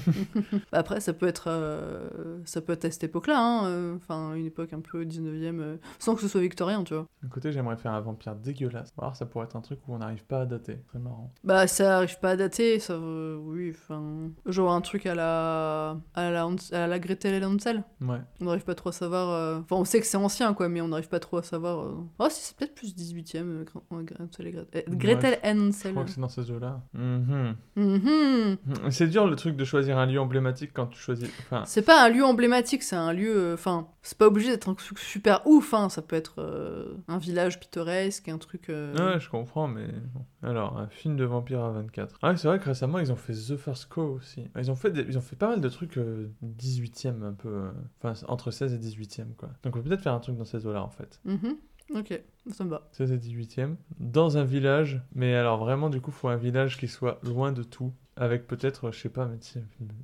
Bah, 0.71 0.79
après, 0.79 0.99
ça 0.99 1.13
peut 1.13 1.27
être, 1.27 1.45
euh, 1.47 2.37
ça 2.45 2.61
peut 2.61 2.73
être 2.73 2.85
à 2.85 2.91
cette 2.91 3.03
époque-là, 3.05 3.38
hein, 3.39 3.63
euh, 3.65 3.95
enfin 3.95 4.33
une 4.35 4.45
époque 4.45 4.73
un 4.73 4.81
peu 4.81 5.03
19e, 5.05 5.59
euh, 5.59 5.77
sans 5.99 6.15
que 6.15 6.21
ce 6.21 6.27
soit 6.27 6.41
victorien, 6.41 6.83
tu 6.83 6.93
vois. 6.93 7.05
D'un 7.23 7.29
côté, 7.29 7.51
j'aimerais 7.51 7.77
faire 7.77 7.91
un 7.93 8.01
vampire 8.01 8.35
dégueulasse. 8.35 8.93
Alors, 8.97 9.15
ça 9.15 9.25
pourrait 9.25 9.45
être 9.45 9.55
un 9.55 9.61
truc 9.61 9.79
où 9.87 9.93
on 9.93 9.99
n'arrive 9.99 10.23
pas 10.25 10.41
à 10.41 10.45
dater. 10.45 10.77
Très 10.89 10.99
marrant. 10.99 11.33
Bah, 11.43 11.67
ça 11.67 11.97
arrive 11.97 12.19
pas 12.19 12.31
à 12.31 12.35
dater, 12.35 12.79
ça, 12.79 12.93
euh, 12.93 13.37
oui, 13.41 13.71
enfin, 13.75 14.29
genre 14.45 14.71
un 14.71 14.81
truc 14.81 15.05
à 15.05 15.15
la, 15.15 15.97
à 16.13 16.29
la, 16.31 16.47
à 16.71 16.87
la 16.87 16.99
Gretel 16.99 17.41
et 17.41 17.45
Hansel. 17.45 17.83
Ouais. 18.01 18.17
On 18.41 18.45
n'arrive 18.45 18.63
pas 18.63 18.75
trop 18.75 18.89
à 18.89 18.93
savoir, 18.93 19.29
euh, 19.29 19.59
enfin, 19.59 19.75
on 19.77 19.85
sait 19.85 19.99
que 19.99 20.05
c'est 20.05 20.17
ancien, 20.17 20.53
quoi, 20.53 20.69
mais 20.69 20.81
on 20.81 20.87
n'arrive 20.89 21.09
pas 21.09 21.19
trop 21.19 21.37
à 21.37 21.43
savoir. 21.43 21.79
euh, 21.85 21.95
Oh, 22.19 22.27
si, 22.29 22.41
c'est 22.43 22.55
peut-être 22.57 22.75
plus 22.75 22.95
18e, 22.95 23.37
euh, 23.49 23.63
Gre- 23.63 23.81
euh, 23.93 24.03
Gretel 24.03 24.47
et 24.73 24.83
Gretel. 24.89 25.39
Je 25.43 25.89
crois 25.89 26.03
que 26.03 26.09
c'est 26.11 26.21
dans 26.21 26.29
ces 26.29 26.51
eaux-là. 26.51 26.81
Mhm. 26.93 27.55
Mhm. 27.75 28.57
C'est 28.91 29.07
dur 29.07 29.27
le 29.27 29.35
truc 29.35 29.55
de 29.55 29.63
choisir 29.65 29.97
un 29.97 30.05
lieu 30.05 30.19
emblématique 30.19 30.71
quand 30.73 30.87
tu 30.87 30.99
choisis. 30.99 31.29
Enfin, 31.39 31.63
C'est 31.65 31.81
pas 31.81 32.03
un 32.05 32.09
lieu 32.09 32.23
emblématique, 32.23 32.83
c'est 32.83 32.95
un 32.95 33.13
lieu. 33.13 33.28
Euh, 33.29 33.53
Enfin, 33.53 33.87
c'est 34.01 34.17
pas 34.17 34.27
obligé 34.27 34.49
d'être 34.49 34.69
un 34.69 34.73
truc 34.73 34.99
super 34.99 35.41
ouf, 35.47 35.73
hein. 35.73 35.89
Ça 35.89 36.01
peut 36.01 36.15
être 36.15 36.35
euh, 36.41 36.95
un 37.07 37.17
village 37.17 37.59
pittoresque, 37.59 38.27
un 38.29 38.37
truc. 38.37 38.69
euh, 38.69 38.93
Ouais, 39.13 39.19
je 39.19 39.29
comprends, 39.29 39.67
mais 39.67 39.87
bon. 40.13 40.25
Alors, 40.41 40.77
un 40.77 40.87
film 40.87 41.15
de 41.15 41.23
vampire 41.25 41.61
à 41.61 41.71
24. 41.71 42.17
Ah, 42.21 42.35
c'est 42.35 42.47
vrai 42.47 42.59
que 42.59 42.65
récemment, 42.65 42.99
ils 42.99 43.11
ont 43.11 43.15
fait 43.15 43.33
The 43.33 43.57
First 43.57 43.87
Call 43.93 44.05
aussi. 44.05 44.45
Ils 44.57 44.69
ont 44.71 44.75
fait, 44.75 44.91
des- 44.91 45.01
ils 45.07 45.17
ont 45.17 45.21
fait 45.21 45.35
pas 45.35 45.49
mal 45.49 45.61
de 45.61 45.69
trucs 45.69 45.97
euh, 45.97 46.31
18e, 46.41 47.23
un 47.23 47.33
peu. 47.33 47.69
Enfin, 48.01 48.13
entre 48.27 48.51
16 48.51 48.73
et 48.73 48.77
18e, 48.77 49.33
quoi. 49.35 49.49
Donc, 49.63 49.75
on 49.75 49.81
peut 49.81 49.89
peut-être 49.89 50.01
faire 50.03 50.13
un 50.13 50.19
truc 50.19 50.37
dans 50.37 50.45
ces 50.45 50.65
eaux-là, 50.65 50.83
en 50.83 50.89
fait. 50.89 51.19
mhm. 51.25 51.55
Ok, 51.95 52.21
ça 52.51 52.63
me 52.63 52.69
va. 52.69 52.87
16 52.91 53.11
et 53.13 53.17
18e. 53.17 53.75
Dans 53.99 54.37
un 54.37 54.43
village, 54.43 55.01
mais 55.15 55.33
alors 55.33 55.57
vraiment, 55.57 55.89
du 55.89 55.99
coup, 56.01 56.11
faut 56.11 56.27
un 56.27 56.35
village 56.35 56.77
qui 56.77 56.87
soit 56.87 57.19
loin 57.23 57.51
de 57.51 57.63
tout. 57.63 57.91
Avec 58.21 58.47
peut-être, 58.47 58.91
je 58.91 58.99
sais 58.99 59.07
pas, 59.09 59.29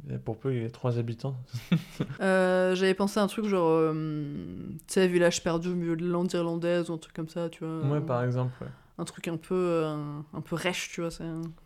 mais 0.08 0.18
pour 0.18 0.38
peu, 0.38 0.56
il 0.56 0.64
y 0.64 0.66
a 0.66 0.70
3 0.70 0.98
habitants. 1.00 1.36
Euh, 2.22 2.74
J'avais 2.76 2.94
pensé 2.94 3.20
à 3.20 3.24
un 3.24 3.28
truc 3.28 3.46
genre. 3.46 3.70
euh, 3.70 3.94
tu 3.94 4.94
sais, 4.94 5.08
village 5.08 5.44
perdu 5.44 5.68
au 5.70 5.76
milieu 5.76 5.98
de 5.98 6.10
l'Inde 6.10 6.32
irlandaise 6.34 6.90
ou 6.90 6.94
un 6.94 6.98
truc 6.98 7.14
comme 7.14 7.28
ça, 7.28 7.50
tu 7.50 7.66
vois. 7.66 7.82
Ouais, 7.90 8.02
par 8.02 8.24
exemple, 8.24 8.54
ouais. 8.62 8.70
Un 8.98 9.04
truc 9.04 9.28
un 9.28 9.38
peu, 9.38 9.54
euh, 9.56 9.94
un, 10.34 10.42
peu 10.42 10.56
rêche, 10.56 10.90
tu 10.94 11.02
vois. 11.02 11.10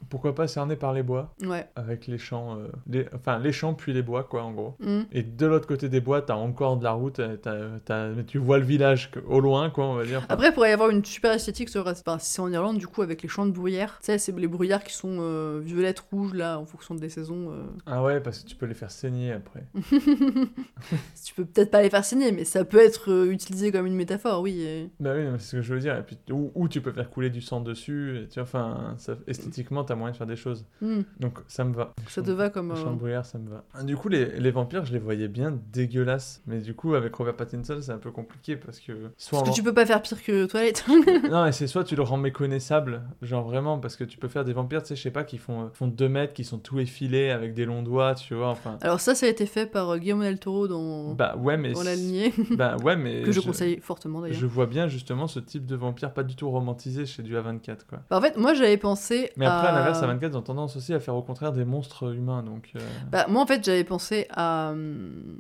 Pourquoi 0.10 0.34
pas 0.34 0.48
cerné 0.48 0.76
par 0.76 0.94
les 0.94 1.04
bois 1.04 1.34
Ouais. 1.44 1.68
Avec 1.76 2.08
les 2.08 2.18
champs, 2.18 2.58
euh, 2.58 2.68
les- 2.88 3.08
enfin 3.14 3.38
les 3.40 3.52
champs 3.52 3.74
puis 3.76 3.94
les 3.94 4.02
bois 4.02 4.24
quoi 4.24 4.44
en 4.44 4.52
gros. 4.52 4.76
Mm. 4.80 5.02
Et 5.12 5.22
de 5.24 5.46
l'autre 5.46 5.68
côté 5.68 5.90
des 5.90 6.02
bois, 6.02 6.22
t'as 6.22 6.36
encore 6.36 6.78
de 6.78 6.84
la 6.84 6.92
route, 6.92 7.22
t'as- 7.42 7.80
t'as- 7.86 8.10
mais 8.10 8.24
tu 8.24 8.38
vois 8.40 8.58
le 8.58 8.66
village 8.66 9.12
au 9.28 9.40
loin 9.40 9.70
quoi 9.70 9.86
on 9.86 9.94
va 9.96 10.06
dire. 10.06 10.18
Enfin, 10.20 10.28
Après, 10.30 10.48
il 10.50 10.54
pourrait 10.54 10.70
y 10.72 10.74
avoir 10.74 10.90
une 10.90 11.06
super 11.06 11.32
esthétique, 11.32 11.70
sur, 11.70 11.86
enfin, 11.88 12.18
c'est 12.20 12.42
en 12.42 12.52
Irlande, 12.52 12.78
du 12.78 12.88
coup, 12.88 13.02
avec 13.04 13.22
les 13.22 13.30
champs 13.30 13.46
de 13.46 13.52
bruyère. 13.52 13.98
Tu 14.02 14.08
sais, 14.08 14.18
c'est 14.18 14.36
les 14.38 14.48
bruyères 14.48 14.84
qui 14.84 14.94
sont 14.94 15.18
euh, 15.20 15.60
violettes, 15.64 16.00
rouges, 16.12 16.34
là, 16.34 16.58
en 16.60 16.66
fonction 16.66 16.96
des 16.96 17.10
saisons. 17.10 17.52
Ah 17.86 18.04
ouais 18.04 18.20
parce 18.22 18.40
que 18.40 18.48
tu 18.50 18.56
peux 18.56 18.66
les 18.66 18.74
faire 18.74 18.92
saigner 18.92 19.32
après. 19.34 19.64
tu 21.26 21.34
peux 21.36 21.46
peut-être 21.46 21.72
pas 21.72 21.82
les 21.82 21.90
faire 21.90 22.06
saigner, 22.06 22.32
mais 22.32 22.46
ça 22.46 22.66
peut 22.66 22.80
être 22.80 23.28
utilisé 23.30 23.72
comme 23.72 23.86
une 23.86 23.96
métaphore, 23.96 24.42
oui. 24.42 24.62
et- 24.62 24.90
Bah 25.00 25.14
oui, 25.16 25.24
c'est 25.38 25.46
ce 25.46 25.52
que 25.58 25.62
je 25.62 25.74
veux 25.74 25.80
dire. 25.80 25.98
Et 25.98 26.04
puis, 26.04 26.18
ou, 26.32 26.52
ou 26.56 26.68
tu 26.68 26.82
peux 26.82 26.92
faire 26.92 27.10
couler 27.20 27.30
du 27.30 27.42
sang 27.42 27.60
dessus. 27.60 28.18
Et, 28.18 28.28
tu 28.30 28.36
vois, 28.36 28.44
enfin, 28.44 28.96
ça- 28.98 29.18
esthétiquement, 29.28 29.84
t'as 29.84 29.96
moyen 29.96 30.14
de 30.14 30.18
faire 30.18 30.26
des 30.26 30.38
choses. 30.38 30.66
Mm. 30.82 31.02
Donc 31.20 31.40
ça 31.48 31.66
me 31.66 31.74
va. 31.74 31.94
Ça 32.08 32.22
te 32.22 32.32
va 32.32 32.50
comme, 32.50 32.72
euh, 32.72 32.84
bruyère, 32.94 33.26
ça 33.26 33.38
me 33.38 33.50
va. 33.50 33.66
Ah, 33.74 33.84
Du 33.84 33.98
coup, 33.98 34.08
les, 34.08 34.40
les 34.40 34.52
vampires, 34.52 34.86
je 34.86 34.94
les 34.94 35.00
voyais 35.00 35.28
bien 35.28 35.60
dégueulasses. 35.74 36.42
Mais 36.48 36.60
du 36.60 36.74
coup, 36.74 36.96
avec 36.96 37.14
Robert 37.14 37.36
Pattinson, 37.36 37.78
c'est 37.82 37.92
un 37.92 37.98
peu 37.98 38.12
compliqué 38.12 38.56
parce 38.56 38.80
que. 38.80 38.94
Soit 39.18 39.40
Parce 39.40 39.50
que 39.50 39.56
tu 39.56 39.64
peux 39.64 39.74
pas 39.74 39.86
faire 39.86 40.02
pire 40.02 40.24
que 40.24 40.46
Toilette. 40.46 40.86
non, 41.30 41.44
mais 41.44 41.52
c'est 41.52 41.68
soit 41.68 41.84
tu 41.84 41.98
le 41.98 42.04
rends 42.04 42.16
méconnaissable, 42.16 43.02
genre 43.22 43.44
vraiment, 43.44 43.80
parce 43.80 43.98
que 43.98 44.06
tu 44.06 44.18
peux 44.18 44.30
faire 44.30 44.46
des 44.46 44.54
vampires, 44.54 44.82
tu 44.82 44.90
sais, 44.90 44.96
je 44.96 45.02
sais 45.02 45.12
pas, 45.12 45.26
qui 45.26 45.38
font, 45.38 45.64
euh, 45.64 45.70
font 45.74 45.88
2 45.88 46.08
mètres, 46.08 46.32
qui 46.34 46.46
sont 46.46 46.58
tout 46.58 46.80
effilés 46.80 47.32
avec 47.32 47.54
des 47.54 47.66
longs 47.66 47.84
doigts, 47.84 48.16
tu 48.16 48.34
vois, 48.34 48.48
enfin. 48.50 48.78
Alors 48.80 49.02
ça, 49.02 49.14
ça 49.14 49.26
a 49.26 49.30
été 49.30 49.46
fait 49.46 49.66
par 49.66 49.90
euh, 49.90 49.98
Guillermo 49.98 50.24
del 50.24 50.40
Toro 50.40 50.70
dans, 50.70 51.16
Bah 51.16 51.36
ouais, 51.38 51.58
mais. 51.58 51.74
dans 51.74 51.84
La 51.84 51.96
lignée. 51.96 52.34
Bah 52.52 52.78
ouais, 52.78 52.96
mais. 52.96 53.22
que 53.26 53.34
je, 53.34 53.42
conseille 53.42 53.82
fortement 53.82 54.22
d'ailleurs. 54.22 54.40
Je 54.40 54.46
vois 54.46 54.68
bien 54.68 54.88
justement 54.88 55.28
ce 55.28 55.42
type 55.42 55.66
de 55.66 55.76
vampire 55.76 56.14
pas 56.14 56.24
du 56.24 56.36
tout 56.38 56.50
romantisé 56.50 57.06
chez 57.14 57.24
du 57.24 57.36
A24, 57.36 57.86
quoi. 57.88 58.00
Bah, 58.10 58.18
en 58.18 58.22
fait, 58.22 58.38
moi 58.38 58.54
j'avais 58.54 58.78
pensé 58.78 59.32
Mais 59.38 59.46
après, 59.46 59.68
à... 59.68 59.72
à 59.72 59.80
l'inverse, 59.80 60.02
A24, 60.02 60.30
ils 60.32 60.38
ont 60.38 60.42
tendance 60.42 60.76
aussi 60.76 60.94
à 60.94 61.00
faire 61.00 61.16
au 61.16 61.22
contraire 61.22 61.52
des 61.52 61.66
monstres 61.66 62.14
humains, 62.16 62.44
donc. 62.44 62.72
euh, 62.76 62.80
Bah, 63.12 63.26
moi 63.30 63.42
en 63.42 63.46
fait 63.46 63.64
j'avais 63.64 63.84
pensé 63.84 64.28
à 64.32 64.70
hum, 64.72 65.38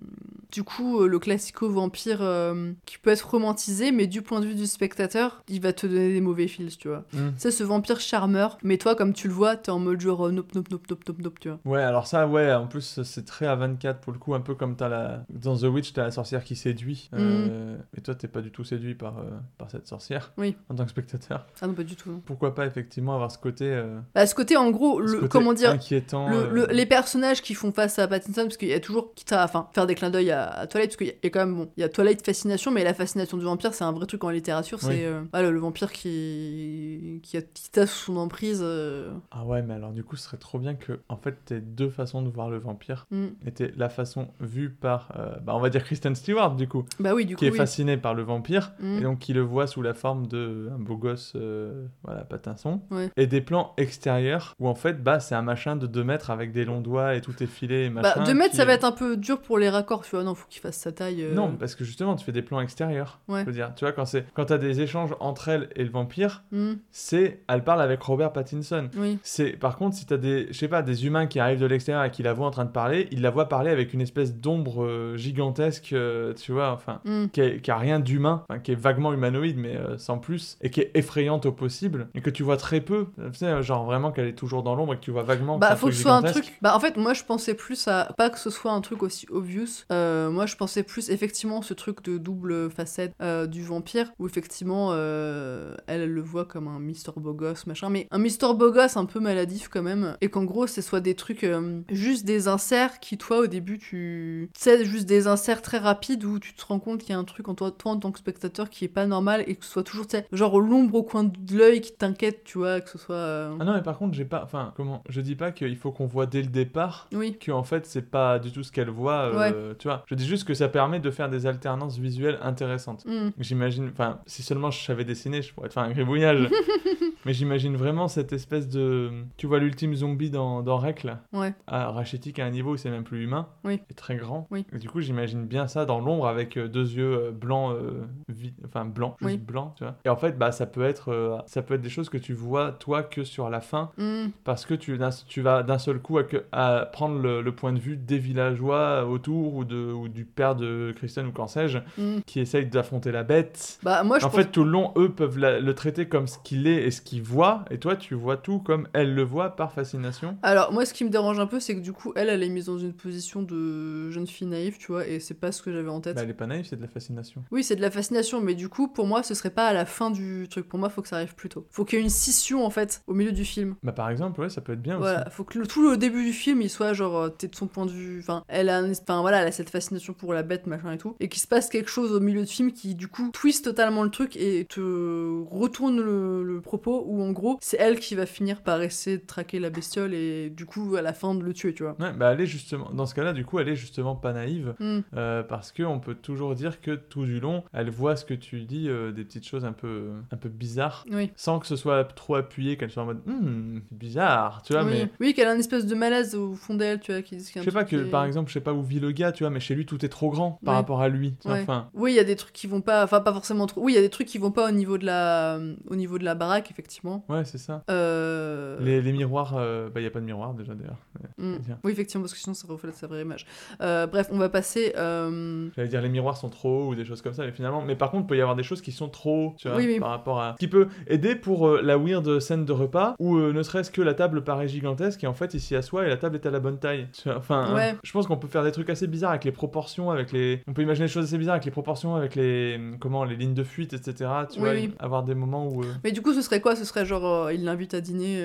du 0.52 0.64
coup 0.64 1.02
euh, 1.02 1.08
le 1.08 1.20
classico 1.20 1.70
vampire 1.70 2.20
euh, 2.22 2.72
qui 2.86 2.98
peut 2.98 3.12
être 3.12 3.30
romantisé 3.30 3.92
mais 3.92 4.08
du 4.08 4.22
point 4.22 4.40
de 4.40 4.46
vue 4.48 4.56
du 4.56 4.66
spectateur 4.66 5.44
il 5.48 5.62
va 5.62 5.74
te 5.74 5.86
donner 5.86 6.12
des 6.12 6.22
mauvais 6.22 6.48
fils 6.48 6.78
tu 6.78 6.88
vois. 6.88 7.06
Mm. 7.14 7.30
Sais 7.38 7.52
ce 7.52 7.64
vampire 7.64 8.00
charmeur 8.00 8.58
mais 8.64 8.78
toi 8.78 8.96
comme 8.96 9.14
tu 9.14 9.28
le 9.28 9.34
vois 9.34 9.56
t'es 9.56 9.70
en 9.72 9.80
mode 9.80 10.00
genre 10.02 10.32
nope 10.32 10.54
nope 10.56 10.70
nope 10.72 10.90
nope 10.90 11.04
nope 11.08 11.20
nope 11.20 11.40
tu 11.40 11.50
vois. 11.50 11.60
Ouais, 11.66 11.82
alors 11.82 12.08
ça, 12.08 12.28
ouais, 12.28 12.52
en 12.54 12.68
plus, 12.68 13.02
c'est 13.04 13.26
très 13.26 13.46
A24 13.46 14.00
pour 14.00 14.12
le 14.14 14.20
coup, 14.20 14.34
un 14.34 14.40
peu 14.42 14.56
comme 14.56 14.76
t'as 14.76 14.90
la. 14.90 15.24
Dans 15.30 15.56
The 15.56 15.64
Witch, 15.64 15.94
t'as 15.94 16.04
la 16.04 16.12
sorcière 16.12 16.44
qui 16.44 16.56
séduit. 16.56 17.10
euh, 17.14 17.78
Et 17.96 18.02
toi, 18.02 18.16
t'es 18.16 18.28
pas 18.28 18.42
du 18.42 18.52
tout 18.52 18.64
séduit 18.64 18.96
par, 18.96 19.20
euh, 19.20 19.24
par 19.58 19.70
cette 19.70 19.88
sorcière. 19.88 20.32
Oui. 20.38 20.56
En 20.70 20.76
tant 20.76 20.84
que 20.86 20.90
spectateur. 20.90 21.46
Ah 21.62 21.68
non 21.68 21.74
pas 21.74 21.84
du 21.84 21.96
tout. 21.96 22.10
non. 22.12 22.22
Pourquoi 22.26 22.56
pas 22.56 22.66
effectivement 22.66 23.14
avoir 23.14 23.32
ce 23.32 23.38
côté. 23.38 23.66
euh, 23.66 24.00
Bah, 24.16 24.26
ce 24.26 24.34
côté 24.36 24.56
en 24.58 24.70
gros 24.72 25.00
le 25.00 25.28
comment 25.28 25.54
dire 25.54 25.72
Inquiétant. 25.72 26.30
le- 26.30 26.36
euh, 26.38 26.50
le- 26.52 26.68
les 26.72 26.86
personnages 26.86 27.42
qui 27.42 27.54
font 27.54 27.72
face 27.72 28.00
à 28.00 28.08
Pattinson 28.08 28.44
parce 28.44 28.58
qu'il 28.58 28.70
y 28.70 28.74
a 28.74 28.80
toujours 28.80 29.14
quitte 29.14 29.32
à 29.34 29.44
enfin 29.44 29.68
faire 29.74 29.86
des 29.88 29.96
clins 29.96 30.10
d'œil 30.10 30.32
à, 30.32 30.48
à 30.50 30.68
Twilight 30.68 30.90
parce 30.92 30.98
qu'il 30.98 31.08
y 31.08 31.28
a- 31.28 31.30
quand 31.30 31.40
même 31.46 31.56
bon 31.56 31.70
il 31.78 31.82
y 31.82 31.84
a 31.84 31.90
Twilight 31.90 32.26
fascination 32.26 32.72
mais 32.72 32.84
la 32.84 32.94
fascination 32.94 33.38
du 33.38 33.44
vampire 33.46 33.74
c'est 33.74 33.84
un 33.84 33.92
vrai 33.92 34.06
truc 34.06 34.24
en 34.24 34.30
littérature 34.30 34.80
c'est 34.80 34.88
Oui. 34.90 35.04
euh, 35.06 35.22
voilà, 35.32 35.52
le 35.52 35.60
vampire 35.60 35.92
qui 35.92 37.20
qui 37.24 37.38
a 37.38 37.42
qui 37.42 37.70
t'a 37.72 37.86
sous 37.88 38.06
son 38.14 38.18
emprise 38.18 38.62
euh, 38.64 39.12
Ah 39.32 39.46
ouais, 39.46 39.62
mais 39.62 39.74
alors 39.74 39.92
du 39.92 40.04
coup, 40.04 40.16
ce 40.16 40.24
serait 40.24 40.38
trop 40.38 40.60
bien 40.60 40.76
que, 40.76 41.00
en 41.10 41.18
fait, 41.18 41.36
t'aies 41.46 41.60
deux 41.62 41.90
façons 41.90 42.22
de 42.22 42.30
voir 42.30 42.50
le 42.50 42.58
vampire. 42.58 43.06
Mm. 43.12 43.28
T'aies 43.54 43.72
la 43.78 43.90
façon 43.90 44.28
vue 44.40 44.70
par, 44.70 45.10
bah, 45.44 45.54
on 45.56 45.60
va 45.60 45.70
dire 45.70 45.84
Kristen 45.84 46.16
Stewart, 46.16 46.56
du 46.56 46.68
coup. 46.68 46.86
Bah 47.00 47.14
oui, 47.14 47.26
du 47.26 47.36
Qui 47.36 47.40
coup, 47.40 47.46
est 47.46 47.52
oui. 47.52 47.58
fascinée 47.58 47.98
par 47.98 48.14
le 48.14 48.24
vampire, 48.24 48.72
Mm. 48.80 48.98
et 48.98 49.02
donc 49.02 49.20
qui 49.20 49.34
le 49.34 49.42
voit 49.42 49.68
sous 49.68 49.82
la 49.82 49.94
forme 49.94 50.28
de 50.28 50.70
un 50.74 50.80
beau 50.80 50.96
gosse, 50.98 51.34
euh, 51.50 51.86
voilà, 52.04 52.22
Pattinson. 52.24 52.82
Ouais. 52.92 53.10
Et 53.18 53.28
des 53.28 53.42
plans 53.42 53.74
extérieurs, 53.78 54.54
où 54.60 54.68
en 54.68 54.76
fait, 54.76 55.04
bah, 55.04 55.20
c'est 55.20 55.36
un 55.36 55.42
machin 55.42 55.76
de 55.76 55.88
2 55.88 56.04
mètres 56.04 56.30
avec 56.30 56.52
des 56.52 56.66
longs 56.66 56.82
doigts 56.82 57.16
et 57.16 57.22
tout 57.22 57.34
et 57.42 57.90
machin. 57.90 58.14
Bah, 58.20 58.24
2 58.26 58.34
mètres, 58.34 58.52
qui- 58.52 58.58
ça 58.58 58.66
va 58.66 58.74
être 58.74 58.84
un 58.84 58.92
peu 58.92 59.18
dur 59.18 59.42
pour 59.42 59.58
les 59.58 59.70
raccords, 59.70 60.04
tu 60.04 60.12
vois. 60.16 60.24
Non, 60.24 60.36
faut 60.36 60.48
qu'il 60.50 60.62
fasse 60.62 60.78
sa 60.78 60.92
taille. 60.92 61.24
euh. 61.24 61.34
Non, 61.34 61.56
parce 61.60 61.76
que 61.76 61.84
justement, 61.84 62.16
tu 62.16 62.26
fais 62.26 62.32
des 62.32 62.42
plans 62.42 62.60
extérieurs. 62.62 63.20
Ouais. 63.28 63.42
Je 63.42 63.46
veux 63.46 63.52
dire, 63.52 63.74
tu 63.76 63.86
vois, 63.86 63.92
quand 63.92 64.06
c'est 64.06 64.26
quand 64.34 64.46
t'as 64.46 64.58
des 64.58 64.82
échanges 64.82 65.12
entre 65.20 65.48
elle 65.50 65.70
et 65.76 65.84
le 65.84 65.90
vampire, 65.90 66.44
Mm. 66.52 66.74
c'est 66.92 67.42
elle 67.48 67.64
parle 67.64 67.82
avec 67.82 68.02
Robert 68.02 68.32
Pattinson. 68.34 68.90
Oui. 68.98 69.20
C'est 69.24 69.52
par 69.52 69.78
contre, 69.78 69.96
si 69.96 70.06
t'as 70.06 70.18
des, 70.18 70.48
je 70.52 70.54
sais 70.58 70.68
pas, 70.68 70.82
des 70.82 71.06
humains 71.06 71.28
qui 71.28 71.40
arrivent 71.40 71.60
de 71.60 71.66
l'extérieur 71.66 72.04
et 72.04 72.12
qui 72.12 72.24
la 72.24 72.34
voient 72.34 72.48
en 72.48 72.52
train 72.52 72.66
de 72.66 72.72
parler, 72.72 73.08
ils 73.12 73.22
la 73.22 73.30
voient 73.30 73.48
parler 73.50 73.72
avec 73.72 73.94
une 73.94 74.02
espèce 74.02 74.36
d'ombre 74.36 74.84
euh, 74.84 75.18
gigantesque, 75.18 75.94
euh, 75.94 76.34
tu 76.34 76.52
vois, 76.52 76.72
enfin, 76.72 77.02
Mm. 77.06 77.26
qui, 77.32 77.42
est- 77.42 77.62
qui 77.62 77.72
a 77.72 77.78
rien 77.78 78.00
d'humain, 78.00 78.44
enfin, 78.50 78.60
qui 78.60 78.72
est 78.72 78.80
vaguement 78.80 79.14
humanoïde, 79.14 79.58
mais 79.58 79.78
sans 79.98 80.18
plus, 80.18 80.58
et 80.62 80.70
qui 80.70 80.82
est 80.82 80.92
effrayante 80.96 81.39
au 81.46 81.52
possible, 81.52 82.10
et 82.14 82.22
que 82.22 82.30
tu 82.30 82.44
vois 82.44 82.58
très 82.58 82.82
peu. 82.82 83.08
Tu 83.18 83.40
sais, 83.40 83.64
genre 83.64 83.86
vraiment 83.86 84.12
qu'elle 84.12 84.28
est 84.28 84.36
toujours 84.36 84.64
dans 84.64 84.76
l'ombre 84.76 84.94
et 84.94 84.98
que 84.98 85.02
tu 85.02 85.12
vois 85.12 85.24
vaguement. 85.24 85.58
Bah, 85.58 85.76
faut 85.76 85.88
que 85.88 85.94
ce 85.94 86.02
soit 86.02 86.14
un 86.14 86.22
truc. 86.22 86.58
Bah, 86.62 86.76
en 86.76 86.80
fait, 86.80 86.98
moi, 86.98 87.14
je 87.14 87.24
pensais 87.24 87.54
plus 87.54 87.88
à. 87.88 88.14
Pas 88.18 88.30
que 88.30 88.40
ce 88.40 88.50
soit 88.50 88.72
un 88.72 88.82
truc 88.82 89.04
aussi 89.04 89.26
obvious. 89.30 89.86
euh, 89.92 90.30
moi, 90.30 90.46
je 90.46 90.56
pensais 90.56 90.84
plus, 90.84 91.10
effectivement, 91.10 91.62
ce 91.62 91.74
truc 91.74 92.04
de 92.04 92.18
double 92.18 92.70
facette 92.70 93.14
euh, 93.22 93.48
du 93.48 93.64
vampire, 93.64 94.12
où 94.20 94.28
effectivement, 94.28 94.90
euh, 94.92 95.76
elle, 95.88 96.02
elle 96.02 96.14
le 96.14 96.22
voit 96.22 96.46
comme 96.46 96.68
un 96.68 96.80
Mister 96.80 97.12
Beau 97.16 97.34
Gosse, 97.34 97.68
machin. 97.68 97.90
Mais 97.90 98.08
un 98.12 98.20
Mister 98.20 98.48
Beau 98.56 98.72
Gosse 98.72 98.98
un 98.98 99.06
peu 99.06 99.20
maladif, 99.20 99.70
quand 99.70 99.84
même. 99.84 100.16
Et 100.22 100.30
qu'en 100.30 100.44
gros, 100.44 100.68
ce 100.68 100.82
soit 100.82 101.02
des 101.02 101.16
trucs. 101.16 101.46
juste 101.90 102.26
des 102.26 102.48
inserts 102.48 103.00
qui, 103.00 103.18
toi, 103.18 103.40
au 103.40 103.48
début, 103.48 103.78
tu. 103.78 104.50
Sais, 104.58 104.86
juste 104.86 105.06
des 105.06 105.28
inserts 105.28 105.62
très 105.62 105.78
rapides 105.78 106.24
où 106.24 106.40
tu 106.40 106.54
te 106.54 106.66
rends 106.66 106.80
compte 106.80 107.02
qu'il 107.02 107.12
y 107.12 107.14
a 107.14 107.20
un 107.20 107.24
truc 107.24 107.48
en 107.48 107.56
toi, 107.56 107.72
toi, 107.72 107.92
en 107.94 107.98
tant 107.98 108.12
que 108.12 108.20
spectateur, 108.20 108.70
qui 108.70 108.86
est 108.86 108.90
pas 108.90 109.06
normal 109.06 109.44
et 109.48 109.56
que 109.56 109.66
ce 109.66 109.72
soit 109.72 109.84
toujours, 109.84 110.08
tu 110.08 110.18
sais, 110.18 110.28
genre 110.32 110.60
l'ombre 110.60 110.96
au 110.96 111.04
coin 111.04 111.24
de 111.24 111.29
l'œil 111.52 111.82
qui 111.82 111.92
t'inquiète, 111.92 112.44
tu 112.44 112.58
vois, 112.60 112.82
que 112.82 112.90
ce 112.90 112.98
soit. 112.98 113.16
euh, 113.16 113.56
Ah 113.60 113.64
non, 113.66 113.74
mais 113.74 113.82
par 113.82 113.98
contre, 113.98 114.14
j'ai 114.16 114.26
pas. 114.26 114.42
Enfin, 114.44 114.74
comment 114.76 115.04
Je 115.10 115.22
dis 115.22 115.36
pas 115.36 115.52
qu'il 115.52 115.76
faut 115.78 115.92
qu'on 115.92 116.06
voit 116.08 116.26
dès 116.26 116.42
le 116.42 116.48
départ 116.48 117.08
Oui. 117.14 117.38
que 117.40 117.52
en 117.52 117.64
fait, 117.64 117.86
c'est 117.86 118.10
pas 118.10 118.40
du 118.40 118.52
tout 118.52 118.64
ce 118.64 118.72
qu'elle 118.72 118.90
voit. 118.90 119.32
euh, 119.34 119.74
Tu 119.80 119.88
vois, 119.88 120.04
je 120.08 120.16
dis 120.16 120.28
juste 120.28 120.46
que 120.48 120.54
ça 120.54 120.70
permet 120.70 121.00
de 121.00 121.12
faire 121.12 121.30
des 121.30 121.46
alternances 121.46 121.98
visuelles 121.98 122.40
intéressantes. 122.42 123.06
Mm. 123.06 123.30
J'imagine. 123.40 123.90
Enfin, 123.92 124.20
si 124.26 124.44
seulement 124.44 124.72
je 124.72 124.84
savais 124.84 125.06
dessiner, 125.06 125.42
je 125.42 125.54
pourrais 125.54 125.70
te 125.70 125.74
faire 125.74 125.84
un 125.84 125.92
gribouillage. 125.92 126.50
mais 127.26 127.34
j'imagine 127.34 127.76
vraiment 127.76 128.08
cette 128.08 128.34
espèce 128.34 128.68
de. 128.70 129.12
Tu 129.38 129.48
vois 129.48 129.60
l'ultime 129.60 129.94
zombie 129.96 130.30
dans, 130.30 130.62
dans 130.62 130.78
Rec, 130.78 131.04
là 131.04 131.22
Ouais. 131.34 131.54
Ah, 131.68 131.92
rachitique 131.92 132.40
à 132.40 132.46
un 132.46 132.50
niveau 132.50 132.72
où 132.74 132.78
c'est 132.78 132.90
même 132.90 133.04
plus 133.04 133.24
humain. 133.24 133.48
Oui. 133.64 133.82
Et 133.90 133.94
très 133.94 134.16
grand. 134.18 134.48
Oui. 134.52 134.66
Et 134.74 134.78
du 134.78 134.90
coup, 134.90 135.02
j'imagine 135.02 135.46
bien 135.46 135.68
ça 135.68 135.86
dans 135.86 136.00
l'ombre 136.00 136.28
avec 136.28 136.58
euh, 136.58 136.68
deux 136.68 136.90
yeux 136.92 137.18
euh, 137.28 137.32
blancs, 137.32 137.76
euh, 137.76 138.06
vi- 138.30 138.54
enfin 138.66 138.86
blancs, 138.86 139.16
juste 139.22 139.32
Oui. 139.34 139.38
blancs, 139.38 139.74
tu 139.78 139.84
vois. 139.84 139.96
Et 140.06 140.10
en 140.10 140.16
fait, 140.16 140.38
bah, 140.38 140.52
ça 140.52 140.66
peut 140.66 140.84
être, 140.84 141.09
euh, 141.12 141.38
ça 141.46 141.62
peut 141.62 141.74
être 141.76 141.82
des 141.82 141.90
choses 141.90 142.10
que 142.10 142.18
tu 142.18 142.34
vois 142.34 142.72
toi 142.72 143.04
que 143.04 143.24
sur 143.24 143.50
la 143.50 143.62
fin, 143.62 143.92
Mm. 143.98 144.28
parce 144.44 144.66
que 144.66 144.74
tu, 144.74 144.98
tu 145.28 145.42
vas 145.42 145.64
d'un 145.64 145.78
seul 145.78 146.00
coup 146.00 146.20
à, 146.52 146.86
prendre 146.92 147.20
le, 147.20 147.42
le 147.42 147.52
point 147.56 147.74
de 147.74 147.80
vue 147.80 147.98
des 147.98 148.18
villageois 148.18 149.06
autour 149.06 149.56
ou, 149.56 149.66
de, 149.66 149.92
ou 149.92 150.08
du 150.08 150.26
père 150.26 150.56
de 150.56 150.94
Kristen 150.96 151.28
ou 151.28 151.32
qu'en 151.32 151.48
sais-je, 151.48 151.80
Mm. 151.98 152.20
qui 152.26 152.40
essayent 152.40 152.66
d'affronter 152.68 153.12
la 153.12 153.24
bête. 153.24 153.80
Bah, 153.84 154.04
moi, 154.04 154.20
je 154.20 154.26
en 154.26 154.30
pense- 154.30 154.40
fait, 154.40 154.52
tout 154.52 154.64
le 154.64 154.72
long, 154.72 154.94
eux 154.98 155.10
peuvent 155.10 155.38
la- 155.38 155.60
le 155.60 155.74
traiter 155.76 156.08
comme 156.08 156.28
ce 156.28 156.38
qu'il 156.44 156.68
est 156.68 156.84
et 156.84 156.92
ce 156.92 157.02
qu'il 157.02 157.22
voit, 157.22 157.66
et 157.72 157.78
toi, 157.80 157.96
tu 157.96 158.16
vois 158.16 158.38
tout 158.38 158.60
comme 158.60 158.88
elle 158.94 159.14
le 159.16 159.24
voit 159.24 159.56
par 159.56 159.72
fascination. 159.72 160.38
Alors, 160.44 160.72
moi, 160.72 160.86
ce 160.86 160.94
qui 160.94 161.04
me 161.04 161.10
dérange 161.10 161.40
un 161.40 161.48
peu, 161.48 161.60
c'est 161.60 161.76
que 161.76 161.82
du 161.82 161.94
coup, 161.94 162.14
elle, 162.16 162.30
elle 162.30 162.44
est 162.44 162.50
mise 162.50 162.66
dans 162.68 162.78
une 162.78 162.94
position 162.94 163.42
de 163.42 164.10
jeune 164.12 164.28
fille 164.28 164.48
naïve, 164.48 164.78
tu 164.78 164.92
vois, 164.92 165.08
et 165.08 165.20
c'est 165.20 165.34
pas 165.40 165.52
ce 165.52 165.62
que 165.62 165.72
j'avais 165.72 165.90
en 165.90 166.00
tête. 166.02 166.16
Bah, 166.16 166.22
elle 166.24 166.30
est 166.30 166.34
pas 166.34 166.48
naïve, 166.48 166.66
c'est 166.66 166.76
de 166.76 166.82
la 166.82 166.88
fascination. 166.88 167.44
Oui, 167.52 167.64
c'est 167.64 167.76
de 167.76 167.82
la 167.82 167.92
fascination, 167.92 168.42
mais 168.42 168.56
du 168.56 168.70
coup, 168.70 168.88
pour 168.88 169.06
moi, 169.08 169.24
ce 169.24 169.34
serait 169.34 169.50
pas 169.50 169.68
à 169.68 169.74
la 169.74 169.86
fin 169.86 170.12
du 170.12 170.48
truc. 170.50 170.68
Pour 170.68 170.80
moi, 170.80 170.90
faut 170.90 170.99
que 171.02 171.08
ça 171.08 171.18
arrive 171.18 171.36
plus 171.36 171.50
tôt. 171.50 171.66
Faut 171.72 171.86
qu'il 171.86 171.98
y 171.98 172.02
ait 172.02 172.04
une 172.04 172.10
scission, 172.10 172.66
en 172.66 172.70
fait, 172.70 173.02
au 173.08 173.14
milieu 173.14 173.32
du 173.32 173.46
film. 173.46 173.76
Bah, 173.84 173.92
par 173.92 174.10
exemple, 174.10 174.40
ouais, 174.42 174.50
ça 174.50 174.62
peut 174.62 174.74
être 174.74 174.82
bien 174.82 174.98
Voilà, 174.98 175.22
aussi. 175.28 175.36
faut 175.36 175.44
que 175.44 175.60
le, 175.60 175.68
tout 175.68 175.90
le 175.90 175.98
début 175.98 176.24
du 176.26 176.34
film, 176.34 176.62
il 176.62 176.70
soit 176.70 176.94
genre, 176.94 177.18
euh, 177.18 177.30
t'es 177.30 177.48
de 177.48 177.56
son 177.56 177.68
point 177.68 177.86
de 177.86 177.92
vue. 177.92 178.20
Enfin, 178.20 178.44
elle 178.48 178.70
a, 178.70 178.82
enfin, 178.84 179.22
voilà, 179.22 179.42
elle 179.42 179.48
a 179.48 179.52
cette 179.52 179.70
fascination 179.70 180.14
pour 180.14 180.34
la 180.34 180.44
bête, 180.44 180.68
machin 180.68 180.92
et 180.92 180.98
tout. 180.98 181.16
Et 181.20 181.30
qu'il 181.30 181.42
se 181.42 181.48
passe 181.48 181.70
quelque 181.70 181.90
chose 181.90 182.12
au 182.12 182.20
milieu 182.20 182.42
du 182.42 182.48
film 182.52 182.72
qui, 182.72 182.96
du 182.96 183.08
coup, 183.08 183.30
twist 183.32 183.64
totalement 183.66 184.04
le 184.04 184.10
truc 184.10 184.36
et 184.38 184.66
te 184.66 185.44
retourne 185.50 186.00
le, 186.02 186.44
le 186.44 186.62
propos 186.62 187.04
où, 187.08 187.22
en 187.22 187.32
gros, 187.32 187.58
c'est 187.62 187.78
elle 187.78 188.00
qui 188.00 188.16
va 188.16 188.26
finir 188.26 188.62
par 188.62 188.82
essayer 188.82 189.18
de 189.18 189.26
traquer 189.26 189.60
la 189.60 189.70
bestiole 189.70 190.14
et, 190.14 190.50
du 190.50 190.66
coup, 190.66 190.96
à 190.96 191.02
la 191.02 191.14
fin, 191.14 191.36
de 191.36 191.44
le 191.44 191.54
tuer, 191.54 191.74
tu 191.74 191.84
vois. 191.84 191.96
Ouais, 192.00 192.14
bah 192.14 192.32
elle 192.34 192.42
est 192.42 192.46
justement, 192.46 192.90
dans 192.92 193.06
ce 193.06 193.14
cas-là, 193.16 193.34
du 193.34 193.46
coup, 193.46 193.60
elle 193.60 193.70
est 193.70 193.76
justement 193.76 194.16
pas 194.16 194.34
naïve, 194.34 194.74
Mm. 194.80 195.00
euh, 195.16 195.44
parce 195.44 195.72
que 195.72 195.84
on 195.84 196.00
peut 196.00 196.16
toujours 196.16 196.56
dire 196.56 196.82
que 196.82 196.96
tout 196.96 197.26
du 197.26 197.40
long, 197.40 197.64
elle 197.74 197.90
voit 197.90 198.16
ce 198.16 198.26
que 198.26 198.34
tu 198.34 198.62
dis, 198.62 198.88
euh, 198.90 199.12
des 199.12 199.24
petites 199.24 199.46
choses 199.48 199.66
un 199.66 199.72
peu, 199.74 200.10
un 200.32 200.38
peu 200.38 200.50
bizarres, 200.50 200.89
Oui. 201.12 201.32
sans 201.36 201.60
que 201.60 201.68
ce 201.68 201.76
soit 201.76 202.04
trop 202.06 202.36
appuyé, 202.36 202.78
qu'elle 202.78 202.90
soit 202.92 203.04
en 203.04 203.08
mode, 203.08 203.22
Hmm, 203.26 203.80
bizarre, 203.92 204.62
tu 204.64 204.74
vois, 204.74 204.84
oui, 204.84 204.90
mais 204.92 205.10
oui 205.20 205.34
qu'elle 205.34 205.48
a 205.48 205.52
un 205.52 205.60
espèce 205.60 205.86
de 205.86 205.96
malaise 205.96 206.36
au 206.36 206.54
fond 206.56 206.74
d'elle, 206.76 207.00
tu 207.00 207.12
vois, 207.12 207.22
qui 207.22 207.36
y 207.36 207.40
je 207.40 207.62
sais 207.62 207.72
pas 207.72 207.84
que, 207.84 207.96
est- 207.96 208.10
par 208.10 208.26
exemple, 208.26 208.50
je 208.50 208.54
sais 208.54 208.60
pas 208.62 208.74
où 208.74 208.82
vit 208.84 209.00
le 209.00 209.12
gars, 209.12 209.32
tu 209.32 209.44
vois, 209.44 209.50
mais 209.52 209.60
chez 209.60 209.76
lui, 209.76 209.86
tout 209.86 210.04
est 210.06 210.10
trop 210.10 210.30
grand 210.30 210.60
par 210.64 210.74
Ouais. 210.74 210.80
rapport 210.80 211.02
à 211.02 211.10
lui. 211.10 211.36
Ouais. 211.46 211.62
Enfin, 211.62 211.90
Oui, 211.94 212.12
il 212.12 212.16
y 212.16 212.20
a 212.20 212.24
des 212.24 212.36
trucs 212.36 212.54
qui 212.54 212.68
vont 212.68 212.82
pas, 212.82 213.04
enfin 213.04 213.20
pas 213.22 213.34
forcément 213.34 213.66
trop. 213.68 213.82
Oui, 213.82 213.94
il 213.94 213.96
y 213.96 214.00
a 214.00 214.02
des 214.02 214.10
trucs 214.10 214.28
qui 214.28 214.38
vont 214.38 214.52
pas 214.52 214.68
au 214.68 214.72
niveau 214.72 214.98
de 214.98 215.06
la, 215.06 215.60
au 215.90 215.96
niveau 215.96 216.18
de 216.20 216.24
la 216.26 216.36
baraque, 216.36 216.70
effectivement. 216.72 217.24
ouais, 217.30 217.46
c'est 217.46 217.58
ça. 217.58 217.84
Euh... 217.90 218.78
Les, 218.82 219.02
les 219.02 219.12
miroirs, 219.12 219.56
euh, 219.58 219.86
bah, 219.90 220.00
il 220.00 220.04
n'y 220.04 220.08
a 220.08 220.12
pas 220.12 220.20
de 220.20 220.26
miroir 220.26 220.54
déjà 220.54 220.74
d'ailleurs. 220.76 220.98
mm. 221.38 221.56
Tiens. 221.66 221.80
Oui, 221.84 221.92
effectivement, 221.92 222.24
parce 222.24 222.34
que 222.34 222.40
sinon 222.40 222.54
ça 222.54 222.68
reflète 222.68 222.96
sa 222.96 223.08
vraie 223.08 223.22
image. 223.22 223.46
Euh, 223.82 224.08
bref, 224.08 224.28
on 224.32 224.38
va 224.38 224.50
passer. 224.50 224.94
J'allais 224.96 225.88
dire 225.88 226.02
les 226.02 226.10
miroirs 226.10 226.38
sont 226.38 226.50
trop 226.50 226.70
hauts 226.84 226.88
ou 226.90 226.96
des 226.96 227.06
choses 227.06 227.22
comme 227.22 227.34
ça, 227.34 227.46
mais 227.46 227.52
finalement, 227.52 227.82
mais 227.82 227.96
par 227.96 228.12
contre, 228.12 228.26
il 228.26 228.28
peut 228.28 228.38
y 228.38 228.42
avoir 228.42 228.56
des 228.56 228.64
choses 228.64 228.82
qui 228.82 228.92
sont 228.92 229.10
trop 229.10 229.56
tu 229.58 229.68
vois, 229.68 229.78
Oui, 229.78 230.00
par 230.00 230.10
rapport 230.10 230.40
à. 230.42 230.54
Ce 230.54 230.58
qui 230.58 230.68
peut 230.68 230.79
aider 231.08 231.36
pour 231.36 231.68
euh, 231.68 231.82
la 231.84 231.98
weird 231.98 232.40
scène 232.40 232.66
de 232.66 232.72
repas 232.74 233.16
où 233.20 233.38
euh, 233.38 233.54
ne 233.54 233.64
serait-ce 233.64 233.92
que 233.92 234.02
la 234.02 234.14
table 234.14 234.44
paraît 234.44 234.68
gigantesque 234.68 235.24
et 235.24 235.28
en 235.28 235.34
fait, 235.34 235.54
il 235.54 235.60
s'y 235.62 235.76
assoit 235.76 236.06
et 236.06 236.10
la 236.10 236.18
table 236.18 236.36
est 236.36 236.46
à 236.46 236.52
la 236.52 236.60
bonne 236.60 236.78
taille. 236.80 237.08
Enfin, 237.28 237.74
Ouais. 237.76 237.90
hein, 237.92 237.98
je 238.04 238.12
pense 238.12 238.28
qu'on 238.28 238.38
peut 238.38 238.48
faire 238.48 238.64
des 238.64 238.72
trucs 238.72 238.90
assez 238.90 239.08
bizarres 239.08 239.32
avec 239.32 239.44
les 239.44 239.52
proportions, 239.52 240.12
avec 240.12 240.32
les. 240.32 240.62
On 240.68 240.74
peut 240.74 240.82
imaginer 240.82 241.08
des 241.08 241.12
choses 241.14 241.26
assez 241.26 241.38
bizarres 241.38 241.56
avec 241.56 241.66
les 241.66 241.72
proportions, 241.72 242.16
avec 242.16 242.36
les. 242.36 242.80
Comment, 243.00 243.24
les 243.24 243.36
lignes 243.36 243.54
de 243.54 243.64
fuite, 243.64 243.94
etc. 243.94 244.30
Tu 244.52 244.60
Oui, 244.60 244.66
vois, 244.66 244.72
oui. 244.72 244.94
avoir 245.00 245.24
des 245.24 245.36
moments 245.36 245.68
où. 245.68 245.82
euh, 245.84 245.88
Mais 246.04 246.12
du 246.12 246.22
coup, 246.22 246.34
ce 246.34 246.42
serait 246.42 246.62
quoi? 246.62 246.76
Ce 246.76 246.86
serait 246.86 247.06
genre, 247.06 247.52
il 247.52 247.64
l'invite 247.64 247.94
à 247.94 248.02
dîner 248.02 248.42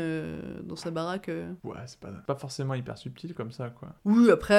dans 0.65 0.77
sa 0.77 0.90
baraque. 0.90 1.31
Ouais, 1.65 1.74
c'est 1.86 1.98
pas, 2.01 2.09
pas 2.27 2.35
forcément 2.35 2.74
hyper 2.74 2.97
subtil 2.98 3.35
comme 3.35 3.52
ça, 3.52 3.69
quoi. 3.70 3.89
Oui, 4.05 4.31
après, 4.31 4.55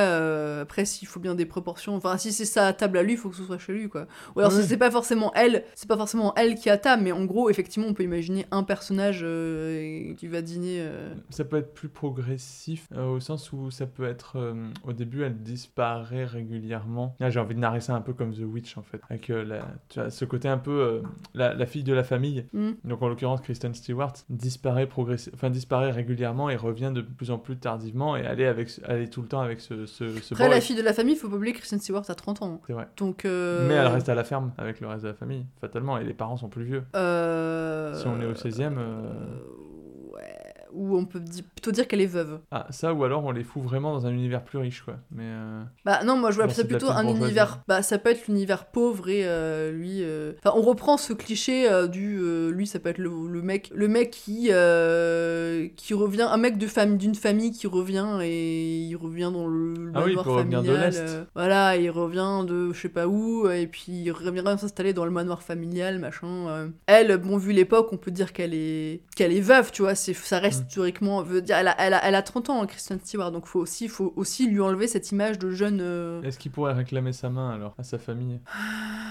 après 0.61 0.85
s'il 0.85 1.07
faut 1.07 1.19
bien 1.19 1.35
des 1.35 1.45
proportions. 1.45 1.95
Enfin, 1.95 2.17
si 2.17 2.31
c'est 2.31 2.45
sa 2.45 2.73
table 2.73 2.97
à 2.97 3.03
lui, 3.03 3.13
il 3.13 3.17
faut 3.17 3.29
que 3.29 3.35
ce 3.35 3.43
soit 3.43 3.57
chez 3.57 3.73
lui, 3.73 3.89
quoi. 3.89 4.05
Ou 4.35 4.39
alors, 4.39 4.51
c'est 4.51 4.77
pas 4.77 4.91
forcément 4.91 5.31
elle, 5.35 5.63
c'est 5.75 5.87
pas 5.87 5.97
forcément 5.97 6.33
elle 6.35 6.55
qui 6.55 6.69
a 6.69 6.77
table, 6.77 7.03
mais 7.03 7.11
en 7.11 7.25
gros, 7.25 7.49
effectivement, 7.49 7.64
on 7.87 7.93
peut 7.93 8.03
imaginer 8.03 8.45
un 8.51 8.63
personnage 8.63 9.21
euh, 9.23 10.13
qui 10.15 10.27
va 10.27 10.41
dîner. 10.41 10.77
euh, 10.79 11.13
Ça 11.29 11.43
peut 11.45 11.57
être 11.57 11.73
plus 11.73 11.89
progressif 11.89 12.87
euh, 12.95 13.05
au 13.07 13.19
sens 13.19 13.51
où 13.53 13.71
ça 13.71 13.85
peut 13.85 14.05
être 14.05 14.53
au 14.83 14.93
début 14.93 15.23
elle 15.23 15.37
disparaît 15.37 16.25
régulièrement. 16.25 17.15
Là 17.19 17.29
j'ai 17.29 17.39
envie 17.39 17.55
de 17.55 17.59
narrer 17.59 17.81
ça 17.81 17.95
un 17.95 18.01
peu 18.01 18.13
comme 18.13 18.33
The 18.33 18.41
Witch 18.45 18.77
en 18.77 18.81
fait, 18.83 18.99
avec 19.09 19.27
la, 19.29 19.67
tu 19.89 19.99
vois, 19.99 20.09
ce 20.09 20.25
côté 20.25 20.47
un 20.47 20.57
peu 20.57 21.01
la, 21.33 21.53
la 21.53 21.65
fille 21.65 21.83
de 21.83 21.93
la 21.93 22.03
famille. 22.03 22.45
Mm. 22.53 22.71
Donc 22.83 23.01
en 23.01 23.07
l'occurrence 23.09 23.41
Kristen 23.41 23.73
Stewart 23.73 24.13
disparaît 24.29 24.85
progressi- 24.85 25.31
enfin 25.33 25.49
disparaît 25.49 25.91
régulièrement 25.91 26.49
et 26.49 26.55
revient 26.55 26.91
de 26.93 27.01
plus 27.01 27.31
en 27.31 27.37
plus 27.37 27.57
tardivement 27.57 28.15
et 28.17 28.21
elle 28.21 28.39
est 28.39 28.47
avec 28.47 28.69
elle 28.87 29.01
est 29.01 29.07
tout 29.07 29.21
le 29.21 29.27
temps 29.27 29.41
avec 29.41 29.59
ce 29.61 29.85
ce, 29.85 30.15
ce 30.19 30.33
Après, 30.33 30.49
la 30.49 30.61
fille 30.61 30.75
de 30.75 30.81
la 30.81 30.93
famille, 30.93 31.15
faut 31.15 31.29
pas 31.29 31.35
oublier 31.35 31.53
Kristen 31.53 31.79
Stewart 31.79 32.03
a 32.09 32.15
30 32.15 32.41
ans. 32.41 32.61
C'est 32.67 32.73
vrai. 32.73 32.87
Donc. 32.97 33.23
Mais 33.25 33.73
elle 33.73 33.87
reste 33.87 34.09
à 34.09 34.15
la 34.15 34.23
ferme 34.23 34.51
avec 34.57 34.79
le 34.81 34.87
reste 34.87 35.03
de 35.03 35.09
la 35.09 35.13
famille, 35.13 35.45
fatalement, 35.61 35.97
et 35.97 36.03
les 36.03 36.13
parents 36.13 36.37
sont 36.37 36.49
plus 36.49 36.63
vieux. 36.63 36.83
euh, 36.95 37.54
Si 37.93 38.07
on 38.07 38.21
est 38.21 38.25
au 38.25 38.33
16e. 38.33 38.77
Ou 40.75 40.97
on 40.97 41.05
peut 41.05 41.21
plutôt 41.55 41.71
dire 41.71 41.87
qu'elle 41.87 42.01
est 42.01 42.05
veuve. 42.05 42.39
Ah, 42.51 42.67
ça, 42.69 42.93
ou 42.93 43.03
alors 43.03 43.23
on 43.23 43.31
les 43.31 43.43
fout 43.43 43.63
vraiment 43.63 43.93
dans 43.93 44.05
un 44.05 44.11
univers 44.11 44.43
plus 44.43 44.57
riche, 44.59 44.81
quoi. 44.81 44.95
Mais. 45.11 45.23
euh, 45.25 45.63
Bah 45.85 46.03
non, 46.03 46.17
moi 46.17 46.31
je 46.31 46.35
vois 46.35 46.49
ça 46.49 46.63
plutôt 46.65 46.89
un 46.89 47.07
univers. 47.07 47.63
Bah 47.67 47.81
ça 47.81 47.97
peut 47.97 48.09
être 48.09 48.27
l'univers 48.27 48.65
pauvre 48.65 49.09
et 49.09 49.21
euh, 49.25 49.71
lui. 49.71 49.99
euh, 50.03 50.33
Enfin, 50.43 50.55
on 50.57 50.61
reprend 50.61 50.97
ce 50.97 51.13
cliché 51.13 51.67
du. 51.91 52.19
lui, 52.51 52.67
ça 52.67 52.79
peut 52.79 52.89
être 52.89 52.97
le, 52.97 53.09
le 53.29 53.41
mec, 53.41 53.71
le 53.73 53.87
mec 53.87 54.11
qui 54.11 54.49
qui 55.77 55.93
revient, 55.93 56.23
un 56.29 56.37
mec 56.37 56.57
de 56.57 56.67
d'une 56.97 57.15
famille 57.15 57.51
qui 57.51 57.67
revient 57.67 58.19
et 58.21 58.79
il 58.81 58.95
revient 58.95 59.31
dans 59.33 59.47
le, 59.47 59.73
le 59.73 59.91
Ah 59.95 60.01
oui, 60.03 60.11
il 60.11 60.15
manoir 60.15 60.23
peut 60.25 60.31
revenir 60.31 60.61
de 60.61 60.67
familial. 60.67 60.91
l'Est. 60.91 61.27
voilà, 61.35 61.77
il 61.77 61.89
revient 61.89 62.45
de 62.47 62.73
je 62.73 62.79
sais 62.81 62.89
pas 62.89 63.07
où 63.07 63.49
et 63.49 63.67
puis 63.67 63.91
il 63.91 64.11
revient 64.11 64.43
s'installer 64.59 64.93
dans 64.93 65.05
le 65.05 65.11
manoir 65.11 65.41
familial, 65.41 65.99
machin. 65.99 66.69
Elle, 66.85 67.15
bon 67.17 67.37
vu 67.37 67.53
l'époque, 67.53 67.89
on 67.91 67.97
peut 67.97 68.11
dire 68.11 68.33
qu'elle 68.33 68.53
est 68.53 69.01
qu'elle 69.15 69.31
est 69.31 69.41
veuve, 69.41 69.71
tu 69.71 69.81
vois. 69.83 69.95
C'est 69.95 70.13
ça 70.13 70.39
reste. 70.39 70.64
Historiquement. 70.67 71.21
Veut 71.23 71.41
dire, 71.41 71.57
elle 71.57 71.67
a, 71.69 71.75
elle 71.79 71.93
a, 71.93 72.05
elle 72.05 72.15
a 72.15 72.21
30 72.21 72.49
ans, 72.49 72.61
hein, 72.61 72.65
Kristen 72.67 72.99
Stewart, 72.99 73.31
donc 73.31 73.45
faut 73.47 73.59
aussi 73.59 73.87
faut 73.87 74.13
aussi 74.15 74.47
lui 74.47 74.61
enlever 74.61 74.87
cette 74.87 75.11
image 75.11 75.39
de 75.39 75.51
jeune. 75.51 75.79
euh, 75.81 76.21
Est-ce 76.23 76.37
qu'il 76.39 76.51
pourrait 76.51 76.73
réclamer 76.73 77.13
sa 77.13 77.29
main 77.29 77.49
alors 77.51 77.75
à 77.77 77.83
sa 77.83 77.97
famille? 77.97 78.39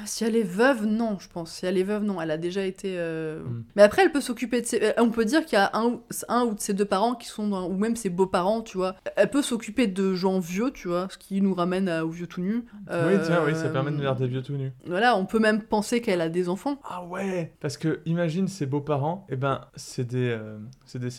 Si 0.07 0.25
elle 0.25 0.37
est 0.37 0.43
veuve, 0.43 0.85
non, 0.87 1.19
je 1.19 1.29
pense. 1.29 1.53
Si 1.53 1.67
elle 1.67 1.79
est 1.79 1.83
veuve, 1.85 2.05
non. 2.05 2.21
Elle 2.21 2.31
a 2.31 2.39
déjà 2.39 2.65
été. 2.65 2.95
euh, 2.99 3.43
Mm. 3.45 3.65
Mais 3.77 3.83
après, 3.83 4.03
elle 4.03 4.13
peut 4.13 4.21
s'occuper 4.21 4.61
de 4.61 4.67
ses. 4.67 4.83
euh, 4.83 4.93
On 4.99 5.11
peut 5.11 5.25
dire 5.25 5.45
qu'il 5.45 5.59
y 5.59 5.61
a 5.61 5.71
un, 5.75 5.85
ou- 5.87 6.03
un 6.29 6.43
ou 6.45 6.55
de 6.55 6.61
ses 6.61 6.75
deux 6.75 6.85
parents 6.85 7.15
qui 7.15 7.27
sont 7.29 7.49
dans. 7.49 7.69
Ou 7.69 7.77
même 7.77 7.97
ses 7.97 8.11
beaux-parents, 8.11 8.63
tu 8.63 8.77
vois. 8.77 8.95
Elle 9.17 9.31
peut 9.31 9.43
s'occuper 9.43 9.87
de 9.87 10.15
gens 10.15 10.39
vieux, 10.39 10.71
tu 10.73 10.89
vois. 10.89 11.09
Ce 11.11 11.19
qui 11.19 11.41
nous 11.41 11.55
ramène 11.55 11.89
à- 11.89 12.05
aux 12.05 12.11
vieux 12.11 12.27
tout 12.27 12.41
nus. 12.41 12.65
Oui, 12.91 13.15
tiens, 13.25 13.41
oui, 13.47 13.55
ça 13.55 13.69
permet 13.69 13.91
de 13.91 14.01
faire 14.01 14.17
des 14.17 14.27
vieux 14.29 14.43
tout 14.43 14.55
nus. 14.55 14.73
Voilà, 14.87 15.17
on 15.17 15.27
peut 15.27 15.39
même 15.39 15.63
penser 15.63 16.01
qu'elle 16.01 16.21
a 16.21 16.29
des 16.29 16.49
enfants. 16.49 16.79
Ah 16.85 17.05
ouais 17.05 17.53
Parce 17.61 17.77
que 17.77 18.01
imagine 18.07 18.49
ses 18.49 18.67
beaux-parents, 18.67 19.27
et 19.29 19.37
ben 19.37 19.63
c'est 19.75 20.07
des, 20.07 20.39
c'est 20.87 20.99
des 20.99 21.11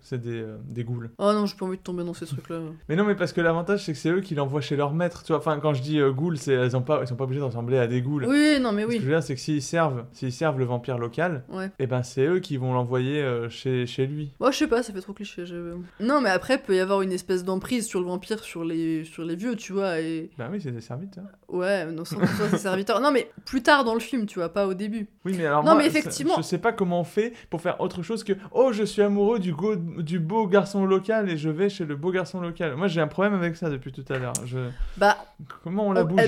c'est 0.00 0.20
des, 0.20 0.40
euh, 0.42 0.56
des 0.68 0.84
ghouls. 0.84 1.10
Oh 1.18 1.32
non, 1.32 1.46
j'ai 1.46 1.56
pas 1.56 1.66
envie 1.66 1.76
de 1.76 1.82
tomber 1.82 2.04
dans 2.04 2.14
ces 2.14 2.26
trucs-là. 2.26 2.58
Mais 2.88 2.96
non, 2.96 3.04
mais 3.04 3.14
parce 3.14 3.32
que 3.32 3.40
l'avantage 3.40 3.84
c'est 3.84 3.92
que 3.92 3.98
c'est 3.98 4.10
eux 4.10 4.20
qui 4.20 4.34
l'envoient 4.34 4.60
chez 4.60 4.76
leur 4.76 4.92
maître, 4.94 5.22
tu 5.22 5.28
vois. 5.32 5.38
Enfin, 5.38 5.58
quand 5.60 5.74
je 5.74 5.82
dis 5.82 5.98
euh, 6.00 6.10
ghouls, 6.12 6.36
c'est 6.36 6.52
elles 6.52 6.76
ont 6.76 6.82
pas, 6.82 7.00
ils 7.02 7.06
sont 7.06 7.16
pas 7.16 7.24
obligés 7.24 7.40
de 7.40 7.44
ressembler 7.44 7.78
à 7.78 7.86
des 7.86 8.02
ghouls. 8.02 8.24
Oui, 8.26 8.58
non, 8.60 8.72
mais 8.72 8.82
Ce 8.82 8.86
que 8.86 8.92
je 8.94 8.98
oui. 8.98 9.04
veux 9.04 9.10
dire, 9.12 9.22
c'est 9.22 9.34
que 9.34 9.40
s'ils 9.40 9.62
servent, 9.62 10.04
s'ils 10.12 10.32
servent 10.32 10.58
le 10.58 10.64
vampire 10.64 10.98
local, 10.98 11.44
Ouais. 11.48 11.70
et 11.78 11.86
ben 11.86 12.02
c'est 12.02 12.24
eux 12.26 12.40
qui 12.40 12.56
vont 12.56 12.72
l'envoyer 12.74 13.22
euh, 13.22 13.48
chez, 13.48 13.86
chez 13.86 14.06
lui. 14.06 14.32
Moi, 14.40 14.50
je 14.50 14.58
sais 14.58 14.66
pas, 14.68 14.82
ça 14.82 14.92
fait 14.92 15.00
trop 15.00 15.12
cliché. 15.12 15.46
je- 15.46 15.74
Non, 16.00 16.20
mais 16.20 16.30
après, 16.30 16.58
peut 16.58 16.74
y 16.74 16.80
avoir 16.80 17.02
une 17.02 17.12
espèce 17.12 17.44
d'emprise 17.44 17.86
sur 17.86 18.00
le 18.00 18.06
vampire, 18.06 18.40
sur 18.44 18.64
les, 18.64 19.04
sur 19.04 19.24
les 19.24 19.36
vieux, 19.36 19.56
tu 19.56 19.72
vois. 19.72 20.00
Et 20.00 20.30
Bah 20.38 20.48
oui, 20.50 20.60
c'est 20.62 20.72
des 20.72 20.80
serviteurs. 20.80 21.24
ouais, 21.48 21.86
non, 21.86 22.04
sans 22.04 22.16
que 22.18 22.26
ce 22.26 22.34
soit 22.36 22.48
ses 22.50 22.58
serviteurs. 22.58 23.00
Non, 23.00 23.10
mais 23.12 23.30
plus 23.44 23.62
tard 23.62 23.84
dans 23.84 23.94
le 23.94 24.00
film, 24.00 24.26
tu 24.26 24.38
vois, 24.38 24.48
pas 24.50 24.66
au 24.66 24.74
début. 24.74 25.08
Oui, 25.24 25.34
mais 25.36 25.46
alors 25.46 25.62
Non, 25.64 25.72
moi, 25.72 25.82
mais 25.82 25.86
effectivement- 25.86 26.34
je 26.36 26.42
sais 26.42 26.58
pas 26.58 26.72
comment 26.72 27.00
on 27.00 27.04
fait 27.04 27.32
pour 27.50 27.60
faire 27.60 27.80
autre 27.80 28.02
chose 28.02 28.24
que 28.24 28.32
oh, 28.52 28.70
je 28.72 28.84
suis 28.84 29.02
amoureux 29.02 29.38
du, 29.38 29.52
go- 29.60 29.76
du 29.76 30.18
beau 30.18 30.46
garçon 30.46 30.84
local 30.86 31.28
et 31.30 31.36
je 31.36 31.50
vais 31.50 31.68
chez 31.68 31.84
le 31.84 31.96
beau 31.96 32.10
garçon 32.10 32.40
local. 32.40 32.74
Moi, 32.76 32.88
j'ai 32.88 33.00
un 33.00 33.06
problème 33.06 33.34
avec 33.34 33.56
ça 33.56 33.68
depuis 33.70 33.92
tout 33.92 34.04
à 34.08 34.18
l'heure. 34.18 34.32
Je... 34.46 34.58
Bah, 34.96 35.16
Comment 35.64 35.88
on 35.88 35.92
la 35.92 36.04
bouge 36.04 36.20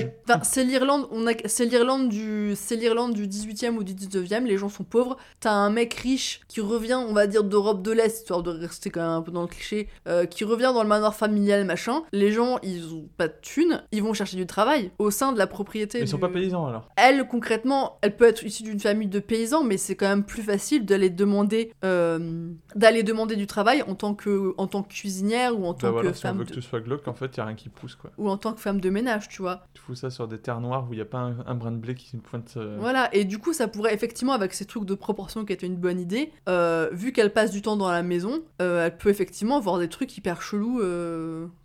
c'est 0.43 0.63
l'Irlande, 0.63 1.07
c'est 1.45 1.65
l'Irlande 1.65 2.09
du, 2.09 2.53
c'est 2.55 2.75
l'Irlande 2.75 3.13
du 3.13 3.27
18e 3.27 3.75
ou 3.75 3.83
du 3.83 3.93
19e. 3.93 4.43
Les 4.45 4.57
gens 4.57 4.69
sont 4.69 4.83
pauvres. 4.83 5.17
T'as 5.39 5.51
un 5.51 5.69
mec 5.69 5.93
riche 5.93 6.41
qui 6.47 6.61
revient, 6.61 6.95
on 7.07 7.13
va 7.13 7.27
dire 7.27 7.43
d'Europe 7.43 7.81
de 7.83 7.91
l'Est, 7.91 8.17
histoire 8.21 8.41
de 8.43 8.51
rester 8.51 8.89
quand 8.89 9.01
même 9.01 9.09
un 9.09 9.21
peu 9.21 9.31
dans 9.31 9.41
le 9.41 9.47
cliché, 9.47 9.87
euh, 10.07 10.25
qui 10.25 10.43
revient 10.43 10.71
dans 10.73 10.81
le 10.83 10.89
manoir 10.89 11.13
familial, 11.15 11.65
machin. 11.65 12.03
Les 12.11 12.31
gens, 12.31 12.57
ils 12.63 12.93
ont 12.93 13.07
pas 13.17 13.27
de 13.27 13.33
thunes, 13.41 13.83
ils 13.91 14.01
vont 14.01 14.13
chercher 14.13 14.37
du 14.37 14.45
travail 14.47 14.91
au 14.99 15.11
sein 15.11 15.31
de 15.31 15.37
la 15.37 15.47
propriété. 15.47 15.99
Ils 15.99 16.07
sont 16.07 16.17
du- 16.17 16.21
pas 16.21 16.29
paysans 16.29 16.65
alors. 16.67 16.89
Elle, 16.95 17.27
concrètement, 17.27 17.97
elle 18.01 18.15
peut 18.15 18.25
être 18.25 18.43
issue 18.43 18.63
d'une 18.63 18.79
famille 18.79 19.07
de 19.07 19.19
paysans, 19.19 19.63
mais 19.63 19.77
c'est 19.77 19.95
quand 19.95 20.07
même 20.07 20.23
plus 20.23 20.41
facile 20.41 20.85
d'aller 20.85 21.09
demander, 21.09 21.71
euh, 21.85 22.49
d'aller 22.75 23.03
demander 23.03 23.12
du 23.35 23.47
travail 23.47 23.83
en 23.87 23.95
tant 23.95 24.13
que, 24.15 24.53
en 24.57 24.67
tant 24.67 24.83
que 24.83 24.89
cuisinière 24.93 25.57
ou 25.59 25.65
en 25.65 25.73
tant 25.73 25.87
Bah 25.87 25.91
voilà, 25.91 26.11
que 26.11 26.17
si 26.17 26.25
on 26.25 26.29
femme 26.29 26.37
veut 26.39 26.43
de- 26.45 26.49
que 26.49 26.55
tu 26.55 26.61
sois 26.61 26.79
glauque, 26.81 27.07
en 27.07 27.13
fait, 27.13 27.35
y 27.37 27.39
a 27.39 27.45
rien 27.45 27.55
qui 27.55 27.69
pousse 27.69 27.95
quoi. 27.95 28.11
ou 28.17 28.29
en 28.29 28.37
tant 28.37 28.53
que 28.53 28.59
femme 28.59 28.81
de 28.81 28.89
ménage, 28.89 29.29
tu 29.29 29.41
vois. 29.41 29.61
Tu 29.73 29.81
fous 29.81 29.95
ça 29.95 30.09
sur 30.09 30.27
des 30.27 30.37
terres 30.39 30.59
noires 30.59 30.85
où 30.89 30.93
il 30.93 30.99
y 30.99 31.01
a 31.01 31.05
pas 31.05 31.19
un, 31.19 31.37
un 31.45 31.55
brin 31.55 31.71
de 31.71 31.77
blé 31.77 31.95
qui 31.95 32.17
pointe. 32.17 32.53
euh, 32.57 32.77
Voilà, 32.79 33.13
et 33.15 33.23
du 33.25 33.37
coup, 33.39 33.53
ça 33.53 33.67
pourrait 33.67 33.93
effectivement, 33.93 34.33
avec 34.33 34.53
ces 34.53 34.65
trucs 34.65 34.85
de 34.85 34.95
proportion 34.95 35.45
qui 35.45 35.53
étaient 35.53 35.67
une 35.67 35.77
bonne 35.77 35.99
idée, 35.99 36.31
euh, 36.49 36.89
vu 36.91 37.11
qu'elle 37.13 37.31
passe 37.33 37.51
du 37.51 37.61
temps 37.61 37.77
dans 37.77 37.91
la 37.91 38.03
maison, 38.03 38.41
euh, 38.61 38.85
elle 38.87 38.97
peut 38.97 39.09
effectivement 39.09 39.59
voir 39.59 39.79
des 39.79 39.87
trucs 39.89 40.17
hyper 40.17 40.41
chelous, 40.41 40.79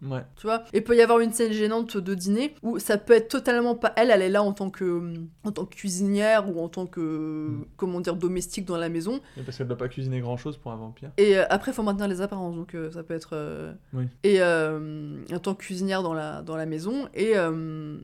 Ouais. 0.02 0.24
tu 0.36 0.46
vois. 0.46 0.64
Et 0.72 0.80
peut 0.80 0.96
y 0.96 1.00
avoir 1.02 1.20
une 1.20 1.32
scène 1.32 1.52
gênante 1.52 1.96
de 1.96 2.14
dîner 2.14 2.54
où 2.62 2.78
ça 2.78 2.98
peut 2.98 3.12
être 3.14 3.28
totalement 3.28 3.74
pas 3.74 3.92
elle, 3.96 4.10
elle 4.10 4.22
est 4.22 4.28
là 4.28 4.42
en 4.42 4.52
tant 4.52 4.70
que, 4.70 5.14
en 5.44 5.52
tant 5.52 5.64
que 5.64 5.74
cuisinière 5.74 6.48
ou 6.48 6.60
en 6.62 6.68
tant 6.68 6.86
que, 6.86 7.48
comment 7.76 8.00
dire, 8.00 8.16
domestique 8.16 8.64
dans 8.64 8.76
la 8.76 8.88
maison. 8.88 9.20
Et 9.36 9.42
parce 9.42 9.56
qu'elle 9.58 9.68
doit 9.68 9.76
pas 9.76 9.88
cuisiner 9.88 10.20
grand 10.20 10.36
chose 10.36 10.56
pour 10.56 10.72
un 10.72 10.76
vampire. 10.76 11.10
Et 11.16 11.37
euh, 11.38 11.44
après, 11.50 11.72
faut 11.72 11.82
maintenir 11.82 12.08
les 12.08 12.20
apparences, 12.20 12.54
donc 12.56 12.74
euh, 12.74 12.90
ça 12.90 13.02
peut 13.02 13.14
être. 13.14 13.30
euh, 13.32 13.72
Oui. 13.92 14.04
Et 14.24 14.40
euh, 14.40 15.16
en 15.32 15.38
tant 15.38 15.54
que 15.54 15.60
cuisinière 15.62 16.02
dans 16.02 16.14
la, 16.14 16.42
dans 16.42 16.56
la 16.56 16.66
maison. 16.66 17.08
Et, 17.14 17.32
euh, 17.36 17.96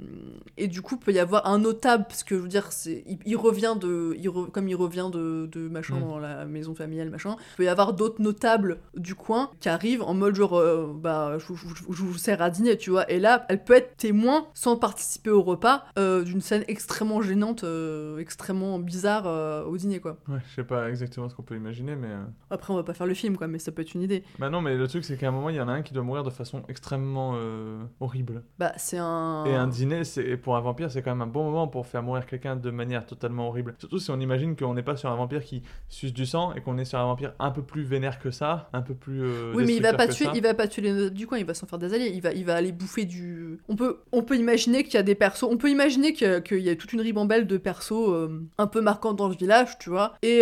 et 0.56 0.68
du 0.68 0.82
coup, 0.82 0.96
peut 0.96 1.12
y 1.12 1.18
avoir 1.18 1.46
un 1.46 1.58
notable, 1.58 2.04
parce 2.08 2.24
que 2.24 2.36
je 2.36 2.40
veux 2.42 2.48
dire, 2.48 2.72
c'est, 2.72 3.04
il, 3.06 3.18
il 3.26 3.36
revient 3.36 3.74
de. 3.80 4.14
Il 4.18 4.28
re- 4.28 4.50
comme 4.50 4.68
il 4.68 4.74
revient 4.76 5.08
de, 5.12 5.46
de 5.52 5.68
machin 5.68 5.96
Mm. 5.96 6.00
dans 6.00 6.18
la 6.18 6.44
maison 6.44 6.74
familiale, 6.74 7.10
machin. 7.10 7.36
Il 7.54 7.56
peut 7.56 7.64
y 7.64 7.68
avoir 7.68 7.92
d'autres 7.92 8.20
notables 8.22 8.78
du 8.96 9.14
coin 9.14 9.50
qui 9.60 9.68
arrivent 9.68 10.02
en 10.02 10.14
mode 10.14 10.34
genre, 10.34 10.56
euh, 10.58 10.92
bah, 10.94 11.36
je, 11.38 11.46
vous- 11.46 11.56
je 11.56 11.82
vous- 11.84 11.92
je 11.92 12.02
vous 12.02 12.14
sers 12.18 12.40
à 12.42 12.50
dîner, 12.50 12.76
tu 12.76 12.90
vois. 12.90 13.10
Et 13.10 13.18
là, 13.20 13.44
elle 13.48 13.62
peut 13.64 13.74
être 13.74 13.96
témoin 13.96 14.46
sans 14.54 14.76
participer 14.76 15.30
au 15.30 15.42
repas 15.42 15.84
euh, 15.98 16.22
d'une 16.24 16.40
scène 16.40 16.64
extrêmement 16.68 17.22
gênante, 17.22 17.64
euh, 17.64 18.18
extrêmement 18.18 18.78
bizarre 18.78 19.24
euh, 19.26 19.64
au 19.64 19.76
dîner, 19.76 20.00
quoi. 20.00 20.16
Ouais, 20.28 20.38
je 20.48 20.54
sais 20.54 20.64
pas 20.64 20.88
exactement 20.88 21.28
ce 21.28 21.34
qu'on 21.34 21.42
peut 21.42 21.56
imaginer, 21.56 21.96
mais. 21.96 22.08
euh, 22.08 22.22
Après, 22.50 22.72
on 22.72 22.76
va 22.76 22.82
pas 22.82 22.94
faire 22.94 23.06
le 23.06 23.14
film, 23.24 23.36
quoi, 23.36 23.46
mais 23.46 23.58
ça 23.58 23.72
peut 23.72 23.82
être 23.82 23.94
une 23.94 24.02
idée. 24.02 24.22
Bah 24.38 24.50
non, 24.50 24.60
mais 24.60 24.76
le 24.76 24.86
truc, 24.86 25.04
c'est 25.04 25.16
qu'à 25.16 25.28
un 25.28 25.30
moment, 25.30 25.48
il 25.50 25.56
y 25.56 25.60
en 25.60 25.68
a 25.68 25.72
un 25.72 25.82
qui 25.82 25.94
doit 25.94 26.02
mourir 26.02 26.22
de 26.24 26.30
façon 26.30 26.62
extrêmement 26.68 27.34
euh, 27.36 27.82
horrible. 28.00 28.42
Bah, 28.58 28.72
c'est 28.76 28.98
un. 28.98 29.44
Et 29.46 29.54
un 29.54 29.66
dîner, 29.66 30.04
c'est 30.04 30.36
pour 30.36 30.56
un 30.56 30.60
vampire, 30.60 30.90
c'est 30.90 31.02
quand 31.02 31.10
même 31.12 31.22
un 31.22 31.26
bon 31.26 31.44
moment 31.44 31.66
pour 31.68 31.86
faire 31.86 32.02
mourir 32.02 32.26
quelqu'un 32.26 32.56
de 32.56 32.70
manière 32.70 33.06
totalement 33.06 33.48
horrible. 33.48 33.74
Surtout 33.78 33.98
si 33.98 34.10
on 34.10 34.20
imagine 34.20 34.56
qu'on 34.56 34.74
n'est 34.74 34.82
pas 34.82 34.96
sur 34.96 35.10
un 35.10 35.16
vampire 35.16 35.42
qui 35.42 35.62
suce 35.88 36.12
du 36.12 36.26
sang 36.26 36.52
et 36.54 36.60
qu'on 36.60 36.76
est 36.78 36.84
sur 36.84 36.98
un 36.98 37.04
vampire 37.04 37.32
un 37.38 37.50
peu 37.50 37.62
plus 37.62 37.82
vénère 37.84 38.18
que 38.18 38.30
ça, 38.30 38.68
un 38.72 38.82
peu 38.82 38.94
plus. 38.94 39.22
euh, 39.22 39.52
Oui, 39.54 39.64
mais 39.66 39.74
il 39.76 39.82
va 39.82 39.94
pas 39.94 40.06
tuer, 40.08 40.26
ça. 40.26 40.32
il 40.34 40.42
va 40.42 40.54
pas 40.54 40.68
tuer 40.68 40.82
les 40.82 41.10
du 41.10 41.26
coin, 41.26 41.38
il 41.38 41.44
va 41.46 41.54
s'en 41.54 41.66
faire 41.66 41.78
des 41.78 41.94
alliés, 41.94 42.12
il 42.14 42.20
va, 42.20 42.32
il 42.32 42.44
va 42.44 42.54
aller 42.56 42.72
bouffer 42.72 43.04
du. 43.04 43.58
On 43.68 43.76
peut, 43.76 44.00
on 44.12 44.22
peut 44.22 44.36
imaginer 44.36 44.84
qu'il 44.84 44.94
y 44.94 44.98
a 44.98 45.02
des 45.02 45.14
persos, 45.14 45.44
on 45.50 45.56
peut 45.56 45.70
imaginer 45.70 46.12
qu'il 46.12 46.26
y 46.26 46.30
a, 46.30 46.40
qu'il 46.40 46.60
y 46.60 46.68
a 46.70 46.76
toute 46.76 46.92
une 46.92 47.00
ribambelle 47.00 47.46
de 47.46 47.56
persos 47.56 48.10
euh, 48.10 48.42
un 48.58 48.66
peu 48.66 48.80
marquants 48.80 49.14
dans 49.14 49.28
le 49.28 49.34
village, 49.34 49.78
tu 49.78 49.90
vois, 49.90 50.14
et 50.22 50.40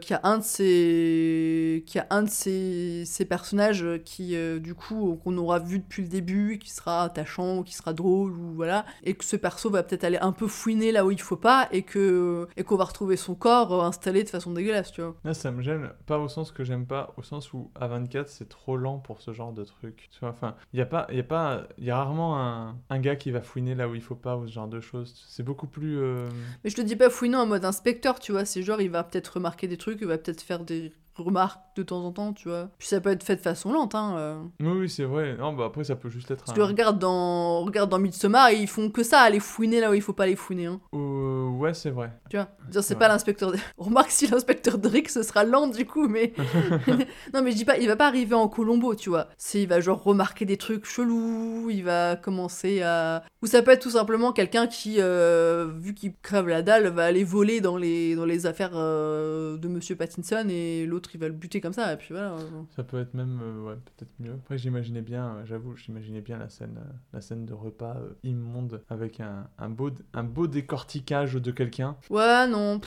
qu'il 0.00 0.10
y 0.10 0.14
a 0.14 0.20
un 0.22 0.38
de 0.38 0.42
ces, 0.44 1.82
qu'il 1.86 1.98
y 1.98 2.02
a 2.02 2.05
un 2.10 2.22
de 2.22 2.28
ces, 2.30 3.04
ces 3.06 3.24
personnages 3.24 3.84
qui, 4.04 4.36
euh, 4.36 4.58
du 4.58 4.74
coup, 4.74 5.18
qu'on 5.22 5.36
aura 5.38 5.58
vu 5.58 5.78
depuis 5.78 6.02
le 6.02 6.08
début, 6.08 6.58
qui 6.58 6.70
sera 6.70 7.04
attachant, 7.04 7.62
qui 7.62 7.74
sera 7.74 7.92
drôle, 7.92 8.32
ou 8.32 8.54
voilà, 8.54 8.84
et 9.04 9.14
que 9.14 9.24
ce 9.24 9.36
perso 9.36 9.70
va 9.70 9.82
peut-être 9.82 10.04
aller 10.04 10.18
un 10.18 10.32
peu 10.32 10.46
fouiner 10.46 10.92
là 10.92 11.04
où 11.06 11.10
il 11.10 11.20
faut 11.20 11.36
pas, 11.36 11.68
et 11.72 11.82
que, 11.82 12.48
et 12.56 12.64
qu'on 12.64 12.76
va 12.76 12.84
retrouver 12.84 13.16
son 13.16 13.34
corps 13.34 13.72
euh, 13.72 13.86
installé 13.86 14.24
de 14.24 14.28
façon 14.28 14.52
dégueulasse, 14.52 14.92
tu 14.92 15.02
vois. 15.02 15.14
Là, 15.24 15.34
ça 15.34 15.50
me 15.50 15.62
gêne, 15.62 15.90
pas 16.06 16.18
au 16.18 16.28
sens 16.28 16.52
que 16.52 16.64
j'aime 16.64 16.86
pas, 16.86 17.14
au 17.16 17.22
sens 17.22 17.52
où 17.52 17.70
A24 17.80 18.24
c'est 18.28 18.48
trop 18.48 18.76
lent 18.76 18.98
pour 18.98 19.20
ce 19.20 19.32
genre 19.32 19.52
de 19.52 19.64
truc. 19.64 20.08
Tu 20.12 20.20
vois, 20.20 20.30
enfin, 20.30 20.54
il 20.72 20.78
y 20.78 20.82
a 20.82 20.86
pas, 20.86 21.06
il 21.10 21.16
y 21.16 21.20
a 21.20 21.24
pas, 21.24 21.66
il 21.78 21.84
y 21.84 21.90
a 21.90 21.96
rarement 21.96 22.38
un, 22.40 22.76
un 22.90 22.98
gars 22.98 23.16
qui 23.16 23.30
va 23.30 23.40
fouiner 23.42 23.74
là 23.74 23.88
où 23.88 23.94
il 23.94 24.02
faut 24.02 24.14
pas 24.14 24.36
ou 24.36 24.46
ce 24.46 24.52
genre 24.52 24.68
de 24.68 24.80
choses. 24.80 25.24
C'est 25.28 25.42
beaucoup 25.42 25.66
plus. 25.66 25.98
euh, 25.98 26.28
Mais 26.64 26.70
je 26.70 26.76
te 26.76 26.80
dis 26.82 26.96
pas 26.96 27.10
fouinant 27.10 27.40
en 27.42 27.46
mode 27.46 27.64
inspecteur, 27.64 28.18
tu 28.18 28.32
vois, 28.32 28.44
c'est 28.44 28.62
genre 28.62 28.80
il 28.80 28.90
va 28.90 29.04
peut-être 29.04 29.28
remarquer 29.34 29.68
des 29.68 29.76
trucs, 29.76 29.98
il 30.00 30.06
va 30.06 30.18
peut-être 30.18 30.42
faire 30.42 30.60
des 30.64 30.92
remarques 31.16 31.60
de 31.76 31.82
temps 31.82 32.02
en 32.04 32.12
temps, 32.12 32.32
tu 32.32 32.48
vois. 32.48 32.68
Puis 32.78 32.88
ça 32.88 33.00
peut 33.00 33.10
être 33.10 33.22
fait 33.22 33.36
de 33.36 33.40
façon 33.40 33.72
lente, 33.72 33.94
hein. 33.94 34.14
euh. 34.16 34.42
Oui, 34.60 34.78
oui, 34.80 34.88
c'est 34.88 35.04
vrai. 35.04 35.36
Non, 35.36 35.52
bah 35.52 35.64
après 35.66 35.84
ça 35.84 35.94
peut 35.96 36.08
juste 36.08 36.30
être. 36.30 36.44
Parce 36.44 36.52
un- 36.52 36.54
que 36.54 36.66
regarde 36.66 36.98
dans, 36.98 37.64
regarde 37.64 37.90
dans 37.90 37.98
Midsommar, 37.98 38.50
ils 38.50 38.66
font 38.66 38.90
que 38.90 39.02
ça, 39.02 39.20
aller 39.20 39.40
fouiner 39.40 39.80
là 39.80 39.90
où 39.90 39.94
il 39.94 40.00
faut 40.02 40.12
pas 40.14 40.24
aller 40.24 40.36
fouiner, 40.36 40.66
hein. 40.66 40.80
Euh, 40.94 41.48
ouais, 41.50 41.74
c'est 41.74 41.90
vrai. 41.90 42.12
Tu 42.30 42.36
vois, 42.36 42.82
c'est 42.82 42.98
pas 42.98 43.08
l'inspecteur. 43.08 43.52
Remarque 43.78 44.10
si 44.10 44.26
l'inspecteur 44.26 44.78
Drake 44.78 45.08
ce 45.10 45.22
sera 45.22 45.44
lent 45.44 45.66
du 45.68 45.84
coup, 45.86 46.08
mais 46.08 46.32
non 47.34 47.42
mais 47.42 47.50
je 47.52 47.56
dis 47.56 47.64
pas, 47.64 47.76
il 47.78 47.86
va 47.88 47.96
pas 47.96 48.06
arriver 48.06 48.34
en 48.34 48.48
Colombo, 48.48 48.94
tu 48.94 49.10
vois. 49.10 49.28
C'est 49.36 49.60
il 49.62 49.68
va 49.68 49.80
genre 49.80 50.02
remarquer 50.02 50.44
des 50.44 50.56
trucs 50.56 50.86
chelous, 50.86 51.68
il 51.70 51.84
va 51.84 52.16
commencer 52.16 52.82
à 52.82 53.22
ou 53.42 53.46
ça 53.46 53.62
peut 53.62 53.70
être 53.72 53.82
tout 53.82 53.90
simplement 53.90 54.32
quelqu'un 54.32 54.66
qui 54.66 54.96
euh, 54.98 55.70
vu 55.78 55.94
qu'il 55.94 56.14
crève 56.22 56.48
la 56.48 56.62
dalle 56.62 56.88
va 56.88 57.04
aller 57.04 57.24
voler 57.24 57.60
dans 57.60 57.76
les 57.76 58.16
dans 58.16 58.24
les 58.24 58.46
affaires 58.46 58.72
de 58.72 59.68
Monsieur 59.68 59.96
Pattinson 59.96 60.46
et 60.48 60.86
l'autre 60.86 61.05
il 61.14 61.20
va 61.20 61.28
le 61.28 61.34
buter 61.34 61.60
comme 61.60 61.72
ça 61.72 61.92
et 61.92 61.96
puis 61.96 62.08
voilà. 62.10 62.36
Ça 62.74 62.82
peut 62.84 63.00
être 63.00 63.14
même, 63.14 63.40
euh, 63.42 63.62
ouais, 63.68 63.74
peut-être 63.96 64.12
mieux. 64.18 64.32
Après, 64.32 64.58
j'imaginais 64.58 65.02
bien, 65.02 65.36
euh, 65.36 65.44
j'avoue, 65.44 65.76
j'imaginais 65.76 66.20
bien 66.20 66.38
la 66.38 66.48
scène, 66.48 66.78
euh, 66.78 66.92
la 67.12 67.20
scène 67.20 67.46
de 67.46 67.54
repas 67.54 67.96
euh, 67.96 68.14
immonde 68.22 68.82
avec 68.88 69.20
un, 69.20 69.48
un 69.58 69.68
beau, 69.68 69.90
un 70.14 70.24
beau 70.24 70.46
décortiquage 70.46 71.34
de 71.34 71.50
quelqu'un. 71.50 71.96
Ouais 72.10 72.46
non. 72.48 72.80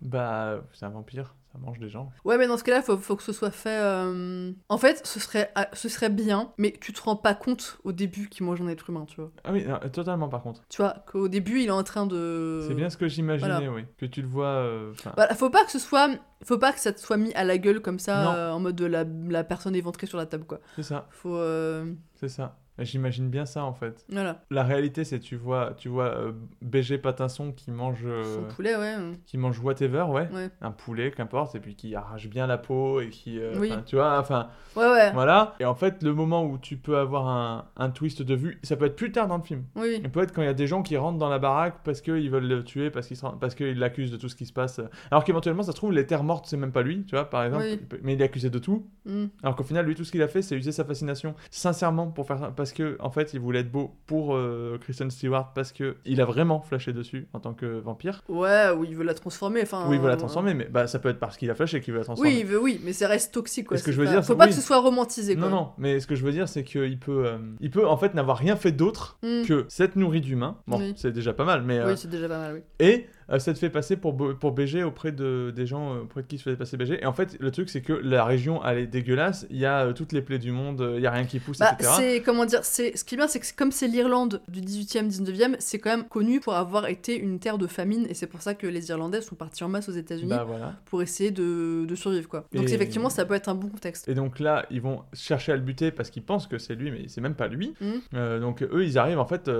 Bah, 0.00 0.64
c'est 0.72 0.84
un 0.86 0.90
vampire, 0.90 1.34
ça 1.54 1.58
mange 1.64 1.78
des 1.78 1.88
gens. 1.88 2.10
Ouais, 2.24 2.36
mais 2.36 2.48
dans 2.48 2.56
ce 2.58 2.64
cas-là, 2.64 2.82
faut, 2.82 2.96
faut 2.96 3.14
que 3.14 3.22
ce 3.22 3.32
soit 3.32 3.52
fait. 3.52 3.78
euh, 3.80 4.50
En 4.68 4.76
fait, 4.78 5.06
ce 5.06 5.20
serait, 5.20 5.52
ah, 5.54 5.68
ce 5.72 5.88
serait 5.88 6.10
bien, 6.10 6.52
mais 6.58 6.72
tu 6.80 6.92
te 6.92 7.00
rends 7.00 7.14
pas 7.16 7.34
compte 7.34 7.78
au 7.84 7.92
début 7.92 8.28
qu'il 8.28 8.44
mange 8.44 8.60
un 8.60 8.66
être 8.68 8.90
humain, 8.90 9.04
tu 9.06 9.20
vois. 9.20 9.30
Ah 9.44 9.52
oui, 9.52 9.64
non, 9.64 9.78
totalement 9.92 10.28
par 10.28 10.42
contre. 10.42 10.62
Tu 10.68 10.82
vois, 10.82 10.96
qu'au 11.10 11.28
début, 11.28 11.60
il 11.60 11.66
est 11.68 11.70
en 11.70 11.84
train 11.84 12.06
de. 12.06 12.64
C'est 12.66 12.74
bien 12.74 12.90
ce 12.90 12.96
que 12.96 13.06
j'imaginais, 13.06 13.48
voilà. 13.54 13.70
oui. 13.72 13.84
Que 13.98 14.06
tu 14.06 14.20
le 14.20 14.28
vois. 14.28 14.46
euh, 14.46 14.90
enfin, 14.92 15.12
Voilà, 15.16 15.34
faut 15.36 15.50
pas 15.50 15.64
que 15.64 15.70
ce 15.70 15.78
soit. 15.78 16.10
Faut 16.42 16.58
pas 16.58 16.72
que 16.72 16.80
ça 16.80 16.92
te 16.92 17.00
soit 17.00 17.16
mis 17.16 17.32
à 17.34 17.44
la 17.44 17.56
gueule 17.56 17.80
comme 17.80 17.98
ça, 17.98 18.34
euh, 18.36 18.50
en 18.50 18.58
mode 18.60 18.76
de 18.76 18.84
la, 18.84 19.04
la 19.28 19.44
personne 19.44 19.74
éventrée 19.76 20.06
sur 20.06 20.18
la 20.18 20.26
table, 20.26 20.44
quoi. 20.44 20.58
C'est 20.76 20.82
ça, 20.82 21.06
Faut. 21.10 21.36
euh, 21.36 21.86
c'est 22.14 22.28
ça. 22.28 22.58
J'imagine 22.78 23.28
bien 23.30 23.46
ça 23.46 23.64
en 23.64 23.72
fait. 23.72 24.04
Voilà. 24.10 24.42
La 24.50 24.64
réalité, 24.64 25.04
c'est 25.04 25.20
tu 25.20 25.36
vois, 25.36 25.74
tu 25.76 25.88
vois 25.88 26.06
euh, 26.06 26.32
BG 26.60 26.98
Patinson 26.98 27.52
qui 27.52 27.70
mange, 27.70 28.02
euh, 28.04 28.24
Son 28.48 28.54
poulet, 28.54 28.74
ouais. 28.76 28.96
qui 29.26 29.38
mange 29.38 29.60
whatever, 29.60 30.02
ouais, 30.08 30.28
Ouais. 30.32 30.50
un 30.60 30.72
poulet, 30.72 31.12
qu'importe, 31.12 31.54
et 31.54 31.60
puis 31.60 31.76
qui 31.76 31.94
arrache 31.94 32.28
bien 32.28 32.46
la 32.48 32.58
peau 32.58 33.00
et 33.00 33.10
qui, 33.10 33.38
euh, 33.38 33.54
Oui. 33.58 33.72
tu 33.86 33.94
vois, 33.96 34.18
enfin, 34.18 34.48
Ouais, 34.76 34.90
ouais. 34.90 35.12
voilà. 35.12 35.54
Et 35.60 35.64
en 35.64 35.74
fait, 35.76 36.02
le 36.02 36.12
moment 36.14 36.44
où 36.44 36.58
tu 36.58 36.76
peux 36.76 36.98
avoir 36.98 37.28
un, 37.28 37.66
un 37.76 37.90
twist 37.90 38.22
de 38.22 38.34
vue, 38.34 38.58
ça 38.64 38.74
peut 38.76 38.86
être 38.86 38.96
plus 38.96 39.12
tard 39.12 39.28
dans 39.28 39.36
le 39.36 39.44
film. 39.44 39.62
Oui. 39.76 40.00
Il 40.02 40.10
peut 40.10 40.22
être 40.22 40.32
quand 40.32 40.42
il 40.42 40.46
y 40.46 40.48
a 40.48 40.54
des 40.54 40.66
gens 40.66 40.82
qui 40.82 40.96
rentrent 40.96 41.18
dans 41.18 41.28
la 41.28 41.38
baraque 41.38 41.76
parce 41.84 42.00
qu'ils 42.00 42.28
veulent 42.30 42.48
le 42.48 42.64
tuer, 42.64 42.90
parce 42.90 43.06
qu'ils 43.06 43.18
parce 43.40 43.54
l'accusent 43.60 44.10
de 44.10 44.16
tout 44.16 44.28
ce 44.28 44.34
qui 44.34 44.46
se 44.46 44.52
passe. 44.52 44.80
Alors 45.12 45.22
qu'éventuellement, 45.22 45.62
ça 45.62 45.70
se 45.70 45.76
trouve, 45.76 45.92
les 45.92 46.06
terres 46.06 46.24
mortes, 46.24 46.46
c'est 46.48 46.56
même 46.56 46.72
pas 46.72 46.82
lui, 46.82 47.04
tu 47.04 47.14
vois, 47.14 47.30
par 47.30 47.44
exemple. 47.44 47.64
Oui. 47.64 47.80
Mais 48.02 48.14
il 48.14 48.20
est 48.20 48.24
accusé 48.24 48.50
de 48.50 48.58
tout. 48.58 48.84
Mm. 49.06 49.26
Alors 49.44 49.54
qu'au 49.54 49.62
final, 49.62 49.86
lui, 49.86 49.94
tout 49.94 50.04
ce 50.04 50.10
qu'il 50.10 50.22
a 50.22 50.28
fait, 50.28 50.42
c'est 50.42 50.56
user 50.56 50.72
sa 50.72 50.84
fascination 50.84 51.36
sincèrement 51.50 52.08
pour 52.10 52.26
faire. 52.26 52.52
Parce 52.64 52.72
que, 52.72 52.96
en 53.00 53.10
fait, 53.10 53.34
il 53.34 53.40
voulait 53.40 53.60
être 53.60 53.70
beau 53.70 53.94
pour 54.06 54.34
euh, 54.34 54.78
Kristen 54.80 55.10
Stewart 55.10 55.52
parce 55.54 55.70
que 55.70 55.96
il 56.06 56.18
a 56.22 56.24
vraiment 56.24 56.60
flashé 56.62 56.94
dessus 56.94 57.26
en 57.34 57.40
tant 57.40 57.52
que 57.52 57.66
vampire. 57.80 58.22
Ouais, 58.30 58.70
ou 58.74 58.84
il 58.84 58.96
veut 58.96 59.04
la 59.04 59.12
transformer, 59.12 59.60
enfin. 59.62 59.84
Oui, 59.88 59.96
il 59.96 60.00
veut 60.00 60.08
la 60.08 60.14
euh, 60.14 60.16
transformer, 60.16 60.54
mais 60.54 60.64
bah, 60.64 60.86
ça 60.86 60.98
peut 60.98 61.10
être 61.10 61.18
parce 61.18 61.36
qu'il 61.36 61.50
a 61.50 61.54
flashé 61.54 61.82
qu'il 61.82 61.92
veut 61.92 61.98
la 61.98 62.06
transformer. 62.06 62.30
Oui, 62.32 62.38
il 62.40 62.46
veut, 62.46 62.58
oui, 62.58 62.80
mais 62.82 62.94
ça 62.94 63.06
reste 63.06 63.34
toxique, 63.34 63.66
quoi. 63.68 63.76
Ce 63.76 63.82
que 63.84 63.92
je 63.92 63.98
veux 64.00 64.06
pas- 64.06 64.12
dire, 64.12 64.24
Faut 64.24 64.34
pas 64.34 64.44
oui. 64.44 64.50
que 64.50 64.56
ce 64.56 64.62
soit 64.62 64.80
romantisé, 64.80 65.36
quoi. 65.36 65.48
Non, 65.48 65.54
non, 65.54 65.68
mais 65.76 66.00
ce 66.00 66.06
que 66.06 66.14
je 66.14 66.24
veux 66.24 66.32
dire, 66.32 66.48
c'est 66.48 66.64
qu'il 66.64 66.98
peut, 66.98 67.26
euh, 67.26 67.36
il 67.60 67.70
peut 67.70 67.86
en 67.86 67.98
fait 67.98 68.14
n'avoir 68.14 68.38
rien 68.38 68.56
fait 68.56 68.72
d'autre 68.72 69.18
Mm. 69.22 69.42
que 69.46 69.66
s'être 69.68 69.96
nourri 69.96 70.22
d'humains. 70.22 70.56
Bon, 70.66 70.78
Oui. 70.78 70.94
c'est 70.96 71.12
déjà 71.12 71.34
pas 71.34 71.44
mal, 71.44 71.62
mais. 71.62 71.78
euh, 71.78 71.88
Oui, 71.90 71.98
c'est 71.98 72.08
déjà 72.08 72.28
pas 72.28 72.38
mal, 72.38 72.54
oui. 72.54 72.60
et 72.80 73.06
euh, 73.30 73.38
ça 73.38 73.52
te 73.52 73.58
fait 73.58 73.70
passer 73.70 73.96
pour, 73.96 74.16
pour 74.38 74.52
BG 74.52 74.82
auprès 74.82 75.12
de, 75.12 75.52
des 75.54 75.66
gens 75.66 75.94
euh, 75.94 76.00
auprès 76.02 76.22
de 76.22 76.26
qui 76.26 76.38
se 76.38 76.48
fait 76.48 76.56
passer 76.56 76.76
BG. 76.76 77.02
Et 77.02 77.06
en 77.06 77.12
fait, 77.12 77.36
le 77.40 77.50
truc, 77.50 77.68
c'est 77.70 77.80
que 77.82 77.92
la 77.92 78.24
région, 78.24 78.64
elle 78.64 78.78
est 78.78 78.86
dégueulasse. 78.86 79.46
Il 79.50 79.56
y 79.58 79.66
a 79.66 79.86
euh, 79.86 79.92
toutes 79.92 80.12
les 80.12 80.22
plaies 80.22 80.38
du 80.38 80.52
monde, 80.52 80.80
euh, 80.80 80.94
il 80.96 81.02
y 81.02 81.06
a 81.06 81.10
rien 81.10 81.24
qui 81.24 81.38
pousse, 81.40 81.58
Bah, 81.58 81.72
etc. 81.78 81.90
c'est 81.96 82.22
comment 82.22 82.44
dire, 82.44 82.60
c'est 82.64 82.96
ce 82.96 83.04
qui 83.04 83.14
est 83.14 83.18
bien, 83.18 83.28
c'est 83.28 83.40
que 83.40 83.46
comme 83.56 83.72
c'est 83.72 83.88
l'Irlande 83.88 84.40
du 84.48 84.60
18e, 84.60 85.08
19e, 85.10 85.56
c'est 85.58 85.78
quand 85.78 85.90
même 85.96 86.06
connu 86.08 86.40
pour 86.40 86.54
avoir 86.54 86.86
été 86.88 87.16
une 87.18 87.38
terre 87.38 87.58
de 87.58 87.66
famine, 87.66 88.06
et 88.08 88.14
c'est 88.14 88.26
pour 88.26 88.42
ça 88.42 88.54
que 88.54 88.66
les 88.66 88.88
Irlandais 88.90 89.20
sont 89.20 89.34
partis 89.34 89.64
en 89.64 89.68
masse 89.68 89.88
aux 89.88 89.92
États-Unis 89.92 90.30
Bah, 90.30 90.44
voilà. 90.46 90.74
pour 90.86 91.02
essayer 91.02 91.30
de, 91.30 91.84
de 91.86 91.94
survivre, 91.94 92.28
quoi. 92.28 92.46
Donc 92.52 92.68
Et- 92.68 92.74
effectivement, 92.74 93.10
ça 93.10 93.24
peut 93.24 93.34
être 93.34 93.48
un 93.48 93.54
bon 93.54 93.68
contexte. 93.68 94.08
Et 94.08 94.14
donc 94.14 94.38
là, 94.40 94.66
ils 94.70 94.80
vont 94.80 95.02
chercher 95.12 95.52
à 95.52 95.56
le 95.56 95.62
buter 95.62 95.90
parce 95.90 96.10
qu'ils 96.10 96.22
pensent 96.24 96.46
que 96.46 96.58
c'est 96.58 96.74
lui, 96.74 96.90
mais 96.90 97.04
c'est 97.08 97.20
même 97.20 97.34
pas 97.34 97.48
lui. 97.48 97.74
Mm. 97.80 97.86
Euh, 98.14 98.40
donc 98.40 98.62
eux, 98.62 98.84
ils 98.84 98.98
arrivent 98.98 99.18
en 99.18 99.26
fait 99.26 99.50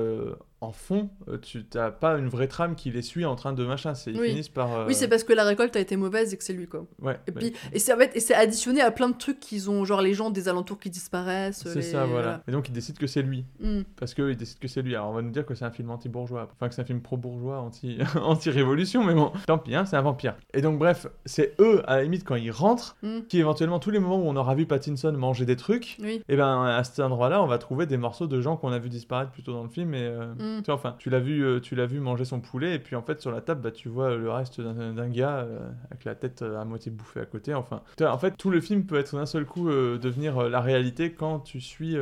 en 0.61 0.73
fond. 0.73 1.11
tu 1.43 1.65
t'as 1.65 1.91
pas 1.91 2.17
une 2.17 2.29
vraie 2.29 2.49
trame 2.49 2.75
qui 2.75 2.91
les 2.91 3.03
suit 3.03 3.25
en 3.25 3.37
train 3.37 3.53
de 3.53 3.54
machin. 3.63 3.95
C'est 3.95 4.11
ils 4.11 4.21
Oui. 4.21 4.31
finissent 4.31 4.49
par. 4.49 4.73
euh, 4.73 4.87
Oui, 4.89 4.95
c'est 4.95 5.07
parce 5.07 5.23
que 5.23 5.33
la 5.33 5.45
récolte 5.45 5.77
a 5.77 5.81
été 5.81 5.95
mauvaise 5.97 6.35
et 6.35 6.37
que 6.37 6.43
c'est 6.43 6.53
lui, 6.55 6.67
quoi. 6.67 6.85
Ouais. 7.01 7.21
Et 7.29 7.33
puis, 7.33 7.53
et 7.73 7.79
c'est 7.79 7.93
en 7.95 7.99
fait, 7.99 8.11
et 8.17 8.21
c'est 8.21 8.35
additionné 8.35 8.81
à 8.81 8.91
plein 8.91 9.09
de 9.09 9.17
trucs 9.17 9.39
qu'ils 9.39 9.71
ont, 9.71 9.85
genre 9.85 10.03
les 10.03 10.15
gens 10.15 10.31
des 10.31 10.49
alentours 10.49 10.81
qui 10.81 10.91
disparaissent. 10.91 11.63
C'est 11.65 11.75
les- 11.77 11.83
ça, 11.83 12.05
voilà. 12.07 12.43
Et 12.49 12.53
donc 12.53 12.69
ils 12.69 12.73
décident 12.73 12.99
que 12.99 13.07
c'est 13.07 13.23
lui. 13.23 13.45
Mm. 13.61 13.83
Parce 13.97 14.15
qu'eux, 14.15 14.31
ils 14.33 14.37
décident 14.37 14.59
que 14.61 14.67
c'est 14.69 14.83
lui. 14.83 14.97
Alors 14.97 15.11
on 15.11 15.13
va 15.15 15.23
nous 15.23 15.31
dire 15.31 15.47
que 15.47 15.55
c'est 15.55 15.65
un 15.65 15.71
film 15.71 15.91
anti-bourgeois. 15.91 16.49
Enfin, 16.55 16.69
que 16.69 16.75
c'est 16.75 16.83
un 16.83 16.87
film 16.87 17.01
pro-bourgeois, 17.01 17.61
anti- 17.61 17.99
anti-révolution, 18.39 19.05
mais 19.05 19.15
bon, 19.15 19.33
tant 19.47 19.59
pis, 19.59 19.75
hein, 19.75 19.85
c'est 19.85 19.97
un 19.97 20.03
vampire. 20.03 20.35
Et 20.53 20.61
donc, 20.61 20.79
bref, 20.79 21.07
c'est 21.25 21.55
eux, 21.61 21.83
à 21.87 21.97
la 21.97 22.03
limite, 22.03 22.25
quand 22.25 22.35
ils 22.37 22.51
rentrent, 22.51 22.97
Mm. 23.03 23.21
qui 23.29 23.39
éventuellement, 23.39 23.79
tous 23.79 23.91
les 23.91 23.99
moments 23.99 24.17
où 24.19 24.27
on 24.29 24.37
aura 24.37 24.55
vu 24.55 24.67
Pattinson 24.67 25.13
manger 25.13 25.45
des 25.45 25.57
trucs, 25.57 25.97
Oui. 26.03 26.23
et 26.29 26.37
ben 26.37 26.65
à 26.65 26.83
cet 26.85 27.01
endroit-là, 27.01 27.43
on 27.43 27.47
va 27.47 27.59
trouver 27.59 27.87
des 27.87 27.97
morceaux 27.97 28.27
de 28.27 28.41
gens 28.41 28.57
qu'on 28.57 28.73
a 28.73 28.79
vu 28.79 28.89
disparaître 28.89 29.31
plutôt 29.31 29.53
dans 29.53 29.63
le 29.63 29.69
film. 29.69 29.95
Et 29.95 30.03
euh, 30.03 30.35
Mm. 30.35 30.63
tu 30.63 30.65
vois, 30.67 30.75
enfin, 30.75 30.97
tu 30.99 31.11
l'as 31.11 31.21
vu, 31.21 31.45
euh, 31.45 31.61
tu 31.61 31.75
l'as 31.75 31.87
vu 31.87 32.01
manger 32.01 32.25
son 32.25 32.41
poulet, 32.41 32.75
et 32.75 32.79
puis 32.79 32.97
en 32.97 33.03
fait, 33.03 33.21
sur 33.21 33.31
la 33.31 33.41
table, 33.45 33.61
bah, 33.63 33.71
tu 33.71 33.89
vois 33.89 34.17
le 34.17 34.31
reste 34.31 34.61
d'un 34.61 35.09
gars 35.09 35.39
euh, 35.39 35.69
avec 35.91 36.05
la 36.05 36.15
tête 36.15 36.43
euh, 36.43 36.61
à 36.61 36.65
moitié 36.65 36.91
bouffée 36.91 37.21
à 37.21 37.27
côté. 37.27 37.55
Enfin, 37.55 37.83
en 38.01 38.19
fait, 38.19 38.37
tout 38.37 38.51
le 38.51 38.61
film 38.61 38.85
peut 38.85 38.97
être 38.97 39.15
d'un 39.17 39.27
seul 39.27 39.45
coup 39.45 39.69
euh, 39.69 39.99
devenir 39.99 40.49
la 40.49 40.61
réalité 40.61 41.13
quand 41.13 41.39
tu 41.41 41.61
suis 41.61 41.97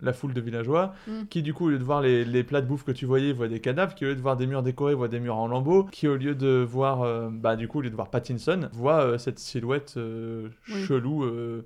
la 0.00 0.12
foule 0.12 0.32
de 0.34 0.40
villageois 0.40 0.94
Mm. 1.06 1.26
qui 1.30 1.42
du 1.42 1.52
coup 1.54 1.66
au 1.66 1.68
lieu 1.70 1.78
de 1.78 1.84
voir 1.84 2.00
les, 2.00 2.24
les 2.24 2.42
plats 2.42 2.60
de 2.60 2.66
bouffe 2.66 2.84
que 2.84 2.90
tu 2.92 3.06
voyais 3.06 3.32
voient 3.32 3.48
des 3.48 3.60
cadavres 3.60 3.94
qui 3.94 4.04
au 4.04 4.08
lieu 4.08 4.14
de 4.16 4.20
voir 4.20 4.36
des 4.36 4.46
murs 4.46 4.62
décorés 4.62 4.94
voient 4.94 5.08
des 5.08 5.20
murs 5.20 5.36
en 5.36 5.46
lambeaux 5.46 5.84
qui 5.84 6.08
au 6.08 6.16
lieu 6.16 6.34
de 6.34 6.64
voir 6.68 7.30
bah 7.30 7.54
du 7.56 7.68
coup 7.68 7.78
au 7.78 7.82
lieu 7.82 7.90
de 7.90 7.94
voir 7.94 8.10
Pattinson 8.10 8.68
voit 8.72 9.18
cette 9.18 9.38
silhouette 9.38 9.94
Oui. 9.96 10.82
chelou 10.86 11.24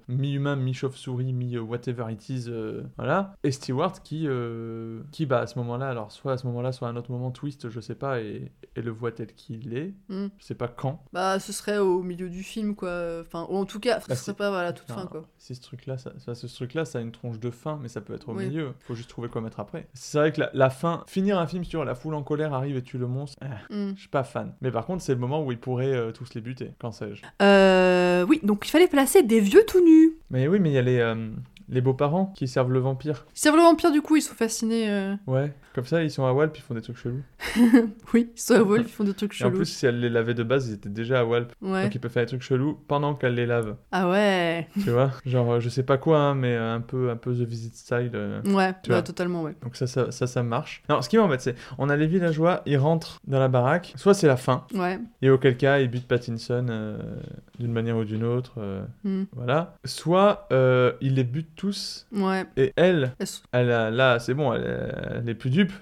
mi-humain 0.08 0.56
mi-chauve-souris 0.56 1.32
mi 1.32 1.56
euh, 1.56 1.60
whatever 1.60 2.06
it 2.10 2.28
is 2.28 2.48
voilà 2.96 3.34
et 3.44 3.50
Stewart 3.50 4.02
qui 4.02 4.26
qui 5.12 5.26
bah 5.26 5.40
à 5.40 5.46
ce 5.46 5.58
moment-là 5.58 5.88
alors 5.88 6.12
soit 6.12 6.32
à 6.32 6.36
ce 6.36 6.46
moment-là 6.46 6.72
soit 6.72 6.88
à 6.88 6.90
un 6.90 6.96
autre 6.96 7.10
moment 7.10 7.30
twist 7.30 7.68
je 7.70 7.80
sais 7.80 7.94
pas 7.94 8.20
et, 8.20 8.50
et 8.76 8.82
le 8.82 8.90
voit 8.90 9.10
tel 9.26 9.34
qu'il 9.34 9.74
est 9.76 9.94
Mm. 10.08 10.26
je 10.38 10.44
sais 10.44 10.54
pas 10.54 10.68
quand 10.68 11.02
Bah, 11.12 11.38
ce 11.38 11.52
serait 11.52 11.78
au 11.78 12.02
milieu 12.02 12.28
du 12.30 12.42
film, 12.42 12.74
quoi. 12.74 13.20
Enfin, 13.20 13.46
ou 13.50 13.56
en 13.56 13.64
tout 13.64 13.80
cas, 13.80 14.00
ce 14.00 14.08
Bah, 14.08 14.14
serait 14.16 14.34
pas 14.36 14.58
à 14.58 14.62
la 14.62 14.72
toute 14.72 14.90
Enfin, 14.90 15.02
fin, 15.02 15.06
quoi. 15.06 15.28
Si 15.38 15.54
ce 15.54 15.60
truc-là, 15.62 15.96
ça, 15.98 16.12
ce 16.34 16.46
truc-là, 16.46 16.84
ça 16.84 16.98
a 16.98 17.02
une 17.02 17.12
tronche 17.12 17.38
de 17.38 17.50
fin, 17.50 17.78
mais 17.82 17.88
ça 17.88 18.00
peut 18.00 18.14
être 18.14 18.28
au 18.28 18.34
Oui. 18.34 18.46
milieu. 18.46 18.72
Faut 18.80 18.94
juste 18.94 19.10
trouver 19.10 19.28
quoi 19.28 19.40
mettre 19.40 19.60
après. 19.60 19.88
C'est 19.94 20.18
vrai 20.18 20.32
que 20.32 20.40
la, 20.40 20.50
la 20.54 20.70
fin, 20.70 21.04
finir 21.06 21.38
un 21.38 21.46
film 21.46 21.64
sur 21.64 21.84
la 21.84 21.94
foule 21.94 22.14
en 22.14 22.22
colère 22.22 22.54
arrive 22.54 22.76
et 22.76 22.82
tue 22.82 22.98
le 22.98 23.06
monstre, 23.06 23.36
eh, 23.42 23.74
Mm. 23.74 23.92
je 23.94 24.00
suis 24.00 24.08
pas 24.08 24.24
fan. 24.24 24.54
Mais 24.60 24.70
par 24.70 24.86
contre, 24.86 25.02
c'est 25.02 25.12
le 25.14 25.20
moment 25.20 25.44
où 25.44 25.52
ils 25.52 25.58
pourraient 25.58 25.94
euh, 25.94 26.12
tous 26.12 26.34
les 26.34 26.40
buter. 26.40 26.72
Quand 26.80 26.92
sais-je 26.92 27.22
Euh, 27.42 28.24
oui, 28.28 28.40
donc 28.42 28.66
il 28.66 28.70
fallait 28.70 28.88
placer 28.88 29.22
des 29.22 29.40
vieux 29.40 29.64
tout 29.66 29.84
nus. 29.84 30.18
Mais 30.30 30.48
oui, 30.48 30.58
mais 30.60 30.70
il 30.70 30.74
y 30.74 30.78
a 30.78 30.82
les. 30.82 30.98
euh, 30.98 31.30
les 31.70 31.80
beaux-parents 31.80 32.32
qui 32.36 32.46
servent 32.48 32.72
le 32.72 32.80
vampire. 32.80 33.24
Ils 33.34 33.38
servent 33.38 33.56
le 33.56 33.62
vampire, 33.62 33.90
du 33.92 34.02
coup, 34.02 34.16
ils 34.16 34.22
sont 34.22 34.34
fascinés. 34.34 34.90
euh. 34.90 35.14
Ouais, 35.26 35.54
comme 35.74 35.84
ça, 35.86 36.02
ils 36.02 36.10
sont 36.10 36.24
à 36.26 36.32
Walp, 36.32 36.56
ils 36.58 36.60
font 36.62 36.74
des 36.74 36.82
trucs 36.82 36.96
chelous. 36.98 37.22
Oui, 38.12 38.30
ils 38.36 38.40
sont 38.40 38.54
à 38.54 38.62
Wolf, 38.62 38.86
ils 38.86 38.92
font 38.92 39.04
des 39.04 39.14
trucs 39.14 39.32
Et 39.40 39.44
en 39.44 39.48
chelous. 39.48 39.56
plus, 39.58 39.66
si 39.66 39.86
elle 39.86 40.00
les 40.00 40.08
lavait 40.10 40.34
de 40.34 40.42
base, 40.42 40.68
ils 40.68 40.74
étaient 40.74 40.88
déjà 40.88 41.20
à 41.20 41.24
Walp. 41.24 41.52
Ouais. 41.62 41.84
Donc 41.84 41.94
ils 41.94 42.00
peuvent 42.00 42.10
faire 42.10 42.24
des 42.24 42.28
trucs 42.28 42.42
chelous 42.42 42.78
pendant 42.88 43.14
qu'elle 43.14 43.34
les 43.34 43.46
lave. 43.46 43.76
Ah 43.92 44.10
ouais. 44.10 44.66
Tu 44.82 44.90
vois 44.90 45.12
Genre, 45.24 45.52
euh, 45.52 45.60
je 45.60 45.68
sais 45.68 45.84
pas 45.84 45.96
quoi, 45.96 46.18
hein, 46.18 46.34
mais 46.34 46.54
euh, 46.54 46.74
un 46.74 46.80
peu, 46.80 47.10
un 47.10 47.16
peu 47.16 47.32
The 47.32 47.42
Visit 47.46 47.76
Style. 47.76 48.10
euh, 48.14 48.42
Ouais, 48.46 48.74
tu 48.82 48.90
ouais, 48.90 48.96
vois. 48.96 49.02
totalement, 49.02 49.42
ouais. 49.42 49.54
Donc 49.62 49.76
ça, 49.76 49.86
ça, 49.86 50.10
ça, 50.10 50.26
ça 50.26 50.42
marche. 50.42 50.82
Non, 50.88 51.00
ce 51.02 51.08
qui 51.08 51.16
m'embête, 51.18 51.40
c'est, 51.40 51.54
on 51.78 51.88
a 51.88 51.96
les 51.96 52.06
villageois, 52.08 52.62
ils 52.66 52.76
rentrent 52.78 53.20
dans 53.26 53.38
la 53.38 53.48
baraque, 53.48 53.92
soit 53.96 54.14
c'est 54.14 54.26
la 54.26 54.36
fin, 54.36 54.66
Ouais. 54.74 54.98
et 55.22 55.30
auquel 55.30 55.56
cas, 55.56 55.78
ils 55.78 55.88
butent 55.88 56.08
Pattinson 56.08 56.66
euh, 56.68 56.98
d'une 57.58 57.72
manière 57.72 57.96
ou 57.96 58.04
d'une 58.04 58.24
autre, 58.24 58.54
euh, 58.58 58.82
Hmm. 59.04 59.24
voilà. 59.32 59.76
Soit 59.84 60.48
euh, 60.52 60.92
ils 61.00 61.14
les 61.14 61.24
butent 61.24 61.54
tous, 61.60 62.06
Ouais. 62.10 62.44
et 62.56 62.72
elle, 62.76 63.14
elle 63.52 63.70
a, 63.70 63.90
là, 63.90 64.18
c'est 64.18 64.32
bon, 64.34 64.52
elle, 64.54 65.20
elle 65.22 65.28
est 65.28 65.34
plus 65.34 65.50
dupe, 65.50 65.72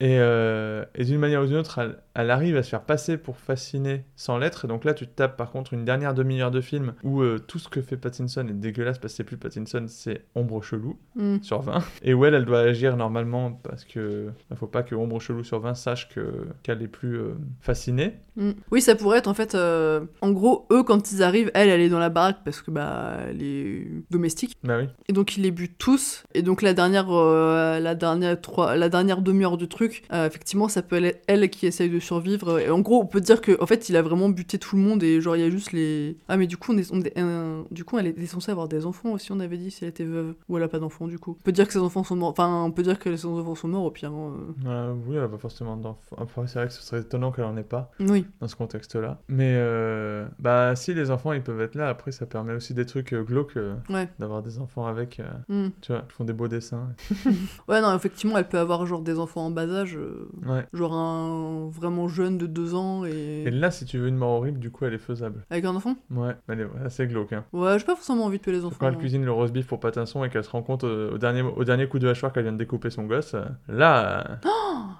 Et, 0.00 0.18
euh, 0.18 0.84
et 0.94 1.04
d'une 1.04 1.18
manière 1.18 1.42
ou 1.42 1.46
d'une 1.46 1.56
autre, 1.56 1.78
elle, 1.78 1.96
elle 2.14 2.30
arrive 2.30 2.56
à 2.56 2.62
se 2.62 2.68
faire 2.70 2.82
passer 2.82 3.16
pour 3.16 3.36
fasciner 3.36 4.04
sans 4.16 4.38
l'être, 4.38 4.64
et 4.64 4.68
donc 4.68 4.84
là, 4.84 4.94
tu 4.94 5.06
te 5.06 5.12
tapes 5.14 5.36
par 5.36 5.50
contre 5.50 5.72
une 5.72 5.84
dernière 5.84 6.14
demi-heure 6.14 6.50
de 6.50 6.60
film 6.60 6.94
où 7.02 7.20
euh, 7.22 7.38
tout 7.38 7.58
ce 7.58 7.68
que 7.68 7.80
fait 7.82 7.96
Pattinson 7.96 8.46
est 8.48 8.52
dégueulasse 8.52 8.98
parce 8.98 9.12
que 9.12 9.16
c'est 9.18 9.24
plus 9.24 9.36
Pattinson, 9.36 9.84
c'est 9.88 10.24
ombre 10.34 10.62
chelou 10.62 10.98
Hmm. 11.16 11.38
sur 11.42 11.60
20. 11.60 11.82
Et 12.02 12.14
où 12.14 12.24
elle, 12.24 12.34
elle 12.34 12.44
doit 12.44 12.60
agir 12.60 12.96
normalement 12.96 13.52
parce 13.52 13.84
que 13.84 14.28
il 14.50 14.56
faut 14.56 14.66
pas 14.66 14.82
que 14.82 14.94
ombre 14.94 15.20
chelou 15.20 15.42
sur 15.44 15.60
20 15.60 15.74
sache 15.74 16.08
que 16.08 16.46
qu'elle 16.62 16.82
est 16.82 16.88
plus 16.88 17.16
euh, 17.18 17.34
fascinée. 17.60 18.14
Mm. 18.36 18.50
Oui, 18.70 18.80
ça 18.80 18.94
pourrait 18.94 19.18
être 19.18 19.26
en 19.28 19.34
fait. 19.34 19.54
en 19.54 20.30
gros, 20.30 20.66
eux, 20.70 20.82
quand 20.82 21.12
ils 21.12 21.22
arrivent, 21.22 21.50
elle, 21.54 21.68
elle 21.68 21.80
est 21.80 21.88
dans 21.88 21.98
la 21.98 22.08
baraque 22.08 22.38
parce 22.44 22.62
que 22.62 22.70
bah, 22.70 23.18
elle 23.28 23.42
est 23.42 23.86
domestique. 24.10 24.56
Bah 24.62 24.78
oui. 24.80 24.88
Et 25.08 25.12
donc 25.12 25.36
ils 25.36 25.42
les 25.42 25.50
butent 25.50 25.78
tous. 25.78 26.24
Et 26.34 26.42
donc 26.42 26.62
la 26.62 26.74
dernière, 26.74 27.10
la 27.10 27.94
dernière 27.94 28.40
trois, 28.40 28.76
la 28.76 28.88
dernière 28.88 29.20
demi-heure 29.40 29.56
du 29.56 29.68
truc, 29.68 30.02
euh, 30.12 30.26
effectivement, 30.26 30.68
ça 30.68 30.82
peut 30.82 31.02
être 31.02 31.22
elle 31.26 31.48
qui 31.50 31.66
essaye 31.66 31.88
de 31.88 31.98
survivre. 31.98 32.58
Et 32.58 32.68
en 32.70 32.80
gros, 32.80 33.00
on 33.00 33.06
peut 33.06 33.20
dire 33.20 33.40
que 33.40 33.60
en 33.62 33.66
fait, 33.66 33.88
il 33.88 33.96
a 33.96 34.02
vraiment 34.02 34.28
buté 34.28 34.58
tout 34.58 34.76
le 34.76 34.82
monde 34.82 35.02
et 35.02 35.20
genre 35.20 35.36
il 35.36 35.42
y 35.42 35.44
a 35.44 35.50
juste 35.50 35.72
les. 35.72 36.18
Ah 36.28 36.36
mais 36.36 36.46
du 36.46 36.56
coup, 36.56 36.72
on 36.74 36.78
est, 36.78 36.92
on 36.92 37.00
est- 37.00 37.16
euh, 37.18 37.62
du 37.70 37.84
coup, 37.84 37.98
elle 37.98 38.06
était 38.06 38.26
censée 38.26 38.50
avoir 38.52 38.68
des 38.68 38.84
enfants 38.86 39.12
aussi. 39.12 39.32
On 39.32 39.40
avait 39.40 39.56
dit 39.56 39.70
si 39.70 39.84
elle 39.84 39.90
était 39.90 40.04
veuve 40.04 40.34
ou 40.48 40.56
elle 40.58 40.62
a 40.62 40.68
pas 40.68 40.78
d'enfants 40.78 41.06
du 41.08 41.18
coup. 41.18 41.36
On 41.40 41.42
peut 41.42 41.52
dire 41.52 41.66
que 41.66 41.72
ses 41.72 41.78
enfants 41.78 42.04
sont 42.04 42.16
morts. 42.16 42.30
Enfin, 42.30 42.62
on 42.64 42.70
peut 42.70 42.82
dire 42.82 42.98
que 42.98 43.16
ses 43.16 43.26
enfants 43.26 43.54
sont 43.54 43.68
morts 43.68 43.84
au 43.84 43.90
pire. 43.90 44.12
hein, 44.12 44.34
euh. 44.66 44.94
Oui, 45.06 45.16
elle 45.16 45.22
a 45.24 45.28
pas 45.28 45.38
forcément 45.38 45.76
d'enfants. 45.76 46.16
Après, 46.18 46.46
c'est 46.46 46.58
vrai 46.58 46.68
que 46.68 46.74
ce 46.74 46.82
serait 46.82 47.00
étonnant 47.00 47.32
qu'elle 47.32 47.44
en 47.46 47.56
ait 47.56 47.62
pas. 47.62 47.90
Oui. 48.00 48.26
Dans 48.40 48.48
ce 48.48 48.56
contexte-là. 48.56 49.20
Mais 49.28 49.54
euh, 49.56 50.26
bah 50.38 50.74
si 50.76 50.92
les 50.94 51.10
enfants 51.10 51.32
ils 51.32 51.42
peuvent 51.42 51.60
être 51.60 51.74
là, 51.74 51.88
après 51.88 52.12
ça 52.12 52.26
permet 52.26 52.52
aussi 52.52 52.74
des 52.74 52.84
trucs 52.86 53.14
glauques 53.14 53.58
Ouais. 53.88 54.08
d'avoir 54.18 54.42
des 54.42 54.58
enfants 54.58 54.86
avec. 54.86 55.18
euh, 55.20 55.24
Mm. 55.48 55.70
Tu 55.80 55.92
vois, 55.92 56.04
ils 56.08 56.12
font 56.12 56.24
des 56.24 56.32
beaux 56.32 56.48
dessins. 56.48 56.88
Ouais, 57.68 57.80
non, 57.80 57.94
effectivement, 57.94 58.36
elle 58.38 58.48
peut 58.48 58.58
avoir 58.58 58.84
genre 58.86 59.00
des 59.00 59.18
enfants 59.18 59.29
en 59.38 59.50
bas 59.50 59.68
âge. 59.70 59.96
euh, 59.96 60.28
Ouais. 60.46 60.66
Genre 60.72 60.92
un 60.92 61.68
vraiment 61.70 62.08
jeune 62.08 62.38
de 62.38 62.46
2 62.46 62.74
ans 62.74 63.04
et. 63.04 63.44
Et 63.46 63.50
là, 63.50 63.70
si 63.70 63.84
tu 63.84 63.98
veux 63.98 64.08
une 64.08 64.16
mort 64.16 64.30
horrible, 64.30 64.58
du 64.58 64.70
coup, 64.70 64.84
elle 64.84 64.94
est 64.94 64.98
faisable. 64.98 65.44
Avec 65.50 65.64
un 65.64 65.74
enfant? 65.76 65.96
Ouais, 66.10 66.34
elle 66.48 66.60
est 66.60 66.66
assez 66.84 67.06
glauque. 67.06 67.32
Hein. 67.32 67.44
Ouais, 67.52 67.78
j'ai 67.78 67.84
pas 67.84 67.94
forcément 67.94 68.24
envie 68.24 68.38
de 68.38 68.42
tuer 68.42 68.52
les 68.52 68.64
enfants. 68.64 68.76
Quand 68.80 68.88
elle 68.88 68.94
hein. 68.94 68.98
cuisine 68.98 69.24
le 69.24 69.32
roast 69.32 69.52
beef 69.52 69.66
pour 69.66 69.80
Pattinson 69.80 70.24
et 70.24 70.30
qu'elle 70.30 70.44
se 70.44 70.50
rend 70.50 70.62
compte 70.62 70.84
euh, 70.84 71.12
au, 71.14 71.18
dernier, 71.18 71.42
au 71.42 71.64
dernier 71.64 71.86
coup 71.88 71.98
de 71.98 72.08
hachoir 72.08 72.32
qu'elle 72.32 72.44
vient 72.44 72.52
de 72.52 72.58
découper 72.58 72.90
son 72.90 73.04
gosse, 73.04 73.34
euh, 73.34 73.44
là, 73.68 74.38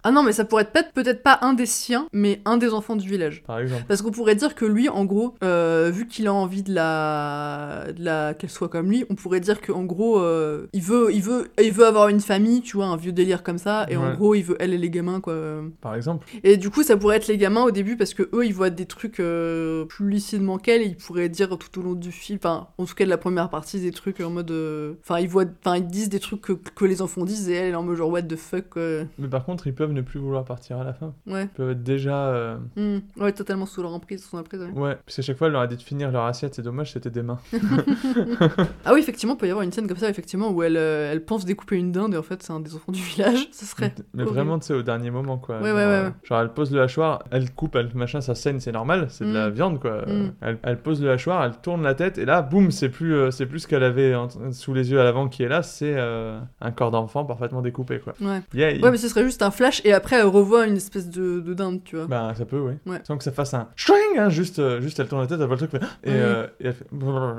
Ah 0.02 0.12
non, 0.12 0.22
mais 0.22 0.32
ça 0.32 0.44
pourrait 0.44 0.62
être 0.62 0.72
peut-être 0.72 0.92
peut-être 0.92 1.22
pas 1.22 1.38
un 1.42 1.52
des 1.52 1.66
siens, 1.66 2.06
mais 2.12 2.40
un 2.44 2.56
des 2.56 2.72
enfants 2.72 2.96
du 2.96 3.08
village. 3.08 3.42
par 3.46 3.58
exemple. 3.58 3.84
Parce 3.88 4.00
qu'on 4.02 4.10
pourrait 4.10 4.34
dire 4.34 4.54
que 4.54 4.64
lui, 4.64 4.88
en 4.88 5.04
gros, 5.04 5.34
euh, 5.44 5.90
vu 5.92 6.06
qu'il 6.06 6.26
a 6.26 6.32
envie 6.32 6.62
de 6.62 6.72
la, 6.72 7.86
de 7.96 8.02
la... 8.04 8.34
qu'elle 8.34 8.50
soit 8.50 8.68
comme 8.68 8.88
lui, 8.90 9.04
on 9.10 9.14
pourrait 9.14 9.40
dire 9.40 9.60
qu'en 9.60 9.84
gros, 9.84 10.18
euh, 10.20 10.66
il 10.72 10.82
veut, 10.82 11.12
il 11.12 11.22
veut, 11.22 11.48
il 11.62 11.72
veut 11.72 11.86
avoir 11.86 12.08
une 12.08 12.20
famille, 12.20 12.62
tu 12.62 12.76
vois, 12.76 12.86
un 12.86 12.96
vieux 12.96 13.12
délire 13.12 13.42
comme 13.42 13.58
ça, 13.58 13.86
et 13.88 13.96
en 14.10 14.16
gros, 14.16 14.34
il 14.34 14.42
veut 14.42 14.56
elle 14.60 14.72
et 14.74 14.78
les 14.78 14.90
gamins, 14.90 15.20
quoi. 15.20 15.62
Par 15.80 15.94
exemple. 15.94 16.26
Et 16.44 16.56
du 16.56 16.70
coup, 16.70 16.82
ça 16.82 16.96
pourrait 16.96 17.16
être 17.16 17.28
les 17.28 17.38
gamins 17.38 17.62
au 17.64 17.70
début 17.70 17.96
parce 17.96 18.14
que 18.14 18.28
eux, 18.32 18.44
ils 18.46 18.54
voient 18.54 18.70
des 18.70 18.86
trucs 18.86 19.20
euh, 19.20 19.84
plus 19.84 20.08
lucidement 20.08 20.58
qu'elle 20.58 20.82
et 20.82 20.86
ils 20.86 20.96
pourraient 20.96 21.28
dire 21.28 21.56
tout 21.58 21.80
au 21.80 21.82
long 21.82 21.94
du 21.94 22.12
film, 22.12 22.38
enfin, 22.42 22.68
en 22.78 22.84
tout 22.84 22.94
cas 22.94 23.04
de 23.04 23.10
la 23.10 23.18
première 23.18 23.50
partie, 23.50 23.80
des 23.80 23.92
trucs 23.92 24.20
en 24.20 24.30
mode, 24.30 24.50
euh, 24.50 24.94
enfin, 25.02 25.18
ils 25.20 25.28
voient, 25.28 25.44
enfin, 25.64 25.76
ils 25.76 25.86
disent 25.86 26.08
des 26.08 26.20
trucs 26.20 26.40
que, 26.42 26.52
que 26.52 26.84
les 26.84 27.02
enfants 27.02 27.24
disent 27.24 27.48
et 27.48 27.54
elle, 27.54 27.64
elle 27.66 27.72
est 27.72 27.76
en 27.76 27.82
mode 27.82 27.96
genre 27.96 28.10
what 28.10 28.22
the 28.22 28.36
fuck, 28.36 28.68
quoi. 28.70 28.82
Mais 29.18 29.28
par 29.28 29.44
contre, 29.44 29.66
ils 29.66 29.74
peuvent 29.74 29.92
ne 29.92 30.00
plus 30.02 30.18
vouloir 30.20 30.44
partir 30.44 30.78
à 30.78 30.84
la 30.84 30.92
fin. 30.92 31.14
Ouais. 31.26 31.44
Ils 31.44 31.48
peuvent 31.48 31.70
être 31.70 31.82
déjà. 31.82 32.28
euh, 32.28 32.56
Hmm. 32.76 32.98
Ouais, 33.20 33.32
totalement 33.32 33.66
sous 33.66 33.82
leur 33.82 33.92
emprise, 33.92 34.24
sous 34.24 34.36
emprise, 34.36 34.60
ouais. 34.60 34.70
Ouais, 34.70 34.96
parce 35.04 35.16
qu'à 35.16 35.22
chaque 35.22 35.36
fois, 35.38 35.46
elle 35.48 35.52
leur 35.54 35.62
a 35.62 35.66
dit 35.66 35.76
de 35.76 35.82
finir 35.82 36.10
leur 36.10 36.24
assiette, 36.24 36.54
c'est 36.54 36.62
dommage, 36.62 36.92
c'était 36.92 37.10
des 37.10 37.22
mains. 37.22 37.38
Ah 38.84 38.92
oui, 38.94 39.00
effectivement, 39.00 39.34
il 39.34 39.38
peut 39.38 39.46
y 39.46 39.50
avoir 39.50 39.62
une 39.64 39.72
scène 39.72 39.86
comme 39.86 39.96
ça, 39.96 40.08
effectivement, 40.08 40.50
où 40.50 40.62
elle, 40.62 40.76
elle 40.76 41.24
pense 41.24 41.44
découper 41.44 41.76
une 41.76 41.92
dinde 41.92 42.14
et 42.14 42.16
en 42.16 42.22
fait, 42.22 42.42
c'est 42.42 42.52
un 42.52 42.60
des 42.60 42.74
enfants 42.74 42.92
du 42.92 43.00
village. 43.02 43.48
Ce 43.52 43.66
serait. 43.66 43.94
Mais 44.14 44.22
horrible. 44.22 44.34
vraiment, 44.36 44.58
tu 44.58 44.66
sais, 44.66 44.74
au 44.74 44.82
dernier 44.82 45.10
moment, 45.10 45.38
quoi. 45.38 45.58
Ouais, 45.60 45.68
genre, 45.68 45.76
ouais, 45.76 45.86
ouais, 45.86 46.02
ouais. 46.04 46.12
Genre, 46.22 46.40
elle 46.40 46.48
pose 46.50 46.72
le 46.72 46.80
hachoir, 46.82 47.22
elle 47.30 47.50
coupe, 47.52 47.76
elle 47.76 47.90
machin, 47.94 48.20
ça 48.20 48.34
saigne, 48.34 48.60
c'est 48.60 48.72
normal, 48.72 49.06
c'est 49.08 49.24
de 49.24 49.32
la 49.32 49.48
Mm. 49.48 49.52
viande, 49.52 49.80
quoi. 49.80 50.02
Mm. 50.06 50.32
Elle, 50.40 50.58
elle 50.62 50.78
pose 50.78 51.02
le 51.02 51.10
hachoir, 51.10 51.44
elle 51.44 51.56
tourne 51.62 51.82
la 51.82 51.94
tête, 51.94 52.18
et 52.18 52.24
là, 52.24 52.42
boum, 52.42 52.70
c'est 52.70 52.88
plus, 52.88 53.14
euh, 53.14 53.30
c'est 53.30 53.46
plus 53.46 53.60
ce 53.60 53.68
qu'elle 53.68 53.82
avait 53.84 54.14
en- 54.14 54.28
sous 54.52 54.74
les 54.74 54.90
yeux 54.90 55.00
à 55.00 55.04
l'avant 55.04 55.28
qui 55.28 55.42
est 55.42 55.48
là, 55.48 55.62
c'est 55.62 55.94
euh, 55.96 56.38
un 56.60 56.70
corps 56.70 56.90
d'enfant 56.90 57.24
parfaitement 57.24 57.62
découpé, 57.62 57.98
quoi. 58.00 58.14
Ouais. 58.20 58.40
Yeah, 58.54 58.70
il- 58.72 58.84
Ouais, 58.84 58.90
mais 58.90 58.96
ce 58.96 59.08
serait 59.08 59.24
juste 59.24 59.42
un 59.42 59.50
flash 59.50 59.80
et 59.84 59.92
après, 59.92 60.16
elle 60.16 60.26
revoit 60.26 60.66
une 60.66 60.76
espèce 60.76 61.08
de, 61.10 61.40
de 61.40 61.54
dinde, 61.54 61.80
tu 61.84 61.96
vois. 61.96 62.06
Bah, 62.06 62.32
ça 62.36 62.44
peut, 62.44 62.58
oui. 62.60 62.72
Ouais. 62.86 63.00
Sans 63.04 63.16
que 63.18 63.24
ça 63.24 63.32
fasse 63.32 63.54
un 63.54 63.68
string, 63.76 64.18
hein, 64.18 64.28
juste, 64.28 64.58
euh, 64.58 64.80
juste 64.80 64.98
elle 65.00 65.08
tourne 65.08 65.20
la 65.22 65.26
tête, 65.26 65.38
elle 65.40 65.46
voit 65.46 65.56
le 65.60 65.66
truc, 65.68 65.82
et, 66.04 66.10
euh, 66.10 66.46
elle 66.60 66.72
fait. 66.72 66.86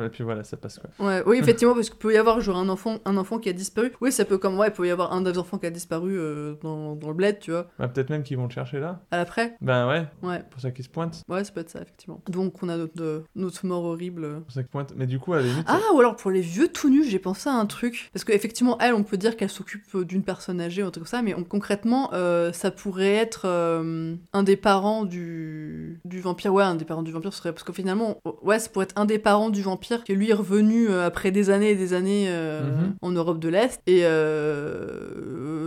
Et 0.06 0.10
puis 0.10 0.24
voilà, 0.24 0.44
ça 0.44 0.58
passe, 0.58 0.80
quoi. 0.80 1.08
Ouais, 1.08 1.24
oui, 1.26 1.38
effectivement, 1.40 1.74
parce 1.74 1.90
qu'il 1.90 2.00
peut 2.00 2.14
y 2.14 2.18
avoir 2.18 2.40
genre 2.42 2.58
un 2.58 2.70
enfant, 2.70 2.98
un 3.06 3.18
enfant 3.18 3.38
qui 3.40 3.50
a 3.50 3.54
disparu. 3.54 3.92
Oui, 4.02 4.12
ça 4.12 4.26
peut 4.26 4.38
comme 4.38 4.58
ouais, 4.58 4.68
il 4.68 4.74
peut 4.74 4.88
y 4.88 4.92
avoir 4.92 5.14
un 5.14 5.22
des 5.22 5.38
enfants 5.38 5.58
qui 5.58 5.66
a 5.66 5.70
disparu 5.70 6.18
dans, 6.62 6.96
dans 6.96 7.08
le 7.10 7.14
bled, 7.14 7.40
tu 7.40 7.52
vois. 7.52 7.68
Bah, 7.80 7.88
peut-être 7.88 8.10
même 8.10 8.24
qu'ils 8.24 8.38
vont 8.38 8.46
le 8.46 8.52
chercher 8.52 8.80
là. 8.80 9.00
À 9.12 9.18
l'après. 9.18 9.56
Ben 9.62 9.88
ouais. 9.88 10.06
Ouais. 10.24 10.44
Pour 10.50 10.62
ça 10.62 10.72
qu'ils 10.72 10.86
se 10.86 10.90
pointent. 10.90 11.22
Ouais, 11.30 11.44
ça 11.44 11.52
peut 11.52 11.62
être 11.62 11.70
ça, 11.70 11.82
effectivement. 11.82 12.22
Donc 12.30 12.62
on 12.64 12.70
a 12.70 12.78
notre, 12.78 13.02
euh, 13.02 13.24
notre 13.36 13.66
mort 13.66 13.84
horrible. 13.84 14.42
Pour 14.42 14.52
ça 14.52 14.62
qu'ils 14.62 14.70
pointent. 14.72 14.94
Mais 14.96 15.08
du 15.08 15.20
coup, 15.20 15.34
à 15.34 15.38
la 15.38 15.44
limite. 15.44 15.66
Ah, 15.68 15.80
ou 15.94 16.00
alors 16.00 16.16
pour 16.16 16.32
les 16.32 16.42
vieux 16.42 16.68
tout 16.68 16.90
nus, 16.90 17.04
j'ai 17.06 17.20
pensé 17.20 17.50
à 17.50 17.54
un 17.54 17.66
truc. 17.66 18.10
Parce 18.14 18.24
qu'effectivement, 18.24 18.78
elle, 18.80 18.94
on 18.94 19.04
peut 19.04 19.18
dire 19.18 19.38
qu'elle 19.38 19.50
s'occupe 19.50 19.84
euh, 19.96 20.06
d'une 20.06 20.24
personne 20.24 20.60
âgée 20.62 20.84
ou 20.84 20.88
un 20.88 20.92
truc 20.92 21.04
comme 21.04 21.10
ça, 21.10 21.22
mais 21.22 21.34
on- 21.36 21.44
concrètement, 21.44 22.10
euh, 22.14 22.52
ça 22.52 22.72
pourrait 22.72 23.16
être 23.16 23.44
euh, 23.46 24.16
un 24.34 24.44
des 24.44 24.58
parents 24.58 25.04
du, 25.06 26.00
du 26.06 26.20
vampire. 26.22 26.54
Ouais, 26.54 26.64
un 26.64 26.76
des 26.76 26.86
parents 26.86 27.04
du 27.04 27.12
vampire 27.12 27.34
serait. 27.34 27.52
Parce 27.52 27.64
que 27.64 27.74
finalement, 27.74 28.18
ouais, 28.42 28.60
ça 28.60 28.70
pourrait 28.70 28.86
être 28.86 28.98
un 29.00 29.06
des 29.06 29.20
parents 29.20 29.50
du 29.50 29.62
vampire 29.62 30.04
qui 30.04 30.14
lui 30.16 30.30
est 30.30 30.34
revenu 30.34 30.90
euh, 30.90 31.06
après 31.06 31.32
des 31.32 31.50
années 31.50 31.72
et 31.72 31.76
des 31.76 31.94
années 31.94 32.30
Mhm. 32.32 32.96
en 33.02 33.12
Europe 33.12 33.40
de 33.40 33.50
l'Est. 33.50 33.82
Et 33.88 34.02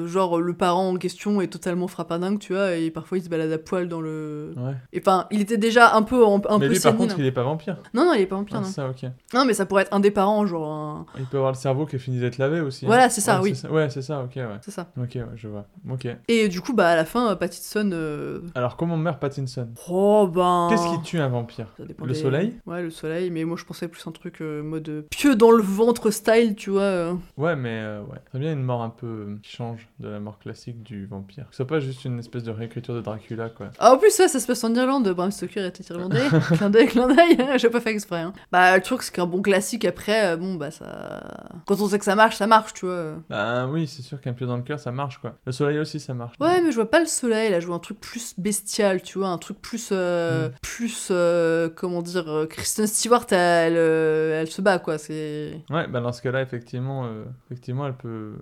genre, 0.07 0.41
le 0.41 0.55
parent 0.55 0.74
en 0.75 0.97
question 0.97 1.41
est 1.41 1.49
totalement 1.49 1.89
frappadingue, 1.89 2.39
tu 2.39 2.53
vois, 2.55 2.75
et 2.77 2.91
parfois 2.91 3.19
il 3.19 3.25
se 3.25 3.29
balade 3.29 3.51
à 3.53 3.59
poil 3.59 3.89
dans 3.89 4.01
le. 4.01 4.53
Ouais. 4.57 4.75
Et 4.93 5.01
enfin, 5.01 5.27
il 5.31 5.41
était 5.41 5.57
déjà 5.59 5.95
un 5.95 6.03
peu, 6.03 6.27
un, 6.27 6.41
un 6.49 6.59
mais 6.59 6.67
peu 6.69 6.73
lui, 6.75 6.81
par 6.81 6.97
contre, 6.97 7.19
il 7.19 7.27
est 7.27 7.33
pas 7.33 7.43
vampire. 7.43 7.77
Non, 7.95 8.05
non, 8.07 8.13
il 8.15 8.21
est 8.23 8.27
pas 8.27 8.37
vampire, 8.37 8.57
Ah, 8.59 8.63
non. 8.63 8.67
ça, 8.67 8.89
ok. 8.89 9.05
Non, 9.33 9.45
mais 9.45 9.55
ça 9.55 9.67
pourrait 9.67 9.83
être 9.83 9.93
un 9.95 10.01
des 10.01 10.11
parents, 10.11 10.47
genre 10.47 10.69
un. 10.71 11.07
Il 11.19 11.27
peut 11.27 11.37
avoir 11.39 11.53
le 11.53 11.57
cerveau 11.59 11.87
qui 11.87 11.97
est 11.97 11.99
fini 11.99 12.21
d'être 12.21 12.39
lavé 12.39 12.61
aussi. 12.61 12.85
hein. 12.85 12.89
Voilà, 12.89 13.09
c'est 13.11 13.21
ça, 13.21 13.41
Ouais, 13.41 13.53
oui. 13.65 13.71
Ouais, 13.71 13.91
c'est 13.91 14.03
ça, 14.03 14.23
ok, 14.23 14.37
ouais. 14.37 14.47
C'est 14.63 14.71
ça. 14.71 14.87
Ok, 14.99 15.11
ouais, 15.17 15.25
je 15.37 15.49
vois. 15.49 15.67
Ok. 15.91 16.07
Et 16.29 16.49
du 16.49 16.61
coup, 16.61 16.73
bah 16.75 16.89
à 16.89 16.97
la 16.97 17.05
fin, 17.05 17.31
euh, 17.31 17.35
Pattinson. 17.37 17.91
euh, 17.93 18.41
Alors, 18.55 18.77
comment 18.77 18.97
meurt 18.97 19.21
Pattinson? 19.21 19.69
Oh 19.89 20.27
ben. 20.33 20.69
Qu'est-ce 20.71 20.89
qui 20.97 21.03
tue 21.03 21.19
un 21.21 21.29
vampire? 21.29 21.67
Ça 21.77 21.85
dépend 21.85 22.05
Le 22.05 22.13
des- 22.13 22.19
soleil? 22.19 22.55
Ouais, 22.67 22.83
le 22.83 22.91
soleil, 22.91 23.31
mais 23.31 23.45
moi 23.45 23.57
je 23.59 23.65
pensais 23.65 23.89
plus 23.89 24.07
un 24.07 24.13
truc 24.13 24.41
euh, 24.41 24.63
mode 24.63 25.07
pieux 25.11 25.37
dans 25.37 25.51
le 25.51 25.63
ventre 25.63 26.11
style, 26.11 26.55
tu 26.55 26.71
vois. 26.71 26.83
euh. 26.83 27.15
Ouais, 27.37 27.57
mais 27.57 27.83
ouais. 28.11 28.19
Très 28.31 28.39
bien 28.39 28.53
une 28.53 28.63
mort 28.63 28.83
un 28.83 28.91
peu 28.91 29.37
qui 29.43 29.51
change 29.57 29.89
de 30.01 30.09
la 30.09 30.21
mort 30.21 30.39
classique 30.39 30.64
du 30.73 31.07
vampire. 31.07 31.45
Que 31.45 31.51
ce 31.53 31.57
soit 31.59 31.67
pas 31.67 31.81
juste 31.81 32.05
une 32.05 32.19
espèce 32.19 32.43
de 32.45 32.51
réécriture 32.51 32.95
de 32.95 33.01
Dracula, 33.01 33.49
quoi. 33.51 33.71
Ah, 33.79 33.93
en 33.95 33.99
plus, 33.99 34.11
ça, 34.11 34.29
ça 34.29 34.41
se 34.41 34.47
passe 34.47 34.65
en 34.65 34.75
Irlande. 34.75 35.09
Bram 35.11 35.31
Stoker 35.31 35.65
était 35.67 35.85
irlandais. 35.93 36.23
clin 36.57 36.71
d'œil, 36.71 36.87
clin 36.87 37.09
d'œil. 37.09 37.37
J'ai 37.59 37.69
pas 37.71 37.81
fait 37.81 37.91
exprès. 37.91 38.21
Hein. 38.21 38.33
Bah, 38.53 38.77
le 38.77 38.83
truc, 38.83 39.03
c'est 39.03 39.13
qu'un 39.15 39.27
bon 39.27 39.43
classique 39.43 39.85
après, 39.85 40.27
euh, 40.33 40.37
bon, 40.37 40.55
bah 40.55 40.71
ça. 40.71 41.23
Quand 41.67 41.81
on 41.81 41.89
sait 41.89 41.99
que 41.99 42.05
ça 42.05 42.15
marche, 42.17 42.37
ça 42.37 42.47
marche, 42.47 42.73
tu 42.75 42.87
vois. 42.87 43.15
Bah 43.29 43.67
oui, 43.67 43.87
c'est 43.87 44.03
sûr 44.03 44.21
qu'un 44.21 44.33
pieu 44.33 44.47
dans 44.47 44.57
le 44.57 44.63
cœur, 44.63 44.79
ça 44.81 44.91
marche, 44.93 45.19
quoi. 45.19 45.35
Le 45.47 45.53
soleil 45.53 45.79
aussi, 45.79 46.01
ça 46.01 46.15
marche. 46.15 46.37
Ouais, 46.41 46.61
mais 46.63 46.71
je 46.71 46.77
vois 46.77 46.91
pas 46.91 47.01
le 47.01 47.07
soleil, 47.07 47.51
là, 47.51 47.61
je 47.61 47.67
vois 47.67 47.77
un 47.77 47.81
truc 47.81 48.01
plus 48.01 48.35
bestial, 48.39 49.03
tu 49.03 49.19
vois, 49.19 49.29
un 49.29 49.39
truc 49.39 49.61
plus. 49.61 49.91
euh, 49.93 50.49
Mm. 50.49 50.53
Plus. 50.63 51.09
euh, 51.11 51.69
comment 51.75 52.03
dire. 52.03 52.47
Kristen 52.49 52.87
Stewart, 52.87 53.27
elle, 53.31 53.77
elle 53.77 54.51
se 54.51 54.63
bat, 54.63 54.79
quoi, 54.79 54.99
c'est. 54.99 55.61
Ouais, 55.71 55.87
bah 55.89 56.01
dans 56.01 56.13
ce 56.13 56.23
cas-là, 56.23 56.43
effectivement, 56.43 57.05
euh, 57.07 57.25
effectivement, 57.47 57.87
elle 57.87 57.97
peut. 57.97 58.33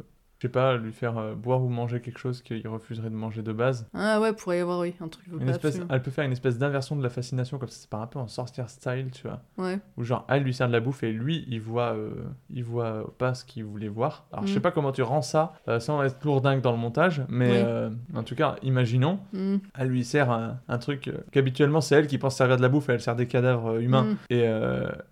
Je 0.42 0.48
sais 0.48 0.52
pas, 0.52 0.76
lui 0.76 0.90
faire 0.92 1.18
euh, 1.18 1.34
boire 1.36 1.62
ou 1.62 1.68
manger 1.68 2.00
quelque 2.00 2.18
chose 2.18 2.42
qu'il 2.42 2.66
refuserait 2.66 3.10
de 3.10 3.14
manger 3.14 3.42
de 3.42 3.52
base. 3.52 3.86
Ah 3.94 4.20
ouais, 4.20 4.32
pourrait 4.32 4.58
y 4.58 4.60
avoir, 4.60 4.80
oui, 4.80 4.92
un 5.00 5.06
truc. 5.06 5.24
Une 5.40 5.48
espèce, 5.48 5.78
elle 5.88 6.02
peut 6.02 6.10
faire 6.10 6.24
une 6.24 6.32
espèce 6.32 6.58
d'inversion 6.58 6.96
de 6.96 7.02
la 7.04 7.10
fascination, 7.10 7.58
comme 7.58 7.68
ça, 7.68 7.76
c'est 7.80 7.88
pas 7.90 7.98
un 7.98 8.08
peu 8.08 8.18
en 8.18 8.26
sorcière 8.26 8.68
style, 8.68 9.10
tu 9.12 9.22
vois. 9.28 9.40
Ouais. 9.56 9.78
Où 9.96 10.02
genre, 10.02 10.26
elle 10.28 10.42
lui 10.42 10.52
sert 10.52 10.66
de 10.66 10.72
la 10.72 10.80
bouffe 10.80 11.04
et 11.04 11.12
lui, 11.12 11.44
il 11.48 11.60
voit, 11.60 11.94
euh, 11.94 12.10
il 12.50 12.64
voit 12.64 13.14
pas 13.18 13.34
ce 13.34 13.44
qu'il 13.44 13.64
voulait 13.64 13.86
voir. 13.86 14.26
Alors, 14.32 14.44
je 14.44 14.52
sais 14.52 14.58
Mm. 14.58 14.62
pas 14.62 14.72
comment 14.72 14.90
tu 14.90 15.02
rends 15.02 15.22
ça 15.22 15.52
euh, 15.68 15.78
sans 15.78 16.02
être 16.02 16.16
lourdingue 16.24 16.60
dans 16.60 16.72
le 16.72 16.78
montage, 16.78 17.22
mais 17.28 17.48
Oui. 17.50 17.56
euh, 17.58 17.90
en 18.16 18.24
tout 18.24 18.34
cas, 18.34 18.56
imaginons, 18.64 19.20
Mm. 19.32 19.56
elle 19.78 19.88
lui 19.88 20.02
sert 20.02 20.28
un, 20.32 20.58
un 20.66 20.78
truc 20.78 21.06
euh, 21.06 21.18
qu'habituellement 21.30 21.80
c'est 21.80 21.94
elle 21.94 22.08
qui 22.08 22.18
pense 22.18 22.34
servir 22.34 22.56
de 22.56 22.62
la 22.62 22.68
bouffe 22.68 22.88
et 22.88 22.94
elle 22.94 23.00
sert 23.00 23.14
des 23.14 23.28
cadavres 23.28 23.80
humains. 23.80 24.04
Mm. 24.04 24.16
Et, 24.30 24.50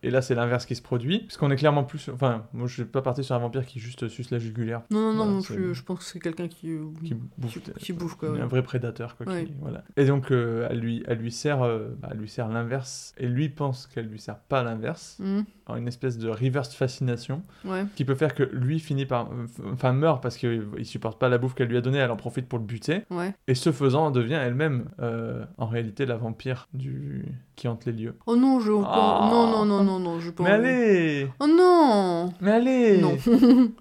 et 0.03 0.11
là, 0.11 0.23
c'est 0.23 0.35
l'inverse 0.35 0.67
qui 0.67 0.75
se 0.75 0.83
produit. 0.83 1.21
Parce 1.21 1.37
qu'on 1.37 1.53
est 1.53 1.57
clairement 1.57 1.85
plus. 1.85 2.09
Enfin, 2.13 2.47
moi, 2.53 2.67
je 2.67 2.75
suis 2.75 2.85
pas 2.85 3.01
parti 3.03 3.23
sur 3.23 3.37
un 3.37 3.39
vampire 3.39 3.65
qui 3.65 3.79
juste 3.79 4.09
suce 4.09 4.33
la 4.33 4.39
jugulaire. 4.41 4.81
Non, 4.91 5.01
non, 5.01 5.13
non, 5.13 5.20
Voilà, 5.25 5.33
non 5.33 5.41
c'est- 5.41 5.55
plus. 5.55 5.75
Je 5.75 5.83
pense 5.83 5.99
que 6.01 6.05
c'est 6.05 6.19
quelqu'un 6.21 6.49
qui, 6.49 6.71
qui 7.05 7.15
bouffe, 7.39 7.53
qui, 7.63 7.73
qui 7.79 7.93
bouffe, 7.93 8.15
quoi. 8.17 8.31
un 8.31 8.47
vrai 8.47 8.63
prédateur 8.63 9.17
quoi 9.17 9.27
Ouais. 9.27 9.45
qui- 9.47 9.53
voilà 9.61 9.83
et 9.97 10.05
donc 10.07 10.31
euh, 10.33 10.67
elle 10.71 10.79
lui 10.81 11.03
elle 11.07 11.19
lui 11.19 11.33
sert 11.33 11.63
euh, 11.63 11.89
bah, 12.01 12.09
elle 12.13 12.19
lui 12.19 12.29
sert 12.29 12.49
l'inverse 12.49 13.15
et 13.19 13.27
lui 13.27 13.49
pense 13.49 13.87
qu'elle 13.87 14.07
lui 14.07 14.19
sert 14.21 14.39
pas 14.39 14.63
l'inverse 14.63 15.17
Mm. 15.21 15.41
Alors, 15.67 15.79
une 15.79 15.87
espèce 15.87 16.19
de 16.19 16.29
reverse 16.29 16.75
fascination 16.75 17.43
Ouais. 17.65 17.85
qui 17.95 18.05
peut 18.05 18.17
faire 18.17 18.35
que 18.35 18.43
lui 18.43 18.81
finit 18.81 19.07
par 19.07 19.27
euh, 19.31 19.47
enfin 19.73 19.93
meurt 19.93 20.21
parce 20.23 20.37
qu'il 20.37 20.65
il 20.79 20.85
supporte 20.87 21.19
pas 21.21 21.29
la 21.29 21.39
bouffe 21.39 21.55
qu'elle 21.55 21.69
lui 21.69 21.77
a 21.77 21.81
donnée 21.81 21.99
elle 21.99 22.11
en 22.11 22.17
profite 22.17 22.47
pour 22.49 22.59
le 22.59 22.65
buter 22.65 23.03
Ouais. 23.11 23.35
et 23.47 23.55
ce 23.55 23.71
faisant 23.71 24.11
devient 24.11 24.35
elle-même 24.43 24.87
euh, 25.01 25.45
en 25.59 25.67
réalité 25.67 26.07
la 26.07 26.17
vampire 26.17 26.69
du 26.75 27.25
qui 27.57 27.69
hante 27.69 27.85
les 27.85 27.93
lieux 27.93 28.15
Oh 28.27 28.37
non, 28.37 28.59
je. 28.59 28.73
Ah. 28.85 29.29
Non, 29.31 29.47
non, 29.51 29.65
non, 29.67 29.85
non, 29.85 29.99
non, 30.01 30.19
je 30.21 30.31
pense. 30.31 30.47
mais 30.47 30.53
allez 30.53 31.29
Oh 31.41 31.47
non 31.47 32.33
mais 32.41 32.53
allez 32.53 33.01
Non. 33.01 33.17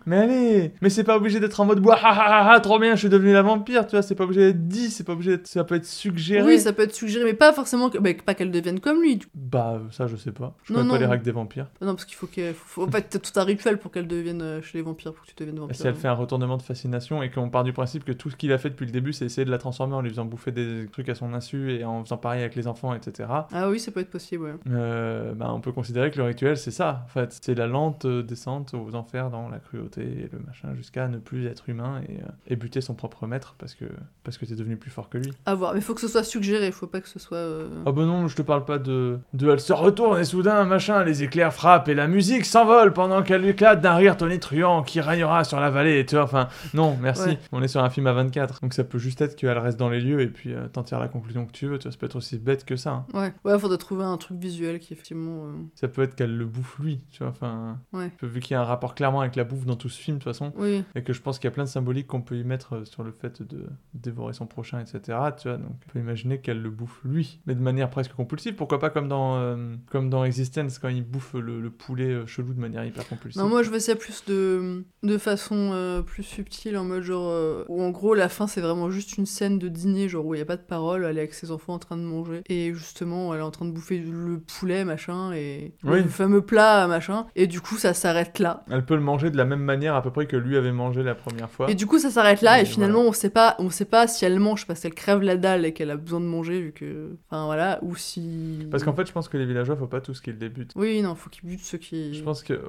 Mais 0.05 0.17
allez 0.17 0.73
Mais 0.81 0.89
c'est 0.89 1.03
pas 1.03 1.15
obligé 1.17 1.28
d'être 1.37 1.59
en 1.59 1.65
mode 1.65 1.79
bois, 1.79 1.97
ah, 2.01 2.07
ah, 2.11 2.25
ah, 2.27 2.51
ah, 2.53 2.59
trop 2.59 2.79
bien, 2.79 2.95
je 2.95 3.01
suis 3.01 3.09
devenu 3.09 3.31
la 3.33 3.43
vampire, 3.43 3.85
tu 3.85 3.91
vois, 3.91 4.01
c'est 4.01 4.15
pas 4.15 4.23
obligé 4.23 4.51
d'être 4.51 4.67
dit, 4.67 4.89
c'est 4.89 5.03
pas 5.03 5.13
obligé 5.13 5.37
d'être... 5.37 5.47
Ça 5.47 5.63
peut 5.63 5.75
être 5.75 5.85
suggéré. 5.85 6.43
Oui, 6.43 6.59
ça 6.59 6.73
peut 6.73 6.81
être 6.81 6.95
suggéré, 6.95 7.25
mais 7.25 7.33
pas 7.35 7.53
forcément. 7.53 7.91
Que... 7.91 7.99
bah, 7.99 8.09
pas 8.25 8.33
qu'elle 8.33 8.49
devienne 8.49 8.79
comme 8.79 9.01
lui. 9.01 9.19
Bah, 9.35 9.79
ça, 9.91 10.07
je 10.07 10.15
sais 10.15 10.31
pas. 10.31 10.55
Je 10.63 10.73
Non, 10.73 10.79
connais 10.79 10.89
pas 10.89 10.95
non. 10.95 10.99
les 11.01 11.05
règles 11.05 11.23
des 11.23 11.31
vampires. 11.31 11.67
Non, 11.81 11.93
parce 11.93 12.05
qu'il 12.05 12.15
faut 12.15 12.27
qu'elle. 12.27 12.55
Faut... 12.55 12.87
En 12.87 12.91
fait, 12.91 13.03
t'as 13.09 13.19
tout 13.19 13.37
un 13.39 13.43
rituel 13.43 13.77
pour 13.77 13.91
qu'elle 13.91 14.07
devienne 14.07 14.41
euh, 14.41 14.61
chez 14.63 14.77
les 14.79 14.83
vampires, 14.83 15.13
pour 15.13 15.23
que 15.25 15.29
tu 15.29 15.35
deviennes 15.37 15.59
vampire. 15.59 15.75
si 15.75 15.85
elle 15.85 15.95
fait 15.95 16.07
un 16.07 16.13
retournement 16.13 16.57
de 16.57 16.61
fascination 16.63 17.21
et 17.21 17.29
qu'on 17.29 17.49
part 17.49 17.63
du 17.63 17.73
principe 17.73 18.03
que 18.05 18.11
tout 18.13 18.29
ce 18.29 18.35
qu'il 18.35 18.51
a 18.51 18.57
fait 18.57 18.69
depuis 18.69 18.85
le 18.85 18.91
début, 18.91 19.13
c'est 19.13 19.25
essayer 19.25 19.45
de 19.45 19.51
la 19.51 19.57
transformer 19.57 19.95
en 19.95 20.01
lui 20.01 20.09
faisant 20.09 20.25
bouffer 20.25 20.51
des 20.51 20.87
trucs 20.91 21.09
à 21.09 21.15
son 21.15 21.33
insu 21.33 21.71
et 21.73 21.85
en 21.85 22.03
faisant 22.03 22.17
pareil 22.17 22.41
avec 22.41 22.55
les 22.55 22.67
enfants, 22.67 22.93
etc. 22.93 23.29
Ah 23.51 23.69
oui, 23.69 23.79
ça 23.79 23.91
peut 23.91 23.99
être 23.99 24.09
possible, 24.09 24.43
ouais. 24.45 24.53
Euh, 24.69 25.33
bah, 25.33 25.51
on 25.53 25.61
peut 25.61 25.71
considérer 25.71 26.11
que 26.11 26.17
le 26.17 26.23
rituel, 26.23 26.57
c'est 26.57 26.71
ça. 26.71 27.03
En 27.05 27.09
fait, 27.09 27.37
c'est 27.41 27.55
la 27.55 27.67
lente 27.67 28.05
euh, 28.05 28.23
descente 28.23 28.73
aux 28.73 28.95
enfers 28.95 29.29
dans 29.29 29.49
la 29.49 29.59
cruauté 29.59 30.01
et 30.01 30.29
le 30.31 30.39
machin, 30.45 30.73
jusqu'à 30.75 31.07
ne 31.07 31.17
plus 31.19 31.45
être 31.47 31.69
humain 31.69 32.01
et, 32.07 32.13
euh, 32.21 32.27
et 32.47 32.55
buter 32.55 32.81
son 32.81 32.93
propre 32.95 33.27
maître 33.27 33.55
parce 33.57 33.75
que, 33.75 33.85
parce 34.23 34.37
que 34.37 34.45
t'es 34.45 34.55
devenu 34.55 34.77
plus 34.77 34.89
fort 34.91 35.09
que 35.09 35.17
lui. 35.17 35.31
À 35.45 35.55
voir, 35.55 35.73
mais 35.73 35.81
faut 35.81 35.93
que 35.93 36.01
ce 36.01 36.07
soit 36.07 36.23
suggéré, 36.23 36.71
faut 36.71 36.87
pas 36.87 37.01
que 37.01 37.09
ce 37.09 37.19
soit. 37.19 37.37
euh, 37.37 37.67
Ah 37.85 37.91
bah 37.91 38.05
non, 38.05 38.27
je 38.27 38.35
te 38.35 38.41
parle 38.41 38.65
pas 38.65 38.77
de... 38.79 39.19
de 39.33 39.49
elle 39.49 39.59
se 39.59 39.73
retourne 39.73 40.19
et 40.19 40.23
soudain, 40.25 40.63
machin, 40.65 41.03
les 41.03 41.23
éclairs 41.23 41.53
frappent 41.53 41.87
et 41.89 41.93
la 41.95 42.07
musique 42.07 42.45
s'envole 42.45 42.93
pendant 42.93 43.23
qu'elle 43.23 43.45
éclate 43.45 43.81
d'un 43.81 43.95
rire 43.95 44.17
tonitruant 44.17 44.83
qui 44.83 45.01
régnera 45.01 45.43
sur 45.43 45.59
la 45.59 45.69
vallée, 45.69 46.05
tu 46.05 46.15
vois, 46.15 46.23
enfin, 46.23 46.47
non, 46.73 46.97
merci, 47.01 47.29
Ouais. 47.29 47.39
on 47.51 47.61
est 47.61 47.67
sur 47.67 47.83
un 47.83 47.89
film 47.89 48.07
à 48.07 48.13
24, 48.13 48.61
donc 48.61 48.73
ça 48.73 48.83
peut 48.83 48.99
juste 48.99 49.21
être 49.21 49.35
qu'elle 49.35 49.57
reste 49.57 49.77
dans 49.79 49.89
les 49.89 49.99
lieux 50.01 50.21
et 50.21 50.27
puis 50.27 50.53
euh, 50.53 50.67
t'en 50.67 50.83
tires 50.83 50.99
la 50.99 51.07
conclusion 51.07 51.45
que 51.45 51.51
tu 51.51 51.67
veux, 51.67 51.77
tu 51.77 51.83
vois, 51.83 51.91
ça 51.91 51.97
peut 51.97 52.05
être 52.05 52.15
aussi 52.15 52.37
bête 52.37 52.65
que 52.65 52.75
ça. 52.75 52.91
hein. 52.91 53.05
Ouais, 53.13 53.33
ouais, 53.45 53.59
faudrait 53.59 53.77
trouver 53.77 54.03
un 54.03 54.17
truc 54.17 54.37
visuel 54.39 54.79
qui 54.79 54.93
effectivement. 54.93 55.45
euh, 55.47 55.51
Ça 55.75 55.87
peut 55.87 56.01
être 56.03 56.15
qu'elle 56.15 56.35
le 56.37 56.45
bouffe 56.45 56.77
lui, 56.79 57.01
tu 57.11 57.19
vois, 57.23 57.29
enfin, 57.31 57.77
Ouais. 57.93 58.11
vu 58.21 58.39
qu'il 58.39 58.53
y 58.53 58.55
a 58.55 58.61
un 58.61 58.65
rapport 58.65 58.95
clairement 58.95 59.21
avec 59.21 59.35
la 59.35 59.43
bouffe 59.43 59.65
dans 59.65 59.75
tout 59.75 59.89
ce 59.89 59.99
film, 59.99 60.17
de 60.17 60.23
toute 60.23 60.31
façon, 60.33 60.53
Oui. 60.57 60.83
et 60.95 60.98
que 61.03 61.13
je 61.13 61.21
pense 61.21 61.39
qu'il 61.39 61.47
y 61.47 61.51
a 61.51 61.51
plein 61.51 61.63
de 61.63 61.69
symboliques 61.69 62.07
qu'on 62.07 62.21
peut 62.21 62.37
y 62.37 62.43
mettre 62.43 62.77
euh, 62.77 62.85
sur 62.85 63.03
le 63.03 63.11
fait 63.11 63.41
de 63.41 63.65
dévorer 63.93 64.33
son 64.33 64.45
prochain, 64.47 64.79
etc., 64.79 65.17
tu 65.37 65.47
vois, 65.47 65.57
donc 65.57 65.71
on 65.71 65.91
peut 65.91 65.99
imaginer 65.99 66.39
qu'elle 66.39 66.61
le 66.61 66.69
bouffe 66.69 67.01
lui, 67.03 67.39
mais 67.45 67.55
de 67.55 67.61
manière 67.61 67.89
presque 67.89 68.13
compulsive, 68.13 68.55
pourquoi 68.55 68.79
pas 68.79 68.89
comme 68.89 69.07
dans, 69.07 69.37
euh, 69.37 69.75
comme 69.91 70.09
dans 70.09 70.23
Existence, 70.23 70.79
quand 70.79 70.89
il 70.89 71.03
bouffe 71.03 71.33
le, 71.33 71.59
le 71.61 71.69
poulet 71.69 72.09
euh, 72.13 72.25
chelou 72.25 72.53
de 72.53 72.59
manière 72.59 72.83
hyper 72.85 73.07
compulsive. 73.07 73.41
Non, 73.41 73.47
moi 73.49 73.63
je 73.63 73.69
veux 73.69 73.79
ça 73.79 73.95
plus 73.95 74.23
de, 74.27 74.83
de 75.03 75.17
façon 75.17 75.71
euh, 75.73 76.01
plus 76.01 76.23
subtile, 76.23 76.77
en 76.77 76.83
mode 76.83 77.03
genre. 77.03 77.29
euh, 77.29 77.63
où 77.69 77.81
en 77.81 77.89
gros, 77.89 78.13
la 78.13 78.29
fin 78.29 78.47
c'est 78.47 78.61
vraiment 78.61 78.89
juste 78.89 79.17
une 79.17 79.25
scène 79.25 79.59
de 79.59 79.67
dîner, 79.67 80.09
genre 80.09 80.25
où 80.25 80.35
il 80.35 80.39
y 80.39 80.41
a 80.41 80.45
pas 80.45 80.57
de 80.57 80.61
parole, 80.61 81.05
elle 81.05 81.17
est 81.17 81.21
avec 81.21 81.33
ses 81.33 81.51
enfants 81.51 81.73
en 81.73 81.79
train 81.79 81.97
de 81.97 82.01
manger. 82.03 82.41
Et 82.47 82.73
justement, 82.73 83.33
elle 83.33 83.39
est 83.39 83.43
en 83.43 83.51
train 83.51 83.65
de 83.65 83.71
bouffer 83.71 83.99
le 83.99 84.39
poulet, 84.39 84.85
machin, 84.85 85.31
et. 85.33 85.73
Oui. 85.83 86.01
Le 86.03 86.09
fameux 86.09 86.41
plat, 86.41 86.87
machin. 86.87 87.27
Et 87.35 87.45
du 87.47 87.61
coup, 87.61 87.75
ça 87.77 87.93
s'arrête 87.93 88.39
là. 88.39 88.63
Elle 88.69 88.85
peut 88.85 88.95
le 88.95 89.01
manger 89.01 89.29
de 89.29 89.37
la 89.37 89.45
même 89.45 89.61
manière 89.61 89.95
à 89.95 90.01
peu 90.01 90.11
près 90.11 90.25
que 90.25 90.35
lui 90.35 90.57
avait 90.57 90.71
mangé 90.71 90.88
la 90.97 91.15
première 91.15 91.49
fois. 91.49 91.69
Et 91.69 91.75
du 91.75 91.85
coup, 91.85 91.99
ça 91.99 92.09
s'arrête 92.09 92.41
là, 92.41 92.59
et, 92.59 92.63
Et 92.63 92.65
finalement, 92.65 93.01
on 93.01 93.11
sait 93.11 93.29
pas, 93.29 93.55
on 93.59 93.69
sait 93.69 93.85
pas 93.85 94.07
si 94.07 94.25
elle 94.25 94.39
mange 94.39 94.67
parce 94.67 94.79
qu'elle 94.81 94.93
crève 94.93 95.21
la 95.21 95.37
dalle 95.37 95.65
et 95.65 95.73
qu'elle 95.73 95.91
a 95.91 95.95
besoin 95.97 96.19
de 96.19 96.25
manger, 96.25 96.61
vu 96.61 96.71
que. 96.71 97.15
Enfin 97.29 97.45
voilà, 97.45 97.79
ou 97.81 97.95
si. 97.95 98.67
Parce 98.71 98.83
qu'en 98.83 98.93
fait, 98.93 99.07
je 99.07 99.11
pense 99.11 99.29
que 99.29 99.37
les 99.37 99.45
villageois, 99.45 99.75
faut 99.75 99.87
pas 99.87 100.01
tous 100.01 100.21
qu'ils 100.21 100.37
débutent. 100.37 100.73
Oui, 100.75 101.01
non, 101.01 101.15
faut 101.15 101.29
qu'ils 101.29 101.49
butent 101.49 101.63
ceux 101.63 101.77
qui. 101.77 102.13
Je 102.13 102.23
pense 102.23 102.43
que 102.43 102.61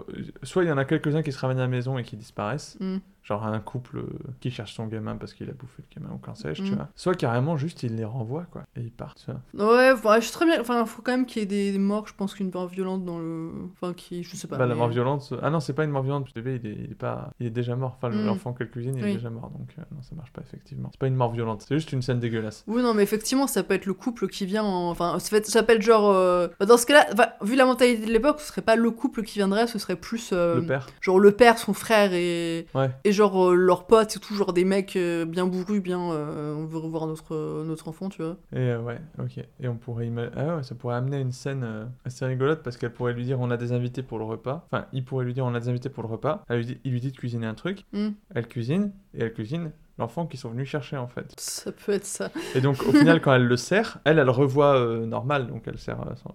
soit 0.43 0.65
il 0.65 0.69
y 0.69 0.73
en 0.73 0.79
a 0.79 0.85
quelques-uns 0.85 1.23
qui 1.23 1.33
se 1.33 1.39
ramènent 1.39 1.59
à 1.59 1.63
la 1.63 1.69
maison 1.69 1.99
et 1.99 2.03
qui 2.05 2.17
disparaissent, 2.17 2.77
Mm. 2.81 2.97
Genre 3.31 3.47
un 3.47 3.61
couple 3.61 3.99
euh, 3.99 4.07
qui 4.41 4.51
cherche 4.51 4.75
son 4.75 4.87
gamin 4.87 5.17
parce 5.17 5.33
qu'il 5.35 5.49
a 5.49 5.53
bouffé 5.53 5.83
le 5.95 6.01
gamin 6.01 6.15
ou 6.15 6.19
quand 6.19 6.35
sais-je, 6.35 6.63
tu 6.63 6.73
Mm. 6.73 6.75
vois. 6.75 6.89
Soit 6.97 7.15
carrément 7.15 7.57
juste 7.57 7.83
il 7.85 7.95
les 7.97 8.05
renvoie 8.05 8.45
quoi 8.51 8.65
et 8.77 8.81
ils 8.81 8.91
partent, 8.93 9.25
tu 9.25 9.31
vois. 9.63 9.73
Ouais, 9.77 9.93
enfin, 9.93 10.17
je 10.17 10.25
suis 10.25 10.33
très 10.33 10.45
bien. 10.47 10.61
Enfin, 10.61 10.85
faut 10.85 11.01
quand 11.03 11.13
même 11.13 11.27
qu'il 11.27 11.41
y 11.41 11.43
ait 11.45 11.47
des, 11.47 11.73
des 11.73 11.79
morts, 11.79 12.07
je 12.09 12.15
pense 12.15 12.35
qu'une 12.35 12.51
mort 12.53 12.67
violente 12.67 13.05
dans 13.05 13.19
le. 13.19 13.51
Enfin, 13.73 13.95
qui. 13.95 14.23
Je 14.25 14.35
sais 14.37 14.49
pas. 14.49 14.57
Bah, 14.59 14.67
la 14.67 14.75
mort 14.75 14.89
violente. 14.89 15.33
Ah 15.43 15.51
non, 15.51 15.61
c'est 15.61 15.73
pas 15.75 15.85
une 15.85 15.91
mort 15.91 16.03
violente. 16.03 16.29
Le 16.35 16.43
bébé, 16.43 16.61
il 16.63 16.71
est, 16.71 16.75
il 16.87 16.91
est 16.91 16.95
pas, 16.95 17.31
il 17.41 17.47
est 17.47 17.51
déjà 17.51 17.77
mort. 17.77 17.95
Enfin, 17.97 18.11
Mm. 18.11 18.27
l'enfant 18.27 18.53
qu'elle 18.53 18.71
cuisine, 18.71 18.97
il 18.97 19.05
est 19.07 19.13
déjà 19.15 19.31
mort. 19.31 19.51
Donc 19.51 19.69
euh, 19.79 19.83
non, 19.95 20.03
ça 20.03 20.15
marche 20.17 20.33
pas 20.33 20.43
effectivement. 20.43 20.89
C'est 20.93 20.99
pas 21.01 21.07
une 21.07 21.15
mort 21.15 21.31
violente. 21.33 21.65
C'est 21.69 21.75
juste 21.77 21.93
une 21.93 22.03
scène 22.03 22.19
dégueulasse. 22.19 22.65
Oui, 22.67 22.83
non, 22.83 22.95
mais 22.95 23.03
effectivement, 23.05 23.47
ça 23.47 23.63
peut 23.63 23.75
être 23.75 23.87
le 23.87 23.95
couple 23.95 24.27
qui 24.29 24.47
vient 24.47 24.65
en... 24.65 24.91
Enfin, 24.91 25.19
ça, 25.19 25.37
être 25.37 25.83
genre... 25.83 26.11
euh, 26.11 26.49
bah, 26.59 26.67
dans 26.67 26.77
ce 26.79 26.87
cas-là, 26.87 27.07
enfin, 27.13 27.27
vu 27.43 27.55
la 27.55 27.65
mentalité 27.67 28.07
de 28.07 28.11
l'époque, 28.13 28.41
ce 28.41 28.47
serait 28.49 28.63
pas 28.63 28.75
le 28.77 28.91
couple 28.91 29.23
qui 29.23 29.39
viendrait, 29.39 29.67
ce 29.67 29.79
serait 29.79 29.95
plus... 29.97 30.31
euh, 30.33 30.57
Le 30.57 30.67
père. 30.67 30.89
Genre 31.01 31.21
le 31.21 31.31
père, 31.33 31.59
son 31.59 31.75
frère 31.75 32.13
et... 32.15 32.67
Ouais. 32.75 32.91
Et 33.05 33.13
genre 33.13 33.20
euh, 33.23 33.55
leurs 33.55 33.87
potes, 33.87 34.11
c'est 34.11 34.19
tout 34.19 34.35
genre 34.35 34.53
des 34.53 34.65
mecs 34.65 34.97
euh, 34.97 35.25
bien 35.25 35.47
bourrus, 35.47 35.81
bien... 35.81 36.01
euh, 36.13 36.55
on 36.55 36.67
veut 36.67 36.79
revoir 36.79 37.07
notre, 37.07 37.65
notre 37.65 37.89
enfant, 37.89 38.09
tu 38.09 38.23
vois. 38.23 38.37
Et 38.55 38.75
ouais, 38.77 39.01
ok. 39.19 39.39
Et 39.61 39.69
on 39.69 39.77
pourrait 39.77 40.11
ah 40.37 40.57
ouais, 40.57 40.63
ça 40.63 40.75
pourrait 40.75 40.97
amener 40.97 41.21
une 41.21 41.33
scène 41.33 41.89
assez 42.05 42.25
rigolote 42.25 42.63
parce 42.63 42.77
qu'elle 42.77 42.93
pourrait 42.93 43.13
lui 43.13 43.25
dire 43.25 43.39
on 43.41 43.51
a 43.51 43.57
des 43.57 43.73
invités 43.73 44.03
pour 44.03 44.19
le 44.19 44.25
repas. 44.25 44.67
Enfin, 44.71 44.87
il 44.93 45.05
pourrait 45.05 45.25
lui 45.25 45.35
dire 45.35 45.45
on 45.45 45.55
a 45.55 45.61
des 45.61 45.69
invités 45.69 45.89
pour 45.89 46.03
le 46.03 46.09
repas. 46.09 46.45
Elle 46.49 46.59
lui 46.59 46.67
dit, 46.67 46.79
il 46.85 46.93
lui 46.93 47.01
dit 47.01 47.13
de 47.13 47.17
cuisiner 47.17 47.47
un 47.47 47.55
truc. 47.55 47.85
Mm. 47.93 48.09
Elle 48.35 48.47
cuisine 48.49 48.93
et 49.15 49.23
elle 49.23 49.33
cuisine 49.33 49.71
l'enfant 49.99 50.27
qu'ils 50.27 50.41
sont 50.41 50.49
venus 50.51 50.69
chercher 50.69 50.97
en 50.97 51.07
fait. 51.07 51.35
Ça 51.39 51.73
peut 51.73 51.93
être 51.93 52.07
ça. 52.07 52.31
Et 52.55 52.61
donc 52.61 52.83
au 52.89 52.93
final 52.93 53.21
quand 53.21 53.35
elle 53.35 53.47
le 53.47 53.57
sert, 53.57 53.99
elle 54.05 54.19
elle 54.19 54.31
revoit 54.31 54.77
euh, 54.79 55.05
normal 55.07 55.47
donc 55.47 55.65
elle 55.67 55.79
sert 55.79 56.01
euh, 56.01 56.15
son- 56.17 56.33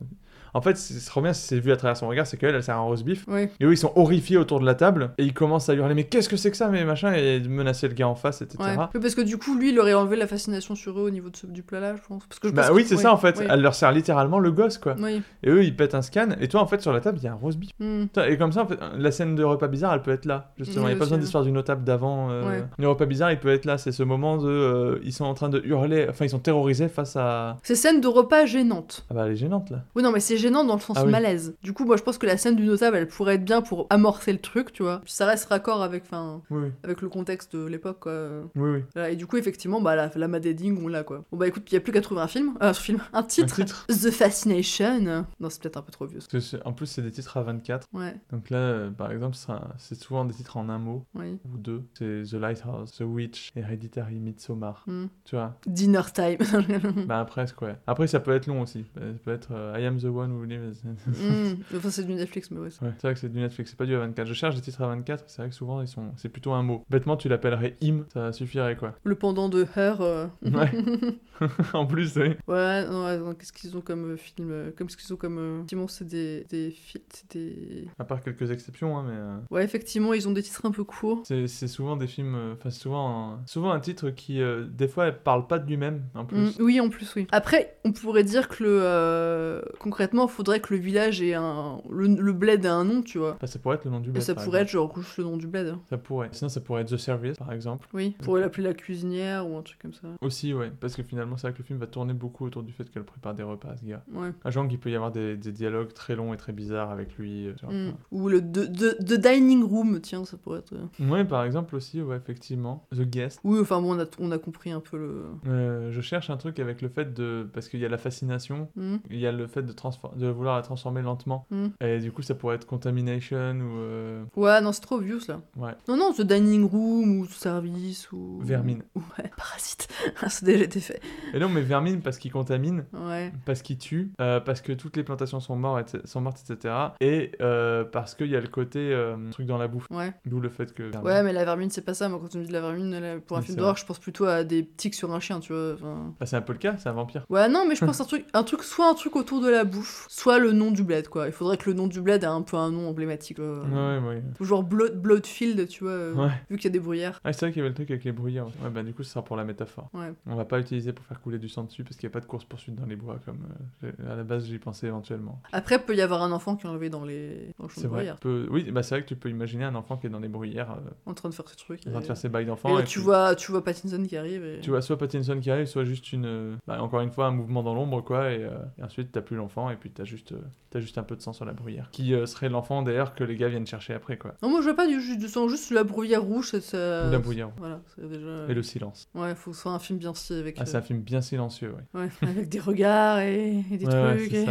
En 0.56 0.61
fait, 0.61 0.77
c'est 0.77 0.95
c'est 0.95 1.10
trop 1.10 1.22
bien 1.22 1.34
si 1.34 1.45
c'est 1.48 1.60
vu 1.60 1.72
à 1.72 1.76
travers 1.77 1.98
son 1.98 2.07
regard, 2.07 2.26
c'est 2.26 2.38
qu'elle 2.38 2.56
elle 2.56 2.64
sert 2.64 2.76
un 2.77 2.82
roast 2.82 3.03
beef. 3.03 3.26
Oui. 3.27 3.49
Et 3.60 3.65
eux 3.65 3.72
ils 3.73 3.77
sont 3.77 3.91
horrifiés 3.95 4.38
autour 4.38 4.60
de 4.60 4.65
la 4.65 4.73
table 4.73 5.11
et 5.18 5.23
ils 5.23 5.34
commencent 5.34 5.69
à 5.69 5.73
hurler 5.73 5.94
mais 5.94 6.06
qu'est-ce 6.06 6.30
que 6.30 6.38
c'est 6.38 6.49
que 6.52 6.57
ça 6.57 6.69
mais 6.69 6.84
machin 6.86 7.14
et 7.14 7.40
de 7.40 7.48
menacer 7.49 7.88
le 7.88 7.94
gars 7.94 8.07
en 8.07 8.15
face 8.15 8.41
etc. 8.41 8.57
Ouais. 8.64 8.76
Oui, 8.95 9.02
parce 9.02 9.14
que 9.15 9.22
du 9.22 9.38
coup, 9.38 9.56
lui, 9.57 9.69
il 9.72 9.80
aurait 9.80 9.94
enlevé 9.94 10.15
la 10.15 10.27
fascination 10.27 10.73
sur 10.76 10.98
eux 10.99 11.03
au 11.03 11.10
niveau 11.10 11.30
de 11.30 11.36
ce- 11.36 11.45
du 11.48 11.61
plat 11.61 11.80
là, 11.80 11.95
je 11.95 12.02
pense. 12.07 12.26
Parce 12.27 12.40
que 12.40 12.48
je 12.48 12.53
Bah 12.53 12.69
oui, 12.73 12.84
que- 12.84 12.90
c'est 12.90 12.95
oui, 12.95 13.02
ça 13.02 13.14
en 13.14 13.18
fait. 13.18 13.38
oui. 13.40 13.45
Elle 13.49 13.61
leur 13.61 13.76
sert 13.76 13.91
littéralement 13.91 14.40
le 14.40 14.52
gosse 14.52 14.77
quoi. 14.77 14.95
Et 15.44 15.49
eux 15.49 15.64
ils 15.64 15.76
pètent 15.76 15.94
un 15.95 16.02
scan 16.02 16.30
et 16.40 16.48
toi 16.48 16.61
en 16.61 16.68
fait 16.68 16.82
sur 16.82 16.94
la 16.94 17.02
table 17.02 17.18
il 17.19 17.23
y 17.26 17.27
a 17.27 17.34
un 17.34 17.36
roast 17.36 17.60
beef. 17.60 17.72
Mm. 17.80 18.03
Putain, 18.03 18.26
Et 18.26 18.38
comme 18.38 18.52
ça 18.52 18.64
en 18.64 18.68
fait 18.68 18.80
la 18.98 19.11
scène 19.11 19.36
de 19.36 19.44
repas 19.44 19.68
bizarre 19.68 19.94
elle 19.94 20.02
peut 20.02 20.11
être 20.11 20.26
là 20.26 20.53
justement. 20.57 20.86
Il 20.86 20.91
n'y 20.91 20.94
a 20.94 20.98
pas 20.98 21.06
besoin 21.06 21.18
d'histoire 21.18 21.44
d'une 21.44 21.57
autre 21.57 21.68
table 21.68 21.84
d'avant. 21.84 22.30
euh. 22.32 22.61
Le 22.77 22.88
repas 22.88 23.06
bizarre 23.06 23.32
il 23.32 23.40
peut 23.40 23.49
être 23.49 23.65
là. 23.65 23.77
C'est 23.77 23.91
ce 23.91 24.03
moment 24.03 24.38
de 24.38 24.48
euh, 24.49 24.99
ils 25.03 25.14
sont 25.14 25.26
en 25.26 25.34
train 25.34 25.49
de 25.49 25.61
hurler. 25.65 26.07
Enfin 26.10 26.26
ils 26.26 26.30
sont 26.30 26.40
terrorisés 26.40 26.88
face 26.88 27.15
à. 27.18 27.57
C'est 27.64 27.76
scène 27.76 27.99
de 28.02 28.07
repas 28.07 28.45
gênante. 28.45 29.06
Ah 29.10 29.14
bah 29.14 29.23
elle 29.26 29.34
est 29.34 29.36
gênante 29.36 29.69
là. 29.69 29.84
Oui, 29.95 30.03
non, 30.03 30.11
mais 30.11 30.19
c'est 30.19 30.38
gênant 30.46 30.64
dans 30.64 30.76
le 30.76 30.80
sens 30.82 30.98
Ah 31.00 31.06
oui. 31.06 31.12
malaise. 31.12 31.56
Du 31.64 31.74
coup, 31.74 31.86
moi, 31.86 31.98
je 31.98 32.04
pense 32.04 32.18
que 32.18 32.26
la 32.26 32.38
scène 32.38 32.56
du 32.56 32.66
notable, 32.66 32.98
elle 32.98 33.08
pourrait 33.08 33.36
être 33.36 33.46
bien 33.46 33.62
pour 33.62 33.88
amorcer 33.90 34.32
le 34.32 34.40
truc, 34.40 34.72
tu 34.72 34.84
vois. 34.84 35.00
Puis 35.04 35.14
ça 35.14 35.26
reste 35.26 35.46
raccord 35.46 35.82
avec, 35.82 36.04
enfin, 36.06 36.42
Oui 36.50 36.70
avec 36.84 37.02
le 37.02 37.10
contexte 37.10 37.56
de 37.56 37.66
l'époque, 37.66 38.00
quoi. 38.02 38.42
Oui 38.56 38.70
oui. 38.72 38.84
Voilà, 38.94 39.10
et 39.12 39.16
du 39.16 39.26
coup, 39.28 39.38
effectivement, 39.38 39.82
bah, 39.82 39.96
la, 39.96 40.12
la 40.16 40.28
Mad 40.28 40.46
Edding, 40.46 40.84
on 40.84 40.88
l'a, 40.88 41.04
quoi. 41.04 41.24
Bon, 41.32 41.38
bah, 41.38 41.48
écoute, 41.48 41.64
il 41.72 41.74
y 41.74 41.78
a 41.78 41.82
plus 41.82 41.92
qu'à 41.92 42.02
trouver 42.02 42.22
un 42.22 42.28
film, 42.28 42.54
euh, 42.62 42.70
un 42.70 42.74
film, 42.74 43.00
un 43.14 43.24
titre. 43.24 43.56
titre. 43.56 43.86
The 43.88 44.12
Fascination. 44.12 45.26
Non, 45.40 45.50
c'est 45.50 45.62
peut-être 45.62 45.78
un 45.78 45.82
peu 45.82 45.92
trop 45.92 46.06
vieux. 46.06 46.20
en 46.66 46.74
plus 46.74 46.86
c'est 46.86 47.02
des 47.02 47.12
titres 47.12 47.38
à 47.38 47.44
24. 47.44 47.88
Ouais. 47.94 48.16
Donc 48.32 48.50
là 48.50 48.58
euh, 48.58 48.92
par 48.92 49.12
exemple 49.12 49.36
c'est 49.78 49.96
souvent 49.96 50.26
des 50.26 50.34
titres 50.34 50.58
en 50.58 50.70
un 50.70 50.78
mot 50.78 51.06
Oui. 51.16 51.38
ou 51.46 51.58
deux. 51.58 51.84
C'est 51.98 52.24
The 52.30 52.34
Lighthouse, 52.34 52.92
The 52.98 53.02
Witch, 53.02 53.52
Hereditary, 53.56 54.20
Midsommar. 54.20 54.84
Mm. 54.88 55.06
Tu 55.24 55.36
vois? 55.36 55.56
Dinner 55.66 56.02
time. 56.14 56.38
bah 57.08 57.26
presque 57.26 57.62
ouais. 57.62 57.76
Après 57.88 58.08
ça 58.08 58.20
peut 58.20 58.34
être 58.36 58.48
long 58.48 58.62
aussi. 58.62 58.86
Ça 58.96 59.02
peut 59.24 59.32
être 59.34 59.50
euh, 59.52 59.78
I 59.80 59.86
am 59.86 59.98
the 60.00 60.06
one 60.06 60.35
vous 60.36 60.41
voulez. 60.41 60.57
mais 60.57 60.72
c'est- 60.74 60.88
Hmm, 61.22 61.56
Enfin, 61.78 61.90
c'est 61.90 62.03
du 62.06 62.14
Netflix, 62.14 62.52
mais 62.52 62.60
ouais. 62.60 62.70
c'est- 62.70 62.84
Ouais, 62.86 62.91
c'est 62.98 63.07
vrai 63.07 63.14
que 63.14 63.20
c'est 63.20 63.30
du 63.30 63.40
Netflix, 63.40 63.72
c'est 63.72 63.78
pas 63.78 63.86
du 63.86 63.95
A24. 63.95 64.26
Je 64.26 64.34
cherche 64.34 64.56
des 64.56 64.62
titres 64.62 64.82
A24, 64.82 65.24
c'est 65.28 65.41
vrai 65.41 65.49
que 65.49 65.56
souvent 65.56 65.82
ils 65.82 65.88
sont, 65.88 66.12
c'est 66.18 66.30
plutôt 66.30 66.53
un 66.53 66.64
mot. 66.64 66.84
Bêtement, 66.90 67.18
tu 67.18 67.30
l'appellerais 67.30 67.76
him, 67.82 68.06
ça 68.14 68.32
suffirait 68.32 68.76
quoi. 68.76 68.95
Le 69.03 69.16
pendant 69.16 69.49
de 69.49 69.66
Her. 69.76 70.02
euh. 70.02 70.28
Ouais. 70.44 70.72
en 71.74 71.86
plus, 71.86 72.16
oui. 72.16 72.30
Ouais, 72.48 72.86
non, 72.88 73.06
attends, 73.06 73.34
qu'est-ce 73.34 73.52
qu'ils 73.52 73.76
ont 73.76 73.82
comme 73.82 74.12
euh, 74.14 74.18
film 74.18 74.49
euh, 74.52 74.72
Comme 74.78 74.90
ce 74.90 74.95
qu'ils 74.95 75.14
ont 75.14 75.18
comme. 75.18 75.57
Effectivement, 75.57 75.88
c'est 75.90 76.07
des, 76.07 76.45
des. 76.49 76.74
C'est 77.10 77.32
des. 77.34 77.88
À 77.99 78.06
part 78.06 78.22
quelques 78.22 78.52
exceptions, 78.52 78.98
hein, 78.98 79.06
mais. 79.52 79.56
Ouais, 79.56 79.64
effectivement, 79.66 80.14
ils 80.14 80.28
ont 80.30 80.32
des 80.32 80.41
titres 80.44 80.66
un 80.66 80.72
peu 80.72 80.86
courts. 80.86 81.24
C'est 81.26 81.48
c'est 81.48 81.68
souvent 81.68 81.98
des 81.98 82.07
films, 82.07 82.38
enfin 82.53 82.70
souvent, 82.70 83.34
un- 83.34 83.41
souvent 83.48 83.72
un 83.72 83.82
titre 83.82 84.12
qui, 84.12 84.41
euh, 84.41 84.64
des 84.66 84.88
fois, 84.88 85.12
parle 85.12 85.45
pas 85.48 85.60
de 85.60 85.68
lui-même 85.68 86.03
en 86.16 86.24
plus. 86.24 86.38
Mm, 86.38 86.52
oui, 86.64 86.80
en 86.80 86.88
plus, 86.90 87.14
oui. 87.16 87.28
Après, 87.34 87.76
on 87.84 87.91
pourrait 87.91 88.24
dire 88.24 88.48
que 88.48 88.64
le, 88.64 88.80
euh, 88.82 89.62
concrètement, 89.80 90.24
faudrait 90.27 90.60
que 90.60 90.73
le 90.73 90.80
village 90.80 91.22
ait 91.22 91.34
un. 91.34 91.81
Le, 91.89 92.07
le 92.07 92.34
bled 92.34 92.65
ait 92.65 92.68
un 92.68 92.84
nom, 92.84 93.02
tu 93.02 93.18
vois. 93.18 93.34
Enfin, 93.35 93.47
ça 93.47 93.60
pourrait 93.60 93.76
être 93.76 93.85
le 93.85 93.91
nom 93.91 93.99
du 93.99 94.10
Et 94.10 94.14
bled. 94.14 94.23
ça 94.23 94.35
pourrait 94.35 94.61
être 94.61 94.69
genre 94.69 94.93
juste 94.97 95.18
le 95.18 95.23
nom 95.26 95.38
du 95.38 95.47
bled. 95.47 95.76
Ça 95.89 95.97
pourrait. 95.97 96.30
Sinon, 96.31 96.49
ça 96.49 96.61
pourrait 96.61 96.81
être 96.81 96.89
The 96.89 96.97
Service, 96.97 97.38
par 97.38 97.52
exemple. 97.52 97.88
Oui, 97.93 98.15
on 98.19 98.23
pourrait 98.23 98.41
l'appeler 98.41 98.64
la 98.68 98.73
cuisinière 98.73 99.47
ou 99.49 99.57
un 99.57 99.61
truc 99.61 99.80
comme 99.80 99.93
ça. 99.93 100.07
Aussi, 100.22 100.53
ouais, 100.53 100.72
parce 100.80 100.95
que 100.95 101.03
finalement, 101.03 101.38
c'est 101.38 101.47
vrai 101.47 101.53
que 101.53 101.60
le 101.60 101.65
film 101.65 101.80
va 101.80 101.88
tourner 101.88 102.14
beaucoup 102.14 102.45
autour 102.45 102.64
du 102.64 102.72
fait 102.73 102.89
qu'elle 102.89 103.03
prépare 103.03 103.34
des 103.34 103.43
repas, 103.43 103.76
ce 103.77 103.85
gars. 103.85 104.03
Ouais. 104.14 104.30
À 104.43 104.52
genre 104.52 104.68
qu'il 104.68 104.80
peut 104.80 104.89
y 104.91 104.95
avoir 104.95 105.11
des, 105.11 105.35
des 105.38 105.52
dialogues 105.52 105.93
très 105.93 106.15
longs 106.15 106.34
et 106.34 106.38
très 106.38 106.53
bizarres 106.53 106.91
avec 106.91 107.15
lui. 107.18 107.47
euh, 107.47 107.53
genre, 107.61 107.72
Mm. 107.72 107.88
enfin. 107.89 107.97
Ou 108.11 108.30
le 108.30 108.41
de 108.41 109.15
dining 109.15 109.64
room, 109.64 109.99
tiens, 110.02 110.26
ça 110.26 110.38
pourrait 110.38 110.60
être. 110.60 110.73
euh. 110.73 111.10
Ouais, 111.10 111.26
par 111.26 111.43
exemple 111.43 111.76
aussi, 111.76 112.02
ouais, 112.02 112.18
effectivement. 112.18 112.88
The 112.93 113.02
Guest. 113.02 113.39
Oui, 113.43 113.60
enfin 113.60 113.81
bon, 113.81 113.95
on 113.95 113.99
a, 113.99 114.06
on 114.19 114.31
a 114.31 114.38
compris 114.38 114.72
un 114.72 114.80
peu 114.80 114.97
le. 114.97 115.23
Euh, 115.47 115.91
je 115.91 116.02
cherche 116.02 116.30
un 116.30 116.38
truc 116.38 116.60
avec 116.60 116.81
le 116.81 116.89
fait 116.89 117.14
de. 117.14 117.47
Parce 117.53 117.69
qu'il 117.69 117.80
y 117.80 117.85
a 117.85 117.89
la 117.89 117.97
fascination, 117.97 118.69
Mm. 118.76 118.95
il 119.10 119.19
y 119.19 119.27
a 119.27 119.31
le 119.31 119.47
fait 119.47 119.61
de, 119.64 119.72
transfor- 119.72 120.15
de 120.16 120.28
vouloir 120.28 120.56
la 120.56 120.62
transformer 120.62 121.02
lentement. 121.02 121.46
Mm. 121.52 121.68
Et 121.82 122.00
du 122.00 122.12
coup, 122.12 122.22
ça 122.22 122.36
pourrait 122.36 122.56
être 122.56 122.66
Contamination 122.66 123.38
ou. 123.60 123.78
euh, 123.78 124.24
Ouais, 124.36 124.62
non, 124.62 124.72
c'est 124.72 124.82
trop 124.82 124.96
obvious 124.96 125.20
là. 125.28 125.42
Ouais. 125.56 125.72
Non, 125.88 125.98
non, 125.98 126.14
The 126.14 126.22
Dining 126.22 126.64
Room 126.70 127.20
ou 127.20 127.26
Service 127.28 128.12
ou. 128.12 128.40
Vermine. 128.42 128.84
Ouais, 128.96 129.32
Parasite. 129.38 129.88
Ça 130.28 130.40
a 130.42 130.46
déjà 130.46 130.64
été 130.64 130.80
fait. 130.80 131.02
Et 131.34 131.40
non, 131.40 131.50
mais 131.50 131.62
vermine 131.62 132.02
parce 132.02 132.18
qu'il 132.18 132.32
contamine, 132.32 132.86
Ouais. 132.94 133.32
parce 133.46 133.62
qu'il 133.62 133.78
tue, 133.78 134.12
euh, 134.22 134.40
parce 134.40 134.62
que 134.62 134.72
toutes 134.74 134.98
les 134.98 135.04
plantations 135.04 135.40
sont, 135.40 135.56
mortes, 135.56 135.82
etc., 135.90 136.04
sont 136.06 136.22
mortes, 136.22 136.40
etc. 136.50 136.74
Et 137.02 137.32
euh, 137.42 137.84
parce 137.84 138.16
qu'il 138.16 138.28
y 138.28 138.36
a 138.36 138.42
le 138.42 138.48
côté 138.48 138.92
euh, 138.94 139.16
truc 139.32 139.46
dans 139.48 139.58
la 139.58 139.68
bouffe. 139.68 139.88
Ouais. 139.92 140.14
D'où 140.26 140.40
le 140.40 140.50
fait 140.50 140.74
que. 140.74 140.96
Ouais, 141.04 141.24
mais 141.24 141.34
la 141.34 141.46
vermine, 141.46 141.70
c'est 141.70 141.82
pas 141.82 141.94
ça. 141.94 142.10
Moi, 142.10 142.20
quand 142.22 142.36
on 142.36 142.40
me 142.40 142.44
dit 142.44 142.50
de 142.50 142.54
la 142.54 142.62
vermine, 142.62 143.00
là, 143.00 143.20
pour 143.20 143.38
un 143.38 143.40
Oui, 143.42 143.46
film 143.48 143.58
d'horreur, 143.58 143.78
je 143.78 143.86
pense 143.86 144.00
plutôt 144.00 144.26
à 144.26 144.44
des 144.44 144.66
tics 144.66 144.96
sur 144.96 145.14
un 145.14 145.20
chien, 145.20 145.40
tu 145.40 145.54
vois. 145.54 145.74
enfin. 145.74 146.14
Bah, 146.20 146.26
c'est 146.26 146.36
un 146.36 146.42
peu 146.42 146.54
le 146.54 146.60
cas, 146.60 146.76
c'est 146.78 146.90
un 146.90 146.94
vampire. 146.94 147.26
Ouais, 147.30 147.48
non, 147.50 147.66
mais 147.68 147.76
je 147.76 147.86
pense 147.86 148.02
un 148.02 148.06
truc, 148.06 148.26
un 148.34 148.44
truc, 148.44 148.64
soit 148.64 148.90
un 148.90 148.94
truc 148.96 149.16
autour 149.16 149.42
de 149.42 149.50
la 149.50 149.64
bouffe, 149.64 149.95
soit 150.10 150.40
le 150.40 150.52
nom 150.52 150.72
du 150.72 150.84
bled, 150.84 151.08
quoi. 151.08 151.28
Il 151.28 151.32
faudrait 151.32 151.58
que 151.58 151.70
le 151.70 151.76
nom 151.76 151.88
du 151.88 152.02
bled 152.02 152.24
ait 152.24 152.28
un 152.28 152.42
peu 152.42 152.58
un 152.58 152.72
nom 152.72 152.90
emblématique. 152.90 153.38
quoi. 153.38 153.62
Ouais, 153.64 154.00
ouais. 154.00 154.24
Genre 154.42 154.64
Blood, 154.64 155.02
Bloodfield, 155.02 155.68
tu 155.68 155.84
vois, 155.84 155.94
euh, 155.94 156.14
Ouais. 156.14 156.30
vu 156.50 156.58
qu'il 156.58 156.66
y 156.66 156.68
a 156.68 156.72
des 156.72 156.80
bruyères. 156.80 157.20
Ah, 157.24 157.34
c'est 157.34 157.46
vrai 157.46 157.52
qu'il 157.52 157.60
y 157.60 157.62
avait 157.62 157.70
le 157.70 157.76
truc 157.76 157.90
avec 157.92 158.04
les 158.04 158.12
brouillards. 158.12 158.48
Ouais, 158.64 158.70
bah 158.74 158.84
du 158.84 158.94
coup, 158.94 159.04
ce 159.04 159.12
sera 159.12 159.24
pour 159.24 159.36
la 159.36 159.44
métaphore. 159.44 159.90
Ouais. 159.94 160.14
On 160.28 160.36
va 160.36 160.46
pas 160.46 160.60
utiliser 160.60 160.94
pour 160.94 161.06
faire 161.06 161.22
couler 161.22 161.40
du 161.40 161.50
sang 161.50 161.64
dessus 161.64 161.84
parce 161.84 161.96
qu'il 161.98 162.08
n'y 162.08 162.12
a 162.12 162.14
pas 162.14 162.20
de 162.22 162.26
course-poursuite 162.26 162.76
dans 162.76 162.86
les 162.86 162.96
bois, 162.96 163.20
comme 163.26 163.40
euh, 163.84 163.92
à 164.12 164.16
la 164.16 164.24
base 164.24 164.46
j'y 164.46 164.60
pensais 164.60 164.88
éventuellement. 164.88 165.42
Après, 165.52 165.80
peut 165.80 165.96
y 165.96 166.02
avoir 166.02 166.22
un 166.24 166.32
enfant 166.32 166.56
qui 166.56 166.66
est 166.66 166.70
enlevé 166.70 166.90
dans 166.90 167.04
les 167.06 167.54
dans 167.58 167.66
le 167.66 167.70
champ 167.70 167.76
C'est 167.76 167.84
de 167.84 167.88
vrai. 167.88 167.98
bruyères, 167.98 168.18
Peut- 168.20 168.48
Oui, 168.52 168.70
bah 168.72 168.84
c'est 168.84 168.96
vrai 168.96 169.04
que 169.04 169.08
tu 169.08 169.16
peux 169.16 169.30
imaginer 169.30 169.64
un 169.66 169.76
enfant 169.76 169.98
qui 169.98 170.08
est 170.08 170.10
dans 170.10 170.20
les 170.20 170.28
bruyères, 170.28 170.72
euh, 170.72 170.90
en 171.06 171.14
train 171.14 171.30
de 171.30 171.34
faire 171.34 171.48
ses 171.48 171.56
trucs. 171.56 171.86
en 171.88 171.92
train 171.92 172.00
de 172.02 172.06
faire 172.06 172.18
ses 172.18 172.30
bails 172.30 172.44
Et 172.44 172.48
d'enfant. 172.48 172.74
là, 172.76 172.82
et 172.82 172.84
tu 172.84 173.00
puis- 173.00 173.06
vois, 173.06 173.36
tu 173.36 173.52
vois 173.52 173.64
Pattinson 173.64 174.04
qui 174.08 174.18
arrive. 174.18 174.44
Et... 174.46 174.60
Tu 174.62 174.70
vois 174.70 174.82
soit 174.82 174.98
Pattinson 174.98 175.40
qui 175.40 175.50
arrive, 175.52 175.66
soit 175.66 175.84
juste 175.86 176.12
une. 176.14 176.26
euh, 176.26 176.56
bah, 176.68 176.82
encore 176.82 177.02
une 177.02 177.12
fois, 177.12 177.28
un 177.28 177.32
mouvement 177.32 177.64
dans 177.64 177.74
l'ombre, 177.74 178.02
quoi. 178.02 178.32
Et, 178.32 178.44
euh, 178.44 178.52
et 178.78 178.84
ensuite, 178.84 179.12
t'as 179.12 179.22
plus 179.22 179.36
l'enfant, 179.36 179.70
et 179.70 179.76
puis 179.76 179.85
t'as 179.90 180.03
juste, 180.06 180.32
euh, 180.32 180.40
t'as 180.70 180.80
juste 180.80 180.98
un 180.98 181.03
peu 181.03 181.16
de 181.16 181.22
sang 181.22 181.34
sur 181.34 181.45
la 181.45 181.53
bruyère. 181.53 181.90
Qui 181.91 182.14
euh, 182.14 182.26
serait 182.26 182.49
l'enfant 182.49 182.82
d'ailleurs 182.82 183.14
que 183.16 183.24
les 183.24 183.36
gars 183.36 183.48
viennent 183.49 183.68
chercher 183.68 183.94
après, 183.94 184.18
quoi. 184.18 184.34
Non, 184.41 184.49
moi 184.49 184.60
je 184.62 184.66
vois 184.66 184.76
pas 184.76 184.88
du, 184.88 184.99
sang, 185.28 185.48
juste 185.48 185.72
la 185.72 185.84
bruyère 185.84 186.24
rouge. 186.24 186.57
Ça, 186.60 187.10
la 187.10 187.20
bruyère. 187.20 187.49
Voilà, 187.57 187.82
déjà. 187.98 188.45
Et 188.49 188.53
le 188.53 188.64
silence. 188.64 189.07
Ouais, 189.16 189.36
faut 189.36 189.52
que 189.52 189.56
ce 189.57 189.62
soit 189.64 189.72
un 189.72 189.80
film 189.80 189.99
bien 189.99 190.14
stylé 190.14 190.40
avec. 190.40 190.57
Ah, 190.60 190.66
c'est 190.66 190.76
euh, 190.76 190.80
un 190.80 190.84
film 190.84 190.99
bien 190.99 191.22
silencieux, 191.22 191.74
ouais. 191.94 192.02
Ouais, 192.02 192.10
avec 192.30 192.49
des 192.49 192.60
regards 192.60 193.20
et, 193.20 193.64
et 193.72 193.78
des 193.78 193.86
Ouais, 193.86 194.18
trucs. 194.18 194.34
et- 194.34 194.45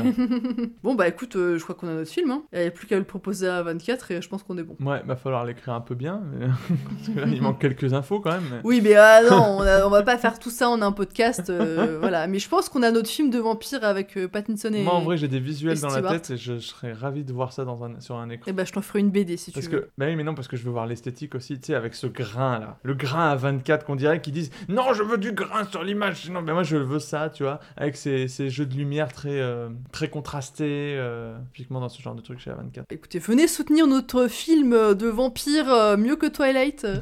bon, 0.83 0.95
bah 0.95 1.09
écoute, 1.09 1.37
euh, 1.37 1.59
je 1.59 1.63
crois 1.63 1.75
qu'on 1.75 1.89
a 1.89 1.95
notre 1.95 2.11
film. 2.11 2.31
Hein. 2.31 2.43
Il 2.53 2.61
n'y 2.61 2.67
a 2.67 2.71
plus 2.71 2.87
qu'à 2.87 2.99
le 2.99 3.05
proposer 3.05 3.49
à 3.49 3.63
24 3.63 4.11
et 4.13 4.23
je 4.23 4.29
pense 4.29 4.43
qu'on 4.43 4.57
est 4.59 4.63
bon. 4.63 4.77
Ouais, 4.81 5.03
va 5.05 5.17
falloir 5.17 5.45
l'écrire 5.45 5.75
un 5.75 5.81
peu 5.81 5.95
bien, 5.95 6.23
mais... 6.33 6.47
parce 6.97 7.09
que 7.09 7.21
là, 7.21 7.27
il 7.27 7.43
manque 7.43 7.61
quelques 7.61 7.93
infos 7.95 8.21
quand 8.21 8.33
même. 8.33 8.43
mais- 8.51 8.61
Oui, 8.65 8.81
mais 8.83 8.95
ah 8.97 9.21
non, 9.29 9.57
on, 9.59 9.63
a- 9.63 9.87
on 9.87 9.91
va 9.91 10.03
pas 10.03 10.19
faire 10.19 10.39
tout 10.39 10.51
ça 10.51 10.69
en 10.69 10.81
un 10.83 10.93
podcast. 10.93 11.51
euh, 11.51 11.99
voilà, 12.01 12.27
mais 12.27 12.39
je 12.39 12.49
pense 12.49 12.69
qu'on 12.69 12.83
a 12.83 12.91
notre 12.91 13.09
film 13.11 13.31
de 13.31 13.39
vampire 13.39 13.85
avec 13.85 14.17
euh, 14.17 14.29
Pattinson 14.29 14.73
et. 14.73 14.83
Moi, 14.83 14.95
en 14.95 15.03
vrai, 15.03 15.17
j'ai 15.25 15.29
des 15.29 15.41
visuels 15.41 15.77
et 15.79 15.81
dans 15.81 15.89
la 15.89 15.95
Stewart. 15.95 16.13
tête 16.13 16.31
et 16.31 16.37
je, 16.37 16.55
je 16.55 16.59
serais 16.59 16.93
ravi 16.93 17.25
de 17.25 17.33
voir 17.33 17.53
ça 17.53 17.65
dans 17.65 17.83
un, 17.85 18.01
sur 18.01 18.17
un 18.17 18.29
écran. 18.31 18.45
Eh 18.49 18.53
bah, 18.53 18.65
je 18.65 18.73
t'en 18.73 18.83
ferai 18.83 19.01
une 19.01 19.11
BD 19.11 19.37
si 19.37 19.51
Parce 19.53 19.67
tu 19.67 19.71
que, 19.73 19.77
veux. 19.77 19.91
bah 19.99 20.07
oui, 20.07 20.17
mais 20.17 20.25
non, 20.25 20.35
parce 20.35 20.49
que 20.49 20.57
je 20.57 20.65
veux 20.65 20.71
voir 20.71 20.87
l'esthétique 20.87 21.35
aussi, 21.35 21.59
tu 21.59 21.67
sais, 21.67 21.75
avec 21.75 21.95
ce 21.95 22.07
grain 22.07 22.59
là. 22.59 22.79
Le 22.83 22.95
grain 22.95 23.29
à 23.31 23.37
24 23.37 23.85
qu'on 23.85 23.97
dirait, 23.97 24.21
qu'ils 24.21 24.33
disent 24.35 24.51
Non, 24.69 24.93
je 24.95 25.03
veux 25.03 25.19
du 25.19 25.33
grain 25.33 25.65
sur 25.65 25.83
l'image. 25.83 26.31
Non, 26.31 26.43
mais 26.43 26.53
moi 26.53 26.63
je 26.63 26.77
veux 26.77 26.99
ça, 26.99 27.31
tu 27.31 27.43
vois, 27.43 27.61
avec 27.77 27.97
ces, 27.97 28.29
ces 28.29 28.51
jeux 28.51 28.67
de 28.67 28.75
lumière 28.75 29.13
très, 29.13 29.41
euh, 29.41 29.69
très 29.93 30.09
contrastés, 30.09 30.95
euh, 30.99 31.37
typiquement 31.55 31.81
dans 31.81 31.89
ce 31.89 32.01
genre 32.03 32.15
de 32.15 32.21
truc 32.23 32.39
chez 32.41 32.51
A24. 32.51 32.85
Écoutez, 32.91 33.19
venez 33.19 33.47
soutenir 33.49 33.87
notre 33.87 34.29
film 34.29 34.95
de 34.95 35.07
vampire 35.09 35.69
euh, 35.73 35.97
mieux 35.97 36.17
que 36.17 36.27
Twilight. 36.27 36.87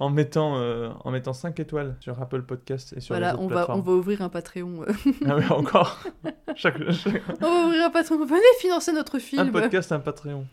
En 0.00 0.10
mettant, 0.10 0.54
en 1.04 1.10
mettant 1.10 1.32
5 1.32 1.58
étoiles 1.60 1.96
sur 2.00 2.20
Apple 2.20 2.42
Podcast 2.42 2.94
et 2.96 3.00
sur 3.00 3.14
les 3.14 3.20
voilà, 3.20 3.34
autres 3.34 3.42
on 3.42 3.46
va, 3.48 3.54
plateformes. 3.56 3.80
on 3.80 3.82
va 3.82 3.92
ouvrir 3.92 4.22
un 4.22 4.28
Patreon. 4.28 4.84
Ah 5.26 5.36
ouais, 5.36 5.46
encore 5.50 6.02
chaque, 6.56 6.78
chaque- 6.92 7.22
on 7.42 7.67
va 7.67 7.67
ouvrir 7.68 7.84
un 7.84 7.90
Patreon. 7.90 8.24
Venez 8.24 8.42
financer 8.60 8.92
notre 8.92 9.18
film. 9.18 9.42
Un 9.42 9.50
podcast, 9.50 9.92
un 9.92 10.00
Patreon. 10.00 10.44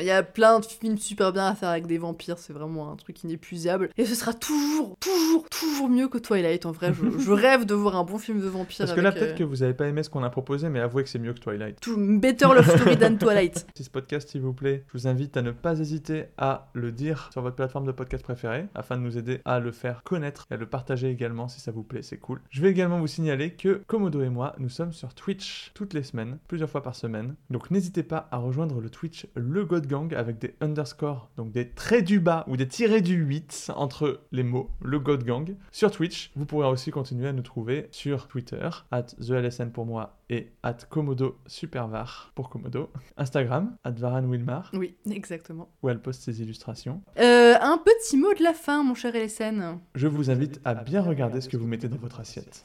Il 0.00 0.06
y 0.06 0.10
a 0.10 0.22
plein 0.22 0.60
de 0.60 0.64
films 0.64 0.98
super 0.98 1.32
bien 1.32 1.46
à 1.46 1.54
faire 1.54 1.68
avec 1.68 1.86
des 1.86 1.98
vampires, 1.98 2.38
c'est 2.38 2.52
vraiment 2.52 2.90
un 2.90 2.96
truc 2.96 3.22
inépuisable. 3.22 3.90
Et 3.96 4.04
ce 4.04 4.14
sera 4.14 4.32
toujours, 4.34 4.96
toujours, 4.98 5.48
toujours 5.48 5.88
mieux 5.88 6.08
que 6.08 6.18
Twilight. 6.18 6.66
En 6.66 6.72
vrai, 6.72 6.92
je, 6.92 7.18
je 7.18 7.30
rêve 7.30 7.64
de 7.64 7.74
voir 7.74 7.96
un 7.96 8.04
bon 8.04 8.18
film 8.18 8.40
de 8.40 8.48
vampire. 8.48 8.78
Parce 8.78 8.92
que 8.92 9.00
là, 9.00 9.12
peut-être 9.12 9.34
euh, 9.34 9.38
que 9.38 9.44
vous 9.44 9.62
avez 9.62 9.74
pas 9.74 9.86
aimé 9.86 10.02
ce 10.02 10.10
qu'on 10.10 10.22
a 10.22 10.30
proposé, 10.30 10.68
mais 10.68 10.80
avouez 10.80 11.02
que 11.02 11.08
c'est 11.08 11.18
mieux 11.18 11.32
que 11.32 11.40
Twilight. 11.40 11.78
Better 11.96 12.46
Love 12.46 12.76
Story 12.76 12.98
than 12.98 13.16
Twilight. 13.16 13.66
Si 13.76 13.84
ce 13.84 13.90
podcast, 13.90 14.28
s'il 14.28 14.42
vous 14.42 14.52
plaît, 14.52 14.84
je 14.88 14.98
vous 14.98 15.06
invite 15.06 15.36
à 15.36 15.42
ne 15.42 15.50
pas 15.50 15.78
hésiter 15.78 16.26
à 16.36 16.70
le 16.74 16.92
dire 16.92 17.30
sur 17.32 17.42
votre 17.42 17.56
plateforme 17.56 17.86
de 17.86 17.92
podcast 17.92 18.22
préférée, 18.22 18.66
afin 18.74 18.96
de 18.96 19.02
nous 19.02 19.16
aider 19.18 19.40
à 19.44 19.60
le 19.60 19.72
faire 19.72 20.02
connaître 20.04 20.46
et 20.50 20.54
à 20.54 20.56
le 20.56 20.66
partager 20.66 21.10
également 21.10 21.48
si 21.48 21.60
ça 21.60 21.72
vous 21.72 21.82
plaît, 21.82 22.02
c'est 22.02 22.18
cool. 22.18 22.40
Je 22.50 22.60
vais 22.62 22.70
également 22.70 22.98
vous 22.98 23.06
signaler 23.06 23.54
que 23.54 23.82
Komodo 23.86 24.22
et 24.22 24.28
moi, 24.28 24.54
nous 24.58 24.68
sommes 24.68 24.92
sur 24.92 25.14
Twitch 25.14 25.72
toutes 25.74 25.94
les 25.94 26.02
semaines, 26.02 26.38
plusieurs 26.48 26.70
fois 26.70 26.82
par 26.82 26.94
semaine. 26.94 27.34
Donc 27.50 27.70
n'hésitez 27.70 28.02
pas 28.02 28.28
à 28.30 28.38
rejoindre 28.38 28.80
le 28.80 28.90
Twitch 28.90 29.26
Le 29.34 29.64
God 29.64 29.81
Gang 29.86 30.14
avec 30.14 30.38
des 30.38 30.54
underscores, 30.60 31.30
donc 31.36 31.52
des 31.52 31.68
traits 31.70 32.04
du 32.04 32.20
bas 32.20 32.44
ou 32.48 32.56
des 32.56 32.68
tirés 32.68 33.00
du 33.00 33.14
8 33.16 33.70
entre 33.76 34.20
les 34.32 34.42
mots 34.42 34.70
Le 34.80 34.98
God 34.98 35.24
Gang 35.24 35.56
sur 35.70 35.90
Twitch. 35.90 36.30
Vous 36.36 36.46
pourrez 36.46 36.68
aussi 36.68 36.90
continuer 36.90 37.28
à 37.28 37.32
nous 37.32 37.42
trouver 37.42 37.88
sur 37.90 38.28
Twitter, 38.28 38.68
at 38.90 39.02
TheLSN 39.04 39.70
pour 39.70 39.86
moi 39.86 40.18
et 40.30 40.50
at 40.62 40.78
Komodo 40.88 41.36
Supervar 41.46 42.32
pour 42.34 42.48
Komodo. 42.48 42.90
Instagram, 43.16 43.76
at 43.84 43.90
Varan 43.92 44.24
Wilmar, 44.24 44.70
Oui, 44.74 44.96
exactement. 45.10 45.68
où 45.82 45.88
elle 45.90 46.00
poste 46.00 46.22
ses 46.22 46.40
illustrations. 46.40 47.02
Euh, 47.18 47.54
un 47.60 47.78
petit 47.78 48.16
mot 48.16 48.32
de 48.34 48.42
la 48.42 48.54
fin, 48.54 48.82
mon 48.82 48.94
cher 48.94 49.14
LSN. 49.14 49.78
Je 49.94 50.06
vous 50.08 50.30
invite 50.30 50.60
à 50.64 50.74
bien 50.74 51.02
regarder 51.02 51.40
ce 51.40 51.48
que 51.48 51.56
vous 51.56 51.66
mettez 51.66 51.88
dans 51.88 51.98
votre 51.98 52.20
assiette. 52.20 52.64